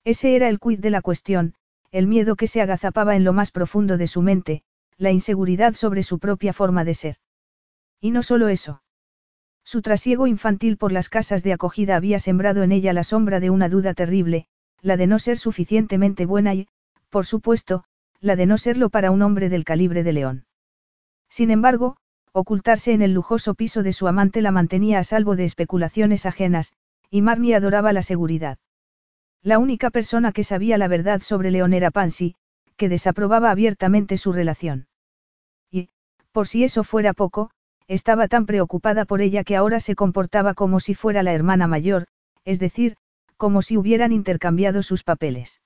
Ese 0.05 0.35
era 0.35 0.49
el 0.49 0.59
quid 0.59 0.79
de 0.79 0.91
la 0.91 1.03
cuestión, 1.03 1.55
el 1.93 2.07
miedo 2.07 2.37
que 2.37 2.47
se 2.47 2.63
agazapaba 2.63 3.17
en 3.17 3.25
lo 3.25 3.33
más 3.33 3.51
profundo 3.51 3.97
de 3.97 4.07
su 4.07 4.23
mente, 4.23 4.63
la 4.97 5.11
inseguridad 5.11 5.75
sobre 5.75 6.03
su 6.03 6.19
propia 6.19 6.53
forma 6.53 6.85
de 6.85 6.95
ser. 6.95 7.17
Y 8.01 8.11
no 8.11 8.23
solo 8.23 8.49
eso. 8.49 8.83
Su 9.65 9.83
trasiego 9.83 10.27
infantil 10.27 10.77
por 10.77 10.93
las 10.93 11.09
casas 11.09 11.43
de 11.43 11.53
acogida 11.53 11.97
había 11.97 12.19
sembrado 12.19 12.63
en 12.63 12.73
ella 12.73 12.93
la 12.93 13.05
sombra 13.05 13.41
de 13.41 13.51
una 13.51 13.69
duda 13.69 13.95
terrible, 13.95 14.47
la 14.81 14.97
de 14.97 15.07
no 15.07 15.19
ser 15.19 15.39
suficientemente 15.39 16.27
buena 16.27 16.55
y, 16.55 16.69
por 17.11 17.27
supuesto, 17.27 17.85
la 18.21 18.37
de 18.37 18.47
no 18.47 18.59
serlo 18.59 18.89
para 18.91 19.11
un 19.11 19.23
hombre 19.23 19.49
del 19.49 19.65
calibre 19.65 20.03
de 20.03 20.13
León. 20.13 20.47
Sin 21.29 21.51
embargo, 21.51 21.97
ocultarse 22.33 22.93
en 22.93 23.03
el 23.03 23.13
lujoso 23.13 23.55
piso 23.55 23.83
de 23.83 23.93
su 23.93 24.09
amante 24.09 24.41
la 24.43 24.51
mantenía 24.51 24.99
a 24.99 25.05
salvo 25.05 25.37
de 25.37 25.45
especulaciones 25.45 26.27
ajenas, 26.27 26.73
y 27.11 27.23
Marnie 27.23 27.55
adoraba 27.55 27.93
la 27.93 28.03
seguridad. 28.03 28.59
La 29.43 29.59
única 29.59 29.91
persona 29.91 30.33
que 30.33 30.45
sabía 30.45 30.77
la 30.77 30.89
verdad 30.89 31.23
sobre 31.23 31.51
León 31.51 31.73
era 31.73 31.91
Pansy, 31.91 32.35
que 32.77 32.89
desaprobaba 32.89 33.51
abiertamente 33.51 34.19
su 34.19 34.33
relación. 34.33 34.89
Y, 35.71 35.89
por 36.33 36.47
si 36.47 36.65
eso 36.65 36.85
fuera 36.85 37.15
poco, 37.15 37.51
estaba 37.89 38.29
tan 38.29 38.47
preocupada 38.47 39.05
por 39.05 39.21
ella 39.21 39.43
que 39.43 39.57
ahora 39.57 39.81
se 39.81 39.95
comportaba 39.95 40.55
como 40.55 40.79
si 40.79 40.95
fuera 40.95 41.23
la 41.23 41.33
hermana 41.33 41.67
mayor, 41.67 42.07
es 42.45 42.59
decir, 42.59 42.97
como 43.37 43.63
si 43.63 43.77
hubieran 43.77 44.13
intercambiado 44.13 44.83
sus 44.83 45.03
papeles. 45.03 45.63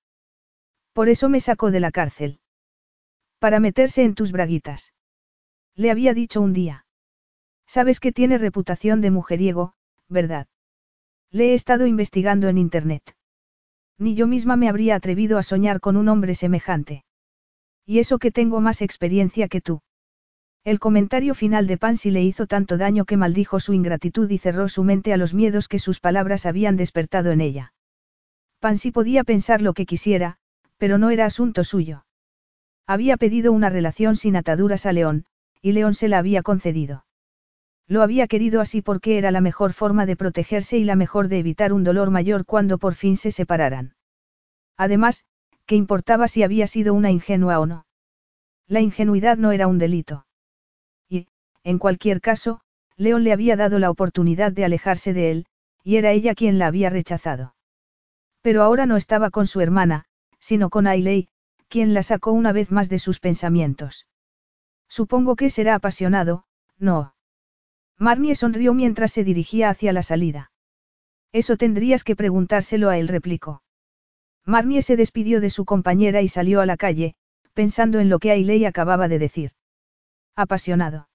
Por 0.92 1.09
eso 1.09 1.28
me 1.28 1.40
sacó 1.40 1.72
de 1.72 1.80
la 1.80 1.90
cárcel. 1.90 2.38
Para 3.40 3.59
meterse 3.59 4.05
en 4.05 4.14
tus 4.14 4.30
braguitas. 4.30 4.94
Le 5.74 5.90
había 5.90 6.14
dicho 6.14 6.40
un 6.40 6.52
día. 6.52 6.86
Sabes 7.66 7.98
que 7.98 8.12
tiene 8.12 8.38
reputación 8.38 9.01
de 9.01 9.10
mujeriego, 9.10 9.74
¿verdad? 10.09 10.46
Le 11.30 11.51
he 11.51 11.55
estado 11.55 11.86
investigando 11.86 12.48
en 12.48 12.59
Internet. 12.59 13.16
Ni 13.99 14.15
yo 14.15 14.27
misma 14.27 14.57
me 14.57 14.69
habría 14.69 14.97
atrevido 14.97 15.39
a 15.39 15.43
soñar 15.43 15.81
con 15.81 15.97
un 15.97 16.09
hombre 16.09 16.35
semejante. 16.35 17.05
Y 17.87 17.99
eso 17.99 18.19
que 18.19 18.31
tengo 18.31 18.61
más 18.61 18.83
experiencia 18.83 19.49
que 19.49 19.61
tú. 19.61 19.81
El 20.65 20.79
comentario 20.79 21.35
final 21.35 21.66
de 21.66 21.77
Pansy 21.77 22.11
le 22.11 22.23
hizo 22.23 22.47
tanto 22.47 22.79
daño 22.79 23.05
que 23.05 23.19
maldijo 23.19 23.61
su 23.61 23.75
ingratitud 23.75 24.31
y 24.31 24.39
cerró 24.39 24.69
su 24.69 24.83
mente 24.83 25.12
a 25.12 25.19
los 25.19 25.35
miedos 25.35 25.69
que 25.69 25.79
sus 25.79 26.01
palabras 26.01 26.47
habían 26.47 26.77
despertado 26.77 27.33
en 27.33 27.43
ella. 27.43 27.75
Pansy 28.61 28.91
podía 28.91 29.25
pensar 29.25 29.61
lo 29.61 29.75
que 29.75 29.85
quisiera, 29.85 30.39
pero 30.79 30.97
no 30.97 31.11
era 31.11 31.27
asunto 31.27 31.65
suyo. 31.65 32.07
Había 32.87 33.19
pedido 33.19 33.53
una 33.53 33.69
relación 33.69 34.16
sin 34.16 34.37
ataduras 34.37 34.87
a 34.87 34.93
León, 34.93 35.27
y 35.61 35.73
León 35.73 35.95
se 35.95 36.09
la 36.09 36.19
había 36.19 36.43
concedido. 36.43 37.05
Lo 37.86 38.02
había 38.02 38.27
querido 38.27 38.61
así 38.61 38.81
porque 38.81 39.19
era 39.19 39.31
la 39.31 39.40
mejor 39.40 39.73
forma 39.73 40.06
de 40.06 40.16
protegerse 40.16 40.78
y 40.78 40.85
la 40.85 40.97
mejor 40.97 41.28
de 41.28 41.39
evitar 41.39 41.73
un 41.73 41.85
dolor 41.85 42.11
mayor 42.11 42.47
cuando 42.47 42.78
por 42.78 42.94
fin 42.94 43.16
se 43.16 43.31
separaran. 43.31 43.94
Además, 44.77 45.24
¿qué 45.66 45.77
importaba 45.77 46.28
si 46.28 46.43
había 46.43 46.66
sido 46.66 46.94
una 46.94 47.11
ingenua 47.11 47.61
o 47.61 47.66
no? 47.66 47.86
La 48.66 48.81
ingenuidad 48.81 49.36
no 49.36 49.52
era 49.52 49.66
un 49.66 49.78
delito. 49.78 50.27
Y, 51.09 51.28
en 51.62 51.78
cualquier 51.78 52.20
caso, 52.20 52.61
León 52.97 53.24
le 53.24 53.32
había 53.32 53.56
dado 53.56 53.78
la 53.78 53.90
oportunidad 53.90 54.52
de 54.52 54.65
alejarse 54.65 55.12
de 55.12 55.31
él, 55.31 55.47
y 55.82 55.97
era 55.97 56.12
ella 56.12 56.35
quien 56.35 56.59
la 56.59 56.69
había 56.69 56.89
rechazado. 56.89 57.55
Pero 58.40 58.62
ahora 58.62 58.86
no 58.86 58.97
estaba 58.97 59.31
con 59.31 59.47
su 59.47 59.61
hermana, 59.61 60.06
sino 60.39 60.70
con 60.70 60.86
Ailey, 60.86 61.28
quien 61.69 61.93
la 61.93 62.02
sacó 62.02 62.32
una 62.32 62.52
vez 62.52 62.70
más 62.70 62.89
de 62.89 62.98
sus 62.98 63.20
pensamientos. 63.20 64.06
Supongo 64.89 65.36
que 65.36 65.51
será 65.51 65.74
apasionado, 65.74 66.44
no. 66.78 67.14
Marnie 67.99 68.35
sonrió 68.35 68.75
mientras 68.75 69.12
se 69.12 69.25
dirigía 69.25 69.71
hacia 69.71 69.93
la 69.93 70.03
salida. 70.03 70.51
Eso 71.33 71.57
tendrías 71.57 72.05
que 72.05 72.16
preguntárselo 72.16 72.91
a 72.91 72.99
él, 72.99 73.09
replicó. 73.09 73.62
Marnie 74.45 74.83
se 74.83 74.97
despidió 74.97 75.41
de 75.41 75.51
su 75.51 75.65
compañera 75.65 76.23
y 76.23 76.29
salió 76.29 76.61
a 76.61 76.66
la 76.66 76.77
calle, 76.77 77.15
pensando 77.55 77.99
en 78.01 78.09
lo 78.09 78.19
que 78.19 78.31
Ailey 78.31 78.65
acababa 78.65 79.09
de 79.09 79.19
decir. 79.19 79.53
Apasionado. 80.37 81.09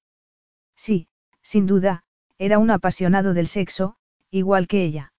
Sí, 0.76 1.08
sin 1.42 1.66
duda, 1.66 2.04
era 2.38 2.58
un 2.58 2.72
apasionado 2.72 3.34
del 3.34 3.48
sexo, 3.48 3.98
igual 4.32 4.68
que 4.68 4.84
ella. 4.84 5.14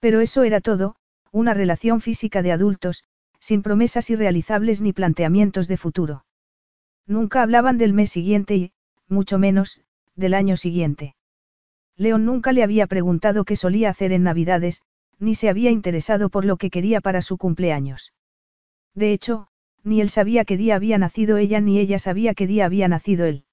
Pero 0.00 0.20
eso 0.20 0.42
era 0.42 0.60
todo, 0.60 0.96
una 1.30 1.54
relación 1.54 2.00
física 2.00 2.42
de 2.42 2.52
adultos, 2.52 3.04
sin 3.38 3.62
promesas 3.62 4.10
irrealizables 4.10 4.80
ni 4.80 4.92
planteamientos 4.92 5.68
de 5.68 5.76
futuro. 5.76 6.24
Nunca 7.06 7.42
hablaban 7.42 7.78
del 7.78 7.92
mes 7.92 8.10
siguiente 8.10 8.56
y, 8.56 8.72
mucho 9.08 9.38
menos, 9.38 9.80
del 10.20 10.34
año 10.34 10.56
siguiente. 10.56 11.16
León 11.96 12.24
nunca 12.24 12.52
le 12.52 12.62
había 12.62 12.86
preguntado 12.86 13.44
qué 13.44 13.56
solía 13.56 13.90
hacer 13.90 14.12
en 14.12 14.22
Navidades, 14.22 14.82
ni 15.18 15.34
se 15.34 15.48
había 15.48 15.70
interesado 15.70 16.30
por 16.30 16.44
lo 16.44 16.56
que 16.56 16.70
quería 16.70 17.00
para 17.00 17.20
su 17.20 17.36
cumpleaños. 17.36 18.12
De 18.94 19.12
hecho, 19.12 19.48
ni 19.82 20.00
él 20.00 20.08
sabía 20.08 20.44
qué 20.44 20.56
día 20.56 20.76
había 20.76 20.98
nacido 20.98 21.36
ella 21.36 21.60
ni 21.60 21.78
ella 21.78 21.98
sabía 21.98 22.34
qué 22.34 22.46
día 22.46 22.66
había 22.66 22.88
nacido 22.88 23.26
él. 23.26 23.44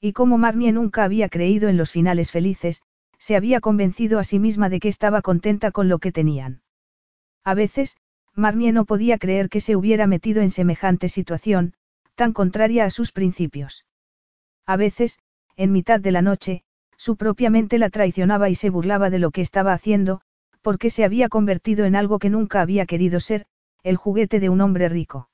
Y 0.00 0.12
como 0.12 0.36
Marnie 0.36 0.72
nunca 0.72 1.04
había 1.04 1.28
creído 1.28 1.68
en 1.68 1.76
los 1.76 1.92
finales 1.92 2.32
felices, 2.32 2.82
se 3.18 3.36
había 3.36 3.60
convencido 3.60 4.18
a 4.18 4.24
sí 4.24 4.38
misma 4.38 4.68
de 4.68 4.80
que 4.80 4.88
estaba 4.88 5.22
contenta 5.22 5.70
con 5.70 5.88
lo 5.88 5.98
que 5.98 6.10
tenían. 6.10 6.62
A 7.44 7.54
veces, 7.54 7.96
Marnie 8.34 8.72
no 8.72 8.84
podía 8.84 9.18
creer 9.18 9.48
que 9.48 9.60
se 9.60 9.76
hubiera 9.76 10.06
metido 10.06 10.42
en 10.42 10.50
semejante 10.50 11.08
situación, 11.08 11.74
tan 12.14 12.32
contraria 12.32 12.84
a 12.84 12.90
sus 12.90 13.12
principios. 13.12 13.84
A 14.66 14.76
veces, 14.76 15.18
en 15.56 15.72
mitad 15.72 16.00
de 16.00 16.12
la 16.12 16.22
noche, 16.22 16.62
su 16.96 17.16
propia 17.16 17.50
mente 17.50 17.78
la 17.78 17.90
traicionaba 17.90 18.48
y 18.48 18.54
se 18.54 18.70
burlaba 18.70 19.10
de 19.10 19.18
lo 19.18 19.30
que 19.30 19.40
estaba 19.40 19.72
haciendo, 19.72 20.20
porque 20.60 20.90
se 20.90 21.04
había 21.04 21.28
convertido 21.28 21.84
en 21.84 21.96
algo 21.96 22.18
que 22.18 22.30
nunca 22.30 22.60
había 22.60 22.86
querido 22.86 23.20
ser, 23.20 23.46
el 23.82 23.96
juguete 23.96 24.38
de 24.38 24.48
un 24.48 24.60
hombre 24.60 24.88
rico. 24.88 25.28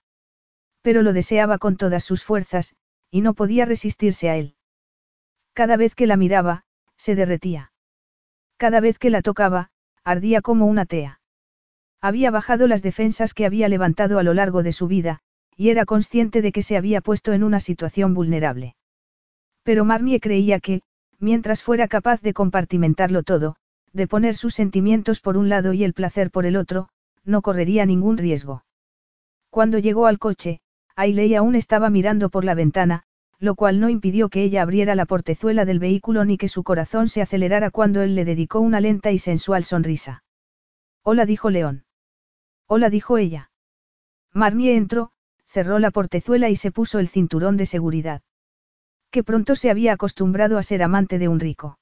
Pero 0.81 1.03
lo 1.03 1.13
deseaba 1.13 1.59
con 1.59 1.77
todas 1.77 2.03
sus 2.03 2.25
fuerzas, 2.25 2.75
y 3.11 3.21
no 3.21 3.35
podía 3.35 3.67
resistirse 3.67 4.31
a 4.31 4.37
él. 4.37 4.55
Cada 5.53 5.77
vez 5.77 5.95
que 5.95 6.07
la 6.07 6.17
miraba, 6.17 6.65
se 6.97 7.15
derretía. 7.15 7.73
Cada 8.57 8.81
vez 8.81 8.99
que 8.99 9.11
la 9.11 9.23
tocaba, 9.23 9.71
ardía 10.05 10.41
como 10.41 10.67
una 10.67 10.87
tea. 10.87 11.21
Había 12.01 12.31
bajado 12.31 12.67
las 12.67 12.81
defensas 12.81 13.35
que 13.35 13.45
había 13.45 13.69
levantado 13.69 14.19
a 14.19 14.23
lo 14.23 14.33
largo 14.33 14.63
de 14.63 14.73
su 14.73 14.87
vida, 14.87 15.21
y 15.57 15.69
era 15.69 15.85
consciente 15.85 16.41
de 16.41 16.53
que 16.53 16.63
se 16.63 16.77
había 16.77 17.03
puesto 17.03 17.35
en 17.35 17.43
una 17.43 17.61
situación 17.61 18.15
vulnerable. 18.15 18.77
Pero 19.69 19.85
Marnie 19.85 20.19
creía 20.19 20.61
que, 20.61 20.81
mientras 21.19 21.63
fuera 21.63 21.89
capaz 21.89 22.23
de 22.23 22.33
compartimentarlo 22.33 23.23
todo, 23.23 23.57
de 23.93 24.07
poner 24.07 24.35
sus 24.35 24.55
sentimientos 24.55 25.21
por 25.21 25.37
un 25.37 25.51
lado 25.51 25.75
y 25.75 25.85
el 25.85 25.93
placer 25.93 26.31
por 26.31 26.47
el 26.47 26.57
otro, 26.57 26.89
no 27.27 27.43
correría 27.43 27.85
ningún 27.85 28.17
riesgo. 28.17 28.65
Cuando 29.51 29.79
llegó 29.79 30.07
al 30.07 30.19
coche, 30.19 30.63
Ailey 30.97 31.35
aún 31.35 31.55
estaba 31.55 31.91
mirando 31.91 32.31
por 32.31 32.47
la 32.47 32.55
ventana, 32.55 33.03
lo 33.39 33.57
cual 33.57 33.79
no 33.79 33.91
impidió 33.91 34.31
que 34.31 34.43
ella 34.43 34.63
abriera 34.63 34.95
la 34.95 35.05
portezuela 35.05 35.67
del 35.67 35.81
vehículo 35.81 36.25
ni 36.25 36.39
que 36.39 36.49
su 36.49 36.63
corazón 36.63 37.07
se 37.07 37.21
acelerara 37.21 37.71
cuando 37.71 38.01
él 38.01 38.15
le 38.15 38.25
dedicó 38.25 38.61
una 38.61 38.81
lenta 38.81 39.13
y 39.13 39.19
sensual 39.19 39.65
sonrisa. 39.65 40.25
Hola 41.03 41.27
dijo 41.27 41.51
León. 41.51 41.85
Hola 42.67 42.89
dijo 42.89 43.19
ella. 43.19 43.51
Marnie 44.33 44.77
entró, 44.77 45.11
cerró 45.45 45.79
la 45.79 45.91
portezuela 45.91 46.49
y 46.49 46.57
se 46.57 46.73
puso 46.73 46.99
el 47.01 47.09
cinturón 47.09 47.59
de 47.59 47.67
seguridad 47.67 48.23
que 49.11 49.25
pronto 49.25 49.57
se 49.57 49.71
había 49.71 49.93
acostumbrado 49.93 50.59
a 50.59 50.63
ser 50.63 50.83
amante 50.83 51.19
de 51.19 51.29
un 51.29 51.41
rico. 51.41 51.79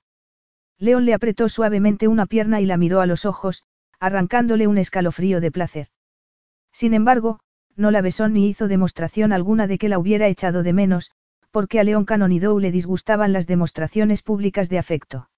León 0.78 1.04
le 1.04 1.14
apretó 1.14 1.48
suavemente 1.48 2.08
una 2.08 2.26
pierna 2.26 2.60
y 2.60 2.66
la 2.66 2.76
miró 2.76 3.00
a 3.00 3.06
los 3.06 3.24
ojos, 3.24 3.62
arrancándole 3.98 4.66
un 4.66 4.78
escalofrío 4.78 5.40
de 5.40 5.50
placer. 5.50 5.88
Sin 6.72 6.92
embargo, 6.92 7.40
no 7.76 7.90
la 7.90 8.02
besó 8.02 8.28
ni 8.28 8.48
hizo 8.48 8.68
demostración 8.68 9.32
alguna 9.32 9.66
de 9.66 9.78
que 9.78 9.88
la 9.88 9.98
hubiera 9.98 10.28
echado 10.28 10.62
de 10.62 10.72
menos, 10.72 11.10
porque 11.50 11.80
a 11.80 11.84
León 11.84 12.04
Canonidou 12.04 12.58
le 12.58 12.70
disgustaban 12.70 13.32
las 13.32 13.46
demostraciones 13.46 14.22
públicas 14.22 14.68
de 14.68 14.78
afecto. 14.78 15.30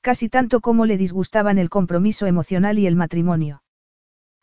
Casi 0.00 0.28
tanto 0.28 0.60
como 0.60 0.86
le 0.86 0.96
disgustaban 0.96 1.58
el 1.58 1.68
compromiso 1.68 2.26
emocional 2.26 2.78
y 2.78 2.86
el 2.86 2.96
matrimonio. 2.96 3.62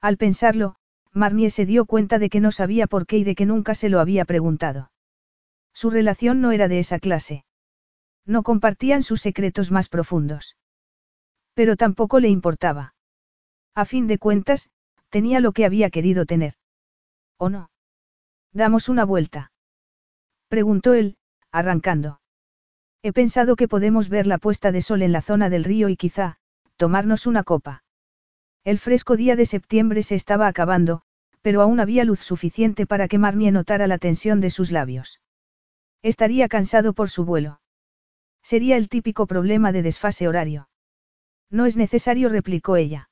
Al 0.01 0.17
pensarlo, 0.17 0.75
Marnie 1.13 1.49
se 1.49 1.65
dio 1.65 1.85
cuenta 1.85 2.19
de 2.19 2.29
que 2.29 2.39
no 2.39 2.51
sabía 2.51 2.87
por 2.87 3.05
qué 3.05 3.17
y 3.17 3.23
de 3.23 3.35
que 3.35 3.45
nunca 3.45 3.75
se 3.75 3.89
lo 3.89 3.99
había 3.99 4.25
preguntado. 4.25 4.91
Su 5.79 5.89
relación 5.89 6.41
no 6.41 6.51
era 6.51 6.67
de 6.67 6.79
esa 6.79 6.99
clase. 6.99 7.45
No 8.25 8.43
compartían 8.43 9.01
sus 9.01 9.21
secretos 9.21 9.71
más 9.71 9.87
profundos. 9.87 10.57
Pero 11.53 11.77
tampoco 11.77 12.19
le 12.19 12.27
importaba. 12.27 12.95
A 13.75 13.85
fin 13.85 14.05
de 14.05 14.17
cuentas, 14.17 14.69
tenía 15.07 15.39
lo 15.39 15.53
que 15.53 15.63
había 15.63 15.89
querido 15.89 16.25
tener. 16.25 16.55
¿O 17.37 17.47
no? 17.47 17.71
Damos 18.51 18.89
una 18.89 19.05
vuelta. 19.05 19.53
Preguntó 20.49 20.95
él, 20.95 21.15
arrancando. 21.49 22.19
He 23.01 23.13
pensado 23.13 23.55
que 23.55 23.69
podemos 23.69 24.09
ver 24.09 24.27
la 24.27 24.37
puesta 24.37 24.73
de 24.73 24.81
sol 24.81 25.01
en 25.01 25.13
la 25.13 25.21
zona 25.21 25.49
del 25.49 25.63
río 25.63 25.87
y 25.87 25.95
quizá, 25.95 26.39
tomarnos 26.75 27.25
una 27.25 27.43
copa. 27.43 27.85
El 28.65 28.79
fresco 28.79 29.15
día 29.15 29.37
de 29.37 29.45
septiembre 29.45 30.03
se 30.03 30.15
estaba 30.15 30.47
acabando, 30.47 31.03
pero 31.41 31.61
aún 31.61 31.79
había 31.79 32.03
luz 32.03 32.19
suficiente 32.19 32.85
para 32.85 33.07
que 33.07 33.17
Marnie 33.17 33.53
notara 33.53 33.87
la 33.87 33.97
tensión 33.97 34.41
de 34.41 34.49
sus 34.49 34.71
labios. 34.71 35.21
Estaría 36.01 36.47
cansado 36.47 36.93
por 36.93 37.09
su 37.09 37.25
vuelo. 37.25 37.61
Sería 38.41 38.77
el 38.77 38.89
típico 38.89 39.27
problema 39.27 39.71
de 39.71 39.81
desfase 39.81 40.27
horario. 40.27 40.69
No 41.49 41.65
es 41.65 41.75
necesario, 41.75 42.29
replicó 42.29 42.77
ella. 42.77 43.09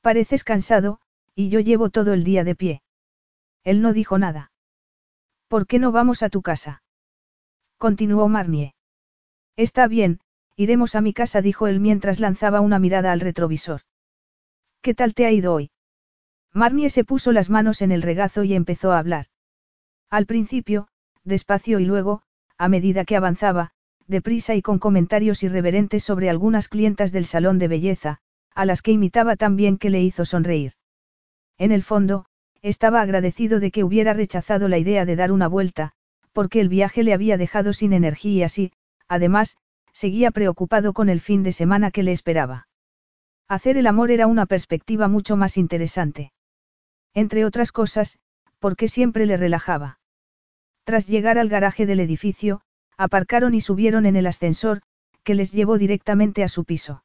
Pareces 0.00 0.44
cansado, 0.44 1.00
y 1.34 1.48
yo 1.48 1.60
llevo 1.60 1.90
todo 1.90 2.12
el 2.12 2.24
día 2.24 2.44
de 2.44 2.54
pie. 2.54 2.82
Él 3.62 3.80
no 3.80 3.92
dijo 3.92 4.18
nada. 4.18 4.52
¿Por 5.48 5.66
qué 5.66 5.78
no 5.78 5.92
vamos 5.92 6.22
a 6.22 6.28
tu 6.28 6.42
casa? 6.42 6.82
Continuó 7.78 8.28
Marnie. 8.28 8.74
Está 9.56 9.86
bien, 9.86 10.20
iremos 10.56 10.94
a 10.94 11.00
mi 11.00 11.12
casa, 11.12 11.40
dijo 11.40 11.66
él 11.66 11.80
mientras 11.80 12.20
lanzaba 12.20 12.60
una 12.60 12.78
mirada 12.78 13.12
al 13.12 13.20
retrovisor. 13.20 13.82
¿Qué 14.82 14.94
tal 14.94 15.14
te 15.14 15.26
ha 15.26 15.32
ido 15.32 15.54
hoy? 15.54 15.70
Marnie 16.52 16.90
se 16.90 17.04
puso 17.04 17.32
las 17.32 17.50
manos 17.50 17.82
en 17.82 17.92
el 17.92 18.02
regazo 18.02 18.44
y 18.44 18.54
empezó 18.54 18.92
a 18.92 18.98
hablar. 18.98 19.26
Al 20.10 20.26
principio, 20.26 20.88
despacio 21.24 21.80
y 21.80 21.84
luego, 21.84 22.22
a 22.58 22.68
medida 22.68 23.04
que 23.04 23.16
avanzaba, 23.16 23.72
deprisa 24.06 24.54
y 24.54 24.62
con 24.62 24.78
comentarios 24.78 25.42
irreverentes 25.42 26.04
sobre 26.04 26.30
algunas 26.30 26.68
clientas 26.68 27.12
del 27.12 27.24
salón 27.24 27.58
de 27.58 27.68
belleza, 27.68 28.18
a 28.54 28.64
las 28.64 28.82
que 28.82 28.92
imitaba 28.92 29.36
tan 29.36 29.56
bien 29.56 29.78
que 29.78 29.90
le 29.90 30.02
hizo 30.02 30.24
sonreír. 30.24 30.74
En 31.58 31.72
el 31.72 31.82
fondo, 31.82 32.26
estaba 32.62 33.00
agradecido 33.00 33.60
de 33.60 33.70
que 33.70 33.84
hubiera 33.84 34.14
rechazado 34.14 34.68
la 34.68 34.78
idea 34.78 35.04
de 35.04 35.16
dar 35.16 35.32
una 35.32 35.48
vuelta, 35.48 35.92
porque 36.32 36.60
el 36.60 36.68
viaje 36.68 37.02
le 37.02 37.14
había 37.14 37.36
dejado 37.36 37.72
sin 37.72 37.92
energía 37.92 38.32
y 38.32 38.42
así, 38.42 38.72
además, 39.08 39.56
seguía 39.92 40.30
preocupado 40.30 40.92
con 40.92 41.08
el 41.08 41.20
fin 41.20 41.42
de 41.42 41.52
semana 41.52 41.90
que 41.90 42.02
le 42.02 42.12
esperaba. 42.12 42.68
Hacer 43.48 43.76
el 43.76 43.86
amor 43.86 44.10
era 44.10 44.26
una 44.26 44.46
perspectiva 44.46 45.08
mucho 45.08 45.36
más 45.36 45.56
interesante. 45.56 46.32
Entre 47.12 47.44
otras 47.44 47.70
cosas, 47.70 48.18
porque 48.58 48.88
siempre 48.88 49.26
le 49.26 49.36
relajaba. 49.36 49.98
Tras 50.84 51.06
llegar 51.06 51.38
al 51.38 51.48
garaje 51.48 51.86
del 51.86 52.00
edificio, 52.00 52.60
aparcaron 52.96 53.54
y 53.54 53.60
subieron 53.60 54.06
en 54.06 54.16
el 54.16 54.26
ascensor, 54.26 54.82
que 55.22 55.34
les 55.34 55.52
llevó 55.52 55.78
directamente 55.78 56.44
a 56.44 56.48
su 56.48 56.64
piso. 56.64 57.02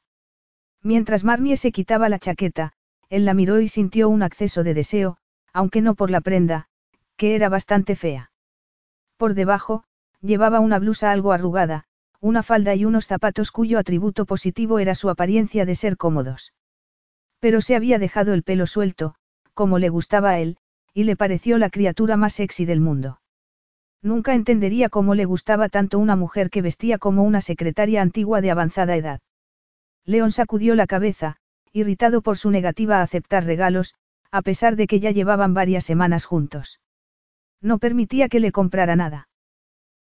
Mientras 0.82 1.24
Marnie 1.24 1.56
se 1.56 1.72
quitaba 1.72 2.08
la 2.08 2.18
chaqueta, 2.18 2.72
él 3.08 3.24
la 3.24 3.34
miró 3.34 3.60
y 3.60 3.68
sintió 3.68 4.08
un 4.08 4.22
acceso 4.22 4.62
de 4.62 4.74
deseo, 4.74 5.16
aunque 5.52 5.80
no 5.80 5.94
por 5.94 6.10
la 6.10 6.20
prenda, 6.20 6.68
que 7.16 7.34
era 7.34 7.48
bastante 7.48 7.96
fea. 7.96 8.30
Por 9.16 9.34
debajo, 9.34 9.84
llevaba 10.20 10.60
una 10.60 10.78
blusa 10.78 11.10
algo 11.10 11.32
arrugada, 11.32 11.84
una 12.20 12.42
falda 12.42 12.74
y 12.74 12.84
unos 12.84 13.06
zapatos 13.06 13.50
cuyo 13.50 13.78
atributo 13.78 14.26
positivo 14.26 14.78
era 14.78 14.94
su 14.94 15.08
apariencia 15.10 15.64
de 15.64 15.74
ser 15.74 15.96
cómodos. 15.96 16.52
Pero 17.40 17.62
se 17.62 17.74
había 17.74 17.98
dejado 17.98 18.34
el 18.34 18.42
pelo 18.42 18.66
suelto, 18.66 19.14
como 19.54 19.78
le 19.78 19.88
gustaba 19.88 20.30
a 20.30 20.38
él, 20.38 20.58
y 20.92 21.04
le 21.04 21.16
pareció 21.16 21.56
la 21.56 21.70
criatura 21.70 22.16
más 22.16 22.34
sexy 22.34 22.66
del 22.66 22.80
mundo. 22.80 23.19
Nunca 24.02 24.34
entendería 24.34 24.88
cómo 24.88 25.14
le 25.14 25.26
gustaba 25.26 25.68
tanto 25.68 25.98
una 25.98 26.16
mujer 26.16 26.50
que 26.50 26.62
vestía 26.62 26.98
como 26.98 27.22
una 27.22 27.40
secretaria 27.40 28.00
antigua 28.00 28.40
de 28.40 28.50
avanzada 28.50 28.96
edad. 28.96 29.20
León 30.06 30.30
sacudió 30.30 30.74
la 30.74 30.86
cabeza, 30.86 31.36
irritado 31.72 32.22
por 32.22 32.38
su 32.38 32.50
negativa 32.50 32.98
a 32.98 33.02
aceptar 33.02 33.44
regalos, 33.44 33.94
a 34.30 34.42
pesar 34.42 34.76
de 34.76 34.86
que 34.86 35.00
ya 35.00 35.10
llevaban 35.10 35.54
varias 35.54 35.84
semanas 35.84 36.24
juntos. 36.24 36.80
No 37.60 37.78
permitía 37.78 38.28
que 38.28 38.40
le 38.40 38.52
comprara 38.52 38.96
nada. 38.96 39.28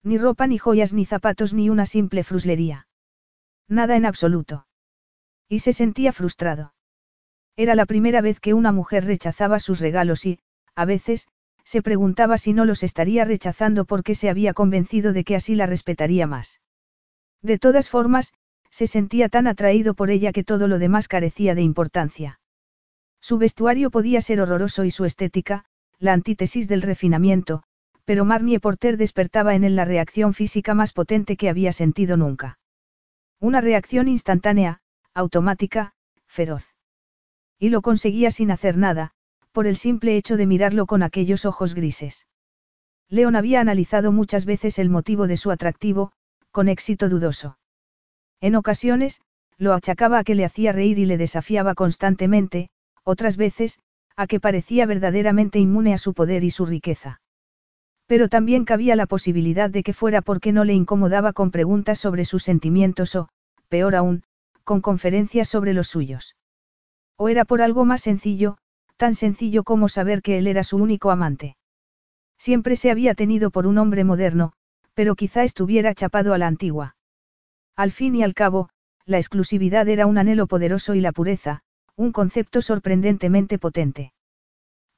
Ni 0.03 0.19
ropa, 0.19 0.47
ni 0.47 0.59
joyas, 0.59 0.93
ni 0.93 1.07
zapatos, 1.07 1.55
ni 1.55 1.71
una 1.71 1.87
simple 1.87 2.25
fruslería. 2.25 2.89
Nada 3.69 3.97
en 3.97 4.07
absoluto. 4.07 4.67
Y 5.49 5.61
se 5.61 5.73
sentía 5.73 6.13
frustrado. 6.13 6.75
Era 7.57 7.75
la 7.75 7.87
primera 7.87 8.21
vez 8.21 8.41
que 8.41 8.55
una 8.55 8.73
mujer 8.73 9.05
rechazaba 9.05 9.61
sus 9.61 9.81
regalos 9.81 10.27
y, 10.27 10.41
a 10.75 10.85
veces, 10.85 11.29
se 11.65 11.83
preguntaba 11.83 12.39
si 12.39 12.53
no 12.53 12.65
los 12.65 12.83
estaría 12.83 13.25
rechazando 13.25 13.85
porque 13.85 14.15
se 14.15 14.29
había 14.29 14.55
convencido 14.55 15.13
de 15.13 15.25
que 15.25 15.37
así 15.37 15.55
la 15.55 15.67
respetaría 15.67 16.27
más. 16.27 16.61
De 17.43 17.59
todas 17.59 17.89
formas, 17.89 18.33
se 18.71 18.87
sentía 18.87 19.29
tan 19.29 19.47
atraído 19.47 19.95
por 19.95 20.11
ella 20.11 20.33
que 20.33 20.45
todo 20.45 20.69
lo 20.69 20.79
demás 20.79 21.09
carecía 21.09 21.55
de 21.55 21.63
importancia. 21.63 22.41
Su 23.21 23.39
vestuario 23.39 23.91
podía 23.91 24.21
ser 24.21 24.41
horroroso 24.41 24.85
y 24.85 24.91
su 24.91 25.05
estética, 25.05 25.65
la 25.99 26.13
antítesis 26.13 26.69
del 26.69 26.83
refinamiento, 26.83 27.63
pero 28.05 28.25
Marnie 28.25 28.61
Porter 28.61 28.97
despertaba 28.97 29.55
en 29.55 29.65
él 29.65 29.77
la 29.77 29.87
reacción 29.87 30.35
física 30.35 30.75
más 30.75 30.93
potente 30.93 31.37
que 31.37 31.49
había 31.49 31.73
sentido 31.73 32.17
nunca. 32.17 32.59
Una 33.41 33.61
reacción 33.61 34.09
instantánea, 34.09 34.81
automática, 35.15 35.95
feroz. 36.27 36.75
Y 37.59 37.71
lo 37.71 37.81
conseguía 37.81 38.31
sin 38.31 38.51
hacer 38.51 38.77
nada, 38.77 39.14
por 39.55 39.69
el 39.69 39.77
simple 39.77 40.17
hecho 40.17 40.37
de 40.37 40.47
mirarlo 40.47 40.85
con 40.85 41.05
aquellos 41.05 41.45
ojos 41.45 41.77
grises. 41.77 42.27
León 43.09 43.37
había 43.37 43.61
analizado 43.61 44.11
muchas 44.11 44.47
veces 44.47 44.81
el 44.81 44.91
motivo 44.91 45.29
de 45.29 45.37
su 45.37 45.53
atractivo, 45.53 46.11
con 46.51 46.67
éxito 46.69 47.09
dudoso. 47.09 47.57
En 48.41 48.57
ocasiones, 48.57 49.21
lo 49.57 49.73
achacaba 49.73 50.19
a 50.19 50.25
que 50.25 50.35
le 50.35 50.45
hacía 50.45 50.73
reír 50.73 50.99
y 50.99 51.07
le 51.07 51.19
desafiaba 51.19 51.77
constantemente, 51.77 52.69
otras 53.05 53.37
veces, 53.37 53.79
a 54.17 54.27
que 54.27 54.41
parecía 54.41 54.87
verdaderamente 54.87 55.61
inmune 55.61 55.95
a 55.95 55.99
su 55.99 56.15
poder 56.15 56.43
y 56.43 56.51
su 56.51 56.67
riqueza. 56.67 57.21
Pero 58.07 58.29
también 58.29 58.65
cabía 58.65 58.97
la 58.97 59.07
posibilidad 59.07 59.71
de 59.71 59.85
que 59.85 59.93
fuera 59.93 60.21
porque 60.21 60.53
no 60.53 60.65
le 60.65 60.75
incomodaba 60.75 61.33
con 61.33 61.53
preguntas 61.53 62.01
sobre 62.01 62.25
sus 62.25 62.43
sentimientos 62.43 63.15
o, 63.15 63.29
peor 63.69 63.95
aún, 63.95 64.25
con 64.65 64.81
conferencias 64.81 65.49
sobre 65.49 65.75
los 65.75 65.87
suyos. 65.87 66.35
O 67.17 67.29
era 67.29 67.45
por 67.45 67.63
algo 67.63 67.85
más 67.85 68.01
sencillo, 68.01 68.59
tan 68.97 69.15
sencillo 69.15 69.65
como 69.65 69.89
saber 69.89 70.23
que 70.23 70.39
él 70.39 70.47
era 70.47 70.65
su 70.65 70.77
único 70.77 71.11
amante. 71.11 71.57
Siempre 72.39 72.77
se 72.77 72.91
había 72.91 73.15
tenido 73.15 73.51
por 73.51 73.67
un 73.67 73.79
hombre 73.79 74.05
moderno, 74.05 74.53
pero 74.95 75.15
quizá 75.15 75.45
estuviera 75.45 75.95
chapado 75.95 76.35
a 76.35 76.39
la 76.39 76.47
antigua. 76.47 76.97
Al 77.77 77.91
fin 77.91 78.15
y 78.15 78.23
al 78.23 78.35
cabo, 78.35 78.69
la 79.07 79.19
exclusividad 79.19 79.89
era 79.89 80.07
un 80.07 80.19
anhelo 80.19 80.47
poderoso 80.47 80.95
y 80.95 81.01
la 81.01 81.13
pureza, 81.13 81.63
un 81.97 82.13
concepto 82.13 82.63
sorprendentemente 82.63 83.59
potente. 83.59 84.13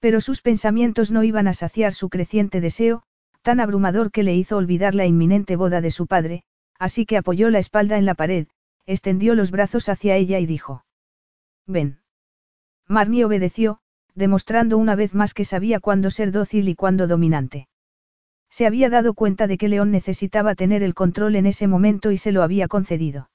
Pero 0.01 0.20
sus 0.20 0.43
pensamientos 0.43 1.10
no 1.10 1.24
iban 1.24 1.48
a 1.48 1.55
saciar 1.55 1.94
su 1.94 2.09
creciente 2.09 2.60
deseo, 2.60 3.02
tan 3.43 3.60
abrumador 3.60 4.10
que 4.10 4.23
le 4.23 4.35
hizo 4.35 4.56
olvidar 4.56 4.94
la 4.94 5.06
inminente 5.06 5.56
boda 5.56 5.81
de 5.81 5.90
su 5.90 6.06
padre, 6.06 6.43
así 6.78 7.06
que 7.06 7.16
apoyó 7.16 7.51
la 7.51 7.59
espalda 7.59 7.97
en 7.97 8.05
la 8.05 8.14
pared, 8.14 8.48
extendió 8.86 9.35
los 9.35 9.51
brazos 9.51 9.89
hacia 9.89 10.16
ella 10.16 10.39
y 10.39 10.47
dijo. 10.47 10.85
Ven. 11.66 12.01
Marnie 12.86 13.24
obedeció, 13.24 13.81
demostrando 14.16 14.78
una 14.78 14.97
vez 14.97 15.14
más 15.14 15.34
que 15.34 15.44
sabía 15.44 15.78
cuándo 15.78 16.10
ser 16.10 16.32
dócil 16.32 16.68
y 16.70 16.74
cuándo 16.74 17.06
dominante. 17.06 17.68
Se 18.51 18.66
había 18.66 18.88
dado 18.88 19.12
cuenta 19.12 19.47
de 19.47 19.59
que 19.59 19.68
León 19.68 19.90
necesitaba 19.90 20.55
tener 20.55 20.82
el 20.82 20.94
control 20.94 21.36
en 21.36 21.44
ese 21.44 21.66
momento 21.66 22.10
y 22.10 22.16
se 22.16 22.32
lo 22.32 22.43
había 22.43 22.66
concedido. 22.66 23.30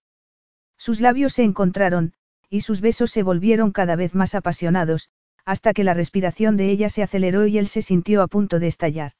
Sus 0.77 0.99
labios 0.99 1.33
se 1.33 1.43
encontraron, 1.43 2.13
y 2.49 2.61
sus 2.61 2.81
besos 2.81 3.11
se 3.11 3.21
volvieron 3.21 3.71
cada 3.71 3.95
vez 3.95 4.15
más 4.15 4.33
apasionados, 4.33 5.09
hasta 5.45 5.73
que 5.73 5.83
la 5.83 5.93
respiración 5.93 6.57
de 6.57 6.71
ella 6.71 6.89
se 6.89 7.03
aceleró 7.03 7.45
y 7.45 7.59
él 7.59 7.67
se 7.67 7.83
sintió 7.83 8.23
a 8.23 8.27
punto 8.27 8.57
de 8.57 8.67
estallar. 8.67 9.11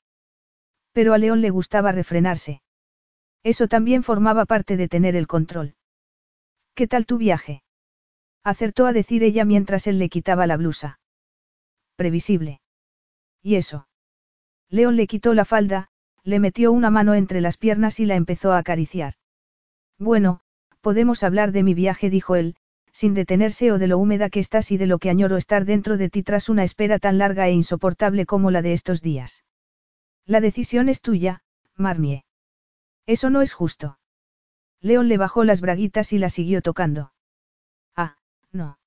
Pero 0.93 1.13
a 1.13 1.19
León 1.19 1.41
le 1.41 1.51
gustaba 1.51 1.91
refrenarse. 1.91 2.63
Eso 3.43 3.67
también 3.67 4.01
formaba 4.01 4.45
parte 4.45 4.77
de 4.77 4.88
tener 4.88 5.15
el 5.15 5.27
control. 5.27 5.75
¿Qué 6.73 6.88
tal 6.88 7.05
tu 7.05 7.17
viaje? 7.19 7.63
Acertó 8.43 8.88
a 8.88 8.93
decir 8.93 9.23
ella 9.23 9.45
mientras 9.45 9.85
él 9.85 9.99
le 9.99 10.09
quitaba 10.09 10.47
la 10.47 10.57
blusa 10.57 11.00
previsible. 12.01 12.61
¿Y 13.43 13.57
eso? 13.57 13.87
León 14.71 14.95
le 14.95 15.05
quitó 15.05 15.35
la 15.35 15.45
falda, 15.45 15.89
le 16.23 16.39
metió 16.39 16.71
una 16.71 16.89
mano 16.89 17.13
entre 17.13 17.41
las 17.41 17.57
piernas 17.57 17.99
y 17.99 18.07
la 18.07 18.15
empezó 18.15 18.53
a 18.53 18.57
acariciar. 18.57 19.13
Bueno, 19.99 20.39
podemos 20.81 21.21
hablar 21.21 21.51
de 21.51 21.61
mi 21.61 21.75
viaje, 21.75 22.09
dijo 22.09 22.35
él, 22.35 22.55
sin 22.91 23.13
detenerse 23.13 23.71
o 23.71 23.77
de 23.77 23.85
lo 23.85 23.99
húmeda 23.99 24.31
que 24.31 24.39
estás 24.39 24.71
y 24.71 24.77
de 24.77 24.87
lo 24.87 24.97
que 24.97 25.11
añoro 25.11 25.37
estar 25.37 25.63
dentro 25.63 25.97
de 25.97 26.09
ti 26.09 26.23
tras 26.23 26.49
una 26.49 26.63
espera 26.63 26.97
tan 26.97 27.19
larga 27.19 27.47
e 27.47 27.51
insoportable 27.51 28.25
como 28.25 28.49
la 28.49 28.63
de 28.63 28.73
estos 28.73 29.03
días. 29.03 29.45
La 30.25 30.41
decisión 30.41 30.89
es 30.89 31.01
tuya, 31.01 31.43
Marnie. 31.75 32.25
Eso 33.05 33.29
no 33.29 33.43
es 33.43 33.53
justo. 33.53 33.99
León 34.79 35.07
le 35.07 35.19
bajó 35.19 35.43
las 35.43 35.61
braguitas 35.61 36.13
y 36.13 36.17
la 36.17 36.29
siguió 36.29 36.63
tocando. 36.63 37.13
Ah, 37.95 38.17
no. 38.51 38.79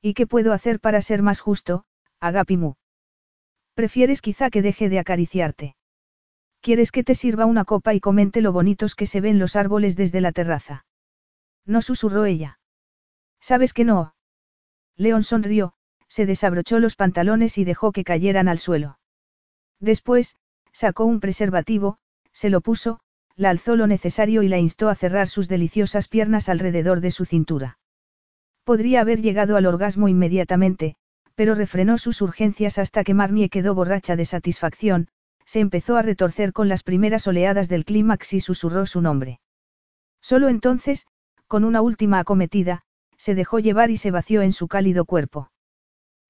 ¿Y 0.00 0.14
qué 0.14 0.26
puedo 0.26 0.52
hacer 0.52 0.80
para 0.80 1.00
ser 1.02 1.22
más 1.22 1.38
justo, 1.38 1.84
Agapimu. 2.22 2.74
Prefieres 3.74 4.22
quizá 4.22 4.48
que 4.48 4.62
deje 4.62 4.88
de 4.88 5.00
acariciarte. 5.00 5.74
¿Quieres 6.60 6.92
que 6.92 7.02
te 7.02 7.16
sirva 7.16 7.46
una 7.46 7.64
copa 7.64 7.94
y 7.94 8.00
comente 8.00 8.40
lo 8.40 8.52
bonitos 8.52 8.94
que 8.94 9.06
se 9.06 9.20
ven 9.20 9.40
los 9.40 9.56
árboles 9.56 9.96
desde 9.96 10.20
la 10.20 10.30
terraza? 10.30 10.86
No 11.66 11.82
susurró 11.82 12.24
ella. 12.24 12.60
¿Sabes 13.40 13.72
que 13.72 13.84
no? 13.84 14.14
León 14.96 15.24
sonrió, 15.24 15.74
se 16.06 16.24
desabrochó 16.24 16.78
los 16.78 16.94
pantalones 16.94 17.58
y 17.58 17.64
dejó 17.64 17.90
que 17.90 18.04
cayeran 18.04 18.46
al 18.46 18.60
suelo. 18.60 19.00
Después, 19.80 20.36
sacó 20.72 21.06
un 21.06 21.18
preservativo, 21.18 21.98
se 22.30 22.50
lo 22.50 22.60
puso, 22.60 23.00
la 23.34 23.50
alzó 23.50 23.74
lo 23.74 23.88
necesario 23.88 24.44
y 24.44 24.48
la 24.48 24.58
instó 24.58 24.90
a 24.90 24.94
cerrar 24.94 25.26
sus 25.26 25.48
deliciosas 25.48 26.06
piernas 26.06 26.48
alrededor 26.48 27.00
de 27.00 27.10
su 27.10 27.24
cintura. 27.24 27.78
Podría 28.62 29.00
haber 29.00 29.20
llegado 29.22 29.56
al 29.56 29.66
orgasmo 29.66 30.06
inmediatamente, 30.06 30.94
pero 31.34 31.54
refrenó 31.54 31.98
sus 31.98 32.22
urgencias 32.22 32.78
hasta 32.78 33.04
que 33.04 33.14
Marnie 33.14 33.48
quedó 33.48 33.74
borracha 33.74 34.16
de 34.16 34.24
satisfacción, 34.24 35.08
se 35.44 35.60
empezó 35.60 35.96
a 35.96 36.02
retorcer 36.02 36.52
con 36.52 36.68
las 36.68 36.82
primeras 36.82 37.26
oleadas 37.26 37.68
del 37.68 37.84
clímax 37.84 38.32
y 38.34 38.40
susurró 38.40 38.86
su 38.86 39.00
nombre. 39.00 39.40
Solo 40.20 40.48
entonces, 40.48 41.06
con 41.48 41.64
una 41.64 41.82
última 41.82 42.20
acometida, 42.20 42.82
se 43.16 43.34
dejó 43.34 43.58
llevar 43.58 43.90
y 43.90 43.96
se 43.96 44.10
vació 44.10 44.42
en 44.42 44.52
su 44.52 44.68
cálido 44.68 45.04
cuerpo. 45.04 45.50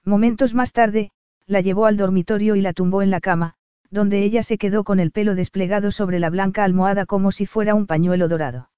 Momentos 0.04 0.54
más 0.54 0.72
tarde, 0.72 1.10
la 1.46 1.60
llevó 1.60 1.86
al 1.86 1.96
dormitorio 1.96 2.56
y 2.56 2.60
la 2.60 2.72
tumbó 2.72 3.02
en 3.02 3.10
la 3.10 3.20
cama, 3.20 3.54
donde 3.90 4.22
ella 4.22 4.42
se 4.42 4.58
quedó 4.58 4.84
con 4.84 5.00
el 5.00 5.10
pelo 5.10 5.34
desplegado 5.34 5.90
sobre 5.90 6.18
la 6.18 6.30
blanca 6.30 6.64
almohada 6.64 7.06
como 7.06 7.30
si 7.30 7.46
fuera 7.46 7.74
un 7.74 7.86
pañuelo 7.86 8.28
dorado. 8.28 8.70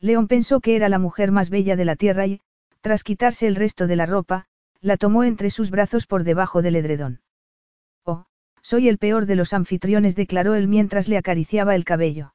León 0.00 0.28
pensó 0.28 0.60
que 0.60 0.76
era 0.76 0.88
la 0.88 0.98
mujer 0.98 1.30
más 1.30 1.50
bella 1.50 1.76
de 1.76 1.84
la 1.84 1.94
tierra 1.94 2.26
y, 2.26 2.40
tras 2.80 3.04
quitarse 3.04 3.46
el 3.46 3.56
resto 3.56 3.86
de 3.86 3.96
la 3.96 4.06
ropa, 4.06 4.46
la 4.80 4.96
tomó 4.96 5.24
entre 5.24 5.50
sus 5.50 5.70
brazos 5.70 6.06
por 6.06 6.24
debajo 6.24 6.62
del 6.62 6.76
edredón. 6.76 7.20
Oh, 8.04 8.26
soy 8.62 8.88
el 8.88 8.98
peor 8.98 9.26
de 9.26 9.36
los 9.36 9.52
anfitriones, 9.52 10.16
declaró 10.16 10.54
él 10.54 10.68
mientras 10.68 11.08
le 11.08 11.18
acariciaba 11.18 11.74
el 11.74 11.84
cabello. 11.84 12.34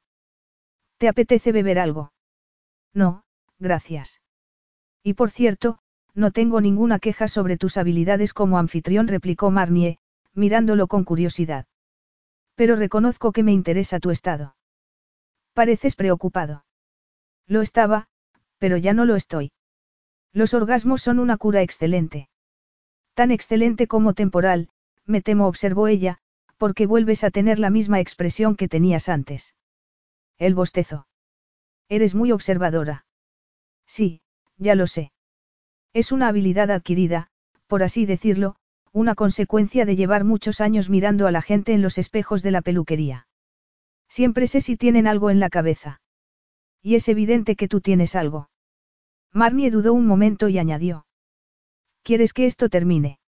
¿Te 0.98 1.08
apetece 1.08 1.52
beber 1.52 1.78
algo? 1.78 2.12
No, 2.94 3.24
gracias. 3.58 4.22
Y 5.02 5.14
por 5.14 5.30
cierto, 5.30 5.78
no 6.14 6.30
tengo 6.30 6.60
ninguna 6.60 6.98
queja 6.98 7.28
sobre 7.28 7.58
tus 7.58 7.76
habilidades 7.76 8.32
como 8.32 8.58
anfitrión, 8.58 9.06
replicó 9.06 9.50
Marnier, 9.50 9.98
mirándolo 10.32 10.86
con 10.86 11.04
curiosidad. 11.04 11.66
Pero 12.54 12.76
reconozco 12.76 13.32
que 13.32 13.42
me 13.42 13.52
interesa 13.52 14.00
tu 14.00 14.10
estado. 14.10 14.56
Pareces 15.52 15.94
preocupado. 15.94 16.64
Lo 17.46 17.60
estaba, 17.60 18.08
pero 18.58 18.76
ya 18.76 18.94
no 18.94 19.04
lo 19.04 19.14
estoy. 19.14 19.52
Los 20.32 20.54
orgasmos 20.54 21.02
son 21.02 21.18
una 21.18 21.36
cura 21.36 21.62
excelente. 21.62 22.28
Tan 23.16 23.30
excelente 23.30 23.86
como 23.86 24.12
temporal, 24.12 24.68
me 25.06 25.22
temo, 25.22 25.46
observó 25.46 25.88
ella, 25.88 26.18
porque 26.58 26.84
vuelves 26.84 27.24
a 27.24 27.30
tener 27.30 27.58
la 27.58 27.70
misma 27.70 27.98
expresión 27.98 28.56
que 28.56 28.68
tenías 28.68 29.08
antes. 29.08 29.54
El 30.36 30.54
bostezo. 30.54 31.08
Eres 31.88 32.14
muy 32.14 32.30
observadora. 32.30 33.06
Sí, 33.86 34.20
ya 34.58 34.74
lo 34.74 34.86
sé. 34.86 35.12
Es 35.94 36.12
una 36.12 36.28
habilidad 36.28 36.70
adquirida, 36.70 37.28
por 37.66 37.82
así 37.82 38.04
decirlo, 38.04 38.56
una 38.92 39.14
consecuencia 39.14 39.86
de 39.86 39.96
llevar 39.96 40.24
muchos 40.24 40.60
años 40.60 40.90
mirando 40.90 41.26
a 41.26 41.32
la 41.32 41.40
gente 41.40 41.72
en 41.72 41.80
los 41.80 41.96
espejos 41.96 42.42
de 42.42 42.50
la 42.50 42.60
peluquería. 42.60 43.28
Siempre 44.10 44.46
sé 44.46 44.60
si 44.60 44.76
tienen 44.76 45.06
algo 45.06 45.30
en 45.30 45.40
la 45.40 45.48
cabeza. 45.48 46.02
Y 46.82 46.96
es 46.96 47.08
evidente 47.08 47.56
que 47.56 47.66
tú 47.66 47.80
tienes 47.80 48.14
algo. 48.14 48.50
Marnie 49.32 49.70
dudó 49.70 49.94
un 49.94 50.06
momento 50.06 50.50
y 50.50 50.58
añadió. 50.58 51.05
¿Quieres 52.06 52.32
que 52.32 52.46
esto 52.46 52.68
termine? 52.68 53.18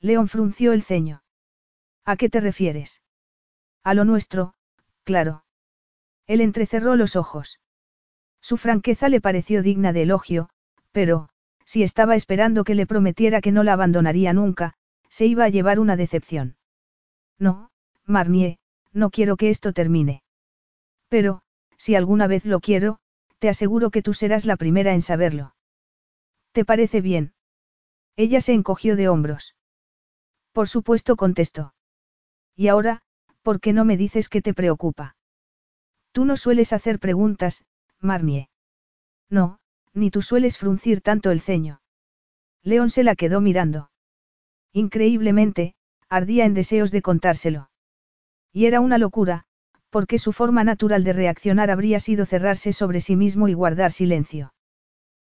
León 0.00 0.28
frunció 0.28 0.72
el 0.72 0.84
ceño. 0.84 1.24
¿A 2.04 2.16
qué 2.16 2.30
te 2.30 2.38
refieres? 2.38 3.02
A 3.82 3.94
lo 3.94 4.04
nuestro, 4.04 4.54
claro. 5.02 5.44
Él 6.28 6.40
entrecerró 6.40 6.94
los 6.94 7.16
ojos. 7.16 7.58
Su 8.40 8.58
franqueza 8.58 9.08
le 9.08 9.20
pareció 9.20 9.60
digna 9.60 9.92
de 9.92 10.02
elogio, 10.02 10.50
pero, 10.92 11.30
si 11.64 11.82
estaba 11.82 12.14
esperando 12.14 12.62
que 12.62 12.76
le 12.76 12.86
prometiera 12.86 13.40
que 13.40 13.50
no 13.50 13.64
la 13.64 13.72
abandonaría 13.72 14.32
nunca, 14.32 14.74
se 15.08 15.26
iba 15.26 15.42
a 15.42 15.48
llevar 15.48 15.80
una 15.80 15.96
decepción. 15.96 16.56
No, 17.40 17.72
Marnier, 18.04 18.58
no 18.92 19.10
quiero 19.10 19.36
que 19.36 19.50
esto 19.50 19.72
termine. 19.72 20.22
Pero, 21.08 21.42
si 21.76 21.96
alguna 21.96 22.28
vez 22.28 22.44
lo 22.44 22.60
quiero, 22.60 23.00
te 23.40 23.48
aseguro 23.48 23.90
que 23.90 24.02
tú 24.02 24.14
serás 24.14 24.46
la 24.46 24.54
primera 24.54 24.94
en 24.94 25.02
saberlo. 25.02 25.56
¿Te 26.52 26.64
parece 26.64 27.00
bien? 27.00 27.32
Ella 28.16 28.40
se 28.40 28.54
encogió 28.54 28.96
de 28.96 29.08
hombros. 29.08 29.54
Por 30.52 30.68
supuesto 30.68 31.16
contestó. 31.16 31.74
Y 32.56 32.68
ahora, 32.68 33.02
¿por 33.42 33.60
qué 33.60 33.74
no 33.74 33.84
me 33.84 33.98
dices 33.98 34.30
que 34.30 34.40
te 34.40 34.54
preocupa? 34.54 35.16
Tú 36.12 36.24
no 36.24 36.38
sueles 36.38 36.72
hacer 36.72 36.98
preguntas, 36.98 37.66
Marnier. 38.00 38.48
No, 39.28 39.58
ni 39.92 40.10
tú 40.10 40.22
sueles 40.22 40.56
fruncir 40.56 41.02
tanto 41.02 41.30
el 41.30 41.42
ceño. 41.42 41.82
León 42.62 42.88
se 42.88 43.04
la 43.04 43.16
quedó 43.16 43.42
mirando. 43.42 43.90
Increíblemente, 44.72 45.74
ardía 46.08 46.46
en 46.46 46.54
deseos 46.54 46.90
de 46.90 47.02
contárselo. 47.02 47.70
Y 48.50 48.64
era 48.64 48.80
una 48.80 48.96
locura, 48.96 49.44
porque 49.90 50.18
su 50.18 50.32
forma 50.32 50.64
natural 50.64 51.04
de 51.04 51.12
reaccionar 51.12 51.70
habría 51.70 52.00
sido 52.00 52.24
cerrarse 52.24 52.72
sobre 52.72 53.02
sí 53.02 53.14
mismo 53.14 53.48
y 53.48 53.52
guardar 53.52 53.92
silencio. 53.92 54.54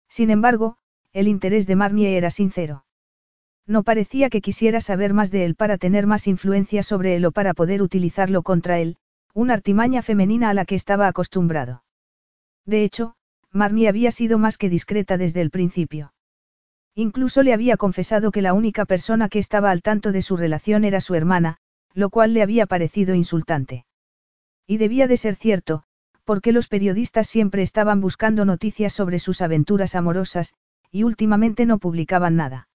Sin 0.07 0.31
embargo, 0.31 0.78
el 1.13 1.27
interés 1.27 1.67
de 1.67 1.75
Marnier 1.75 2.13
era 2.15 2.31
sincero. 2.31 2.85
No 3.65 3.83
parecía 3.83 4.29
que 4.29 4.41
quisiera 4.41 4.81
saber 4.81 5.13
más 5.13 5.31
de 5.31 5.45
él 5.45 5.55
para 5.55 5.77
tener 5.77 6.07
más 6.07 6.27
influencia 6.27 6.81
sobre 6.83 7.15
él 7.15 7.25
o 7.25 7.31
para 7.31 7.53
poder 7.53 7.81
utilizarlo 7.81 8.41
contra 8.41 8.79
él, 8.79 8.97
una 9.33 9.53
artimaña 9.53 10.01
femenina 10.01 10.49
a 10.49 10.53
la 10.53 10.65
que 10.65 10.75
estaba 10.75 11.07
acostumbrado. 11.07 11.83
De 12.65 12.83
hecho, 12.83 13.15
Marnie 13.51 13.87
había 13.87 14.11
sido 14.11 14.37
más 14.37 14.57
que 14.57 14.69
discreta 14.69 15.17
desde 15.17 15.41
el 15.41 15.49
principio. 15.49 16.13
Incluso 16.95 17.43
le 17.43 17.53
había 17.53 17.77
confesado 17.77 18.31
que 18.31 18.41
la 18.41 18.53
única 18.53 18.85
persona 18.85 19.29
que 19.29 19.39
estaba 19.39 19.71
al 19.71 19.81
tanto 19.81 20.11
de 20.11 20.21
su 20.21 20.35
relación 20.35 20.83
era 20.83 21.01
su 21.01 21.15
hermana, 21.15 21.57
lo 21.93 22.09
cual 22.09 22.33
le 22.33 22.41
había 22.41 22.65
parecido 22.65 23.15
insultante. 23.15 23.85
Y 24.67 24.77
debía 24.77 25.07
de 25.07 25.17
ser 25.17 25.35
cierto, 25.35 25.83
porque 26.25 26.51
los 26.51 26.67
periodistas 26.67 27.27
siempre 27.27 27.61
estaban 27.61 28.01
buscando 28.01 28.45
noticias 28.45 28.93
sobre 28.93 29.19
sus 29.19 29.41
aventuras 29.41 29.95
amorosas, 29.95 30.53
y 30.91 31.03
últimamente 31.03 31.65
no 31.65 31.77
publicaban 31.77 32.35
nada. 32.35 32.67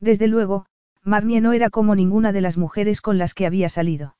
Desde 0.00 0.28
luego, 0.28 0.66
Marnie 1.02 1.40
no 1.40 1.52
era 1.52 1.70
como 1.70 1.94
ninguna 1.94 2.32
de 2.32 2.40
las 2.40 2.58
mujeres 2.58 3.00
con 3.00 3.18
las 3.18 3.34
que 3.34 3.46
había 3.46 3.68
salido. 3.68 4.16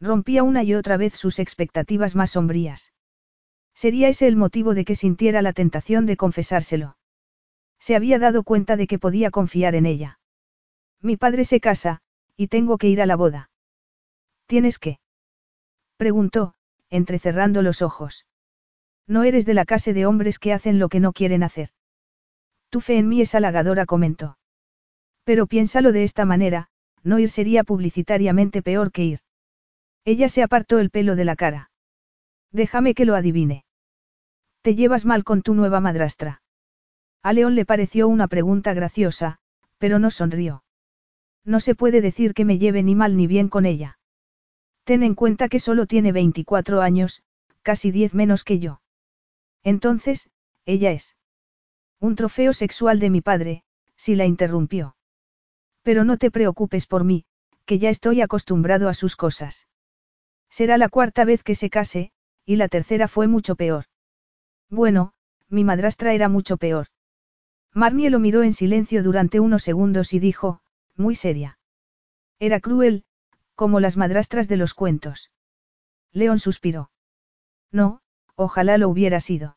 Rompía 0.00 0.42
una 0.42 0.64
y 0.64 0.74
otra 0.74 0.96
vez 0.96 1.14
sus 1.14 1.38
expectativas 1.38 2.16
más 2.16 2.32
sombrías. 2.32 2.92
Sería 3.74 4.08
ese 4.08 4.26
el 4.26 4.36
motivo 4.36 4.74
de 4.74 4.84
que 4.84 4.96
sintiera 4.96 5.42
la 5.42 5.52
tentación 5.52 6.06
de 6.06 6.16
confesárselo. 6.16 6.96
Se 7.78 7.96
había 7.96 8.18
dado 8.18 8.42
cuenta 8.42 8.76
de 8.76 8.86
que 8.86 8.98
podía 8.98 9.30
confiar 9.30 9.74
en 9.74 9.86
ella. 9.86 10.18
Mi 11.00 11.16
padre 11.16 11.44
se 11.44 11.60
casa, 11.60 12.00
y 12.36 12.48
tengo 12.48 12.78
que 12.78 12.88
ir 12.88 13.00
a 13.00 13.06
la 13.06 13.16
boda. 13.16 13.50
¿Tienes 14.46 14.78
qué? 14.78 14.98
Preguntó, 15.96 16.54
entrecerrando 16.90 17.62
los 17.62 17.82
ojos. 17.82 18.26
No 19.06 19.24
eres 19.24 19.46
de 19.46 19.54
la 19.54 19.64
clase 19.64 19.94
de 19.94 20.06
hombres 20.06 20.38
que 20.38 20.52
hacen 20.52 20.78
lo 20.78 20.88
que 20.88 21.00
no 21.00 21.12
quieren 21.12 21.42
hacer. 21.42 21.70
Tu 22.72 22.80
fe 22.80 22.96
en 22.96 23.06
mí 23.06 23.20
es 23.20 23.34
halagadora, 23.34 23.84
comentó. 23.84 24.38
Pero 25.24 25.46
piénsalo 25.46 25.92
de 25.92 26.04
esta 26.04 26.24
manera, 26.24 26.68
no 27.02 27.18
ir 27.18 27.28
sería 27.28 27.64
publicitariamente 27.64 28.62
peor 28.62 28.92
que 28.92 29.04
ir. 29.04 29.20
Ella 30.06 30.30
se 30.30 30.42
apartó 30.42 30.78
el 30.78 30.88
pelo 30.88 31.14
de 31.14 31.26
la 31.26 31.36
cara. 31.36 31.70
Déjame 32.50 32.94
que 32.94 33.04
lo 33.04 33.14
adivine. 33.14 33.66
Te 34.62 34.74
llevas 34.74 35.04
mal 35.04 35.22
con 35.22 35.42
tu 35.42 35.52
nueva 35.52 35.80
madrastra. 35.80 36.40
A 37.22 37.34
León 37.34 37.56
le 37.56 37.66
pareció 37.66 38.08
una 38.08 38.26
pregunta 38.26 38.72
graciosa, 38.72 39.38
pero 39.76 39.98
no 39.98 40.10
sonrió. 40.10 40.64
No 41.44 41.60
se 41.60 41.74
puede 41.74 42.00
decir 42.00 42.32
que 42.32 42.46
me 42.46 42.56
lleve 42.56 42.82
ni 42.82 42.94
mal 42.94 43.18
ni 43.18 43.26
bien 43.26 43.50
con 43.50 43.66
ella. 43.66 43.98
Ten 44.84 45.02
en 45.02 45.14
cuenta 45.14 45.50
que 45.50 45.60
solo 45.60 45.84
tiene 45.84 46.10
24 46.10 46.80
años, 46.80 47.22
casi 47.60 47.90
10 47.90 48.14
menos 48.14 48.44
que 48.44 48.60
yo. 48.60 48.80
Entonces, 49.62 50.30
ella 50.64 50.92
es. 50.92 51.16
Un 52.02 52.16
trofeo 52.16 52.52
sexual 52.52 52.98
de 52.98 53.10
mi 53.10 53.20
padre, 53.20 53.62
si 53.94 54.16
la 54.16 54.26
interrumpió. 54.26 54.96
Pero 55.82 56.02
no 56.02 56.16
te 56.16 56.32
preocupes 56.32 56.86
por 56.86 57.04
mí, 57.04 57.26
que 57.64 57.78
ya 57.78 57.90
estoy 57.90 58.20
acostumbrado 58.20 58.88
a 58.88 58.94
sus 58.94 59.14
cosas. 59.14 59.68
Será 60.50 60.78
la 60.78 60.88
cuarta 60.88 61.24
vez 61.24 61.44
que 61.44 61.54
se 61.54 61.70
case, 61.70 62.10
y 62.44 62.56
la 62.56 62.66
tercera 62.66 63.06
fue 63.06 63.28
mucho 63.28 63.54
peor. 63.54 63.84
Bueno, 64.68 65.12
mi 65.48 65.62
madrastra 65.62 66.12
era 66.12 66.28
mucho 66.28 66.56
peor. 66.56 66.88
Marnie 67.72 68.10
lo 68.10 68.18
miró 68.18 68.42
en 68.42 68.52
silencio 68.52 69.04
durante 69.04 69.38
unos 69.38 69.62
segundos 69.62 70.12
y 70.12 70.18
dijo, 70.18 70.60
muy 70.96 71.14
seria. 71.14 71.60
Era 72.40 72.58
cruel, 72.58 73.04
como 73.54 73.78
las 73.78 73.96
madrastras 73.96 74.48
de 74.48 74.56
los 74.56 74.74
cuentos. 74.74 75.30
León 76.10 76.40
suspiró. 76.40 76.90
No, 77.70 78.00
ojalá 78.34 78.76
lo 78.76 78.88
hubiera 78.88 79.20
sido. 79.20 79.56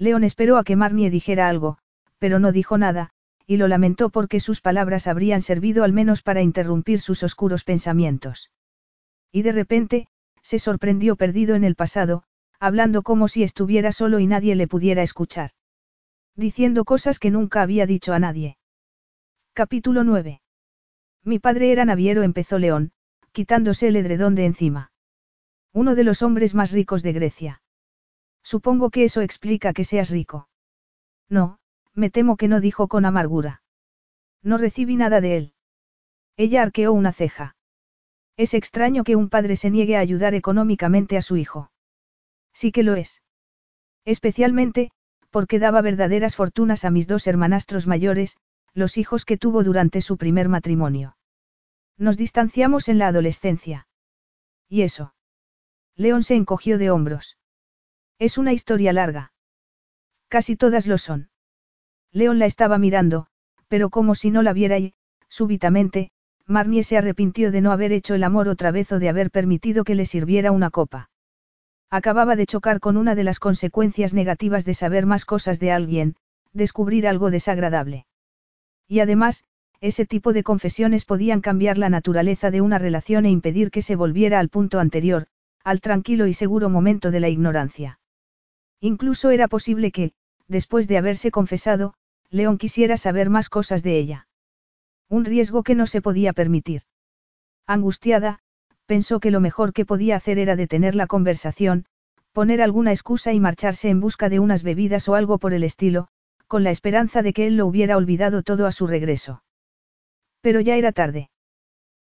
León 0.00 0.24
esperó 0.24 0.56
a 0.56 0.64
que 0.64 0.76
Marnie 0.76 1.10
dijera 1.10 1.46
algo, 1.48 1.76
pero 2.18 2.38
no 2.38 2.52
dijo 2.52 2.78
nada, 2.78 3.10
y 3.46 3.58
lo 3.58 3.68
lamentó 3.68 4.08
porque 4.08 4.40
sus 4.40 4.62
palabras 4.62 5.06
habrían 5.06 5.42
servido 5.42 5.84
al 5.84 5.92
menos 5.92 6.22
para 6.22 6.40
interrumpir 6.40 7.00
sus 7.00 7.22
oscuros 7.22 7.64
pensamientos. 7.64 8.50
Y 9.30 9.42
de 9.42 9.52
repente, 9.52 10.08
se 10.42 10.58
sorprendió 10.58 11.16
perdido 11.16 11.54
en 11.54 11.64
el 11.64 11.74
pasado, 11.74 12.22
hablando 12.58 13.02
como 13.02 13.28
si 13.28 13.42
estuviera 13.42 13.92
solo 13.92 14.20
y 14.20 14.26
nadie 14.26 14.54
le 14.54 14.66
pudiera 14.66 15.02
escuchar. 15.02 15.50
Diciendo 16.34 16.84
cosas 16.84 17.18
que 17.18 17.30
nunca 17.30 17.60
había 17.60 17.84
dicho 17.84 18.14
a 18.14 18.18
nadie. 18.18 18.56
Capítulo 19.52 20.02
9. 20.02 20.40
Mi 21.24 21.38
padre 21.38 21.72
era 21.72 21.84
naviero, 21.84 22.22
empezó 22.22 22.58
León, 22.58 22.92
quitándose 23.32 23.88
el 23.88 23.96
edredón 23.96 24.34
de 24.34 24.46
encima. 24.46 24.92
Uno 25.74 25.94
de 25.94 26.04
los 26.04 26.22
hombres 26.22 26.54
más 26.54 26.72
ricos 26.72 27.02
de 27.02 27.12
Grecia. 27.12 27.62
Supongo 28.42 28.90
que 28.90 29.04
eso 29.04 29.20
explica 29.20 29.72
que 29.72 29.84
seas 29.84 30.10
rico. 30.10 30.48
No, 31.28 31.58
me 31.94 32.10
temo 32.10 32.36
que 32.36 32.48
no 32.48 32.60
dijo 32.60 32.88
con 32.88 33.04
amargura. 33.04 33.62
No 34.42 34.58
recibí 34.58 34.96
nada 34.96 35.20
de 35.20 35.36
él. 35.36 35.54
Ella 36.36 36.62
arqueó 36.62 36.92
una 36.92 37.12
ceja. 37.12 37.56
Es 38.36 38.54
extraño 38.54 39.04
que 39.04 39.16
un 39.16 39.28
padre 39.28 39.56
se 39.56 39.70
niegue 39.70 39.96
a 39.96 40.00
ayudar 40.00 40.34
económicamente 40.34 41.16
a 41.16 41.22
su 41.22 41.36
hijo. 41.36 41.70
Sí 42.54 42.72
que 42.72 42.82
lo 42.82 42.94
es. 42.94 43.22
Especialmente, 44.04 44.90
porque 45.30 45.58
daba 45.58 45.82
verdaderas 45.82 46.36
fortunas 46.36 46.84
a 46.84 46.90
mis 46.90 47.06
dos 47.06 47.26
hermanastros 47.26 47.86
mayores, 47.86 48.36
los 48.72 48.96
hijos 48.96 49.24
que 49.24 49.36
tuvo 49.36 49.62
durante 49.62 50.00
su 50.00 50.16
primer 50.16 50.48
matrimonio. 50.48 51.16
Nos 51.98 52.16
distanciamos 52.16 52.88
en 52.88 52.98
la 52.98 53.08
adolescencia. 53.08 53.86
¿Y 54.68 54.82
eso? 54.82 55.14
León 55.96 56.22
se 56.22 56.34
encogió 56.34 56.78
de 56.78 56.90
hombros. 56.90 57.36
Es 58.20 58.36
una 58.36 58.52
historia 58.52 58.92
larga. 58.92 59.32
Casi 60.28 60.54
todas 60.54 60.86
lo 60.86 60.98
son. 60.98 61.30
León 62.12 62.38
la 62.38 62.44
estaba 62.44 62.76
mirando, 62.76 63.28
pero 63.66 63.88
como 63.88 64.14
si 64.14 64.30
no 64.30 64.42
la 64.42 64.52
viera 64.52 64.78
y, 64.78 64.92
súbitamente, 65.30 66.10
Marnie 66.46 66.82
se 66.82 66.98
arrepintió 66.98 67.50
de 67.50 67.62
no 67.62 67.72
haber 67.72 67.92
hecho 67.92 68.14
el 68.14 68.22
amor 68.22 68.48
otra 68.48 68.72
vez 68.72 68.92
o 68.92 68.98
de 68.98 69.08
haber 69.08 69.30
permitido 69.30 69.84
que 69.84 69.94
le 69.94 70.04
sirviera 70.04 70.52
una 70.52 70.68
copa. 70.68 71.08
Acababa 71.88 72.36
de 72.36 72.44
chocar 72.44 72.78
con 72.78 72.98
una 72.98 73.14
de 73.14 73.24
las 73.24 73.38
consecuencias 73.38 74.12
negativas 74.12 74.66
de 74.66 74.74
saber 74.74 75.06
más 75.06 75.24
cosas 75.24 75.58
de 75.58 75.72
alguien, 75.72 76.16
descubrir 76.52 77.08
algo 77.08 77.30
desagradable. 77.30 78.04
Y 78.86 79.00
además, 79.00 79.44
ese 79.80 80.04
tipo 80.04 80.34
de 80.34 80.42
confesiones 80.42 81.06
podían 81.06 81.40
cambiar 81.40 81.78
la 81.78 81.88
naturaleza 81.88 82.50
de 82.50 82.60
una 82.60 82.76
relación 82.76 83.24
e 83.24 83.30
impedir 83.30 83.70
que 83.70 83.80
se 83.80 83.96
volviera 83.96 84.40
al 84.40 84.50
punto 84.50 84.78
anterior, 84.78 85.26
al 85.64 85.80
tranquilo 85.80 86.26
y 86.26 86.34
seguro 86.34 86.68
momento 86.68 87.10
de 87.10 87.20
la 87.20 87.30
ignorancia. 87.30 87.99
Incluso 88.80 89.30
era 89.30 89.46
posible 89.46 89.92
que, 89.92 90.12
después 90.48 90.88
de 90.88 90.96
haberse 90.96 91.30
confesado, 91.30 91.94
León 92.30 92.58
quisiera 92.58 92.96
saber 92.96 93.28
más 93.28 93.48
cosas 93.48 93.82
de 93.82 93.98
ella. 93.98 94.26
Un 95.08 95.24
riesgo 95.24 95.62
que 95.62 95.74
no 95.74 95.86
se 95.86 96.00
podía 96.00 96.32
permitir. 96.32 96.82
Angustiada, 97.66 98.38
pensó 98.86 99.20
que 99.20 99.30
lo 99.30 99.40
mejor 99.40 99.72
que 99.72 99.84
podía 99.84 100.16
hacer 100.16 100.38
era 100.38 100.56
detener 100.56 100.94
la 100.94 101.06
conversación, 101.06 101.84
poner 102.32 102.62
alguna 102.62 102.92
excusa 102.92 103.32
y 103.32 103.40
marcharse 103.40 103.90
en 103.90 104.00
busca 104.00 104.28
de 104.28 104.38
unas 104.38 104.62
bebidas 104.62 105.08
o 105.08 105.14
algo 105.14 105.38
por 105.38 105.52
el 105.52 105.64
estilo, 105.64 106.08
con 106.46 106.64
la 106.64 106.70
esperanza 106.70 107.22
de 107.22 107.32
que 107.32 107.46
él 107.46 107.56
lo 107.56 107.66
hubiera 107.66 107.96
olvidado 107.96 108.42
todo 108.42 108.66
a 108.66 108.72
su 108.72 108.86
regreso. 108.86 109.42
Pero 110.40 110.60
ya 110.60 110.76
era 110.76 110.92
tarde. 110.92 111.30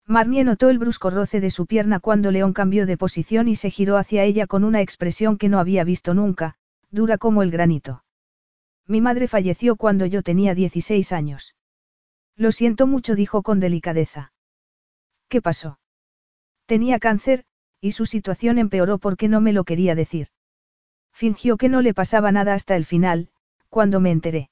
Marnie 0.06 0.44
notó 0.44 0.68
el 0.68 0.78
brusco 0.78 1.08
roce 1.08 1.40
de 1.40 1.50
su 1.50 1.66
pierna 1.66 2.00
cuando 2.00 2.30
León 2.30 2.52
cambió 2.52 2.84
de 2.84 2.98
posición 2.98 3.48
y 3.48 3.56
se 3.56 3.70
giró 3.70 3.96
hacia 3.96 4.24
ella 4.24 4.46
con 4.46 4.64
una 4.64 4.82
expresión 4.82 5.38
que 5.38 5.48
no 5.48 5.58
había 5.58 5.84
visto 5.84 6.12
nunca, 6.12 6.56
dura 6.94 7.18
como 7.18 7.42
el 7.42 7.50
granito. 7.50 8.04
Mi 8.86 9.00
madre 9.00 9.28
falleció 9.28 9.76
cuando 9.76 10.06
yo 10.06 10.22
tenía 10.22 10.54
16 10.54 11.12
años. 11.12 11.54
Lo 12.36 12.52
siento 12.52 12.86
mucho, 12.86 13.14
dijo 13.14 13.42
con 13.42 13.60
delicadeza. 13.60 14.32
¿Qué 15.28 15.42
pasó? 15.42 15.80
Tenía 16.66 16.98
cáncer, 16.98 17.44
y 17.80 17.92
su 17.92 18.06
situación 18.06 18.58
empeoró 18.58 18.98
porque 18.98 19.28
no 19.28 19.40
me 19.40 19.52
lo 19.52 19.64
quería 19.64 19.94
decir. 19.94 20.28
Fingió 21.12 21.56
que 21.56 21.68
no 21.68 21.82
le 21.82 21.94
pasaba 21.94 22.32
nada 22.32 22.54
hasta 22.54 22.76
el 22.76 22.84
final, 22.84 23.30
cuando 23.68 24.00
me 24.00 24.10
enteré. 24.10 24.50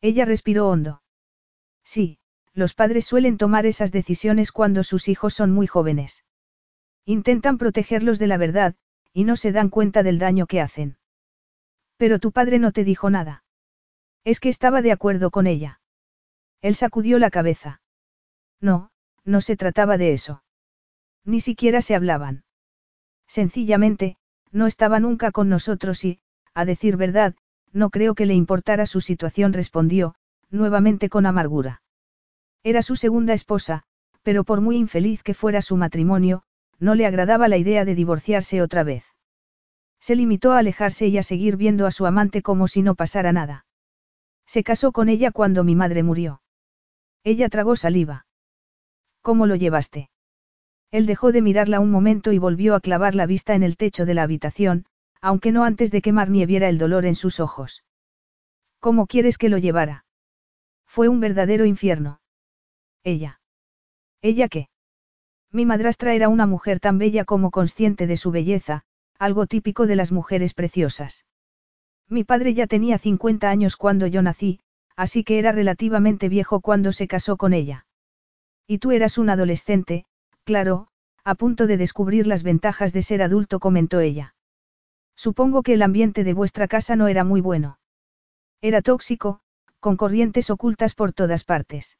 Ella 0.00 0.24
respiró 0.24 0.68
hondo. 0.68 1.02
Sí, 1.82 2.18
los 2.52 2.74
padres 2.74 3.06
suelen 3.06 3.38
tomar 3.38 3.66
esas 3.66 3.90
decisiones 3.90 4.52
cuando 4.52 4.84
sus 4.84 5.08
hijos 5.08 5.34
son 5.34 5.50
muy 5.50 5.66
jóvenes. 5.66 6.24
Intentan 7.04 7.58
protegerlos 7.58 8.18
de 8.18 8.26
la 8.26 8.36
verdad, 8.36 8.74
y 9.12 9.24
no 9.24 9.36
se 9.36 9.52
dan 9.52 9.70
cuenta 9.70 10.02
del 10.02 10.18
daño 10.18 10.46
que 10.46 10.60
hacen. 10.60 10.96
Pero 11.96 12.18
tu 12.18 12.32
padre 12.32 12.58
no 12.58 12.72
te 12.72 12.84
dijo 12.84 13.10
nada. 13.10 13.44
Es 14.24 14.40
que 14.40 14.48
estaba 14.48 14.82
de 14.82 14.92
acuerdo 14.92 15.30
con 15.30 15.46
ella. 15.46 15.80
Él 16.60 16.74
sacudió 16.74 17.18
la 17.18 17.30
cabeza. 17.30 17.82
No, 18.60 18.90
no 19.24 19.40
se 19.40 19.56
trataba 19.56 19.98
de 19.98 20.12
eso. 20.12 20.42
Ni 21.24 21.40
siquiera 21.40 21.82
se 21.82 21.94
hablaban. 21.94 22.44
Sencillamente, 23.26 24.16
no 24.50 24.66
estaba 24.66 25.00
nunca 25.00 25.30
con 25.30 25.48
nosotros 25.48 26.04
y, 26.04 26.20
a 26.54 26.64
decir 26.64 26.96
verdad, 26.96 27.34
no 27.72 27.90
creo 27.90 28.14
que 28.14 28.26
le 28.26 28.34
importara 28.34 28.86
su 28.86 29.00
situación, 29.00 29.52
respondió, 29.52 30.14
nuevamente 30.50 31.08
con 31.08 31.26
amargura. 31.26 31.82
Era 32.62 32.82
su 32.82 32.96
segunda 32.96 33.34
esposa, 33.34 33.82
pero 34.22 34.44
por 34.44 34.60
muy 34.60 34.76
infeliz 34.76 35.22
que 35.22 35.34
fuera 35.34 35.60
su 35.60 35.76
matrimonio, 35.76 36.44
no 36.78 36.94
le 36.94 37.06
agradaba 37.06 37.48
la 37.48 37.56
idea 37.56 37.84
de 37.84 37.94
divorciarse 37.94 38.62
otra 38.62 38.84
vez. 38.84 39.13
Se 40.04 40.16
limitó 40.16 40.52
a 40.52 40.58
alejarse 40.58 41.06
y 41.06 41.16
a 41.16 41.22
seguir 41.22 41.56
viendo 41.56 41.86
a 41.86 41.90
su 41.90 42.04
amante 42.04 42.42
como 42.42 42.68
si 42.68 42.82
no 42.82 42.94
pasara 42.94 43.32
nada. 43.32 43.64
Se 44.44 44.62
casó 44.62 44.92
con 44.92 45.08
ella 45.08 45.30
cuando 45.30 45.64
mi 45.64 45.74
madre 45.74 46.02
murió. 46.02 46.42
Ella 47.22 47.48
tragó 47.48 47.74
saliva. 47.74 48.26
¿Cómo 49.22 49.46
lo 49.46 49.54
llevaste? 49.54 50.10
Él 50.90 51.06
dejó 51.06 51.32
de 51.32 51.40
mirarla 51.40 51.80
un 51.80 51.90
momento 51.90 52.32
y 52.32 52.38
volvió 52.38 52.74
a 52.74 52.80
clavar 52.80 53.14
la 53.14 53.24
vista 53.24 53.54
en 53.54 53.62
el 53.62 53.78
techo 53.78 54.04
de 54.04 54.12
la 54.12 54.24
habitación, 54.24 54.84
aunque 55.22 55.52
no 55.52 55.64
antes 55.64 55.90
de 55.90 56.02
que 56.02 56.12
Marnie 56.12 56.44
viera 56.44 56.68
el 56.68 56.76
dolor 56.76 57.06
en 57.06 57.14
sus 57.14 57.40
ojos. 57.40 57.82
¿Cómo 58.80 59.06
quieres 59.06 59.38
que 59.38 59.48
lo 59.48 59.56
llevara? 59.56 60.04
Fue 60.84 61.08
un 61.08 61.20
verdadero 61.20 61.64
infierno. 61.64 62.20
Ella. 63.04 63.40
¿Ella 64.20 64.48
qué? 64.48 64.68
Mi 65.50 65.64
madrastra 65.64 66.12
era 66.12 66.28
una 66.28 66.44
mujer 66.44 66.78
tan 66.78 66.98
bella 66.98 67.24
como 67.24 67.50
consciente 67.50 68.06
de 68.06 68.18
su 68.18 68.32
belleza, 68.32 68.84
algo 69.24 69.46
típico 69.46 69.86
de 69.86 69.96
las 69.96 70.12
mujeres 70.12 70.52
preciosas. 70.52 71.24
Mi 72.10 72.24
padre 72.24 72.52
ya 72.52 72.66
tenía 72.66 72.98
50 72.98 73.48
años 73.48 73.76
cuando 73.76 74.06
yo 74.06 74.20
nací, 74.20 74.60
así 74.96 75.24
que 75.24 75.38
era 75.38 75.50
relativamente 75.50 76.28
viejo 76.28 76.60
cuando 76.60 76.92
se 76.92 77.08
casó 77.08 77.38
con 77.38 77.54
ella. 77.54 77.86
Y 78.66 78.78
tú 78.78 78.92
eras 78.92 79.16
un 79.16 79.30
adolescente, 79.30 80.04
claro, 80.44 80.88
a 81.24 81.34
punto 81.36 81.66
de 81.66 81.78
descubrir 81.78 82.26
las 82.26 82.42
ventajas 82.42 82.92
de 82.92 83.00
ser 83.00 83.22
adulto, 83.22 83.60
comentó 83.60 84.00
ella. 84.00 84.34
Supongo 85.16 85.62
que 85.62 85.72
el 85.72 85.80
ambiente 85.80 86.22
de 86.22 86.34
vuestra 86.34 86.68
casa 86.68 86.94
no 86.94 87.08
era 87.08 87.24
muy 87.24 87.40
bueno. 87.40 87.78
Era 88.60 88.82
tóxico, 88.82 89.40
con 89.80 89.96
corrientes 89.96 90.50
ocultas 90.50 90.94
por 90.94 91.14
todas 91.14 91.44
partes. 91.44 91.96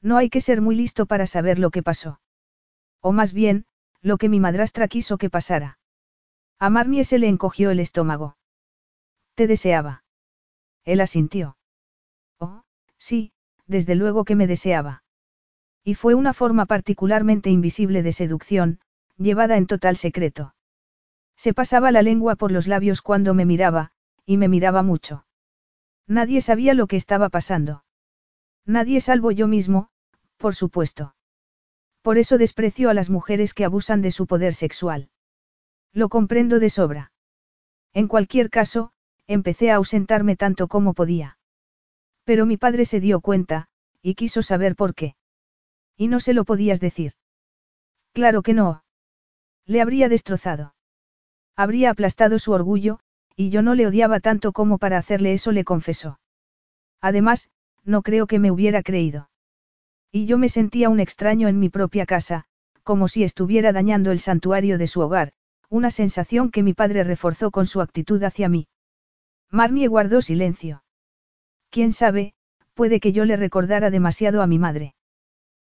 No 0.00 0.16
hay 0.16 0.30
que 0.30 0.40
ser 0.40 0.60
muy 0.60 0.76
listo 0.76 1.06
para 1.06 1.26
saber 1.26 1.58
lo 1.58 1.70
que 1.70 1.82
pasó. 1.82 2.20
O 3.00 3.10
más 3.10 3.32
bien, 3.32 3.64
lo 4.00 4.16
que 4.16 4.28
mi 4.28 4.38
madrastra 4.38 4.86
quiso 4.86 5.18
que 5.18 5.28
pasara. 5.28 5.78
A 6.58 6.70
Marnie 6.70 7.04
se 7.04 7.18
le 7.18 7.28
encogió 7.28 7.70
el 7.70 7.80
estómago. 7.80 8.36
Te 9.34 9.46
deseaba. 9.46 10.04
Él 10.84 11.00
asintió. 11.00 11.58
Oh, 12.38 12.62
sí, 12.96 13.32
desde 13.66 13.94
luego 13.94 14.24
que 14.24 14.36
me 14.36 14.46
deseaba. 14.46 15.02
Y 15.84 15.94
fue 15.94 16.14
una 16.14 16.32
forma 16.32 16.64
particularmente 16.66 17.50
invisible 17.50 18.02
de 18.02 18.12
seducción, 18.12 18.80
llevada 19.18 19.56
en 19.56 19.66
total 19.66 19.96
secreto. 19.96 20.54
Se 21.36 21.52
pasaba 21.52 21.90
la 21.90 22.02
lengua 22.02 22.36
por 22.36 22.50
los 22.50 22.66
labios 22.66 23.02
cuando 23.02 23.34
me 23.34 23.44
miraba, 23.44 23.92
y 24.24 24.38
me 24.38 24.48
miraba 24.48 24.82
mucho. 24.82 25.26
Nadie 26.06 26.40
sabía 26.40 26.72
lo 26.72 26.86
que 26.86 26.96
estaba 26.96 27.28
pasando. 27.28 27.84
Nadie 28.64 29.00
salvo 29.00 29.30
yo 29.30 29.46
mismo, 29.46 29.90
por 30.38 30.54
supuesto. 30.54 31.14
Por 32.00 32.16
eso 32.16 32.38
desprecio 32.38 32.88
a 32.88 32.94
las 32.94 33.10
mujeres 33.10 33.52
que 33.52 33.64
abusan 33.64 34.00
de 34.00 34.10
su 34.10 34.26
poder 34.26 34.54
sexual. 34.54 35.10
Lo 35.96 36.10
comprendo 36.10 36.58
de 36.58 36.68
sobra. 36.68 37.10
En 37.94 38.06
cualquier 38.06 38.50
caso, 38.50 38.92
empecé 39.26 39.70
a 39.70 39.76
ausentarme 39.76 40.36
tanto 40.36 40.68
como 40.68 40.92
podía. 40.92 41.38
Pero 42.24 42.44
mi 42.44 42.58
padre 42.58 42.84
se 42.84 43.00
dio 43.00 43.22
cuenta, 43.22 43.68
y 44.02 44.14
quiso 44.14 44.42
saber 44.42 44.76
por 44.76 44.94
qué. 44.94 45.16
Y 45.96 46.08
no 46.08 46.20
se 46.20 46.34
lo 46.34 46.44
podías 46.44 46.80
decir. 46.80 47.14
Claro 48.12 48.42
que 48.42 48.52
no. 48.52 48.84
Le 49.64 49.80
habría 49.80 50.10
destrozado. 50.10 50.74
Habría 51.56 51.92
aplastado 51.92 52.38
su 52.38 52.52
orgullo, 52.52 53.00
y 53.34 53.48
yo 53.48 53.62
no 53.62 53.74
le 53.74 53.86
odiaba 53.86 54.20
tanto 54.20 54.52
como 54.52 54.76
para 54.76 54.98
hacerle 54.98 55.32
eso, 55.32 55.50
le 55.50 55.64
confesó. 55.64 56.20
Además, 57.00 57.48
no 57.84 58.02
creo 58.02 58.26
que 58.26 58.38
me 58.38 58.50
hubiera 58.50 58.82
creído. 58.82 59.30
Y 60.12 60.26
yo 60.26 60.36
me 60.36 60.50
sentía 60.50 60.90
un 60.90 61.00
extraño 61.00 61.48
en 61.48 61.58
mi 61.58 61.70
propia 61.70 62.04
casa, 62.04 62.44
como 62.82 63.08
si 63.08 63.24
estuviera 63.24 63.72
dañando 63.72 64.12
el 64.12 64.20
santuario 64.20 64.76
de 64.76 64.88
su 64.88 65.00
hogar, 65.00 65.32
una 65.68 65.90
sensación 65.90 66.50
que 66.50 66.62
mi 66.62 66.74
padre 66.74 67.04
reforzó 67.04 67.50
con 67.50 67.66
su 67.66 67.80
actitud 67.80 68.22
hacia 68.22 68.48
mí. 68.48 68.68
Marnie 69.50 69.88
guardó 69.88 70.20
silencio. 70.20 70.82
Quién 71.70 71.92
sabe, 71.92 72.34
puede 72.74 73.00
que 73.00 73.12
yo 73.12 73.24
le 73.24 73.36
recordara 73.36 73.90
demasiado 73.90 74.42
a 74.42 74.46
mi 74.46 74.58
madre. 74.58 74.94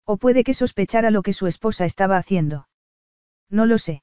O 0.05 0.17
puede 0.17 0.45
que 0.45 0.55
sospechara 0.55 1.11
lo 1.11 1.23
que 1.23 1.33
su 1.33 1.47
esposa 1.47 1.85
estaba 1.85 2.17
haciendo. 2.17 2.69
No 3.51 3.67
lo 3.67 3.79
sé. 3.79 4.03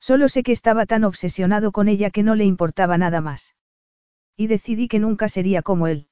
Solo 0.00 0.28
sé 0.28 0.42
que 0.42 0.52
estaba 0.52 0.86
tan 0.86 1.04
obsesionado 1.04 1.72
con 1.72 1.88
ella 1.88 2.10
que 2.10 2.22
no 2.22 2.34
le 2.34 2.44
importaba 2.44 2.98
nada 2.98 3.20
más. 3.20 3.54
Y 4.36 4.46
decidí 4.46 4.88
que 4.88 4.98
nunca 4.98 5.28
sería 5.28 5.62
como 5.62 5.86
él. 5.86 6.08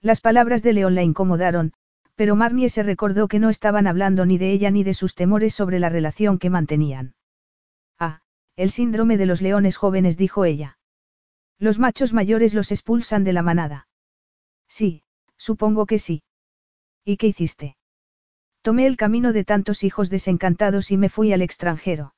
Las 0.00 0.20
palabras 0.20 0.62
de 0.62 0.72
León 0.72 0.94
la 0.94 1.02
incomodaron, 1.02 1.74
pero 2.14 2.36
Marnie 2.36 2.68
se 2.68 2.82
recordó 2.82 3.28
que 3.28 3.38
no 3.38 3.50
estaban 3.50 3.86
hablando 3.86 4.26
ni 4.26 4.38
de 4.38 4.52
ella 4.52 4.70
ni 4.70 4.84
de 4.84 4.94
sus 4.94 5.14
temores 5.14 5.54
sobre 5.54 5.78
la 5.78 5.88
relación 5.88 6.38
que 6.38 6.50
mantenían. 6.50 7.14
El 8.56 8.70
síndrome 8.70 9.16
de 9.16 9.26
los 9.26 9.40
leones 9.40 9.76
jóvenes, 9.76 10.16
dijo 10.16 10.44
ella. 10.44 10.78
Los 11.58 11.78
machos 11.78 12.12
mayores 12.12 12.54
los 12.54 12.70
expulsan 12.70 13.24
de 13.24 13.32
la 13.32 13.42
manada. 13.42 13.88
Sí, 14.68 15.02
supongo 15.36 15.86
que 15.86 15.98
sí. 15.98 16.22
¿Y 17.04 17.16
qué 17.16 17.28
hiciste? 17.28 17.76
Tomé 18.62 18.86
el 18.86 18.96
camino 18.96 19.32
de 19.32 19.44
tantos 19.44 19.82
hijos 19.82 20.10
desencantados 20.10 20.90
y 20.90 20.96
me 20.96 21.08
fui 21.08 21.32
al 21.32 21.42
extranjero. 21.42 22.14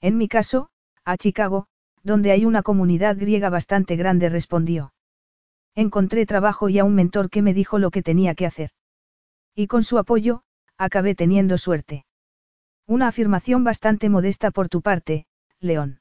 En 0.00 0.16
mi 0.16 0.28
caso, 0.28 0.68
a 1.04 1.16
Chicago, 1.16 1.66
donde 2.02 2.30
hay 2.30 2.44
una 2.44 2.62
comunidad 2.62 3.16
griega 3.16 3.50
bastante 3.50 3.96
grande, 3.96 4.28
respondió. 4.28 4.92
Encontré 5.74 6.24
trabajo 6.24 6.68
y 6.68 6.78
a 6.78 6.84
un 6.84 6.94
mentor 6.94 7.30
que 7.30 7.42
me 7.42 7.52
dijo 7.52 7.78
lo 7.78 7.90
que 7.90 8.02
tenía 8.02 8.34
que 8.34 8.46
hacer. 8.46 8.70
Y 9.54 9.66
con 9.66 9.82
su 9.82 9.98
apoyo, 9.98 10.42
acabé 10.78 11.14
teniendo 11.14 11.58
suerte. 11.58 12.04
Una 12.86 13.08
afirmación 13.08 13.64
bastante 13.64 14.08
modesta 14.08 14.50
por 14.50 14.68
tu 14.68 14.82
parte, 14.82 15.26
León. 15.66 16.00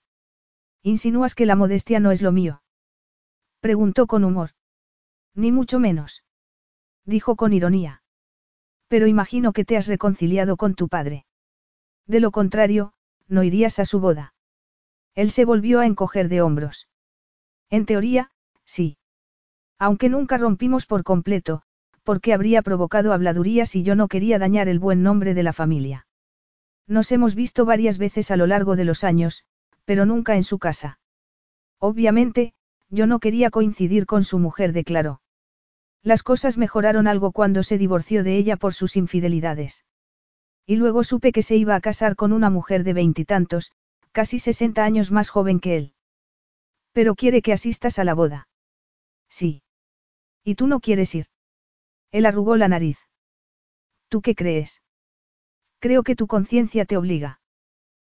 ¿Insinúas 0.82 1.36
que 1.36 1.46
la 1.46 1.56
modestia 1.56 2.00
no 2.00 2.12
es 2.12 2.22
lo 2.22 2.32
mío? 2.32 2.62
Preguntó 3.60 4.08
con 4.08 4.24
humor. 4.24 4.52
Ni 5.34 5.52
mucho 5.52 5.80
menos. 5.80 6.24
Dijo 7.06 7.36
con 7.36 7.54
ironía. 7.54 8.04
Pero 8.88 9.08
imagino 9.08 9.52
que 9.52 9.66
te 9.66 9.78
has 9.78 9.88
reconciliado 9.88 10.58
con 10.58 10.76
tu 10.76 10.88
padre. 10.88 11.26
De 12.08 12.20
lo 12.20 12.32
contrario, 12.32 12.94
no 13.28 13.44
irías 13.44 13.80
a 13.80 13.86
su 13.86 14.00
boda. 14.00 14.34
Él 15.16 15.32
se 15.32 15.46
volvió 15.46 15.80
a 15.80 15.86
encoger 15.86 16.30
de 16.30 16.42
hombros. 16.42 16.88
En 17.70 17.86
teoría, 17.86 18.32
sí. 18.66 18.98
Aunque 19.80 20.10
nunca 20.10 20.38
rompimos 20.38 20.86
por 20.86 21.04
completo, 21.04 21.64
porque 22.04 22.34
habría 22.34 22.62
provocado 22.62 23.14
habladurías 23.14 23.76
y 23.76 23.84
yo 23.84 23.96
no 23.96 24.08
quería 24.08 24.38
dañar 24.38 24.68
el 24.68 24.80
buen 24.80 25.02
nombre 25.02 25.34
de 25.34 25.44
la 25.44 25.54
familia. 25.54 26.08
Nos 26.88 27.12
hemos 27.12 27.34
visto 27.34 27.66
varias 27.66 27.98
veces 27.98 28.30
a 28.30 28.38
lo 28.38 28.46
largo 28.46 28.76
de 28.76 28.86
los 28.86 29.04
años, 29.04 29.44
pero 29.86 30.06
nunca 30.06 30.36
en 30.36 30.44
su 30.44 30.60
casa. 30.60 31.00
Obviamente, 31.80 32.54
yo 32.90 33.08
no 33.08 33.20
quería 33.20 33.50
coincidir 33.50 34.06
con 34.06 34.24
su 34.24 34.40
mujer, 34.40 34.74
declaró. 34.74 35.22
Las 36.04 36.22
cosas 36.22 36.58
mejoraron 36.58 37.08
algo 37.08 37.32
cuando 37.32 37.64
se 37.64 37.78
divorció 37.78 38.24
de 38.24 38.38
ella 38.38 38.58
por 38.58 38.74
sus 38.74 38.96
infidelidades. 38.96 39.86
Y 40.66 40.76
luego 40.76 41.04
supe 41.04 41.32
que 41.32 41.44
se 41.44 41.56
iba 41.56 41.76
a 41.76 41.82
casar 41.82 42.16
con 42.16 42.32
una 42.34 42.50
mujer 42.50 42.84
de 42.84 42.94
veintitantos, 42.94 43.72
casi 44.12 44.40
sesenta 44.40 44.84
años 44.84 45.12
más 45.12 45.30
joven 45.30 45.60
que 45.60 45.78
él. 45.78 45.94
Pero 46.92 47.16
quiere 47.16 47.42
que 47.42 47.54
asistas 47.54 48.00
a 48.00 48.04
la 48.04 48.14
boda. 48.14 48.48
Sí. 49.30 49.64
¿Y 50.44 50.56
tú 50.56 50.68
no 50.68 50.80
quieres 50.80 51.14
ir? 51.16 51.28
Él 52.12 52.26
arrugó 52.26 52.56
la 52.56 52.68
nariz. 52.68 52.98
¿Tú 54.08 54.22
qué 54.22 54.36
crees? 54.36 54.82
Creo 55.80 56.04
que 56.04 56.16
tu 56.16 56.28
conciencia 56.28 56.86
te 56.86 56.98
obliga. 56.98 57.42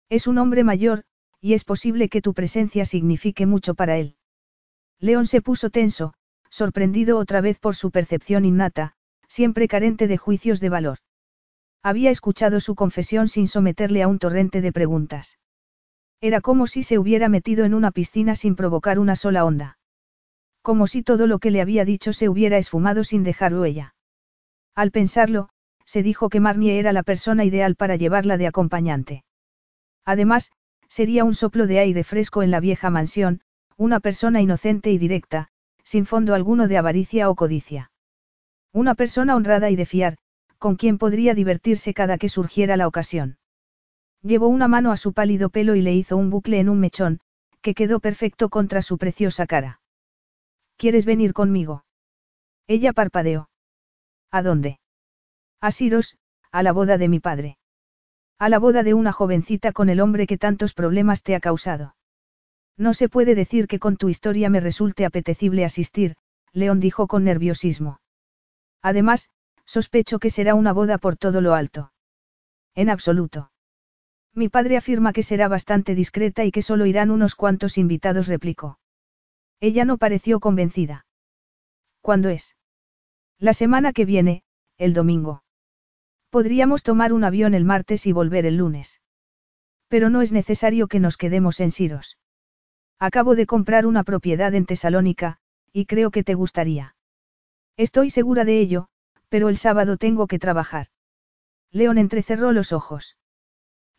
Es 0.09 0.27
un 0.27 0.37
hombre 0.37 0.63
mayor, 0.63 1.05
y 1.43 1.55
es 1.55 1.65
posible 1.65 2.07
que 2.07 2.21
tu 2.21 2.33
presencia 2.33 2.85
signifique 2.85 3.45
mucho 3.45 3.75
para 3.75 3.97
él. 3.97 4.15
León 4.97 5.27
se 5.27 5.41
puso 5.41 5.69
tenso, 5.69 6.13
sorprendido 6.49 7.17
otra 7.17 7.41
vez 7.41 7.59
por 7.59 7.75
su 7.75 7.91
percepción 7.91 8.45
innata, 8.45 8.93
siempre 9.27 9.67
carente 9.67 10.07
de 10.07 10.15
juicios 10.15 10.61
de 10.61 10.69
valor. 10.69 10.99
Había 11.83 12.11
escuchado 12.11 12.61
su 12.61 12.75
confesión 12.75 13.27
sin 13.27 13.49
someterle 13.49 14.03
a 14.03 14.07
un 14.07 14.19
torrente 14.19 14.61
de 14.61 14.71
preguntas. 14.71 15.37
Era 16.21 16.39
como 16.39 16.65
si 16.65 16.81
se 16.81 16.97
hubiera 16.97 17.27
metido 17.27 17.65
en 17.65 17.73
una 17.73 17.91
piscina 17.91 18.35
sin 18.35 18.55
provocar 18.55 18.97
una 18.97 19.17
sola 19.17 19.43
onda. 19.43 19.77
Como 20.61 20.87
si 20.87 21.03
todo 21.03 21.27
lo 21.27 21.39
que 21.39 21.51
le 21.51 21.59
había 21.59 21.83
dicho 21.83 22.13
se 22.13 22.29
hubiera 22.29 22.57
esfumado 22.57 23.03
sin 23.03 23.25
dejar 23.25 23.53
huella. 23.53 23.95
Al 24.75 24.91
pensarlo, 24.91 25.49
se 25.83 26.03
dijo 26.03 26.29
que 26.29 26.39
Marnie 26.39 26.79
era 26.79 26.93
la 26.93 27.03
persona 27.03 27.43
ideal 27.43 27.75
para 27.75 27.97
llevarla 27.97 28.37
de 28.37 28.47
acompañante. 28.47 29.25
Además, 30.05 30.53
sería 30.93 31.23
un 31.23 31.33
soplo 31.33 31.65
de 31.65 31.79
aire 31.79 32.03
fresco 32.03 32.43
en 32.43 32.51
la 32.51 32.59
vieja 32.59 32.91
mansión, 32.91 33.41
una 33.77 33.99
persona 33.99 34.41
inocente 34.41 34.91
y 34.91 34.99
directa, 34.99 35.47
sin 35.83 36.05
fondo 36.05 36.35
alguno 36.35 36.67
de 36.67 36.77
avaricia 36.77 37.31
o 37.31 37.35
codicia. 37.35 37.91
Una 38.71 38.93
persona 38.93 39.35
honrada 39.35 39.71
y 39.71 39.75
de 39.75 39.87
fiar, 39.87 40.17
con 40.59 40.75
quien 40.75 40.99
podría 40.99 41.33
divertirse 41.33 41.95
cada 41.95 42.19
que 42.19 42.29
surgiera 42.29 42.77
la 42.77 42.87
ocasión. 42.87 43.39
Llevó 44.21 44.49
una 44.49 44.67
mano 44.67 44.91
a 44.91 44.97
su 44.97 45.13
pálido 45.13 45.49
pelo 45.49 45.73
y 45.73 45.81
le 45.81 45.95
hizo 45.95 46.15
un 46.15 46.29
bucle 46.29 46.59
en 46.59 46.69
un 46.69 46.79
mechón, 46.79 47.21
que 47.63 47.73
quedó 47.73 47.99
perfecto 47.99 48.49
contra 48.49 48.83
su 48.83 48.99
preciosa 48.99 49.47
cara. 49.47 49.81
¿Quieres 50.77 51.05
venir 51.05 51.33
conmigo? 51.33 51.85
Ella 52.67 52.93
parpadeó. 52.93 53.49
¿A 54.29 54.43
dónde? 54.43 54.79
A 55.59 55.71
Siros, 55.71 56.17
a 56.51 56.61
la 56.61 56.71
boda 56.71 56.99
de 56.99 57.09
mi 57.09 57.19
padre. 57.19 57.57
A 58.39 58.49
la 58.49 58.59
boda 58.59 58.83
de 58.83 58.93
una 58.93 59.11
jovencita 59.11 59.71
con 59.71 59.89
el 59.89 59.99
hombre 59.99 60.27
que 60.27 60.37
tantos 60.37 60.73
problemas 60.73 61.23
te 61.23 61.35
ha 61.35 61.39
causado. 61.39 61.95
No 62.77 62.93
se 62.93 63.07
puede 63.09 63.35
decir 63.35 63.67
que 63.67 63.79
con 63.79 63.97
tu 63.97 64.09
historia 64.09 64.49
me 64.49 64.59
resulte 64.59 65.05
apetecible 65.05 65.63
asistir, 65.63 66.15
León 66.51 66.79
dijo 66.79 67.07
con 67.07 67.23
nerviosismo. 67.23 67.99
Además, 68.81 69.29
sospecho 69.65 70.19
que 70.19 70.29
será 70.29 70.55
una 70.55 70.73
boda 70.73 70.97
por 70.97 71.15
todo 71.15 71.41
lo 71.41 71.53
alto. 71.53 71.93
En 72.75 72.89
absoluto. 72.89 73.51
Mi 74.33 74.49
padre 74.49 74.77
afirma 74.77 75.13
que 75.13 75.23
será 75.23 75.47
bastante 75.47 75.93
discreta 75.93 76.43
y 76.43 76.51
que 76.51 76.63
solo 76.63 76.85
irán 76.85 77.11
unos 77.11 77.35
cuantos 77.35 77.77
invitados, 77.77 78.27
replicó. 78.27 78.79
Ella 79.59 79.85
no 79.85 79.97
pareció 79.97 80.39
convencida. 80.39 81.05
¿Cuándo 82.01 82.29
es? 82.29 82.55
La 83.37 83.53
semana 83.53 83.93
que 83.93 84.05
viene, 84.05 84.43
el 84.77 84.93
domingo. 84.93 85.42
Podríamos 86.33 86.81
tomar 86.81 87.13
un 87.13 87.23
avión 87.23 87.53
el 87.53 87.63
martes 87.63 88.07
y 88.07 88.11
volver 88.11 88.47
el 88.47 88.57
lunes. 88.57 89.01
Pero 89.87 90.09
no 90.09 90.23
es 90.23 90.31
necesario 90.31 90.87
que 90.87 90.99
nos 90.99 91.15
quedemos 91.15 91.59
en 91.59 91.69
Siros. 91.69 92.17
Acabo 92.97 93.35
de 93.35 93.45
comprar 93.45 93.85
una 93.85 94.03
propiedad 94.03 94.51
en 94.55 94.65
Tesalónica, 94.65 95.37
y 95.71 95.85
creo 95.85 96.09
que 96.09 96.23
te 96.23 96.33
gustaría. 96.33 96.95
Estoy 97.77 98.09
segura 98.09 98.45
de 98.45 98.59
ello, 98.59 98.87
pero 99.29 99.47
el 99.47 99.57
sábado 99.57 99.97
tengo 99.97 100.25
que 100.25 100.39
trabajar. 100.39 100.87
León 101.69 101.99
entrecerró 101.99 102.51
los 102.51 102.73
ojos. 102.73 103.15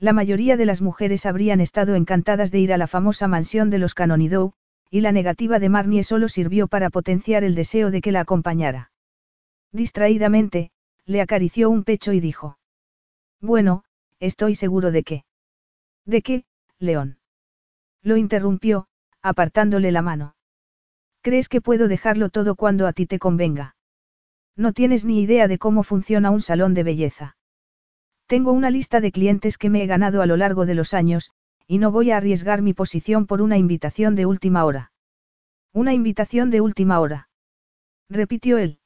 La 0.01 0.13
mayoría 0.13 0.57
de 0.57 0.67
las 0.67 0.83
mujeres 0.83 1.27
habrían 1.27 1.61
estado 1.61 1.95
encantadas 1.95 2.51
de 2.51 2.59
ir 2.59 2.73
a 2.73 2.79
la 2.79 2.89
famosa 2.89 3.29
mansión 3.29 3.71
de 3.71 3.79
los 3.79 3.95
Canonidou, 3.95 4.55
y 4.91 5.03
la 5.03 5.13
negativa 5.13 5.61
de 5.61 5.69
Marnie 5.69 6.03
solo 6.03 6.29
sirvió 6.29 6.67
para 6.67 6.91
potenciar 6.91 7.45
el 7.45 7.55
deseo 7.55 7.93
de 7.93 8.01
que 8.01 8.11
la 8.11 8.23
acompañara. 8.23 8.91
Distraídamente, 9.71 10.73
le 11.07 11.21
acarició 11.21 11.71
un 11.71 11.85
pecho 11.85 12.13
y 12.13 12.21
dijo. 12.21 12.59
Bueno, 13.41 13.85
estoy 14.21 14.55
seguro 14.55 14.91
de 14.91 15.03
que. 15.03 15.25
¿De 16.05 16.23
qué, 16.23 16.45
León? 16.79 17.19
Lo 18.03 18.17
interrumpió, 18.17 18.87
apartándole 19.23 19.93
la 19.93 20.03
mano. 20.03 20.37
¿Crees 21.23 21.49
que 21.49 21.61
puedo 21.61 21.89
dejarlo 21.89 22.29
todo 22.29 22.55
cuando 22.55 22.87
a 22.87 22.93
ti 22.93 23.07
te 23.07 23.19
convenga? 23.19 23.77
No 24.57 24.73
tienes 24.73 25.05
ni 25.05 25.23
idea 25.23 25.49
de 25.49 25.59
cómo 25.59 25.83
funciona 25.83 26.31
un 26.31 26.41
salón 26.41 26.75
de 26.75 26.83
belleza. 26.83 27.37
Tengo 28.27 28.53
una 28.53 28.71
lista 28.71 29.01
de 29.01 29.13
clientes 29.13 29.59
que 29.59 29.71
me 29.71 29.83
he 29.83 29.87
ganado 29.87 30.23
a 30.23 30.27
lo 30.27 30.37
largo 30.37 30.67
de 30.67 30.75
los 30.75 30.95
años, 30.95 31.31
y 31.67 31.79
no 31.79 31.91
voy 31.91 32.11
a 32.11 32.19
arriesgar 32.19 32.63
mi 32.63 32.75
posición 32.75 33.27
por 33.27 33.43
una 33.43 33.57
invitación 33.57 34.15
de 34.15 34.27
última 34.27 34.65
hora. 34.65 34.93
Una 35.73 35.93
invitación 35.93 36.51
de 36.51 36.61
última 36.61 37.01
hora. 37.01 37.29
Repitió 38.09 38.59
él. 38.59 38.79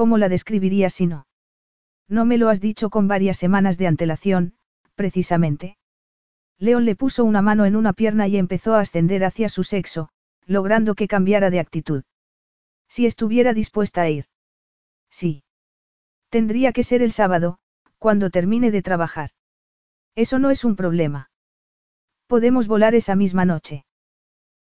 ¿Cómo 0.00 0.16
la 0.16 0.30
describirías 0.30 0.94
si 0.94 1.06
no? 1.06 1.26
No 2.08 2.24
me 2.24 2.38
lo 2.38 2.48
has 2.48 2.58
dicho 2.58 2.88
con 2.88 3.06
varias 3.06 3.36
semanas 3.36 3.76
de 3.76 3.86
antelación, 3.86 4.54
precisamente. 4.94 5.76
León 6.56 6.86
le 6.86 6.96
puso 6.96 7.22
una 7.22 7.42
mano 7.42 7.66
en 7.66 7.76
una 7.76 7.92
pierna 7.92 8.26
y 8.26 8.38
empezó 8.38 8.74
a 8.74 8.80
ascender 8.80 9.24
hacia 9.24 9.50
su 9.50 9.62
sexo, 9.62 10.08
logrando 10.46 10.94
que 10.94 11.06
cambiara 11.06 11.50
de 11.50 11.60
actitud. 11.60 12.04
Si 12.88 13.04
estuviera 13.04 13.52
dispuesta 13.52 14.00
a 14.00 14.08
ir. 14.08 14.24
Sí. 15.10 15.44
Tendría 16.30 16.72
que 16.72 16.82
ser 16.82 17.02
el 17.02 17.12
sábado, 17.12 17.58
cuando 17.98 18.30
termine 18.30 18.70
de 18.70 18.80
trabajar. 18.80 19.32
Eso 20.14 20.38
no 20.38 20.48
es 20.48 20.64
un 20.64 20.76
problema. 20.76 21.30
Podemos 22.26 22.68
volar 22.68 22.94
esa 22.94 23.16
misma 23.16 23.44
noche. 23.44 23.84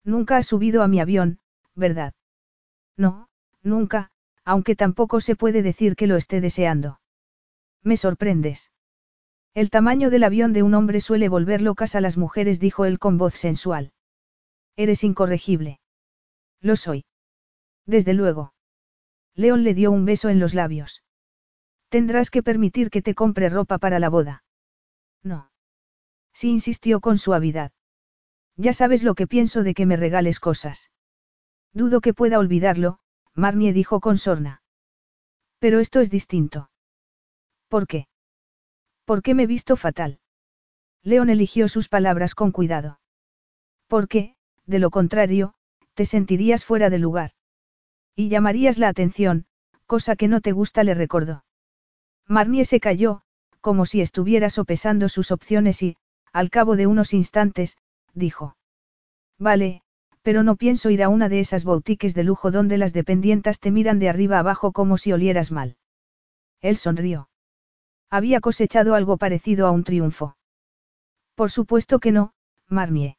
Nunca 0.03 0.37
has 0.37 0.47
subido 0.47 0.83
a 0.83 0.89
mi 0.89 0.99
avión, 0.99 1.39
¿verdad? 1.77 2.13
No, 2.97 3.29
nunca, 3.63 4.11
aunque 4.49 4.75
tampoco 4.75 5.21
se 5.21 5.37
puede 5.37 5.63
decir 5.63 5.95
que 5.95 6.07
lo 6.07 6.17
esté 6.17 6.41
deseando. 6.41 7.01
Me 7.83 7.99
sorprendes. 7.99 8.73
El 9.53 9.69
tamaño 9.69 10.09
del 10.09 10.25
avión 10.25 10.55
de 10.55 10.63
un 10.63 10.73
hombre 10.73 11.03
suele 11.03 11.29
volver 11.29 11.61
locas 11.61 11.95
a 11.95 12.01
las 12.01 12.17
mujeres, 12.17 12.59
dijo 12.59 12.87
él 12.87 12.99
con 12.99 13.19
voz 13.19 13.35
sensual. 13.35 13.93
Eres 14.75 15.05
incorregible. 15.05 15.81
Lo 16.63 16.77
soy. 16.77 17.05
Desde 17.85 18.15
luego. 18.15 18.55
León 19.35 19.65
le 19.65 19.75
dio 19.75 19.91
un 19.91 20.07
beso 20.07 20.31
en 20.31 20.41
los 20.41 20.55
labios. 20.55 21.03
Tendrás 21.91 22.31
que 22.31 22.43
permitir 22.43 22.89
que 22.89 23.03
te 23.03 23.15
compre 23.15 23.51
ropa 23.51 23.77
para 23.77 23.99
la 23.99 24.09
boda. 24.09 24.45
No. 25.23 25.51
Sí 26.33 26.49
insistió 26.49 27.01
con 27.01 27.19
suavidad. 27.19 27.73
Ya 28.57 28.73
sabes 28.73 29.03
lo 29.03 29.15
que 29.15 29.27
pienso 29.27 29.63
de 29.63 29.75
que 29.75 29.85
me 29.85 29.97
regales 29.97 30.41
cosas. 30.41 30.91
Dudo 31.75 32.01
que 32.01 32.15
pueda 32.15 32.39
olvidarlo, 32.39 33.01
Marnie 33.39 33.73
dijo 33.73 34.01
con 34.01 34.19
sorna. 34.19 34.63
Pero 35.61 35.79
esto 35.79 36.01
es 36.01 36.11
distinto. 36.11 36.71
¿Por 37.69 37.87
qué? 37.87 38.09
¿Por 39.05 39.23
qué 39.23 39.35
me 39.35 39.45
he 39.45 39.47
visto 39.47 39.77
fatal? 39.77 40.19
León 41.05 41.31
eligió 41.31 41.69
sus 41.69 41.89
palabras 41.89 42.35
con 42.35 42.51
cuidado. 42.51 42.99
Porque, 43.87 44.35
de 44.67 44.81
lo 44.81 44.91
contrario, 44.91 45.55
te 45.95 46.05
sentirías 46.05 46.65
fuera 46.65 46.91
de 46.91 46.99
lugar. 46.99 47.31
Y 48.17 48.29
llamarías 48.29 48.77
la 48.77 48.89
atención, 48.89 49.47
cosa 49.87 50.17
que 50.17 50.27
no 50.27 50.41
te 50.41 50.51
gusta, 50.51 50.83
le 50.83 50.95
recordó. 50.95 51.45
Marnie 52.27 52.65
se 52.65 52.81
calló, 52.81 53.23
como 53.61 53.87
si 53.87 54.01
estuviera 54.01 54.51
sopesando 54.51 55.09
sus 55.09 55.31
opciones 55.31 55.81
y, 55.85 55.97
al 56.33 56.51
cabo 56.51 56.75
de 56.75 56.89
unos 56.89 57.15
instantes, 57.15 57.79
dijo. 58.15 58.57
Vale, 59.39 59.85
pero 60.23 60.43
no 60.43 60.57
pienso 60.57 60.91
ir 60.91 61.03
a 61.03 61.09
una 61.09 61.29
de 61.29 61.41
esas 61.41 61.65
boutiques 61.65 62.15
de 62.15 62.25
lujo 62.25 62.51
donde 62.51 62.79
las 62.79 62.93
dependientas 62.93 63.61
te 63.61 63.71
miran 63.71 63.99
de 63.99 64.09
arriba 64.09 64.39
abajo 64.39 64.73
como 64.73 64.99
si 64.99 65.13
olieras 65.13 65.51
mal. 65.51 65.77
Él 66.61 66.77
sonrió. 66.77 67.29
Había 68.11 68.41
cosechado 68.41 68.95
algo 68.95 69.17
parecido 69.17 69.67
a 69.67 69.71
un 69.71 69.85
triunfo. 69.85 70.37
Por 71.35 71.51
supuesto 71.51 71.99
que 71.99 72.13
no, 72.13 72.33
Marnie. 72.69 73.17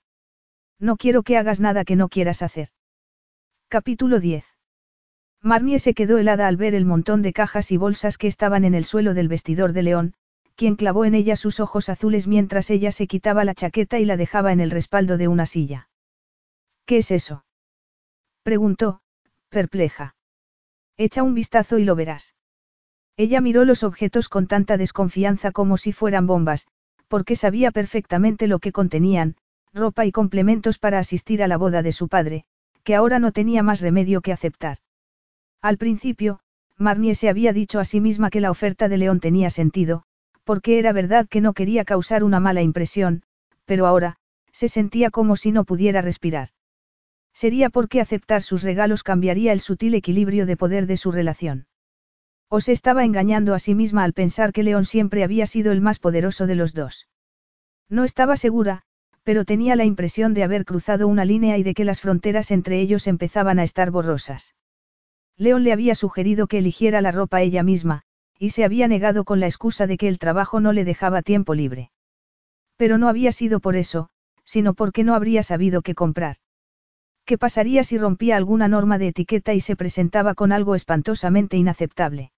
No 0.80 0.98
quiero 0.98 1.24
que 1.24 1.38
hagas 1.38 1.60
nada 1.60 1.86
que 1.86 1.96
no 1.96 2.10
quieras 2.10 2.42
hacer. 2.42 2.70
Capítulo 3.68 4.20
10. 4.20 4.46
Marnie 5.42 5.80
se 5.80 5.94
quedó 5.94 6.18
helada 6.18 6.48
al 6.48 6.58
ver 6.58 6.74
el 6.74 6.86
montón 6.86 7.22
de 7.22 7.34
cajas 7.34 7.72
y 7.72 7.78
bolsas 7.78 8.18
que 8.18 8.28
estaban 8.28 8.66
en 8.66 8.74
el 8.74 8.84
suelo 8.84 9.14
del 9.14 9.28
vestidor 9.28 9.74
de 9.74 9.84
León, 9.84 10.14
quien 10.56 10.76
clavó 10.76 11.06
en 11.06 11.16
ella 11.16 11.36
sus 11.36 11.60
ojos 11.60 11.88
azules 11.88 12.28
mientras 12.28 12.70
ella 12.70 12.92
se 12.92 13.08
quitaba 13.08 13.46
la 13.46 13.54
chaqueta 13.54 14.00
y 14.00 14.06
la 14.06 14.18
dejaba 14.18 14.52
en 14.52 14.60
el 14.60 14.72
respaldo 14.72 15.18
de 15.18 15.30
una 15.30 15.46
silla. 15.46 15.89
¿Qué 16.90 16.98
es 16.98 17.12
eso? 17.12 17.46
preguntó, 18.42 19.02
perpleja. 19.50 20.16
Echa 20.98 21.22
un 21.22 21.36
vistazo 21.36 21.78
y 21.78 21.84
lo 21.84 21.96
verás. 21.96 22.34
Ella 23.16 23.42
miró 23.42 23.64
los 23.64 23.84
objetos 23.84 24.28
con 24.28 24.48
tanta 24.48 24.76
desconfianza 24.76 25.52
como 25.52 25.78
si 25.78 25.94
fueran 25.94 26.26
bombas, 26.26 26.66
porque 27.08 27.36
sabía 27.36 27.70
perfectamente 27.70 28.48
lo 28.48 28.58
que 28.58 28.72
contenían, 28.72 29.36
ropa 29.72 30.08
y 30.08 30.12
complementos 30.12 30.80
para 30.80 30.98
asistir 30.98 31.44
a 31.44 31.48
la 31.48 31.58
boda 31.58 31.84
de 31.84 31.92
su 31.92 32.08
padre, 32.08 32.46
que 32.84 32.96
ahora 32.96 33.20
no 33.20 33.32
tenía 33.34 33.62
más 33.62 33.82
remedio 33.82 34.22
que 34.22 34.34
aceptar. 34.34 34.80
Al 35.62 35.78
principio, 35.78 36.40
Marnie 36.76 37.14
se 37.14 37.30
había 37.30 37.54
dicho 37.54 37.80
a 37.80 37.86
sí 37.86 38.02
misma 38.02 38.32
que 38.32 38.42
la 38.42 38.50
oferta 38.50 38.90
de 38.90 38.98
León 38.98 39.20
tenía 39.20 39.52
sentido, 39.52 40.06
porque 40.44 40.80
era 40.80 40.92
verdad 40.92 41.28
que 41.30 41.40
no 41.40 41.54
quería 41.54 41.86
causar 41.86 42.24
una 42.24 42.40
mala 42.40 42.64
impresión, 42.64 43.22
pero 43.66 43.86
ahora, 43.86 44.16
se 44.52 44.70
sentía 44.70 45.12
como 45.12 45.36
si 45.36 45.52
no 45.52 45.66
pudiera 45.66 46.02
respirar. 46.02 46.50
Sería 47.42 47.70
porque 47.70 48.02
aceptar 48.02 48.42
sus 48.42 48.64
regalos 48.64 49.02
cambiaría 49.02 49.54
el 49.54 49.62
sutil 49.62 49.94
equilibrio 49.94 50.46
de 50.46 50.58
poder 50.58 50.88
de 50.88 50.98
su 50.98 51.10
relación. 51.10 51.68
O 52.50 52.60
se 52.60 52.74
estaba 52.74 53.06
engañando 53.06 53.54
a 53.54 53.60
sí 53.60 53.76
misma 53.76 54.04
al 54.04 54.12
pensar 54.12 54.52
que 54.52 54.62
León 54.62 54.84
siempre 54.84 55.24
había 55.24 55.48
sido 55.48 55.72
el 55.72 55.80
más 55.80 56.00
poderoso 56.00 56.48
de 56.48 56.56
los 56.56 56.74
dos. 56.74 57.08
No 57.88 58.04
estaba 58.04 58.36
segura, 58.36 58.82
pero 59.24 59.46
tenía 59.46 59.78
la 59.78 59.86
impresión 59.86 60.34
de 60.34 60.44
haber 60.44 60.66
cruzado 60.66 61.08
una 61.08 61.24
línea 61.24 61.58
y 61.58 61.64
de 61.64 61.74
que 61.74 61.86
las 61.86 62.02
fronteras 62.02 62.52
entre 62.52 62.82
ellos 62.82 63.08
empezaban 63.08 63.58
a 63.58 63.64
estar 63.64 63.90
borrosas. 63.90 64.54
León 65.38 65.64
le 65.64 65.72
había 65.72 65.96
sugerido 65.96 66.46
que 66.48 66.58
eligiera 66.58 67.00
la 67.00 67.14
ropa 67.14 67.42
ella 67.42 67.64
misma, 67.64 68.02
y 68.38 68.50
se 68.50 68.66
había 68.66 68.90
negado 68.90 69.24
con 69.24 69.40
la 69.40 69.48
excusa 69.48 69.88
de 69.88 69.96
que 69.96 70.10
el 70.10 70.20
trabajo 70.20 70.60
no 70.60 70.74
le 70.74 70.84
dejaba 70.84 71.22
tiempo 71.22 71.54
libre. 71.54 71.92
Pero 72.76 72.98
no 72.98 73.08
había 73.08 73.32
sido 73.32 73.62
por 73.62 73.78
eso, 73.78 74.10
sino 74.44 74.74
porque 74.74 75.06
no 75.06 75.16
habría 75.16 75.42
sabido 75.42 75.82
qué 75.82 75.96
comprar. 75.96 76.36
¿Qué 77.30 77.38
pasaría 77.38 77.84
si 77.84 78.00
rompía 78.00 78.38
alguna 78.38 78.68
norma 78.68 78.98
de 78.98 79.10
etiqueta 79.10 79.54
y 79.54 79.62
se 79.62 79.76
presentaba 79.76 80.34
con 80.34 80.52
algo 80.52 80.74
espantosamente 80.74 81.58
inaceptable? 81.58 82.32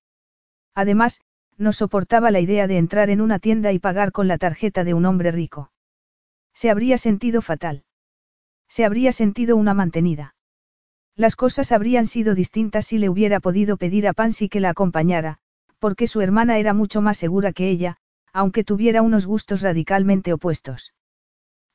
Además, 0.76 1.22
no 1.58 1.72
soportaba 1.72 2.30
la 2.30 2.42
idea 2.42 2.68
de 2.68 2.78
entrar 2.78 3.10
en 3.10 3.22
una 3.22 3.40
tienda 3.40 3.72
y 3.72 3.80
pagar 3.80 4.12
con 4.12 4.28
la 4.28 4.38
tarjeta 4.38 4.84
de 4.84 4.94
un 4.94 5.06
hombre 5.06 5.32
rico. 5.32 5.72
Se 6.54 6.70
habría 6.70 6.98
sentido 6.98 7.42
fatal. 7.42 7.86
Se 8.68 8.84
habría 8.84 9.14
sentido 9.14 9.56
una 9.56 9.74
mantenida. 9.74 10.36
Las 11.16 11.38
cosas 11.38 11.72
habrían 11.72 12.06
sido 12.06 12.36
distintas 12.36 12.86
si 12.86 12.98
le 12.98 13.08
hubiera 13.08 13.40
podido 13.40 13.78
pedir 13.78 14.10
a 14.10 14.14
Pansy 14.14 14.50
que 14.50 14.60
la 14.60 14.72
acompañara, 14.72 15.38
porque 15.80 16.06
su 16.06 16.20
hermana 16.20 16.58
era 16.58 16.74
mucho 16.74 17.02
más 17.02 17.18
segura 17.18 17.54
que 17.54 17.70
ella, 17.70 17.96
aunque 18.34 18.66
tuviera 18.66 19.04
unos 19.04 19.26
gustos 19.26 19.62
radicalmente 19.62 20.34
opuestos. 20.34 20.94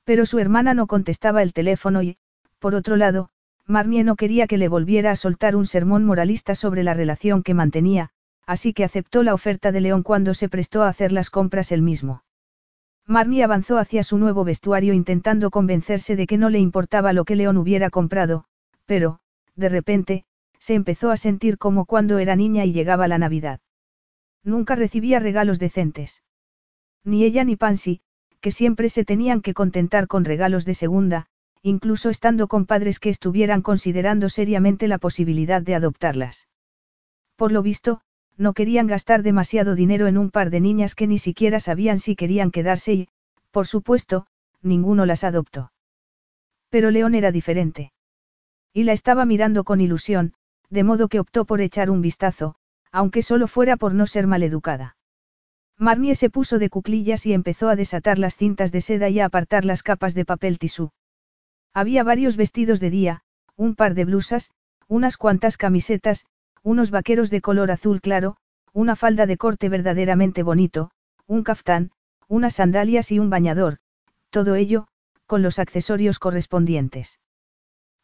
Pero 0.04 0.26
su 0.26 0.38
hermana 0.38 0.74
no 0.74 0.86
contestaba 0.86 1.42
el 1.42 1.54
teléfono 1.54 2.02
y, 2.02 2.18
por 2.58 2.74
otro 2.74 2.96
lado, 2.96 3.30
Marnie 3.66 4.04
no 4.04 4.16
quería 4.16 4.46
que 4.46 4.58
le 4.58 4.68
volviera 4.68 5.10
a 5.10 5.16
soltar 5.16 5.56
un 5.56 5.66
sermón 5.66 6.04
moralista 6.04 6.54
sobre 6.54 6.82
la 6.82 6.94
relación 6.94 7.42
que 7.42 7.54
mantenía, 7.54 8.10
así 8.46 8.72
que 8.72 8.84
aceptó 8.84 9.22
la 9.22 9.34
oferta 9.34 9.72
de 9.72 9.80
León 9.80 10.02
cuando 10.02 10.34
se 10.34 10.48
prestó 10.48 10.82
a 10.82 10.88
hacer 10.88 11.10
las 11.12 11.30
compras 11.30 11.72
él 11.72 11.82
mismo. 11.82 12.22
Marnie 13.06 13.44
avanzó 13.44 13.78
hacia 13.78 14.02
su 14.02 14.18
nuevo 14.18 14.44
vestuario 14.44 14.92
intentando 14.92 15.50
convencerse 15.50 16.16
de 16.16 16.26
que 16.26 16.38
no 16.38 16.48
le 16.48 16.58
importaba 16.58 17.12
lo 17.12 17.24
que 17.24 17.36
León 17.36 17.56
hubiera 17.56 17.90
comprado, 17.90 18.44
pero, 18.84 19.20
de 19.54 19.68
repente, 19.68 20.24
se 20.58 20.74
empezó 20.74 21.10
a 21.10 21.16
sentir 21.16 21.58
como 21.58 21.86
cuando 21.86 22.18
era 22.18 22.36
niña 22.36 22.64
y 22.64 22.72
llegaba 22.72 23.08
la 23.08 23.18
Navidad. 23.18 23.60
Nunca 24.42 24.74
recibía 24.74 25.18
regalos 25.18 25.58
decentes. 25.58 26.22
Ni 27.04 27.24
ella 27.24 27.44
ni 27.44 27.56
Pansy, 27.56 28.00
que 28.40 28.50
siempre 28.52 28.88
se 28.88 29.04
tenían 29.04 29.40
que 29.40 29.54
contentar 29.54 30.06
con 30.06 30.24
regalos 30.24 30.64
de 30.64 30.74
segunda, 30.74 31.26
incluso 31.66 32.10
estando 32.10 32.46
con 32.46 32.64
padres 32.64 33.00
que 33.00 33.10
estuvieran 33.10 33.60
considerando 33.60 34.28
seriamente 34.28 34.86
la 34.86 34.98
posibilidad 34.98 35.60
de 35.60 35.74
adoptarlas. 35.74 36.46
Por 37.34 37.50
lo 37.50 37.60
visto, 37.60 38.02
no 38.36 38.52
querían 38.52 38.86
gastar 38.86 39.24
demasiado 39.24 39.74
dinero 39.74 40.06
en 40.06 40.16
un 40.16 40.30
par 40.30 40.50
de 40.50 40.60
niñas 40.60 40.94
que 40.94 41.08
ni 41.08 41.18
siquiera 41.18 41.58
sabían 41.58 41.98
si 41.98 42.14
querían 42.14 42.52
quedarse 42.52 42.94
y, 42.94 43.08
por 43.50 43.66
supuesto, 43.66 44.28
ninguno 44.62 45.06
las 45.06 45.24
adoptó. 45.24 45.72
Pero 46.70 46.92
León 46.92 47.16
era 47.16 47.32
diferente. 47.32 47.92
Y 48.72 48.84
la 48.84 48.92
estaba 48.92 49.24
mirando 49.24 49.64
con 49.64 49.80
ilusión, 49.80 50.34
de 50.70 50.84
modo 50.84 51.08
que 51.08 51.18
optó 51.18 51.46
por 51.46 51.60
echar 51.60 51.90
un 51.90 52.00
vistazo, 52.00 52.54
aunque 52.92 53.22
solo 53.22 53.48
fuera 53.48 53.76
por 53.76 53.92
no 53.92 54.06
ser 54.06 54.28
maleducada. 54.28 54.96
Marnie 55.78 56.14
se 56.14 56.30
puso 56.30 56.60
de 56.60 56.70
cuclillas 56.70 57.26
y 57.26 57.32
empezó 57.32 57.68
a 57.68 57.74
desatar 57.74 58.20
las 58.20 58.36
cintas 58.36 58.70
de 58.70 58.82
seda 58.82 59.08
y 59.08 59.18
a 59.18 59.24
apartar 59.24 59.64
las 59.64 59.82
capas 59.82 60.14
de 60.14 60.24
papel 60.24 60.60
tisú. 60.60 60.92
Había 61.76 62.04
varios 62.04 62.38
vestidos 62.38 62.80
de 62.80 62.88
día, 62.88 63.20
un 63.54 63.74
par 63.74 63.92
de 63.92 64.06
blusas, 64.06 64.50
unas 64.88 65.18
cuantas 65.18 65.58
camisetas, 65.58 66.24
unos 66.62 66.90
vaqueros 66.90 67.28
de 67.28 67.42
color 67.42 67.70
azul 67.70 68.00
claro, 68.00 68.38
una 68.72 68.96
falda 68.96 69.26
de 69.26 69.36
corte 69.36 69.68
verdaderamente 69.68 70.42
bonito, 70.42 70.90
un 71.26 71.42
caftán, 71.42 71.90
unas 72.28 72.54
sandalias 72.54 73.12
y 73.12 73.18
un 73.18 73.28
bañador, 73.28 73.76
todo 74.30 74.54
ello, 74.54 74.88
con 75.26 75.42
los 75.42 75.58
accesorios 75.58 76.18
correspondientes. 76.18 77.20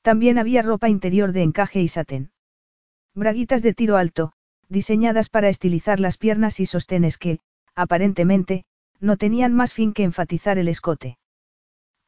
También 0.03 0.37
había 0.37 0.61
ropa 0.61 0.91
interior 0.91 1.33
de 1.33 1.41
encaje 1.41 1.81
y 1.81 1.89
satén. 1.89 2.31
Braguitas 3.15 3.63
de 3.63 3.73
tiro 3.73 3.97
alto, 3.97 4.35
diseñadas 4.69 5.31
para 5.31 5.49
estilizar 5.49 5.99
las 5.99 6.19
piernas 6.19 6.61
y 6.61 6.67
sostenes 6.67 7.17
que, 7.17 7.39
aparentemente, 7.75 8.67
no 9.01 9.17
tenían 9.17 9.55
más 9.55 9.73
fin 9.73 9.95
que 9.95 10.03
enfatizar 10.03 10.59
el 10.59 10.69
escote. 10.69 11.17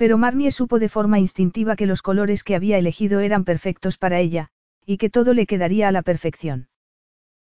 Pero 0.05 0.19
Marnie 0.19 0.53
supo 0.53 0.79
de 0.79 0.91
forma 0.91 1.19
instintiva 1.19 1.77
que 1.77 1.87
los 1.87 2.03
colores 2.03 2.45
que 2.45 2.55
había 2.55 2.77
elegido 2.77 3.21
eran 3.21 3.43
perfectos 3.43 3.97
para 3.97 4.21
ella, 4.21 4.51
y 4.85 4.99
que 4.99 5.09
todo 5.09 5.33
le 5.33 5.47
quedaría 5.47 5.89
a 5.89 5.93
la 5.93 6.03
perfección. 6.03 6.69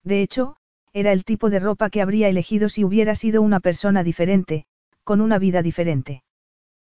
De 0.03 0.23
hecho, 0.23 0.57
era 0.95 1.13
el 1.13 1.23
tipo 1.23 1.51
de 1.51 1.59
ropa 1.59 1.91
que 1.91 2.01
habría 2.01 2.31
elegido 2.31 2.71
si 2.71 2.83
hubiera 2.83 3.15
sido 3.15 3.43
una 3.43 3.61
persona 3.61 4.03
diferente, 4.03 4.65
con 5.05 5.21
una 5.21 5.39
vida 5.39 5.61
diferente. 5.61 6.23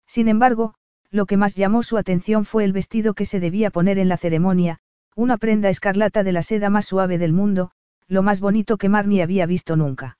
Sin 0.07 0.29
embargo, 0.29 0.75
lo 1.11 1.27
que 1.27 1.37
más 1.37 1.57
llamó 1.57 1.83
su 1.83 1.99
atención 1.99 2.45
fue 2.45 2.63
el 2.63 2.73
vestido 2.73 3.15
que 3.15 3.27
se 3.27 3.41
debía 3.41 3.71
poner 3.71 3.99
en 3.99 4.09
la 4.09 4.17
ceremonia, 4.17 4.79
una 5.17 5.39
prenda 5.39 5.71
escarlata 5.71 6.23
de 6.23 6.31
la 6.31 6.45
seda 6.45 6.71
más 6.71 6.87
suave 6.87 7.19
del 7.19 7.33
mundo, 7.33 7.73
lo 8.07 8.23
más 8.23 8.41
bonito 8.41 8.77
que 8.77 8.89
Marnie 8.89 9.25
había 9.25 9.45
visto 9.45 9.75
nunca. 9.75 10.19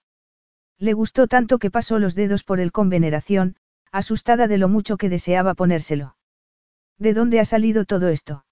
Le 0.81 0.95
gustó 0.95 1.29
tanto 1.29 1.61
que 1.61 1.71
pasó 1.71 2.01
los 2.01 2.17
dedos 2.17 2.43
por 2.43 2.59
él 2.59 2.73
con 2.73 2.89
veneración, 2.89 3.55
asustada 3.93 4.47
de 4.47 4.59
lo 4.59 4.69
mucho 4.69 4.97
que 4.97 5.09
deseaba 5.09 5.55
ponérselo. 5.55 6.17
¿De 6.99 7.15
dónde 7.15 7.41
ha 7.41 7.45
salido 7.45 7.85
todo 7.85 8.09
esto? 8.09 8.45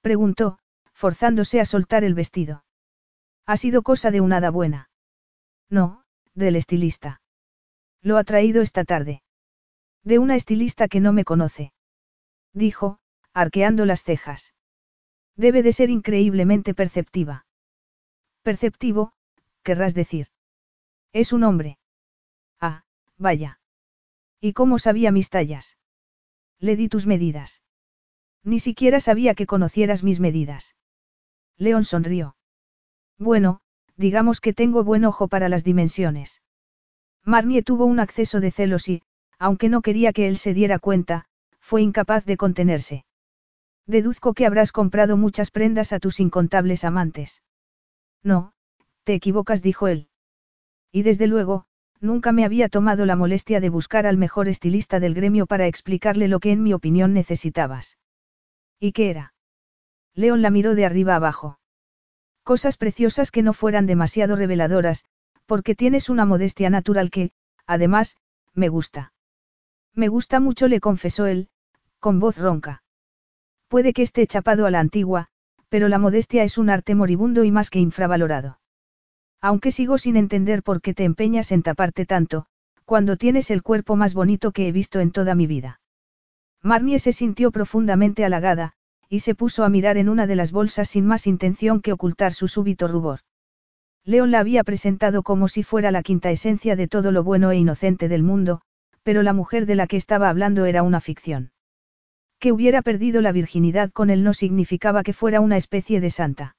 Preguntó, 0.00 0.58
forzándose 0.92 1.60
a 1.60 1.64
soltar 1.64 2.04
el 2.04 2.14
vestido. 2.14 2.64
Ha 3.46 3.56
sido 3.56 3.82
cosa 3.82 4.10
de 4.10 4.20
una 4.20 4.38
hada 4.38 4.50
buena. 4.50 4.90
No, 5.68 6.04
del 6.34 6.56
estilista. 6.56 7.20
Lo 8.02 8.18
ha 8.18 8.24
traído 8.24 8.62
esta 8.62 8.84
tarde. 8.84 9.22
De 10.04 10.18
una 10.18 10.36
estilista 10.36 10.88
que 10.88 11.00
no 11.00 11.12
me 11.12 11.24
conoce. 11.24 11.72
Dijo, 12.52 12.98
arqueando 13.32 13.84
las 13.84 14.02
cejas. 14.02 14.54
Debe 15.36 15.62
de 15.62 15.72
ser 15.72 15.90
increíblemente 15.90 16.74
perceptiva. 16.74 17.46
Perceptivo, 18.42 19.12
querrás 19.62 19.94
decir. 19.94 20.28
Es 21.12 21.32
un 21.32 21.44
hombre. 21.44 21.78
Ah, 22.60 22.84
vaya. 23.18 23.60
¿Y 24.40 24.52
cómo 24.52 24.78
sabía 24.78 25.12
mis 25.12 25.30
tallas? 25.30 25.76
Le 26.58 26.76
di 26.76 26.88
tus 26.88 27.06
medidas. 27.06 27.62
Ni 28.42 28.60
siquiera 28.60 29.00
sabía 29.00 29.34
que 29.34 29.46
conocieras 29.46 30.02
mis 30.02 30.20
medidas. 30.20 30.76
León 31.58 31.84
sonrió. 31.84 32.36
Bueno, 33.18 33.60
digamos 33.96 34.40
que 34.40 34.52
tengo 34.52 34.84
buen 34.84 35.04
ojo 35.04 35.28
para 35.28 35.48
las 35.48 35.64
dimensiones. 35.64 36.42
Marnie 37.24 37.62
tuvo 37.62 37.86
un 37.86 37.98
acceso 37.98 38.40
de 38.40 38.50
celos 38.52 38.88
y, 38.88 39.02
aunque 39.38 39.68
no 39.68 39.82
quería 39.82 40.12
que 40.12 40.28
él 40.28 40.36
se 40.36 40.54
diera 40.54 40.78
cuenta, 40.78 41.26
fue 41.60 41.82
incapaz 41.82 42.24
de 42.24 42.36
contenerse. 42.36 43.04
Deduzco 43.86 44.34
que 44.34 44.46
habrás 44.46 44.72
comprado 44.72 45.16
muchas 45.16 45.50
prendas 45.50 45.92
a 45.92 45.98
tus 45.98 46.20
incontables 46.20 46.84
amantes. 46.84 47.42
No, 48.22 48.52
te 49.04 49.14
equivocas, 49.14 49.62
dijo 49.62 49.88
él. 49.88 50.08
Y 50.92 51.02
desde 51.02 51.26
luego, 51.26 51.66
nunca 52.00 52.32
me 52.32 52.44
había 52.44 52.68
tomado 52.68 53.06
la 53.06 53.16
molestia 53.16 53.60
de 53.60 53.68
buscar 53.68 54.06
al 54.06 54.16
mejor 54.16 54.48
estilista 54.48 55.00
del 55.00 55.14
gremio 55.14 55.46
para 55.46 55.66
explicarle 55.66 56.28
lo 56.28 56.40
que 56.40 56.52
en 56.52 56.62
mi 56.62 56.72
opinión 56.72 57.12
necesitabas. 57.12 57.98
¿Y 58.78 58.92
qué 58.92 59.10
era? 59.10 59.34
León 60.14 60.42
la 60.42 60.50
miró 60.50 60.74
de 60.74 60.86
arriba 60.86 61.16
abajo. 61.16 61.58
Cosas 62.42 62.76
preciosas 62.76 63.30
que 63.30 63.42
no 63.42 63.52
fueran 63.52 63.86
demasiado 63.86 64.36
reveladoras, 64.36 65.04
porque 65.46 65.74
tienes 65.74 66.08
una 66.08 66.24
modestia 66.24 66.70
natural 66.70 67.10
que, 67.10 67.32
además, 67.66 68.16
me 68.54 68.68
gusta. 68.68 69.12
Me 69.94 70.08
gusta 70.08 70.40
mucho, 70.40 70.68
le 70.68 70.80
confesó 70.80 71.26
él, 71.26 71.48
con 72.00 72.20
voz 72.20 72.38
ronca. 72.38 72.82
Puede 73.68 73.92
que 73.92 74.02
esté 74.02 74.26
chapado 74.26 74.66
a 74.66 74.70
la 74.70 74.80
antigua, 74.80 75.28
pero 75.68 75.88
la 75.88 75.98
modestia 75.98 76.44
es 76.44 76.58
un 76.58 76.70
arte 76.70 76.94
moribundo 76.94 77.44
y 77.44 77.50
más 77.50 77.70
que 77.70 77.80
infravalorado. 77.80 78.58
Aunque 79.48 79.70
sigo 79.70 79.96
sin 79.96 80.16
entender 80.16 80.64
por 80.64 80.80
qué 80.80 80.92
te 80.92 81.04
empeñas 81.04 81.52
en 81.52 81.62
taparte 81.62 82.04
tanto, 82.04 82.46
cuando 82.84 83.16
tienes 83.16 83.52
el 83.52 83.62
cuerpo 83.62 83.94
más 83.94 84.12
bonito 84.12 84.50
que 84.50 84.66
he 84.66 84.72
visto 84.72 84.98
en 84.98 85.12
toda 85.12 85.36
mi 85.36 85.46
vida. 85.46 85.80
Marnie 86.62 86.98
se 86.98 87.12
sintió 87.12 87.52
profundamente 87.52 88.24
halagada, 88.24 88.72
y 89.08 89.20
se 89.20 89.36
puso 89.36 89.62
a 89.62 89.68
mirar 89.68 89.98
en 89.98 90.08
una 90.08 90.26
de 90.26 90.34
las 90.34 90.50
bolsas 90.50 90.88
sin 90.88 91.06
más 91.06 91.28
intención 91.28 91.80
que 91.80 91.92
ocultar 91.92 92.32
su 92.32 92.48
súbito 92.48 92.88
rubor. 92.88 93.20
León 94.04 94.32
la 94.32 94.40
había 94.40 94.64
presentado 94.64 95.22
como 95.22 95.46
si 95.46 95.62
fuera 95.62 95.92
la 95.92 96.02
quinta 96.02 96.32
esencia 96.32 96.74
de 96.74 96.88
todo 96.88 97.12
lo 97.12 97.22
bueno 97.22 97.52
e 97.52 97.56
inocente 97.56 98.08
del 98.08 98.24
mundo, 98.24 98.62
pero 99.04 99.22
la 99.22 99.32
mujer 99.32 99.64
de 99.66 99.76
la 99.76 99.86
que 99.86 99.96
estaba 99.96 100.28
hablando 100.28 100.64
era 100.64 100.82
una 100.82 101.00
ficción. 101.00 101.52
Que 102.40 102.50
hubiera 102.50 102.82
perdido 102.82 103.20
la 103.20 103.30
virginidad 103.30 103.92
con 103.92 104.10
él 104.10 104.24
no 104.24 104.34
significaba 104.34 105.04
que 105.04 105.12
fuera 105.12 105.40
una 105.40 105.56
especie 105.56 106.00
de 106.00 106.10
santa. 106.10 106.56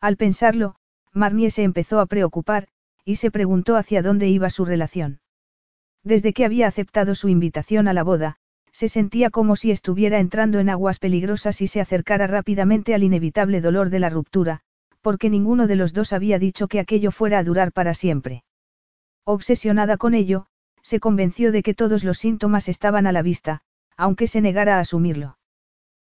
Al 0.00 0.16
pensarlo, 0.16 0.74
Marnie 1.12 1.50
se 1.50 1.62
empezó 1.62 2.00
a 2.00 2.06
preocupar, 2.06 2.68
y 3.04 3.16
se 3.16 3.30
preguntó 3.30 3.76
hacia 3.76 4.02
dónde 4.02 4.28
iba 4.28 4.50
su 4.50 4.64
relación. 4.64 5.20
Desde 6.02 6.32
que 6.32 6.44
había 6.44 6.66
aceptado 6.66 7.14
su 7.14 7.28
invitación 7.28 7.88
a 7.88 7.92
la 7.92 8.02
boda, 8.02 8.36
se 8.72 8.88
sentía 8.88 9.30
como 9.30 9.56
si 9.56 9.70
estuviera 9.70 10.20
entrando 10.20 10.60
en 10.60 10.70
aguas 10.70 10.98
peligrosas 10.98 11.60
y 11.60 11.66
se 11.66 11.80
acercara 11.80 12.26
rápidamente 12.26 12.94
al 12.94 13.02
inevitable 13.02 13.60
dolor 13.60 13.90
de 13.90 13.98
la 13.98 14.10
ruptura, 14.10 14.60
porque 15.00 15.30
ninguno 15.30 15.66
de 15.66 15.76
los 15.76 15.92
dos 15.92 16.12
había 16.12 16.38
dicho 16.38 16.68
que 16.68 16.80
aquello 16.80 17.10
fuera 17.10 17.38
a 17.38 17.44
durar 17.44 17.72
para 17.72 17.94
siempre. 17.94 18.44
Obsesionada 19.24 19.96
con 19.96 20.14
ello, 20.14 20.46
se 20.82 21.00
convenció 21.00 21.52
de 21.52 21.62
que 21.62 21.74
todos 21.74 22.04
los 22.04 22.18
síntomas 22.18 22.68
estaban 22.68 23.06
a 23.06 23.12
la 23.12 23.22
vista, 23.22 23.62
aunque 23.96 24.26
se 24.26 24.40
negara 24.40 24.76
a 24.76 24.80
asumirlo. 24.80 25.38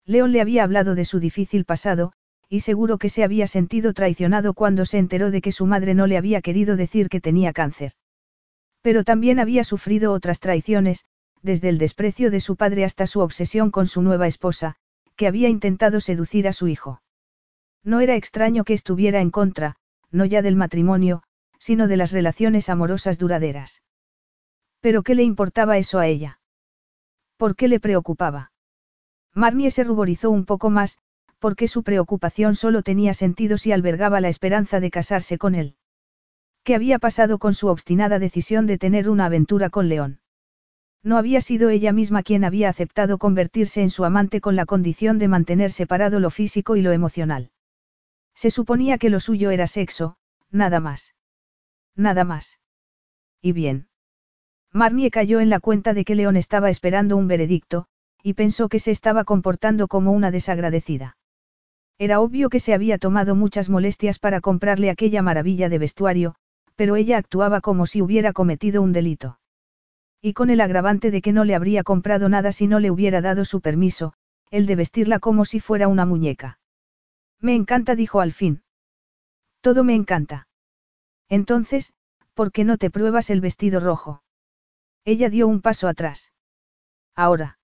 León 0.05 0.33
le 0.33 0.41
había 0.41 0.65
hablado 0.65 0.95
de 0.95 1.05
su 1.05 1.21
difícil 1.21 1.65
pasado, 1.65 2.13
y 2.49 2.61
seguro 2.61 2.99
que 2.99 3.09
se 3.09 3.25
había 3.25 3.47
sentido 3.47 3.93
traicionado 3.93 4.55
cuando 4.55 4.87
se 4.87 4.99
enteró 4.99 5.31
de 5.31 5.41
que 5.41 5.53
su 5.53 5.67
madre 5.67 5.95
no 5.95 6.07
le 6.07 6.17
había 6.17 6.41
querido 6.41 6.77
decir 6.77 7.09
que 7.09 7.21
tenía 7.21 7.53
cáncer. 7.53 7.93
Pero 8.83 9.05
también 9.05 9.41
había 9.41 9.65
sufrido 9.65 10.13
otras 10.13 10.39
traiciones, 10.39 11.05
desde 11.43 11.69
el 11.69 11.79
desprecio 11.79 12.31
de 12.31 12.41
su 12.41 12.57
padre 12.57 12.85
hasta 12.85 13.07
su 13.07 13.21
obsesión 13.21 13.71
con 13.71 13.87
su 13.87 14.03
nueva 14.03 14.27
esposa, 14.27 14.77
que 15.17 15.27
había 15.27 15.49
intentado 15.49 16.01
seducir 16.01 16.47
a 16.47 16.53
su 16.53 16.69
hijo. 16.69 17.03
No 17.83 18.01
era 18.01 18.17
extraño 18.17 18.65
que 18.65 18.75
estuviera 18.75 19.21
en 19.21 19.31
contra, 19.31 19.77
no 20.11 20.25
ya 20.25 20.43
del 20.43 20.57
matrimonio, 20.57 21.23
sino 21.59 21.89
de 21.89 21.97
las 21.97 22.13
relaciones 22.13 22.69
amorosas 22.69 23.19
duraderas. 23.19 23.83
¿Pero 24.81 25.03
qué 25.03 25.15
le 25.15 25.25
importaba 25.25 25.79
eso 25.79 25.99
a 25.99 26.07
ella? 26.07 26.41
¿Por 27.37 27.57
qué 27.57 27.69
le 27.69 27.81
preocupaba? 27.81 28.53
Marnie 29.35 29.71
se 29.71 29.85
ruborizó 29.85 30.31
un 30.31 30.45
poco 30.45 30.71
más, 30.71 30.99
porque 31.39 31.69
su 31.69 31.83
preocupación 31.83 32.55
solo 32.55 32.83
tenía 32.83 33.15
sentido 33.15 33.59
si 33.59 33.73
albergaba 33.73 34.21
la 34.21 34.29
esperanza 34.29 34.81
de 34.81 34.91
casarse 34.91 35.39
con 35.39 35.55
él. 35.55 35.77
¿Qué 36.65 36.75
había 36.75 36.99
pasado 36.99 37.39
con 37.39 37.55
su 37.55 37.69
obstinada 37.69 38.19
decisión 38.19 38.67
de 38.67 38.79
tener 38.79 39.09
una 39.09 39.27
aventura 39.27 39.71
con 39.71 39.89
León? 39.89 40.21
No 41.03 41.19
había 41.19 41.41
sido 41.41 41.71
ella 41.71 41.93
misma 41.93 42.25
quien 42.25 42.43
había 42.43 42.69
aceptado 42.69 43.19
convertirse 43.19 43.81
en 43.83 43.91
su 43.91 44.05
amante 44.05 44.41
con 44.41 44.57
la 44.57 44.67
condición 44.67 45.19
de 45.19 45.29
mantener 45.29 45.71
separado 45.71 46.19
lo 46.19 46.31
físico 46.31 46.75
y 46.75 46.83
lo 46.83 46.91
emocional. 46.91 47.53
Se 48.35 48.51
suponía 48.51 48.99
que 48.99 49.11
lo 49.11 49.21
suyo 49.21 49.51
era 49.51 49.69
sexo, 49.69 50.17
nada 50.51 50.81
más. 50.81 51.15
Nada 51.95 52.25
más. 52.25 52.59
Y 53.41 53.53
bien. 53.53 53.89
Marnie 54.73 55.13
cayó 55.13 55.39
en 55.39 55.49
la 55.49 55.61
cuenta 55.61 55.95
de 55.95 56.05
que 56.05 56.17
León 56.17 56.37
estaba 56.37 56.69
esperando 56.69 57.17
un 57.17 57.29
veredicto, 57.29 57.87
y 58.23 58.35
pensó 58.35 58.69
que 58.69 58.81
se 58.81 58.91
estaba 58.91 59.23
comportando 59.23 59.87
como 59.87 60.11
una 60.11 60.33
desagradecida. 60.33 61.17
Era 61.99 62.21
obvio 62.21 62.51
que 62.51 62.61
se 62.61 62.75
había 62.75 62.99
tomado 62.99 63.35
muchas 63.35 63.71
molestias 63.71 64.19
para 64.19 64.41
comprarle 64.41 64.91
aquella 64.91 65.23
maravilla 65.23 65.69
de 65.69 65.79
vestuario, 65.79 66.35
pero 66.75 66.97
ella 66.97 67.17
actuaba 67.17 67.61
como 67.61 67.87
si 67.87 68.03
hubiera 68.03 68.33
cometido 68.33 68.83
un 68.83 68.93
delito. 68.93 69.39
Y 70.21 70.35
con 70.35 70.51
el 70.51 70.61
agravante 70.61 71.11
de 71.11 71.23
que 71.23 71.33
no 71.33 71.45
le 71.45 71.55
habría 71.55 71.83
comprado 71.85 72.29
nada 72.29 72.53
si 72.53 72.67
no 72.67 72.81
le 72.81 72.91
hubiera 72.91 73.21
dado 73.23 73.45
su 73.45 73.61
permiso, 73.61 74.13
el 74.51 74.67
de 74.67 74.77
vestirla 74.77 75.19
como 75.19 75.45
si 75.45 75.61
fuera 75.61 75.89
una 75.89 76.05
muñeca. 76.05 76.59
Me 77.41 77.55
encanta, 77.55 77.95
dijo 77.95 78.21
al 78.21 78.33
fin. 78.33 78.63
Todo 79.61 79.85
me 79.85 79.95
encanta. 79.95 80.49
Entonces, 81.29 81.93
¿por 82.35 82.53
qué 82.53 82.65
no 82.65 82.77
te 82.77 82.91
pruebas 82.91 83.31
el 83.31 83.41
vestido 83.41 83.81
rojo? 83.81 84.23
Ella 85.05 85.31
dio 85.31 85.49
un 85.49 85.61
paso 85.63 85.89
atrás. 85.89 86.33
Ahora. 87.15 87.59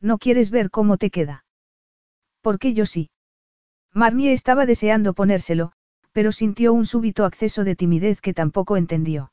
¿No 0.00 0.18
quieres 0.18 0.50
ver 0.50 0.70
cómo 0.70 0.96
te 0.96 1.10
queda? 1.10 1.44
Porque 2.40 2.72
yo 2.72 2.86
sí. 2.86 3.10
Marnie 3.98 4.32
estaba 4.32 4.64
deseando 4.64 5.12
ponérselo, 5.12 5.72
pero 6.12 6.30
sintió 6.30 6.72
un 6.72 6.86
súbito 6.86 7.24
acceso 7.24 7.64
de 7.64 7.74
timidez 7.74 8.20
que 8.20 8.32
tampoco 8.32 8.76
entendió. 8.76 9.32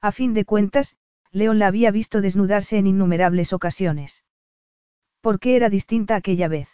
A 0.00 0.10
fin 0.10 0.34
de 0.34 0.44
cuentas, 0.44 0.96
León 1.30 1.60
la 1.60 1.68
había 1.68 1.92
visto 1.92 2.20
desnudarse 2.20 2.78
en 2.78 2.88
innumerables 2.88 3.52
ocasiones. 3.52 4.24
¿Por 5.20 5.38
qué 5.38 5.54
era 5.54 5.70
distinta 5.70 6.16
aquella 6.16 6.48
vez? 6.48 6.68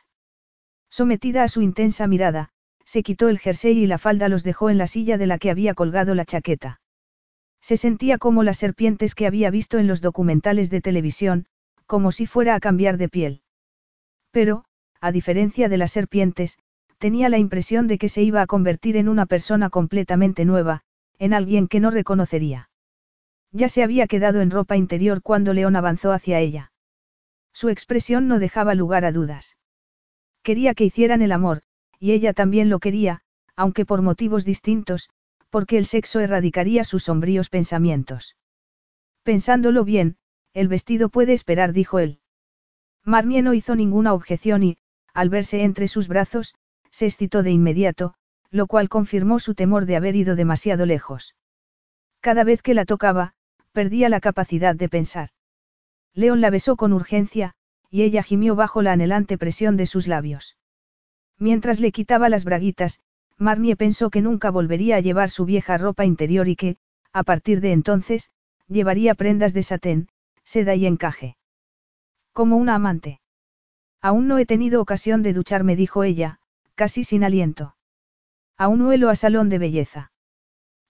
Sometida 0.89 1.43
a 1.43 1.49
su 1.49 1.61
intensa 1.61 2.07
mirada, 2.07 2.49
se 2.87 3.03
quitó 3.03 3.29
el 3.29 3.39
jersey 3.39 3.77
y 3.77 3.87
la 3.87 3.99
falda 3.99 4.31
los 4.31 4.43
dejó 4.43 4.71
en 4.71 4.79
la 4.79 4.87
silla 4.87 5.19
de 5.19 5.27
la 5.27 5.37
que 5.37 5.51
había 5.51 5.75
colgado 5.75 6.15
la 6.15 6.25
chaqueta. 6.25 6.81
Se 7.61 7.77
sentía 7.77 8.17
como 8.17 8.43
las 8.43 8.57
serpientes 8.57 9.15
que 9.15 9.27
había 9.27 9.51
visto 9.51 9.79
en 9.79 9.87
los 9.87 10.01
documentales 10.01 10.71
de 10.71 10.81
televisión, 10.81 11.45
como 11.85 12.11
si 12.11 12.25
fuera 12.25 12.55
a 12.55 12.61
cambiar 12.61 12.97
de 12.97 13.11
piel. 13.11 13.43
Pero, 14.31 14.65
a 15.03 15.13
diferencia 15.13 15.69
de 15.69 15.77
las 15.77 15.93
serpientes, 15.93 16.57
tenía 17.03 17.29
la 17.29 17.39
impresión 17.39 17.89
de 17.89 17.99
que 17.99 18.09
se 18.09 18.23
iba 18.23 18.43
a 18.43 18.47
convertir 18.47 18.97
en 18.97 19.09
una 19.09 19.27
persona 19.27 19.71
completamente 19.71 20.45
nueva, 20.45 20.83
en 21.19 21.35
alguien 21.35 21.67
que 21.67 21.81
no 21.81 21.91
reconocería. 21.91 22.71
Ya 23.51 23.69
se 23.69 23.83
había 23.83 24.07
quedado 24.07 24.41
en 24.41 24.53
ropa 24.53 24.77
interior 24.77 25.21
cuando 25.21 25.53
León 25.53 25.75
avanzó 25.75 26.13
hacia 26.13 26.39
ella. 26.39 26.71
Su 27.53 27.71
expresión 27.71 28.29
no 28.29 28.39
dejaba 28.39 28.77
lugar 28.77 29.05
a 29.05 29.11
dudas. 29.11 29.57
Quería 30.45 30.75
que 30.75 30.85
hicieran 30.85 31.23
el 31.23 31.33
amor, 31.33 31.63
y 31.99 32.13
ella 32.13 32.35
también 32.35 32.69
lo 32.69 32.79
quería, 32.79 33.23
aunque 33.57 33.85
por 33.85 34.01
motivos 34.01 34.45
distintos, 34.45 35.11
porque 35.51 35.79
el 35.79 35.87
sexo 35.87 36.21
erradicaría 36.21 36.85
sus 36.85 37.03
sombríos 37.03 37.49
pensamientos. 37.49 38.37
Pensándolo 39.25 39.83
bien, 39.83 40.19
el 40.55 40.69
vestido 40.69 41.09
puede 41.09 41.33
esperar, 41.33 41.73
dijo 41.73 41.99
él. 41.99 42.21
Marnie 43.05 43.43
no 43.43 43.55
hizo 43.55 43.75
ninguna 43.75 44.15
objeción 44.15 44.63
y, 44.63 44.79
al 45.13 45.31
verse 45.31 45.65
entre 45.65 45.89
sus 45.89 46.07
brazos, 46.07 46.55
se 46.93 47.07
excitó 47.07 47.43
de 47.43 47.51
inmediato, 47.51 48.15
lo 48.51 48.69
cual 48.69 48.89
confirmó 48.89 49.41
su 49.41 49.55
temor 49.55 49.87
de 49.87 49.97
haber 49.97 50.15
ido 50.15 50.37
demasiado 50.37 50.87
lejos. 50.87 51.35
Cada 52.21 52.45
vez 52.45 52.63
que 52.63 52.75
la 52.75 52.85
tocaba, 52.85 53.35
perdía 53.73 54.09
la 54.09 54.21
capacidad 54.21 54.77
de 54.77 54.89
pensar. 54.89 55.31
León 56.15 56.41
la 56.41 56.51
besó 56.51 56.77
con 56.77 56.93
urgencia, 56.93 57.55
y 57.91 58.03
ella 58.03 58.23
gimió 58.23 58.55
bajo 58.55 58.83
la 58.83 58.93
anhelante 58.93 59.39
presión 59.39 59.77
de 59.77 59.87
sus 59.87 60.07
labios. 60.07 60.57
Mientras 61.39 61.81
le 61.81 61.91
quitaba 61.91 62.29
las 62.29 62.45
braguitas, 62.45 63.01
Marnie 63.39 63.75
pensó 63.75 64.11
que 64.11 64.23
nunca 64.23 64.51
volvería 64.51 64.97
a 64.97 65.01
llevar 65.01 65.31
su 65.31 65.45
vieja 65.47 65.79
ropa 65.79 66.05
interior 66.05 66.47
y 66.47 66.57
que, 66.57 66.77
a 67.13 67.25
partir 67.25 67.61
de 67.61 67.73
entonces, 67.73 68.31
llevaría 68.69 69.15
prendas 69.15 69.53
de 69.53 69.63
satén, 69.63 70.09
seda 70.45 70.75
y 70.75 70.87
encaje. 70.87 71.37
Como 72.33 72.57
una 72.57 72.75
amante. 72.75 73.21
Aún 74.01 74.29
no 74.29 74.39
he 74.39 74.47
tenido 74.47 74.81
ocasión 74.81 75.23
de 75.23 75.33
ducharme, 75.33 75.77
dijo 75.77 76.05
ella, 76.05 76.39
casi 76.83 77.05
sin 77.05 77.23
aliento. 77.23 77.77
Aún 78.59 78.83
huelo 78.83 79.09
a 79.09 79.15
salón 79.15 79.49
de 79.49 79.61
belleza. 79.61 80.11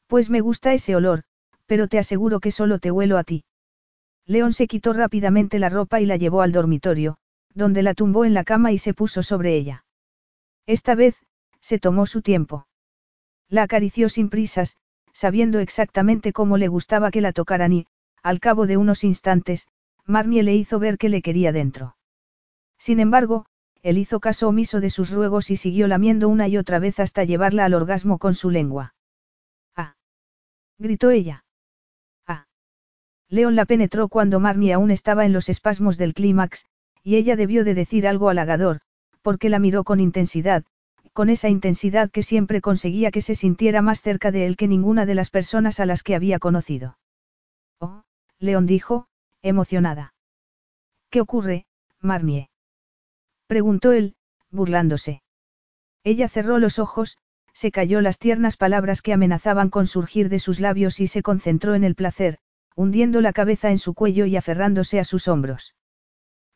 Pues 0.07 0.31
me 0.31 0.41
gusta 0.41 0.73
ese 0.73 0.97
olor, 0.97 1.25
pero 1.67 1.87
te 1.87 1.99
aseguro 1.99 2.41
que 2.41 2.51
solo 2.51 2.79
te 2.79 2.91
huelo 2.91 3.19
a 3.19 3.25
ti. 3.25 3.45
León 4.25 4.55
se 4.55 4.69
quitó 4.69 4.95
rápidamente 4.95 5.59
la 5.59 5.69
ropa 5.69 6.01
y 6.01 6.07
la 6.07 6.17
llevó 6.17 6.41
al 6.41 6.53
dormitorio, 6.53 7.19
donde 7.53 7.83
la 7.83 7.93
tumbó 7.93 8.25
en 8.25 8.33
la 8.33 8.43
cama 8.43 8.73
y 8.73 8.79
se 8.79 8.95
puso 8.95 9.23
sobre 9.23 9.55
ella. 9.55 9.85
Esta 10.65 10.95
vez, 10.95 11.15
se 11.61 11.79
tomó 11.79 12.07
su 12.07 12.23
tiempo. 12.23 12.67
La 13.51 13.65
acarició 13.65 14.09
sin 14.09 14.31
prisas, 14.31 14.79
sabiendo 15.13 15.59
exactamente 15.59 16.33
cómo 16.33 16.57
le 16.57 16.69
gustaba 16.69 17.11
que 17.11 17.21
la 17.21 17.35
tocaran 17.35 17.75
y, 17.75 17.87
al 18.23 18.41
cabo 18.41 18.67
de 18.67 18.79
unos 18.79 19.05
instantes, 19.05 19.69
Marnie 20.07 20.43
le 20.43 20.55
hizo 20.55 20.79
ver 20.79 20.97
que 20.97 21.11
le 21.11 21.21
quería 21.21 21.53
dentro. 21.53 21.97
Sin 22.79 22.99
embargo, 22.99 23.45
él 23.83 23.99
hizo 23.99 24.21
caso 24.21 24.49
omiso 24.49 24.81
de 24.81 24.91
sus 24.91 25.11
ruegos 25.11 25.51
y 25.51 25.57
siguió 25.57 25.89
lamiendo 25.89 26.29
una 26.29 26.49
y 26.49 26.57
otra 26.57 26.79
vez 26.79 27.01
hasta 27.01 27.25
llevarla 27.25 27.65
al 27.65 27.75
orgasmo 27.75 28.19
con 28.19 28.35
su 28.35 28.51
lengua. 28.51 28.95
¡Ah! 29.77 29.97
gritó 30.79 31.11
ella. 31.11 31.45
León 33.33 33.57
la 33.57 33.65
penetró 33.65 34.09
cuando 34.09 34.41
Marnie 34.41 34.75
aún 34.75 34.91
estaba 34.91 35.25
en 35.25 35.33
los 35.33 35.49
espasmos 35.49 35.97
del 35.97 36.13
clímax, 36.13 36.67
y 37.03 37.17
ella 37.17 37.35
debió 37.35 37.65
de 37.65 37.73
decir 37.73 38.07
algo 38.07 38.29
halagador, 38.29 38.81
porque 39.23 39.49
la 39.49 39.59
miró 39.59 39.85
con 39.85 40.01
intensidad, 40.01 40.65
con 41.15 41.31
esa 41.31 41.49
intensidad 41.49 42.11
que 42.11 42.23
siempre 42.23 42.61
conseguía 42.61 43.11
que 43.11 43.23
se 43.23 43.35
sintiera 43.35 43.81
más 43.81 44.03
cerca 44.03 44.33
de 44.33 44.45
él 44.45 44.59
que 44.59 44.69
ninguna 44.69 45.07
de 45.07 45.15
las 45.15 45.31
personas 45.31 45.81
a 45.81 45.87
las 45.87 46.03
que 46.03 46.15
había 46.15 46.39
conocido. 46.39 46.99
Oh, 47.79 48.03
León 48.39 48.67
dijo, 48.67 49.07
emocionada. 49.41 50.13
¿Qué 51.09 51.23
ocurre, 51.23 51.65
Marnie? 52.01 52.52
Preguntó 53.47 53.93
él, 53.93 54.15
burlándose. 54.51 55.23
Ella 56.05 56.29
cerró 56.29 56.59
los 56.59 56.79
ojos, 56.79 57.19
se 57.53 57.71
cayó 57.71 58.01
las 58.01 58.19
tiernas 58.19 58.57
palabras 58.57 59.03
que 59.03 59.13
amenazaban 59.13 59.71
con 59.71 59.87
surgir 59.87 60.29
de 60.29 60.39
sus 60.39 60.59
labios 60.59 61.01
y 61.01 61.07
se 61.07 61.23
concentró 61.23 61.75
en 61.75 61.85
el 61.85 61.95
placer, 61.95 62.39
hundiendo 62.75 63.21
la 63.21 63.33
cabeza 63.33 63.71
en 63.71 63.79
su 63.79 63.95
cuello 63.95 64.27
y 64.27 64.37
aferrándose 64.37 64.99
a 64.99 65.05
sus 65.05 65.29
hombros. 65.29 65.75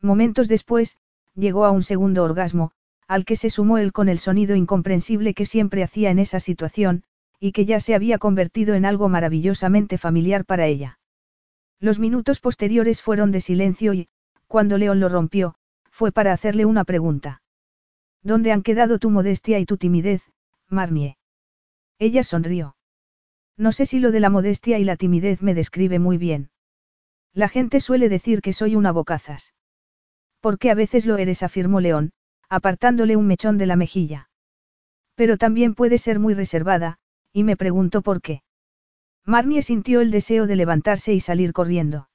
Momentos 0.01 0.49
después, 0.49 0.97
llegó 1.35 1.65
a 1.65 1.71
un 1.71 1.83
segundo 1.83 2.25
orgasmo, 2.25 2.73
al 3.07 3.25
que 3.25 3.37
se 3.37 3.51
sumó 3.51 3.79
él 3.79 3.93
con 3.93 4.09
el 4.09 4.19
sonido 4.19 4.57
incomprensible 4.57 5.35
que 5.35 5.47
siempre 5.47 5.83
hacía 5.83 6.11
en 6.11 6.19
esa 6.19 6.41
situación, 6.41 7.05
y 7.39 7.53
que 7.53 7.67
ya 7.67 7.81
se 7.81 7.95
había 7.95 8.19
convertido 8.19 8.75
en 8.75 8.85
algo 8.85 9.09
maravillosamente 9.09 9.99
familiar 9.99 10.45
para 10.45 10.67
ella. 10.67 10.99
Los 11.79 11.99
minutos 11.99 12.41
posteriores 12.41 13.03
fueron 13.03 13.31
de 13.31 13.41
silencio 13.41 13.93
y, 13.93 14.09
cuando 14.47 14.79
León 14.79 15.01
lo 15.01 15.09
rompió, 15.09 15.57
fue 15.97 16.13
para 16.13 16.35
hacerle 16.35 16.67
una 16.67 16.85
pregunta. 16.85 17.41
¿Dónde 18.23 18.53
han 18.53 18.63
quedado 18.63 18.99
tu 18.99 19.09
modestia 19.09 19.59
y 19.59 19.65
tu 19.65 19.79
timidez, 19.79 20.21
Marnie? 20.69 21.17
Ella 21.99 22.23
sonrió. 22.23 22.77
No 23.57 23.73
sé 23.73 23.87
si 23.87 23.99
lo 23.99 24.11
de 24.11 24.21
la 24.21 24.29
modestia 24.29 24.79
y 24.79 24.85
la 24.85 24.97
timidez 24.97 25.41
me 25.41 25.55
describe 25.55 25.99
muy 25.99 26.19
bien. 26.19 26.51
La 27.33 27.49
gente 27.49 27.81
suele 27.81 28.11
decir 28.11 28.43
que 28.43 28.53
soy 28.53 28.77
una 28.77 28.93
bocazas. 28.93 29.55
Porque 30.41 30.71
a 30.71 30.75
veces 30.75 31.07
lo 31.07 31.17
eres, 31.17 31.43
afirmó 31.43 31.81
León, 31.81 32.13
apartándole 32.51 33.17
un 33.17 33.27
mechón 33.27 33.57
de 33.57 33.65
la 33.65 33.77
mejilla. 33.77 34.29
Pero 35.15 35.39
también 35.39 35.75
puede 35.75 35.97
ser 35.97 36.19
muy 36.19 36.35
reservada, 36.35 36.99
y 37.33 37.43
me 37.43 37.57
preguntó 37.57 38.03
por 38.03 38.21
qué. 38.21 38.43
Marnie 39.25 39.63
sintió 39.63 40.03
el 40.03 40.11
deseo 40.11 40.47
de 40.47 40.57
levantarse 40.57 41.15
y 41.15 41.21
salir 41.21 41.55
corriendo. 41.55 42.11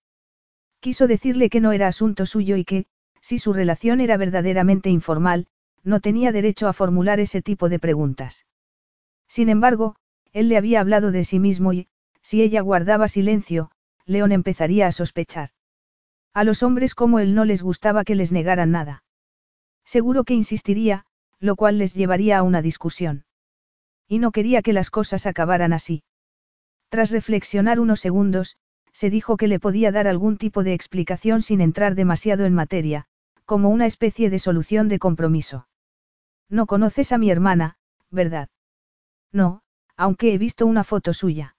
Quiso 0.82 1.08
decirle 1.08 1.50
que 1.50 1.61
no 1.61 1.72
era 1.72 1.88
asunto 1.88 2.27
suyo 2.27 2.58
y 2.58 2.64
que, 2.64 2.85
si 3.22 3.40
su 3.40 3.53
relación 3.53 4.01
era 4.01 4.17
verdaderamente 4.17 4.90
informal, 4.90 5.48
no 5.83 6.00
tenía 6.00 6.32
derecho 6.32 6.67
a 6.67 6.74
formular 6.74 7.19
ese 7.19 7.41
tipo 7.41 7.69
de 7.69 7.80
preguntas. 7.80 8.45
Sin 9.27 9.50
embargo, 9.50 9.95
él 10.33 10.50
le 10.50 10.58
había 10.58 10.82
hablado 10.82 11.11
de 11.11 11.24
sí 11.24 11.40
mismo 11.40 11.74
y, 11.74 11.88
si 12.22 12.41
ella 12.41 12.61
guardaba 12.61 13.08
silencio, 13.08 13.72
León 14.06 14.32
empezaría 14.32 14.88
a 14.88 14.91
sospechar. 14.91 15.50
A 16.33 16.43
los 16.43 16.64
hombres 16.64 16.95
como 16.95 17.19
él 17.19 17.35
no 17.35 17.45
les 17.45 17.61
gustaba 17.61 18.03
que 18.03 18.16
les 18.16 18.32
negaran 18.32 18.72
nada. 18.72 19.03
Seguro 19.85 20.24
que 20.24 20.33
insistiría, 20.33 21.06
lo 21.40 21.56
cual 21.56 21.77
les 21.77 21.93
llevaría 21.93 22.38
a 22.38 22.43
una 22.43 22.61
discusión. 22.61 23.25
Y 24.08 24.19
no 24.19 24.32
quería 24.32 24.61
que 24.61 24.74
las 24.74 24.90
cosas 24.90 25.25
acabaran 25.25 25.74
así. 25.74 26.03
Tras 26.90 27.11
reflexionar 27.11 27.80
unos 27.80 28.00
segundos, 28.00 28.58
se 28.91 29.09
dijo 29.09 29.38
que 29.38 29.48
le 29.48 29.59
podía 29.59 29.91
dar 29.91 30.08
algún 30.08 30.38
tipo 30.38 30.64
de 30.64 30.74
explicación 30.74 31.41
sin 31.41 31.61
entrar 31.61 31.95
demasiado 31.95 32.45
en 32.45 32.53
materia, 32.53 33.08
como 33.51 33.67
una 33.67 33.85
especie 33.85 34.30
de 34.30 34.39
solución 34.39 34.88
de 34.88 34.97
compromiso. 34.97 35.67
No 36.47 36.65
conoces 36.67 37.11
a 37.11 37.17
mi 37.17 37.30
hermana, 37.30 37.75
¿verdad? 38.09 38.47
No, 39.33 39.61
aunque 39.97 40.33
he 40.33 40.38
visto 40.38 40.65
una 40.65 40.85
foto 40.85 41.13
suya. 41.13 41.57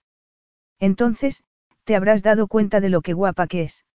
Entonces, 0.79 1.43
te 1.83 1.95
habrás 1.95 2.23
dado 2.23 2.47
cuenta 2.47 2.81
de 2.81 2.89
lo 2.89 3.01
que 3.01 3.13
guapa 3.13 3.45
que 3.45 3.61
es. 3.61 3.85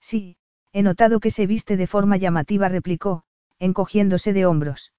Sí, 0.00 0.36
he 0.72 0.84
notado 0.84 1.18
que 1.18 1.32
se 1.32 1.48
viste 1.48 1.76
de 1.76 1.88
forma 1.88 2.16
llamativa, 2.16 2.68
replicó, 2.68 3.24
encogiéndose 3.58 4.32
de 4.32 4.46
hombros. 4.46 4.92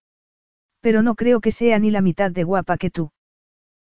Pero 0.82 1.04
no 1.04 1.16
creo 1.16 1.40
que 1.40 1.52
sea 1.52 1.80
ni 1.80 1.92
la 1.92 2.02
mitad 2.02 2.30
de 2.30 2.44
guapa 2.44 2.76
que 2.76 2.90
tú. 2.90 3.14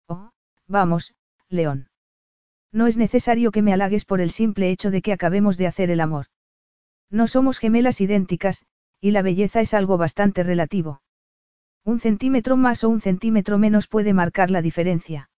Oh, 0.07 0.31
vamos, 0.67 1.13
León. 1.47 1.91
No 2.71 2.87
es 2.87 2.97
necesario 2.97 3.51
que 3.51 3.61
me 3.61 3.71
halagues 3.71 4.03
por 4.03 4.19
el 4.19 4.31
simple 4.31 4.71
hecho 4.71 4.89
de 4.89 5.03
que 5.03 5.13
acabemos 5.13 5.59
de 5.59 5.67
hacer 5.67 5.91
el 5.91 6.01
amor. 6.01 6.25
No 7.11 7.27
somos 7.27 7.59
gemelas 7.59 7.99
idénticas, 7.99 8.65
y 9.01 9.11
la 9.11 9.22
belleza 9.22 9.59
es 9.59 9.73
algo 9.73 9.98
bastante 9.98 10.43
relativo. 10.43 11.01
Un 11.83 11.99
centímetro 11.99 12.56
más 12.56 12.83
o 12.85 12.90
un 12.90 13.01
centímetro 13.01 13.57
menos 13.57 13.88
puede 13.88 14.14
marcar 14.14 14.49
la 14.49 14.61
diferencia. 14.61 15.30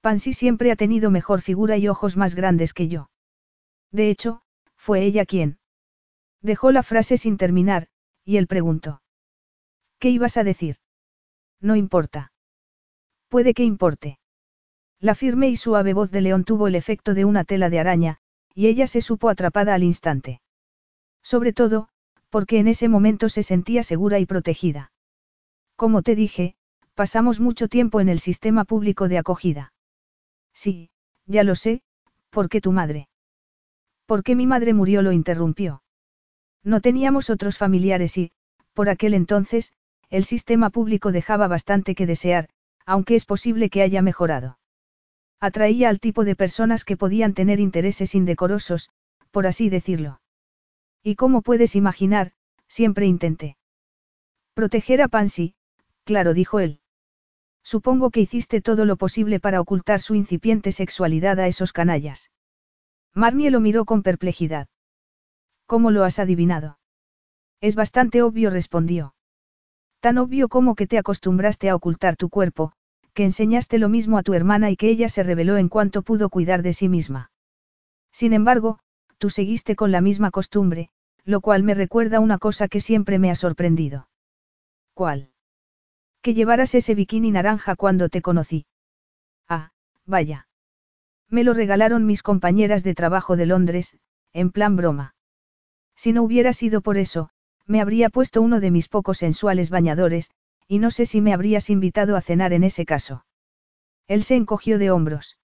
Pansy 0.00 0.32
siempre 0.32 0.70
ha 0.70 0.76
tenido 0.76 1.10
mejor 1.10 1.42
figura 1.42 1.76
y 1.76 1.88
ojos 1.88 2.16
más 2.16 2.34
grandes 2.34 2.72
que 2.72 2.88
yo. 2.88 3.10
De 3.92 4.08
hecho, 4.08 4.42
fue 4.76 5.02
ella 5.02 5.26
quien. 5.26 5.58
Dejó 6.40 6.72
la 6.72 6.82
frase 6.82 7.18
sin 7.18 7.36
terminar, 7.36 7.88
y 8.24 8.38
él 8.38 8.46
preguntó. 8.46 9.02
¿Qué 9.98 10.10
ibas 10.10 10.36
a 10.36 10.44
decir? 10.44 10.76
No 11.60 11.76
importa. 11.76 12.32
Puede 13.28 13.52
que 13.52 13.64
importe. 13.64 14.18
La 15.00 15.14
firme 15.14 15.48
y 15.48 15.56
suave 15.56 15.92
voz 15.92 16.10
de 16.10 16.20
León 16.22 16.44
tuvo 16.44 16.68
el 16.68 16.74
efecto 16.74 17.12
de 17.12 17.24
una 17.24 17.44
tela 17.44 17.68
de 17.68 17.80
araña, 17.80 18.18
y 18.54 18.68
ella 18.68 18.86
se 18.86 19.00
supo 19.00 19.28
atrapada 19.28 19.74
al 19.74 19.82
instante. 19.82 20.40
Sobre 21.32 21.52
todo, 21.52 21.88
porque 22.30 22.60
en 22.60 22.68
ese 22.68 22.88
momento 22.88 23.28
se 23.28 23.42
sentía 23.42 23.82
segura 23.82 24.20
y 24.20 24.26
protegida. 24.26 24.92
Como 25.74 26.02
te 26.02 26.14
dije, 26.14 26.54
pasamos 26.94 27.40
mucho 27.40 27.66
tiempo 27.66 28.00
en 28.00 28.08
el 28.08 28.20
sistema 28.20 28.64
público 28.64 29.08
de 29.08 29.18
acogida. 29.18 29.72
Sí, 30.54 30.88
ya 31.26 31.42
lo 31.42 31.56
sé, 31.56 31.82
porque 32.30 32.60
tu 32.60 32.70
madre. 32.70 33.08
Porque 34.06 34.36
mi 34.36 34.46
madre 34.46 34.72
murió 34.72 35.02
lo 35.02 35.10
interrumpió. 35.10 35.82
No 36.62 36.80
teníamos 36.80 37.28
otros 37.28 37.58
familiares 37.58 38.16
y, 38.18 38.30
por 38.72 38.88
aquel 38.88 39.12
entonces, 39.12 39.72
el 40.10 40.22
sistema 40.22 40.70
público 40.70 41.10
dejaba 41.10 41.48
bastante 41.48 41.96
que 41.96 42.06
desear, 42.06 42.48
aunque 42.84 43.16
es 43.16 43.24
posible 43.24 43.68
que 43.68 43.82
haya 43.82 44.00
mejorado. 44.00 44.60
Atraía 45.40 45.88
al 45.88 45.98
tipo 45.98 46.24
de 46.24 46.36
personas 46.36 46.84
que 46.84 46.96
podían 46.96 47.34
tener 47.34 47.58
intereses 47.58 48.14
indecorosos, 48.14 48.90
por 49.32 49.48
así 49.48 49.70
decirlo. 49.70 50.20
Y 51.08 51.14
como 51.14 51.40
puedes 51.40 51.76
imaginar, 51.76 52.32
siempre 52.66 53.06
intenté. 53.06 53.56
Proteger 54.54 55.00
a 55.02 55.06
Pansy, 55.06 55.54
claro, 56.02 56.34
dijo 56.34 56.58
él. 56.58 56.80
Supongo 57.62 58.10
que 58.10 58.22
hiciste 58.22 58.60
todo 58.60 58.84
lo 58.84 58.96
posible 58.96 59.38
para 59.38 59.60
ocultar 59.60 60.00
su 60.00 60.16
incipiente 60.16 60.72
sexualidad 60.72 61.38
a 61.38 61.46
esos 61.46 61.72
canallas. 61.72 62.32
Marnie 63.14 63.52
lo 63.52 63.60
miró 63.60 63.84
con 63.84 64.02
perplejidad. 64.02 64.66
¿Cómo 65.66 65.92
lo 65.92 66.02
has 66.02 66.18
adivinado? 66.18 66.80
Es 67.60 67.76
bastante 67.76 68.22
obvio, 68.22 68.50
respondió. 68.50 69.14
Tan 70.00 70.18
obvio 70.18 70.48
como 70.48 70.74
que 70.74 70.88
te 70.88 70.98
acostumbraste 70.98 71.70
a 71.70 71.76
ocultar 71.76 72.16
tu 72.16 72.30
cuerpo, 72.30 72.72
que 73.14 73.22
enseñaste 73.22 73.78
lo 73.78 73.88
mismo 73.88 74.18
a 74.18 74.24
tu 74.24 74.34
hermana 74.34 74.72
y 74.72 74.76
que 74.76 74.88
ella 74.88 75.08
se 75.08 75.22
reveló 75.22 75.56
en 75.56 75.68
cuanto 75.68 76.02
pudo 76.02 76.30
cuidar 76.30 76.62
de 76.62 76.72
sí 76.72 76.88
misma. 76.88 77.30
Sin 78.10 78.32
embargo, 78.32 78.80
tú 79.18 79.30
seguiste 79.30 79.76
con 79.76 79.92
la 79.92 80.00
misma 80.00 80.32
costumbre, 80.32 80.90
lo 81.26 81.40
cual 81.40 81.64
me 81.64 81.74
recuerda 81.74 82.20
una 82.20 82.38
cosa 82.38 82.68
que 82.68 82.80
siempre 82.80 83.18
me 83.18 83.30
ha 83.30 83.34
sorprendido. 83.34 84.08
¿Cuál? 84.94 85.32
Que 86.22 86.32
llevaras 86.32 86.74
ese 86.74 86.94
bikini 86.94 87.32
naranja 87.32 87.74
cuando 87.74 88.08
te 88.08 88.22
conocí. 88.22 88.66
Ah, 89.48 89.72
vaya. 90.06 90.48
Me 91.28 91.42
lo 91.42 91.52
regalaron 91.52 92.06
mis 92.06 92.22
compañeras 92.22 92.84
de 92.84 92.94
trabajo 92.94 93.36
de 93.36 93.46
Londres, 93.46 93.98
en 94.32 94.52
plan 94.52 94.76
broma. 94.76 95.14
Si 95.96 96.12
no 96.12 96.22
hubiera 96.22 96.52
sido 96.52 96.80
por 96.80 96.96
eso, 96.96 97.30
me 97.66 97.80
habría 97.80 98.08
puesto 98.08 98.40
uno 98.40 98.60
de 98.60 98.70
mis 98.70 98.88
pocos 98.88 99.18
sensuales 99.18 99.68
bañadores, 99.70 100.30
y 100.68 100.78
no 100.78 100.92
sé 100.92 101.06
si 101.06 101.20
me 101.20 101.34
habrías 101.34 101.70
invitado 101.70 102.16
a 102.16 102.20
cenar 102.20 102.52
en 102.52 102.62
ese 102.62 102.86
caso. 102.86 103.26
Él 104.06 104.22
se 104.22 104.36
encogió 104.36 104.78
de 104.78 104.92
hombros. 104.92 105.38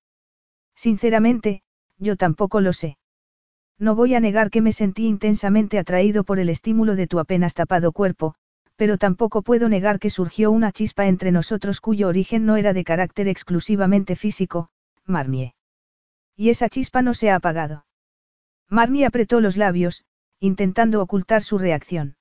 Sinceramente, 0.77 1.63
yo 1.99 2.17
tampoco 2.17 2.61
lo 2.61 2.73
sé. 2.73 2.99
No 3.83 3.97
voy 3.97 4.15
a 4.15 4.21
negar 4.21 4.51
que 4.51 4.61
me 4.61 4.71
sentí 4.71 5.09
intensamente 5.09 5.77
atraído 5.77 6.23
por 6.23 6.39
el 6.39 6.51
estímulo 6.51 6.95
de 6.95 7.09
tu 7.09 7.19
apenas 7.19 7.53
tapado 7.53 7.91
cuerpo, 7.91 8.37
pero 8.77 8.97
tampoco 8.97 9.43
puedo 9.43 9.69
negar 9.69 9.99
que 9.99 10.09
surgió 10.09 10.53
una 10.53 10.71
chispa 10.71 11.09
entre 11.09 11.33
nosotros 11.33 11.81
cuyo 11.81 12.07
origen 12.07 12.47
no 12.47 12.57
era 12.57 12.75
de 12.75 12.85
carácter 12.85 13.27
exclusivamente 13.27 14.15
físico, 14.15 14.69
Marnie. 15.05 15.57
Y 16.37 16.51
esa 16.51 16.69
chispa 16.69 17.03
no 17.03 17.13
se 17.13 17.31
ha 17.31 17.35
apagado. 17.35 17.85
Marnie 18.69 19.05
apretó 19.05 19.41
los 19.41 19.57
labios, 19.57 20.05
intentando 20.39 21.03
ocultar 21.03 21.43
su 21.43 21.59
reacción. 21.59 22.15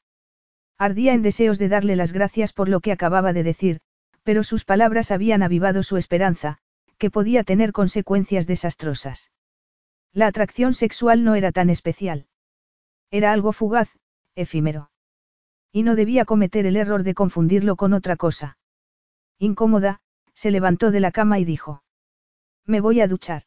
Ardía 0.80 1.14
en 1.14 1.22
deseos 1.22 1.60
de 1.60 1.70
darle 1.70 1.96
las 1.96 2.12
gracias 2.12 2.54
por 2.54 2.70
lo 2.70 2.80
que 2.80 2.92
acababa 2.92 3.34
de 3.34 3.44
decir, 3.44 3.82
pero 4.24 4.42
sus 4.42 4.66
palabras 4.66 5.12
habían 5.12 5.44
avivado 5.44 5.84
su 5.84 5.98
esperanza, 5.98 6.58
que 6.98 7.12
podía 7.12 7.44
tener 7.44 7.72
consecuencias 7.72 8.48
desastrosas. 8.48 9.30
La 10.14 10.28
atracción 10.28 10.74
sexual 10.74 11.24
no 11.24 11.36
era 11.36 11.52
tan 11.52 11.70
especial. 11.70 12.28
Era 13.12 13.32
algo 13.32 13.54
fugaz, 13.54 13.98
efímero. 14.36 14.92
Y 15.72 15.84
no 15.84 15.96
debía 15.96 16.26
cometer 16.26 16.66
el 16.66 16.76
error 16.76 17.04
de 17.04 17.14
confundirlo 17.14 17.76
con 17.78 17.94
otra 17.94 18.18
cosa. 18.18 18.58
Incómoda, 19.40 20.02
se 20.34 20.52
levantó 20.52 20.92
de 20.92 21.00
la 21.00 21.12
cama 21.12 21.40
y 21.40 21.46
dijo. 21.46 21.84
Me 22.66 22.82
voy 22.82 23.02
a 23.02 23.08
duchar. 23.08 23.44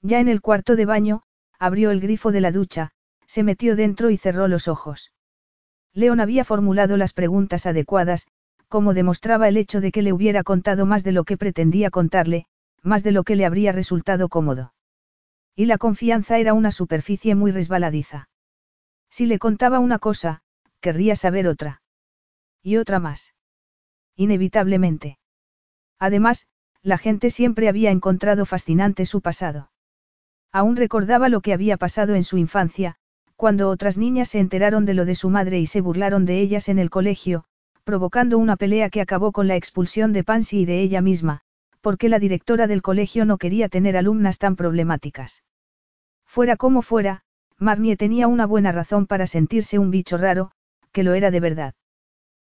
Ya 0.00 0.20
en 0.20 0.28
el 0.28 0.40
cuarto 0.40 0.76
de 0.76 0.86
baño, 0.86 1.22
abrió 1.58 1.90
el 1.90 2.00
grifo 2.00 2.32
de 2.32 2.40
la 2.40 2.50
ducha, 2.50 2.90
se 3.26 3.42
metió 3.42 3.76
dentro 3.76 4.10
y 4.10 4.16
cerró 4.16 4.48
los 4.48 4.68
ojos. 4.68 5.12
León 5.92 6.20
había 6.20 6.44
formulado 6.44 6.96
las 6.96 7.12
preguntas 7.12 7.66
adecuadas, 7.66 8.26
como 8.68 8.92
demostraba 8.92 9.48
el 9.48 9.56
hecho 9.56 9.80
de 9.80 9.92
que 9.92 10.02
le 10.02 10.12
hubiera 10.12 10.42
contado 10.42 10.84
más 10.86 11.04
de 11.04 11.12
lo 11.12 11.24
que 11.24 11.36
pretendía 11.36 11.90
contarle, 11.90 12.46
más 12.82 13.02
de 13.02 13.12
lo 13.12 13.22
que 13.22 13.36
le 13.36 13.46
habría 13.46 13.72
resultado 13.72 14.28
cómodo. 14.28 14.73
Y 15.56 15.66
la 15.66 15.78
confianza 15.78 16.38
era 16.38 16.52
una 16.52 16.72
superficie 16.72 17.34
muy 17.34 17.52
resbaladiza. 17.52 18.28
Si 19.08 19.26
le 19.26 19.38
contaba 19.38 19.78
una 19.78 19.98
cosa, 19.98 20.42
querría 20.80 21.16
saber 21.16 21.46
otra. 21.46 21.82
Y 22.62 22.76
otra 22.76 22.98
más. 22.98 23.34
Inevitablemente. 24.16 25.18
Además, 25.98 26.48
la 26.82 26.98
gente 26.98 27.30
siempre 27.30 27.68
había 27.68 27.90
encontrado 27.90 28.46
fascinante 28.46 29.06
su 29.06 29.20
pasado. 29.20 29.70
Aún 30.52 30.76
recordaba 30.76 31.28
lo 31.28 31.40
que 31.40 31.52
había 31.52 31.76
pasado 31.76 32.14
en 32.14 32.24
su 32.24 32.36
infancia, 32.36 32.96
cuando 33.36 33.68
otras 33.68 33.98
niñas 33.98 34.28
se 34.28 34.38
enteraron 34.38 34.84
de 34.84 34.94
lo 34.94 35.04
de 35.04 35.14
su 35.14 35.30
madre 35.30 35.58
y 35.60 35.66
se 35.66 35.80
burlaron 35.80 36.24
de 36.24 36.40
ellas 36.40 36.68
en 36.68 36.78
el 36.78 36.90
colegio, 36.90 37.44
provocando 37.84 38.38
una 38.38 38.56
pelea 38.56 38.90
que 38.90 39.00
acabó 39.00 39.32
con 39.32 39.48
la 39.48 39.56
expulsión 39.56 40.12
de 40.12 40.24
Pansy 40.24 40.60
y 40.60 40.64
de 40.64 40.80
ella 40.80 41.00
misma, 41.00 41.42
porque 41.84 42.08
la 42.08 42.18
directora 42.18 42.66
del 42.66 42.80
colegio 42.80 43.26
no 43.26 43.36
quería 43.36 43.68
tener 43.68 43.98
alumnas 43.98 44.38
tan 44.38 44.56
problemáticas. 44.56 45.44
Fuera 46.24 46.56
como 46.56 46.80
fuera, 46.80 47.24
Marnie 47.58 47.98
tenía 47.98 48.26
una 48.26 48.46
buena 48.46 48.72
razón 48.72 49.06
para 49.06 49.26
sentirse 49.26 49.78
un 49.78 49.90
bicho 49.90 50.16
raro, 50.16 50.50
que 50.92 51.02
lo 51.02 51.12
era 51.12 51.30
de 51.30 51.40
verdad. 51.40 51.74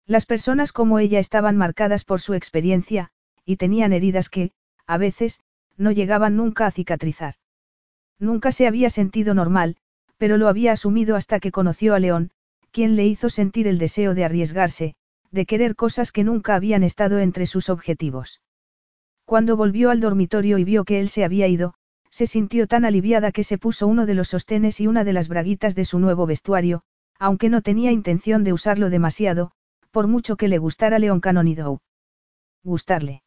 Las 0.07 0.27
personas 0.27 0.71
como 0.71 0.99
ella 0.99 1.19
estaban 1.19 1.57
marcadas 1.57 2.05
por 2.05 2.21
su 2.21 2.35
experiencia, 2.35 3.09
y 3.47 3.57
tenían 3.57 3.95
heridas 3.95 4.29
que, 4.29 4.53
a 4.87 4.99
veces, 4.99 5.41
no 5.79 5.93
llegaban 5.93 6.37
nunca 6.37 6.67
a 6.67 6.71
cicatrizar. 6.71 7.37
Nunca 8.19 8.53
se 8.53 8.67
había 8.67 8.91
sentido 8.91 9.33
normal, 9.33 9.79
pero 10.19 10.37
lo 10.37 10.47
había 10.47 10.73
asumido 10.73 11.17
hasta 11.17 11.41
que 11.41 11.53
conoció 11.53 11.95
a 11.95 11.99
León, 12.01 12.33
quien 12.71 12.97
le 12.97 13.07
hizo 13.07 13.31
sentir 13.31 13.67
el 13.67 13.79
deseo 13.79 14.15
de 14.15 14.27
arriesgarse, 14.27 14.95
de 15.31 15.47
querer 15.47 15.75
cosas 15.75 16.13
que 16.13 16.23
nunca 16.23 16.55
habían 16.55 16.83
estado 16.83 17.19
entre 17.19 17.47
sus 17.47 17.71
objetivos. 17.71 18.43
Cuando 19.33 19.57
volvió 19.57 19.89
al 19.89 20.01
dormitorio 20.01 20.59
y 20.59 20.65
vio 20.65 20.85
que 20.85 21.01
él 21.01 21.09
se 21.09 21.25
había 21.25 21.49
ido, 21.49 21.73
se 22.11 22.27
sintió 22.27 22.67
tan 22.67 22.85
aliviada 22.85 23.33
que 23.33 23.45
se 23.45 23.57
puso 23.57 23.87
uno 23.87 24.05
de 24.05 24.13
los 24.13 24.29
sostenes 24.29 24.79
y 24.79 24.87
una 24.87 25.05
de 25.05 25.15
las 25.15 25.29
braguitas 25.29 25.75
de 25.75 25.87
su 25.87 25.99
nuevo 25.99 26.27
vestuario, 26.27 26.83
aunque 27.19 27.49
no 27.49 27.63
tenía 27.63 27.93
intención 27.93 28.45
de 28.45 28.53
usarlo 28.53 28.91
demasiado, 28.91 29.53
por 29.91 30.07
mucho 30.07 30.37
que 30.37 30.49
le 30.49 30.59
gustara 30.59 30.99
León 30.99 31.21
Canonidow. 31.21 31.81
Gustarle. 32.63 33.23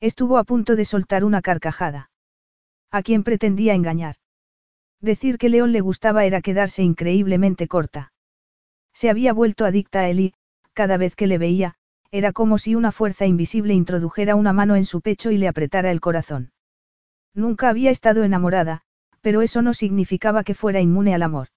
Estuvo 0.00 0.38
a 0.38 0.44
punto 0.44 0.76
de 0.76 0.86
soltar 0.86 1.24
una 1.24 1.42
carcajada. 1.42 2.10
¿A 2.90 3.02
quién 3.02 3.22
pretendía 3.22 3.74
engañar? 3.74 4.14
Decir 5.02 5.36
que 5.36 5.50
León 5.50 5.72
le 5.72 5.82
gustaba 5.82 6.24
era 6.24 6.40
quedarse 6.40 6.82
increíblemente 6.82 7.68
corta. 7.68 8.14
Se 8.94 9.10
había 9.10 9.34
vuelto 9.34 9.66
adicta 9.66 10.00
a 10.00 10.08
él 10.08 10.20
y, 10.20 10.34
cada 10.72 10.96
vez 10.96 11.14
que 11.14 11.26
le 11.26 11.36
veía, 11.36 11.76
era 12.10 12.32
como 12.32 12.58
si 12.58 12.74
una 12.74 12.92
fuerza 12.92 13.26
invisible 13.26 13.74
introdujera 13.74 14.34
una 14.34 14.52
mano 14.52 14.76
en 14.76 14.84
su 14.84 15.00
pecho 15.00 15.30
y 15.30 15.38
le 15.38 15.48
apretara 15.48 15.90
el 15.90 16.00
corazón. 16.00 16.52
Nunca 17.34 17.68
había 17.68 17.90
estado 17.90 18.24
enamorada, 18.24 18.82
pero 19.20 19.42
eso 19.42 19.62
no 19.62 19.74
significaba 19.74 20.44
que 20.44 20.54
fuera 20.54 20.80
inmune 20.80 21.14
al 21.14 21.22
amor. 21.22 21.48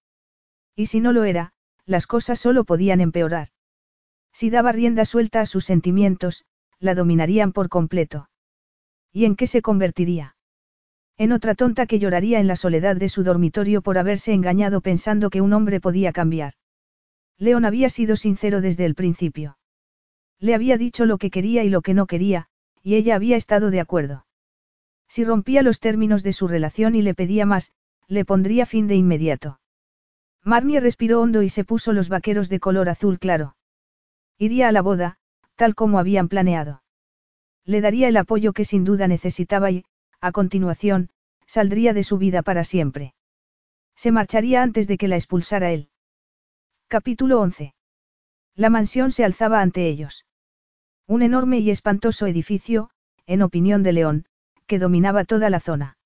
Y 0.76 0.88
si 0.88 1.00
no 1.00 1.14
lo 1.14 1.24
era, 1.24 1.54
las 1.86 2.08
cosas 2.08 2.40
solo 2.40 2.66
podían 2.66 3.02
empeorar. 3.02 3.50
Si 4.34 4.50
daba 4.50 4.72
rienda 4.72 5.06
suelta 5.06 5.42
a 5.42 5.46
sus 5.46 5.66
sentimientos, 5.66 6.46
la 6.80 6.96
dominarían 6.96 7.54
por 7.54 7.70
completo. 7.70 8.30
¿Y 9.12 9.26
en 9.26 9.36
qué 9.36 9.48
se 9.48 9.62
convertiría? 9.62 10.36
En 11.18 11.32
otra 11.32 11.56
tonta 11.56 11.86
que 11.86 12.00
lloraría 12.00 12.40
en 12.40 12.48
la 12.48 12.56
soledad 12.56 12.96
de 12.96 13.10
su 13.10 13.24
dormitorio 13.24 13.82
por 13.82 13.98
haberse 13.98 14.34
engañado 14.34 14.82
pensando 14.82 15.30
que 15.30 15.42
un 15.42 15.54
hombre 15.54 15.80
podía 15.80 16.12
cambiar. 16.12 16.54
León 17.38 17.66
había 17.66 17.90
sido 17.90 18.16
sincero 18.16 18.62
desde 18.62 18.86
el 18.86 18.96
principio. 18.96 19.58
Le 20.42 20.56
había 20.56 20.78
dicho 20.78 21.06
lo 21.06 21.20
que 21.20 21.30
quería 21.30 21.64
y 21.64 21.70
lo 21.70 21.82
que 21.82 21.94
no 21.94 22.08
quería, 22.08 22.48
y 22.82 22.96
ella 22.96 23.16
había 23.16 23.38
estado 23.38 23.70
de 23.70 23.80
acuerdo. 23.80 24.26
Si 25.08 25.24
rompía 25.24 25.62
los 25.62 25.80
términos 25.80 26.24
de 26.24 26.34
su 26.34 26.48
relación 26.48 26.96
y 26.96 27.04
le 27.04 27.14
pedía 27.14 27.46
más, 27.46 27.74
le 28.08 28.26
pondría 28.26 28.66
fin 28.66 28.88
de 28.88 28.96
inmediato. 28.96 29.60
Marnie 30.44 30.80
respiró 30.80 31.22
hondo 31.22 31.44
y 31.44 31.50
se 31.50 31.64
puso 31.64 31.94
los 31.94 32.10
vaqueros 32.10 32.50
de 32.50 32.60
color 32.60 32.90
azul 32.90 33.20
claro. 33.20 33.56
Iría 34.40 34.68
a 34.68 34.72
la 34.72 34.82
boda, 34.82 35.20
tal 35.56 35.76
como 35.76 36.00
habían 36.00 36.28
planeado. 36.28 36.82
Le 37.64 37.80
daría 37.80 38.08
el 38.08 38.18
apoyo 38.18 38.52
que 38.54 38.66
sin 38.66 38.84
duda 38.84 39.08
necesitaba 39.08 39.70
y, 39.70 39.86
a 40.20 40.32
continuación, 40.32 41.12
saldría 41.46 41.94
de 41.94 42.04
su 42.04 42.18
vida 42.18 42.42
para 42.42 42.64
siempre. 42.64 43.14
Se 43.96 44.12
marcharía 44.12 44.64
antes 44.64 44.88
de 44.88 44.98
que 44.98 45.08
la 45.08 45.18
expulsara 45.18 45.72
él. 45.72 45.90
Capítulo 46.88 47.40
11. 47.42 47.76
La 48.56 48.72
mansión 48.72 49.12
se 49.12 49.24
alzaba 49.24 49.62
ante 49.62 49.88
ellos. 49.88 50.26
Un 51.08 51.22
enorme 51.22 51.60
y 51.60 51.72
espantoso 51.72 52.28
edificio, 52.28 52.90
en 53.26 53.42
opinión 53.42 53.84
de 53.84 53.94
León, 53.94 54.26
que 54.68 54.80
dominaba 54.80 55.26
toda 55.26 55.50
la 55.50 55.60
zona. 55.60 55.98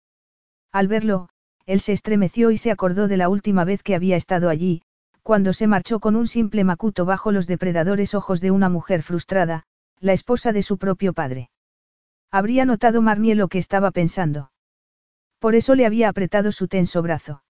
Al 0.72 0.88
verlo, 0.88 1.30
él 1.66 1.80
se 1.80 1.94
estremeció 1.94 2.52
y 2.52 2.58
se 2.58 2.72
acordó 2.72 3.08
de 3.08 3.18
la 3.18 3.30
última 3.30 3.64
vez 3.64 3.84
que 3.84 3.96
había 3.96 4.16
estado 4.16 4.50
allí, 4.50 4.82
cuando 5.24 5.54
se 5.54 5.68
marchó 5.68 6.00
con 6.00 6.16
un 6.16 6.28
simple 6.28 6.64
macuto 6.64 7.06
bajo 7.06 7.32
los 7.32 7.48
depredadores 7.48 8.14
ojos 8.14 8.42
de 8.42 8.52
una 8.52 8.70
mujer 8.70 9.02
frustrada, 9.02 9.64
la 10.00 10.14
esposa 10.14 10.54
de 10.54 10.62
su 10.62 10.78
propio 10.78 11.14
padre. 11.14 11.50
Habría 12.32 12.66
notado 12.66 13.02
Marnie 13.02 13.36
lo 13.36 13.48
que 13.48 13.58
estaba 13.58 13.92
pensando. 13.92 14.52
Por 15.40 15.56
eso 15.56 15.76
le 15.76 15.86
había 15.86 16.10
apretado 16.10 16.52
su 16.52 16.68
tenso 16.68 17.02
brazo. 17.02 17.44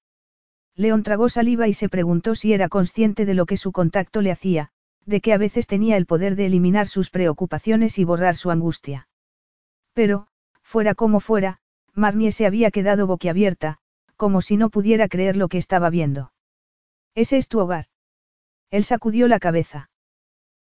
León 0.76 1.04
tragó 1.04 1.30
saliva 1.30 1.68
y 1.68 1.74
se 1.74 1.90
preguntó 1.90 2.36
si 2.36 2.54
era 2.54 2.70
consciente 2.70 3.26
de 3.26 3.34
lo 3.34 3.46
que 3.46 3.58
su 3.58 3.72
contacto 3.72 4.22
le 4.22 4.32
hacía, 4.32 4.72
de 5.06 5.22
que 5.22 5.34
a 5.34 5.38
veces 5.38 5.68
tenía 5.68 5.98
el 5.98 6.06
poder 6.06 6.36
de 6.36 6.48
eliminar 6.48 6.88
sus 6.88 7.10
preocupaciones 7.10 8.00
y 8.00 8.04
borrar 8.04 8.36
su 8.36 8.52
angustia. 8.52 9.08
Pero, 9.94 10.28
fuera 10.62 10.96
como 10.96 11.20
fuera, 11.20 11.60
Marnie 11.94 12.32
se 12.32 12.46
había 12.46 12.72
quedado 12.72 13.08
boquiabierta, 13.08 13.78
como 14.16 14.42
si 14.42 14.58
no 14.58 14.70
pudiera 14.70 15.08
creer 15.08 15.38
lo 15.38 15.48
que 15.48 15.58
estaba 15.58 15.90
viendo. 15.90 16.34
¿Ese 17.14 17.38
es 17.38 17.48
tu 17.48 17.60
hogar? 17.60 17.86
Él 18.72 18.84
sacudió 18.84 19.28
la 19.28 19.40
cabeza. 19.40 19.90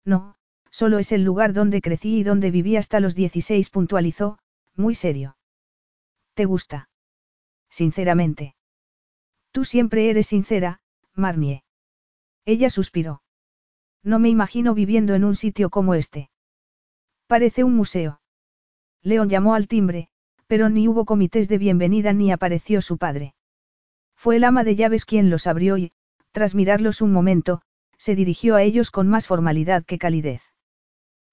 No, 0.04 0.36
solo 0.70 0.98
es 0.98 1.12
el 1.12 1.22
lugar 1.22 1.52
donde 1.52 1.80
crecí 1.80 2.18
y 2.18 2.22
donde 2.22 2.50
viví 2.50 2.76
hasta 2.76 2.98
los 3.00 3.14
16, 3.14 3.70
puntualizó, 3.70 4.38
muy 4.74 4.94
serio. 4.94 5.36
¿Te 6.34 6.44
gusta? 6.46 6.88
Sinceramente. 7.68 8.56
Tú 9.52 9.64
siempre 9.64 10.10
eres 10.10 10.28
sincera, 10.28 10.80
Marnie. 11.14 11.64
Ella 12.44 12.70
suspiró. 12.70 13.22
No 14.02 14.18
me 14.18 14.28
imagino 14.28 14.74
viviendo 14.74 15.14
en 15.14 15.24
un 15.24 15.34
sitio 15.34 15.70
como 15.70 15.94
este. 15.94 16.30
Parece 17.26 17.64
un 17.64 17.74
museo. 17.74 18.20
León 19.02 19.28
llamó 19.28 19.54
al 19.54 19.68
timbre, 19.68 20.08
pero 20.46 20.68
ni 20.68 20.88
hubo 20.88 21.04
comités 21.04 21.48
de 21.48 21.58
bienvenida 21.58 22.12
ni 22.12 22.32
apareció 22.32 22.82
su 22.82 22.98
padre. 22.98 23.34
Fue 24.16 24.36
el 24.36 24.44
ama 24.44 24.64
de 24.64 24.76
llaves 24.76 25.04
quien 25.04 25.30
los 25.30 25.46
abrió 25.46 25.78
y, 25.78 25.92
tras 26.32 26.54
mirarlos 26.54 27.00
un 27.00 27.12
momento, 27.12 27.62
se 27.96 28.14
dirigió 28.14 28.56
a 28.56 28.62
ellos 28.62 28.90
con 28.90 29.08
más 29.08 29.26
formalidad 29.26 29.84
que 29.84 29.98
calidez. 29.98 30.42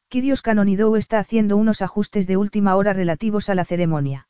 Kirios 0.10 0.42
Canonidou 0.42 0.96
está 0.96 1.20
haciendo 1.20 1.58
unos 1.58 1.82
ajustes 1.82 2.28
de 2.28 2.38
última 2.38 2.76
hora 2.76 2.94
relativos 2.94 3.50
a 3.50 3.56
la 3.56 3.66
ceremonia. 3.66 4.28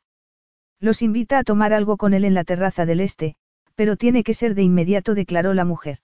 Los 0.80 1.02
invita 1.02 1.38
a 1.38 1.44
tomar 1.44 1.72
algo 1.72 1.96
con 1.96 2.14
él 2.14 2.24
en 2.24 2.34
la 2.34 2.44
terraza 2.44 2.86
del 2.86 3.00
este, 3.00 3.36
pero 3.74 3.96
tiene 3.96 4.24
que 4.24 4.34
ser 4.34 4.54
de 4.54 4.62
inmediato, 4.62 5.14
declaró 5.14 5.54
la 5.54 5.64
mujer. 5.64 5.98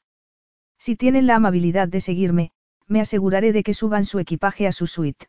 Si 0.79 0.97
tienen 0.97 1.27
la 1.27 1.37
amabilidad 1.37 1.89
de 1.89 2.01
seguirme, 2.01 2.51
me 2.87 3.01
aseguraré 3.01 3.53
de 3.53 3.63
que 3.63 3.75
suban 3.75 4.05
su 4.05 4.19
equipaje 4.19 4.67
a 4.67 4.73
su 4.73 4.87
suite. 4.87 5.27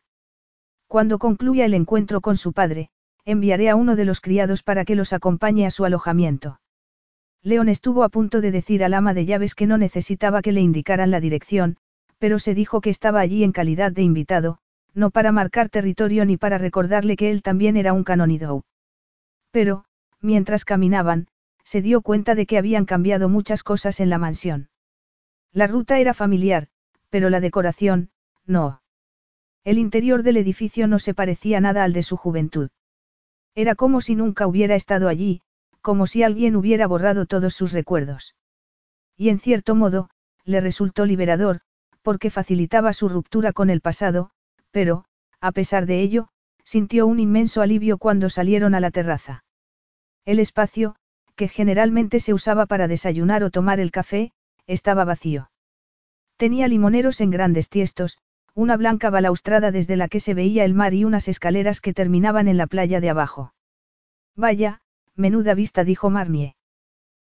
Cuando 0.86 1.18
concluya 1.18 1.64
el 1.64 1.74
encuentro 1.74 2.20
con 2.20 2.36
su 2.36 2.52
padre, 2.52 2.90
enviaré 3.24 3.70
a 3.70 3.76
uno 3.76 3.96
de 3.96 4.04
los 4.04 4.20
criados 4.20 4.62
para 4.62 4.84
que 4.84 4.94
los 4.94 5.12
acompañe 5.12 5.66
a 5.66 5.70
su 5.70 5.84
alojamiento. 5.84 6.60
León 7.42 7.68
estuvo 7.68 8.04
a 8.04 8.08
punto 8.08 8.40
de 8.40 8.50
decir 8.50 8.84
al 8.84 8.94
ama 8.94 9.14
de 9.14 9.24
llaves 9.24 9.54
que 9.54 9.66
no 9.66 9.78
necesitaba 9.78 10.42
que 10.42 10.52
le 10.52 10.60
indicaran 10.60 11.10
la 11.10 11.20
dirección, 11.20 11.76
pero 12.18 12.38
se 12.38 12.54
dijo 12.54 12.80
que 12.80 12.90
estaba 12.90 13.20
allí 13.20 13.44
en 13.44 13.52
calidad 13.52 13.92
de 13.92 14.02
invitado, 14.02 14.58
no 14.94 15.10
para 15.10 15.32
marcar 15.32 15.68
territorio 15.68 16.24
ni 16.24 16.36
para 16.36 16.58
recordarle 16.58 17.16
que 17.16 17.30
él 17.30 17.42
también 17.42 17.76
era 17.76 17.92
un 17.92 18.04
canonidou. 18.04 18.62
Pero, 19.50 19.84
mientras 20.20 20.64
caminaban, 20.64 21.28
se 21.64 21.82
dio 21.82 22.00
cuenta 22.00 22.34
de 22.34 22.46
que 22.46 22.58
habían 22.58 22.84
cambiado 22.84 23.28
muchas 23.28 23.62
cosas 23.62 24.00
en 24.00 24.10
la 24.10 24.18
mansión. 24.18 24.68
La 25.56 25.66
ruta 25.66 25.98
era 25.98 26.12
familiar, 26.12 26.68
pero 27.08 27.30
la 27.30 27.40
decoración, 27.40 28.10
no. 28.44 28.82
El 29.64 29.78
interior 29.78 30.22
del 30.22 30.36
edificio 30.36 30.86
no 30.86 30.98
se 30.98 31.14
parecía 31.14 31.62
nada 31.62 31.82
al 31.82 31.94
de 31.94 32.02
su 32.02 32.18
juventud. 32.18 32.68
Era 33.54 33.74
como 33.74 34.02
si 34.02 34.16
nunca 34.16 34.46
hubiera 34.46 34.74
estado 34.74 35.08
allí, 35.08 35.40
como 35.80 36.06
si 36.06 36.22
alguien 36.22 36.56
hubiera 36.56 36.86
borrado 36.86 37.24
todos 37.24 37.54
sus 37.54 37.72
recuerdos. 37.72 38.34
Y 39.16 39.30
en 39.30 39.38
cierto 39.38 39.74
modo, 39.74 40.10
le 40.44 40.60
resultó 40.60 41.06
liberador, 41.06 41.62
porque 42.02 42.28
facilitaba 42.28 42.92
su 42.92 43.08
ruptura 43.08 43.54
con 43.54 43.70
el 43.70 43.80
pasado, 43.80 44.28
pero, 44.72 45.06
a 45.40 45.52
pesar 45.52 45.86
de 45.86 46.02
ello, 46.02 46.28
sintió 46.64 47.06
un 47.06 47.18
inmenso 47.18 47.62
alivio 47.62 47.96
cuando 47.96 48.28
salieron 48.28 48.74
a 48.74 48.80
la 48.80 48.90
terraza. 48.90 49.42
El 50.26 50.38
espacio, 50.38 50.96
que 51.34 51.48
generalmente 51.48 52.20
se 52.20 52.34
usaba 52.34 52.66
para 52.66 52.88
desayunar 52.88 53.42
o 53.42 53.50
tomar 53.50 53.80
el 53.80 53.90
café, 53.90 54.34
estaba 54.66 55.04
vacío. 55.04 55.50
Tenía 56.36 56.68
limoneros 56.68 57.20
en 57.20 57.30
grandes 57.30 57.68
tiestos, 57.68 58.18
una 58.54 58.76
blanca 58.76 59.10
balaustrada 59.10 59.70
desde 59.70 59.96
la 59.96 60.08
que 60.08 60.20
se 60.20 60.34
veía 60.34 60.64
el 60.64 60.74
mar 60.74 60.94
y 60.94 61.04
unas 61.04 61.28
escaleras 61.28 61.80
que 61.80 61.92
terminaban 61.92 62.48
en 62.48 62.56
la 62.56 62.66
playa 62.66 63.00
de 63.00 63.10
abajo. 63.10 63.52
Vaya, 64.34 64.80
menuda 65.14 65.54
vista, 65.54 65.84
dijo 65.84 66.10
Marnie. 66.10 66.56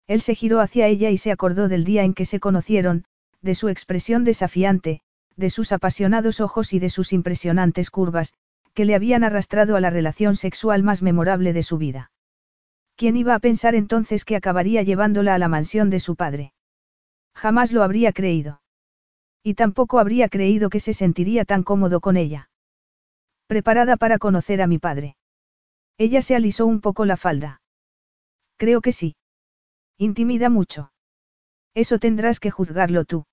Él 0.06 0.20
se 0.20 0.34
giró 0.34 0.60
hacia 0.60 0.86
ella 0.86 1.10
y 1.10 1.18
se 1.18 1.32
acordó 1.32 1.68
del 1.68 1.84
día 1.84 2.05
en 2.05 2.15
que 2.15 2.24
se 2.24 2.40
conocieron, 2.40 3.05
de 3.42 3.55
su 3.55 3.68
expresión 3.68 4.24
desafiante, 4.24 5.00
de 5.36 5.50
sus 5.50 5.73
apasionados 5.73 6.40
ojos 6.40 6.73
y 6.73 6.78
de 6.78 6.90
sus 6.90 7.12
impresionantes 7.12 7.90
curvas, 7.90 8.32
que 8.73 8.84
le 8.84 8.94
habían 8.94 9.24
arrastrado 9.24 9.76
a 9.76 9.81
la 9.81 9.90
relación 9.90 10.36
sexual 10.36 10.82
más 10.82 11.02
memorable 11.02 11.52
de 11.52 11.62
su 11.62 11.78
vida. 11.78 12.10
¿Quién 12.94 13.16
iba 13.16 13.34
a 13.34 13.39
pensar 13.39 13.74
entonces 13.74 14.24
que 14.24 14.36
acabaría 14.36 14.82
llevándola 14.82 15.34
a 15.34 15.39
la 15.39 15.48
mansión 15.48 15.90
de 15.90 16.00
su 16.00 16.16
padre? 16.16 16.52
Jamás 17.36 17.70
lo 17.70 17.82
habría 17.82 18.12
creído. 18.12 18.62
Y 19.42 19.55
tampoco 19.55 19.98
habría 19.98 20.28
creído 20.31 20.70
que 20.70 20.81
se 20.81 20.94
sentiría 20.94 21.44
tan 21.44 21.62
cómodo 21.62 22.00
con 22.00 22.16
ella. 22.16 22.48
Preparada 23.47 23.97
para 23.98 24.18
conocer 24.18 24.62
a 24.62 24.66
mi 24.66 24.78
padre. 24.78 25.16
Ella 25.98 26.23
se 26.23 26.34
alisó 26.34 26.66
un 26.66 26.81
poco 26.81 27.05
la 27.05 27.18
falda. 27.18 27.60
Creo 28.56 28.81
que 28.81 28.92
sí. 28.92 29.16
Intimida 29.98 30.48
mucho. 30.48 30.92
Eso 31.74 31.98
tendrás 31.98 32.40
que 32.40 32.50
juzgarlo 32.50 33.05
tú. 33.05 33.26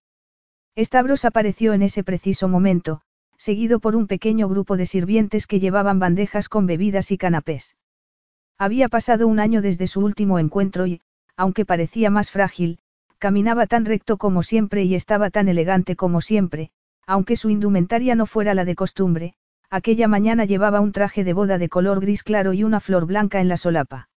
Stavros 0.77 1.23
apareció 1.23 1.71
en 1.73 1.81
ese 1.81 2.03
preciso 2.03 2.49
momento, 2.49 3.01
seguido 3.37 3.79
por 3.79 3.95
un 3.95 4.07
pequeño 4.07 4.49
grupo 4.49 4.75
de 4.75 4.85
sirvientes 4.85 5.47
que 5.47 5.61
llevaban 5.61 5.99
bandejas 5.99 6.49
con 6.49 6.65
bebidas 6.65 7.11
y 7.11 7.17
canapés. 7.17 7.77
Había 8.57 8.89
pasado 8.89 9.27
un 9.27 9.39
año 9.39 9.61
desde 9.61 9.87
su 9.87 10.01
último 10.01 10.39
encuentro 10.39 10.87
y, 10.87 11.01
aunque 11.37 11.65
parecía 11.65 12.09
más 12.09 12.31
frágil, 12.31 12.79
caminaba 13.23 13.67
tan 13.67 13.85
recto 13.85 14.17
como 14.17 14.43
siempre 14.43 14.83
y 14.83 14.95
estaba 14.95 15.29
tan 15.29 15.47
elegante 15.47 15.95
como 15.95 16.19
siempre, 16.19 16.71
aunque 17.07 17.37
su 17.37 17.49
indumentaria 17.49 18.15
no 18.15 18.25
fuera 18.25 18.53
la 18.53 18.65
de 18.65 18.75
costumbre, 18.75 19.35
aquella 19.69 20.09
mañana 20.09 20.43
llevaba 20.43 20.81
un 20.81 20.91
traje 20.91 21.23
de 21.23 21.31
boda 21.31 21.57
de 21.57 21.69
color 21.69 22.01
gris 22.01 22.21
claro 22.21 22.51
y 22.51 22.65
una 22.65 22.81
flor 22.81 23.05
blanca 23.05 23.39
en 23.39 23.47
la 23.47 23.55
solapa. 23.55 24.09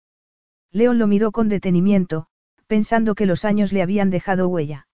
León 0.71 0.97
lo 0.97 1.05
miró 1.05 1.31
con 1.31 1.49
detenimiento, 1.49 2.25
pensando 2.65 3.13
que 3.13 3.27
los 3.27 3.45
años 3.45 3.71
le 3.73 3.83
habían 3.83 4.09
dejado 4.09 4.47
huella. 4.47 4.87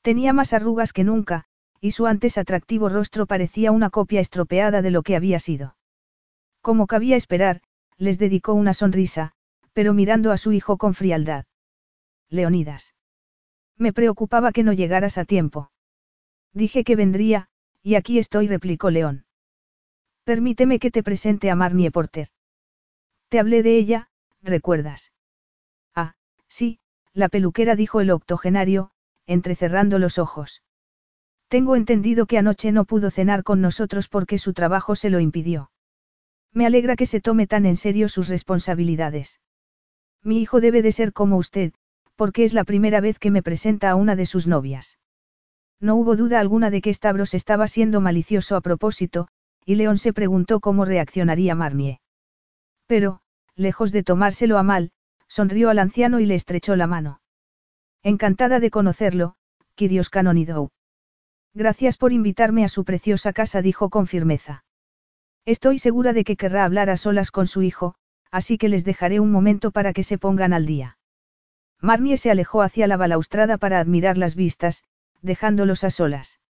Tenía 0.00 0.32
más 0.32 0.52
arrugas 0.52 0.92
que 0.92 1.02
nunca, 1.02 1.46
y 1.80 1.90
su 1.90 2.06
antes 2.06 2.38
atractivo 2.38 2.88
rostro 2.88 3.26
parecía 3.26 3.72
una 3.72 3.90
copia 3.90 4.20
estropeada 4.20 4.80
de 4.80 4.92
lo 4.92 5.02
que 5.02 5.16
había 5.16 5.40
sido. 5.40 5.74
Como 6.60 6.86
cabía 6.86 7.16
esperar, 7.16 7.62
les 7.98 8.20
dedicó 8.20 8.54
una 8.54 8.74
sonrisa, 8.74 9.32
pero 9.72 9.92
mirando 9.92 10.30
a 10.30 10.36
su 10.36 10.52
hijo 10.52 10.76
con 10.76 10.94
frialdad. 10.94 11.46
Leonidas. 12.30 12.93
Me 13.76 13.92
preocupaba 13.92 14.52
que 14.52 14.62
no 14.62 14.72
llegaras 14.72 15.18
a 15.18 15.24
tiempo. 15.24 15.70
Dije 16.52 16.84
que 16.84 16.96
vendría, 16.96 17.48
y 17.82 17.96
aquí 17.96 18.18
estoy, 18.18 18.48
replicó 18.48 18.90
León. 18.90 19.24
Permíteme 20.24 20.78
que 20.78 20.90
te 20.90 21.02
presente 21.02 21.50
a 21.50 21.54
Marnie 21.54 21.90
Porter. 21.90 22.28
Te 23.28 23.38
hablé 23.38 23.62
de 23.62 23.76
ella, 23.76 24.08
¿recuerdas? 24.42 25.12
Ah, 25.94 26.14
sí, 26.48 26.78
la 27.12 27.28
peluquera 27.28 27.76
dijo 27.76 28.00
el 28.00 28.10
octogenario, 28.10 28.90
entrecerrando 29.26 29.98
los 29.98 30.18
ojos. 30.18 30.62
Tengo 31.48 31.76
entendido 31.76 32.26
que 32.26 32.38
anoche 32.38 32.72
no 32.72 32.84
pudo 32.84 33.10
cenar 33.10 33.42
con 33.42 33.60
nosotros 33.60 34.08
porque 34.08 34.38
su 34.38 34.54
trabajo 34.54 34.96
se 34.96 35.10
lo 35.10 35.20
impidió. 35.20 35.70
Me 36.52 36.66
alegra 36.66 36.96
que 36.96 37.06
se 37.06 37.20
tome 37.20 37.46
tan 37.46 37.66
en 37.66 37.76
serio 37.76 38.08
sus 38.08 38.28
responsabilidades. 38.28 39.40
Mi 40.22 40.40
hijo 40.40 40.60
debe 40.60 40.82
de 40.82 40.92
ser 40.92 41.12
como 41.12 41.36
usted, 41.36 41.72
porque 42.16 42.44
es 42.44 42.54
la 42.54 42.64
primera 42.64 43.00
vez 43.00 43.18
que 43.18 43.30
me 43.30 43.42
presenta 43.42 43.90
a 43.90 43.94
una 43.94 44.16
de 44.16 44.26
sus 44.26 44.46
novias. 44.46 44.98
No 45.80 45.96
hubo 45.96 46.16
duda 46.16 46.40
alguna 46.40 46.70
de 46.70 46.80
que 46.80 46.94
Stavros 46.94 47.34
estaba 47.34 47.68
siendo 47.68 48.00
malicioso 48.00 48.56
a 48.56 48.60
propósito, 48.60 49.28
y 49.64 49.74
León 49.74 49.98
se 49.98 50.12
preguntó 50.12 50.60
cómo 50.60 50.84
reaccionaría 50.84 51.54
Marnie. 51.54 52.00
Pero, 52.86 53.20
lejos 53.56 53.92
de 53.92 54.02
tomárselo 54.02 54.58
a 54.58 54.62
mal, 54.62 54.92
sonrió 55.28 55.70
al 55.70 55.78
anciano 55.78 56.20
y 56.20 56.26
le 56.26 56.34
estrechó 56.34 56.76
la 56.76 56.86
mano. 56.86 57.20
Encantada 58.02 58.60
de 58.60 58.70
conocerlo, 58.70 59.34
Kirios 59.74 60.10
Canonidou. 60.10 60.70
Gracias 61.54 61.96
por 61.96 62.12
invitarme 62.12 62.64
a 62.64 62.68
su 62.68 62.84
preciosa 62.84 63.32
casa, 63.32 63.62
dijo 63.62 63.88
con 63.90 64.06
firmeza. 64.06 64.64
Estoy 65.46 65.78
segura 65.78 66.12
de 66.12 66.24
que 66.24 66.36
querrá 66.36 66.64
hablar 66.64 66.90
a 66.90 66.96
solas 66.96 67.30
con 67.30 67.46
su 67.46 67.62
hijo, 67.62 67.94
así 68.30 68.58
que 68.58 68.68
les 68.68 68.84
dejaré 68.84 69.20
un 69.20 69.30
momento 69.30 69.70
para 69.70 69.92
que 69.92 70.02
se 70.02 70.18
pongan 70.18 70.52
al 70.52 70.66
día. 70.66 70.98
Marnie 71.84 72.16
se 72.16 72.30
alejó 72.30 72.62
hacia 72.62 72.86
la 72.86 72.96
balaustrada 72.96 73.58
para 73.58 73.78
admirar 73.78 74.16
las 74.16 74.34
vistas, 74.34 74.84
dejándolos 75.20 75.84
a 75.84 75.90
solas. 75.90 76.40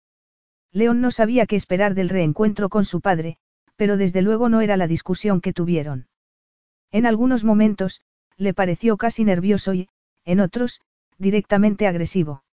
León 0.70 1.00
no 1.00 1.10
sabía 1.10 1.46
qué 1.46 1.56
esperar 1.56 1.94
del 1.94 2.08
reencuentro 2.08 2.68
con 2.68 2.84
su 2.84 3.00
padre, 3.00 3.38
pero 3.74 3.96
desde 3.96 4.22
luego 4.22 4.48
no 4.48 4.60
era 4.60 4.76
la 4.76 4.86
discusión 4.86 5.40
que 5.40 5.52
tuvieron. 5.52 6.06
En 6.92 7.04
algunos 7.04 7.42
momentos, 7.42 8.00
le 8.36 8.54
pareció 8.54 8.96
casi 8.96 9.24
nervioso 9.24 9.74
y, 9.74 9.88
en 10.24 10.38
otros, 10.38 10.80
directamente 11.18 11.88
agresivo. 11.88 12.44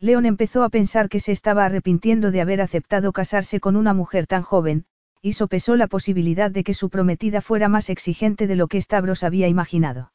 León 0.00 0.24
empezó 0.24 0.64
a 0.64 0.70
pensar 0.70 1.10
que 1.10 1.20
se 1.20 1.32
estaba 1.32 1.66
arrepintiendo 1.66 2.30
de 2.30 2.40
haber 2.40 2.62
aceptado 2.62 3.12
casarse 3.12 3.60
con 3.60 3.76
una 3.76 3.92
mujer 3.92 4.26
tan 4.26 4.42
joven, 4.42 4.86
y 5.20 5.34
sopesó 5.34 5.76
la 5.76 5.88
posibilidad 5.88 6.50
de 6.50 6.64
que 6.64 6.72
su 6.72 6.88
prometida 6.88 7.42
fuera 7.42 7.68
más 7.68 7.90
exigente 7.90 8.46
de 8.46 8.56
lo 8.56 8.66
que 8.66 8.80
Stavros 8.80 9.24
había 9.24 9.46
imaginado. 9.46 10.10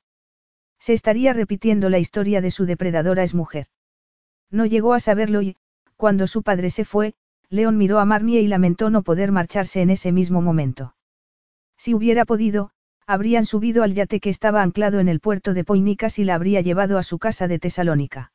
Se 0.84 0.92
estaría 0.92 1.32
repitiendo 1.32 1.90
la 1.90 1.98
historia 1.98 2.42
de 2.42 2.52
su 2.52 2.66
depredadora 2.66 3.24
mujer. 3.34 3.68
No 4.52 4.66
llegó 4.66 4.94
a 4.94 5.00
saberlo 5.00 5.42
y, 5.42 5.56
cuando 5.96 6.28
su 6.28 6.44
padre 6.44 6.72
se 6.72 6.84
fue, 6.84 7.14
León 7.48 7.78
miró 7.78 8.00
a 8.00 8.06
Marnie 8.06 8.42
y 8.42 8.48
lamentó 8.48 8.90
no 8.90 9.02
poder 9.02 9.32
marcharse 9.32 9.82
en 9.82 9.92
ese 9.92 10.12
mismo 10.12 10.42
momento. 10.42 10.94
Si 11.78 11.94
hubiera 11.94 12.26
podido, 12.26 12.72
habrían 13.08 13.46
subido 13.46 13.82
al 13.84 13.94
yate 13.94 14.20
que 14.20 14.30
estaba 14.30 14.62
anclado 14.62 15.00
en 15.00 15.08
el 15.08 15.22
puerto 15.22 15.54
de 15.54 15.64
Poinicas 15.64 16.20
y 16.20 16.26
la 16.26 16.36
habría 16.36 16.60
llevado 16.60 16.98
a 16.98 17.04
su 17.04 17.18
casa 17.18 17.48
de 17.48 17.60
Tesalónica. 17.60 18.34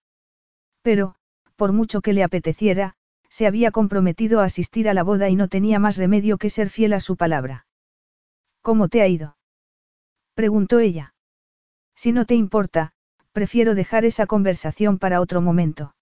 Pero, 0.81 1.17
por 1.55 1.73
mucho 1.73 2.01
que 2.01 2.15
le 2.15 2.23
apeteciera, 2.23 2.95
se 3.29 3.47
había 3.47 3.73
comprometido 3.73 4.41
a 4.41 4.45
asistir 4.45 4.89
a 4.89 4.95
la 4.95 5.03
boda 5.03 5.29
y 5.29 5.37
no 5.37 5.49
tenía 5.49 5.79
más 5.79 5.99
remedio 5.99 6.39
que 6.39 6.49
ser 6.49 6.71
fiel 6.71 6.95
a 6.95 7.01
su 7.01 7.15
palabra. 7.17 7.67
¿Cómo 8.63 8.89
te 8.89 9.03
ha 9.03 9.07
ido? 9.07 9.37
preguntó 10.33 10.79
ella. 10.79 11.13
Si 11.99 12.13
no 12.13 12.27
te 12.27 12.37
importa, 12.37 12.93
prefiero 13.33 13.75
dejar 13.75 14.05
esa 14.05 14.29
conversación 14.29 14.99
para 15.01 15.21
otro 15.21 15.41
momento. 15.41 15.97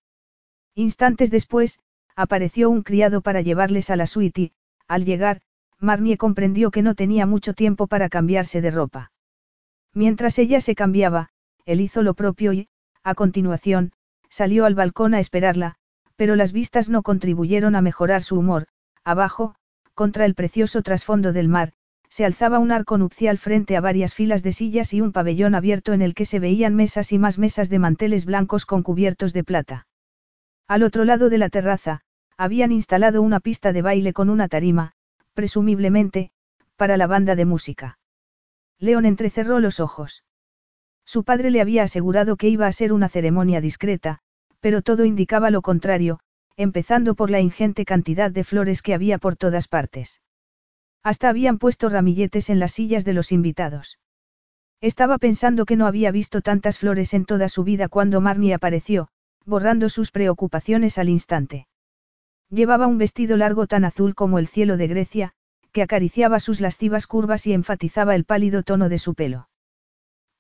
Instantes 0.75 1.31
después, 1.31 1.78
apareció 2.15 2.68
un 2.68 2.83
criado 2.83 3.23
para 3.23 3.41
llevarles 3.41 3.89
a 3.89 3.97
la 3.97 4.07
suite 4.07 4.41
y, 4.42 4.52
al 4.89 5.07
llegar, 5.07 5.41
Marnie 5.81 6.18
comprendió 6.18 6.70
que 6.70 6.83
no 6.83 6.94
tenía 6.94 7.25
mucho 7.25 7.55
tiempo 7.55 7.86
para 7.86 8.10
cambiarse 8.10 8.60
de 8.60 8.70
ropa. 8.70 9.10
Mientras 9.94 10.39
ella 10.39 10.60
se 10.60 10.75
cambiaba, 10.75 11.31
él 11.65 11.81
hizo 11.81 12.02
lo 12.02 12.12
propio 12.12 12.52
y, 12.52 12.68
a 13.02 13.15
continuación, 13.15 13.92
salió 14.28 14.66
al 14.66 14.75
balcón 14.75 15.15
a 15.15 15.20
esperarla, 15.20 15.76
pero 16.15 16.36
las 16.36 16.52
vistas 16.52 16.91
no 16.91 17.02
contribuyeron 17.02 17.75
a 17.75 17.81
mejorar 17.81 18.23
su 18.23 18.39
humor. 18.39 18.66
Abajo, 19.02 19.55
contra 19.94 20.26
el 20.26 20.34
precioso 20.34 20.83
trasfondo 20.83 21.33
del 21.33 21.49
mar, 21.49 21.73
se 22.17 22.25
alzaba 22.25 22.61
un 22.61 22.73
arco 22.73 22.97
nupcial 22.97 23.36
frente 23.36 23.77
a 23.77 23.83
varias 23.83 24.15
filas 24.15 24.43
de 24.43 24.51
sillas 24.51 24.95
y 24.95 25.03
un 25.03 25.12
pabellón 25.12 25.55
abierto 25.55 25.93
en 25.93 26.01
el 26.01 26.15
que 26.15 26.25
se 26.25 26.39
veían 26.39 26.75
mesas 26.75 27.12
y 27.12 27.19
más 27.19 27.39
mesas 27.39 27.69
de 27.69 27.78
manteles 27.78 28.25
blancos 28.25 28.65
con 28.65 28.83
cubiertos 28.83 29.35
de 29.35 29.45
plata. 29.45 29.86
Al 30.67 30.83
otro 30.83 31.05
lado 31.05 31.28
de 31.28 31.36
la 31.36 31.51
terraza, 31.51 32.01
habían 32.39 32.73
instalado 32.73 33.20
una 33.20 33.39
pista 33.39 33.75
de 33.75 33.83
baile 33.83 34.15
con 34.15 34.31
una 34.31 34.49
tarima, 34.49 34.93
presumiblemente, 35.35 36.31
para 36.77 36.97
la 36.97 37.07
banda 37.07 37.35
de 37.35 37.45
música. 37.45 37.99
León 38.78 39.05
entrecerró 39.05 39.61
los 39.61 39.78
ojos. 39.78 40.25
Su 41.05 41.23
padre 41.23 41.51
le 41.51 41.61
había 41.61 41.83
asegurado 41.83 42.36
que 42.39 42.49
iba 42.49 42.67
a 42.67 42.73
ser 42.73 42.95
una 42.95 43.11
ceremonia 43.11 43.61
discreta, 43.61 44.20
pero 44.61 44.81
todo 44.81 45.05
indicaba 45.05 45.51
lo 45.51 45.61
contrario, 45.61 46.20
empezando 46.57 47.15
por 47.15 47.28
la 47.28 47.41
ingente 47.41 47.85
cantidad 47.85 48.31
de 48.31 48.43
flores 48.43 48.81
que 48.81 48.95
había 48.95 49.19
por 49.19 49.36
todas 49.36 49.69
partes. 49.69 50.23
Hasta 51.07 51.28
habían 51.28 51.59
puesto 51.59 51.89
ramilletes 51.89 52.51
en 52.51 52.59
las 52.59 52.73
sillas 52.73 53.05
de 53.05 53.12
los 53.12 53.31
invitados. 53.31 54.01
Estaba 54.81 55.18
pensando 55.18 55.65
que 55.65 55.76
no 55.76 55.86
había 55.86 56.10
visto 56.10 56.41
tantas 56.41 56.78
flores 56.78 57.15
en 57.15 57.26
toda 57.26 57.49
su 57.49 57.62
vida 57.62 57.86
cuando 57.86 58.20
Marnie 58.20 58.55
apareció, 58.55 59.07
borrando 59.44 59.89
sus 59.89 60.10
preocupaciones 60.10 60.99
al 60.99 61.09
instante. 61.09 61.68
Llevaba 62.51 62.89
un 62.89 62.99
vestido 62.99 63.36
largo 63.36 63.68
tan 63.68 63.85
azul 63.85 64.17
como 64.17 64.41
el 64.41 64.49
cielo 64.49 64.76
de 64.76 64.89
Grecia, 64.89 65.33
que 65.70 65.83
acariciaba 65.83 66.41
sus 66.41 66.60
lascivas 66.60 67.07
curvas 67.07 67.47
y 67.47 67.52
enfatizaba 67.52 68.17
el 68.17 68.25
pálido 68.25 68.65
tono 68.65 68.89
de 68.89 68.99
su 68.99 69.15
pelo. 69.15 69.49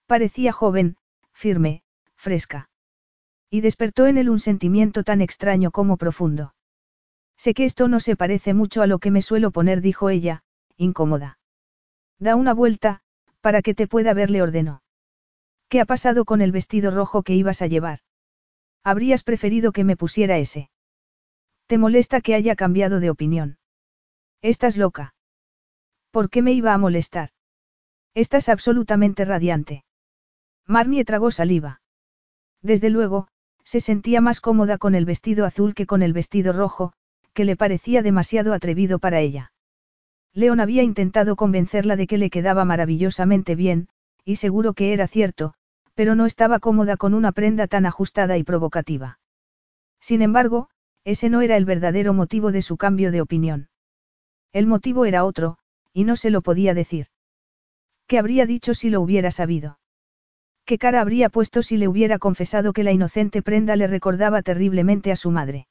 Parecía 0.06 0.50
joven, 0.50 0.96
firme, 1.32 1.84
fresca. 2.16 2.70
Y 3.50 3.60
despertó 3.60 4.08
en 4.08 4.18
él 4.18 4.28
un 4.28 4.40
sentimiento 4.40 5.04
tan 5.04 5.20
extraño 5.20 5.70
como 5.70 5.96
profundo. 5.96 6.56
Sé 7.36 7.54
que 7.54 7.66
esto 7.66 7.86
no 7.86 8.00
se 8.00 8.16
parece 8.16 8.52
mucho 8.52 8.82
a 8.82 8.88
lo 8.88 8.98
que 8.98 9.12
me 9.12 9.22
suelo 9.22 9.52
poner, 9.52 9.80
dijo 9.80 10.10
ella, 10.10 10.42
incómoda. 10.76 11.38
Da 12.18 12.36
una 12.36 12.54
vuelta, 12.54 13.00
para 13.40 13.62
que 13.62 13.74
te 13.74 13.86
pueda 13.86 14.14
ver, 14.14 14.30
le 14.30 14.42
ordenó. 14.42 14.82
¿Qué 15.68 15.80
ha 15.80 15.84
pasado 15.84 16.24
con 16.24 16.40
el 16.40 16.52
vestido 16.52 16.90
rojo 16.90 17.22
que 17.22 17.34
ibas 17.34 17.62
a 17.62 17.66
llevar? 17.66 18.00
Habrías 18.84 19.24
preferido 19.24 19.72
que 19.72 19.84
me 19.84 19.96
pusiera 19.96 20.38
ese. 20.38 20.70
¿Te 21.66 21.78
molesta 21.78 22.20
que 22.20 22.34
haya 22.34 22.54
cambiado 22.54 23.00
de 23.00 23.10
opinión? 23.10 23.58
Estás 24.42 24.76
loca. 24.76 25.14
¿Por 26.10 26.30
qué 26.30 26.40
me 26.42 26.52
iba 26.52 26.72
a 26.72 26.78
molestar? 26.78 27.30
Estás 28.14 28.48
absolutamente 28.48 29.24
radiante. 29.24 29.84
Marnie 30.66 31.04
tragó 31.04 31.30
saliva. 31.30 31.80
Desde 32.62 32.90
luego, 32.90 33.28
se 33.64 33.80
sentía 33.80 34.20
más 34.20 34.40
cómoda 34.40 34.78
con 34.78 34.94
el 34.94 35.04
vestido 35.04 35.44
azul 35.44 35.74
que 35.74 35.86
con 35.86 36.02
el 36.02 36.12
vestido 36.12 36.52
rojo, 36.52 36.92
que 37.34 37.44
le 37.44 37.56
parecía 37.56 38.02
demasiado 38.02 38.54
atrevido 38.54 38.98
para 38.98 39.20
ella. 39.20 39.52
León 40.36 40.60
había 40.60 40.82
intentado 40.82 41.34
convencerla 41.34 41.96
de 41.96 42.06
que 42.06 42.18
le 42.18 42.28
quedaba 42.28 42.66
maravillosamente 42.66 43.54
bien, 43.54 43.88
y 44.22 44.36
seguro 44.36 44.74
que 44.74 44.92
era 44.92 45.08
cierto, 45.08 45.54
pero 45.94 46.14
no 46.14 46.26
estaba 46.26 46.58
cómoda 46.58 46.98
con 46.98 47.14
una 47.14 47.32
prenda 47.32 47.66
tan 47.68 47.86
ajustada 47.86 48.36
y 48.36 48.44
provocativa. 48.44 49.18
Sin 49.98 50.20
embargo, 50.20 50.68
ese 51.04 51.30
no 51.30 51.40
era 51.40 51.56
el 51.56 51.64
verdadero 51.64 52.12
motivo 52.12 52.52
de 52.52 52.60
su 52.60 52.76
cambio 52.76 53.12
de 53.12 53.22
opinión. 53.22 53.70
El 54.52 54.66
motivo 54.66 55.06
era 55.06 55.24
otro, 55.24 55.56
y 55.94 56.04
no 56.04 56.16
se 56.16 56.28
lo 56.28 56.42
podía 56.42 56.74
decir. 56.74 57.06
¿Qué 58.06 58.18
habría 58.18 58.44
dicho 58.44 58.74
si 58.74 58.90
lo 58.90 59.00
hubiera 59.00 59.30
sabido? 59.30 59.78
¿Qué 60.66 60.76
cara 60.76 61.00
habría 61.00 61.30
puesto 61.30 61.62
si 61.62 61.78
le 61.78 61.88
hubiera 61.88 62.18
confesado 62.18 62.74
que 62.74 62.84
la 62.84 62.92
inocente 62.92 63.40
prenda 63.40 63.74
le 63.74 63.86
recordaba 63.86 64.42
terriblemente 64.42 65.12
a 65.12 65.16
su 65.16 65.30
madre? 65.30 65.66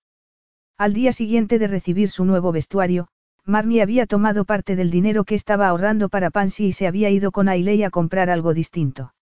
Al 0.76 0.94
día 0.96 1.12
siguiente 1.12 1.60
de 1.60 1.68
recibir 1.68 2.10
su 2.10 2.26
nuevo 2.26 2.52
vestuario, 2.52 3.10
Marnie 3.48 3.84
había 3.84 4.08
tomado 4.08 4.44
parte 4.44 4.76
del 4.76 4.90
dinero 4.90 5.24
que 5.24 5.36
estaba 5.36 5.68
ahorrando 5.68 6.10
para 6.10 6.32
Pansy 6.32 6.68
y 6.68 6.72
se 6.72 6.88
había 6.88 7.12
ido 7.12 7.32
con 7.32 7.48
Ailey 7.48 7.84
a 7.84 7.92
comprar 7.92 8.32
algo 8.32 8.56
distinto. 8.56 9.14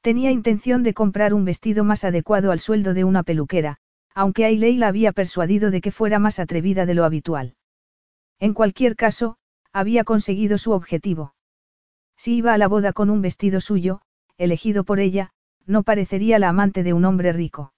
Tenía 0.00 0.32
intención 0.32 0.82
de 0.82 0.94
comprar 0.94 1.32
un 1.32 1.44
vestido 1.44 1.84
más 1.84 2.02
adecuado 2.02 2.50
al 2.50 2.58
sueldo 2.58 2.92
de 2.92 3.04
una 3.04 3.22
peluquera, 3.22 3.78
aunque 4.14 4.44
Ailey 4.44 4.76
la 4.76 4.88
había 4.88 5.12
persuadido 5.12 5.70
de 5.70 5.80
que 5.80 5.92
fuera 5.92 6.18
más 6.18 6.40
atrevida 6.40 6.86
de 6.86 6.94
lo 6.94 7.04
habitual. 7.04 7.54
En 8.40 8.52
cualquier 8.52 8.96
caso, 8.96 9.36
había 9.72 10.02
conseguido 10.02 10.58
su 10.58 10.72
objetivo. 10.72 11.34
Si 12.16 12.36
iba 12.36 12.52
a 12.52 12.58
la 12.58 12.66
boda 12.66 12.92
con 12.92 13.10
un 13.10 13.20
vestido 13.20 13.60
suyo, 13.60 14.00
elegido 14.38 14.84
por 14.84 14.98
ella, 14.98 15.30
no 15.66 15.84
parecería 15.84 16.38
la 16.38 16.48
amante 16.48 16.82
de 16.82 16.94
un 16.94 17.04
hombre 17.04 17.32
rico. 17.32 17.72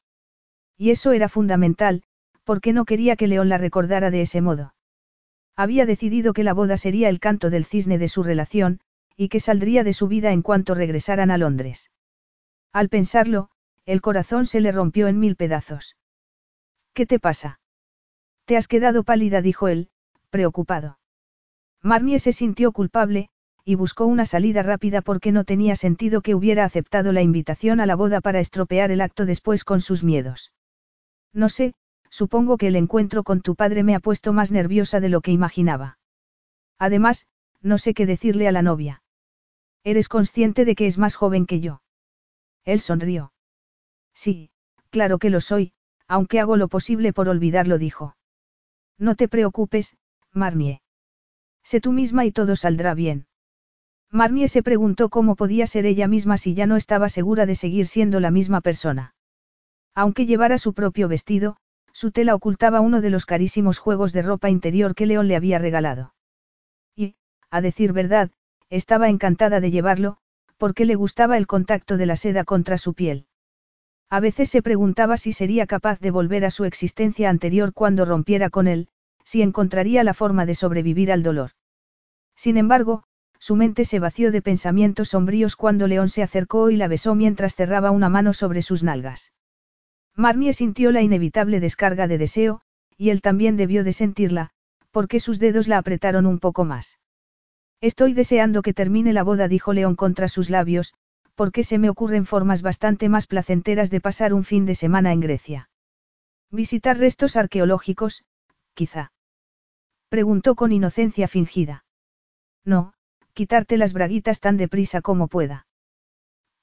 Y 0.78 0.90
eso 0.90 1.12
era 1.12 1.28
fundamental, 1.28 2.04
porque 2.44 2.72
no 2.72 2.84
quería 2.84 3.16
que 3.16 3.26
León 3.26 3.48
la 3.48 3.58
recordara 3.58 4.10
de 4.10 4.22
ese 4.22 4.40
modo. 4.40 4.74
Había 5.58 5.86
decidido 5.86 6.34
que 6.34 6.44
la 6.44 6.54
boda 6.54 6.76
sería 6.76 7.08
el 7.08 7.18
canto 7.18 7.50
del 7.50 7.64
cisne 7.64 7.98
de 7.98 8.08
su 8.08 8.22
relación, 8.22 8.78
y 9.16 9.28
que 9.28 9.40
saldría 9.40 9.82
de 9.82 9.92
su 9.92 10.06
vida 10.06 10.30
en 10.30 10.40
cuanto 10.40 10.72
regresaran 10.72 11.32
a 11.32 11.36
Londres. 11.36 11.90
Al 12.72 12.88
pensarlo, 12.88 13.50
el 13.84 14.00
corazón 14.00 14.46
se 14.46 14.60
le 14.60 14.70
rompió 14.70 15.08
en 15.08 15.18
mil 15.18 15.34
pedazos. 15.34 15.96
¿Qué 16.94 17.06
te 17.06 17.18
pasa? 17.18 17.58
Te 18.44 18.56
has 18.56 18.68
quedado 18.68 19.02
pálida, 19.02 19.42
dijo 19.42 19.66
él, 19.66 19.90
preocupado. 20.30 21.00
Marnie 21.82 22.20
se 22.20 22.32
sintió 22.32 22.70
culpable, 22.70 23.28
y 23.64 23.74
buscó 23.74 24.06
una 24.06 24.26
salida 24.26 24.62
rápida 24.62 25.02
porque 25.02 25.32
no 25.32 25.42
tenía 25.42 25.74
sentido 25.74 26.20
que 26.20 26.36
hubiera 26.36 26.64
aceptado 26.64 27.10
la 27.10 27.22
invitación 27.22 27.80
a 27.80 27.86
la 27.86 27.96
boda 27.96 28.20
para 28.20 28.38
estropear 28.38 28.92
el 28.92 29.00
acto 29.00 29.26
después 29.26 29.64
con 29.64 29.80
sus 29.80 30.04
miedos. 30.04 30.52
No 31.32 31.48
sé, 31.48 31.74
supongo 32.10 32.56
que 32.56 32.68
el 32.68 32.76
encuentro 32.76 33.22
con 33.22 33.40
tu 33.40 33.54
padre 33.54 33.82
me 33.82 33.94
ha 33.94 34.00
puesto 34.00 34.32
más 34.32 34.50
nerviosa 34.52 35.00
de 35.00 35.08
lo 35.08 35.20
que 35.20 35.32
imaginaba. 35.32 35.98
Además, 36.78 37.26
no 37.60 37.78
sé 37.78 37.94
qué 37.94 38.06
decirle 38.06 38.48
a 38.48 38.52
la 38.52 38.62
novia. 38.62 39.02
¿Eres 39.84 40.08
consciente 40.08 40.64
de 40.64 40.74
que 40.74 40.86
es 40.86 40.98
más 40.98 41.16
joven 41.16 41.46
que 41.46 41.60
yo? 41.60 41.82
Él 42.64 42.80
sonrió. 42.80 43.32
Sí, 44.14 44.50
claro 44.90 45.18
que 45.18 45.30
lo 45.30 45.40
soy, 45.40 45.72
aunque 46.06 46.40
hago 46.40 46.56
lo 46.56 46.68
posible 46.68 47.12
por 47.12 47.28
olvidarlo, 47.28 47.78
dijo. 47.78 48.16
No 48.98 49.14
te 49.14 49.28
preocupes, 49.28 49.96
Marnie. 50.32 50.82
Sé 51.62 51.80
tú 51.80 51.92
misma 51.92 52.24
y 52.24 52.32
todo 52.32 52.56
saldrá 52.56 52.94
bien. 52.94 53.26
Marnie 54.10 54.48
se 54.48 54.62
preguntó 54.62 55.10
cómo 55.10 55.36
podía 55.36 55.66
ser 55.66 55.84
ella 55.84 56.08
misma 56.08 56.38
si 56.38 56.54
ya 56.54 56.66
no 56.66 56.76
estaba 56.76 57.08
segura 57.08 57.44
de 57.44 57.54
seguir 57.54 57.86
siendo 57.86 58.20
la 58.20 58.30
misma 58.30 58.60
persona. 58.62 59.14
Aunque 59.94 60.26
llevara 60.26 60.58
su 60.58 60.72
propio 60.72 61.08
vestido, 61.08 61.58
su 61.98 62.12
tela 62.12 62.36
ocultaba 62.36 62.80
uno 62.80 63.00
de 63.00 63.10
los 63.10 63.26
carísimos 63.26 63.80
juegos 63.80 64.12
de 64.12 64.22
ropa 64.22 64.50
interior 64.50 64.94
que 64.94 65.04
León 65.04 65.26
le 65.26 65.34
había 65.34 65.58
regalado. 65.58 66.14
Y, 66.94 67.16
a 67.50 67.60
decir 67.60 67.92
verdad, 67.92 68.30
estaba 68.70 69.08
encantada 69.08 69.58
de 69.58 69.72
llevarlo, 69.72 70.18
porque 70.58 70.84
le 70.84 70.94
gustaba 70.94 71.36
el 71.36 71.48
contacto 71.48 71.96
de 71.96 72.06
la 72.06 72.14
seda 72.14 72.44
contra 72.44 72.78
su 72.78 72.94
piel. 72.94 73.26
A 74.08 74.20
veces 74.20 74.48
se 74.48 74.62
preguntaba 74.62 75.16
si 75.16 75.32
sería 75.32 75.66
capaz 75.66 75.98
de 75.98 76.12
volver 76.12 76.44
a 76.44 76.52
su 76.52 76.66
existencia 76.66 77.30
anterior 77.30 77.72
cuando 77.72 78.04
rompiera 78.04 78.48
con 78.48 78.68
él, 78.68 78.86
si 79.24 79.42
encontraría 79.42 80.04
la 80.04 80.14
forma 80.14 80.46
de 80.46 80.54
sobrevivir 80.54 81.10
al 81.10 81.24
dolor. 81.24 81.50
Sin 82.36 82.58
embargo, 82.58 83.02
su 83.40 83.56
mente 83.56 83.84
se 83.84 83.98
vació 83.98 84.30
de 84.30 84.40
pensamientos 84.40 85.08
sombríos 85.08 85.56
cuando 85.56 85.88
León 85.88 86.10
se 86.10 86.22
acercó 86.22 86.70
y 86.70 86.76
la 86.76 86.86
besó 86.86 87.16
mientras 87.16 87.56
cerraba 87.56 87.90
una 87.90 88.08
mano 88.08 88.34
sobre 88.34 88.62
sus 88.62 88.84
nalgas. 88.84 89.32
Marnie 90.18 90.52
sintió 90.52 90.90
la 90.90 91.00
inevitable 91.00 91.60
descarga 91.60 92.08
de 92.08 92.18
deseo, 92.18 92.60
y 92.96 93.10
él 93.10 93.20
también 93.20 93.56
debió 93.56 93.84
de 93.84 93.92
sentirla, 93.92 94.50
porque 94.90 95.20
sus 95.20 95.38
dedos 95.38 95.68
la 95.68 95.78
apretaron 95.78 96.26
un 96.26 96.40
poco 96.40 96.64
más. 96.64 96.98
Estoy 97.80 98.14
deseando 98.14 98.62
que 98.62 98.74
termine 98.74 99.12
la 99.12 99.22
boda, 99.22 99.46
dijo 99.46 99.72
León 99.72 99.94
contra 99.94 100.26
sus 100.26 100.50
labios, 100.50 100.94
porque 101.36 101.62
se 101.62 101.78
me 101.78 101.88
ocurren 101.88 102.26
formas 102.26 102.62
bastante 102.62 103.08
más 103.08 103.28
placenteras 103.28 103.90
de 103.90 104.00
pasar 104.00 104.34
un 104.34 104.42
fin 104.42 104.66
de 104.66 104.74
semana 104.74 105.12
en 105.12 105.20
Grecia. 105.20 105.70
Visitar 106.50 106.98
restos 106.98 107.36
arqueológicos, 107.36 108.24
quizá. 108.74 109.12
Preguntó 110.08 110.56
con 110.56 110.72
inocencia 110.72 111.28
fingida. 111.28 111.84
No, 112.64 112.92
quitarte 113.34 113.76
las 113.76 113.92
braguitas 113.92 114.40
tan 114.40 114.56
deprisa 114.56 115.00
como 115.00 115.28
pueda. 115.28 115.68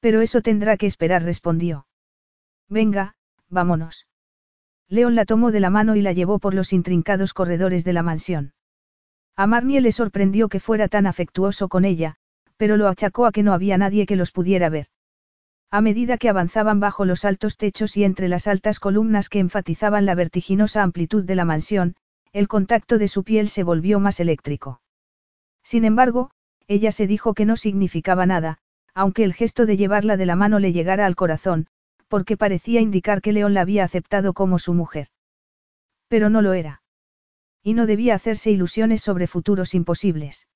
Pero 0.01 0.19
eso 0.19 0.41
tendrá 0.41 0.75
que 0.75 0.87
esperar, 0.87 1.23
respondió. 1.23 1.87
Venga, 2.67 3.15
vámonos. 3.49 4.07
León 4.87 5.15
la 5.15 5.25
tomó 5.25 5.51
de 5.51 5.59
la 5.59 5.69
mano 5.69 5.95
y 5.95 6.01
la 6.01 6.13
llevó 6.13 6.39
por 6.39 6.53
los 6.53 6.73
intrincados 6.73 7.33
corredores 7.33 7.83
de 7.83 7.93
la 7.93 8.03
mansión. 8.03 8.53
A 9.35 9.47
Marnie 9.47 9.81
le 9.81 9.91
sorprendió 9.91 10.47
que 10.47 10.59
fuera 10.59 10.87
tan 10.87 11.07
afectuoso 11.07 11.67
con 11.67 11.85
ella, 11.85 12.15
pero 12.57 12.77
lo 12.77 12.87
achacó 12.87 13.25
a 13.25 13.31
que 13.31 13.43
no 13.43 13.53
había 13.53 13.77
nadie 13.77 14.05
que 14.05 14.15
los 14.15 14.31
pudiera 14.31 14.69
ver. 14.69 14.87
A 15.71 15.81
medida 15.81 16.17
que 16.17 16.29
avanzaban 16.29 16.79
bajo 16.79 17.03
los 17.03 17.25
altos 17.25 17.57
techos 17.57 17.97
y 17.97 18.03
entre 18.03 18.29
las 18.29 18.47
altas 18.47 18.79
columnas 18.79 19.27
que 19.27 19.39
enfatizaban 19.39 20.05
la 20.05 20.15
vertiginosa 20.15 20.83
amplitud 20.83 21.25
de 21.25 21.35
la 21.35 21.45
mansión, 21.45 21.95
el 22.31 22.47
contacto 22.47 22.97
de 22.97 23.07
su 23.07 23.23
piel 23.23 23.49
se 23.49 23.63
volvió 23.63 23.99
más 23.99 24.19
eléctrico. 24.19 24.81
Sin 25.63 25.83
embargo, 25.83 26.31
ella 26.67 26.91
se 26.91 27.07
dijo 27.07 27.33
que 27.33 27.45
no 27.45 27.57
significaba 27.57 28.25
nada, 28.25 28.59
aunque 28.93 29.23
el 29.23 29.33
gesto 29.33 29.65
de 29.65 29.77
llevarla 29.77 30.15
de 30.15 30.25
la 30.25 30.35
mano 30.35 30.59
le 30.59 30.71
llegara 30.71 31.05
al 31.05 31.15
corazón, 31.15 31.67
porque 32.07 32.37
parecía 32.37 32.81
indicar 32.81 33.21
que 33.21 33.33
León 33.33 33.53
la 33.53 33.61
había 33.61 33.83
aceptado 33.83 34.33
como 34.33 34.59
su 34.59 34.73
mujer. 34.73 35.07
Pero 36.07 36.29
no 36.29 36.41
lo 36.41 36.53
era. 36.53 36.81
Y 37.63 37.73
no 37.73 37.85
debía 37.85 38.15
hacerse 38.15 38.51
ilusiones 38.51 39.01
sobre 39.01 39.27
futuros 39.27 39.73
imposibles. 39.73 40.47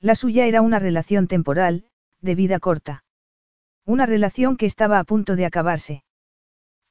La 0.00 0.14
suya 0.14 0.46
era 0.46 0.60
una 0.60 0.78
relación 0.78 1.26
temporal, 1.26 1.86
de 2.20 2.34
vida 2.34 2.58
corta. 2.58 3.04
Una 3.84 4.04
relación 4.04 4.56
que 4.56 4.66
estaba 4.66 4.98
a 4.98 5.04
punto 5.04 5.36
de 5.36 5.46
acabarse. 5.46 6.04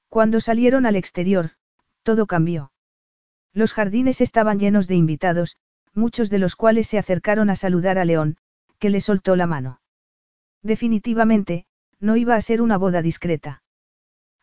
Cuando 0.10 0.40
salieron 0.40 0.86
al 0.86 0.96
exterior, 0.96 1.52
todo 2.04 2.26
cambió. 2.26 2.72
Los 3.54 3.74
jardines 3.74 4.22
estaban 4.22 4.60
llenos 4.60 4.88
de 4.88 4.96
invitados, 4.96 5.58
muchos 5.94 6.30
de 6.30 6.40
los 6.40 6.56
cuales 6.56 6.88
se 6.88 6.98
acercaron 6.98 7.50
a 7.50 7.56
saludar 7.56 7.98
a 7.98 8.06
León, 8.06 8.38
que 8.80 8.90
le 8.90 9.02
soltó 9.02 9.36
la 9.36 9.48
mano. 9.48 9.82
Definitivamente, 10.62 11.66
no 12.00 12.18
iba 12.18 12.36
a 12.36 12.42
ser 12.42 12.62
una 12.62 12.78
boda 12.78 13.02
discreta. 13.02 13.62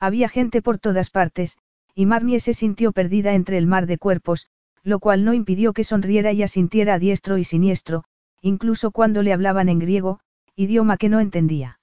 Había 0.02 0.28
gente 0.28 0.62
por 0.62 0.80
todas 0.80 1.10
partes, 1.10 1.58
y 1.94 2.06
Marnie 2.06 2.40
se 2.40 2.54
sintió 2.54 2.90
perdida 2.90 3.34
entre 3.34 3.56
el 3.56 3.68
mar 3.68 3.86
de 3.86 3.98
cuerpos, 3.98 4.48
lo 4.82 4.98
cual 4.98 5.24
no 5.24 5.32
impidió 5.32 5.72
que 5.72 5.84
sonriera 5.84 6.32
y 6.32 6.42
asintiera 6.42 6.94
a 6.94 6.98
diestro 6.98 7.38
y 7.38 7.44
siniestro, 7.44 8.02
incluso 8.40 8.90
cuando 8.90 9.22
le 9.22 9.32
hablaban 9.32 9.68
en 9.68 9.78
griego, 9.78 10.18
idioma 10.56 10.96
que 10.96 11.08
no 11.08 11.20
entendía. 11.20 11.78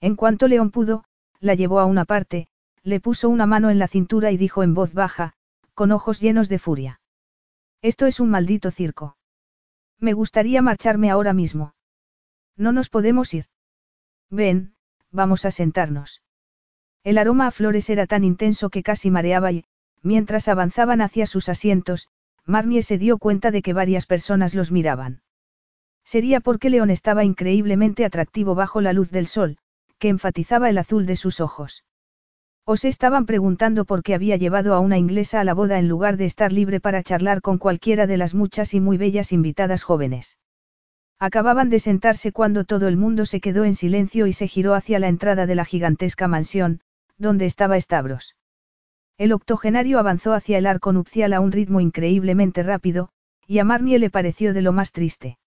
En 0.00 0.14
cuanto 0.14 0.46
León 0.46 0.70
pudo, 0.70 1.02
la 1.40 1.54
llevó 1.56 1.80
a 1.80 1.84
una 1.84 2.04
parte, 2.04 2.46
le 2.84 3.00
puso 3.00 3.28
una 3.28 3.46
mano 3.46 3.70
en 3.70 3.80
la 3.80 3.88
cintura 3.88 4.30
y 4.30 4.36
dijo 4.36 4.62
en 4.62 4.74
voz 4.74 4.94
baja, 4.94 5.32
con 5.74 5.90
ojos 5.90 6.20
llenos 6.20 6.48
de 6.48 6.60
furia. 6.60 7.00
Esto 7.80 8.06
es 8.06 8.20
un 8.20 8.30
maldito 8.30 8.70
circo. 8.70 9.16
Me 9.98 10.12
gustaría 10.12 10.62
marcharme 10.62 11.10
ahora 11.10 11.32
mismo. 11.32 11.74
No 12.56 12.70
nos 12.70 12.88
podemos 12.88 13.34
ir. 13.34 13.46
Ven, 14.30 14.76
vamos 15.10 15.44
a 15.44 15.50
sentarnos. 15.50 16.22
El 17.04 17.18
aroma 17.18 17.48
a 17.48 17.50
flores 17.50 17.90
era 17.90 18.06
tan 18.06 18.22
intenso 18.22 18.70
que 18.70 18.84
casi 18.84 19.10
mareaba 19.10 19.50
y, 19.50 19.64
mientras 20.02 20.46
avanzaban 20.46 21.00
hacia 21.00 21.26
sus 21.26 21.48
asientos, 21.48 22.08
Marnie 22.46 22.82
se 22.82 22.96
dio 22.96 23.18
cuenta 23.18 23.50
de 23.50 23.60
que 23.60 23.72
varias 23.72 24.06
personas 24.06 24.54
los 24.54 24.70
miraban. 24.70 25.22
Sería 26.04 26.40
porque 26.40 26.70
León 26.70 26.90
estaba 26.90 27.24
increíblemente 27.24 28.04
atractivo 28.04 28.54
bajo 28.54 28.80
la 28.80 28.92
luz 28.92 29.10
del 29.10 29.26
sol, 29.26 29.58
que 29.98 30.08
enfatizaba 30.08 30.70
el 30.70 30.78
azul 30.78 31.06
de 31.06 31.16
sus 31.16 31.40
ojos. 31.40 31.84
O 32.64 32.76
se 32.76 32.86
estaban 32.86 33.26
preguntando 33.26 33.84
por 33.84 34.04
qué 34.04 34.14
había 34.14 34.36
llevado 34.36 34.74
a 34.74 34.80
una 34.80 34.98
inglesa 34.98 35.40
a 35.40 35.44
la 35.44 35.54
boda 35.54 35.80
en 35.80 35.88
lugar 35.88 36.16
de 36.16 36.26
estar 36.26 36.52
libre 36.52 36.80
para 36.80 37.02
charlar 37.02 37.40
con 37.40 37.58
cualquiera 37.58 38.06
de 38.06 38.16
las 38.16 38.34
muchas 38.34 38.74
y 38.74 38.80
muy 38.80 38.96
bellas 38.96 39.32
invitadas 39.32 39.82
jóvenes. 39.82 40.38
Acababan 41.18 41.70
de 41.70 41.80
sentarse 41.80 42.30
cuando 42.30 42.64
todo 42.64 42.86
el 42.86 42.96
mundo 42.96 43.26
se 43.26 43.40
quedó 43.40 43.64
en 43.64 43.74
silencio 43.74 44.26
y 44.28 44.32
se 44.32 44.46
giró 44.46 44.74
hacia 44.74 45.00
la 45.00 45.08
entrada 45.08 45.46
de 45.46 45.54
la 45.56 45.64
gigantesca 45.64 46.28
mansión, 46.28 46.80
donde 47.18 47.46
estaba 47.46 47.80
Stavros. 47.80 48.36
El 49.18 49.32
octogenario 49.32 49.98
avanzó 49.98 50.32
hacia 50.32 50.58
el 50.58 50.66
arco 50.66 50.92
nupcial 50.92 51.32
a 51.32 51.40
un 51.40 51.52
ritmo 51.52 51.80
increíblemente 51.80 52.62
rápido, 52.62 53.10
y 53.46 53.58
a 53.58 53.64
Marnie 53.64 53.98
le 53.98 54.10
pareció 54.10 54.54
de 54.54 54.62
lo 54.62 54.72
más 54.72 54.92
triste. 54.92 55.38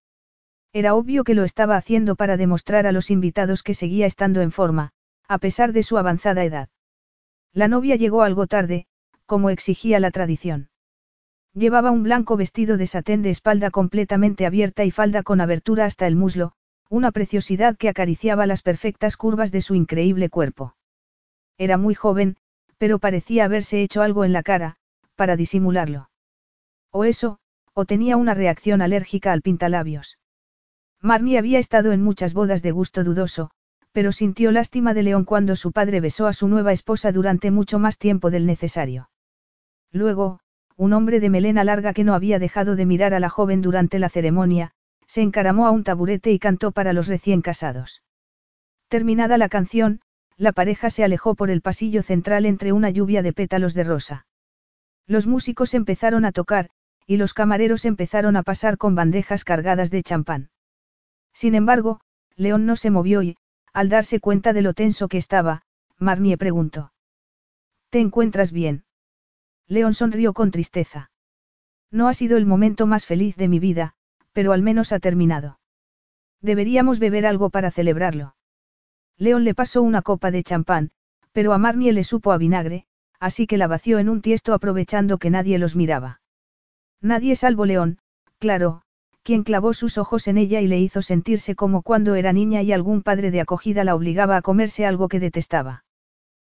Era 0.72 0.94
obvio 0.94 1.24
que 1.24 1.35
lo 1.35 1.44
estaba 1.44 1.77
haciendo 1.77 2.16
para 2.16 2.38
demostrar 2.38 2.85
a 2.85 2.92
los 2.92 3.10
invitados 3.10 3.64
que 3.64 3.74
seguía 3.74 4.06
estando 4.06 4.42
en 4.42 4.52
forma, 4.52 4.92
a 5.27 5.38
pesar 5.38 5.74
de 5.74 5.84
su 5.84 5.98
avanzada 5.98 6.44
edad. 6.44 6.69
La 7.53 7.68
novia 7.68 7.95
llegó 7.95 8.24
algo 8.24 8.48
tarde, 8.48 8.85
como 9.26 9.50
exigía 9.50 10.00
la 10.00 10.11
tradición. 10.11 10.69
Llevaba 11.53 11.92
un 11.92 12.03
blanco 12.03 12.35
vestido 12.35 12.76
de 12.76 12.85
satén 12.85 13.22
de 13.22 13.30
espalda 13.30 13.72
completamente 13.72 14.45
abierta 14.45 14.84
y 14.84 14.92
falda 14.92 15.24
con 15.24 15.40
abertura 15.40 15.85
hasta 15.85 16.06
el 16.06 16.18
muslo, 16.18 16.52
una 16.90 17.11
preciosidad 17.11 17.77
que 17.77 17.90
acariciaba 17.90 18.45
las 18.45 18.61
perfectas 18.61 19.16
curvas 19.16 19.52
de 19.52 19.61
su 19.61 19.74
increíble 19.74 20.30
cuerpo. 20.30 20.76
Era 21.58 21.77
muy 21.77 21.95
joven, 21.95 22.38
pero 22.77 23.00
parecía 23.00 23.45
haberse 23.45 23.82
hecho 23.82 24.01
algo 24.01 24.25
en 24.25 24.34
la 24.34 24.43
cara, 24.43 24.75
para 25.16 25.35
disimularlo. 25.35 26.09
O 26.92 27.06
eso, 27.06 27.40
o 27.74 27.85
tenía 27.85 28.17
una 28.17 28.34
reacción 28.34 28.82
alérgica 28.82 29.32
al 29.32 29.42
pintalabios. 29.42 30.17
Marnie 31.01 31.38
había 31.38 31.59
estado 31.59 31.92
en 31.92 32.01
muchas 32.01 32.34
bodas 32.34 32.61
de 32.61 32.72
gusto 32.72 33.03
dudoso, 33.03 33.51
pero 33.92 34.11
sintió 34.11 34.51
lástima 34.51 34.93
de 34.93 35.03
León 35.03 35.24
cuando 35.24 35.56
su 35.56 35.72
padre 35.72 36.01
besó 36.01 36.27
a 36.27 36.34
su 36.34 36.48
nueva 36.48 36.74
esposa 36.74 37.11
durante 37.11 37.51
mucho 37.51 37.80
más 37.80 37.98
tiempo 37.98 38.32
del 38.32 38.45
necesario. 38.45 39.09
Luego, 39.92 40.40
un 40.75 40.92
hombre 40.92 41.22
de 41.22 41.30
melena 41.30 41.64
larga 41.64 41.93
que 41.93 42.03
no 42.03 42.14
había 42.14 42.40
dejado 42.40 42.75
de 42.75 42.85
mirar 42.85 43.14
a 43.14 43.19
la 43.22 43.30
joven 43.30 43.61
durante 43.61 44.00
la 44.00 44.09
ceremonia, 44.09 44.72
se 45.08 45.22
encaramó 45.22 45.67
a 45.67 45.72
un 45.72 45.84
taburete 45.84 46.32
y 46.32 46.40
cantó 46.40 46.72
para 46.72 46.92
los 46.92 47.08
recién 47.08 47.42
casados. 47.42 48.03
Terminada 48.90 49.38
la 49.38 49.48
canción, 49.48 50.01
la 50.38 50.52
pareja 50.52 50.90
se 50.90 51.04
alejó 51.04 51.36
por 51.36 51.50
el 51.50 51.62
pasillo 51.62 52.02
central 52.02 52.46
entre 52.46 52.74
una 52.74 52.90
lluvia 52.90 53.22
de 53.22 53.34
pétalos 53.34 53.74
de 53.74 53.84
rosa. 53.84 54.28
Los 55.08 55.28
músicos 55.28 55.74
empezaron 55.74 56.26
a 56.26 56.32
tocar, 56.32 56.70
y 57.08 57.18
los 57.18 57.34
camareros 57.34 57.86
empezaron 57.86 58.36
a 58.36 58.44
pasar 58.44 58.78
con 58.78 58.96
bandejas 58.96 59.44
cargadas 59.44 59.92
de 59.92 60.04
champán. 60.04 60.50
Sin 61.34 61.56
embargo, 61.56 62.02
León 62.36 62.66
no 62.66 62.76
se 62.76 62.90
movió 62.90 63.22
y, 63.22 63.38
al 63.74 63.90
darse 63.90 64.20
cuenta 64.20 64.54
de 64.54 64.62
lo 64.62 64.74
tenso 64.74 65.08
que 65.08 65.18
estaba, 65.18 65.62
Marnie 66.00 66.38
preguntó. 66.38 66.92
¿Te 67.90 68.00
encuentras 68.00 68.52
bien? 68.52 68.84
León 69.68 69.94
sonrió 69.94 70.34
con 70.34 70.52
tristeza. 70.52 71.12
No 71.92 72.08
ha 72.08 72.14
sido 72.14 72.38
el 72.38 72.46
momento 72.46 72.88
más 72.88 73.06
feliz 73.06 73.36
de 73.36 73.48
mi 73.48 73.60
vida, 73.60 73.94
pero 74.34 74.52
al 74.52 74.62
menos 74.62 74.92
ha 74.92 75.00
terminado. 75.00 75.60
Deberíamos 76.42 77.00
beber 77.00 77.26
algo 77.26 77.50
para 77.50 77.72
celebrarlo. 77.72 78.36
León 79.18 79.44
le 79.44 79.56
pasó 79.56 79.82
una 79.82 80.02
copa 80.02 80.32
de 80.32 80.44
champán, 80.44 80.92
pero 81.32 81.53
a 81.53 81.58
Marnie 81.58 81.94
le 81.94 82.03
supo 82.03 82.32
a 82.32 82.38
vinagre, 82.38 82.85
así 83.19 83.48
que 83.48 83.58
la 83.58 83.68
vació 83.68 84.00
en 84.00 84.10
un 84.10 84.22
tiesto 84.22 84.53
aprovechando 84.53 85.18
que 85.18 85.30
nadie 85.30 85.58
los 85.58 85.76
miraba. 85.76 86.22
Nadie 87.02 87.35
salvo 87.35 87.66
León, 87.66 88.00
claro, 88.40 88.82
quien 89.24 89.44
clavó 89.44 89.74
sus 89.74 89.98
ojos 89.98 90.27
en 90.27 90.38
ella 90.38 90.61
y 90.61 90.68
le 90.68 90.80
hizo 90.80 91.02
sentirse 91.02 91.56
como 91.56 91.82
cuando 91.82 92.16
era 92.16 92.34
niña 92.34 92.61
y 92.61 92.72
algún 92.72 93.02
padre 93.02 93.32
de 93.32 93.42
acogida 93.42 93.84
la 93.84 93.95
obligaba 93.95 94.38
a 94.38 94.42
comerse 94.42 94.85
algo 94.85 95.08
que 95.08 95.19
detestaba. 95.19 95.84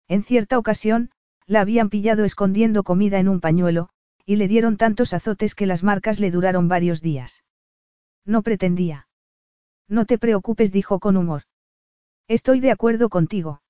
En 0.09 0.23
cierta 0.23 0.59
ocasión, 0.59 1.11
la 1.47 1.61
habían 1.61 1.89
pillado 1.89 2.25
escondiendo 2.25 2.83
comida 2.83 3.19
en 3.19 3.29
un 3.29 3.41
pañuelo, 3.41 3.89
y 4.27 4.37
le 4.37 4.49
dieron 4.49 4.77
tantos 4.77 5.15
azotes 5.15 5.55
que 5.55 5.67
las 5.67 5.83
marcas 5.83 6.21
le 6.21 6.31
duraron 6.31 6.69
varios 6.69 7.01
días. 7.01 7.43
No 8.27 8.43
pretendía. 8.43 9.09
No 9.89 10.05
te 10.05 10.19
preocupes, 10.19 10.71
dijo 10.71 10.99
con 10.99 11.17
humor. 11.17 11.45
Estoy 12.29 12.61
de 12.61 12.71
acuerdo 12.71 13.09
contigo. 13.09 13.63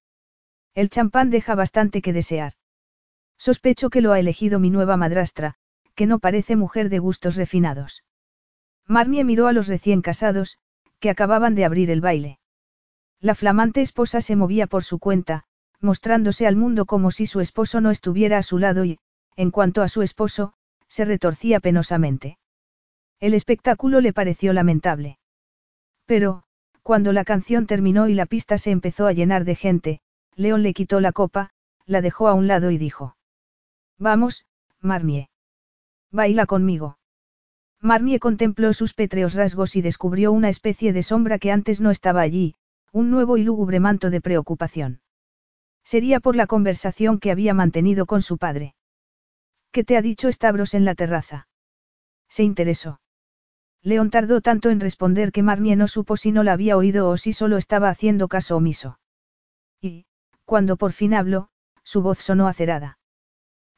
El 0.75 0.91
champán 0.91 1.31
deja 1.31 1.55
bastante 1.55 2.03
que 2.03 2.12
desear. 2.12 2.55
Sospecho 3.39 3.89
que 3.89 4.01
lo 4.01 4.12
ha 4.12 4.19
elegido 4.19 4.59
mi 4.59 4.70
nueva 4.70 4.97
madrastra, 4.97 5.55
que 5.95 6.07
no 6.07 6.19
parece 6.19 6.57
mujer 6.57 6.89
de 6.89 6.99
gustos 6.99 7.37
refinados. 7.37 8.05
Marnie 8.87 9.23
miró 9.23 9.47
a 9.47 9.53
los 9.53 9.69
recién 9.69 10.03
casados, 10.03 10.59
que 10.99 11.11
acababan 11.11 11.55
de 11.55 11.65
abrir 11.65 11.91
el 11.91 12.01
baile. 12.01 12.41
La 13.20 13.37
flamante 13.37 13.81
esposa 13.81 14.20
se 14.20 14.35
movía 14.35 14.67
por 14.67 14.83
su 14.83 14.99
cuenta, 14.99 15.45
mostrándose 15.81 16.47
al 16.47 16.57
mundo 16.57 16.85
como 16.85 17.12
si 17.12 17.27
su 17.27 17.41
esposo 17.41 17.81
no 17.81 17.93
estuviera 17.93 18.39
a 18.39 18.43
su 18.43 18.59
lado 18.59 18.85
y, 18.85 18.99
en 19.37 19.53
cuanto 19.53 19.83
a 19.83 19.89
su 19.89 20.03
esposo, 20.03 20.55
se 20.89 21.05
retorcía 21.05 21.61
penosamente. 21.61 22.39
El 23.20 23.35
espectáculo 23.35 24.01
le 24.01 24.12
pareció 24.12 24.53
lamentable. 24.53 25.19
Pero, 26.07 26.45
cuando 26.89 27.12
la 27.12 27.26
canción 27.26 27.67
terminó 27.67 28.08
y 28.08 28.15
la 28.15 28.25
pista 28.25 28.57
se 28.57 28.70
empezó 28.70 29.07
a 29.07 29.12
llenar 29.12 29.44
de 29.44 29.55
gente, 29.55 30.00
León 30.36 30.62
le 30.62 30.73
quitó 30.73 31.00
la 31.00 31.12
copa, 31.12 31.50
la 31.84 32.00
dejó 32.00 32.28
a 32.28 32.33
un 32.33 32.47
lado 32.47 32.70
y 32.70 32.78
dijo. 32.78 33.15
Vamos, 33.99 34.47
Marnie. 34.81 35.28
Baila 36.10 36.47
conmigo. 36.47 36.97
Marnie 37.83 38.18
contempló 38.18 38.73
sus 38.73 38.94
pétreos 38.94 39.34
rasgos 39.34 39.76
y 39.76 39.83
descubrió 39.83 40.33
una 40.33 40.49
especie 40.49 40.94
de 40.94 41.02
sombra 41.02 41.39
que 41.39 41.52
antes 41.52 41.83
no 41.83 41.91
estaba 41.91 42.23
allí, 42.23 42.55
un 42.91 43.10
nuevo 43.10 43.36
y 43.36 43.42
lúgubre 43.42 43.81
manto 43.81 44.08
de 44.08 44.23
preocupación. 44.23 45.02
Sería 45.84 46.20
por 46.20 46.36
la 46.36 46.47
conversación 46.47 47.18
que 47.18 47.31
había 47.31 47.52
mantenido 47.52 48.07
con 48.07 48.23
su 48.23 48.39
padre. 48.39 48.75
¿Qué 49.73 49.84
te 49.84 49.99
ha 49.99 50.00
dicho 50.00 50.33
Stavros 50.33 50.73
en 50.73 50.86
la 50.86 50.94
terraza? 50.94 51.49
Se 52.31 52.44
interesó. 52.44 52.99
León 53.89 54.10
tardó 54.10 54.42
tanto 54.42 54.68
en 54.68 54.81
responder 54.81 55.33
que 55.33 55.42
Marnie 55.42 55.75
no 55.75 55.89
supo 55.89 56.18
si 56.18 56.31
no 56.31 56.42
la 56.42 56.52
había 56.52 56.76
oído 56.76 57.08
o 57.08 57.17
si 57.17 57.33
solo 57.33 57.57
estaba 57.57 57.89
haciendo 57.89 58.28
caso 58.28 58.55
omiso. 58.55 59.00
Y, 59.81 60.05
cuando 60.44 60.76
por 60.76 60.92
fin 60.92 61.15
habló, 61.15 61.49
su 61.84 62.02
voz 62.02 62.18
sonó 62.18 62.49
acerada. 62.49 62.99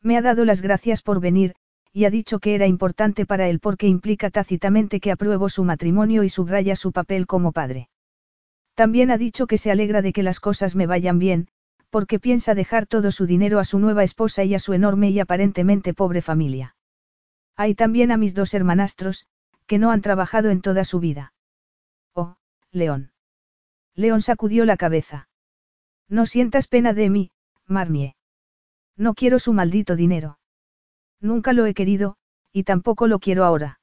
Me 0.02 0.16
ha 0.16 0.22
dado 0.22 0.44
las 0.44 0.62
gracias 0.62 1.02
por 1.02 1.20
venir, 1.20 1.54
y 1.92 2.06
ha 2.06 2.10
dicho 2.10 2.40
que 2.40 2.56
era 2.56 2.66
importante 2.66 3.24
para 3.24 3.48
él 3.48 3.60
porque 3.60 3.86
implica 3.86 4.30
tácitamente 4.30 4.98
que 4.98 5.12
apruebo 5.12 5.48
su 5.48 5.62
matrimonio 5.62 6.24
y 6.24 6.28
subraya 6.28 6.74
su 6.74 6.90
papel 6.90 7.28
como 7.28 7.52
padre. 7.52 7.88
También 8.74 9.12
ha 9.12 9.16
dicho 9.16 9.46
que 9.46 9.58
se 9.58 9.70
alegra 9.70 10.02
de 10.02 10.12
que 10.12 10.24
las 10.24 10.40
cosas 10.40 10.74
me 10.74 10.88
vayan 10.88 11.20
bien, 11.20 11.46
porque 11.88 12.18
piensa 12.18 12.56
dejar 12.56 12.86
todo 12.86 13.12
su 13.12 13.26
dinero 13.26 13.60
a 13.60 13.64
su 13.64 13.78
nueva 13.78 14.02
esposa 14.02 14.42
y 14.42 14.56
a 14.56 14.58
su 14.58 14.72
enorme 14.72 15.10
y 15.10 15.20
aparentemente 15.20 15.94
pobre 15.94 16.20
familia. 16.20 16.74
Hay 17.56 17.76
también 17.76 18.10
a 18.10 18.16
mis 18.16 18.34
dos 18.34 18.54
hermanastros, 18.54 19.26
que 19.70 19.78
no 19.78 19.92
han 19.92 20.02
trabajado 20.02 20.50
en 20.50 20.62
toda 20.62 20.82
su 20.82 20.98
vida. 20.98 21.32
Oh, 22.12 22.34
León. 22.72 23.12
León 23.94 24.20
sacudió 24.20 24.64
la 24.64 24.76
cabeza. 24.76 25.28
No 26.08 26.26
sientas 26.26 26.66
pena 26.66 26.92
de 26.92 27.08
mí, 27.08 27.30
Marnie. 27.68 28.16
No 28.96 29.14
quiero 29.14 29.38
su 29.38 29.52
maldito 29.52 29.94
dinero. 29.94 30.40
Nunca 31.20 31.52
lo 31.52 31.66
he 31.66 31.74
querido, 31.74 32.16
y 32.52 32.64
tampoco 32.64 33.06
lo 33.06 33.20
quiero 33.20 33.44
ahora. 33.44 33.78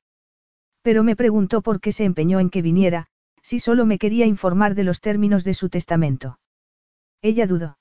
Pero 0.82 1.04
me 1.04 1.16
preguntó 1.16 1.62
por 1.62 1.80
qué 1.80 1.94
se 1.94 2.04
empeñó 2.04 2.42
en 2.42 2.50
que 2.50 2.62
viniera, 2.62 3.08
si 3.42 3.62
solo 3.62 3.86
me 3.86 3.98
quería 3.98 4.26
informar 4.26 4.76
de 4.76 4.84
los 4.84 5.00
términos 5.00 5.46
de 5.46 5.54
su 5.54 5.70
testamento. 5.70 6.38
Ella 7.22 7.48
dudó. 7.48 7.78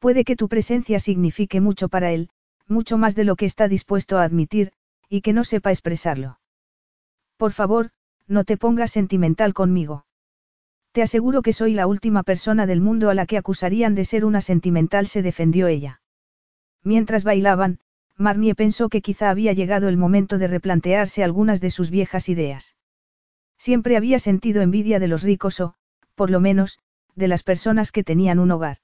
Puede 0.00 0.24
que 0.24 0.34
tu 0.34 0.48
presencia 0.48 0.98
signifique 0.98 1.60
mucho 1.60 1.88
para 1.88 2.10
él, 2.10 2.30
mucho 2.66 2.98
más 2.98 3.14
de 3.14 3.22
lo 3.22 3.36
que 3.36 3.46
está 3.46 3.68
dispuesto 3.68 4.18
a 4.18 4.24
admitir, 4.24 4.72
y 5.08 5.20
que 5.20 5.32
no 5.32 5.44
sepa 5.44 5.70
expresarlo. 5.70 6.40
Por 7.42 7.52
favor, 7.52 7.90
no 8.28 8.44
te 8.44 8.56
pongas 8.56 8.92
sentimental 8.92 9.52
conmigo. 9.52 10.06
Te 10.92 11.02
aseguro 11.02 11.42
que 11.42 11.52
soy 11.52 11.74
la 11.74 11.88
última 11.88 12.22
persona 12.22 12.66
del 12.66 12.80
mundo 12.80 13.10
a 13.10 13.14
la 13.14 13.26
que 13.26 13.36
acusarían 13.36 13.96
de 13.96 14.04
ser 14.04 14.24
una 14.24 14.40
sentimental, 14.40 15.08
se 15.08 15.22
defendió 15.22 15.66
ella. 15.66 16.00
Mientras 16.84 17.24
bailaban, 17.24 17.80
Marnie 18.16 18.54
pensó 18.54 18.88
que 18.88 19.02
quizá 19.02 19.28
había 19.28 19.54
llegado 19.54 19.88
el 19.88 19.96
momento 19.96 20.38
de 20.38 20.46
replantearse 20.46 21.24
algunas 21.24 21.60
de 21.60 21.70
sus 21.70 21.90
viejas 21.90 22.28
ideas. 22.28 22.76
Siempre 23.58 23.96
había 23.96 24.20
sentido 24.20 24.62
envidia 24.62 25.00
de 25.00 25.08
los 25.08 25.24
ricos 25.24 25.58
o, 25.58 25.74
por 26.14 26.30
lo 26.30 26.38
menos, 26.38 26.78
de 27.16 27.26
las 27.26 27.42
personas 27.42 27.90
que 27.90 28.04
tenían 28.04 28.38
un 28.38 28.52
hogar. 28.52 28.78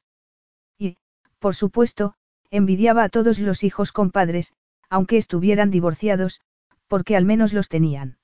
Y, 0.77 0.97
por 1.39 1.55
supuesto, 1.55 2.15
envidiaba 2.51 3.05
a 3.05 3.09
todos 3.09 3.39
los 3.39 3.63
hijos 3.63 3.93
con 3.93 4.11
padres, 4.11 4.53
aunque 4.91 5.17
estuvieran 5.17 5.71
divorciados, 5.71 6.41
porque 6.89 7.15
al 7.15 7.25
menos 7.25 7.53
los 7.53 7.69
tenían. 7.69 8.19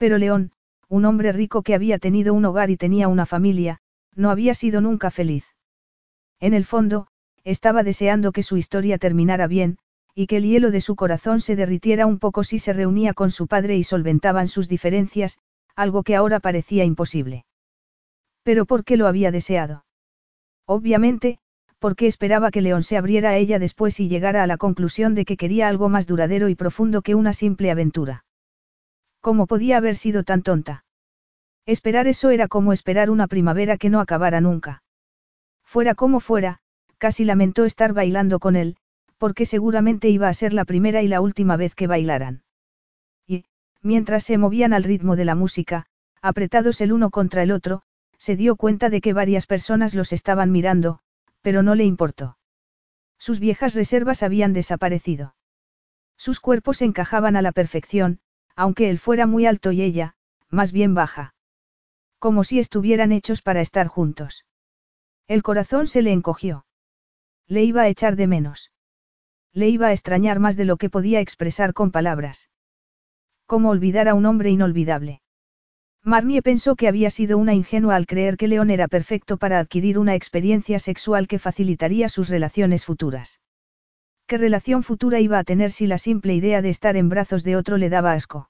Pero 0.00 0.16
León, 0.16 0.52
un 0.88 1.04
hombre 1.04 1.30
rico 1.30 1.62
que 1.62 1.74
había 1.74 1.98
tenido 1.98 2.32
un 2.32 2.46
hogar 2.46 2.70
y 2.70 2.78
tenía 2.78 3.06
una 3.06 3.26
familia, 3.26 3.80
no 4.14 4.30
había 4.30 4.54
sido 4.54 4.80
nunca 4.80 5.10
feliz. 5.10 5.44
En 6.40 6.54
el 6.54 6.64
fondo, 6.64 7.06
estaba 7.44 7.82
deseando 7.82 8.32
que 8.32 8.42
su 8.42 8.56
historia 8.56 8.96
terminara 8.96 9.46
bien, 9.46 9.76
y 10.14 10.26
que 10.26 10.38
el 10.38 10.44
hielo 10.44 10.70
de 10.70 10.80
su 10.80 10.96
corazón 10.96 11.40
se 11.40 11.54
derritiera 11.54 12.06
un 12.06 12.18
poco 12.18 12.44
si 12.44 12.58
se 12.58 12.72
reunía 12.72 13.12
con 13.12 13.30
su 13.30 13.46
padre 13.46 13.76
y 13.76 13.84
solventaban 13.84 14.48
sus 14.48 14.70
diferencias, 14.70 15.38
algo 15.76 16.02
que 16.02 16.16
ahora 16.16 16.40
parecía 16.40 16.86
imposible. 16.86 17.44
Pero 18.42 18.64
¿por 18.64 18.84
qué 18.84 18.96
lo 18.96 19.06
había 19.06 19.30
deseado? 19.30 19.84
Obviamente, 20.64 21.40
porque 21.78 22.06
esperaba 22.06 22.50
que 22.50 22.62
León 22.62 22.84
se 22.84 22.96
abriera 22.96 23.30
a 23.30 23.36
ella 23.36 23.58
después 23.58 24.00
y 24.00 24.08
llegara 24.08 24.42
a 24.42 24.46
la 24.46 24.56
conclusión 24.56 25.14
de 25.14 25.26
que 25.26 25.36
quería 25.36 25.68
algo 25.68 25.90
más 25.90 26.06
duradero 26.06 26.48
y 26.48 26.54
profundo 26.54 27.02
que 27.02 27.14
una 27.14 27.34
simple 27.34 27.70
aventura. 27.70 28.24
¿Cómo 29.20 29.46
podía 29.46 29.76
haber 29.76 29.96
sido 29.96 30.24
tan 30.24 30.42
tonta? 30.42 30.84
Esperar 31.66 32.06
eso 32.06 32.30
era 32.30 32.48
como 32.48 32.72
esperar 32.72 33.10
una 33.10 33.26
primavera 33.26 33.76
que 33.76 33.90
no 33.90 34.00
acabara 34.00 34.40
nunca. 34.40 34.82
Fuera 35.62 35.94
como 35.94 36.20
fuera, 36.20 36.60
casi 36.98 37.24
lamentó 37.24 37.64
estar 37.64 37.92
bailando 37.92 38.38
con 38.38 38.56
él, 38.56 38.76
porque 39.18 39.46
seguramente 39.46 40.08
iba 40.08 40.28
a 40.28 40.34
ser 40.34 40.52
la 40.54 40.64
primera 40.64 41.02
y 41.02 41.08
la 41.08 41.20
última 41.20 41.56
vez 41.56 41.74
que 41.74 41.86
bailaran. 41.86 42.42
Y, 43.26 43.44
mientras 43.82 44.24
se 44.24 44.38
movían 44.38 44.72
al 44.72 44.84
ritmo 44.84 45.16
de 45.16 45.26
la 45.26 45.34
música, 45.34 45.86
apretados 46.22 46.80
el 46.80 46.92
uno 46.92 47.10
contra 47.10 47.42
el 47.42 47.52
otro, 47.52 47.82
se 48.18 48.36
dio 48.36 48.56
cuenta 48.56 48.90
de 48.90 49.00
que 49.00 49.12
varias 49.12 49.46
personas 49.46 49.94
los 49.94 50.12
estaban 50.12 50.50
mirando, 50.50 51.00
pero 51.42 51.62
no 51.62 51.74
le 51.74 51.84
importó. 51.84 52.38
Sus 53.18 53.40
viejas 53.40 53.74
reservas 53.74 54.22
habían 54.22 54.54
desaparecido. 54.54 55.34
Sus 56.16 56.40
cuerpos 56.40 56.82
encajaban 56.82 57.36
a 57.36 57.42
la 57.42 57.52
perfección, 57.52 58.20
aunque 58.60 58.90
él 58.90 58.98
fuera 58.98 59.26
muy 59.26 59.46
alto 59.46 59.72
y 59.72 59.80
ella, 59.80 60.16
más 60.50 60.70
bien 60.70 60.92
baja. 60.92 61.34
Como 62.18 62.44
si 62.44 62.58
estuvieran 62.58 63.10
hechos 63.10 63.40
para 63.40 63.62
estar 63.62 63.86
juntos. 63.86 64.44
El 65.26 65.42
corazón 65.42 65.86
se 65.86 66.02
le 66.02 66.12
encogió. 66.12 66.66
Le 67.46 67.64
iba 67.64 67.80
a 67.80 67.88
echar 67.88 68.16
de 68.16 68.26
menos. 68.26 68.70
Le 69.54 69.70
iba 69.70 69.86
a 69.86 69.92
extrañar 69.92 70.40
más 70.40 70.58
de 70.58 70.66
lo 70.66 70.76
que 70.76 70.90
podía 70.90 71.20
expresar 71.20 71.72
con 71.72 71.90
palabras. 71.90 72.50
¿Cómo 73.46 73.70
olvidar 73.70 74.08
a 74.08 74.14
un 74.14 74.26
hombre 74.26 74.50
inolvidable? 74.50 75.22
Marnie 76.04 76.42
pensó 76.42 76.76
que 76.76 76.86
había 76.86 77.08
sido 77.08 77.38
una 77.38 77.54
ingenua 77.54 77.96
al 77.96 78.06
creer 78.06 78.36
que 78.36 78.46
León 78.46 78.68
era 78.68 78.88
perfecto 78.88 79.38
para 79.38 79.58
adquirir 79.58 79.98
una 79.98 80.14
experiencia 80.14 80.78
sexual 80.78 81.28
que 81.28 81.38
facilitaría 81.38 82.10
sus 82.10 82.28
relaciones 82.28 82.84
futuras. 82.84 83.40
¿Qué 84.26 84.36
relación 84.36 84.82
futura 84.82 85.18
iba 85.18 85.38
a 85.38 85.44
tener 85.44 85.72
si 85.72 85.86
la 85.86 85.96
simple 85.96 86.34
idea 86.34 86.60
de 86.60 86.68
estar 86.68 86.98
en 86.98 87.08
brazos 87.08 87.42
de 87.42 87.56
otro 87.56 87.78
le 87.78 87.88
daba 87.88 88.12
asco? 88.12 88.49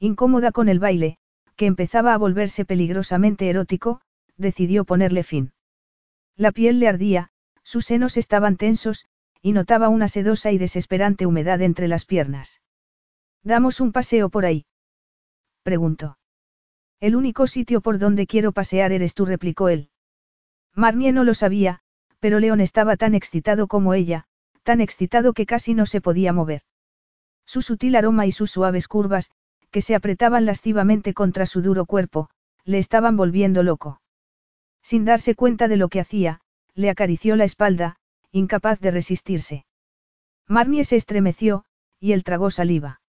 Incómoda 0.00 0.52
con 0.52 0.68
el 0.68 0.78
baile, 0.78 1.18
que 1.56 1.66
empezaba 1.66 2.14
a 2.14 2.18
volverse 2.18 2.64
peligrosamente 2.64 3.50
erótico, 3.50 4.00
decidió 4.36 4.84
ponerle 4.84 5.24
fin. 5.24 5.52
La 6.36 6.52
piel 6.52 6.78
le 6.78 6.88
ardía, 6.88 7.30
sus 7.64 7.86
senos 7.86 8.16
estaban 8.16 8.56
tensos, 8.56 9.06
y 9.42 9.52
notaba 9.52 9.88
una 9.88 10.08
sedosa 10.08 10.52
y 10.52 10.58
desesperante 10.58 11.26
humedad 11.26 11.60
entre 11.62 11.88
las 11.88 12.04
piernas. 12.04 12.62
¿Damos 13.42 13.80
un 13.80 13.92
paseo 13.92 14.28
por 14.30 14.44
ahí? 14.44 14.66
preguntó. 15.62 16.18
El 17.00 17.16
único 17.16 17.46
sitio 17.46 17.80
por 17.80 17.98
donde 17.98 18.26
quiero 18.26 18.52
pasear 18.52 18.92
eres 18.92 19.14
tú, 19.14 19.24
replicó 19.24 19.68
él. 19.68 19.90
Marnie 20.74 21.12
no 21.12 21.24
lo 21.24 21.34
sabía, 21.34 21.80
pero 22.20 22.40
León 22.40 22.60
estaba 22.60 22.96
tan 22.96 23.14
excitado 23.14 23.66
como 23.66 23.94
ella, 23.94 24.26
tan 24.62 24.80
excitado 24.80 25.32
que 25.32 25.46
casi 25.46 25.74
no 25.74 25.86
se 25.86 26.00
podía 26.00 26.32
mover. 26.32 26.62
Su 27.46 27.62
sutil 27.62 27.96
aroma 27.96 28.26
y 28.26 28.32
sus 28.32 28.50
suaves 28.50 28.88
curvas, 28.88 29.30
que 29.70 29.82
se 29.82 29.94
apretaban 29.94 30.46
lascivamente 30.46 31.14
contra 31.14 31.46
su 31.46 31.62
duro 31.62 31.86
cuerpo, 31.86 32.30
le 32.64 32.78
estaban 32.78 33.16
volviendo 33.16 33.62
loco. 33.62 34.00
Sin 34.82 35.04
darse 35.04 35.34
cuenta 35.34 35.68
de 35.68 35.76
lo 35.76 35.88
que 35.88 36.00
hacía, 36.00 36.40
le 36.74 36.90
acarició 36.90 37.36
la 37.36 37.44
espalda, 37.44 37.96
incapaz 38.32 38.80
de 38.80 38.90
resistirse. 38.90 39.66
Marnie 40.46 40.84
se 40.84 40.96
estremeció, 40.96 41.64
y 42.00 42.12
él 42.12 42.24
tragó 42.24 42.50
saliva. 42.50 43.00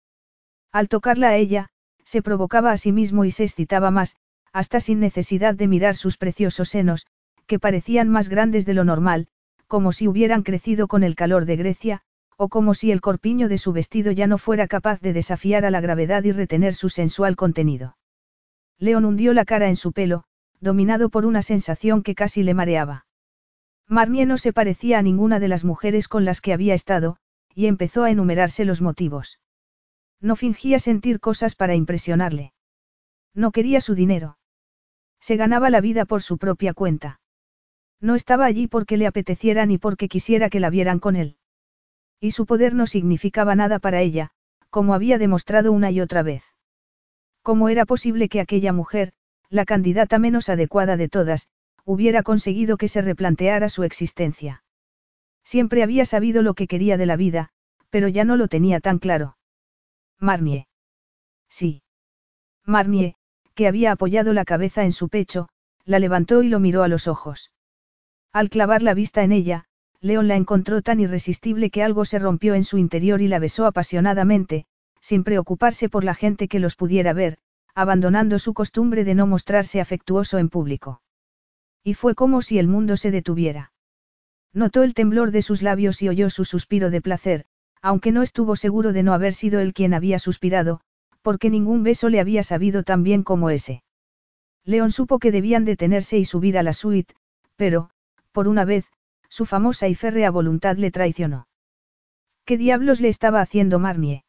Al 0.71 0.89
tocarla 0.89 1.29
a 1.29 1.35
ella, 1.35 1.69
se 2.03 2.21
provocaba 2.21 2.71
a 2.71 2.77
sí 2.77 2.91
mismo 2.91 3.25
y 3.25 3.31
se 3.31 3.43
excitaba 3.43 3.91
más, 3.91 4.17
hasta 4.51 4.79
sin 4.79 4.99
necesidad 4.99 5.55
de 5.55 5.67
mirar 5.67 5.95
sus 5.95 6.17
preciosos 6.17 6.69
senos, 6.69 7.05
que 7.45 7.59
parecían 7.59 8.09
más 8.09 8.29
grandes 8.29 8.65
de 8.65 8.73
lo 8.73 8.83
normal, 8.83 9.27
como 9.67 9.91
si 9.91 10.07
hubieran 10.07 10.43
crecido 10.43 10.87
con 10.87 11.03
el 11.03 11.15
calor 11.15 11.45
de 11.45 11.55
Grecia, 11.55 12.01
o 12.41 12.47
como 12.47 12.73
si 12.73 12.89
el 12.89 13.01
corpiño 13.01 13.49
de 13.49 13.57
su 13.57 13.73
vestido 13.73 14.13
ya 14.13 14.25
no 14.25 14.37
fuera 14.37 14.65
capaz 14.65 15.01
de 15.01 15.11
desafiar 15.11 15.65
a 15.65 15.71
la 15.71 15.81
gravedad 15.81 16.23
y 16.23 16.31
retener 16.31 16.73
su 16.73 16.87
sensual 16.87 17.35
contenido. 17.35 17.97
León 18.77 19.03
hundió 19.03 19.33
la 19.33 19.43
cara 19.43 19.67
en 19.67 19.75
su 19.75 19.91
pelo, 19.91 20.23
dominado 20.61 21.09
por 21.09 21.25
una 21.25 21.41
sensación 21.41 22.01
que 22.01 22.15
casi 22.15 22.41
le 22.43 22.53
mareaba. 22.53 23.05
Marnie 23.89 24.25
no 24.25 24.37
se 24.37 24.53
parecía 24.53 24.99
a 24.99 25.01
ninguna 25.01 25.41
de 25.41 25.49
las 25.49 25.65
mujeres 25.65 26.07
con 26.07 26.23
las 26.23 26.39
que 26.39 26.53
había 26.53 26.75
estado, 26.75 27.17
y 27.53 27.65
empezó 27.65 28.05
a 28.05 28.09
enumerarse 28.09 28.63
los 28.63 28.79
motivos. 28.79 29.41
No 30.21 30.37
fingía 30.37 30.79
sentir 30.79 31.19
cosas 31.19 31.55
para 31.55 31.75
impresionarle. 31.75 32.53
No 33.33 33.51
quería 33.51 33.81
su 33.81 33.95
dinero. 33.95 34.37
Se 35.19 35.35
ganaba 35.35 35.69
la 35.69 35.81
vida 35.81 36.05
por 36.05 36.21
su 36.21 36.37
propia 36.37 36.73
cuenta. 36.73 37.19
No 37.99 38.15
estaba 38.15 38.45
allí 38.45 38.67
porque 38.67 38.95
le 38.95 39.07
apeteciera 39.07 39.65
ni 39.65 39.77
porque 39.77 40.07
quisiera 40.07 40.49
que 40.49 40.61
la 40.61 40.69
vieran 40.69 40.99
con 40.99 41.17
él. 41.17 41.35
Y 42.19 42.31
su 42.31 42.45
poder 42.45 42.73
no 42.73 42.85
significaba 42.87 43.55
nada 43.55 43.79
para 43.79 44.01
ella, 44.01 44.31
como 44.69 44.93
había 44.93 45.17
demostrado 45.17 45.71
una 45.71 45.91
y 45.91 46.01
otra 46.01 46.23
vez. 46.23 46.43
¿Cómo 47.41 47.69
era 47.69 47.85
posible 47.85 48.29
que 48.29 48.41
aquella 48.41 48.73
mujer, 48.73 49.13
la 49.49 49.65
candidata 49.65 50.19
menos 50.19 50.49
adecuada 50.49 50.97
de 50.97 51.09
todas, 51.09 51.47
hubiera 51.85 52.21
conseguido 52.23 52.77
que 52.77 52.87
se 52.87 53.01
replanteara 53.01 53.69
su 53.69 53.83
existencia? 53.83 54.63
Siempre 55.43 55.81
había 55.81 56.05
sabido 56.05 56.41
lo 56.41 56.53
que 56.53 56.67
quería 56.67 56.97
de 56.97 57.05
la 57.05 57.15
vida, 57.15 57.49
pero 57.89 58.07
ya 58.07 58.23
no 58.23 58.35
lo 58.35 58.47
tenía 58.47 58.79
tan 58.79 58.99
claro. 58.99 59.37
Marnie. 60.19 60.67
Sí. 61.49 61.81
Marnie, 62.65 63.15
que 63.55 63.67
había 63.67 63.91
apoyado 63.91 64.33
la 64.33 64.45
cabeza 64.45 64.83
en 64.83 64.91
su 64.91 65.09
pecho, 65.09 65.49
la 65.85 65.97
levantó 65.97 66.43
y 66.43 66.49
lo 66.49 66.59
miró 66.59 66.83
a 66.83 66.87
los 66.87 67.07
ojos. 67.07 67.51
Al 68.31 68.49
clavar 68.49 68.83
la 68.83 68.93
vista 68.93 69.23
en 69.23 69.31
ella, 69.31 69.65
León 70.01 70.27
la 70.27 70.35
encontró 70.35 70.81
tan 70.81 70.99
irresistible 70.99 71.69
que 71.69 71.83
algo 71.83 72.05
se 72.05 72.19
rompió 72.19 72.55
en 72.55 72.63
su 72.63 72.77
interior 72.77 73.21
y 73.21 73.27
la 73.27 73.39
besó 73.39 73.65
apasionadamente, 73.65 74.65
sin 75.01 75.23
preocuparse 75.23 75.89
por 75.89 76.03
la 76.03 76.15
gente 76.15 76.47
que 76.47 76.59
los 76.59 76.75
pudiera 76.75 77.13
ver, 77.13 77.37
abandonando 77.75 78.39
su 78.39 78.53
costumbre 78.53 79.03
de 79.03 79.15
no 79.15 79.27
mostrarse 79.27 79.81
afectuoso 79.81 80.37
en 80.37 80.49
público. 80.49 81.01
Y 81.83 81.93
fue 81.93 82.15
como 82.15 82.41
si 82.41 82.59
el 82.59 82.67
mundo 82.67 82.97
se 82.97 83.11
detuviera. 83.11 83.71
Notó 84.53 84.83
el 84.83 84.93
temblor 84.93 85.31
de 85.31 85.41
sus 85.41 85.61
labios 85.61 86.01
y 86.01 86.09
oyó 86.09 86.29
su 86.29 86.45
suspiro 86.45 86.89
de 86.89 87.01
placer, 87.01 87.45
aunque 87.81 88.11
no 88.11 88.23
estuvo 88.23 88.55
seguro 88.55 88.93
de 88.93 89.03
no 89.03 89.13
haber 89.13 89.33
sido 89.33 89.59
él 89.59 89.73
quien 89.73 89.93
había 89.93 90.19
suspirado, 90.19 90.81
porque 91.21 91.49
ningún 91.49 91.83
beso 91.83 92.09
le 92.09 92.19
había 92.19 92.43
sabido 92.43 92.83
tan 92.83 93.03
bien 93.03 93.23
como 93.23 93.49
ese. 93.49 93.83
León 94.65 94.91
supo 94.91 95.19
que 95.19 95.31
debían 95.31 95.65
detenerse 95.65 96.17
y 96.17 96.25
subir 96.25 96.57
a 96.57 96.63
la 96.63 96.73
suite, 96.73 97.15
pero, 97.55 97.89
por 98.31 98.47
una 98.47 98.65
vez, 98.65 98.85
su 99.29 99.45
famosa 99.45 99.87
y 99.87 99.95
férrea 99.95 100.31
voluntad 100.31 100.75
le 100.77 100.91
traicionó. 100.91 101.47
¿Qué 102.45 102.57
diablos 102.57 102.99
le 102.99 103.07
estaba 103.07 103.41
haciendo 103.41 103.79
Marnie? 103.79 104.23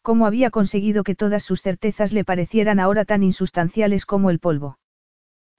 ¿Cómo 0.00 0.26
había 0.26 0.50
conseguido 0.50 1.04
que 1.04 1.14
todas 1.14 1.42
sus 1.42 1.60
certezas 1.62 2.12
le 2.12 2.24
parecieran 2.24 2.80
ahora 2.80 3.04
tan 3.04 3.22
insustanciales 3.22 4.06
como 4.06 4.30
el 4.30 4.38
polvo? 4.38 4.78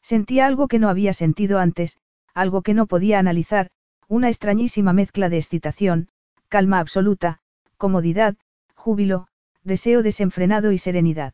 Sentía 0.02 0.48
algo 0.48 0.68
que 0.68 0.80
no 0.80 0.90
había 0.90 1.14
sentido 1.14 1.60
antes, 1.60 1.98
algo 2.34 2.62
que 2.62 2.74
no 2.74 2.88
podía 2.88 3.20
analizar, 3.20 3.70
una 4.08 4.28
extrañísima 4.28 4.92
mezcla 4.92 5.30
de 5.30 5.38
excitación, 5.38 6.10
calma 6.50 6.80
absoluta, 6.80 7.40
comodidad, 7.78 8.36
júbilo, 8.76 9.28
deseo 9.64 10.04
desenfrenado 10.04 10.72
y 10.72 10.78
serenidad. 10.78 11.34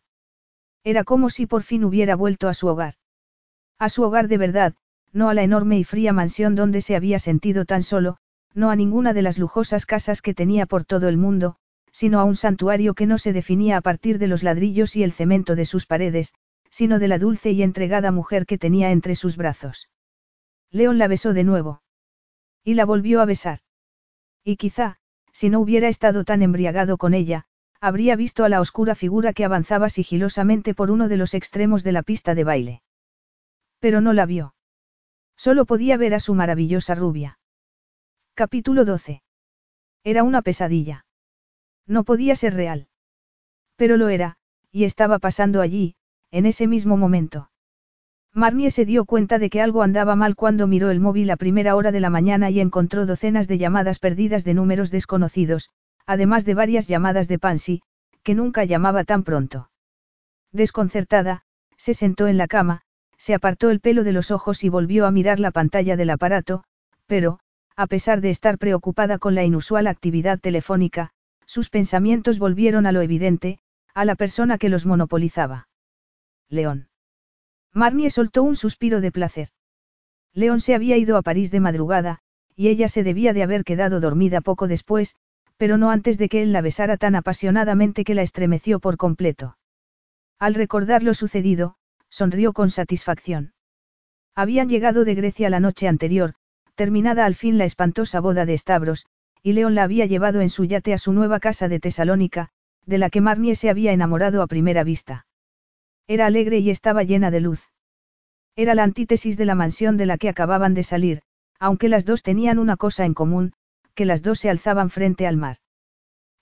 Era 0.84 1.04
como 1.04 1.30
si 1.30 1.46
por 1.46 1.64
fin 1.64 1.84
hubiera 1.84 2.16
vuelto 2.16 2.48
a 2.48 2.54
su 2.54 2.68
hogar. 2.68 2.94
A 3.80 3.90
su 3.90 4.04
hogar 4.04 4.28
de 4.28 4.38
verdad, 4.38 4.74
no 5.14 5.30
a 5.30 5.34
la 5.34 5.44
enorme 5.44 5.80
y 5.80 5.84
fría 5.84 6.14
mansión 6.14 6.56
donde 6.56 6.82
se 6.82 6.96
había 6.96 7.20
sentido 7.20 7.66
tan 7.66 7.84
solo, 7.84 8.18
no 8.54 8.70
a 8.70 8.76
ninguna 8.76 9.14
de 9.14 9.22
las 9.22 9.38
lujosas 9.38 9.86
casas 9.86 10.22
que 10.22 10.34
tenía 10.34 10.66
por 10.66 10.86
todo 10.86 11.08
el 11.08 11.18
mundo, 11.18 11.56
sino 11.92 12.20
a 12.20 12.24
un 12.24 12.36
santuario 12.36 12.94
que 12.94 13.06
no 13.06 13.18
se 13.18 13.34
definía 13.34 13.78
a 13.78 13.82
partir 13.82 14.20
de 14.20 14.28
los 14.28 14.44
ladrillos 14.44 14.96
y 14.96 15.04
el 15.04 15.12
cemento 15.12 15.56
de 15.56 15.66
sus 15.66 15.86
paredes, 15.86 16.34
sino 16.70 17.00
de 17.00 17.08
la 17.08 17.18
dulce 17.18 17.52
y 17.52 17.64
entregada 17.64 18.12
mujer 18.12 18.46
que 18.46 18.58
tenía 18.58 18.92
entre 18.92 19.16
sus 19.16 19.38
brazos. 19.38 19.90
León 20.72 20.98
la 20.98 21.08
besó 21.08 21.34
de 21.34 21.44
nuevo. 21.44 21.82
Y 22.64 22.76
la 22.76 22.86
volvió 22.86 23.22
a 23.22 23.26
besar. 23.26 23.60
Y 24.44 24.58
quizá, 24.58 24.98
si 25.32 25.50
no 25.50 25.60
hubiera 25.60 25.88
estado 25.88 26.24
tan 26.24 26.42
embriagado 26.42 26.98
con 26.98 27.14
ella, 27.14 27.46
habría 27.82 28.16
visto 28.16 28.44
a 28.44 28.50
la 28.50 28.62
oscura 28.62 28.94
figura 28.94 29.34
que 29.34 29.46
avanzaba 29.46 29.90
sigilosamente 29.90 30.74
por 30.74 30.92
uno 30.92 31.08
de 31.08 31.18
los 31.18 31.34
extremos 31.34 31.84
de 31.84 31.92
la 31.94 32.04
pista 32.04 32.36
de 32.36 32.44
baile. 32.44 32.82
Pero 33.80 34.02
no 34.02 34.14
la 34.14 34.26
vio. 34.26 34.54
Solo 35.40 35.64
podía 35.64 35.96
ver 35.96 36.14
a 36.14 36.20
su 36.20 36.36
maravillosa 36.36 36.96
rubia. 36.96 37.40
Capítulo 38.34 38.84
12. 38.84 39.24
Era 40.04 40.24
una 40.24 40.42
pesadilla. 40.42 41.06
No 41.88 42.04
podía 42.04 42.36
ser 42.36 42.56
real. 42.56 42.90
Pero 43.78 43.96
lo 43.96 44.10
era, 44.10 44.36
y 44.70 44.84
estaba 44.84 45.18
pasando 45.18 45.62
allí, 45.62 45.96
en 46.30 46.46
ese 46.46 46.68
mismo 46.68 46.98
momento. 46.98 47.52
Marnie 48.34 48.70
se 48.70 48.84
dio 48.84 49.06
cuenta 49.06 49.40
de 49.40 49.50
que 49.50 49.62
algo 49.62 49.82
andaba 49.82 50.18
mal 50.18 50.36
cuando 50.36 50.68
miró 50.68 50.90
el 50.90 51.00
móvil 51.00 51.32
a 51.32 51.38
primera 51.38 51.78
hora 51.78 51.94
de 51.94 52.02
la 52.02 52.10
mañana 52.10 52.50
y 52.50 52.60
encontró 52.60 53.06
docenas 53.06 53.48
de 53.48 53.60
llamadas 53.60 54.00
perdidas 54.00 54.44
de 54.44 54.56
números 54.56 54.92
desconocidos, 54.92 55.70
además 56.06 56.44
de 56.44 56.56
varias 56.56 56.90
llamadas 56.90 57.30
de 57.30 57.40
Pansy, 57.40 57.82
que 58.24 58.36
nunca 58.36 58.66
llamaba 58.66 59.06
tan 59.06 59.24
pronto. 59.24 59.72
Desconcertada, 60.52 61.44
se 61.78 61.94
sentó 61.94 62.28
en 62.28 62.38
la 62.38 62.50
cama, 62.50 62.82
se 63.20 63.36
apartó 63.36 63.70
el 63.70 63.82
pelo 63.82 64.04
de 64.04 64.14
los 64.14 64.32
ojos 64.32 64.64
y 64.64 64.70
volvió 64.70 65.06
a 65.06 65.12
mirar 65.12 65.40
la 65.40 65.52
pantalla 65.52 65.98
del 65.98 66.10
aparato, 66.10 66.64
pero, 67.06 67.40
a 67.76 67.86
pesar 67.86 68.22
de 68.22 68.30
estar 68.30 68.58
preocupada 68.58 69.20
con 69.20 69.36
la 69.36 69.44
inusual 69.44 69.88
actividad 69.88 70.40
telefónica, 70.40 71.12
sus 71.46 71.70
pensamientos 71.70 72.40
volvieron 72.40 72.86
a 72.86 72.92
lo 72.92 73.02
evidente, 73.02 73.60
a 73.94 74.06
la 74.06 74.16
persona 74.16 74.58
que 74.58 74.70
los 74.70 74.86
monopolizaba. 74.86 75.68
León. 76.48 76.88
Marnie 77.74 78.10
soltó 78.10 78.44
un 78.44 78.56
suspiro 78.56 79.02
de 79.02 79.12
placer. 79.12 79.50
León 80.34 80.62
se 80.62 80.74
había 80.74 80.96
ido 80.96 81.18
a 81.18 81.22
París 81.22 81.52
de 81.52 81.60
madrugada, 81.60 82.20
y 82.56 82.70
ella 82.70 82.88
se 82.88 83.04
debía 83.04 83.34
de 83.34 83.44
haber 83.44 83.64
quedado 83.64 84.00
dormida 84.00 84.42
poco 84.42 84.68
después, 84.68 85.16
pero 85.58 85.78
no 85.78 85.92
antes 85.92 86.18
de 86.18 86.30
que 86.30 86.42
él 86.42 86.54
la 86.54 86.62
besara 86.62 86.96
tan 86.96 87.16
apasionadamente 87.16 88.06
que 88.06 88.16
la 88.16 88.22
estremeció 88.22 88.80
por 88.80 88.96
completo. 88.96 89.58
Al 90.40 90.54
recordar 90.54 91.04
lo 91.04 91.14
sucedido, 91.14 91.76
sonrió 92.20 92.52
con 92.52 92.70
satisfacción. 92.70 93.54
Habían 94.36 94.68
llegado 94.68 95.06
de 95.06 95.16
Grecia 95.16 95.50
la 95.50 95.62
noche 95.62 95.88
anterior, 95.88 96.34
terminada 96.76 97.26
al 97.26 97.34
fin 97.34 97.58
la 97.58 97.64
espantosa 97.64 98.20
boda 98.20 98.46
de 98.46 98.58
Stavros, 98.58 99.06
y 99.42 99.54
León 99.54 99.74
la 99.74 99.84
había 99.84 100.06
llevado 100.06 100.42
en 100.42 100.50
su 100.50 100.66
yate 100.66 100.94
a 100.94 100.98
su 100.98 101.14
nueva 101.14 101.40
casa 101.40 101.70
de 101.70 101.80
Tesalónica, 101.80 102.50
de 102.86 102.98
la 102.98 103.10
que 103.10 103.22
Marnie 103.22 103.56
se 103.56 103.70
había 103.70 103.94
enamorado 103.94 104.42
a 104.42 104.48
primera 104.48 104.84
vista. 104.84 105.28
Era 106.08 106.26
alegre 106.26 106.60
y 106.60 106.70
estaba 106.72 107.04
llena 107.04 107.32
de 107.32 107.40
luz. 107.40 107.70
Era 108.58 108.76
la 108.76 108.84
antítesis 108.84 109.38
de 109.38 109.46
la 109.46 109.56
mansión 109.56 109.96
de 109.96 110.06
la 110.06 110.18
que 110.18 110.28
acababan 110.28 110.74
de 110.74 110.84
salir, 110.84 111.22
aunque 111.58 111.88
las 111.88 112.04
dos 112.04 112.22
tenían 112.22 112.60
una 112.60 112.76
cosa 112.76 113.06
en 113.06 113.14
común, 113.14 113.54
que 113.96 114.04
las 114.04 114.24
dos 114.24 114.40
se 114.40 114.50
alzaban 114.50 114.90
frente 114.90 115.26
al 115.26 115.38
mar. 115.38 115.56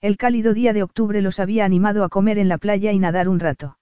El 0.00 0.16
cálido 0.16 0.54
día 0.54 0.72
de 0.72 0.82
octubre 0.82 1.22
los 1.22 1.38
había 1.38 1.64
animado 1.64 2.02
a 2.02 2.08
comer 2.08 2.40
en 2.40 2.48
la 2.48 2.58
playa 2.58 2.90
y 2.90 2.98
nadar 2.98 3.28
un 3.28 3.38
rato. 3.38 3.77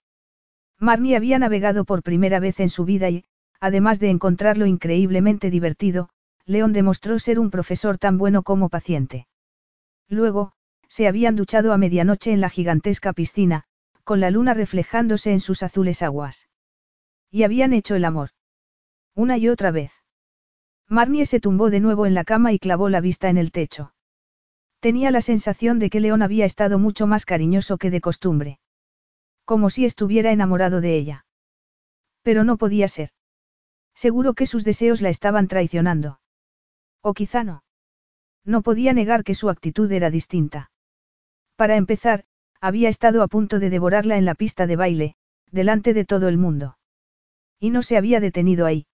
Marnie 0.78 1.16
había 1.16 1.38
navegado 1.38 1.84
por 1.84 2.02
primera 2.02 2.38
vez 2.38 2.60
en 2.60 2.68
su 2.68 2.84
vida 2.84 3.08
y, 3.08 3.24
además 3.60 3.98
de 3.98 4.10
encontrarlo 4.10 4.66
increíblemente 4.66 5.50
divertido, 5.50 6.10
León 6.44 6.72
demostró 6.72 7.18
ser 7.18 7.38
un 7.38 7.50
profesor 7.50 7.98
tan 7.98 8.18
bueno 8.18 8.42
como 8.42 8.68
paciente. 8.68 9.26
Luego, 10.08 10.52
se 10.88 11.08
habían 11.08 11.34
duchado 11.34 11.72
a 11.72 11.78
medianoche 11.78 12.32
en 12.32 12.40
la 12.40 12.50
gigantesca 12.50 13.12
piscina, 13.12 13.64
con 14.04 14.20
la 14.20 14.30
luna 14.30 14.54
reflejándose 14.54 15.32
en 15.32 15.40
sus 15.40 15.62
azules 15.62 16.02
aguas. 16.02 16.48
Y 17.30 17.42
habían 17.42 17.72
hecho 17.72 17.96
el 17.96 18.04
amor. 18.04 18.30
Una 19.14 19.36
y 19.38 19.48
otra 19.48 19.70
vez. 19.70 19.92
Marnie 20.88 21.26
se 21.26 21.40
tumbó 21.40 21.70
de 21.70 21.80
nuevo 21.80 22.06
en 22.06 22.14
la 22.14 22.22
cama 22.22 22.52
y 22.52 22.58
clavó 22.60 22.88
la 22.88 23.00
vista 23.00 23.28
en 23.28 23.38
el 23.38 23.50
techo. 23.50 23.92
Tenía 24.78 25.10
la 25.10 25.20
sensación 25.20 25.80
de 25.80 25.90
que 25.90 26.00
León 26.00 26.22
había 26.22 26.44
estado 26.44 26.78
mucho 26.78 27.08
más 27.08 27.24
cariñoso 27.24 27.78
que 27.78 27.90
de 27.90 28.00
costumbre. 28.00 28.60
Como 29.46 29.70
si 29.70 29.84
estuviera 29.84 30.32
enamorado 30.32 30.80
de 30.80 30.96
ella. 30.96 31.24
Pero 32.22 32.44
no 32.44 32.58
podía 32.58 32.88
ser. 32.88 33.10
Seguro 33.94 34.34
que 34.34 34.46
sus 34.46 34.64
deseos 34.64 35.00
la 35.00 35.08
estaban 35.08 35.46
traicionando. 35.46 36.20
O 37.00 37.14
quizá 37.14 37.44
no. 37.44 37.62
No 38.44 38.62
podía 38.62 38.92
negar 38.92 39.22
que 39.22 39.34
su 39.34 39.48
actitud 39.48 39.90
era 39.92 40.10
distinta. 40.10 40.72
Para 41.54 41.76
empezar, 41.76 42.24
había 42.60 42.88
estado 42.88 43.22
a 43.22 43.28
punto 43.28 43.60
de 43.60 43.70
devorarla 43.70 44.18
en 44.18 44.24
la 44.24 44.34
pista 44.34 44.66
de 44.66 44.76
baile, 44.76 45.14
delante 45.52 45.94
de 45.94 46.04
todo 46.04 46.28
el 46.28 46.36
mundo. 46.36 46.76
Y 47.60 47.70
no 47.70 47.82
se 47.82 47.96
había 47.96 48.18
detenido 48.18 48.66
ahí. 48.66 48.86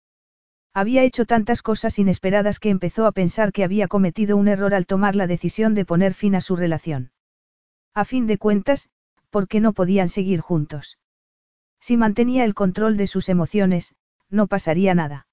Había 0.75 1.03
hecho 1.03 1.25
tantas 1.25 1.63
cosas 1.63 1.99
inesperadas 1.99 2.61
que 2.61 2.69
empezó 2.71 3.07
a 3.07 3.13
pensar 3.13 3.53
que 3.53 3.65
había 3.65 3.89
cometido 3.89 4.37
un 4.37 4.49
error 4.49 4.75
al 4.75 4.87
tomar 4.87 5.17
la 5.17 5.27
decisión 5.27 5.75
de 5.75 5.87
poner 5.87 6.13
fin 6.13 6.35
a 6.35 6.43
su 6.43 6.57
relación. 6.57 7.13
A 7.95 8.05
fin 8.05 8.27
de 8.27 8.37
cuentas, 8.37 8.91
¿por 9.33 9.49
qué 9.49 9.61
no 9.61 9.73
podían 9.73 10.11
seguir 10.11 10.41
juntos? 10.41 10.99
Si 11.81 11.97
mantenía 11.97 12.45
el 12.45 12.55
control 12.55 12.99
de 12.99 13.07
sus 13.07 13.31
emociones, 13.31 13.95
no 14.29 14.47
pasaría 14.47 14.95
nada. 14.95 15.27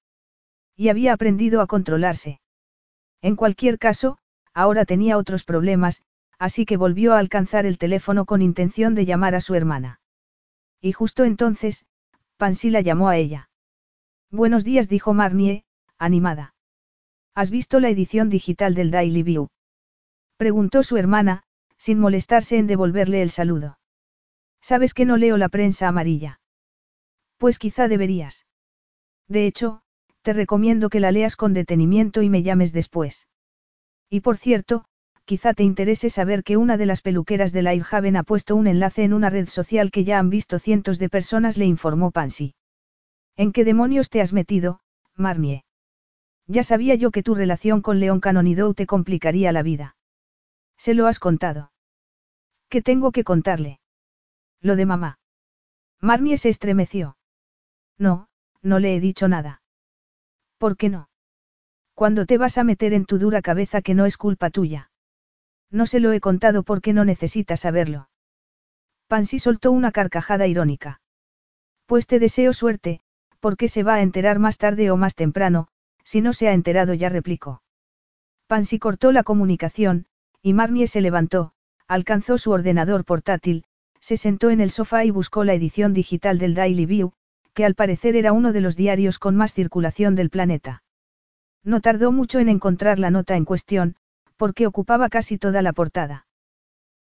Y 0.74 0.88
había 0.88 1.12
aprendido 1.12 1.60
a 1.60 1.66
controlarse. 1.66 2.40
En 3.20 3.36
cualquier 3.36 3.78
caso, 3.78 4.16
ahora 4.54 4.86
tenía 4.86 5.18
otros 5.18 5.44
problemas, 5.44 6.02
así 6.38 6.64
que 6.64 6.78
volvió 6.78 7.12
a 7.12 7.18
alcanzar 7.18 7.66
el 7.66 7.76
teléfono 7.76 8.24
con 8.24 8.40
intención 8.40 8.94
de 8.94 9.04
llamar 9.04 9.34
a 9.34 9.42
su 9.42 9.54
hermana. 9.54 10.00
Y 10.80 10.92
justo 10.92 11.24
entonces, 11.24 11.84
Pansy 12.38 12.70
la 12.70 12.80
llamó 12.80 13.10
a 13.10 13.18
ella. 13.18 13.50
Buenos 14.30 14.64
días, 14.64 14.88
dijo 14.88 15.12
Marnie, 15.12 15.64
animada. 15.98 16.54
¿Has 17.34 17.50
visto 17.50 17.80
la 17.80 17.90
edición 17.90 18.30
digital 18.30 18.74
del 18.74 18.90
Daily 18.90 19.22
View? 19.22 19.48
Preguntó 20.38 20.82
su 20.82 20.96
hermana, 20.96 21.42
sin 21.76 21.98
molestarse 21.98 22.56
en 22.56 22.66
devolverle 22.66 23.20
el 23.20 23.30
saludo. 23.30 23.79
¿Sabes 24.60 24.94
que 24.94 25.04
no 25.04 25.16
leo 25.16 25.36
la 25.36 25.48
prensa 25.48 25.88
amarilla? 25.88 26.40
Pues 27.38 27.58
quizá 27.58 27.88
deberías. 27.88 28.46
De 29.26 29.46
hecho, 29.46 29.82
te 30.22 30.32
recomiendo 30.32 30.90
que 30.90 31.00
la 31.00 31.12
leas 31.12 31.36
con 31.36 31.54
detenimiento 31.54 32.22
y 32.22 32.28
me 32.28 32.42
llames 32.42 32.72
después. 32.72 33.26
Y 34.10 34.20
por 34.20 34.36
cierto, 34.36 34.84
quizá 35.24 35.54
te 35.54 35.62
interese 35.62 36.10
saber 36.10 36.42
que 36.42 36.56
una 36.56 36.76
de 36.76 36.86
las 36.86 37.00
peluqueras 37.00 37.52
de 37.52 37.62
la 37.62 37.70
Haven 37.70 38.16
ha 38.16 38.24
puesto 38.24 38.56
un 38.56 38.66
enlace 38.66 39.04
en 39.04 39.12
una 39.12 39.30
red 39.30 39.48
social 39.48 39.90
que 39.90 40.04
ya 40.04 40.18
han 40.18 40.28
visto 40.28 40.58
cientos 40.58 40.98
de 40.98 41.08
personas, 41.08 41.56
le 41.56 41.66
informó 41.66 42.10
Pansy. 42.10 42.54
¿En 43.36 43.52
qué 43.52 43.64
demonios 43.64 44.10
te 44.10 44.20
has 44.20 44.32
metido, 44.32 44.80
Marnie? 45.14 45.64
Ya 46.46 46.64
sabía 46.64 46.96
yo 46.96 47.12
que 47.12 47.22
tu 47.22 47.34
relación 47.34 47.80
con 47.80 48.00
León 48.00 48.20
Canonidou 48.20 48.74
te 48.74 48.86
complicaría 48.86 49.52
la 49.52 49.62
vida. 49.62 49.96
Se 50.76 50.94
lo 50.94 51.06
has 51.06 51.20
contado. 51.20 51.70
¿Qué 52.68 52.82
tengo 52.82 53.12
que 53.12 53.22
contarle? 53.22 53.78
Lo 54.60 54.76
de 54.76 54.86
mamá. 54.86 55.18
Marnie 56.00 56.36
se 56.36 56.48
estremeció. 56.48 57.16
No, 57.98 58.28
no 58.62 58.78
le 58.78 58.94
he 58.94 59.00
dicho 59.00 59.28
nada. 59.28 59.62
¿Por 60.58 60.76
qué 60.76 60.88
no? 60.88 61.08
Cuando 61.94 62.26
te 62.26 62.38
vas 62.38 62.58
a 62.58 62.64
meter 62.64 62.92
en 62.92 63.04
tu 63.04 63.18
dura 63.18 63.42
cabeza 63.42 63.82
que 63.82 63.94
no 63.94 64.06
es 64.06 64.16
culpa 64.16 64.50
tuya. 64.50 64.90
No 65.70 65.86
se 65.86 66.00
lo 66.00 66.12
he 66.12 66.20
contado 66.20 66.62
porque 66.62 66.92
no 66.92 67.04
necesitas 67.04 67.60
saberlo. 67.60 68.08
Pansy 69.06 69.38
soltó 69.38 69.72
una 69.72 69.92
carcajada 69.92 70.46
irónica. 70.46 71.00
Pues 71.86 72.06
te 72.06 72.18
deseo 72.18 72.52
suerte, 72.52 73.00
porque 73.40 73.68
se 73.68 73.82
va 73.82 73.94
a 73.94 74.02
enterar 74.02 74.38
más 74.38 74.58
tarde 74.58 74.90
o 74.90 74.96
más 74.96 75.14
temprano, 75.14 75.68
si 76.04 76.20
no 76.20 76.32
se 76.32 76.48
ha 76.48 76.52
enterado 76.52 76.94
ya 76.94 77.08
replicó. 77.08 77.62
Pansy 78.46 78.78
cortó 78.78 79.12
la 79.12 79.22
comunicación, 79.22 80.06
y 80.42 80.54
Marnie 80.54 80.86
se 80.86 81.00
levantó, 81.00 81.52
alcanzó 81.86 82.38
su 82.38 82.50
ordenador 82.50 83.04
portátil, 83.04 83.64
se 84.00 84.16
sentó 84.16 84.50
en 84.50 84.60
el 84.60 84.70
sofá 84.70 85.04
y 85.04 85.10
buscó 85.10 85.44
la 85.44 85.54
edición 85.54 85.92
digital 85.92 86.38
del 86.38 86.54
Daily 86.54 86.86
View, 86.86 87.12
que 87.54 87.64
al 87.64 87.74
parecer 87.74 88.16
era 88.16 88.32
uno 88.32 88.52
de 88.52 88.60
los 88.60 88.76
diarios 88.76 89.18
con 89.18 89.36
más 89.36 89.54
circulación 89.54 90.14
del 90.14 90.30
planeta. 90.30 90.82
No 91.62 91.80
tardó 91.80 92.10
mucho 92.10 92.38
en 92.38 92.48
encontrar 92.48 92.98
la 92.98 93.10
nota 93.10 93.36
en 93.36 93.44
cuestión, 93.44 93.96
porque 94.36 94.66
ocupaba 94.66 95.08
casi 95.08 95.36
toda 95.36 95.60
la 95.62 95.72
portada. 95.72 96.26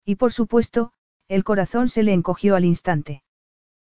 Y 0.04 0.16
por 0.16 0.32
supuesto, 0.32 0.92
el 1.28 1.44
corazón 1.44 1.88
se 1.88 2.02
le 2.02 2.12
encogió 2.12 2.56
al 2.56 2.64
instante. 2.64 3.22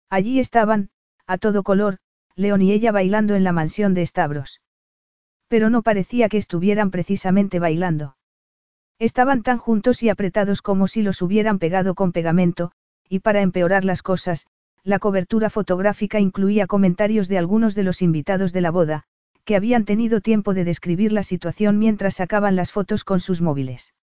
Allí 0.08 0.38
estaban, 0.40 0.90
a 1.26 1.38
todo 1.38 1.62
color, 1.62 1.98
León 2.36 2.62
y 2.62 2.72
ella 2.72 2.92
bailando 2.92 3.34
en 3.34 3.44
la 3.44 3.52
mansión 3.52 3.94
de 3.94 4.06
Stavros. 4.06 4.60
Pero 5.48 5.70
no 5.70 5.82
parecía 5.82 6.28
que 6.28 6.38
estuvieran 6.38 6.90
precisamente 6.90 7.58
bailando. 7.58 8.16
Estaban 8.98 9.42
tan 9.42 9.58
juntos 9.58 10.02
y 10.02 10.08
apretados 10.08 10.62
como 10.62 10.86
si 10.86 11.02
los 11.02 11.20
hubieran 11.20 11.58
pegado 11.58 11.94
con 11.94 12.12
pegamento, 12.12 12.72
y 13.14 13.20
para 13.20 13.42
empeorar 13.42 13.84
las 13.84 14.02
cosas, 14.02 14.48
la 14.82 14.98
cobertura 14.98 15.48
fotográfica 15.48 16.18
incluía 16.18 16.66
comentarios 16.66 17.28
de 17.28 17.38
algunos 17.38 17.76
de 17.76 17.84
los 17.84 18.02
invitados 18.02 18.52
de 18.52 18.60
la 18.60 18.72
boda, 18.72 19.04
que 19.44 19.54
habían 19.54 19.84
tenido 19.84 20.20
tiempo 20.20 20.52
de 20.52 20.64
describir 20.64 21.12
la 21.12 21.22
situación 21.22 21.78
mientras 21.78 22.16
sacaban 22.16 22.56
las 22.56 22.72
fotos 22.72 23.04
con 23.04 23.20
sus 23.20 23.40
móviles. 23.40 23.94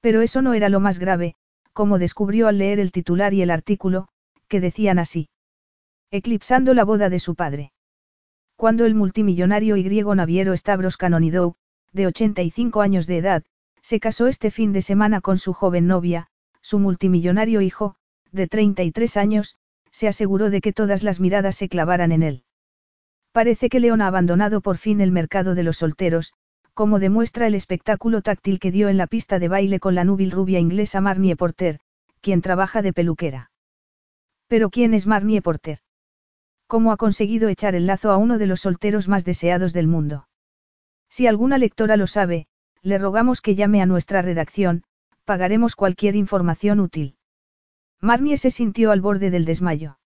Pero 0.00 0.20
eso 0.20 0.42
no 0.42 0.52
era 0.52 0.68
lo 0.68 0.80
más 0.80 0.98
grave, 0.98 1.36
como 1.72 2.00
descubrió 2.00 2.48
al 2.48 2.58
leer 2.58 2.80
el 2.80 2.90
titular 2.90 3.34
y 3.34 3.42
el 3.42 3.52
artículo, 3.52 4.08
que 4.48 4.60
decían 4.60 4.98
así 4.98 5.28
eclipsando 6.10 6.74
la 6.74 6.84
boda 6.84 7.08
de 7.08 7.20
su 7.20 7.36
padre. 7.36 7.72
Cuando 8.56 8.84
el 8.84 8.96
multimillonario 8.96 9.76
y 9.76 9.84
griego 9.84 10.12
naviero 10.16 10.56
Stavros 10.56 10.96
Canonidou, 10.96 11.54
de 11.92 12.08
85 12.08 12.80
años 12.80 13.06
de 13.06 13.18
edad, 13.18 13.44
se 13.80 14.00
casó 14.00 14.26
este 14.26 14.50
fin 14.50 14.72
de 14.72 14.82
semana 14.82 15.20
con 15.20 15.38
su 15.38 15.52
joven 15.52 15.86
novia, 15.86 16.28
su 16.62 16.80
multimillonario 16.80 17.60
hijo, 17.60 17.96
de 18.34 18.46
33 18.46 19.16
años, 19.16 19.56
se 19.90 20.08
aseguró 20.08 20.50
de 20.50 20.60
que 20.60 20.72
todas 20.72 21.02
las 21.02 21.20
miradas 21.20 21.56
se 21.56 21.68
clavaran 21.68 22.12
en 22.12 22.22
él. 22.22 22.44
Parece 23.32 23.68
que 23.68 23.80
León 23.80 24.02
ha 24.02 24.08
abandonado 24.08 24.60
por 24.60 24.76
fin 24.76 25.00
el 25.00 25.10
mercado 25.10 25.54
de 25.54 25.62
los 25.62 25.78
solteros, 25.78 26.34
como 26.74 26.98
demuestra 26.98 27.46
el 27.46 27.54
espectáculo 27.54 28.20
táctil 28.20 28.58
que 28.58 28.70
dio 28.70 28.88
en 28.88 28.96
la 28.96 29.06
pista 29.06 29.38
de 29.38 29.48
baile 29.48 29.80
con 29.80 29.94
la 29.94 30.04
núbil 30.04 30.30
rubia 30.30 30.58
inglesa 30.58 31.00
Marnie 31.00 31.36
Porter, 31.36 31.80
quien 32.20 32.42
trabaja 32.42 32.82
de 32.82 32.92
peluquera. 32.92 33.50
Pero 34.48 34.70
¿quién 34.70 34.94
es 34.94 35.06
Marnie 35.06 35.40
Porter? 35.40 35.78
cómo 36.66 36.92
ha 36.92 36.96
conseguido 36.96 37.48
echar 37.48 37.74
el 37.74 37.86
lazo 37.86 38.10
a 38.10 38.16
uno 38.16 38.38
de 38.38 38.46
los 38.46 38.62
solteros 38.62 39.08
más 39.08 39.24
deseados 39.24 39.72
del 39.72 39.86
mundo. 39.86 40.26
Si 41.08 41.26
alguna 41.26 41.58
lectora 41.58 41.96
lo 41.96 42.06
sabe, 42.06 42.46
le 42.82 42.98
rogamos 42.98 43.40
que 43.40 43.54
llame 43.54 43.80
a 43.80 43.86
nuestra 43.86 44.22
redacción, 44.22 44.82
pagaremos 45.24 45.76
cualquier 45.76 46.16
información 46.16 46.80
útil. 46.80 47.16
Marnie 48.04 48.36
se 48.36 48.50
sintió 48.50 48.90
al 48.90 49.00
borde 49.00 49.30
del 49.30 49.46
desmayo. 49.46 49.98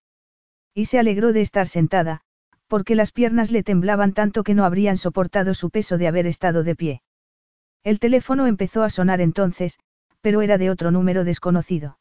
Y 0.73 0.85
se 0.85 1.01
alegró 1.01 1.33
de 1.33 1.41
estar 1.41 1.67
sentada, 1.67 2.21
porque 2.69 2.95
las 2.95 3.11
piernas 3.11 3.51
le 3.51 3.65
temblaban 3.65 4.13
tanto 4.13 4.45
que 4.45 4.55
no 4.55 4.65
habrían 4.65 4.97
soportado 4.97 5.53
su 5.53 5.71
peso 5.71 5.99
de 5.99 6.07
haber 6.07 6.29
estado 6.29 6.63
de 6.63 6.77
pie. 6.77 7.03
El 7.83 7.99
teléfono 7.99 8.47
empezó 8.47 8.85
a 8.85 8.91
sonar 8.91 9.21
entonces, 9.21 9.81
pero 10.21 10.43
era 10.43 10.59
de 10.59 10.71
otro 10.71 10.93
número 10.93 11.25
desconocido. 11.25 11.99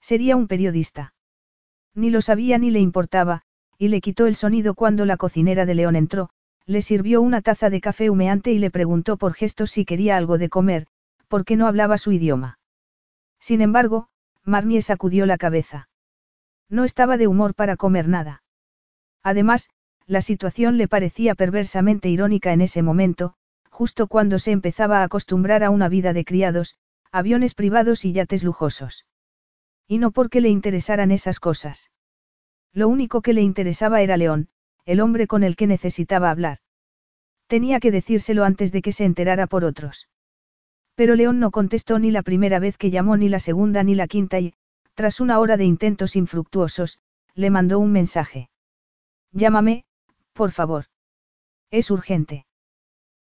Sería 0.00 0.36
un 0.36 0.46
periodista. 0.46 1.14
Ni 1.96 2.10
lo 2.10 2.20
sabía 2.20 2.56
ni 2.58 2.70
le 2.70 2.78
importaba, 2.78 3.42
y 3.76 3.88
le 3.88 4.00
quitó 4.00 4.28
el 4.28 4.36
sonido 4.36 4.74
cuando 4.74 5.04
la 5.04 5.16
cocinera 5.16 5.66
de 5.66 5.74
León 5.74 5.96
entró, 5.96 6.30
le 6.64 6.80
sirvió 6.80 7.22
una 7.22 7.42
taza 7.42 7.70
de 7.70 7.80
café 7.80 8.08
humeante 8.08 8.52
y 8.52 8.58
le 8.60 8.70
preguntó 8.70 9.16
por 9.16 9.34
gestos 9.34 9.72
si 9.72 9.84
quería 9.84 10.16
algo 10.16 10.38
de 10.38 10.48
comer, 10.48 10.86
porque 11.26 11.56
no 11.56 11.66
hablaba 11.66 11.98
su 11.98 12.12
idioma. 12.12 12.60
Sin 13.40 13.62
embargo, 13.62 14.10
Marnie 14.44 14.82
sacudió 14.82 15.26
la 15.26 15.38
cabeza. 15.38 15.88
No 16.68 16.84
estaba 16.84 17.16
de 17.16 17.26
humor 17.26 17.54
para 17.54 17.76
comer 17.76 18.08
nada. 18.08 18.42
Además, 19.22 19.70
la 20.06 20.22
situación 20.22 20.78
le 20.78 20.88
parecía 20.88 21.34
perversamente 21.34 22.08
irónica 22.08 22.52
en 22.52 22.62
ese 22.62 22.82
momento, 22.82 23.34
justo 23.70 24.06
cuando 24.06 24.38
se 24.38 24.52
empezaba 24.52 25.00
a 25.00 25.04
acostumbrar 25.04 25.62
a 25.62 25.70
una 25.70 25.88
vida 25.88 26.12
de 26.12 26.24
criados, 26.24 26.76
aviones 27.12 27.54
privados 27.54 28.04
y 28.04 28.12
yates 28.12 28.42
lujosos. 28.42 29.06
Y 29.86 29.98
no 29.98 30.10
porque 30.10 30.40
le 30.40 30.48
interesaran 30.48 31.10
esas 31.10 31.40
cosas. 31.40 31.90
Lo 32.72 32.88
único 32.88 33.22
que 33.22 33.32
le 33.32 33.42
interesaba 33.42 34.02
era 34.02 34.16
León, 34.16 34.48
el 34.84 35.00
hombre 35.00 35.26
con 35.26 35.42
el 35.42 35.56
que 35.56 35.66
necesitaba 35.66 36.30
hablar. 36.30 36.58
Tenía 37.46 37.80
que 37.80 37.90
decírselo 37.90 38.44
antes 38.44 38.72
de 38.72 38.82
que 38.82 38.92
se 38.92 39.04
enterara 39.04 39.46
por 39.46 39.64
otros. 39.64 40.08
Pero 40.98 41.14
León 41.14 41.38
no 41.38 41.52
contestó 41.52 42.00
ni 42.00 42.10
la 42.10 42.22
primera 42.22 42.58
vez 42.58 42.76
que 42.76 42.90
llamó 42.90 43.16
ni 43.16 43.28
la 43.28 43.38
segunda 43.38 43.84
ni 43.84 43.94
la 43.94 44.08
quinta 44.08 44.40
y, 44.40 44.54
tras 44.94 45.20
una 45.20 45.38
hora 45.38 45.56
de 45.56 45.64
intentos 45.64 46.16
infructuosos, 46.16 46.98
le 47.36 47.50
mandó 47.50 47.78
un 47.78 47.92
mensaje. 47.92 48.50
Llámame, 49.30 49.84
por 50.32 50.50
favor. 50.50 50.86
Es 51.70 51.92
urgente. 51.92 52.46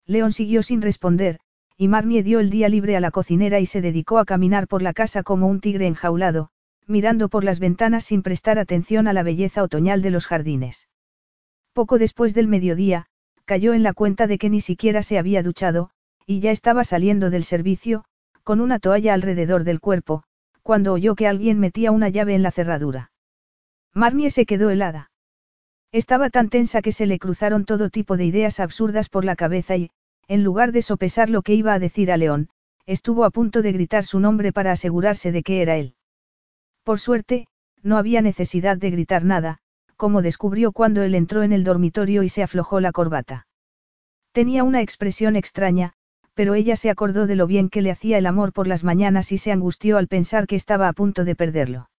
León 0.08 0.32
siguió 0.32 0.64
sin 0.64 0.82
responder, 0.82 1.38
y 1.78 1.88
Marnie 1.88 2.24
dio 2.24 2.40
el 2.40 2.50
día 2.50 2.68
libre 2.68 2.98
a 2.98 3.00
la 3.00 3.12
cocinera 3.12 3.60
y 3.60 3.68
se 3.68 3.80
dedicó 3.80 4.18
a 4.18 4.26
caminar 4.26 4.68
por 4.68 4.82
la 4.82 4.94
casa 4.94 5.22
como 5.22 5.46
un 5.46 5.60
tigre 5.60 5.86
enjaulado, 5.86 6.50
mirando 6.88 7.30
por 7.30 7.44
las 7.44 7.60
ventanas 7.60 8.06
sin 8.06 8.24
prestar 8.24 8.58
atención 8.58 9.08
a 9.08 9.14
la 9.14 9.22
belleza 9.22 9.62
otoñal 9.62 10.02
de 10.02 10.10
los 10.10 10.26
jardines. 10.26 10.88
Poco 11.74 12.00
después 12.00 12.34
del 12.34 12.48
mediodía, 12.48 13.06
cayó 13.46 13.76
en 13.76 13.84
la 13.84 13.94
cuenta 13.94 14.26
de 14.26 14.40
que 14.40 14.50
ni 14.50 14.62
siquiera 14.62 15.04
se 15.04 15.20
había 15.20 15.44
duchado, 15.44 15.92
y 16.28 16.42
ya 16.42 16.52
estaba 16.52 16.84
saliendo 16.84 17.30
del 17.30 17.46
servicio, 17.46 18.04
con 18.44 18.60
una 18.60 18.80
toalla 18.80 19.14
alrededor 19.14 19.64
del 19.64 19.80
cuerpo, 19.80 20.24
cuando 20.62 20.92
oyó 20.92 21.16
que 21.16 21.26
alguien 21.26 21.58
metía 21.60 21.92
una 21.92 22.10
llave 22.10 22.36
en 22.36 22.44
la 22.44 22.52
cerradura. 22.52 23.12
Marnie 23.94 24.30
se 24.30 24.46
quedó 24.46 24.70
helada. 24.70 25.10
Estaba 25.94 26.30
tan 26.30 26.50
tensa 26.50 26.82
que 26.82 26.92
se 26.92 27.06
le 27.06 27.18
cruzaron 27.18 27.64
todo 27.64 27.90
tipo 27.90 28.18
de 28.18 28.26
ideas 28.26 28.60
absurdas 28.60 29.08
por 29.08 29.24
la 29.24 29.38
cabeza 29.38 29.78
y, 29.78 29.90
en 30.28 30.44
lugar 30.44 30.74
de 30.74 30.82
sopesar 30.82 31.30
lo 31.30 31.42
que 31.42 31.56
iba 31.56 31.74
a 31.74 31.80
decir 31.80 32.12
a 32.12 32.18
León, 32.18 32.50
estuvo 32.86 33.24
a 33.24 33.30
punto 33.30 33.62
de 33.62 33.72
gritar 33.72 34.04
su 34.04 34.20
nombre 34.20 34.52
para 34.52 34.74
asegurarse 34.74 35.32
de 35.32 35.44
que 35.44 35.62
era 35.62 35.78
él. 35.78 35.96
Por 36.84 37.00
suerte, 37.00 37.48
no 37.82 37.98
había 37.98 38.22
necesidad 38.22 38.78
de 38.78 38.92
gritar 38.92 39.24
nada, 39.24 39.60
como 39.96 40.22
descubrió 40.22 40.74
cuando 40.74 41.04
él 41.04 41.16
entró 41.16 41.44
en 41.44 41.54
el 41.54 41.64
dormitorio 41.64 42.24
y 42.24 42.30
se 42.30 42.44
aflojó 42.44 42.82
la 42.82 42.92
corbata. 42.92 43.48
Tenía 44.34 44.64
una 44.64 44.82
expresión 44.82 45.36
extraña, 45.36 45.94
pero 46.38 46.53
ella 46.53 46.75
se 46.75 46.91
acordó 46.91 47.25
de 47.25 47.35
lo 47.35 47.48
bien 47.48 47.67
que 47.67 47.82
le 47.82 47.90
hacía 47.90 48.19
el 48.19 48.27
amor 48.27 48.53
por 48.53 48.67
las 48.67 48.83
mañanas 48.83 49.32
y 49.32 49.40
se 49.40 49.51
angustió 49.51 49.98
al 49.98 50.07
pensar 50.07 50.45
que 50.45 50.56
estaba 50.56 50.88
a 50.88 50.93
punto 50.93 51.25
de 51.25 51.35
perderlo. 51.35 51.90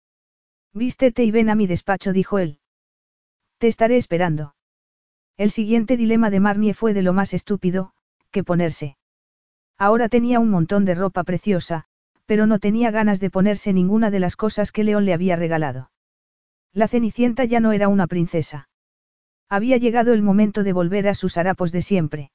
Vístete 0.73 1.25
y 1.25 1.33
ven 1.33 1.51
a 1.51 1.57
mi 1.57 1.67
despacho, 1.67 2.13
dijo 2.13 2.39
él. 2.39 2.61
Te 3.59 3.67
estaré 3.67 3.97
esperando. 3.97 4.55
El 5.37 5.51
siguiente 5.51 5.97
dilema 5.97 6.31
de 6.31 6.39
Marnie 6.39 6.73
fue 6.73 6.95
de 6.95 7.03
lo 7.03 7.13
más 7.13 7.35
estúpido, 7.35 7.91
que 8.31 8.45
ponerse. 8.45 8.97
Ahora 9.77 10.09
tenía 10.09 10.39
un 10.39 10.51
montón 10.51 10.85
de 10.85 10.95
ropa 10.95 11.25
preciosa, 11.25 11.87
pero 12.25 12.47
no 12.47 12.61
tenía 12.61 12.93
ganas 12.93 13.19
de 13.19 13.31
ponerse 13.31 13.73
ninguna 13.73 14.13
de 14.13 14.21
las 14.21 14.37
cosas 14.37 14.71
que 14.71 14.85
León 14.85 15.05
le 15.05 15.15
había 15.15 15.35
regalado. 15.35 15.91
La 16.73 16.87
Cenicienta 16.87 17.45
ya 17.45 17.59
no 17.59 17.73
era 17.73 17.89
una 17.89 18.07
princesa. 18.07 18.69
Había 19.49 19.79
llegado 19.79 20.13
el 20.13 20.23
momento 20.23 20.63
de 20.63 20.73
volver 20.73 21.09
a 21.09 21.17
sus 21.17 21.37
harapos 21.39 21.73
de 21.73 21.83
siempre. 21.83 22.31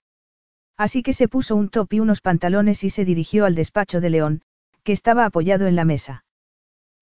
Así 0.77 1.03
que 1.03 1.13
se 1.13 1.27
puso 1.27 1.55
un 1.55 1.69
top 1.69 1.93
y 1.93 1.99
unos 1.99 2.21
pantalones 2.21 2.83
y 2.83 2.89
se 2.89 3.05
dirigió 3.05 3.45
al 3.45 3.55
despacho 3.55 4.01
de 4.01 4.09
León, 4.09 4.41
que 4.83 4.91
estaba 4.91 5.25
apoyado 5.25 5.67
en 5.67 5.75
la 5.75 5.85
mesa. 5.85 6.25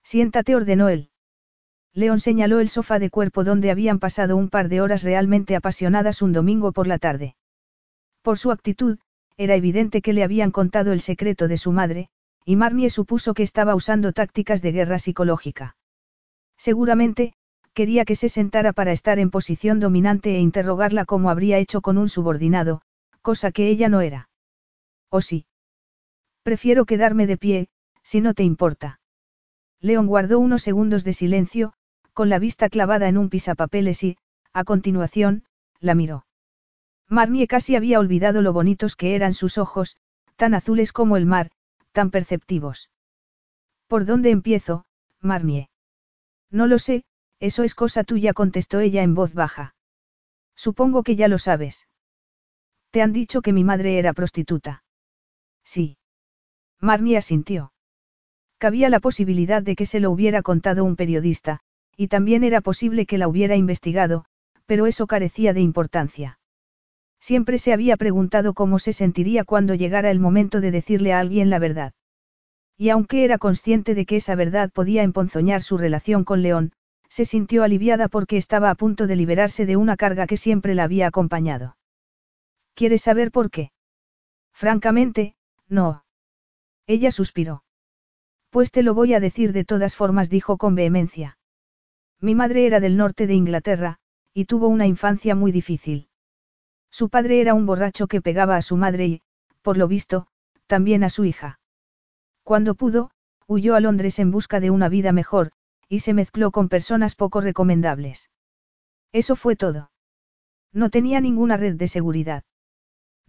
Siéntate, 0.03 0.55
ordenó 0.55 0.89
él. 0.89 1.09
León 1.93 2.19
señaló 2.19 2.59
el 2.59 2.69
sofá 2.69 2.99
de 2.99 3.09
cuerpo 3.09 3.43
donde 3.43 3.71
habían 3.71 3.99
pasado 3.99 4.37
un 4.37 4.49
par 4.49 4.69
de 4.69 4.81
horas 4.81 5.03
realmente 5.03 5.55
apasionadas 5.55 6.21
un 6.21 6.31
domingo 6.31 6.71
por 6.71 6.87
la 6.87 6.99
tarde. 6.99 7.35
Por 8.21 8.37
su 8.37 8.51
actitud, 8.51 8.99
era 9.35 9.55
evidente 9.55 10.01
que 10.01 10.13
le 10.13 10.23
habían 10.23 10.51
contado 10.51 10.93
el 10.93 11.01
secreto 11.01 11.47
de 11.47 11.57
su 11.57 11.71
madre, 11.71 12.09
y 12.45 12.55
Marnie 12.55 12.89
supuso 12.89 13.33
que 13.33 13.43
estaba 13.43 13.75
usando 13.75 14.13
tácticas 14.13 14.61
de 14.61 14.71
guerra 14.71 14.99
psicológica. 14.99 15.75
Seguramente, 16.57 17.33
quería 17.73 18.05
que 18.05 18.15
se 18.15 18.29
sentara 18.29 18.73
para 18.73 18.91
estar 18.91 19.19
en 19.19 19.31
posición 19.31 19.79
dominante 19.79 20.35
e 20.35 20.39
interrogarla 20.39 21.05
como 21.05 21.29
habría 21.29 21.57
hecho 21.57 21.81
con 21.81 21.97
un 21.97 22.09
subordinado, 22.09 22.81
cosa 23.21 23.51
que 23.51 23.67
ella 23.69 23.89
no 23.89 24.01
era. 24.01 24.29
¿O 25.09 25.21
sí? 25.21 25.45
Prefiero 26.43 26.85
quedarme 26.85 27.27
de 27.27 27.37
pie, 27.37 27.69
si 28.03 28.21
no 28.21 28.33
te 28.33 28.43
importa. 28.43 28.99
León 29.79 30.07
guardó 30.07 30.39
unos 30.39 30.61
segundos 30.61 31.03
de 31.03 31.13
silencio, 31.13 31.73
con 32.13 32.29
la 32.29 32.39
vista 32.39 32.69
clavada 32.69 33.07
en 33.07 33.17
un 33.17 33.29
pisapapeles 33.29 34.03
y, 34.03 34.17
a 34.53 34.63
continuación, 34.63 35.43
la 35.79 35.95
miró. 35.95 36.25
Marnie 37.07 37.47
casi 37.47 37.75
había 37.75 37.99
olvidado 37.99 38.41
lo 38.41 38.53
bonitos 38.53 38.95
que 38.95 39.15
eran 39.15 39.33
sus 39.33 39.57
ojos, 39.57 39.97
tan 40.35 40.53
azules 40.53 40.93
como 40.93 41.17
el 41.17 41.25
mar, 41.25 41.51
tan 41.91 42.09
perceptivos. 42.09 42.89
¿Por 43.87 44.05
dónde 44.05 44.29
empiezo, 44.29 44.85
Marnie? 45.19 45.69
No 46.49 46.67
lo 46.67 46.79
sé, 46.79 47.03
eso 47.39 47.63
es 47.63 47.75
cosa 47.75 48.03
tuya, 48.03 48.33
contestó 48.33 48.79
ella 48.79 49.03
en 49.03 49.13
voz 49.13 49.33
baja. 49.33 49.75
Supongo 50.55 51.03
que 51.03 51.15
ya 51.15 51.27
lo 51.27 51.39
sabes. 51.39 51.87
¿Te 52.91 53.01
han 53.01 53.13
dicho 53.13 53.41
que 53.41 53.53
mi 53.53 53.63
madre 53.63 53.97
era 53.97 54.11
prostituta? 54.11 54.83
Sí. 55.63 55.97
Marnie 56.81 57.17
asintió. 57.17 57.71
Cabía 58.57 58.89
la 58.89 58.99
posibilidad 58.99 59.63
de 59.63 59.75
que 59.75 59.85
se 59.85 60.01
lo 60.01 60.11
hubiera 60.11 60.41
contado 60.41 60.83
un 60.83 60.97
periodista, 60.97 61.61
y 61.95 62.07
también 62.07 62.43
era 62.43 62.59
posible 62.59 63.05
que 63.05 63.17
la 63.17 63.27
hubiera 63.27 63.55
investigado, 63.55 64.25
pero 64.65 64.87
eso 64.87 65.07
carecía 65.07 65.53
de 65.53 65.61
importancia. 65.61 66.39
Siempre 67.19 67.59
se 67.59 67.71
había 67.71 67.97
preguntado 67.97 68.53
cómo 68.53 68.77
se 68.77 68.93
sentiría 68.93 69.45
cuando 69.45 69.75
llegara 69.75 70.11
el 70.11 70.19
momento 70.19 70.59
de 70.59 70.71
decirle 70.71 71.13
a 71.13 71.19
alguien 71.19 71.49
la 71.49 71.59
verdad. 71.59 71.93
Y 72.77 72.89
aunque 72.89 73.23
era 73.23 73.37
consciente 73.37 73.95
de 73.95 74.05
que 74.05 74.17
esa 74.17 74.35
verdad 74.35 74.69
podía 74.71 75.03
emponzoñar 75.03 75.61
su 75.61 75.77
relación 75.77 76.23
con 76.23 76.41
León, 76.41 76.73
se 77.07 77.25
sintió 77.25 77.63
aliviada 77.63 78.09
porque 78.09 78.37
estaba 78.37 78.69
a 78.69 78.75
punto 78.75 79.07
de 79.07 79.15
liberarse 79.15 79.65
de 79.65 79.77
una 79.77 79.97
carga 79.97 80.27
que 80.27 80.37
siempre 80.37 80.75
la 80.75 80.83
había 80.83 81.07
acompañado. 81.07 81.75
¿Quieres 82.81 83.03
saber 83.03 83.29
por 83.31 83.51
qué? 83.51 83.71
Francamente, 84.53 85.35
no. 85.67 86.03
Ella 86.87 87.11
suspiró. 87.11 87.63
Pues 88.49 88.71
te 88.71 88.81
lo 88.81 88.95
voy 88.95 89.13
a 89.13 89.19
decir 89.19 89.53
de 89.53 89.65
todas 89.65 89.95
formas, 89.95 90.31
dijo 90.31 90.57
con 90.57 90.73
vehemencia. 90.73 91.37
Mi 92.19 92.33
madre 92.33 92.65
era 92.65 92.79
del 92.79 92.97
norte 92.97 93.27
de 93.27 93.35
Inglaterra, 93.35 93.99
y 94.33 94.45
tuvo 94.45 94.67
una 94.67 94.87
infancia 94.87 95.35
muy 95.35 95.51
difícil. 95.51 96.09
Su 96.89 97.09
padre 97.09 97.39
era 97.39 97.53
un 97.53 97.67
borracho 97.67 98.07
que 98.07 98.19
pegaba 98.19 98.55
a 98.55 98.63
su 98.63 98.77
madre 98.77 99.05
y, 99.05 99.21
por 99.61 99.77
lo 99.77 99.87
visto, 99.87 100.25
también 100.65 101.03
a 101.03 101.11
su 101.11 101.23
hija. 101.23 101.59
Cuando 102.41 102.73
pudo, 102.73 103.11
huyó 103.45 103.75
a 103.75 103.79
Londres 103.79 104.17
en 104.17 104.31
busca 104.31 104.59
de 104.59 104.71
una 104.71 104.89
vida 104.89 105.11
mejor, 105.11 105.51
y 105.87 105.99
se 105.99 106.15
mezcló 106.15 106.49
con 106.49 106.67
personas 106.67 107.13
poco 107.13 107.41
recomendables. 107.41 108.31
Eso 109.11 109.35
fue 109.35 109.55
todo. 109.55 109.91
No 110.73 110.89
tenía 110.89 111.21
ninguna 111.21 111.57
red 111.57 111.75
de 111.75 111.87
seguridad. 111.87 112.43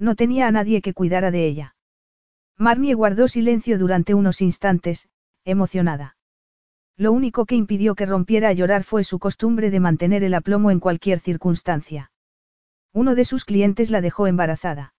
No 0.03 0.17
tenía 0.17 0.49
a 0.49 0.51
nadie 0.51 0.83
que 0.83 0.95
cuidara 0.95 1.31
de 1.31 1.47
ella. 1.47 1.77
Marnie 2.59 2.95
guardó 2.95 3.29
silencio 3.29 3.79
durante 3.79 4.15
unos 4.15 4.41
instantes, 4.41 5.09
emocionada. 5.45 6.17
Lo 6.97 7.13
único 7.13 7.47
que 7.47 7.55
impidió 7.55 7.95
que 7.95 8.05
rompiera 8.05 8.49
a 8.49 8.53
llorar 8.53 8.83
fue 8.83 9.05
su 9.05 9.21
costumbre 9.21 9.71
de 9.71 9.79
mantener 9.79 10.25
el 10.25 10.35
aplomo 10.35 10.73
en 10.73 10.81
cualquier 10.81 11.21
circunstancia. 11.21 12.11
Uno 12.93 13.15
de 13.15 13.25
sus 13.25 13.45
clientes 13.45 13.93
la 13.93 14.01
dejó 14.01 14.27
embarazada. 14.27 14.93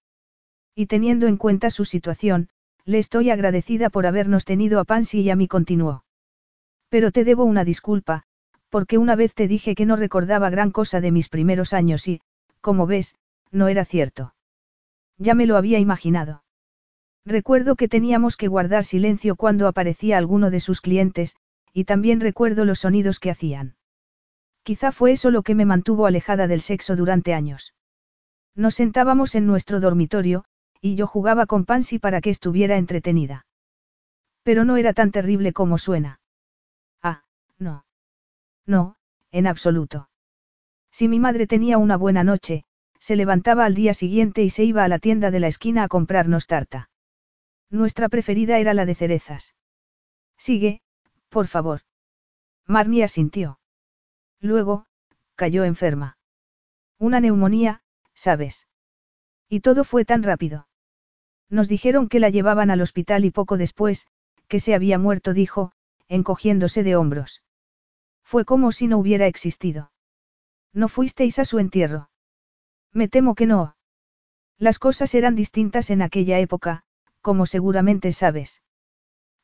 Y 0.73 0.85
teniendo 0.85 1.27
en 1.27 1.35
cuenta 1.35 1.69
su 1.69 1.83
situación, 1.83 2.47
le 2.85 2.97
estoy 2.99 3.29
agradecida 3.29 3.89
por 3.89 4.05
habernos 4.05 4.45
tenido 4.45 4.79
a 4.79 4.85
Pansy 4.85 5.19
y 5.19 5.31
a 5.31 5.35
mí 5.35 5.49
continuó. 5.49 6.05
Pero 6.87 7.11
te 7.11 7.25
debo 7.25 7.43
una 7.43 7.65
disculpa, 7.65 8.23
porque 8.69 8.97
una 8.97 9.17
vez 9.17 9.33
te 9.33 9.49
dije 9.49 9.75
que 9.75 9.85
no 9.85 9.97
recordaba 9.97 10.49
gran 10.49 10.71
cosa 10.71 11.01
de 11.01 11.11
mis 11.11 11.27
primeros 11.27 11.73
años 11.73 12.07
y, 12.07 12.21
como 12.61 12.87
ves, 12.87 13.17
no 13.51 13.67
era 13.67 13.83
cierto. 13.83 14.33
Ya 15.17 15.35
me 15.35 15.45
lo 15.45 15.57
había 15.57 15.79
imaginado. 15.79 16.43
Recuerdo 17.25 17.75
que 17.75 17.87
teníamos 17.87 18.35
que 18.35 18.47
guardar 18.47 18.83
silencio 18.83 19.35
cuando 19.35 19.67
aparecía 19.67 20.17
alguno 20.17 20.49
de 20.49 20.59
sus 20.59 20.81
clientes, 20.81 21.35
y 21.71 21.85
también 21.85 22.19
recuerdo 22.19 22.65
los 22.65 22.79
sonidos 22.79 23.19
que 23.19 23.31
hacían. 23.31 23.75
Quizá 24.63 24.91
fue 24.91 25.13
eso 25.13 25.31
lo 25.31 25.41
que 25.41 25.55
me 25.55 25.65
mantuvo 25.65 26.05
alejada 26.05 26.47
del 26.47 26.61
sexo 26.61 26.95
durante 26.95 27.33
años. 27.33 27.73
Nos 28.55 28.75
sentábamos 28.75 29.35
en 29.35 29.47
nuestro 29.47 29.79
dormitorio, 29.79 30.45
y 30.81 30.95
yo 30.95 31.07
jugaba 31.07 31.45
con 31.45 31.65
Pansy 31.65 31.97
para 31.97 32.21
que 32.21 32.29
estuviera 32.29 32.77
entretenida. 32.77 33.45
Pero 34.43 34.65
no 34.65 34.77
era 34.77 34.93
tan 34.93 35.11
terrible 35.11 35.53
como 35.53 35.77
suena. 35.77 36.19
Ah, 37.01 37.23
no. 37.57 37.85
No, 38.65 38.97
en 39.31 39.47
absoluto. 39.47 40.09
Si 40.91 41.07
mi 41.07 41.19
madre 41.19 41.47
tenía 41.47 41.77
una 41.77 41.97
buena 41.97 42.23
noche, 42.23 42.65
se 43.03 43.17
levantaba 43.17 43.65
al 43.65 43.75
día 43.75 43.93
siguiente 43.93 44.43
y 44.43 44.49
se 44.49 44.63
iba 44.63 44.85
a 44.85 44.87
la 44.87 44.97
tienda 44.97 45.29
de 45.29 45.41
la 45.41 45.47
esquina 45.47 45.83
a 45.83 45.89
comprarnos 45.89 46.47
tarta. 46.47 46.89
Nuestra 47.69 48.07
preferida 48.07 48.59
era 48.59 48.73
la 48.73 48.85
de 48.85 48.95
cerezas. 48.95 49.57
Sigue, 50.37 50.79
por 51.27 51.47
favor. 51.47 51.81
Marnie 52.65 53.03
asintió. 53.03 53.59
Luego, 54.39 54.85
cayó 55.35 55.65
enferma. 55.65 56.17
Una 56.97 57.19
neumonía, 57.19 57.81
¿sabes? 58.13 58.69
Y 59.49 59.59
todo 59.59 59.83
fue 59.83 60.05
tan 60.05 60.23
rápido. 60.23 60.69
Nos 61.49 61.67
dijeron 61.67 62.07
que 62.07 62.21
la 62.21 62.29
llevaban 62.29 62.71
al 62.71 62.79
hospital 62.79 63.25
y 63.25 63.31
poco 63.31 63.57
después, 63.57 64.07
que 64.47 64.61
se 64.61 64.73
había 64.75 64.97
muerto, 64.97 65.33
dijo, 65.33 65.73
encogiéndose 66.07 66.83
de 66.83 66.95
hombros. 66.95 67.43
Fue 68.23 68.45
como 68.45 68.71
si 68.71 68.87
no 68.87 68.97
hubiera 68.97 69.27
existido. 69.27 69.91
¿No 70.71 70.87
fuisteis 70.87 71.37
a 71.37 71.43
su 71.43 71.59
entierro? 71.59 72.09
Me 72.93 73.07
temo 73.07 73.35
que 73.35 73.47
no. 73.47 73.75
Las 74.59 74.79
cosas 74.79 75.15
eran 75.15 75.35
distintas 75.35 75.89
en 75.89 76.01
aquella 76.01 76.39
época, 76.39 76.83
como 77.21 77.45
seguramente 77.45 78.13
sabes. 78.13 78.61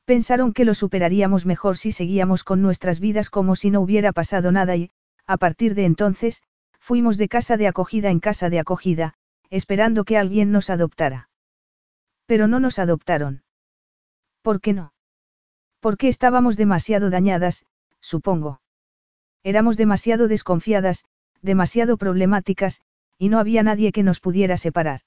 Pensaron 0.06 0.53
que 0.53 0.66
lo 0.66 0.74
superaríamos 0.74 1.45
mejor 1.45 1.78
si 1.78 1.92
seguíamos 1.92 2.44
con 2.44 2.61
nuestras 2.61 3.00
vidas 3.00 3.30
como 3.30 3.56
si 3.56 3.69
no 3.69 3.82
hubiera 3.82 4.11
pasado 4.11 4.52
nada 4.52 4.76
y, 4.76 4.92
a 5.26 5.38
partir 5.38 5.76
de 5.76 5.86
entonces, 5.86 6.42
fuimos 6.80 7.18
de 7.18 7.28
casa 7.28 7.58
de 7.58 7.68
acogida 7.68 8.10
en 8.10 8.19
casa 8.19 8.50
de 8.50 8.60
acogida, 8.60 9.14
esperando 9.50 10.03
que 10.03 10.18
alguien 10.18 10.52
nos 10.52 10.69
adoptara. 10.69 11.30
Pero 12.26 12.48
no 12.48 12.60
nos 12.60 12.80
adoptaron. 12.80 13.44
¿Por 14.42 14.61
qué 14.61 14.74
no? 14.74 14.94
Porque 15.80 16.08
estábamos 16.08 16.58
demasiado 16.58 17.10
dañadas, 17.10 17.66
supongo. 18.00 18.61
Éramos 19.44 19.78
demasiado 19.78 20.28
desconfiadas, 20.28 21.06
demasiado 21.42 21.98
problemáticas, 21.98 22.82
y 23.20 23.30
no 23.30 23.38
había 23.38 23.62
nadie 23.62 23.92
que 23.92 24.02
nos 24.02 24.20
pudiera 24.22 24.58
separar. 24.58 25.02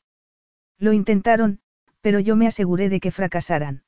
Lo 0.79 0.93
intentaron, 0.93 1.61
pero 2.03 2.21
yo 2.21 2.37
me 2.37 2.47
aseguré 2.47 2.89
de 2.89 3.01
que 3.01 3.11
fracasaran. 3.11 3.83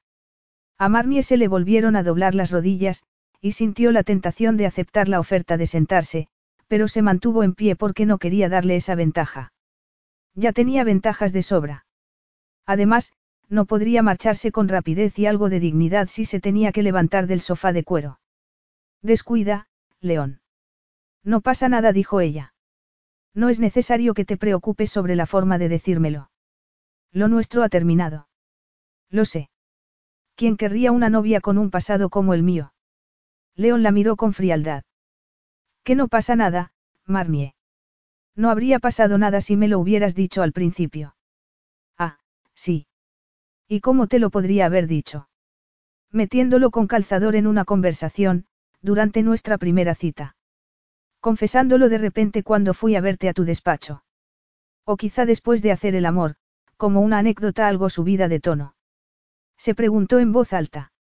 A 0.79 0.89
Marnie 0.89 1.23
se 1.23 1.37
le 1.37 1.47
volvieron 1.47 1.95
a 1.95 2.03
doblar 2.03 2.35
las 2.35 2.51
rodillas, 2.51 3.05
y 3.41 3.53
sintió 3.53 3.93
la 3.93 4.03
tentación 4.03 4.57
de 4.57 4.67
aceptar 4.67 5.09
la 5.09 5.21
oferta 5.21 5.59
de 5.59 5.67
sentarse, 5.67 6.29
pero 6.67 6.89
se 6.89 7.03
mantuvo 7.03 7.43
en 7.43 7.55
pie 7.55 7.77
porque 7.77 8.07
no 8.07 8.19
quería 8.19 8.49
darle 8.49 8.77
esa 8.77 8.95
ventaja. 8.95 9.53
Ya 10.35 10.53
tenía 10.53 10.83
ventajas 10.83 11.35
de 11.35 11.43
sobra. 11.43 11.87
Además, 12.65 13.13
no 13.51 13.67
podría 13.67 14.03
marcharse 14.03 14.51
con 14.51 14.69
rapidez 14.69 15.19
y 15.19 15.27
algo 15.27 15.51
de 15.51 15.61
dignidad 15.61 16.09
si 16.09 16.25
se 16.25 16.41
tenía 16.41 16.73
que 16.73 16.83
levantar 16.83 17.27
del 17.27 17.43
sofá 17.43 17.75
de 17.75 17.85
cuero. 17.85 18.21
Descuida, 19.03 19.69
León. 20.01 20.41
No 21.23 21.43
pasa 21.43 21.69
nada, 21.69 21.93
dijo 21.93 22.21
ella. 22.21 22.54
No 23.35 23.49
es 23.49 23.59
necesario 23.59 24.15
que 24.15 24.25
te 24.25 24.37
preocupes 24.37 24.91
sobre 24.91 25.17
la 25.17 25.27
forma 25.27 25.59
de 25.59 25.69
decírmelo. 25.69 26.31
Lo 27.11 27.29
nuestro 27.29 27.63
ha 27.63 27.69
terminado. 27.69 28.29
Lo 29.11 29.25
sé. 29.25 29.51
¿Quién 30.37 30.57
querría 30.57 30.93
una 30.93 31.11
novia 31.11 31.41
con 31.41 31.59
un 31.59 31.71
pasado 31.71 32.11
como 32.11 32.35
el 32.35 32.43
mío? 32.43 32.73
León 33.57 33.83
la 33.83 33.93
miró 33.93 34.17
con 34.17 34.33
frialdad. 34.33 34.85
Que 35.85 35.95
no 35.95 36.09
pasa 36.09 36.35
nada, 36.35 36.73
Marnie. 37.07 37.55
No 38.37 38.51
habría 38.51 38.79
pasado 38.79 39.19
nada 39.19 39.41
si 39.41 39.57
me 39.57 39.69
lo 39.69 39.79
hubieras 39.79 40.15
dicho 40.15 40.43
al 40.43 40.53
principio. 40.53 41.15
Ah, 41.97 42.19
sí. 42.55 42.87
¿Y 43.69 43.81
cómo 43.81 44.09
te 44.09 44.19
lo 44.19 44.31
podría 44.31 44.67
haber 44.67 44.87
dicho? 44.87 45.29
Metiéndolo 46.11 46.71
con 46.71 46.87
calzador 46.87 47.37
en 47.37 47.47
una 47.47 47.65
conversación, 47.65 48.47
durante 48.83 49.23
nuestra 49.23 49.59
primera 49.59 49.95
cita. 49.95 50.37
Confesándolo 51.25 51.89
de 51.89 51.97
repente 51.97 52.43
cuando 52.43 52.75
fui 52.75 52.97
a 52.97 53.01
verte 53.01 53.31
a 53.31 53.33
tu 53.33 53.45
despacho. 53.47 54.05
O 54.85 54.99
quizá 54.99 55.25
después 55.25 55.63
de 55.63 55.73
hacer 55.73 55.95
el 55.95 56.05
amor, 56.05 56.35
como 56.77 57.01
una 57.01 57.17
anécdota 57.17 57.67
algo 57.67 57.89
subida 57.89 58.29
de 58.29 58.41
tono. 58.41 58.77
Se 59.57 59.75
preguntó 59.75 60.19
en 60.19 60.33
voz 60.33 60.53
alta. 60.53 60.93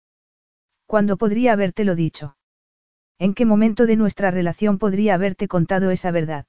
¿Cuándo 0.85 1.17
podría 1.17 1.51
habértelo 1.51 1.93
dicho? 1.93 2.37
¿En 3.19 3.33
qué 3.33 3.45
momento 3.45 3.85
de 3.85 3.97
nuestra 3.97 4.31
relación 4.31 4.79
podría 4.79 5.15
haberte 5.15 5.49
contado 5.49 5.91
esa 5.91 6.11
verdad? 6.11 6.45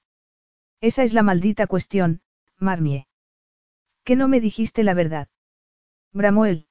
Esa 0.80 1.02
es 1.02 1.12
la 1.12 1.24
maldita 1.24 1.66
cuestión, 1.66 2.20
Marnie. 2.60 3.08
¿Que 4.04 4.14
no 4.14 4.28
me 4.28 4.40
dijiste 4.40 4.84
la 4.84 4.94
verdad? 4.94 5.26
Bramó 6.12 6.46
él. 6.46 6.68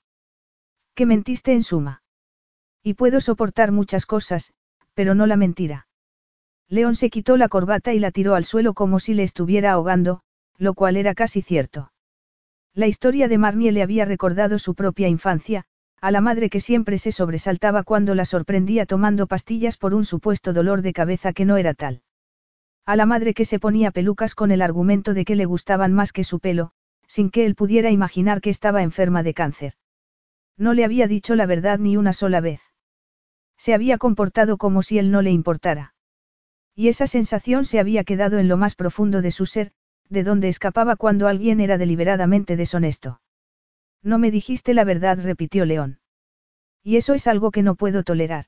Que 0.95 1.05
mentiste 1.05 1.51
en 1.51 1.63
suma. 1.63 2.01
Y 2.81 2.93
puedo 2.93 3.19
soportar 3.19 3.73
muchas 3.73 4.05
cosas, 4.05 4.53
pero 4.93 5.15
no 5.15 5.27
la 5.27 5.35
mentira. 5.35 5.89
León 6.69 6.95
se 6.95 7.09
quitó 7.09 7.37
la 7.37 7.49
corbata 7.49 7.93
y 7.93 7.99
la 7.99 8.11
tiró 8.11 8.35
al 8.35 8.45
suelo 8.45 8.73
como 8.73 8.99
si 8.99 9.13
le 9.13 9.23
estuviera 9.23 9.73
ahogando, 9.73 10.21
lo 10.57 10.73
cual 10.73 10.97
era 10.97 11.13
casi 11.13 11.41
cierto. 11.41 11.91
La 12.73 12.87
historia 12.87 13.27
de 13.27 13.37
Marnie 13.37 13.71
le 13.71 13.83
había 13.83 14.05
recordado 14.05 14.57
su 14.57 14.73
propia 14.73 15.07
infancia, 15.07 15.65
a 16.01 16.11
la 16.11 16.21
madre 16.21 16.49
que 16.49 16.59
siempre 16.59 16.97
se 16.97 17.11
sobresaltaba 17.11 17.83
cuando 17.83 18.15
la 18.15 18.25
sorprendía 18.25 18.85
tomando 18.85 19.27
pastillas 19.27 19.77
por 19.77 19.93
un 19.93 20.03
supuesto 20.03 20.51
dolor 20.51 20.81
de 20.81 20.91
cabeza 20.91 21.31
que 21.33 21.45
no 21.45 21.57
era 21.57 21.73
tal. 21.73 22.01
A 22.85 22.95
la 22.95 23.05
madre 23.05 23.33
que 23.33 23.45
se 23.45 23.59
ponía 23.59 23.91
pelucas 23.91 24.35
con 24.35 24.51
el 24.51 24.61
argumento 24.61 25.13
de 25.13 25.23
que 25.23 25.35
le 25.35 25.45
gustaban 25.45 25.93
más 25.93 26.11
que 26.11 26.25
su 26.25 26.39
pelo, 26.39 26.71
sin 27.07 27.29
que 27.29 27.45
él 27.45 27.55
pudiera 27.55 27.91
imaginar 27.91 28.41
que 28.41 28.49
estaba 28.49 28.83
enferma 28.83 29.23
de 29.23 29.33
cáncer. 29.33 29.73
No 30.57 30.73
le 30.73 30.83
había 30.83 31.07
dicho 31.07 31.35
la 31.35 31.45
verdad 31.45 31.79
ni 31.79 31.95
una 31.95 32.11
sola 32.11 32.41
vez. 32.41 32.61
Se 33.57 33.73
había 33.73 33.97
comportado 33.97 34.57
como 34.57 34.81
si 34.81 34.97
él 34.99 35.11
no 35.11 35.21
le 35.21 35.31
importara. 35.31 35.92
Y 36.75 36.87
esa 36.87 37.07
sensación 37.07 37.65
se 37.65 37.79
había 37.79 38.03
quedado 38.03 38.39
en 38.39 38.47
lo 38.47 38.57
más 38.57 38.75
profundo 38.75 39.21
de 39.21 39.31
su 39.31 39.45
ser, 39.45 39.71
de 40.09 40.23
donde 40.23 40.47
escapaba 40.47 40.95
cuando 40.95 41.27
alguien 41.27 41.59
era 41.59 41.77
deliberadamente 41.77 42.55
deshonesto. 42.55 43.21
No 44.01 44.17
me 44.17 44.31
dijiste 44.31 44.73
la 44.73 44.83
verdad, 44.83 45.19
repitió 45.21 45.65
León. 45.65 45.99
Y 46.83 46.97
eso 46.97 47.13
es 47.13 47.27
algo 47.27 47.51
que 47.51 47.63
no 47.63 47.75
puedo 47.75 48.03
tolerar. 48.03 48.45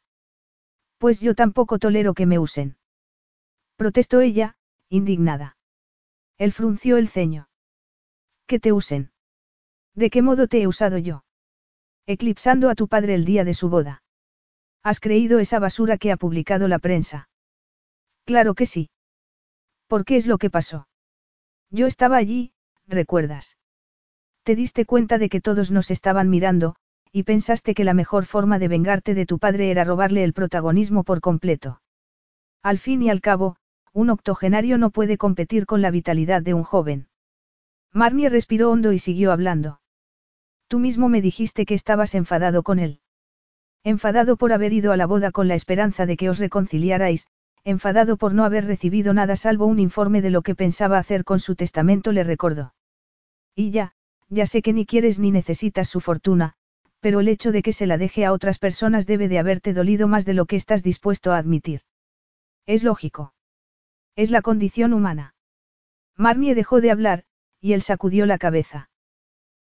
Pues 0.97 1.21
yo 1.21 1.35
tampoco 1.35 1.79
tolero 1.79 2.13
que 2.13 2.25
me 2.25 2.39
usen. 2.39 2.77
Protestó 3.77 4.21
ella, 4.21 4.57
indignada. 4.89 5.57
Él 6.37 6.51
frunció 6.51 6.97
el 6.97 7.07
ceño. 7.07 7.47
Que 8.47 8.59
te 8.59 8.73
usen. 8.73 9.11
¿De 9.93 10.09
qué 10.09 10.21
modo 10.21 10.47
te 10.47 10.61
he 10.61 10.67
usado 10.67 10.97
yo? 10.97 11.23
Eclipsando 12.05 12.69
a 12.69 12.75
tu 12.75 12.87
padre 12.87 13.15
el 13.15 13.25
día 13.25 13.43
de 13.45 13.53
su 13.53 13.69
boda. 13.69 14.03
¿Has 14.83 14.99
creído 14.99 15.39
esa 15.39 15.59
basura 15.59 15.97
que 15.97 16.11
ha 16.11 16.17
publicado 16.17 16.67
la 16.67 16.79
prensa? 16.79 17.29
Claro 18.25 18.55
que 18.55 18.65
sí. 18.65 18.89
¿Por 19.87 20.03
qué 20.03 20.15
es 20.15 20.25
lo 20.25 20.37
que 20.37 20.49
pasó? 20.49 20.87
Yo 21.69 21.85
estaba 21.87 22.17
allí, 22.17 22.53
recuerdas. 22.87 23.57
Te 24.43 24.55
diste 24.55 24.85
cuenta 24.85 25.17
de 25.17 25.29
que 25.29 25.41
todos 25.41 25.71
nos 25.71 25.91
estaban 25.91 26.29
mirando, 26.29 26.75
y 27.11 27.23
pensaste 27.23 27.73
que 27.73 27.83
la 27.83 27.93
mejor 27.93 28.25
forma 28.25 28.59
de 28.59 28.67
vengarte 28.67 29.13
de 29.13 29.25
tu 29.25 29.39
padre 29.39 29.71
era 29.71 29.83
robarle 29.83 30.23
el 30.23 30.33
protagonismo 30.33 31.03
por 31.03 31.21
completo. 31.21 31.81
Al 32.61 32.79
fin 32.79 33.01
y 33.03 33.09
al 33.09 33.21
cabo, 33.21 33.57
un 33.93 34.09
octogenario 34.09 34.77
no 34.77 34.89
puede 34.89 35.17
competir 35.17 35.65
con 35.65 35.81
la 35.81 35.91
vitalidad 35.91 36.41
de 36.41 36.53
un 36.53 36.63
joven. 36.63 37.07
Marnie 37.93 38.29
respiró 38.29 38.71
hondo 38.71 38.91
y 38.91 38.99
siguió 38.99 39.31
hablando. 39.31 39.79
Tú 40.67 40.79
mismo 40.79 41.09
me 41.09 41.21
dijiste 41.21 41.65
que 41.65 41.75
estabas 41.75 42.15
enfadado 42.15 42.63
con 42.63 42.79
él. 42.79 42.99
Enfadado 43.83 44.35
por 44.35 44.51
haber 44.51 44.73
ido 44.73 44.91
a 44.91 44.97
la 44.97 45.05
boda 45.05 45.31
con 45.31 45.47
la 45.47 45.55
esperanza 45.55 46.05
de 46.05 46.17
que 46.17 46.29
os 46.29 46.39
reconciliarais, 46.39 47.27
enfadado 47.65 48.15
por 48.15 48.33
no 48.33 48.45
haber 48.45 48.65
recibido 48.65 49.13
nada 49.13 49.35
salvo 49.35 49.65
un 49.65 49.79
informe 49.79 50.21
de 50.21 50.29
lo 50.29 50.43
que 50.43 50.55
pensaba 50.55 50.99
hacer 50.99 51.23
con 51.23 51.39
su 51.39 51.55
testamento, 51.55 52.11
le 52.11 52.23
recordó. 52.23 52.75
Y 53.55 53.71
ya, 53.71 53.93
ya 54.29 54.45
sé 54.45 54.61
que 54.61 54.71
ni 54.71 54.85
quieres 54.85 55.17
ni 55.17 55.31
necesitas 55.31 55.89
su 55.89 55.99
fortuna, 55.99 56.53
pero 56.99 57.19
el 57.19 57.27
hecho 57.27 57.51
de 57.51 57.63
que 57.63 57.73
se 57.73 57.87
la 57.87 57.97
deje 57.97 58.23
a 58.23 58.33
otras 58.33 58.59
personas 58.59 59.07
debe 59.07 59.27
de 59.27 59.39
haberte 59.39 59.73
dolido 59.73 60.07
más 60.07 60.25
de 60.25 60.35
lo 60.35 60.45
que 60.45 60.55
estás 60.55 60.83
dispuesto 60.83 61.33
a 61.33 61.37
admitir. 61.37 61.81
Es 62.67 62.83
lógico. 62.83 63.33
Es 64.15 64.29
la 64.29 64.41
condición 64.41 64.93
humana. 64.93 65.35
Marnie 66.15 66.55
dejó 66.55 66.81
de 66.81 66.91
hablar, 66.91 67.23
y 67.59 67.73
él 67.73 67.81
sacudió 67.81 68.27
la 68.27 68.37
cabeza. 68.37 68.89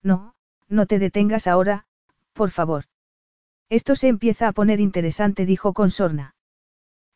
No, 0.02 0.34
no 0.68 0.86
te 0.86 1.00
detengas 1.00 1.48
ahora, 1.48 1.86
por 2.32 2.50
favor. 2.50 2.84
Esto 3.68 3.96
se 3.96 4.06
empieza 4.06 4.46
a 4.46 4.52
poner 4.52 4.80
interesante, 4.80 5.46
dijo 5.46 5.74
con 5.74 5.90
sorna. 5.90 6.36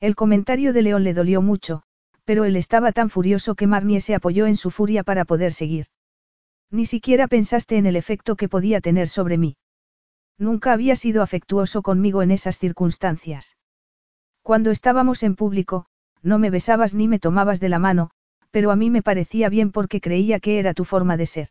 El 0.03 0.17
comentario 0.17 0.73
de 0.73 0.83
León 0.83 1.05
le 1.05 1.15
dolió 1.15 1.43
mucho, 1.43 1.85
pero 2.25 2.45
él 2.45 2.57
estaba 2.57 2.91
tan 2.91 3.09
furioso 3.09 3.55
que 3.55 3.69
Marnie 3.69 4.01
se 4.01 4.17
apoyó 4.17 4.47
en 4.47 4.57
su 4.57 4.73
furia 4.73 5.05
para 5.05 5.25
poder 5.25 5.53
seguir. 5.53 5.87
Ni 6.73 6.87
siquiera 6.87 7.29
pensaste 7.29 7.77
en 7.77 7.87
el 7.87 7.95
efecto 7.95 8.35
que 8.35 8.49
podía 8.49 8.81
tener 8.81 9.09
sobre 9.09 9.39
mí. 9.39 9.57
Nunca 10.39 10.73
había 10.73 10.97
sido 10.97 11.23
afectuoso 11.23 11.83
conmigo 11.83 12.21
en 12.21 12.33
esas 12.33 12.59
circunstancias. 12.59 13.57
Cuando 14.43 14.73
estábamos 14.73 15.23
en 15.23 15.37
público, 15.37 15.87
no 16.21 16.41
me 16.41 16.51
besabas 16.51 16.95
ni 16.95 17.07
me 17.07 17.21
tomabas 17.21 17.61
de 17.61 17.69
la 17.69 17.79
mano, 17.79 18.11
pero 18.51 18.73
a 18.73 18.77
mí 18.77 18.91
me 18.91 19.03
parecía 19.03 19.49
bien 19.51 19.71
porque 19.71 20.01
creía 20.01 20.41
que 20.41 20.59
era 20.59 20.75
tu 20.75 20.85
forma 20.85 21.17
de 21.17 21.27
ser. 21.27 21.49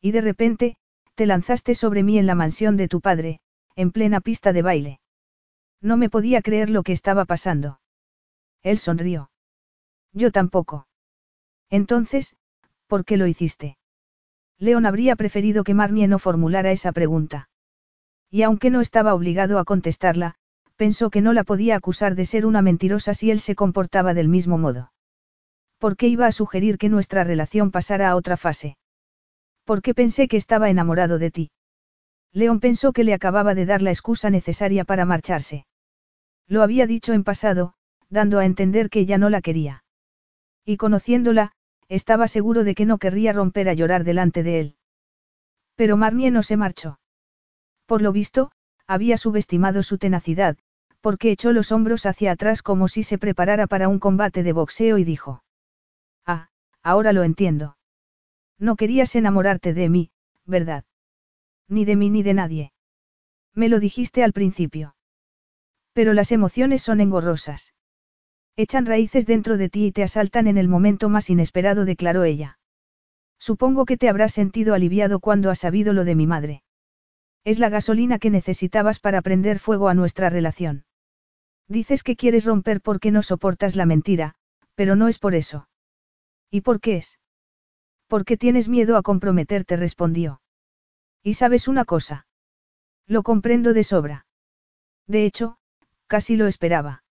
Y 0.00 0.10
de 0.10 0.22
repente, 0.22 0.76
te 1.14 1.24
lanzaste 1.24 1.76
sobre 1.76 2.02
mí 2.02 2.18
en 2.18 2.26
la 2.26 2.34
mansión 2.34 2.76
de 2.76 2.88
tu 2.88 3.00
padre, 3.00 3.38
en 3.76 3.92
plena 3.92 4.20
pista 4.20 4.52
de 4.52 4.62
baile. 4.62 5.00
No 5.82 5.96
me 5.96 6.10
podía 6.10 6.42
creer 6.42 6.70
lo 6.70 6.82
que 6.82 6.92
estaba 6.92 7.24
pasando. 7.24 7.80
Él 8.62 8.78
sonrió. 8.78 9.30
Yo 10.12 10.30
tampoco. 10.30 10.86
Entonces, 11.70 12.36
¿por 12.86 13.04
qué 13.04 13.16
lo 13.16 13.26
hiciste? 13.26 13.78
León 14.58 14.84
habría 14.84 15.16
preferido 15.16 15.64
que 15.64 15.72
Marnie 15.72 16.06
no 16.06 16.18
formulara 16.18 16.70
esa 16.70 16.92
pregunta. 16.92 17.48
Y 18.30 18.42
aunque 18.42 18.70
no 18.70 18.80
estaba 18.80 19.14
obligado 19.14 19.58
a 19.58 19.64
contestarla, 19.64 20.34
pensó 20.76 21.10
que 21.10 21.22
no 21.22 21.32
la 21.32 21.44
podía 21.44 21.76
acusar 21.76 22.14
de 22.14 22.26
ser 22.26 22.44
una 22.44 22.60
mentirosa 22.60 23.14
si 23.14 23.30
él 23.30 23.40
se 23.40 23.54
comportaba 23.54 24.12
del 24.12 24.28
mismo 24.28 24.58
modo. 24.58 24.92
¿Por 25.78 25.96
qué 25.96 26.08
iba 26.08 26.26
a 26.26 26.32
sugerir 26.32 26.76
que 26.76 26.90
nuestra 26.90 27.24
relación 27.24 27.70
pasara 27.70 28.10
a 28.10 28.16
otra 28.16 28.36
fase? 28.36 28.76
¿Por 29.64 29.80
qué 29.80 29.94
pensé 29.94 30.28
que 30.28 30.36
estaba 30.36 30.68
enamorado 30.68 31.18
de 31.18 31.30
ti? 31.30 31.50
León 32.32 32.60
pensó 32.60 32.92
que 32.92 33.04
le 33.04 33.14
acababa 33.14 33.54
de 33.54 33.66
dar 33.66 33.80
la 33.80 33.90
excusa 33.90 34.28
necesaria 34.28 34.84
para 34.84 35.06
marcharse. 35.06 35.64
Lo 36.50 36.64
había 36.64 36.88
dicho 36.88 37.12
en 37.12 37.22
pasado, 37.22 37.74
dando 38.08 38.40
a 38.40 38.44
entender 38.44 38.90
que 38.90 39.06
ya 39.06 39.18
no 39.18 39.30
la 39.30 39.40
quería. 39.40 39.84
Y 40.64 40.78
conociéndola, 40.78 41.52
estaba 41.88 42.26
seguro 42.26 42.64
de 42.64 42.74
que 42.74 42.86
no 42.86 42.98
querría 42.98 43.32
romper 43.32 43.68
a 43.68 43.74
llorar 43.74 44.02
delante 44.02 44.42
de 44.42 44.58
él. 44.60 44.76
Pero 45.76 45.96
Marnie 45.96 46.32
no 46.32 46.42
se 46.42 46.56
marchó. 46.56 46.98
Por 47.86 48.02
lo 48.02 48.10
visto, 48.10 48.50
había 48.88 49.16
subestimado 49.16 49.84
su 49.84 49.96
tenacidad, 49.96 50.58
porque 51.00 51.30
echó 51.30 51.52
los 51.52 51.70
hombros 51.70 52.04
hacia 52.04 52.32
atrás 52.32 52.62
como 52.62 52.88
si 52.88 53.04
se 53.04 53.16
preparara 53.16 53.68
para 53.68 53.88
un 53.88 54.00
combate 54.00 54.42
de 54.42 54.52
boxeo 54.52 54.98
y 54.98 55.04
dijo. 55.04 55.44
Ah, 56.26 56.48
ahora 56.82 57.12
lo 57.12 57.22
entiendo. 57.22 57.76
No 58.58 58.74
querías 58.74 59.14
enamorarte 59.14 59.72
de 59.72 59.88
mí, 59.88 60.10
¿verdad? 60.46 60.84
Ni 61.68 61.84
de 61.84 61.94
mí 61.94 62.10
ni 62.10 62.24
de 62.24 62.34
nadie. 62.34 62.72
Me 63.54 63.68
lo 63.68 63.78
dijiste 63.78 64.24
al 64.24 64.32
principio. 64.32 64.96
Pero 66.00 66.14
las 66.14 66.32
emociones 66.32 66.80
son 66.80 67.02
engorrosas. 67.02 67.74
Echan 68.56 68.86
raíces 68.86 69.26
dentro 69.26 69.58
de 69.58 69.68
ti 69.68 69.84
y 69.84 69.92
te 69.92 70.02
asaltan 70.02 70.46
en 70.46 70.56
el 70.56 70.66
momento 70.66 71.10
más 71.10 71.28
inesperado, 71.28 71.84
declaró 71.84 72.24
ella. 72.24 72.58
Supongo 73.38 73.84
que 73.84 73.98
te 73.98 74.08
habrás 74.08 74.32
sentido 74.32 74.72
aliviado 74.72 75.20
cuando 75.20 75.50
has 75.50 75.58
sabido 75.58 75.92
lo 75.92 76.06
de 76.06 76.14
mi 76.14 76.26
madre. 76.26 76.62
Es 77.44 77.58
la 77.58 77.68
gasolina 77.68 78.18
que 78.18 78.30
necesitabas 78.30 78.98
para 78.98 79.20
prender 79.20 79.58
fuego 79.58 79.88
a 79.88 79.94
nuestra 79.94 80.30
relación. 80.30 80.86
Dices 81.68 82.02
que 82.02 82.16
quieres 82.16 82.46
romper 82.46 82.80
porque 82.80 83.10
no 83.10 83.20
soportas 83.20 83.76
la 83.76 83.84
mentira, 83.84 84.36
pero 84.74 84.96
no 84.96 85.06
es 85.06 85.18
por 85.18 85.34
eso. 85.34 85.68
¿Y 86.50 86.62
por 86.62 86.80
qué 86.80 86.96
es? 86.96 87.20
Porque 88.06 88.38
tienes 88.38 88.70
miedo 88.70 88.96
a 88.96 89.02
comprometerte, 89.02 89.76
respondió. 89.76 90.40
¿Y 91.22 91.34
sabes 91.34 91.68
una 91.68 91.84
cosa? 91.84 92.26
Lo 93.06 93.22
comprendo 93.22 93.74
de 93.74 93.84
sobra. 93.84 94.24
De 95.06 95.26
hecho, 95.26 95.58
casi 96.10 96.34
lo 96.36 96.48
esperaba. 96.48 97.04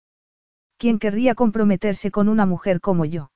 ¿Quién 0.78 1.00
querría 1.00 1.34
comprometerse 1.34 2.12
con 2.12 2.28
una 2.28 2.46
mujer 2.46 2.82
como 2.82 3.06
yo? 3.06 3.32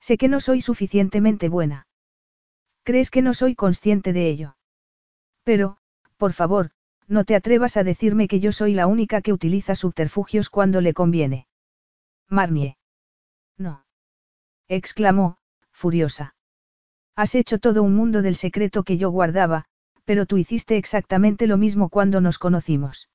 Sé 0.00 0.16
que 0.16 0.28
no 0.28 0.38
soy 0.38 0.60
suficientemente 0.60 1.48
buena. 1.48 1.88
¿Crees 2.84 3.10
que 3.10 3.20
no 3.20 3.34
soy 3.34 3.56
consciente 3.56 4.12
de 4.12 4.28
ello? 4.28 4.56
Pero, 5.42 5.78
por 6.16 6.32
favor, 6.32 6.70
no 7.08 7.24
te 7.24 7.34
atrevas 7.34 7.76
a 7.76 7.82
decirme 7.82 8.28
que 8.28 8.38
yo 8.38 8.52
soy 8.52 8.74
la 8.74 8.86
única 8.86 9.22
que 9.22 9.32
utiliza 9.32 9.74
subterfugios 9.74 10.50
cuando 10.50 10.80
le 10.80 10.94
conviene. 10.94 11.48
Marnie. 12.28 12.76
No. 13.58 13.84
exclamó, 14.68 15.38
furiosa. 15.72 16.36
Has 17.16 17.34
hecho 17.34 17.58
todo 17.58 17.82
un 17.82 17.96
mundo 17.96 18.22
del 18.22 18.36
secreto 18.36 18.84
que 18.84 18.98
yo 18.98 19.10
guardaba, 19.10 19.64
pero 20.04 20.26
tú 20.26 20.36
hiciste 20.36 20.76
exactamente 20.76 21.48
lo 21.48 21.56
mismo 21.56 21.88
cuando 21.88 22.20
nos 22.20 22.38
conocimos. 22.38 23.08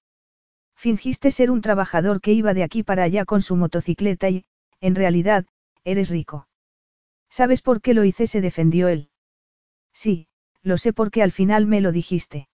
Fingiste 0.81 1.29
ser 1.29 1.51
un 1.51 1.61
trabajador 1.61 2.21
que 2.21 2.33
iba 2.33 2.55
de 2.55 2.63
aquí 2.63 2.81
para 2.81 3.03
allá 3.03 3.23
con 3.23 3.43
su 3.43 3.55
motocicleta 3.55 4.31
y, 4.31 4.45
en 4.79 4.95
realidad, 4.95 5.45
eres 5.83 6.09
rico. 6.09 6.47
¿Sabes 7.29 7.61
por 7.61 7.81
qué 7.81 7.93
lo 7.93 8.03
hice? 8.03 8.25
se 8.25 8.41
defendió 8.41 8.87
él. 8.87 9.11
Sí, 9.93 10.27
lo 10.63 10.79
sé 10.79 10.91
porque 10.91 11.21
al 11.21 11.31
final 11.31 11.67
me 11.67 11.81
lo 11.81 11.91
dijiste. 11.91 12.47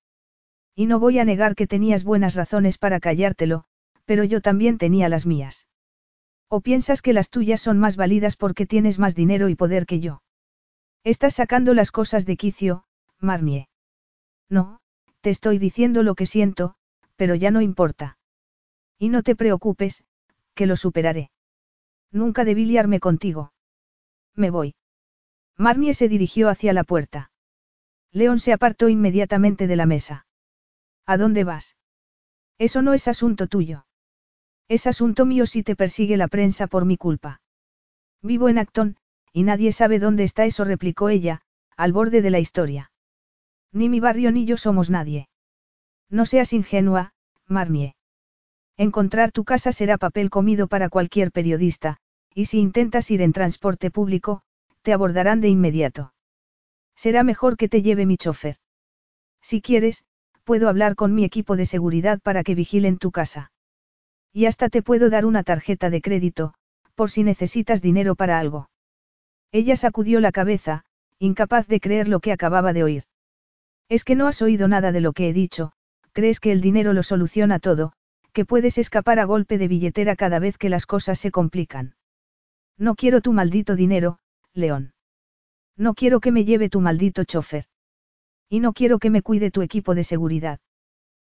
Y 0.75 0.87
no 0.87 0.99
voy 0.99 1.19
a 1.19 1.23
negar 1.23 1.55
que 1.55 1.67
tenías 1.67 2.03
buenas 2.03 2.35
razones 2.35 2.77
para 2.77 2.99
callártelo, 2.99 3.63
pero 4.03 4.25
yo 4.25 4.41
también 4.41 4.77
tenía 4.77 5.07
las 5.07 5.25
mías. 5.25 5.65
¿O 6.49 6.59
piensas 6.59 7.01
que 7.01 7.13
las 7.13 7.29
tuyas 7.29 7.61
son 7.61 7.79
más 7.79 7.95
válidas 7.95 8.35
porque 8.35 8.65
tienes 8.65 8.99
más 8.99 9.15
dinero 9.15 9.47
y 9.47 9.55
poder 9.55 9.85
que 9.85 10.01
yo? 10.01 10.21
Estás 11.05 11.35
sacando 11.35 11.73
las 11.73 11.91
cosas 11.91 12.25
de 12.25 12.35
quicio, 12.35 12.83
Marnie. 13.21 13.69
No, 14.49 14.81
te 15.21 15.29
estoy 15.29 15.59
diciendo 15.59 16.03
lo 16.03 16.13
que 16.13 16.25
siento, 16.25 16.75
pero 17.15 17.33
ya 17.33 17.51
no 17.51 17.61
importa. 17.61 18.16
Y 18.99 19.09
no 19.09 19.23
te 19.23 19.35
preocupes, 19.35 20.03
que 20.55 20.65
lo 20.65 20.75
superaré. 20.75 21.31
Nunca 22.11 22.45
debí 22.45 22.65
liarme 22.65 22.99
contigo. 22.99 23.53
Me 24.35 24.49
voy. 24.49 24.75
Marnie 25.57 25.93
se 25.93 26.07
dirigió 26.07 26.49
hacia 26.49 26.73
la 26.73 26.83
puerta. 26.83 27.31
León 28.11 28.39
se 28.39 28.53
apartó 28.53 28.89
inmediatamente 28.89 29.67
de 29.67 29.75
la 29.75 29.85
mesa. 29.85 30.25
¿A 31.05 31.17
dónde 31.17 31.43
vas? 31.43 31.75
Eso 32.57 32.81
no 32.81 32.93
es 32.93 33.07
asunto 33.07 33.47
tuyo. 33.47 33.85
Es 34.67 34.87
asunto 34.87 35.25
mío 35.25 35.45
si 35.45 35.63
te 35.63 35.75
persigue 35.75 36.17
la 36.17 36.27
prensa 36.27 36.67
por 36.67 36.85
mi 36.85 36.97
culpa. 36.97 37.41
Vivo 38.21 38.49
en 38.49 38.57
Acton, 38.57 38.97
y 39.31 39.43
nadie 39.43 39.71
sabe 39.71 39.99
dónde 39.99 40.23
está 40.23 40.45
eso, 40.45 40.63
replicó 40.63 41.09
ella, 41.09 41.41
al 41.75 41.93
borde 41.93 42.21
de 42.21 42.31
la 42.31 42.39
historia. 42.39 42.91
Ni 43.71 43.89
mi 43.89 43.99
barrio 43.99 44.31
ni 44.31 44.45
yo 44.45 44.57
somos 44.57 44.89
nadie. 44.89 45.29
No 46.09 46.25
seas 46.25 46.53
ingenua, 46.53 47.13
Marnie. 47.45 47.96
Encontrar 48.77 49.31
tu 49.31 49.43
casa 49.43 49.71
será 49.71 49.97
papel 49.97 50.29
comido 50.29 50.67
para 50.67 50.89
cualquier 50.89 51.31
periodista, 51.31 51.97
y 52.33 52.45
si 52.45 52.59
intentas 52.59 53.09
ir 53.09 53.23
en 53.23 53.33
transporte 53.33 53.89
público, 53.89 54.43
te 54.83 54.93
abordarán 54.93 55.41
de 55.41 55.49
inmediato. 55.49 56.13
Será 56.95 57.23
mejor 57.23 57.57
que 57.57 57.69
te 57.69 57.81
lleve 57.81 58.05
mi 58.05 58.17
chofer. 58.17 58.57
Si 59.41 59.61
quieres, 59.61 60.05
puedo 60.43 60.69
hablar 60.69 60.95
con 60.95 61.15
mi 61.15 61.23
equipo 61.23 61.55
de 61.55 61.65
seguridad 61.65 62.19
para 62.21 62.43
que 62.43 62.53
vigilen 62.53 62.99
tu 62.99 63.11
casa. 63.11 63.51
Y 64.31 64.45
hasta 64.45 64.69
te 64.69 64.83
puedo 64.83 65.09
dar 65.09 65.25
una 65.25 65.43
tarjeta 65.43 65.89
de 65.89 66.01
crédito, 66.01 66.53
por 66.93 67.09
si 67.09 67.23
necesitas 67.23 67.81
dinero 67.81 68.15
para 68.15 68.39
algo. 68.39 68.69
Ella 69.51 69.75
sacudió 69.75 70.19
la 70.19 70.31
cabeza, 70.31 70.85
incapaz 71.17 71.67
de 71.67 71.79
creer 71.79 72.07
lo 72.07 72.19
que 72.19 72.31
acababa 72.31 72.73
de 72.73 72.83
oír. 72.83 73.03
Es 73.89 74.03
que 74.03 74.15
no 74.15 74.27
has 74.27 74.41
oído 74.43 74.67
nada 74.67 74.91
de 74.91 75.01
lo 75.01 75.13
que 75.13 75.29
he 75.29 75.33
dicho, 75.33 75.71
crees 76.11 76.39
que 76.39 76.51
el 76.51 76.61
dinero 76.61 76.93
lo 76.93 77.01
soluciona 77.01 77.57
todo, 77.59 77.93
que 78.37 78.45
puedes 78.45 78.77
escapar 78.77 79.17
a 79.17 79.25
golpe 79.25 79.57
de 79.57 79.67
billetera 79.67 80.15
cada 80.15 80.37
vez 80.37 80.59
que 80.59 80.69
las 80.69 80.85
cosas 80.85 81.17
se 81.17 81.31
complican. 81.31 81.95
No 82.77 82.93
quiero 82.93 83.19
tu 83.19 83.33
maldito 83.33 83.75
dinero, 83.75 84.19
León. 84.53 84.93
No 85.75 85.95
quiero 85.95 86.19
que 86.19 86.31
me 86.31 86.45
lleve 86.45 86.69
tu 86.69 86.79
maldito 86.79 87.23
chofer. 87.23 87.65
Y 88.47 88.59
no 88.59 88.73
quiero 88.73 88.99
que 88.99 89.09
me 89.09 89.23
cuide 89.23 89.49
tu 89.49 89.63
equipo 89.63 89.95
de 89.95 90.03
seguridad. 90.03 90.59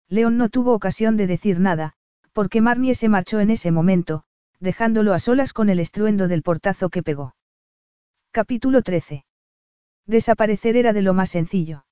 León 0.09 0.37
no 0.37 0.49
tuvo 0.49 0.75
ocasión 0.75 1.17
de 1.17 1.27
decir 1.27 1.59
nada, 1.59 1.95
porque 2.33 2.61
Marnie 2.61 2.95
se 2.95 3.09
marchó 3.09 3.41
en 3.41 3.51
ese 3.51 3.73
momento, 3.73 4.23
dejándolo 4.61 5.13
a 5.13 5.19
solas 5.19 5.53
con 5.53 5.71
el 5.71 5.81
estruendo 5.81 6.29
del 6.29 6.45
portazo 6.45 6.89
que 6.89 7.03
pegó. 7.03 7.35
Capítulo 8.31 8.81
13. 8.81 9.25
Desaparecer 10.07 10.77
era 10.77 10.93
de 10.93 11.03
lo 11.03 11.15
más 11.15 11.31
sencillo. 11.31 11.85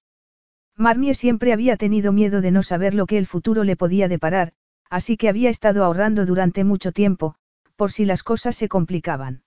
Marnie 0.76 1.14
siempre 1.14 1.52
había 1.52 1.76
tenido 1.76 2.12
miedo 2.12 2.40
de 2.40 2.52
no 2.52 2.62
saber 2.62 2.94
lo 2.94 3.06
que 3.06 3.18
el 3.18 3.26
futuro 3.26 3.64
le 3.64 3.74
podía 3.74 4.06
deparar, 4.06 4.52
así 4.90 5.16
que 5.16 5.28
había 5.28 5.48
estado 5.48 5.84
ahorrando 5.84 6.26
durante 6.26 6.64
mucho 6.64 6.92
tiempo, 6.92 7.36
por 7.76 7.92
si 7.92 8.04
las 8.04 8.22
cosas 8.22 8.56
se 8.56 8.68
complicaban. 8.68 9.42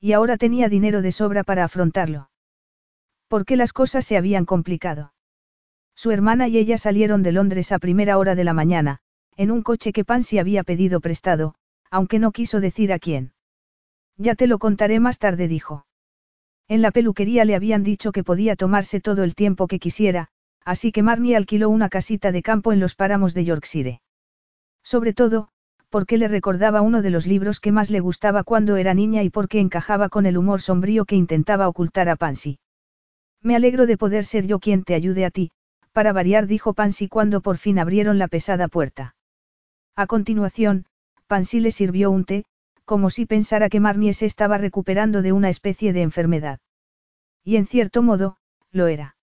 Y 0.00 0.12
ahora 0.12 0.36
tenía 0.36 0.68
dinero 0.68 1.02
de 1.02 1.12
sobra 1.12 1.44
para 1.44 1.64
afrontarlo. 1.64 2.30
¿Por 3.28 3.44
qué 3.44 3.56
las 3.56 3.72
cosas 3.72 4.04
se 4.04 4.16
habían 4.16 4.44
complicado? 4.44 5.12
Su 5.94 6.10
hermana 6.10 6.48
y 6.48 6.58
ella 6.58 6.78
salieron 6.78 7.22
de 7.22 7.32
Londres 7.32 7.70
a 7.70 7.78
primera 7.78 8.18
hora 8.18 8.34
de 8.34 8.44
la 8.44 8.54
mañana, 8.54 8.98
en 9.36 9.50
un 9.50 9.62
coche 9.62 9.92
que 9.92 10.04
Pansy 10.04 10.38
había 10.38 10.64
pedido 10.64 11.00
prestado, 11.00 11.54
aunque 11.90 12.18
no 12.18 12.32
quiso 12.32 12.60
decir 12.60 12.92
a 12.92 12.98
quién. 12.98 13.32
Ya 14.16 14.34
te 14.34 14.46
lo 14.46 14.58
contaré 14.58 14.98
más 15.00 15.18
tarde, 15.18 15.48
dijo. 15.48 15.86
En 16.68 16.82
la 16.82 16.90
peluquería 16.90 17.44
le 17.44 17.54
habían 17.54 17.82
dicho 17.82 18.12
que 18.12 18.24
podía 18.24 18.56
tomarse 18.56 19.00
todo 19.00 19.22
el 19.22 19.34
tiempo 19.34 19.66
que 19.66 19.78
quisiera, 19.78 20.28
así 20.64 20.92
que 20.92 21.02
Marnie 21.02 21.36
alquiló 21.36 21.68
una 21.68 21.88
casita 21.88 22.32
de 22.32 22.42
campo 22.42 22.72
en 22.72 22.80
los 22.80 22.94
páramos 22.94 23.34
de 23.34 23.44
Yorkshire. 23.44 24.00
Sobre 24.84 25.14
todo, 25.14 25.48
porque 25.88 26.18
le 26.18 26.28
recordaba 26.28 26.82
uno 26.82 27.02
de 27.02 27.10
los 27.10 27.26
libros 27.26 27.58
que 27.58 27.72
más 27.72 27.90
le 27.90 28.00
gustaba 28.00 28.44
cuando 28.44 28.76
era 28.76 28.94
niña 28.94 29.22
y 29.22 29.30
porque 29.30 29.58
encajaba 29.58 30.08
con 30.08 30.26
el 30.26 30.36
humor 30.36 30.60
sombrío 30.60 31.06
que 31.06 31.16
intentaba 31.16 31.68
ocultar 31.68 32.08
a 32.08 32.16
Pansy. 32.16 32.58
Me 33.42 33.56
alegro 33.56 33.86
de 33.86 33.96
poder 33.96 34.24
ser 34.24 34.46
yo 34.46 34.58
quien 34.58 34.84
te 34.84 34.94
ayude 34.94 35.24
a 35.24 35.30
ti, 35.30 35.50
para 35.92 36.12
variar, 36.12 36.46
dijo 36.46 36.74
Pansy 36.74 37.08
cuando 37.08 37.40
por 37.40 37.56
fin 37.56 37.78
abrieron 37.78 38.18
la 38.18 38.28
pesada 38.28 38.68
puerta. 38.68 39.14
A 39.96 40.06
continuación, 40.06 40.86
Pansy 41.26 41.60
le 41.60 41.70
sirvió 41.70 42.10
un 42.10 42.24
té, 42.24 42.44
como 42.84 43.08
si 43.08 43.24
pensara 43.24 43.68
que 43.68 43.80
Marnie 43.80 44.12
se 44.12 44.26
estaba 44.26 44.58
recuperando 44.58 45.22
de 45.22 45.32
una 45.32 45.48
especie 45.48 45.92
de 45.92 46.02
enfermedad. 46.02 46.58
Y 47.44 47.56
en 47.56 47.66
cierto 47.66 48.02
modo, 48.02 48.36
lo 48.72 48.88
era. 48.88 49.16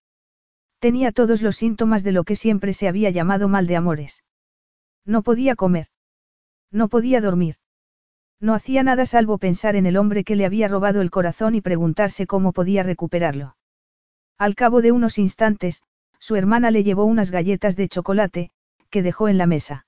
Tenía 0.78 1.12
todos 1.12 1.42
los 1.42 1.56
síntomas 1.56 2.02
de 2.02 2.12
lo 2.12 2.24
que 2.24 2.34
siempre 2.34 2.72
se 2.72 2.88
había 2.88 3.10
llamado 3.10 3.48
mal 3.48 3.66
de 3.66 3.76
amores. 3.76 4.24
No 5.04 5.22
podía 5.22 5.56
comer. 5.56 5.88
No 6.70 6.88
podía 6.88 7.20
dormir. 7.20 7.56
No 8.40 8.54
hacía 8.54 8.82
nada 8.82 9.06
salvo 9.06 9.38
pensar 9.38 9.76
en 9.76 9.86
el 9.86 9.96
hombre 9.96 10.24
que 10.24 10.36
le 10.36 10.44
había 10.44 10.68
robado 10.68 11.00
el 11.00 11.10
corazón 11.10 11.54
y 11.54 11.60
preguntarse 11.60 12.26
cómo 12.26 12.52
podía 12.52 12.82
recuperarlo. 12.82 13.56
Al 14.38 14.54
cabo 14.54 14.82
de 14.82 14.90
unos 14.90 15.18
instantes, 15.18 15.82
su 16.18 16.36
hermana 16.36 16.70
le 16.70 16.82
llevó 16.82 17.04
unas 17.04 17.30
galletas 17.30 17.76
de 17.76 17.88
chocolate, 17.88 18.50
que 18.90 19.02
dejó 19.02 19.28
en 19.28 19.38
la 19.38 19.46
mesa. 19.46 19.86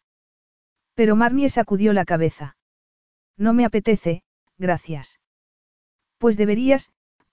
Pero 0.94 1.17
Marnie 1.17 1.49
sacudió 1.49 1.93
la 1.93 2.05
cabeza. 2.05 2.57
No 3.36 3.52
me 3.52 3.65
apetece, 3.65 4.23
gracias. 4.59 5.18
Pues 6.18 6.36
deberías, 6.36 6.91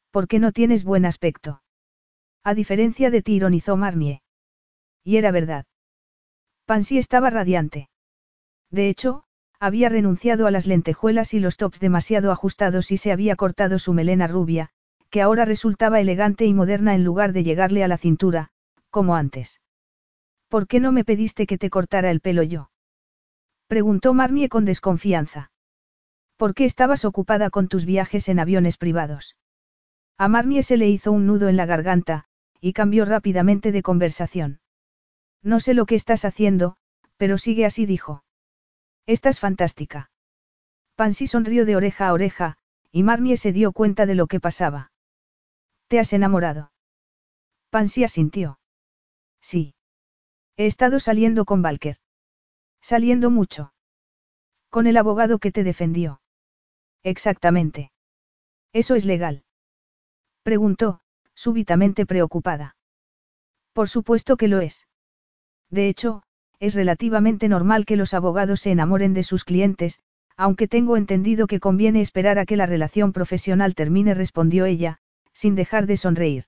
porque 0.10 0.40
no 0.40 0.51
tienes 0.51 0.84
buen 0.84 1.06
aspecto. 1.06 1.61
A 2.43 2.53
diferencia 2.56 3.11
de 3.11 3.22
ti, 3.22 3.34
ironizó 3.34 3.77
Marnie. 3.77 4.24
Y 5.03 5.18
era 5.18 5.32
verdad. 5.32 5.66
Pansy 6.72 6.98
estaba 6.98 7.30
radiante. 7.30 7.90
De 8.69 8.88
hecho, 8.88 9.25
había 9.59 9.90
renunciado 9.90 10.48
a 10.48 10.51
las 10.51 10.67
lentejuelas 10.67 11.33
y 11.33 11.41
los 11.41 11.58
tops 11.58 11.82
demasiado 11.82 12.32
ajustados 12.32 12.93
y 12.93 12.95
se 12.95 13.11
había 13.11 13.35
cortado 13.35 13.77
su 13.77 13.91
melena 13.91 14.25
rubia, 14.27 14.69
que 15.09 15.22
ahora 15.22 15.43
resultaba 15.43 16.00
elegante 16.00 16.45
y 16.45 16.53
moderna 16.53 16.95
en 16.95 17.03
lugar 17.03 17.33
de 17.33 17.43
llegarle 17.43 17.83
a 17.83 17.90
la 17.90 17.98
cintura, 17.98 18.51
como 18.90 19.17
antes. 19.17 19.59
¿Por 20.48 20.66
qué 20.66 20.80
no 20.80 20.93
me 20.93 21.03
pediste 21.03 21.45
que 21.45 21.58
te 21.58 21.69
cortara 21.69 22.09
el 22.09 22.22
pelo 22.22 22.41
yo? 22.41 22.72
Preguntó 23.67 24.14
Marnie 24.14 24.48
con 24.48 24.64
desconfianza. 24.64 25.51
¿Por 26.38 26.53
qué 26.53 26.64
estabas 26.64 27.03
ocupada 27.03 27.50
con 27.50 27.67
tus 27.67 27.83
viajes 27.83 28.30
en 28.30 28.40
aviones 28.40 28.77
privados? 28.77 29.35
A 30.17 30.30
Marnie 30.30 30.64
se 30.64 30.77
le 30.77 30.88
hizo 30.88 31.11
un 31.11 31.27
nudo 31.27 31.50
en 31.50 31.58
la 31.58 31.66
garganta, 31.66 32.27
y 32.61 32.72
cambió 32.72 33.03
rápidamente 33.03 33.74
de 33.74 33.83
conversación. 33.83 34.60
No 35.44 35.60
sé 35.60 35.74
lo 35.74 35.86
que 35.86 35.95
estás 35.95 36.26
haciendo, 36.26 36.78
pero 37.18 37.38
sigue 37.38 37.66
así, 37.66 37.86
dijo. 37.86 38.24
Estás 39.06 39.40
fantástica. 39.40 40.11
Pansy 40.95 41.28
sonrió 41.28 41.66
de 41.66 41.76
oreja 41.76 42.08
a 42.08 42.14
oreja, 42.14 42.58
y 42.92 43.03
Marnie 43.03 43.38
se 43.38 43.52
dio 43.52 43.72
cuenta 43.72 44.06
de 44.06 44.16
lo 44.16 44.28
que 44.28 44.40
pasaba. 44.40 44.92
¿Te 45.88 46.00
has 46.00 46.14
enamorado? 46.14 46.72
Pansy 47.70 48.03
asintió. 48.03 48.60
Sí. 49.42 49.76
He 50.58 50.66
estado 50.66 51.00
saliendo 51.00 51.45
con 51.45 51.61
Valker. 51.61 51.98
Saliendo 52.82 53.30
mucho. 53.30 53.74
Con 54.70 54.88
el 54.88 54.98
abogado 54.98 55.40
que 55.40 55.52
te 55.52 55.64
defendió. 55.64 56.22
Exactamente. 57.03 57.92
¿Eso 58.74 58.95
es 58.95 59.06
legal? 59.06 59.44
Preguntó, 60.44 61.02
súbitamente 61.34 62.06
preocupada. 62.06 62.76
Por 63.74 63.90
supuesto 63.90 64.38
que 64.38 64.48
lo 64.48 64.60
es. 64.60 64.88
De 65.72 65.88
hecho, 65.88 66.22
es 66.59 66.75
relativamente 66.75 67.48
normal 67.48 67.85
que 67.85 67.95
los 67.95 68.14
abogados 68.14 68.61
se 68.61 68.72
enamoren 68.72 69.14
de 69.14 69.24
sus 69.24 69.45
clientes, 69.45 70.00
aunque 70.38 70.67
tengo 70.67 70.98
entendido 70.98 71.48
que 71.48 71.59
conviene 71.59 72.01
esperar 72.01 72.38
a 72.38 72.45
que 72.45 72.58
la 72.58 72.66
relación 72.66 73.14
profesional 73.14 73.74
termine, 73.74 74.14
respondió 74.14 74.66
ella, 74.66 75.00
sin 75.33 75.56
dejar 75.56 75.88
de 75.88 75.98
sonreír. 75.98 76.45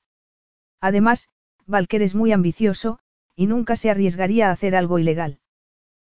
Además, 0.82 1.30
Valker 1.66 2.02
es 2.02 2.14
muy 2.14 2.32
ambicioso, 2.32 3.00
y 3.35 3.48
nunca 3.48 3.76
se 3.76 3.90
arriesgaría 3.90 4.50
a 4.50 4.52
hacer 4.52 4.76
algo 4.76 5.00
ilegal. 5.00 5.40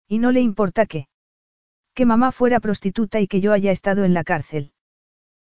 Y 0.07 0.19
no 0.19 0.31
le 0.31 0.41
importa 0.41 0.87
qué. 0.87 1.09
Que 1.95 2.07
mamá 2.07 2.31
fuera 2.31 2.61
prostituta 2.61 3.21
y 3.21 3.27
que 3.27 3.41
yo 3.41 3.53
haya 3.53 3.73
estado 3.73 4.05
en 4.05 4.15
la 4.15 4.25
cárcel. 4.25 4.73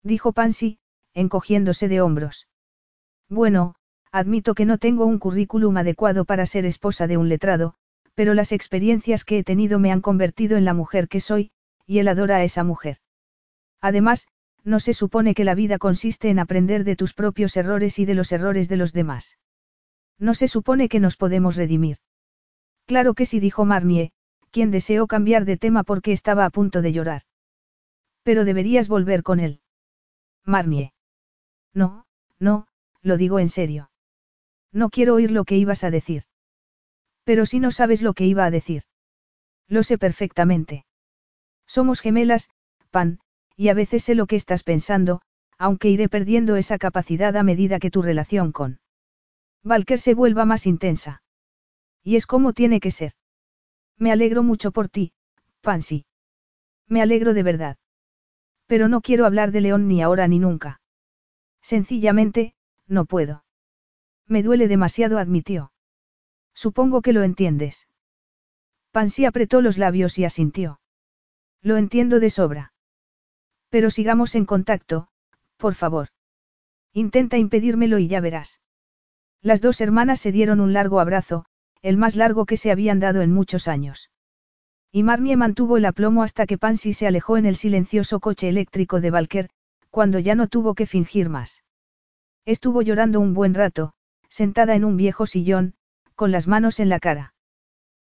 Dijo 0.03 0.33
Pansy, 0.33 0.77
encogiéndose 1.13 1.87
de 1.87 2.01
hombros. 2.01 2.47
Bueno, 3.29 3.75
admito 4.15 4.55
que 4.55 4.63
no 4.63 4.77
tengo 4.77 5.05
un 5.05 5.19
currículum 5.19 5.75
adecuado 5.75 6.23
para 6.23 6.45
ser 6.45 6.65
esposa 6.65 7.05
de 7.05 7.17
un 7.17 7.27
letrado, 7.27 7.73
pero 8.13 8.33
las 8.33 8.53
experiencias 8.53 9.25
que 9.25 9.39
he 9.39 9.43
tenido 9.43 9.77
me 9.77 9.91
han 9.91 9.99
convertido 9.99 10.55
en 10.55 10.63
la 10.63 10.73
mujer 10.73 11.09
que 11.09 11.19
soy, 11.19 11.51
y 11.85 11.99
él 11.99 12.07
adora 12.07 12.37
a 12.37 12.43
esa 12.45 12.63
mujer. 12.63 12.99
Además, 13.81 14.29
no 14.63 14.79
se 14.79 14.93
supone 14.93 15.35
que 15.35 15.43
la 15.43 15.53
vida 15.53 15.77
consiste 15.79 16.29
en 16.29 16.39
aprender 16.39 16.85
de 16.85 16.95
tus 16.95 17.13
propios 17.13 17.57
errores 17.57 17.99
y 17.99 18.05
de 18.05 18.15
los 18.15 18.31
errores 18.31 18.69
de 18.69 18.77
los 18.77 18.93
demás. 18.93 19.37
No 20.17 20.33
se 20.33 20.47
supone 20.47 20.87
que 20.87 21.01
nos 21.01 21.17
podemos 21.17 21.57
redimir. 21.57 21.97
Claro 22.85 23.15
que 23.15 23.25
sí, 23.25 23.41
dijo 23.41 23.65
Marnier, 23.65 24.11
quien 24.49 24.71
deseó 24.71 25.07
cambiar 25.07 25.43
de 25.43 25.57
tema 25.57 25.83
porque 25.83 26.13
estaba 26.13 26.45
a 26.45 26.51
punto 26.51 26.81
de 26.81 26.93
llorar. 26.93 27.23
Pero 28.23 28.45
deberías 28.45 28.87
volver 28.87 29.23
con 29.23 29.41
él. 29.41 29.59
Marnier. 30.45 30.93
No, 31.73 32.05
no, 32.39 32.67
lo 33.01 33.17
digo 33.17 33.39
en 33.39 33.49
serio. 33.49 33.89
No 34.75 34.89
quiero 34.89 35.13
oír 35.15 35.31
lo 35.31 35.45
que 35.45 35.55
ibas 35.55 35.85
a 35.85 35.89
decir. 35.89 36.23
Pero 37.23 37.45
si 37.45 37.61
no 37.61 37.71
sabes 37.71 38.01
lo 38.01 38.13
que 38.13 38.25
iba 38.25 38.43
a 38.45 38.51
decir. 38.51 38.83
Lo 39.69 39.83
sé 39.83 39.97
perfectamente. 39.97 40.85
Somos 41.65 42.01
gemelas, 42.01 42.49
Pan, 42.91 43.19
y 43.55 43.69
a 43.69 43.73
veces 43.73 44.03
sé 44.03 44.15
lo 44.15 44.27
que 44.27 44.35
estás 44.35 44.63
pensando, 44.63 45.21
aunque 45.57 45.89
iré 45.89 46.09
perdiendo 46.09 46.57
esa 46.57 46.77
capacidad 46.77 47.37
a 47.37 47.43
medida 47.43 47.79
que 47.79 47.89
tu 47.89 48.01
relación 48.01 48.51
con 48.51 48.81
Valker 49.63 50.01
se 50.01 50.13
vuelva 50.13 50.43
más 50.43 50.67
intensa. 50.67 51.23
Y 52.03 52.17
es 52.17 52.27
como 52.27 52.51
tiene 52.51 52.81
que 52.81 52.91
ser. 52.91 53.13
Me 53.97 54.11
alegro 54.11 54.43
mucho 54.43 54.73
por 54.73 54.89
ti, 54.89 55.13
Pansy. 55.61 56.05
Me 56.89 57.01
alegro 57.01 57.33
de 57.33 57.43
verdad. 57.43 57.77
Pero 58.67 58.89
no 58.89 58.99
quiero 58.99 59.25
hablar 59.25 59.53
de 59.53 59.61
León 59.61 59.87
ni 59.87 60.01
ahora 60.01 60.27
ni 60.27 60.37
nunca. 60.37 60.81
Sencillamente, 61.61 62.55
no 62.87 63.05
puedo. 63.05 63.44
Me 64.27 64.43
duele 64.43 64.67
demasiado, 64.67 65.17
admitió. 65.17 65.71
Supongo 66.53 67.01
que 67.01 67.13
lo 67.13 67.23
entiendes. 67.23 67.87
Pansy 68.91 69.25
apretó 69.25 69.61
los 69.61 69.77
labios 69.77 70.17
y 70.17 70.25
asintió. 70.25 70.79
Lo 71.61 71.77
entiendo 71.77 72.19
de 72.19 72.29
sobra. 72.29 72.73
Pero 73.69 73.89
sigamos 73.89 74.35
en 74.35 74.45
contacto, 74.45 75.09
por 75.57 75.75
favor. 75.75 76.09
Intenta 76.93 77.37
impedírmelo 77.37 77.99
y 77.99 78.07
ya 78.07 78.21
verás. 78.21 78.61
Las 79.41 79.61
dos 79.61 79.81
hermanas 79.81 80.21
se 80.21 80.31
dieron 80.31 80.59
un 80.59 80.73
largo 80.73 80.99
abrazo, 80.99 81.45
el 81.81 81.97
más 81.97 82.15
largo 82.15 82.45
que 82.45 82.57
se 82.57 82.71
habían 82.71 82.99
dado 82.99 83.21
en 83.21 83.31
muchos 83.31 83.67
años. 83.67 84.09
Y 84.91 85.03
Marnie 85.03 85.35
mantuvo 85.35 85.77
el 85.77 85.85
aplomo 85.85 86.23
hasta 86.23 86.45
que 86.45 86.57
Pansy 86.57 86.93
se 86.93 87.05
alejó 87.05 87.37
en 87.37 87.45
el 87.45 87.57
silencioso 87.57 88.19
coche 88.21 88.47
eléctrico 88.47 89.01
de 89.01 89.11
Valker, 89.11 89.49
cuando 89.89 90.19
ya 90.19 90.35
no 90.35 90.47
tuvo 90.47 90.73
que 90.73 90.85
fingir 90.85 91.29
más. 91.29 91.63
Estuvo 92.45 92.81
llorando 92.81 93.19
un 93.19 93.33
buen 93.33 93.53
rato, 93.53 93.93
sentada 94.29 94.75
en 94.75 94.85
un 94.85 94.97
viejo 94.97 95.25
sillón, 95.25 95.75
con 96.15 96.31
las 96.31 96.47
manos 96.47 96.79
en 96.79 96.89
la 96.89 96.99
cara. 96.99 97.33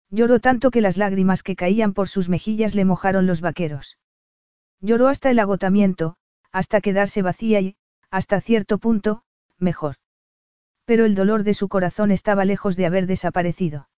Lloró 0.10 0.40
tanto 0.40 0.72
que 0.72 0.82
las 0.82 0.98
lágrimas 0.98 1.44
que 1.44 1.56
caían 1.56 1.94
por 1.94 2.08
sus 2.08 2.30
mejillas 2.30 2.76
le 2.76 2.86
mojaron 2.86 3.28
los 3.28 3.42
vaqueros. 3.42 3.98
Lloró 4.82 5.08
hasta 5.08 5.30
el 5.30 5.40
agotamiento, 5.40 6.16
hasta 6.52 6.82
quedarse 6.82 7.22
vacía 7.22 7.62
y, 7.62 7.76
hasta 8.10 8.42
cierto 8.42 8.80
punto, 8.80 9.24
mejor. 9.58 9.96
Pero 10.86 11.06
el 11.06 11.14
dolor 11.14 11.44
de 11.44 11.54
su 11.54 11.68
corazón 11.68 12.10
estaba 12.10 12.46
lejos 12.46 12.76
de 12.76 12.88
haber 12.88 13.06
desaparecido. 13.06 13.90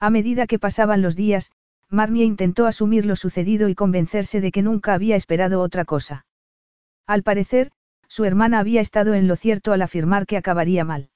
A 0.00 0.10
medida 0.10 0.46
que 0.46 0.58
pasaban 0.58 1.02
los 1.02 1.14
días, 1.14 1.52
Marnie 1.88 2.24
intentó 2.24 2.66
asumir 2.66 3.06
lo 3.06 3.16
sucedido 3.16 3.68
y 3.68 3.74
convencerse 3.74 4.40
de 4.40 4.50
que 4.50 4.62
nunca 4.62 4.94
había 4.94 5.16
esperado 5.16 5.60
otra 5.60 5.84
cosa. 5.84 6.26
Al 7.06 7.22
parecer, 7.22 7.70
su 8.08 8.24
hermana 8.24 8.58
había 8.58 8.80
estado 8.80 9.14
en 9.14 9.28
lo 9.28 9.36
cierto 9.36 9.72
al 9.72 9.82
afirmar 9.82 10.26
que 10.26 10.36
acabaría 10.36 10.84
mal. 10.84 11.10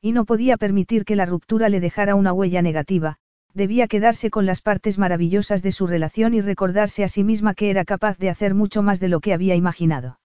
Y 0.00 0.12
no 0.12 0.24
podía 0.24 0.56
permitir 0.56 1.04
que 1.04 1.16
la 1.16 1.26
ruptura 1.26 1.68
le 1.68 1.80
dejara 1.80 2.14
una 2.14 2.32
huella 2.32 2.62
negativa, 2.62 3.18
debía 3.54 3.88
quedarse 3.88 4.30
con 4.30 4.44
las 4.44 4.60
partes 4.60 4.98
maravillosas 4.98 5.62
de 5.62 5.72
su 5.72 5.86
relación 5.86 6.34
y 6.34 6.42
recordarse 6.42 7.04
a 7.04 7.08
sí 7.08 7.24
misma 7.24 7.54
que 7.54 7.70
era 7.70 7.84
capaz 7.84 8.18
de 8.18 8.28
hacer 8.28 8.54
mucho 8.54 8.82
más 8.82 9.00
de 9.00 9.08
lo 9.08 9.20
que 9.20 9.32
había 9.32 9.54
imaginado. 9.54 10.20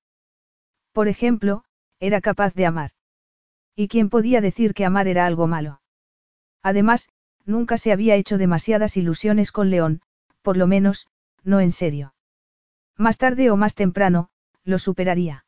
Por 0.91 1.07
ejemplo, 1.07 1.63
era 1.99 2.19
capaz 2.19 2.53
de 2.53 2.65
amar. 2.65 2.91
¿Y 3.75 3.87
quién 3.87 4.09
podía 4.09 4.41
decir 4.41 4.73
que 4.73 4.85
amar 4.85 5.07
era 5.07 5.25
algo 5.25 5.47
malo? 5.47 5.81
Además, 6.61 7.09
nunca 7.45 7.77
se 7.77 7.91
había 7.93 8.15
hecho 8.15 8.37
demasiadas 8.37 8.97
ilusiones 8.97 9.51
con 9.51 9.69
León, 9.69 10.01
por 10.41 10.57
lo 10.57 10.67
menos, 10.67 11.07
no 11.43 11.61
en 11.61 11.71
serio. 11.71 12.13
Más 12.97 13.17
tarde 13.17 13.49
o 13.49 13.55
más 13.55 13.75
temprano, 13.75 14.29
lo 14.63 14.77
superaría. 14.77 15.45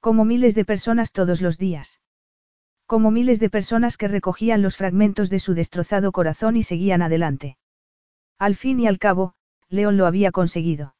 Como 0.00 0.24
miles 0.24 0.54
de 0.54 0.64
personas 0.64 1.12
todos 1.12 1.40
los 1.40 1.56
días. 1.56 2.00
Como 2.90 3.12
miles 3.12 3.38
de 3.38 3.50
personas 3.50 3.96
que 3.96 4.08
recogían 4.08 4.62
los 4.62 4.76
fragmentos 4.76 5.30
de 5.30 5.38
su 5.38 5.54
destrozado 5.54 6.10
corazón 6.10 6.56
y 6.56 6.64
seguían 6.64 7.02
adelante. 7.02 7.56
Al 8.36 8.56
fin 8.56 8.80
y 8.80 8.88
al 8.88 8.98
cabo, 8.98 9.34
León 9.68 9.96
lo 9.96 10.06
había 10.06 10.32
conseguido. 10.32 10.96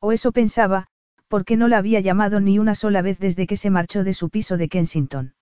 O 0.00 0.10
eso 0.10 0.32
pensaba, 0.32 0.88
porque 1.28 1.56
no 1.56 1.68
la 1.68 1.78
había 1.78 2.00
llamado 2.00 2.40
ni 2.40 2.58
una 2.58 2.74
sola 2.74 3.00
vez 3.00 3.20
desde 3.20 3.46
que 3.46 3.56
se 3.56 3.70
marchó 3.70 4.02
de 4.02 4.12
su 4.12 4.28
piso 4.28 4.56
de 4.56 4.68
Kensington. 4.68 5.36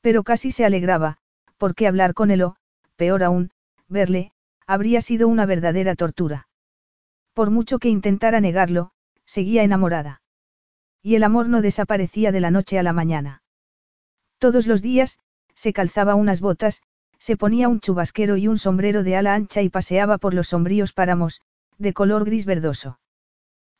Pero 0.00 0.22
casi 0.22 0.52
se 0.52 0.64
alegraba, 0.64 1.16
porque 1.58 1.88
hablar 1.88 2.14
con 2.14 2.30
él 2.30 2.42
o, 2.42 2.56
peor 2.94 3.24
aún, 3.24 3.50
verle, 3.88 4.30
habría 4.64 5.00
sido 5.00 5.26
una 5.26 5.44
verdadera 5.44 5.96
tortura. 5.96 6.46
Por 7.32 7.50
mucho 7.50 7.80
que 7.80 7.88
intentara 7.88 8.40
negarlo, 8.40 8.92
seguía 9.26 9.64
enamorada. 9.64 10.22
Y 11.02 11.16
el 11.16 11.24
amor 11.24 11.48
no 11.48 11.62
desaparecía 11.62 12.30
de 12.30 12.40
la 12.40 12.52
noche 12.52 12.78
a 12.78 12.84
la 12.84 12.92
mañana. 12.92 13.42
Todos 14.44 14.66
los 14.66 14.82
días, 14.82 15.18
se 15.54 15.72
calzaba 15.72 16.16
unas 16.16 16.42
botas, 16.42 16.82
se 17.18 17.34
ponía 17.34 17.66
un 17.70 17.80
chubasquero 17.80 18.36
y 18.36 18.46
un 18.46 18.58
sombrero 18.58 19.02
de 19.02 19.16
ala 19.16 19.32
ancha 19.32 19.62
y 19.62 19.70
paseaba 19.70 20.18
por 20.18 20.34
los 20.34 20.48
sombríos 20.48 20.92
páramos, 20.92 21.40
de 21.78 21.94
color 21.94 22.26
gris 22.26 22.44
verdoso. 22.44 23.00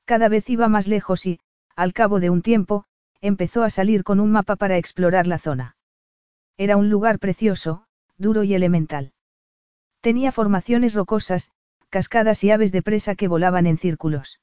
Cada 0.07 0.31
vez 0.31 0.49
iba 0.49 0.69
más 0.69 0.89
lejos 0.89 1.27
y, 1.27 1.39
al 1.77 1.93
cabo 1.93 2.19
de 2.19 2.31
un 2.31 2.41
tiempo, 2.41 2.87
empezó 3.21 3.63
a 3.63 3.69
salir 3.69 4.05
con 4.05 4.21
un 4.21 4.33
mapa 4.33 4.57
para 4.57 4.79
explorar 4.79 5.27
la 5.27 5.39
zona. 5.39 5.77
Era 6.57 6.79
un 6.79 6.89
lugar 6.89 7.19
precioso, 7.19 7.85
duro 8.17 8.43
y 8.43 8.55
elemental. 8.55 9.13
Tenía 10.01 10.33
formaciones 10.33 10.95
rocosas, 10.95 11.51
cascadas 11.91 12.43
y 12.43 12.53
aves 12.53 12.73
de 12.73 12.81
presa 12.81 13.17
que 13.17 13.29
volaban 13.29 13.67
en 13.67 13.77
círculos. 13.77 14.41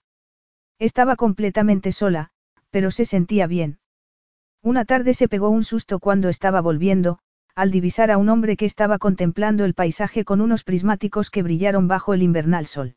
Estaba 0.78 1.16
completamente 1.16 1.92
sola, 1.92 2.30
pero 2.70 2.92
se 2.92 3.06
sentía 3.06 3.48
bien. 3.48 3.80
Una 4.64 4.86
tarde 4.86 5.14
se 5.16 5.28
pegó 5.28 5.50
un 5.50 5.64
susto 5.64 6.00
cuando 6.00 6.30
estaba 6.30 6.62
volviendo, 6.62 7.20
al 7.56 7.72
divisar 7.72 8.12
a 8.12 8.18
un 8.18 8.30
hombre 8.30 8.56
que 8.56 8.66
estaba 8.66 9.00
contemplando 9.00 9.66
el 9.66 9.74
paisaje 9.74 10.24
con 10.24 10.40
unos 10.40 10.64
prismáticos 10.64 11.30
que 11.30 11.42
brillaron 11.42 11.88
bajo 11.88 12.14
el 12.14 12.22
invernal 12.22 12.68
sol. 12.68 12.96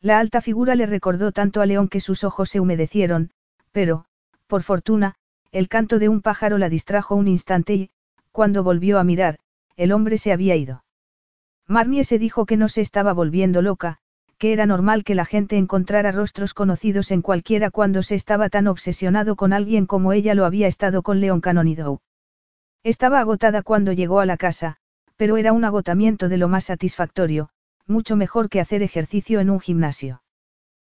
La 0.00 0.18
alta 0.18 0.40
figura 0.40 0.74
le 0.74 0.86
recordó 0.86 1.30
tanto 1.30 1.60
a 1.60 1.66
León 1.66 1.88
que 1.88 2.00
sus 2.00 2.24
ojos 2.24 2.50
se 2.50 2.58
humedecieron, 2.58 3.30
pero, 3.70 4.06
por 4.48 4.64
fortuna, 4.64 5.14
el 5.52 5.68
canto 5.68 6.00
de 6.00 6.08
un 6.08 6.20
pájaro 6.20 6.58
la 6.58 6.68
distrajo 6.68 7.14
un 7.14 7.28
instante 7.28 7.74
y, 7.74 7.90
cuando 8.32 8.64
volvió 8.64 8.98
a 8.98 9.04
mirar, 9.04 9.38
el 9.76 9.92
hombre 9.92 10.18
se 10.18 10.32
había 10.32 10.56
ido. 10.56 10.84
Marnie 11.68 12.02
se 12.02 12.18
dijo 12.18 12.44
que 12.44 12.56
no 12.56 12.68
se 12.68 12.80
estaba 12.80 13.12
volviendo 13.12 13.62
loca, 13.62 14.00
que 14.42 14.52
era 14.52 14.66
normal 14.66 15.04
que 15.04 15.14
la 15.14 15.24
gente 15.24 15.56
encontrara 15.56 16.10
rostros 16.10 16.52
conocidos 16.52 17.12
en 17.12 17.22
cualquiera 17.22 17.70
cuando 17.70 18.02
se 18.02 18.16
estaba 18.16 18.48
tan 18.48 18.66
obsesionado 18.66 19.36
con 19.36 19.52
alguien 19.52 19.86
como 19.86 20.12
ella 20.12 20.34
lo 20.34 20.44
había 20.44 20.66
estado 20.66 21.04
con 21.04 21.20
Leon 21.20 21.40
Canonidow. 21.40 22.00
Estaba 22.82 23.20
agotada 23.20 23.62
cuando 23.62 23.92
llegó 23.92 24.18
a 24.18 24.26
la 24.26 24.36
casa, 24.36 24.78
pero 25.14 25.36
era 25.36 25.52
un 25.52 25.64
agotamiento 25.64 26.28
de 26.28 26.38
lo 26.38 26.48
más 26.48 26.64
satisfactorio, 26.64 27.50
mucho 27.86 28.16
mejor 28.16 28.48
que 28.48 28.58
hacer 28.58 28.82
ejercicio 28.82 29.38
en 29.38 29.48
un 29.48 29.60
gimnasio. 29.60 30.24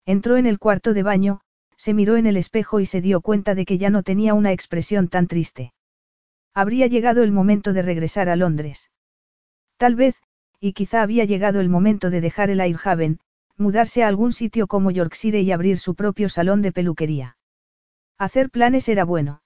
Entró 0.05 0.37
en 0.37 0.45
el 0.45 0.57
cuarto 0.57 0.93
de 0.93 1.03
baño, 1.03 1.41
se 1.75 1.93
miró 1.93 2.15
en 2.15 2.27
el 2.27 2.37
espejo 2.37 2.79
y 2.79 2.85
se 2.85 3.01
dio 3.01 3.19
cuenta 3.19 3.55
de 3.55 3.65
que 3.65 3.77
ya 3.77 3.89
no 3.89 4.03
tenía 4.03 4.35
una 4.35 4.53
expresión 4.53 5.09
tan 5.09 5.27
triste. 5.27 5.73
Habría 6.53 6.87
llegado 6.87 7.23
el 7.23 7.33
momento 7.33 7.73
de 7.73 7.81
regresar 7.81 8.29
a 8.29 8.37
Londres. 8.37 8.89
Tal 9.75 9.95
vez, 9.95 10.15
y 10.61 10.71
quizá 10.71 11.01
había 11.01 11.25
llegado 11.25 11.59
el 11.59 11.67
momento 11.67 12.09
de 12.09 12.21
dejar 12.21 12.49
el 12.49 12.61
Airhaven, 12.61 13.19
mudarse 13.57 14.03
a 14.03 14.07
algún 14.07 14.31
sitio 14.31 14.67
como 14.67 14.91
Yorkshire 14.91 15.41
y 15.41 15.51
abrir 15.51 15.77
su 15.77 15.95
propio 15.95 16.29
salón 16.29 16.61
de 16.61 16.71
peluquería. 16.71 17.37
Hacer 18.17 18.49
planes 18.49 18.89
era 18.89 19.05
bueno. 19.05 19.41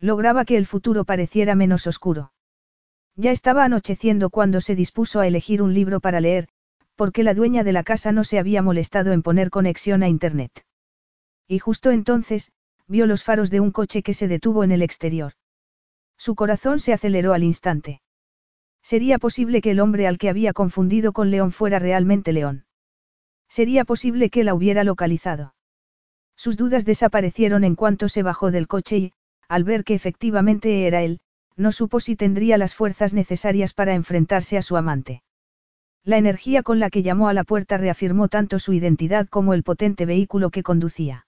Lograba 0.00 0.44
que 0.44 0.56
el 0.56 0.66
futuro 0.66 1.04
pareciera 1.04 1.54
menos 1.54 1.86
oscuro. 1.86 2.32
Ya 3.16 3.32
estaba 3.32 3.64
anocheciendo 3.64 4.30
cuando 4.30 4.60
se 4.60 4.76
dispuso 4.76 5.18
a 5.18 5.26
elegir 5.26 5.60
un 5.60 5.74
libro 5.74 5.98
para 5.98 6.20
leer, 6.20 6.48
porque 6.94 7.24
la 7.24 7.34
dueña 7.34 7.64
de 7.64 7.72
la 7.72 7.82
casa 7.82 8.12
no 8.12 8.22
se 8.22 8.38
había 8.38 8.62
molestado 8.62 9.12
en 9.12 9.22
poner 9.22 9.50
conexión 9.50 10.02
a 10.02 10.08
Internet. 10.08 10.64
Y 11.48 11.58
justo 11.58 11.90
entonces, 11.90 12.52
vio 12.86 13.06
los 13.06 13.24
faros 13.24 13.50
de 13.50 13.60
un 13.60 13.72
coche 13.72 14.02
que 14.02 14.14
se 14.14 14.28
detuvo 14.28 14.62
en 14.62 14.70
el 14.70 14.82
exterior. 14.82 15.32
Su 16.16 16.34
corazón 16.34 16.78
se 16.78 16.92
aceleró 16.92 17.34
al 17.34 17.42
instante. 17.42 18.02
Sería 18.82 19.18
posible 19.18 19.60
que 19.60 19.72
el 19.72 19.80
hombre 19.80 20.06
al 20.06 20.18
que 20.18 20.28
había 20.28 20.52
confundido 20.52 21.12
con 21.12 21.30
León 21.30 21.50
fuera 21.50 21.78
realmente 21.78 22.32
León. 22.32 22.67
Sería 23.48 23.84
posible 23.84 24.30
que 24.30 24.44
la 24.44 24.54
hubiera 24.54 24.84
localizado. 24.84 25.54
Sus 26.36 26.56
dudas 26.56 26.84
desaparecieron 26.84 27.64
en 27.64 27.74
cuanto 27.74 28.08
se 28.08 28.22
bajó 28.22 28.50
del 28.50 28.68
coche 28.68 28.98
y, 28.98 29.12
al 29.48 29.64
ver 29.64 29.84
que 29.84 29.94
efectivamente 29.94 30.86
era 30.86 31.02
él, 31.02 31.20
no 31.56 31.72
supo 31.72 31.98
si 31.98 32.14
tendría 32.14 32.58
las 32.58 32.74
fuerzas 32.74 33.14
necesarias 33.14 33.72
para 33.72 33.94
enfrentarse 33.94 34.56
a 34.56 34.62
su 34.62 34.76
amante. 34.76 35.22
La 36.04 36.16
energía 36.16 36.62
con 36.62 36.78
la 36.78 36.90
que 36.90 37.02
llamó 37.02 37.28
a 37.28 37.34
la 37.34 37.44
puerta 37.44 37.76
reafirmó 37.76 38.28
tanto 38.28 38.58
su 38.58 38.72
identidad 38.72 39.26
como 39.28 39.54
el 39.54 39.64
potente 39.64 40.06
vehículo 40.06 40.50
que 40.50 40.62
conducía. 40.62 41.26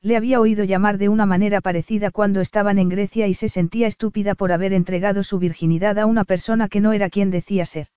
Le 0.00 0.16
había 0.16 0.40
oído 0.40 0.64
llamar 0.64 0.98
de 0.98 1.08
una 1.08 1.26
manera 1.26 1.60
parecida 1.60 2.10
cuando 2.10 2.40
estaban 2.40 2.78
en 2.78 2.88
Grecia 2.88 3.28
y 3.28 3.34
se 3.34 3.48
sentía 3.48 3.86
estúpida 3.86 4.34
por 4.34 4.50
haber 4.50 4.72
entregado 4.72 5.22
su 5.22 5.38
virginidad 5.38 5.98
a 5.98 6.06
una 6.06 6.24
persona 6.24 6.68
que 6.68 6.80
no 6.80 6.92
era 6.92 7.10
quien 7.10 7.30
decía 7.30 7.66
ser. 7.66 7.88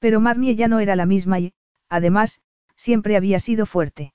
Pero 0.00 0.20
Marnie 0.20 0.56
ya 0.56 0.68
no 0.68 0.80
era 0.80 0.96
la 0.96 1.06
misma 1.06 1.38
y, 1.38 1.54
además, 1.88 2.42
siempre 2.76 3.16
había 3.16 3.38
sido 3.38 3.66
fuerte. 3.66 4.12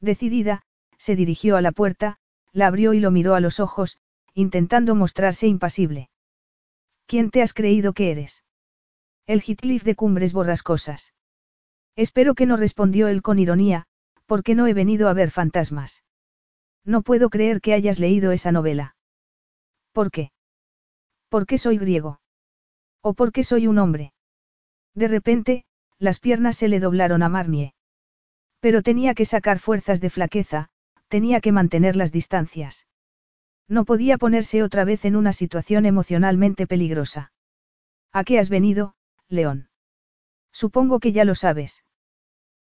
Decidida, 0.00 0.62
se 0.96 1.16
dirigió 1.16 1.56
a 1.56 1.62
la 1.62 1.72
puerta, 1.72 2.18
la 2.52 2.66
abrió 2.66 2.94
y 2.94 3.00
lo 3.00 3.10
miró 3.10 3.34
a 3.34 3.40
los 3.40 3.60
ojos, 3.60 3.98
intentando 4.34 4.94
mostrarse 4.94 5.46
impasible. 5.46 6.10
¿Quién 7.06 7.30
te 7.30 7.42
has 7.42 7.52
creído 7.52 7.92
que 7.92 8.10
eres? 8.10 8.44
El 9.26 9.40
Heathcliff 9.40 9.82
de 9.82 9.94
Cumbres 9.94 10.32
Borrascosas. 10.32 11.12
Espero 11.96 12.34
que 12.34 12.46
no 12.46 12.56
respondió 12.56 13.08
él 13.08 13.22
con 13.22 13.38
ironía, 13.38 13.86
porque 14.26 14.54
no 14.54 14.66
he 14.66 14.74
venido 14.74 15.08
a 15.08 15.12
ver 15.12 15.30
fantasmas. 15.30 16.04
No 16.84 17.02
puedo 17.02 17.30
creer 17.30 17.60
que 17.60 17.74
hayas 17.74 17.98
leído 17.98 18.32
esa 18.32 18.52
novela. 18.52 18.96
¿Por 19.92 20.10
qué? 20.10 20.30
¿Por 21.28 21.46
qué 21.46 21.58
soy 21.58 21.78
griego? 21.78 22.20
¿O 23.02 23.14
por 23.14 23.32
qué 23.32 23.44
soy 23.44 23.66
un 23.66 23.78
hombre? 23.78 24.12
De 24.94 25.08
repente, 25.08 25.64
las 26.00 26.18
piernas 26.18 26.56
se 26.56 26.66
le 26.66 26.80
doblaron 26.80 27.22
a 27.22 27.28
Marnie. 27.28 27.74
Pero 28.58 28.82
tenía 28.82 29.14
que 29.14 29.26
sacar 29.26 29.58
fuerzas 29.58 30.00
de 30.00 30.10
flaqueza, 30.10 30.70
tenía 31.08 31.40
que 31.40 31.52
mantener 31.52 31.94
las 31.94 32.10
distancias. 32.10 32.86
No 33.68 33.84
podía 33.84 34.18
ponerse 34.18 34.62
otra 34.62 34.84
vez 34.84 35.04
en 35.04 35.14
una 35.14 35.32
situación 35.32 35.86
emocionalmente 35.86 36.66
peligrosa. 36.66 37.32
¿A 38.12 38.24
qué 38.24 38.38
has 38.38 38.48
venido, 38.48 38.94
León? 39.28 39.68
Supongo 40.52 40.98
que 40.98 41.12
ya 41.12 41.24
lo 41.24 41.34
sabes. 41.34 41.84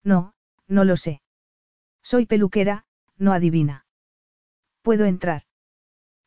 No, 0.03 0.33
no 0.67 0.85
lo 0.85 0.95
sé. 0.95 1.21
Soy 2.03 2.25
peluquera, 2.25 2.85
no 3.17 3.33
adivina. 3.33 3.85
¿Puedo 4.81 5.05
entrar? 5.05 5.43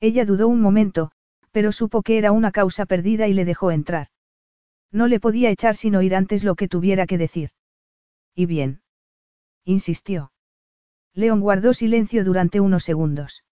Ella 0.00 0.24
dudó 0.24 0.48
un 0.48 0.60
momento, 0.60 1.12
pero 1.52 1.72
supo 1.72 2.02
que 2.02 2.18
era 2.18 2.32
una 2.32 2.52
causa 2.52 2.84
perdida 2.84 3.28
y 3.28 3.32
le 3.32 3.44
dejó 3.44 3.70
entrar. 3.70 4.08
No 4.92 5.08
le 5.08 5.20
podía 5.20 5.50
echar 5.50 5.76
sin 5.76 5.96
oír 5.96 6.14
antes 6.14 6.44
lo 6.44 6.54
que 6.54 6.68
tuviera 6.68 7.06
que 7.06 7.18
decir. 7.18 7.50
¿Y 8.34 8.46
bien? 8.46 8.82
insistió. 9.64 10.32
León 11.12 11.40
guardó 11.40 11.74
silencio 11.74 12.24
durante 12.24 12.60
unos 12.60 12.84
segundos. 12.84 13.44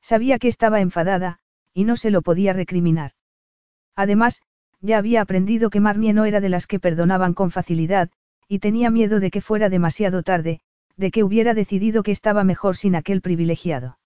Sabía 0.00 0.38
que 0.38 0.48
estaba 0.48 0.80
enfadada, 0.80 1.38
y 1.74 1.84
no 1.84 1.96
se 1.96 2.10
lo 2.10 2.22
podía 2.22 2.52
recriminar. 2.52 3.12
Además, 3.96 4.42
ya 4.80 4.98
había 4.98 5.22
aprendido 5.22 5.70
que 5.70 5.80
Marnie 5.80 6.12
no 6.12 6.24
era 6.24 6.40
de 6.40 6.48
las 6.48 6.66
que 6.66 6.80
perdonaban 6.80 7.34
con 7.34 7.50
facilidad, 7.50 8.10
y 8.48 8.58
tenía 8.58 8.90
miedo 8.90 9.20
de 9.20 9.30
que 9.30 9.40
fuera 9.40 9.68
demasiado 9.68 10.22
tarde, 10.22 10.60
de 10.96 11.10
que 11.10 11.24
hubiera 11.24 11.54
decidido 11.54 12.02
que 12.02 12.12
estaba 12.12 12.44
mejor 12.44 12.76
sin 12.76 12.94
aquel 12.94 13.22
privilegiado. 13.22 13.98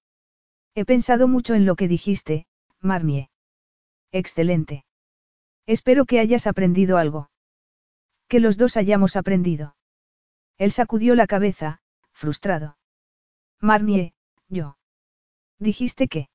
He 0.74 0.84
pensado 0.84 1.26
mucho 1.26 1.54
en 1.54 1.66
lo 1.66 1.74
que 1.74 1.88
dijiste, 1.88 2.46
Marnie. 2.80 3.30
Excelente. 4.12 4.85
Espero 5.66 6.04
que 6.04 6.20
hayas 6.20 6.46
aprendido 6.46 6.96
algo. 6.96 7.30
Que 8.28 8.40
los 8.40 8.56
dos 8.56 8.76
hayamos 8.76 9.16
aprendido. 9.16 9.76
Él 10.58 10.72
sacudió 10.72 11.14
la 11.14 11.26
cabeza, 11.26 11.80
frustrado. 12.12 12.78
Marnie, 13.60 14.14
yo. 14.48 14.78
Dijiste 15.58 16.08
que. 16.08 16.28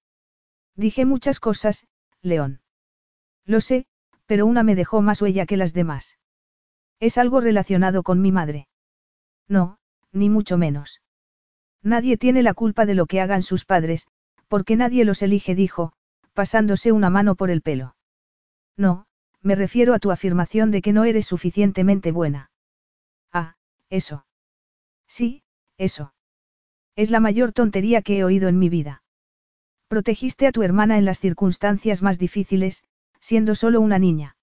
Dije 0.75 1.05
muchas 1.05 1.39
cosas, 1.39 1.87
León. 2.21 2.61
Lo 3.45 3.61
sé, 3.61 3.85
pero 4.25 4.45
una 4.45 4.63
me 4.63 4.75
dejó 4.75 5.01
más 5.01 5.21
huella 5.21 5.45
que 5.45 5.57
las 5.57 5.73
demás. 5.73 6.17
Es 6.99 7.17
algo 7.17 7.41
relacionado 7.41 8.03
con 8.03 8.21
mi 8.21 8.31
madre. 8.31 8.67
No, 9.47 9.79
ni 10.11 10.29
mucho 10.29 10.57
menos. 10.57 11.01
Nadie 11.81 12.17
tiene 12.17 12.43
la 12.43 12.53
culpa 12.53 12.85
de 12.85 12.95
lo 12.95 13.07
que 13.07 13.21
hagan 13.21 13.41
sus 13.41 13.65
padres, 13.65 14.07
porque 14.47 14.75
nadie 14.75 15.03
los 15.03 15.21
elige, 15.21 15.55
dijo, 15.55 15.93
pasándose 16.33 16.91
una 16.91 17.09
mano 17.09 17.35
por 17.35 17.49
el 17.49 17.61
pelo. 17.61 17.95
No, 18.77 19.07
me 19.41 19.55
refiero 19.55 19.93
a 19.93 19.99
tu 19.99 20.11
afirmación 20.11 20.71
de 20.71 20.81
que 20.81 20.93
no 20.93 21.03
eres 21.05 21.25
suficientemente 21.25 22.11
buena. 22.11 22.51
Ah, 23.31 23.55
eso. 23.89 24.25
Sí, 25.07 25.43
eso. 25.77 26.13
Es 26.95 27.09
la 27.09 27.19
mayor 27.19 27.51
tontería 27.51 28.01
que 28.01 28.19
he 28.19 28.23
oído 28.23 28.49
en 28.49 28.59
mi 28.59 28.69
vida. 28.69 29.03
Protegiste 29.87 30.47
a 30.47 30.51
tu 30.51 30.63
hermana 30.63 30.97
en 30.97 31.05
las 31.05 31.19
circunstancias 31.19 32.01
más 32.01 32.19
difíciles, 32.19 32.83
siendo 33.19 33.55
solo 33.55 33.81
una 33.81 33.99
niña. 33.99 34.35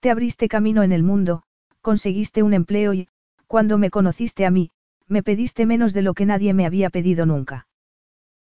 Te 0.00 0.10
abriste 0.10 0.48
camino 0.48 0.82
en 0.82 0.92
el 0.92 1.02
mundo, 1.02 1.42
conseguiste 1.80 2.42
un 2.42 2.54
empleo 2.54 2.94
y, 2.94 3.08
cuando 3.46 3.78
me 3.78 3.90
conociste 3.90 4.46
a 4.46 4.50
mí, 4.50 4.70
me 5.06 5.22
pediste 5.22 5.66
menos 5.66 5.92
de 5.92 6.02
lo 6.02 6.14
que 6.14 6.24
nadie 6.24 6.54
me 6.54 6.66
había 6.66 6.88
pedido 6.88 7.26
nunca. 7.26 7.66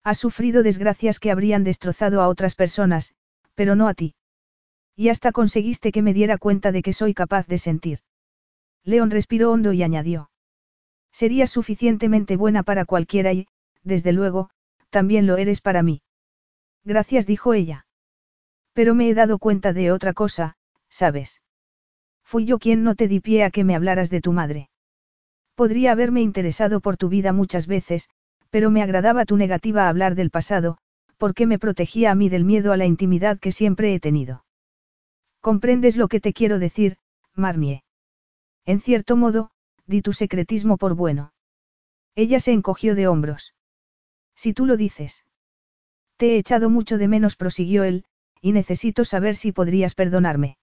Has 0.02 0.18
sufrido 0.18 0.62
desgracias 0.62 1.18
que 1.18 1.30
habrían 1.30 1.64
destrozado 1.64 2.20
a 2.22 2.28
otras 2.28 2.54
personas, 2.54 3.14
pero 3.54 3.76
no 3.76 3.88
a 3.88 3.94
ti. 3.94 4.14
Y 4.96 5.10
hasta 5.10 5.30
conseguiste 5.30 5.92
que 5.92 6.00
me 6.00 6.14
diera 6.14 6.38
cuenta 6.38 6.72
de 6.72 6.82
que 6.82 6.94
soy 6.94 7.12
capaz 7.12 7.46
de 7.46 7.58
sentir. 7.58 8.00
León 8.82 9.10
respiró 9.10 9.52
hondo 9.52 9.74
y 9.74 9.82
añadió. 9.82 10.30
Serías 11.12 11.50
suficientemente 11.50 12.36
buena 12.36 12.62
para 12.62 12.86
cualquiera 12.86 13.32
y, 13.34 13.46
desde 13.82 14.12
luego, 14.12 14.48
también 14.88 15.26
lo 15.26 15.36
eres 15.36 15.60
para 15.60 15.82
mí. 15.82 16.00
Gracias, 16.82 17.26
dijo 17.26 17.52
ella. 17.52 17.86
Pero 18.72 18.94
me 18.94 19.10
he 19.10 19.14
dado 19.14 19.38
cuenta 19.38 19.74
de 19.74 19.92
otra 19.92 20.14
cosa, 20.14 20.56
¿sabes? 20.88 21.42
Fui 22.24 22.46
yo 22.46 22.58
quien 22.58 22.82
no 22.82 22.94
te 22.94 23.06
di 23.06 23.20
pie 23.20 23.44
a 23.44 23.50
que 23.50 23.64
me 23.64 23.74
hablaras 23.74 24.08
de 24.08 24.22
tu 24.22 24.32
madre. 24.32 24.70
Podría 25.54 25.92
haberme 25.92 26.22
interesado 26.22 26.80
por 26.80 26.96
tu 26.96 27.08
vida 27.08 27.32
muchas 27.32 27.66
veces, 27.66 28.08
pero 28.50 28.70
me 28.70 28.82
agradaba 28.82 29.26
tu 29.26 29.36
negativa 29.36 29.84
a 29.84 29.88
hablar 29.90 30.14
del 30.14 30.30
pasado, 30.30 30.78
porque 31.18 31.46
me 31.46 31.58
protegía 31.58 32.12
a 32.12 32.14
mí 32.14 32.30
del 32.30 32.44
miedo 32.44 32.72
a 32.72 32.76
la 32.76 32.86
intimidad 32.86 33.38
que 33.38 33.52
siempre 33.52 33.94
he 33.94 34.00
tenido. 34.00 34.45
¿Comprendes 35.46 35.96
lo 35.96 36.08
que 36.08 36.18
te 36.18 36.32
quiero 36.32 36.58
decir, 36.58 36.96
Marnie? 37.32 37.84
En 38.64 38.80
cierto 38.80 39.14
modo, 39.14 39.52
di 39.86 40.02
tu 40.02 40.12
secretismo 40.12 40.76
por 40.76 40.96
bueno. 40.96 41.34
Ella 42.16 42.40
se 42.40 42.50
encogió 42.50 42.96
de 42.96 43.06
hombros. 43.06 43.54
Si 44.34 44.52
tú 44.52 44.66
lo 44.66 44.76
dices. 44.76 45.24
Te 46.16 46.34
he 46.34 46.38
echado 46.38 46.68
mucho 46.68 46.98
de 46.98 47.06
menos, 47.06 47.36
prosiguió 47.36 47.84
él, 47.84 48.06
y 48.40 48.50
necesito 48.50 49.04
saber 49.04 49.36
si 49.36 49.52
podrías 49.52 49.94
perdonarme. 49.94 50.58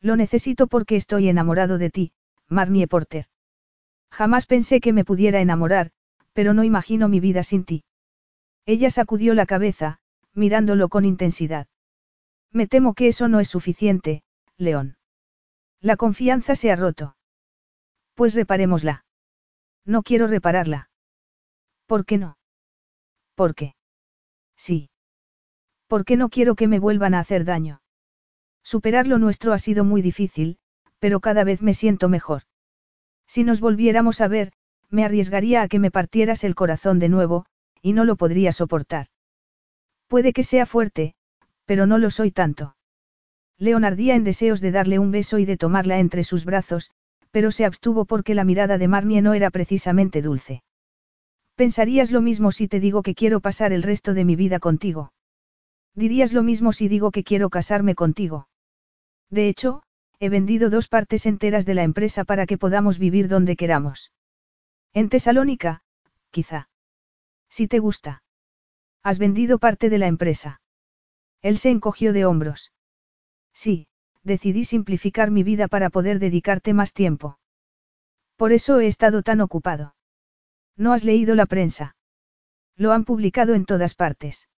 Lo 0.00 0.16
necesito 0.16 0.68
porque 0.68 0.96
estoy 0.96 1.28
enamorado 1.28 1.76
de 1.76 1.90
ti, 1.90 2.12
Marnie 2.48 2.88
Porter. 2.88 3.26
Jamás 4.10 4.46
pensé 4.46 4.80
que 4.80 4.94
me 4.94 5.04
pudiera 5.04 5.42
enamorar, 5.42 5.90
pero 6.32 6.54
no 6.54 6.64
imagino 6.64 7.08
mi 7.08 7.20
vida 7.20 7.42
sin 7.42 7.66
ti. 7.66 7.84
Ella 8.64 8.88
sacudió 8.88 9.34
la 9.34 9.44
cabeza, 9.44 10.00
mirándolo 10.32 10.88
con 10.88 11.04
intensidad. 11.04 11.66
Me 12.52 12.66
temo 12.66 12.94
que 12.94 13.08
eso 13.08 13.28
no 13.28 13.40
es 13.40 13.48
suficiente, 13.48 14.22
León. 14.56 14.96
La 15.80 15.96
confianza 15.96 16.54
se 16.54 16.70
ha 16.70 16.76
roto. 16.76 17.16
Pues 18.14 18.34
reparémosla. 18.34 19.04
No 19.84 20.02
quiero 20.02 20.26
repararla. 20.26 20.90
¿Por 21.86 22.04
qué 22.04 22.18
no? 22.18 22.36
¿Por 23.34 23.54
qué? 23.54 23.74
Sí. 24.56 24.90
Porque 25.86 26.16
no 26.16 26.28
quiero 26.28 26.54
que 26.54 26.68
me 26.68 26.80
vuelvan 26.80 27.14
a 27.14 27.20
hacer 27.20 27.44
daño. 27.44 27.80
Superar 28.62 29.06
lo 29.06 29.18
nuestro 29.18 29.52
ha 29.52 29.58
sido 29.58 29.84
muy 29.84 30.02
difícil, 30.02 30.58
pero 30.98 31.20
cada 31.20 31.44
vez 31.44 31.62
me 31.62 31.74
siento 31.74 32.08
mejor. 32.08 32.42
Si 33.26 33.44
nos 33.44 33.60
volviéramos 33.60 34.20
a 34.20 34.28
ver, 34.28 34.52
me 34.90 35.04
arriesgaría 35.04 35.62
a 35.62 35.68
que 35.68 35.78
me 35.78 35.90
partieras 35.90 36.44
el 36.44 36.54
corazón 36.54 36.98
de 36.98 37.08
nuevo, 37.08 37.46
y 37.80 37.92
no 37.92 38.04
lo 38.04 38.16
podría 38.16 38.52
soportar. 38.52 39.06
Puede 40.08 40.32
que 40.32 40.42
sea 40.42 40.66
fuerte, 40.66 41.14
pero 41.68 41.86
no 41.86 41.98
lo 41.98 42.10
soy 42.10 42.30
tanto. 42.30 42.76
Leon 43.58 43.84
ardía 43.84 44.14
en 44.14 44.24
deseos 44.24 44.62
de 44.62 44.70
darle 44.70 44.98
un 44.98 45.10
beso 45.10 45.38
y 45.38 45.44
de 45.44 45.58
tomarla 45.58 45.98
entre 45.98 46.24
sus 46.24 46.46
brazos, 46.46 46.90
pero 47.30 47.50
se 47.50 47.66
abstuvo 47.66 48.06
porque 48.06 48.34
la 48.34 48.44
mirada 48.44 48.78
de 48.78 48.88
Marnie 48.88 49.20
no 49.20 49.34
era 49.34 49.50
precisamente 49.50 50.22
dulce. 50.22 50.62
Pensarías 51.56 52.10
lo 52.10 52.22
mismo 52.22 52.52
si 52.52 52.68
te 52.68 52.80
digo 52.80 53.02
que 53.02 53.14
quiero 53.14 53.40
pasar 53.40 53.74
el 53.74 53.82
resto 53.82 54.14
de 54.14 54.24
mi 54.24 54.34
vida 54.34 54.60
contigo. 54.60 55.12
Dirías 55.94 56.32
lo 56.32 56.42
mismo 56.42 56.72
si 56.72 56.88
digo 56.88 57.10
que 57.10 57.22
quiero 57.22 57.50
casarme 57.50 57.94
contigo. 57.94 58.48
De 59.28 59.48
hecho, 59.48 59.82
he 60.20 60.30
vendido 60.30 60.70
dos 60.70 60.88
partes 60.88 61.26
enteras 61.26 61.66
de 61.66 61.74
la 61.74 61.82
empresa 61.82 62.24
para 62.24 62.46
que 62.46 62.56
podamos 62.56 62.98
vivir 62.98 63.28
donde 63.28 63.56
queramos. 63.56 64.10
En 64.94 65.10
Tesalónica, 65.10 65.82
quizá. 66.30 66.70
Si 67.50 67.68
te 67.68 67.78
gusta. 67.78 68.22
Has 69.02 69.18
vendido 69.18 69.58
parte 69.58 69.90
de 69.90 69.98
la 69.98 70.06
empresa. 70.06 70.62
Él 71.42 71.58
se 71.58 71.70
encogió 71.70 72.12
de 72.12 72.24
hombros. 72.24 72.72
Sí, 73.52 73.88
decidí 74.22 74.64
simplificar 74.64 75.30
mi 75.30 75.42
vida 75.42 75.68
para 75.68 75.90
poder 75.90 76.18
dedicarte 76.18 76.74
más 76.74 76.92
tiempo. 76.92 77.38
Por 78.36 78.52
eso 78.52 78.80
he 78.80 78.86
estado 78.86 79.22
tan 79.22 79.40
ocupado. 79.40 79.94
¿No 80.76 80.92
has 80.92 81.04
leído 81.04 81.34
la 81.34 81.46
prensa? 81.46 81.96
Lo 82.76 82.92
han 82.92 83.04
publicado 83.04 83.54
en 83.54 83.64
todas 83.64 83.94
partes. 83.94 84.48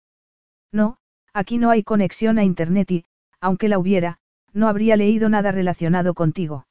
No, 0.70 0.98
aquí 1.32 1.56
no 1.56 1.70
hay 1.70 1.82
conexión 1.82 2.38
a 2.38 2.44
Internet 2.44 2.90
y, 2.90 3.04
aunque 3.40 3.68
la 3.68 3.78
hubiera, 3.78 4.18
no 4.52 4.68
habría 4.68 4.96
leído 4.96 5.28
nada 5.28 5.52
relacionado 5.52 6.14
contigo. 6.14 6.66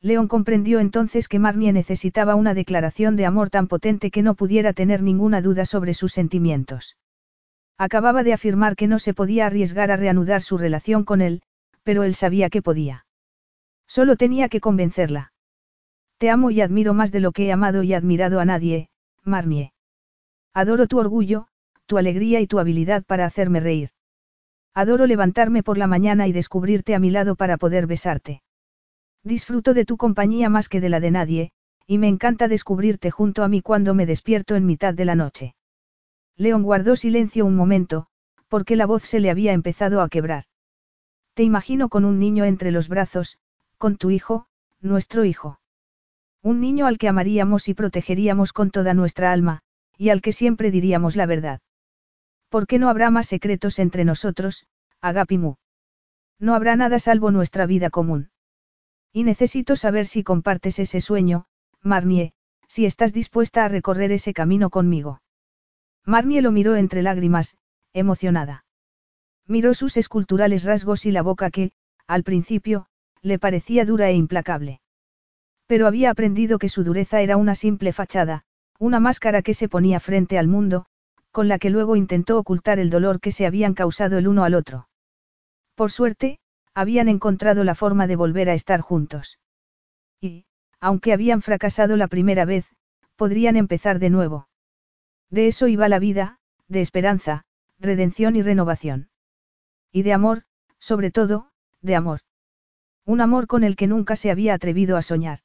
León 0.00 0.26
comprendió 0.26 0.80
entonces 0.80 1.28
que 1.28 1.38
Marnie 1.38 1.72
necesitaba 1.72 2.34
una 2.34 2.54
declaración 2.54 3.14
de 3.16 3.26
amor 3.26 3.50
tan 3.50 3.68
potente 3.68 4.10
que 4.10 4.22
no 4.22 4.34
pudiera 4.34 4.72
tener 4.72 5.02
ninguna 5.02 5.42
duda 5.42 5.64
sobre 5.64 5.94
sus 5.94 6.12
sentimientos. 6.12 6.96
Acababa 7.78 8.22
de 8.22 8.32
afirmar 8.32 8.76
que 8.76 8.86
no 8.86 8.98
se 8.98 9.14
podía 9.14 9.46
arriesgar 9.46 9.90
a 9.90 9.96
reanudar 9.96 10.42
su 10.42 10.58
relación 10.58 11.04
con 11.04 11.20
él, 11.20 11.42
pero 11.82 12.04
él 12.04 12.14
sabía 12.14 12.50
que 12.50 12.62
podía. 12.62 13.06
Solo 13.86 14.16
tenía 14.16 14.48
que 14.48 14.60
convencerla. 14.60 15.32
Te 16.18 16.30
amo 16.30 16.50
y 16.50 16.60
admiro 16.60 16.94
más 16.94 17.12
de 17.12 17.20
lo 17.20 17.32
que 17.32 17.46
he 17.46 17.52
amado 17.52 17.82
y 17.82 17.94
admirado 17.94 18.38
a 18.40 18.44
nadie, 18.44 18.88
Marnie. 19.24 19.72
Adoro 20.54 20.86
tu 20.86 20.98
orgullo, 20.98 21.48
tu 21.86 21.98
alegría 21.98 22.40
y 22.40 22.46
tu 22.46 22.58
habilidad 22.58 23.04
para 23.04 23.26
hacerme 23.26 23.60
reír. 23.60 23.90
Adoro 24.74 25.06
levantarme 25.06 25.62
por 25.62 25.78
la 25.78 25.86
mañana 25.86 26.28
y 26.28 26.32
descubrirte 26.32 26.94
a 26.94 26.98
mi 26.98 27.10
lado 27.10 27.36
para 27.36 27.56
poder 27.56 27.86
besarte. 27.86 28.42
Disfruto 29.24 29.74
de 29.74 29.84
tu 29.84 29.96
compañía 29.96 30.48
más 30.48 30.68
que 30.68 30.80
de 30.80 30.88
la 30.88 31.00
de 31.00 31.10
nadie, 31.10 31.52
y 31.86 31.98
me 31.98 32.08
encanta 32.08 32.48
descubrirte 32.48 33.10
junto 33.10 33.44
a 33.44 33.48
mí 33.48 33.60
cuando 33.60 33.94
me 33.94 34.06
despierto 34.06 34.56
en 34.56 34.64
mitad 34.64 34.94
de 34.94 35.04
la 35.04 35.14
noche. 35.14 35.54
León 36.36 36.62
guardó 36.62 36.96
silencio 36.96 37.46
un 37.46 37.56
momento, 37.56 38.06
porque 38.48 38.76
la 38.76 38.86
voz 38.86 39.02
se 39.04 39.20
le 39.20 39.30
había 39.30 39.52
empezado 39.52 40.00
a 40.00 40.08
quebrar. 40.08 40.44
Te 41.34 41.42
imagino 41.42 41.88
con 41.88 42.04
un 42.04 42.18
niño 42.18 42.44
entre 42.44 42.70
los 42.70 42.88
brazos, 42.88 43.38
con 43.78 43.96
tu 43.96 44.10
hijo, 44.10 44.46
nuestro 44.80 45.24
hijo. 45.24 45.60
Un 46.42 46.60
niño 46.60 46.86
al 46.86 46.98
que 46.98 47.08
amaríamos 47.08 47.68
y 47.68 47.74
protegeríamos 47.74 48.52
con 48.52 48.70
toda 48.70 48.92
nuestra 48.92 49.32
alma, 49.32 49.62
y 49.96 50.10
al 50.10 50.20
que 50.20 50.32
siempre 50.32 50.70
diríamos 50.70 51.16
la 51.16 51.26
verdad. 51.26 51.60
¿Por 52.50 52.66
qué 52.66 52.78
no 52.78 52.90
habrá 52.90 53.10
más 53.10 53.28
secretos 53.28 53.78
entre 53.78 54.04
nosotros, 54.04 54.66
Agapimu? 55.00 55.54
No 56.38 56.54
habrá 56.54 56.76
nada 56.76 56.98
salvo 56.98 57.30
nuestra 57.30 57.64
vida 57.64 57.88
común. 57.88 58.30
Y 59.12 59.24
necesito 59.24 59.76
saber 59.76 60.06
si 60.06 60.22
compartes 60.22 60.78
ese 60.78 61.00
sueño, 61.00 61.46
Marnie, 61.80 62.34
si 62.68 62.84
estás 62.84 63.14
dispuesta 63.14 63.64
a 63.64 63.68
recorrer 63.68 64.12
ese 64.12 64.34
camino 64.34 64.68
conmigo. 64.68 65.21
Marnie 66.04 66.42
lo 66.42 66.50
miró 66.50 66.76
entre 66.76 67.02
lágrimas, 67.02 67.56
emocionada. 67.92 68.64
Miró 69.46 69.74
sus 69.74 69.96
esculturales 69.96 70.64
rasgos 70.64 71.06
y 71.06 71.12
la 71.12 71.22
boca 71.22 71.50
que, 71.50 71.72
al 72.06 72.24
principio, 72.24 72.86
le 73.22 73.38
parecía 73.38 73.84
dura 73.84 74.08
e 74.10 74.14
implacable. 74.14 74.80
Pero 75.66 75.86
había 75.86 76.10
aprendido 76.10 76.58
que 76.58 76.68
su 76.68 76.84
dureza 76.84 77.20
era 77.20 77.36
una 77.36 77.54
simple 77.54 77.92
fachada, 77.92 78.44
una 78.78 78.98
máscara 78.98 79.42
que 79.42 79.54
se 79.54 79.68
ponía 79.68 80.00
frente 80.00 80.38
al 80.38 80.48
mundo, 80.48 80.86
con 81.30 81.48
la 81.48 81.58
que 81.58 81.70
luego 81.70 81.96
intentó 81.96 82.38
ocultar 82.38 82.78
el 82.78 82.90
dolor 82.90 83.20
que 83.20 83.32
se 83.32 83.46
habían 83.46 83.74
causado 83.74 84.18
el 84.18 84.28
uno 84.28 84.44
al 84.44 84.54
otro. 84.54 84.88
Por 85.74 85.90
suerte, 85.90 86.40
habían 86.74 87.08
encontrado 87.08 87.64
la 87.64 87.74
forma 87.74 88.06
de 88.06 88.16
volver 88.16 88.50
a 88.50 88.54
estar 88.54 88.80
juntos. 88.80 89.38
Y, 90.20 90.46
aunque 90.80 91.12
habían 91.12 91.42
fracasado 91.42 91.96
la 91.96 92.08
primera 92.08 92.44
vez, 92.44 92.66
podrían 93.16 93.56
empezar 93.56 93.98
de 93.98 94.10
nuevo. 94.10 94.48
De 95.32 95.46
eso 95.46 95.66
iba 95.66 95.88
la 95.88 95.98
vida, 95.98 96.38
de 96.68 96.82
esperanza, 96.82 97.46
redención 97.80 98.36
y 98.36 98.42
renovación. 98.42 99.08
Y 99.90 100.02
de 100.02 100.12
amor, 100.12 100.42
sobre 100.78 101.10
todo, 101.10 101.48
de 101.80 101.96
amor. 101.96 102.20
Un 103.06 103.22
amor 103.22 103.46
con 103.46 103.64
el 103.64 103.74
que 103.74 103.86
nunca 103.86 104.14
se 104.14 104.30
había 104.30 104.52
atrevido 104.52 104.98
a 104.98 105.02
soñar. 105.02 105.40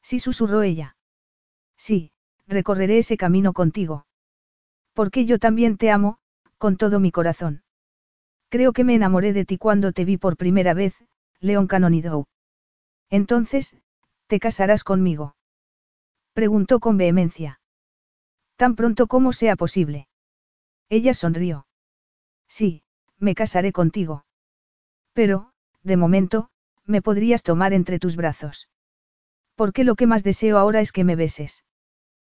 Sí 0.00 0.20
susurró 0.20 0.62
ella. 0.62 0.96
Sí, 1.76 2.12
recorreré 2.46 2.98
ese 2.98 3.16
camino 3.16 3.52
contigo. 3.52 4.06
Porque 4.94 5.26
yo 5.26 5.40
también 5.40 5.76
te 5.76 5.90
amo, 5.90 6.18
con 6.56 6.76
todo 6.76 7.00
mi 7.00 7.10
corazón. 7.10 7.64
Creo 8.48 8.72
que 8.72 8.84
me 8.84 8.94
enamoré 8.94 9.32
de 9.32 9.44
ti 9.44 9.58
cuando 9.58 9.92
te 9.92 10.04
vi 10.04 10.18
por 10.18 10.36
primera 10.36 10.72
vez, 10.72 10.94
León 11.40 11.66
Canonidou. 11.66 12.26
Entonces, 13.08 13.74
¿te 14.28 14.38
casarás 14.38 14.84
conmigo? 14.84 15.34
Preguntó 16.32 16.78
con 16.78 16.96
vehemencia. 16.96 17.59
Tan 18.60 18.76
pronto 18.76 19.06
como 19.06 19.32
sea 19.32 19.56
posible. 19.56 20.06
Ella 20.90 21.14
sonrió. 21.14 21.66
Sí, 22.46 22.82
me 23.18 23.34
casaré 23.34 23.72
contigo. 23.72 24.26
Pero, 25.14 25.52
de 25.82 25.96
momento, 25.96 26.50
me 26.84 27.00
podrías 27.00 27.42
tomar 27.42 27.72
entre 27.72 27.98
tus 27.98 28.16
brazos. 28.16 28.68
Porque 29.54 29.82
lo 29.82 29.94
que 29.94 30.06
más 30.06 30.24
deseo 30.24 30.58
ahora 30.58 30.82
es 30.82 30.92
que 30.92 31.04
me 31.04 31.16
beses. 31.16 31.64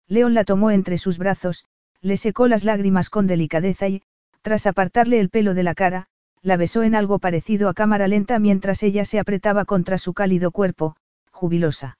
León 0.07 0.35
la 0.35 0.43
tomó 0.43 0.69
entre 0.69 0.99
sus 0.99 1.17
brazos, 1.17 1.65
le 2.01 2.17
secó 2.17 2.47
las 2.47 2.65
lágrimas 2.65 3.09
con 3.09 3.25
delicadeza 3.25 3.87
y, 3.87 4.03
tras 4.43 4.67
apartarle 4.67 5.19
el 5.19 5.31
pelo 5.31 5.55
de 5.55 5.63
la 5.63 5.73
cara, 5.73 6.05
la 6.43 6.55
besó 6.55 6.83
en 6.83 6.93
algo 6.93 7.17
parecido 7.17 7.67
a 7.67 7.73
cámara 7.73 8.07
lenta 8.07 8.37
mientras 8.37 8.83
ella 8.83 9.05
se 9.05 9.17
apretaba 9.17 9.65
contra 9.65 9.97
su 9.97 10.13
cálido 10.13 10.51
cuerpo, 10.51 10.95
jubilosa. 11.31 11.97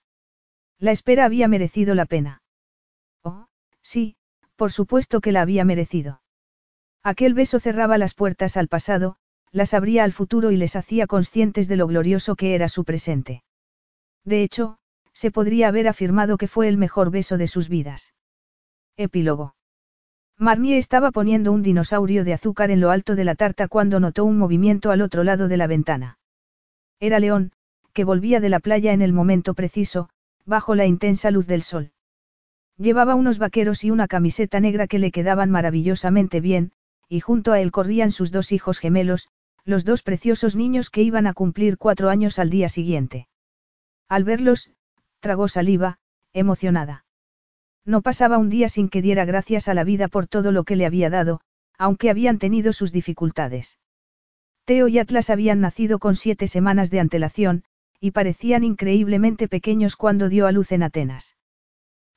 La 0.78 0.92
espera 0.92 1.26
había 1.26 1.48
merecido 1.48 1.96
la 1.96 2.06
pena. 2.06 2.44
Sí, 3.92 4.16
por 4.56 4.72
supuesto 4.72 5.20
que 5.20 5.34
la 5.34 5.42
había 5.42 5.66
merecido. 5.66 6.22
Aquel 7.04 7.34
beso 7.34 7.60
cerraba 7.60 7.98
las 7.98 8.14
puertas 8.14 8.56
al 8.56 8.70
pasado, 8.70 9.18
las 9.52 9.74
abría 9.74 10.06
al 10.06 10.14
futuro 10.14 10.52
y 10.52 10.56
les 10.56 10.78
hacía 10.78 11.08
conscientes 11.08 11.68
de 11.68 11.76
lo 11.76 11.88
glorioso 11.88 12.38
que 12.38 12.56
era 12.56 12.70
su 12.70 12.86
presente. 12.86 13.44
De 14.24 14.44
hecho, 14.44 14.78
se 15.12 15.30
podría 15.30 15.68
haber 15.68 15.90
afirmado 15.90 16.38
que 16.38 16.48
fue 16.48 16.70
el 16.70 16.78
mejor 16.78 17.12
beso 17.12 17.38
de 17.38 17.48
sus 17.48 17.68
vidas. 17.68 18.14
Epílogo. 18.96 19.56
Marnie 20.38 20.78
estaba 20.78 21.12
poniendo 21.12 21.52
un 21.52 21.62
dinosaurio 21.62 22.24
de 22.24 22.32
azúcar 22.32 22.72
en 22.72 22.80
lo 22.80 22.92
alto 22.92 23.18
de 23.18 23.26
la 23.26 23.36
tarta 23.36 23.68
cuando 23.68 24.00
notó 24.00 24.24
un 24.24 24.38
movimiento 24.38 24.92
al 24.92 25.02
otro 25.02 25.26
lado 25.26 25.50
de 25.50 25.58
la 25.58 25.68
ventana. 25.68 26.18
Era 27.02 27.20
León, 27.20 27.52
que 27.92 28.06
volvía 28.06 28.40
de 28.40 28.48
la 28.48 28.62
playa 28.62 28.94
en 28.94 29.02
el 29.02 29.12
momento 29.12 29.54
preciso, 29.54 30.08
bajo 30.46 30.76
la 30.76 30.86
intensa 30.86 31.30
luz 31.30 31.46
del 31.46 31.62
sol. 31.62 31.92
Llevaba 32.82 33.14
unos 33.14 33.38
vaqueros 33.38 33.84
y 33.84 33.92
una 33.92 34.08
camiseta 34.08 34.60
negra 34.60 34.88
que 34.88 34.98
le 34.98 35.12
quedaban 35.12 35.52
maravillosamente 35.52 36.42
bien, 36.42 36.72
y 37.08 37.20
junto 37.20 37.52
a 37.52 37.62
él 37.62 37.72
corrían 37.72 38.10
sus 38.10 38.32
dos 38.32 38.52
hijos 38.52 38.80
gemelos, 38.80 39.30
los 39.66 39.86
dos 39.86 40.02
preciosos 40.02 40.56
niños 40.56 40.90
que 40.90 41.04
iban 41.04 41.28
a 41.28 41.34
cumplir 41.34 41.78
cuatro 41.78 42.10
años 42.10 42.40
al 42.40 42.50
día 42.50 42.70
siguiente. 42.70 43.28
Al 44.10 44.24
verlos, 44.24 44.72
tragó 45.20 45.48
saliva, 45.48 46.00
emocionada. 46.34 47.06
No 47.86 48.02
pasaba 48.02 48.40
un 48.40 48.50
día 48.50 48.68
sin 48.68 48.90
que 48.90 49.04
diera 49.04 49.26
gracias 49.26 49.68
a 49.68 49.76
la 49.76 49.84
vida 49.84 50.08
por 50.08 50.26
todo 50.26 50.52
lo 50.52 50.64
que 50.64 50.76
le 50.76 50.88
había 50.88 51.12
dado, 51.12 51.42
aunque 51.78 52.10
habían 52.10 52.40
tenido 52.40 52.74
sus 52.74 52.92
dificultades. 52.92 53.78
Teo 54.66 54.88
y 54.88 54.98
Atlas 54.98 55.30
habían 55.30 55.62
nacido 55.62 56.00
con 56.00 56.16
siete 56.16 56.48
semanas 56.48 56.90
de 56.90 57.00
antelación, 57.00 57.64
y 58.00 58.10
parecían 58.10 58.64
increíblemente 58.64 59.48
pequeños 59.48 59.96
cuando 59.96 60.30
dio 60.30 60.48
a 60.48 60.52
luz 60.52 60.72
en 60.72 60.82
Atenas. 60.82 61.36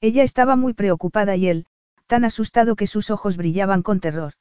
Ella 0.04 0.22
estaba 0.22 0.54
muy 0.54 0.74
preocupada 0.74 1.34
y 1.34 1.48
él, 1.48 1.64
tan 2.06 2.24
asustado 2.26 2.76
que 2.76 2.86
sus 2.86 3.08
ojos 3.08 3.38
brillaban 3.38 3.80
con 3.80 4.00
terror. 4.00 4.34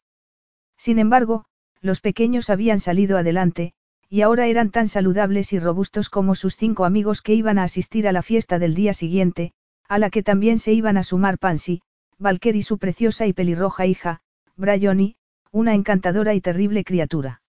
Sin 0.77 1.00
embargo, 1.00 1.45
los 1.80 2.01
pequeños 2.01 2.50
habían 2.50 2.82
salido 2.82 3.17
adelante, 3.17 3.72
y 4.09 4.24
ahora 4.24 4.48
eran 4.48 4.72
tan 4.72 4.90
saludables 4.90 5.53
y 5.53 5.59
robustos 5.59 6.09
como 6.09 6.35
sus 6.35 6.58
cinco 6.58 6.83
amigos 6.83 7.22
que 7.22 7.33
iban 7.33 7.59
a 7.59 7.64
asistir 7.64 8.09
a 8.09 8.11
la 8.11 8.24
fiesta 8.24 8.59
del 8.59 8.75
día 8.75 8.93
siguiente, 8.93 9.53
a 9.88 10.00
la 10.00 10.09
que 10.09 10.22
también 10.22 10.59
se 10.59 10.74
iban 10.74 10.98
a 10.98 11.03
sumar 11.03 11.40
Pansy, 11.40 11.82
Valker 12.19 12.58
y 12.58 12.64
su 12.64 12.77
preciosa 12.77 13.25
y 13.25 13.32
pelirroja 13.32 13.85
hija, 13.85 14.19
Bryony, 14.58 15.16
una 15.53 15.75
encantadora 15.75 16.33
y 16.33 16.42
terrible 16.42 16.83
criatura. 16.83 17.42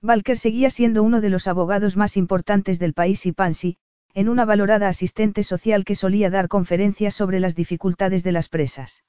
Valker 0.00 0.38
seguía 0.38 0.70
siendo 0.70 1.02
uno 1.02 1.20
de 1.20 1.30
los 1.30 1.48
abogados 1.48 1.96
más 1.96 2.16
importantes 2.16 2.78
del 2.78 2.94
país 2.94 3.26
y 3.26 3.32
Pansy, 3.32 3.78
en 4.14 4.28
una 4.28 4.44
valorada 4.44 4.88
asistente 4.88 5.42
social 5.44 5.84
que 5.84 5.94
solía 5.94 6.30
dar 6.30 6.48
conferencias 6.48 7.14
sobre 7.14 7.40
las 7.40 7.56
dificultades 7.56 8.22
de 8.22 8.32
las 8.32 8.48
presas. 8.48 9.04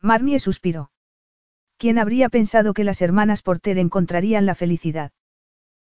Marnie 0.00 0.38
suspiró. 0.38 0.90
¿Quién 1.78 1.98
habría 1.98 2.28
pensado 2.28 2.74
que 2.74 2.84
las 2.84 3.02
hermanas 3.02 3.42
Porter 3.42 3.78
encontrarían 3.78 4.46
la 4.46 4.54
felicidad? 4.54 5.12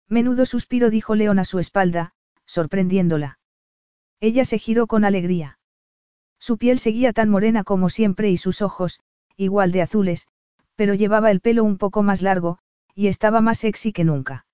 Menudo 0.08 0.46
suspiro 0.46 0.90
dijo 0.90 1.14
León 1.14 1.38
a 1.38 1.44
su 1.44 1.58
espalda, 1.58 2.12
sorprendiéndola. 2.46 3.38
Ella 4.20 4.44
se 4.44 4.58
giró 4.58 4.86
con 4.86 5.04
alegría. 5.04 5.58
Su 6.38 6.58
piel 6.58 6.78
seguía 6.78 7.12
tan 7.12 7.28
morena 7.28 7.64
como 7.64 7.90
siempre 7.90 8.30
y 8.30 8.36
sus 8.36 8.62
ojos, 8.62 9.00
igual 9.36 9.72
de 9.72 9.82
azules, 9.82 10.28
pero 10.76 10.94
llevaba 10.94 11.30
el 11.30 11.40
pelo 11.40 11.64
un 11.64 11.78
poco 11.78 12.02
más 12.02 12.22
largo, 12.22 12.58
y 12.94 13.08
estaba 13.08 13.40
más 13.40 13.58
sexy 13.58 13.92
que 13.92 14.04
nunca. 14.04 14.46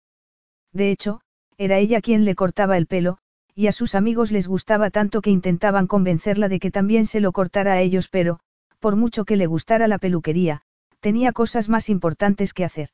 De 0.72 0.90
hecho, 0.90 1.20
era 1.56 1.78
ella 1.78 2.00
quien 2.00 2.24
le 2.24 2.34
cortaba 2.34 2.76
el 2.76 2.86
pelo, 2.86 3.18
y 3.54 3.68
a 3.68 3.72
sus 3.72 3.94
amigos 3.94 4.32
les 4.32 4.48
gustaba 4.48 4.90
tanto 4.90 5.22
que 5.22 5.30
intentaban 5.30 5.86
convencerla 5.86 6.48
de 6.48 6.58
que 6.58 6.70
también 6.70 7.06
se 7.06 7.20
lo 7.20 7.32
cortara 7.32 7.74
a 7.74 7.80
ellos, 7.80 8.08
pero, 8.08 8.40
por 8.80 8.96
mucho 8.96 9.24
que 9.24 9.36
le 9.36 9.46
gustara 9.46 9.88
la 9.88 9.98
peluquería, 9.98 10.62
tenía 11.00 11.32
cosas 11.32 11.68
más 11.68 11.88
importantes 11.88 12.52
que 12.52 12.64
hacer. 12.64 12.88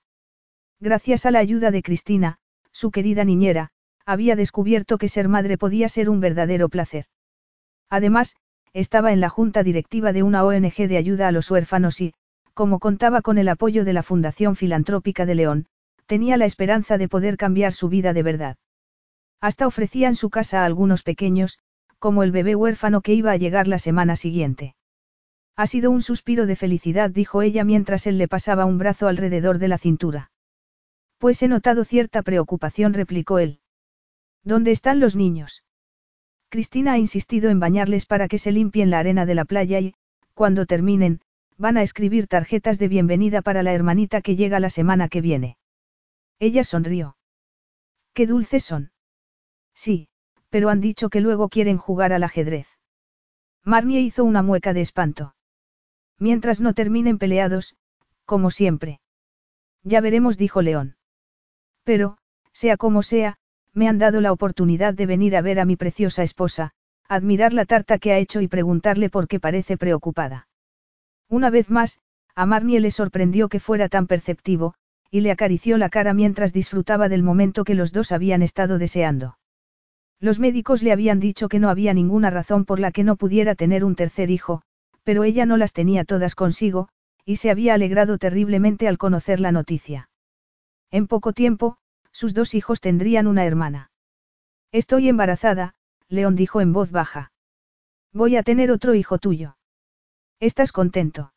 Gracias 0.80 1.26
a 1.26 1.30
la 1.30 1.38
ayuda 1.38 1.70
de 1.70 1.82
Cristina, 1.82 2.38
su 2.72 2.90
querida 2.90 3.24
niñera, 3.24 3.70
había 4.06 4.36
descubierto 4.36 4.98
que 4.98 5.08
ser 5.08 5.28
madre 5.28 5.58
podía 5.58 5.88
ser 5.88 6.10
un 6.10 6.20
verdadero 6.20 6.68
placer. 6.68 7.06
Además, 7.88 8.36
estaba 8.72 9.12
en 9.12 9.20
la 9.20 9.28
junta 9.28 9.62
directiva 9.62 10.12
de 10.12 10.22
una 10.22 10.44
ONG 10.44 10.88
de 10.88 10.96
ayuda 10.96 11.28
a 11.28 11.32
los 11.32 11.50
huérfanos 11.50 12.00
y, 12.00 12.14
como 12.54 12.78
contaba 12.78 13.22
con 13.22 13.38
el 13.38 13.48
apoyo 13.48 13.84
de 13.84 13.92
la 13.92 14.02
Fundación 14.02 14.56
Filantrópica 14.56 15.26
de 15.26 15.34
León, 15.34 15.66
tenía 16.06 16.36
la 16.36 16.44
esperanza 16.44 16.98
de 16.98 17.08
poder 17.08 17.36
cambiar 17.36 17.72
su 17.72 17.88
vida 17.88 18.12
de 18.12 18.22
verdad. 18.22 18.56
Hasta 19.40 19.66
ofrecían 19.66 20.14
su 20.14 20.30
casa 20.30 20.62
a 20.62 20.66
algunos 20.66 21.02
pequeños, 21.02 21.58
como 21.98 22.22
el 22.22 22.30
bebé 22.30 22.56
huérfano 22.56 23.00
que 23.00 23.14
iba 23.14 23.32
a 23.32 23.36
llegar 23.36 23.68
la 23.68 23.78
semana 23.78 24.16
siguiente. 24.16 24.74
Ha 25.56 25.66
sido 25.66 25.90
un 25.90 26.02
suspiro 26.02 26.46
de 26.46 26.56
felicidad, 26.56 27.10
dijo 27.10 27.42
ella 27.42 27.64
mientras 27.64 28.06
él 28.06 28.18
le 28.18 28.28
pasaba 28.28 28.64
un 28.64 28.78
brazo 28.78 29.08
alrededor 29.08 29.58
de 29.58 29.68
la 29.68 29.78
cintura. 29.78 30.30
Pues 31.18 31.42
he 31.42 31.48
notado 31.48 31.84
cierta 31.84 32.22
preocupación, 32.22 32.94
replicó 32.94 33.38
él. 33.38 33.60
¿Dónde 34.42 34.70
están 34.70 35.00
los 35.00 35.16
niños? 35.16 35.64
Cristina 36.48 36.94
ha 36.94 36.98
insistido 36.98 37.50
en 37.50 37.60
bañarles 37.60 38.06
para 38.06 38.26
que 38.26 38.38
se 38.38 38.52
limpien 38.52 38.90
la 38.90 38.98
arena 38.98 39.26
de 39.26 39.34
la 39.34 39.44
playa 39.44 39.80
y, 39.80 39.94
cuando 40.34 40.64
terminen, 40.64 41.20
van 41.58 41.76
a 41.76 41.82
escribir 41.82 42.26
tarjetas 42.26 42.78
de 42.78 42.88
bienvenida 42.88 43.42
para 43.42 43.62
la 43.62 43.74
hermanita 43.74 44.22
que 44.22 44.34
llega 44.34 44.60
la 44.60 44.70
semana 44.70 45.08
que 45.08 45.20
viene. 45.20 45.58
Ella 46.38 46.64
sonrió. 46.64 47.16
Qué 48.14 48.26
dulces 48.26 48.64
son. 48.64 48.90
Sí, 49.74 50.08
pero 50.50 50.68
han 50.68 50.80
dicho 50.80 51.08
que 51.08 51.20
luego 51.20 51.48
quieren 51.48 51.78
jugar 51.78 52.12
al 52.12 52.24
ajedrez. 52.24 52.66
Marnie 53.64 54.00
hizo 54.00 54.24
una 54.24 54.42
mueca 54.42 54.72
de 54.72 54.80
espanto. 54.80 55.34
Mientras 56.18 56.60
no 56.60 56.74
terminen 56.74 57.18
peleados, 57.18 57.76
como 58.24 58.50
siempre. 58.50 59.00
Ya 59.82 60.00
veremos, 60.00 60.36
dijo 60.36 60.62
León. 60.62 60.96
Pero, 61.84 62.18
sea 62.52 62.76
como 62.76 63.02
sea, 63.02 63.38
me 63.72 63.88
han 63.88 63.98
dado 63.98 64.20
la 64.20 64.32
oportunidad 64.32 64.94
de 64.94 65.06
venir 65.06 65.36
a 65.36 65.42
ver 65.42 65.60
a 65.60 65.64
mi 65.64 65.76
preciosa 65.76 66.22
esposa, 66.22 66.72
admirar 67.08 67.52
la 67.52 67.64
tarta 67.64 67.98
que 67.98 68.12
ha 68.12 68.18
hecho 68.18 68.40
y 68.40 68.48
preguntarle 68.48 69.10
por 69.10 69.28
qué 69.28 69.40
parece 69.40 69.76
preocupada. 69.76 70.48
Una 71.28 71.50
vez 71.50 71.70
más, 71.70 72.00
a 72.34 72.46
Marnie 72.46 72.80
le 72.80 72.90
sorprendió 72.90 73.48
que 73.48 73.60
fuera 73.60 73.88
tan 73.88 74.06
perceptivo, 74.06 74.74
y 75.10 75.22
le 75.22 75.32
acarició 75.32 75.76
la 75.76 75.88
cara 75.88 76.14
mientras 76.14 76.52
disfrutaba 76.52 77.08
del 77.08 77.24
momento 77.24 77.64
que 77.64 77.74
los 77.74 77.92
dos 77.92 78.12
habían 78.12 78.42
estado 78.42 78.78
deseando. 78.78 79.38
Los 80.20 80.38
médicos 80.38 80.82
le 80.82 80.92
habían 80.92 81.18
dicho 81.18 81.48
que 81.48 81.58
no 81.58 81.70
había 81.70 81.94
ninguna 81.94 82.28
razón 82.28 82.66
por 82.66 82.78
la 82.78 82.92
que 82.92 83.04
no 83.04 83.16
pudiera 83.16 83.54
tener 83.54 83.84
un 83.84 83.96
tercer 83.96 84.30
hijo, 84.30 84.62
pero 85.02 85.24
ella 85.24 85.46
no 85.46 85.56
las 85.56 85.72
tenía 85.72 86.04
todas 86.04 86.34
consigo, 86.34 86.88
y 87.24 87.36
se 87.36 87.50
había 87.50 87.74
alegrado 87.74 88.18
terriblemente 88.18 88.86
al 88.86 88.98
conocer 88.98 89.40
la 89.40 89.50
noticia. 89.50 90.10
En 90.90 91.06
poco 91.06 91.32
tiempo, 91.32 91.78
sus 92.12 92.34
dos 92.34 92.54
hijos 92.54 92.80
tendrían 92.80 93.26
una 93.26 93.46
hermana. 93.46 93.90
Estoy 94.72 95.08
embarazada, 95.08 95.74
León 96.08 96.36
dijo 96.36 96.60
en 96.60 96.72
voz 96.72 96.90
baja. 96.90 97.32
Voy 98.12 98.36
a 98.36 98.42
tener 98.42 98.70
otro 98.70 98.94
hijo 98.94 99.18
tuyo. 99.18 99.56
¿Estás 100.38 100.72
contento? 100.72 101.32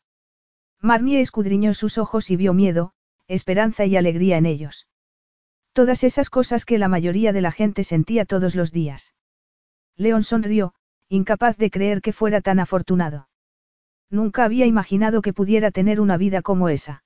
Marnie 0.80 1.20
escudriñó 1.20 1.72
sus 1.72 1.96
ojos 1.96 2.30
y 2.30 2.36
vio 2.36 2.52
miedo, 2.52 2.92
esperanza 3.28 3.86
y 3.86 3.96
alegría 3.96 4.36
en 4.36 4.46
ellos. 4.46 4.88
Todas 5.74 6.04
esas 6.04 6.30
cosas 6.30 6.64
que 6.64 6.78
la 6.78 6.86
mayoría 6.86 7.32
de 7.32 7.40
la 7.40 7.50
gente 7.50 7.82
sentía 7.82 8.24
todos 8.24 8.54
los 8.54 8.70
días. 8.70 9.12
León 9.96 10.22
sonrió, 10.22 10.72
incapaz 11.08 11.56
de 11.56 11.68
creer 11.68 12.00
que 12.00 12.12
fuera 12.12 12.40
tan 12.40 12.60
afortunado. 12.60 13.28
Nunca 14.08 14.44
había 14.44 14.66
imaginado 14.66 15.20
que 15.20 15.32
pudiera 15.32 15.72
tener 15.72 16.00
una 16.00 16.16
vida 16.16 16.42
como 16.42 16.68
esa. 16.68 17.02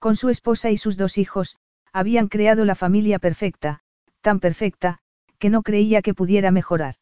Con 0.00 0.16
su 0.16 0.30
esposa 0.30 0.72
y 0.72 0.78
sus 0.78 0.96
dos 0.96 1.16
hijos, 1.16 1.58
habían 1.92 2.26
creado 2.26 2.64
la 2.64 2.74
familia 2.74 3.20
perfecta, 3.20 3.78
tan 4.20 4.40
perfecta, 4.40 4.98
que 5.38 5.48
no 5.48 5.62
creía 5.62 6.02
que 6.02 6.12
pudiera 6.12 6.50
mejorar. 6.50 6.96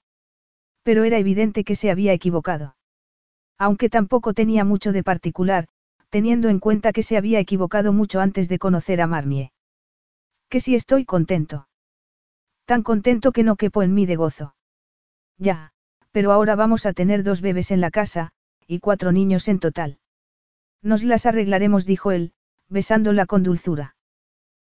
Pero 0.83 1.05
era 1.05 1.17
evidente 1.17 1.65
que 1.65 1.77
se 1.77 1.91
había 1.91 2.13
equivocado. 2.13 2.77
Aunque 3.57 3.89
tampoco 3.89 4.35
tenía 4.35 4.65
mucho 4.65 4.93
de 4.93 5.03
particular, 5.03 5.67
teniendo 6.11 6.51
en 6.51 6.59
cuenta 6.59 6.93
que 6.93 7.03
se 7.03 7.17
había 7.17 7.41
equivocado 7.41 7.95
mucho 7.95 8.21
antes 8.21 8.51
de 8.51 8.59
conocer 8.59 9.01
a 9.01 9.07
Marnie. 9.07 9.54
Que 10.55 10.61
si 10.61 10.77
estoy 10.77 11.05
contento. 11.05 11.67
Tan 12.65 12.85
contento 12.85 13.33
que 13.33 13.43
no 13.43 13.57
quepo 13.57 13.83
en 13.83 13.93
mí 13.93 14.07
de 14.07 14.15
gozo. 14.15 14.55
Ya, 15.37 15.73
pero 16.13 16.31
ahora 16.31 16.55
vamos 16.55 16.87
a 16.87 16.93
tener 16.93 17.25
dos 17.25 17.41
bebés 17.41 17.73
en 17.73 17.81
la 17.81 17.91
casa, 17.91 18.31
y 18.69 18.79
cuatro 18.79 19.11
niños 19.11 19.49
en 19.49 19.59
total. 19.59 19.99
Nos 20.81 21.03
las 21.03 21.27
arreglaremos, 21.27 21.87
dijo 21.87 22.13
él, 22.13 22.35
besándola 22.69 23.27
con 23.27 23.43
dulzura. 23.43 23.97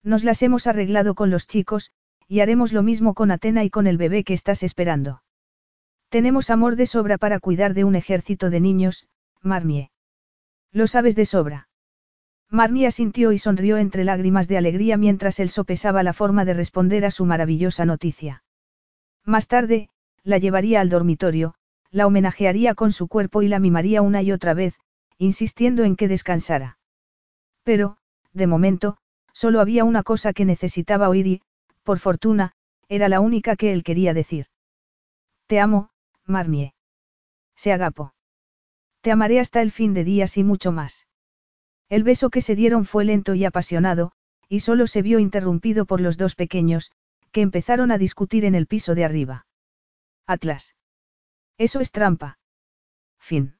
Nos 0.04 0.24
las 0.24 0.44
hemos 0.44 0.68
arreglado 0.68 1.16
con 1.16 1.32
los 1.32 1.48
chicos, 1.48 1.92
y 2.28 2.42
haremos 2.42 2.74
lo 2.74 2.84
mismo 2.84 3.16
con 3.16 3.32
Atena 3.32 3.64
y 3.64 3.72
con 3.72 3.88
el 3.88 3.98
bebé 3.98 4.24
que 4.24 4.36
estás 4.36 4.62
esperando. 4.62 5.24
Tenemos 6.10 6.52
amor 6.52 6.76
de 6.76 6.86
sobra 6.86 7.18
para 7.18 7.40
cuidar 7.40 7.74
de 7.74 7.86
un 7.86 7.96
ejército 7.96 8.52
de 8.52 8.60
niños, 8.60 9.08
Marnie. 9.42 9.90
Lo 10.72 10.86
sabes 10.86 11.16
de 11.16 11.26
sobra. 11.26 11.70
Marnie 12.52 12.86
asintió 12.86 13.32
y 13.32 13.38
sonrió 13.38 13.78
entre 13.78 14.04
lágrimas 14.04 14.50
de 14.50 14.58
alegría 14.58 14.98
mientras 14.98 15.40
él 15.40 15.50
sopesaba 15.50 16.04
la 16.04 16.12
forma 16.12 16.44
de 16.44 16.54
responder 16.54 17.06
a 17.06 17.12
su 17.12 17.26
maravillosa 17.26 17.86
noticia. 17.86 18.44
Más 19.24 19.48
tarde, 19.48 19.88
la 20.24 20.38
llevaría 20.38 20.82
al 20.82 20.90
dormitorio, 20.90 21.56
la 21.92 22.08
homenajearía 22.08 22.76
con 22.76 22.92
su 22.92 23.08
cuerpo 23.08 23.42
y 23.42 23.48
la 23.48 23.60
mimaría 23.60 24.02
una 24.02 24.22
y 24.22 24.34
otra 24.34 24.54
vez, 24.54 24.76
insistiendo 25.18 25.86
en 25.86 25.96
que 25.96 26.10
descansara. 26.10 26.78
Pero, 27.64 27.96
de 28.34 28.48
momento, 28.48 28.98
solo 29.32 29.62
había 29.62 29.86
una 29.86 30.04
cosa 30.04 30.34
que 30.34 30.44
necesitaba 30.44 31.08
oír 31.08 31.28
y, 31.28 31.42
por 31.84 32.00
fortuna, 32.00 32.52
era 32.90 33.08
la 33.08 33.22
única 33.22 33.56
que 33.56 33.72
él 33.72 33.84
quería 33.84 34.14
decir. 34.14 34.48
Te 35.48 35.62
amo, 35.62 35.90
Marnie. 36.26 36.74
Se 37.56 37.72
agapó. 37.72 38.14
Te 39.00 39.12
amaré 39.12 39.40
hasta 39.40 39.62
el 39.62 39.72
fin 39.72 39.94
de 39.94 40.04
días 40.04 40.38
y 40.38 40.44
mucho 40.44 40.74
más. 40.74 41.08
El 41.92 42.04
beso 42.06 42.30
que 42.30 42.40
se 42.40 42.56
dieron 42.56 42.86
fue 42.86 43.04
lento 43.04 43.36
y 43.36 43.44
apasionado, 43.44 44.14
y 44.48 44.62
solo 44.62 44.88
se 44.88 45.02
vio 45.02 45.20
interrumpido 45.20 45.86
por 45.86 46.00
los 46.00 46.16
dos 46.18 46.36
pequeños, 46.36 46.94
que 47.34 47.42
empezaron 47.42 47.92
a 47.92 47.98
discutir 47.98 48.46
en 48.46 48.56
el 48.56 48.66
piso 48.66 48.96
de 48.96 49.04
arriba. 49.04 49.46
Atlas. 50.26 50.74
Eso 51.58 51.82
es 51.82 51.92
trampa. 51.92 52.40
Fin. 53.20 53.58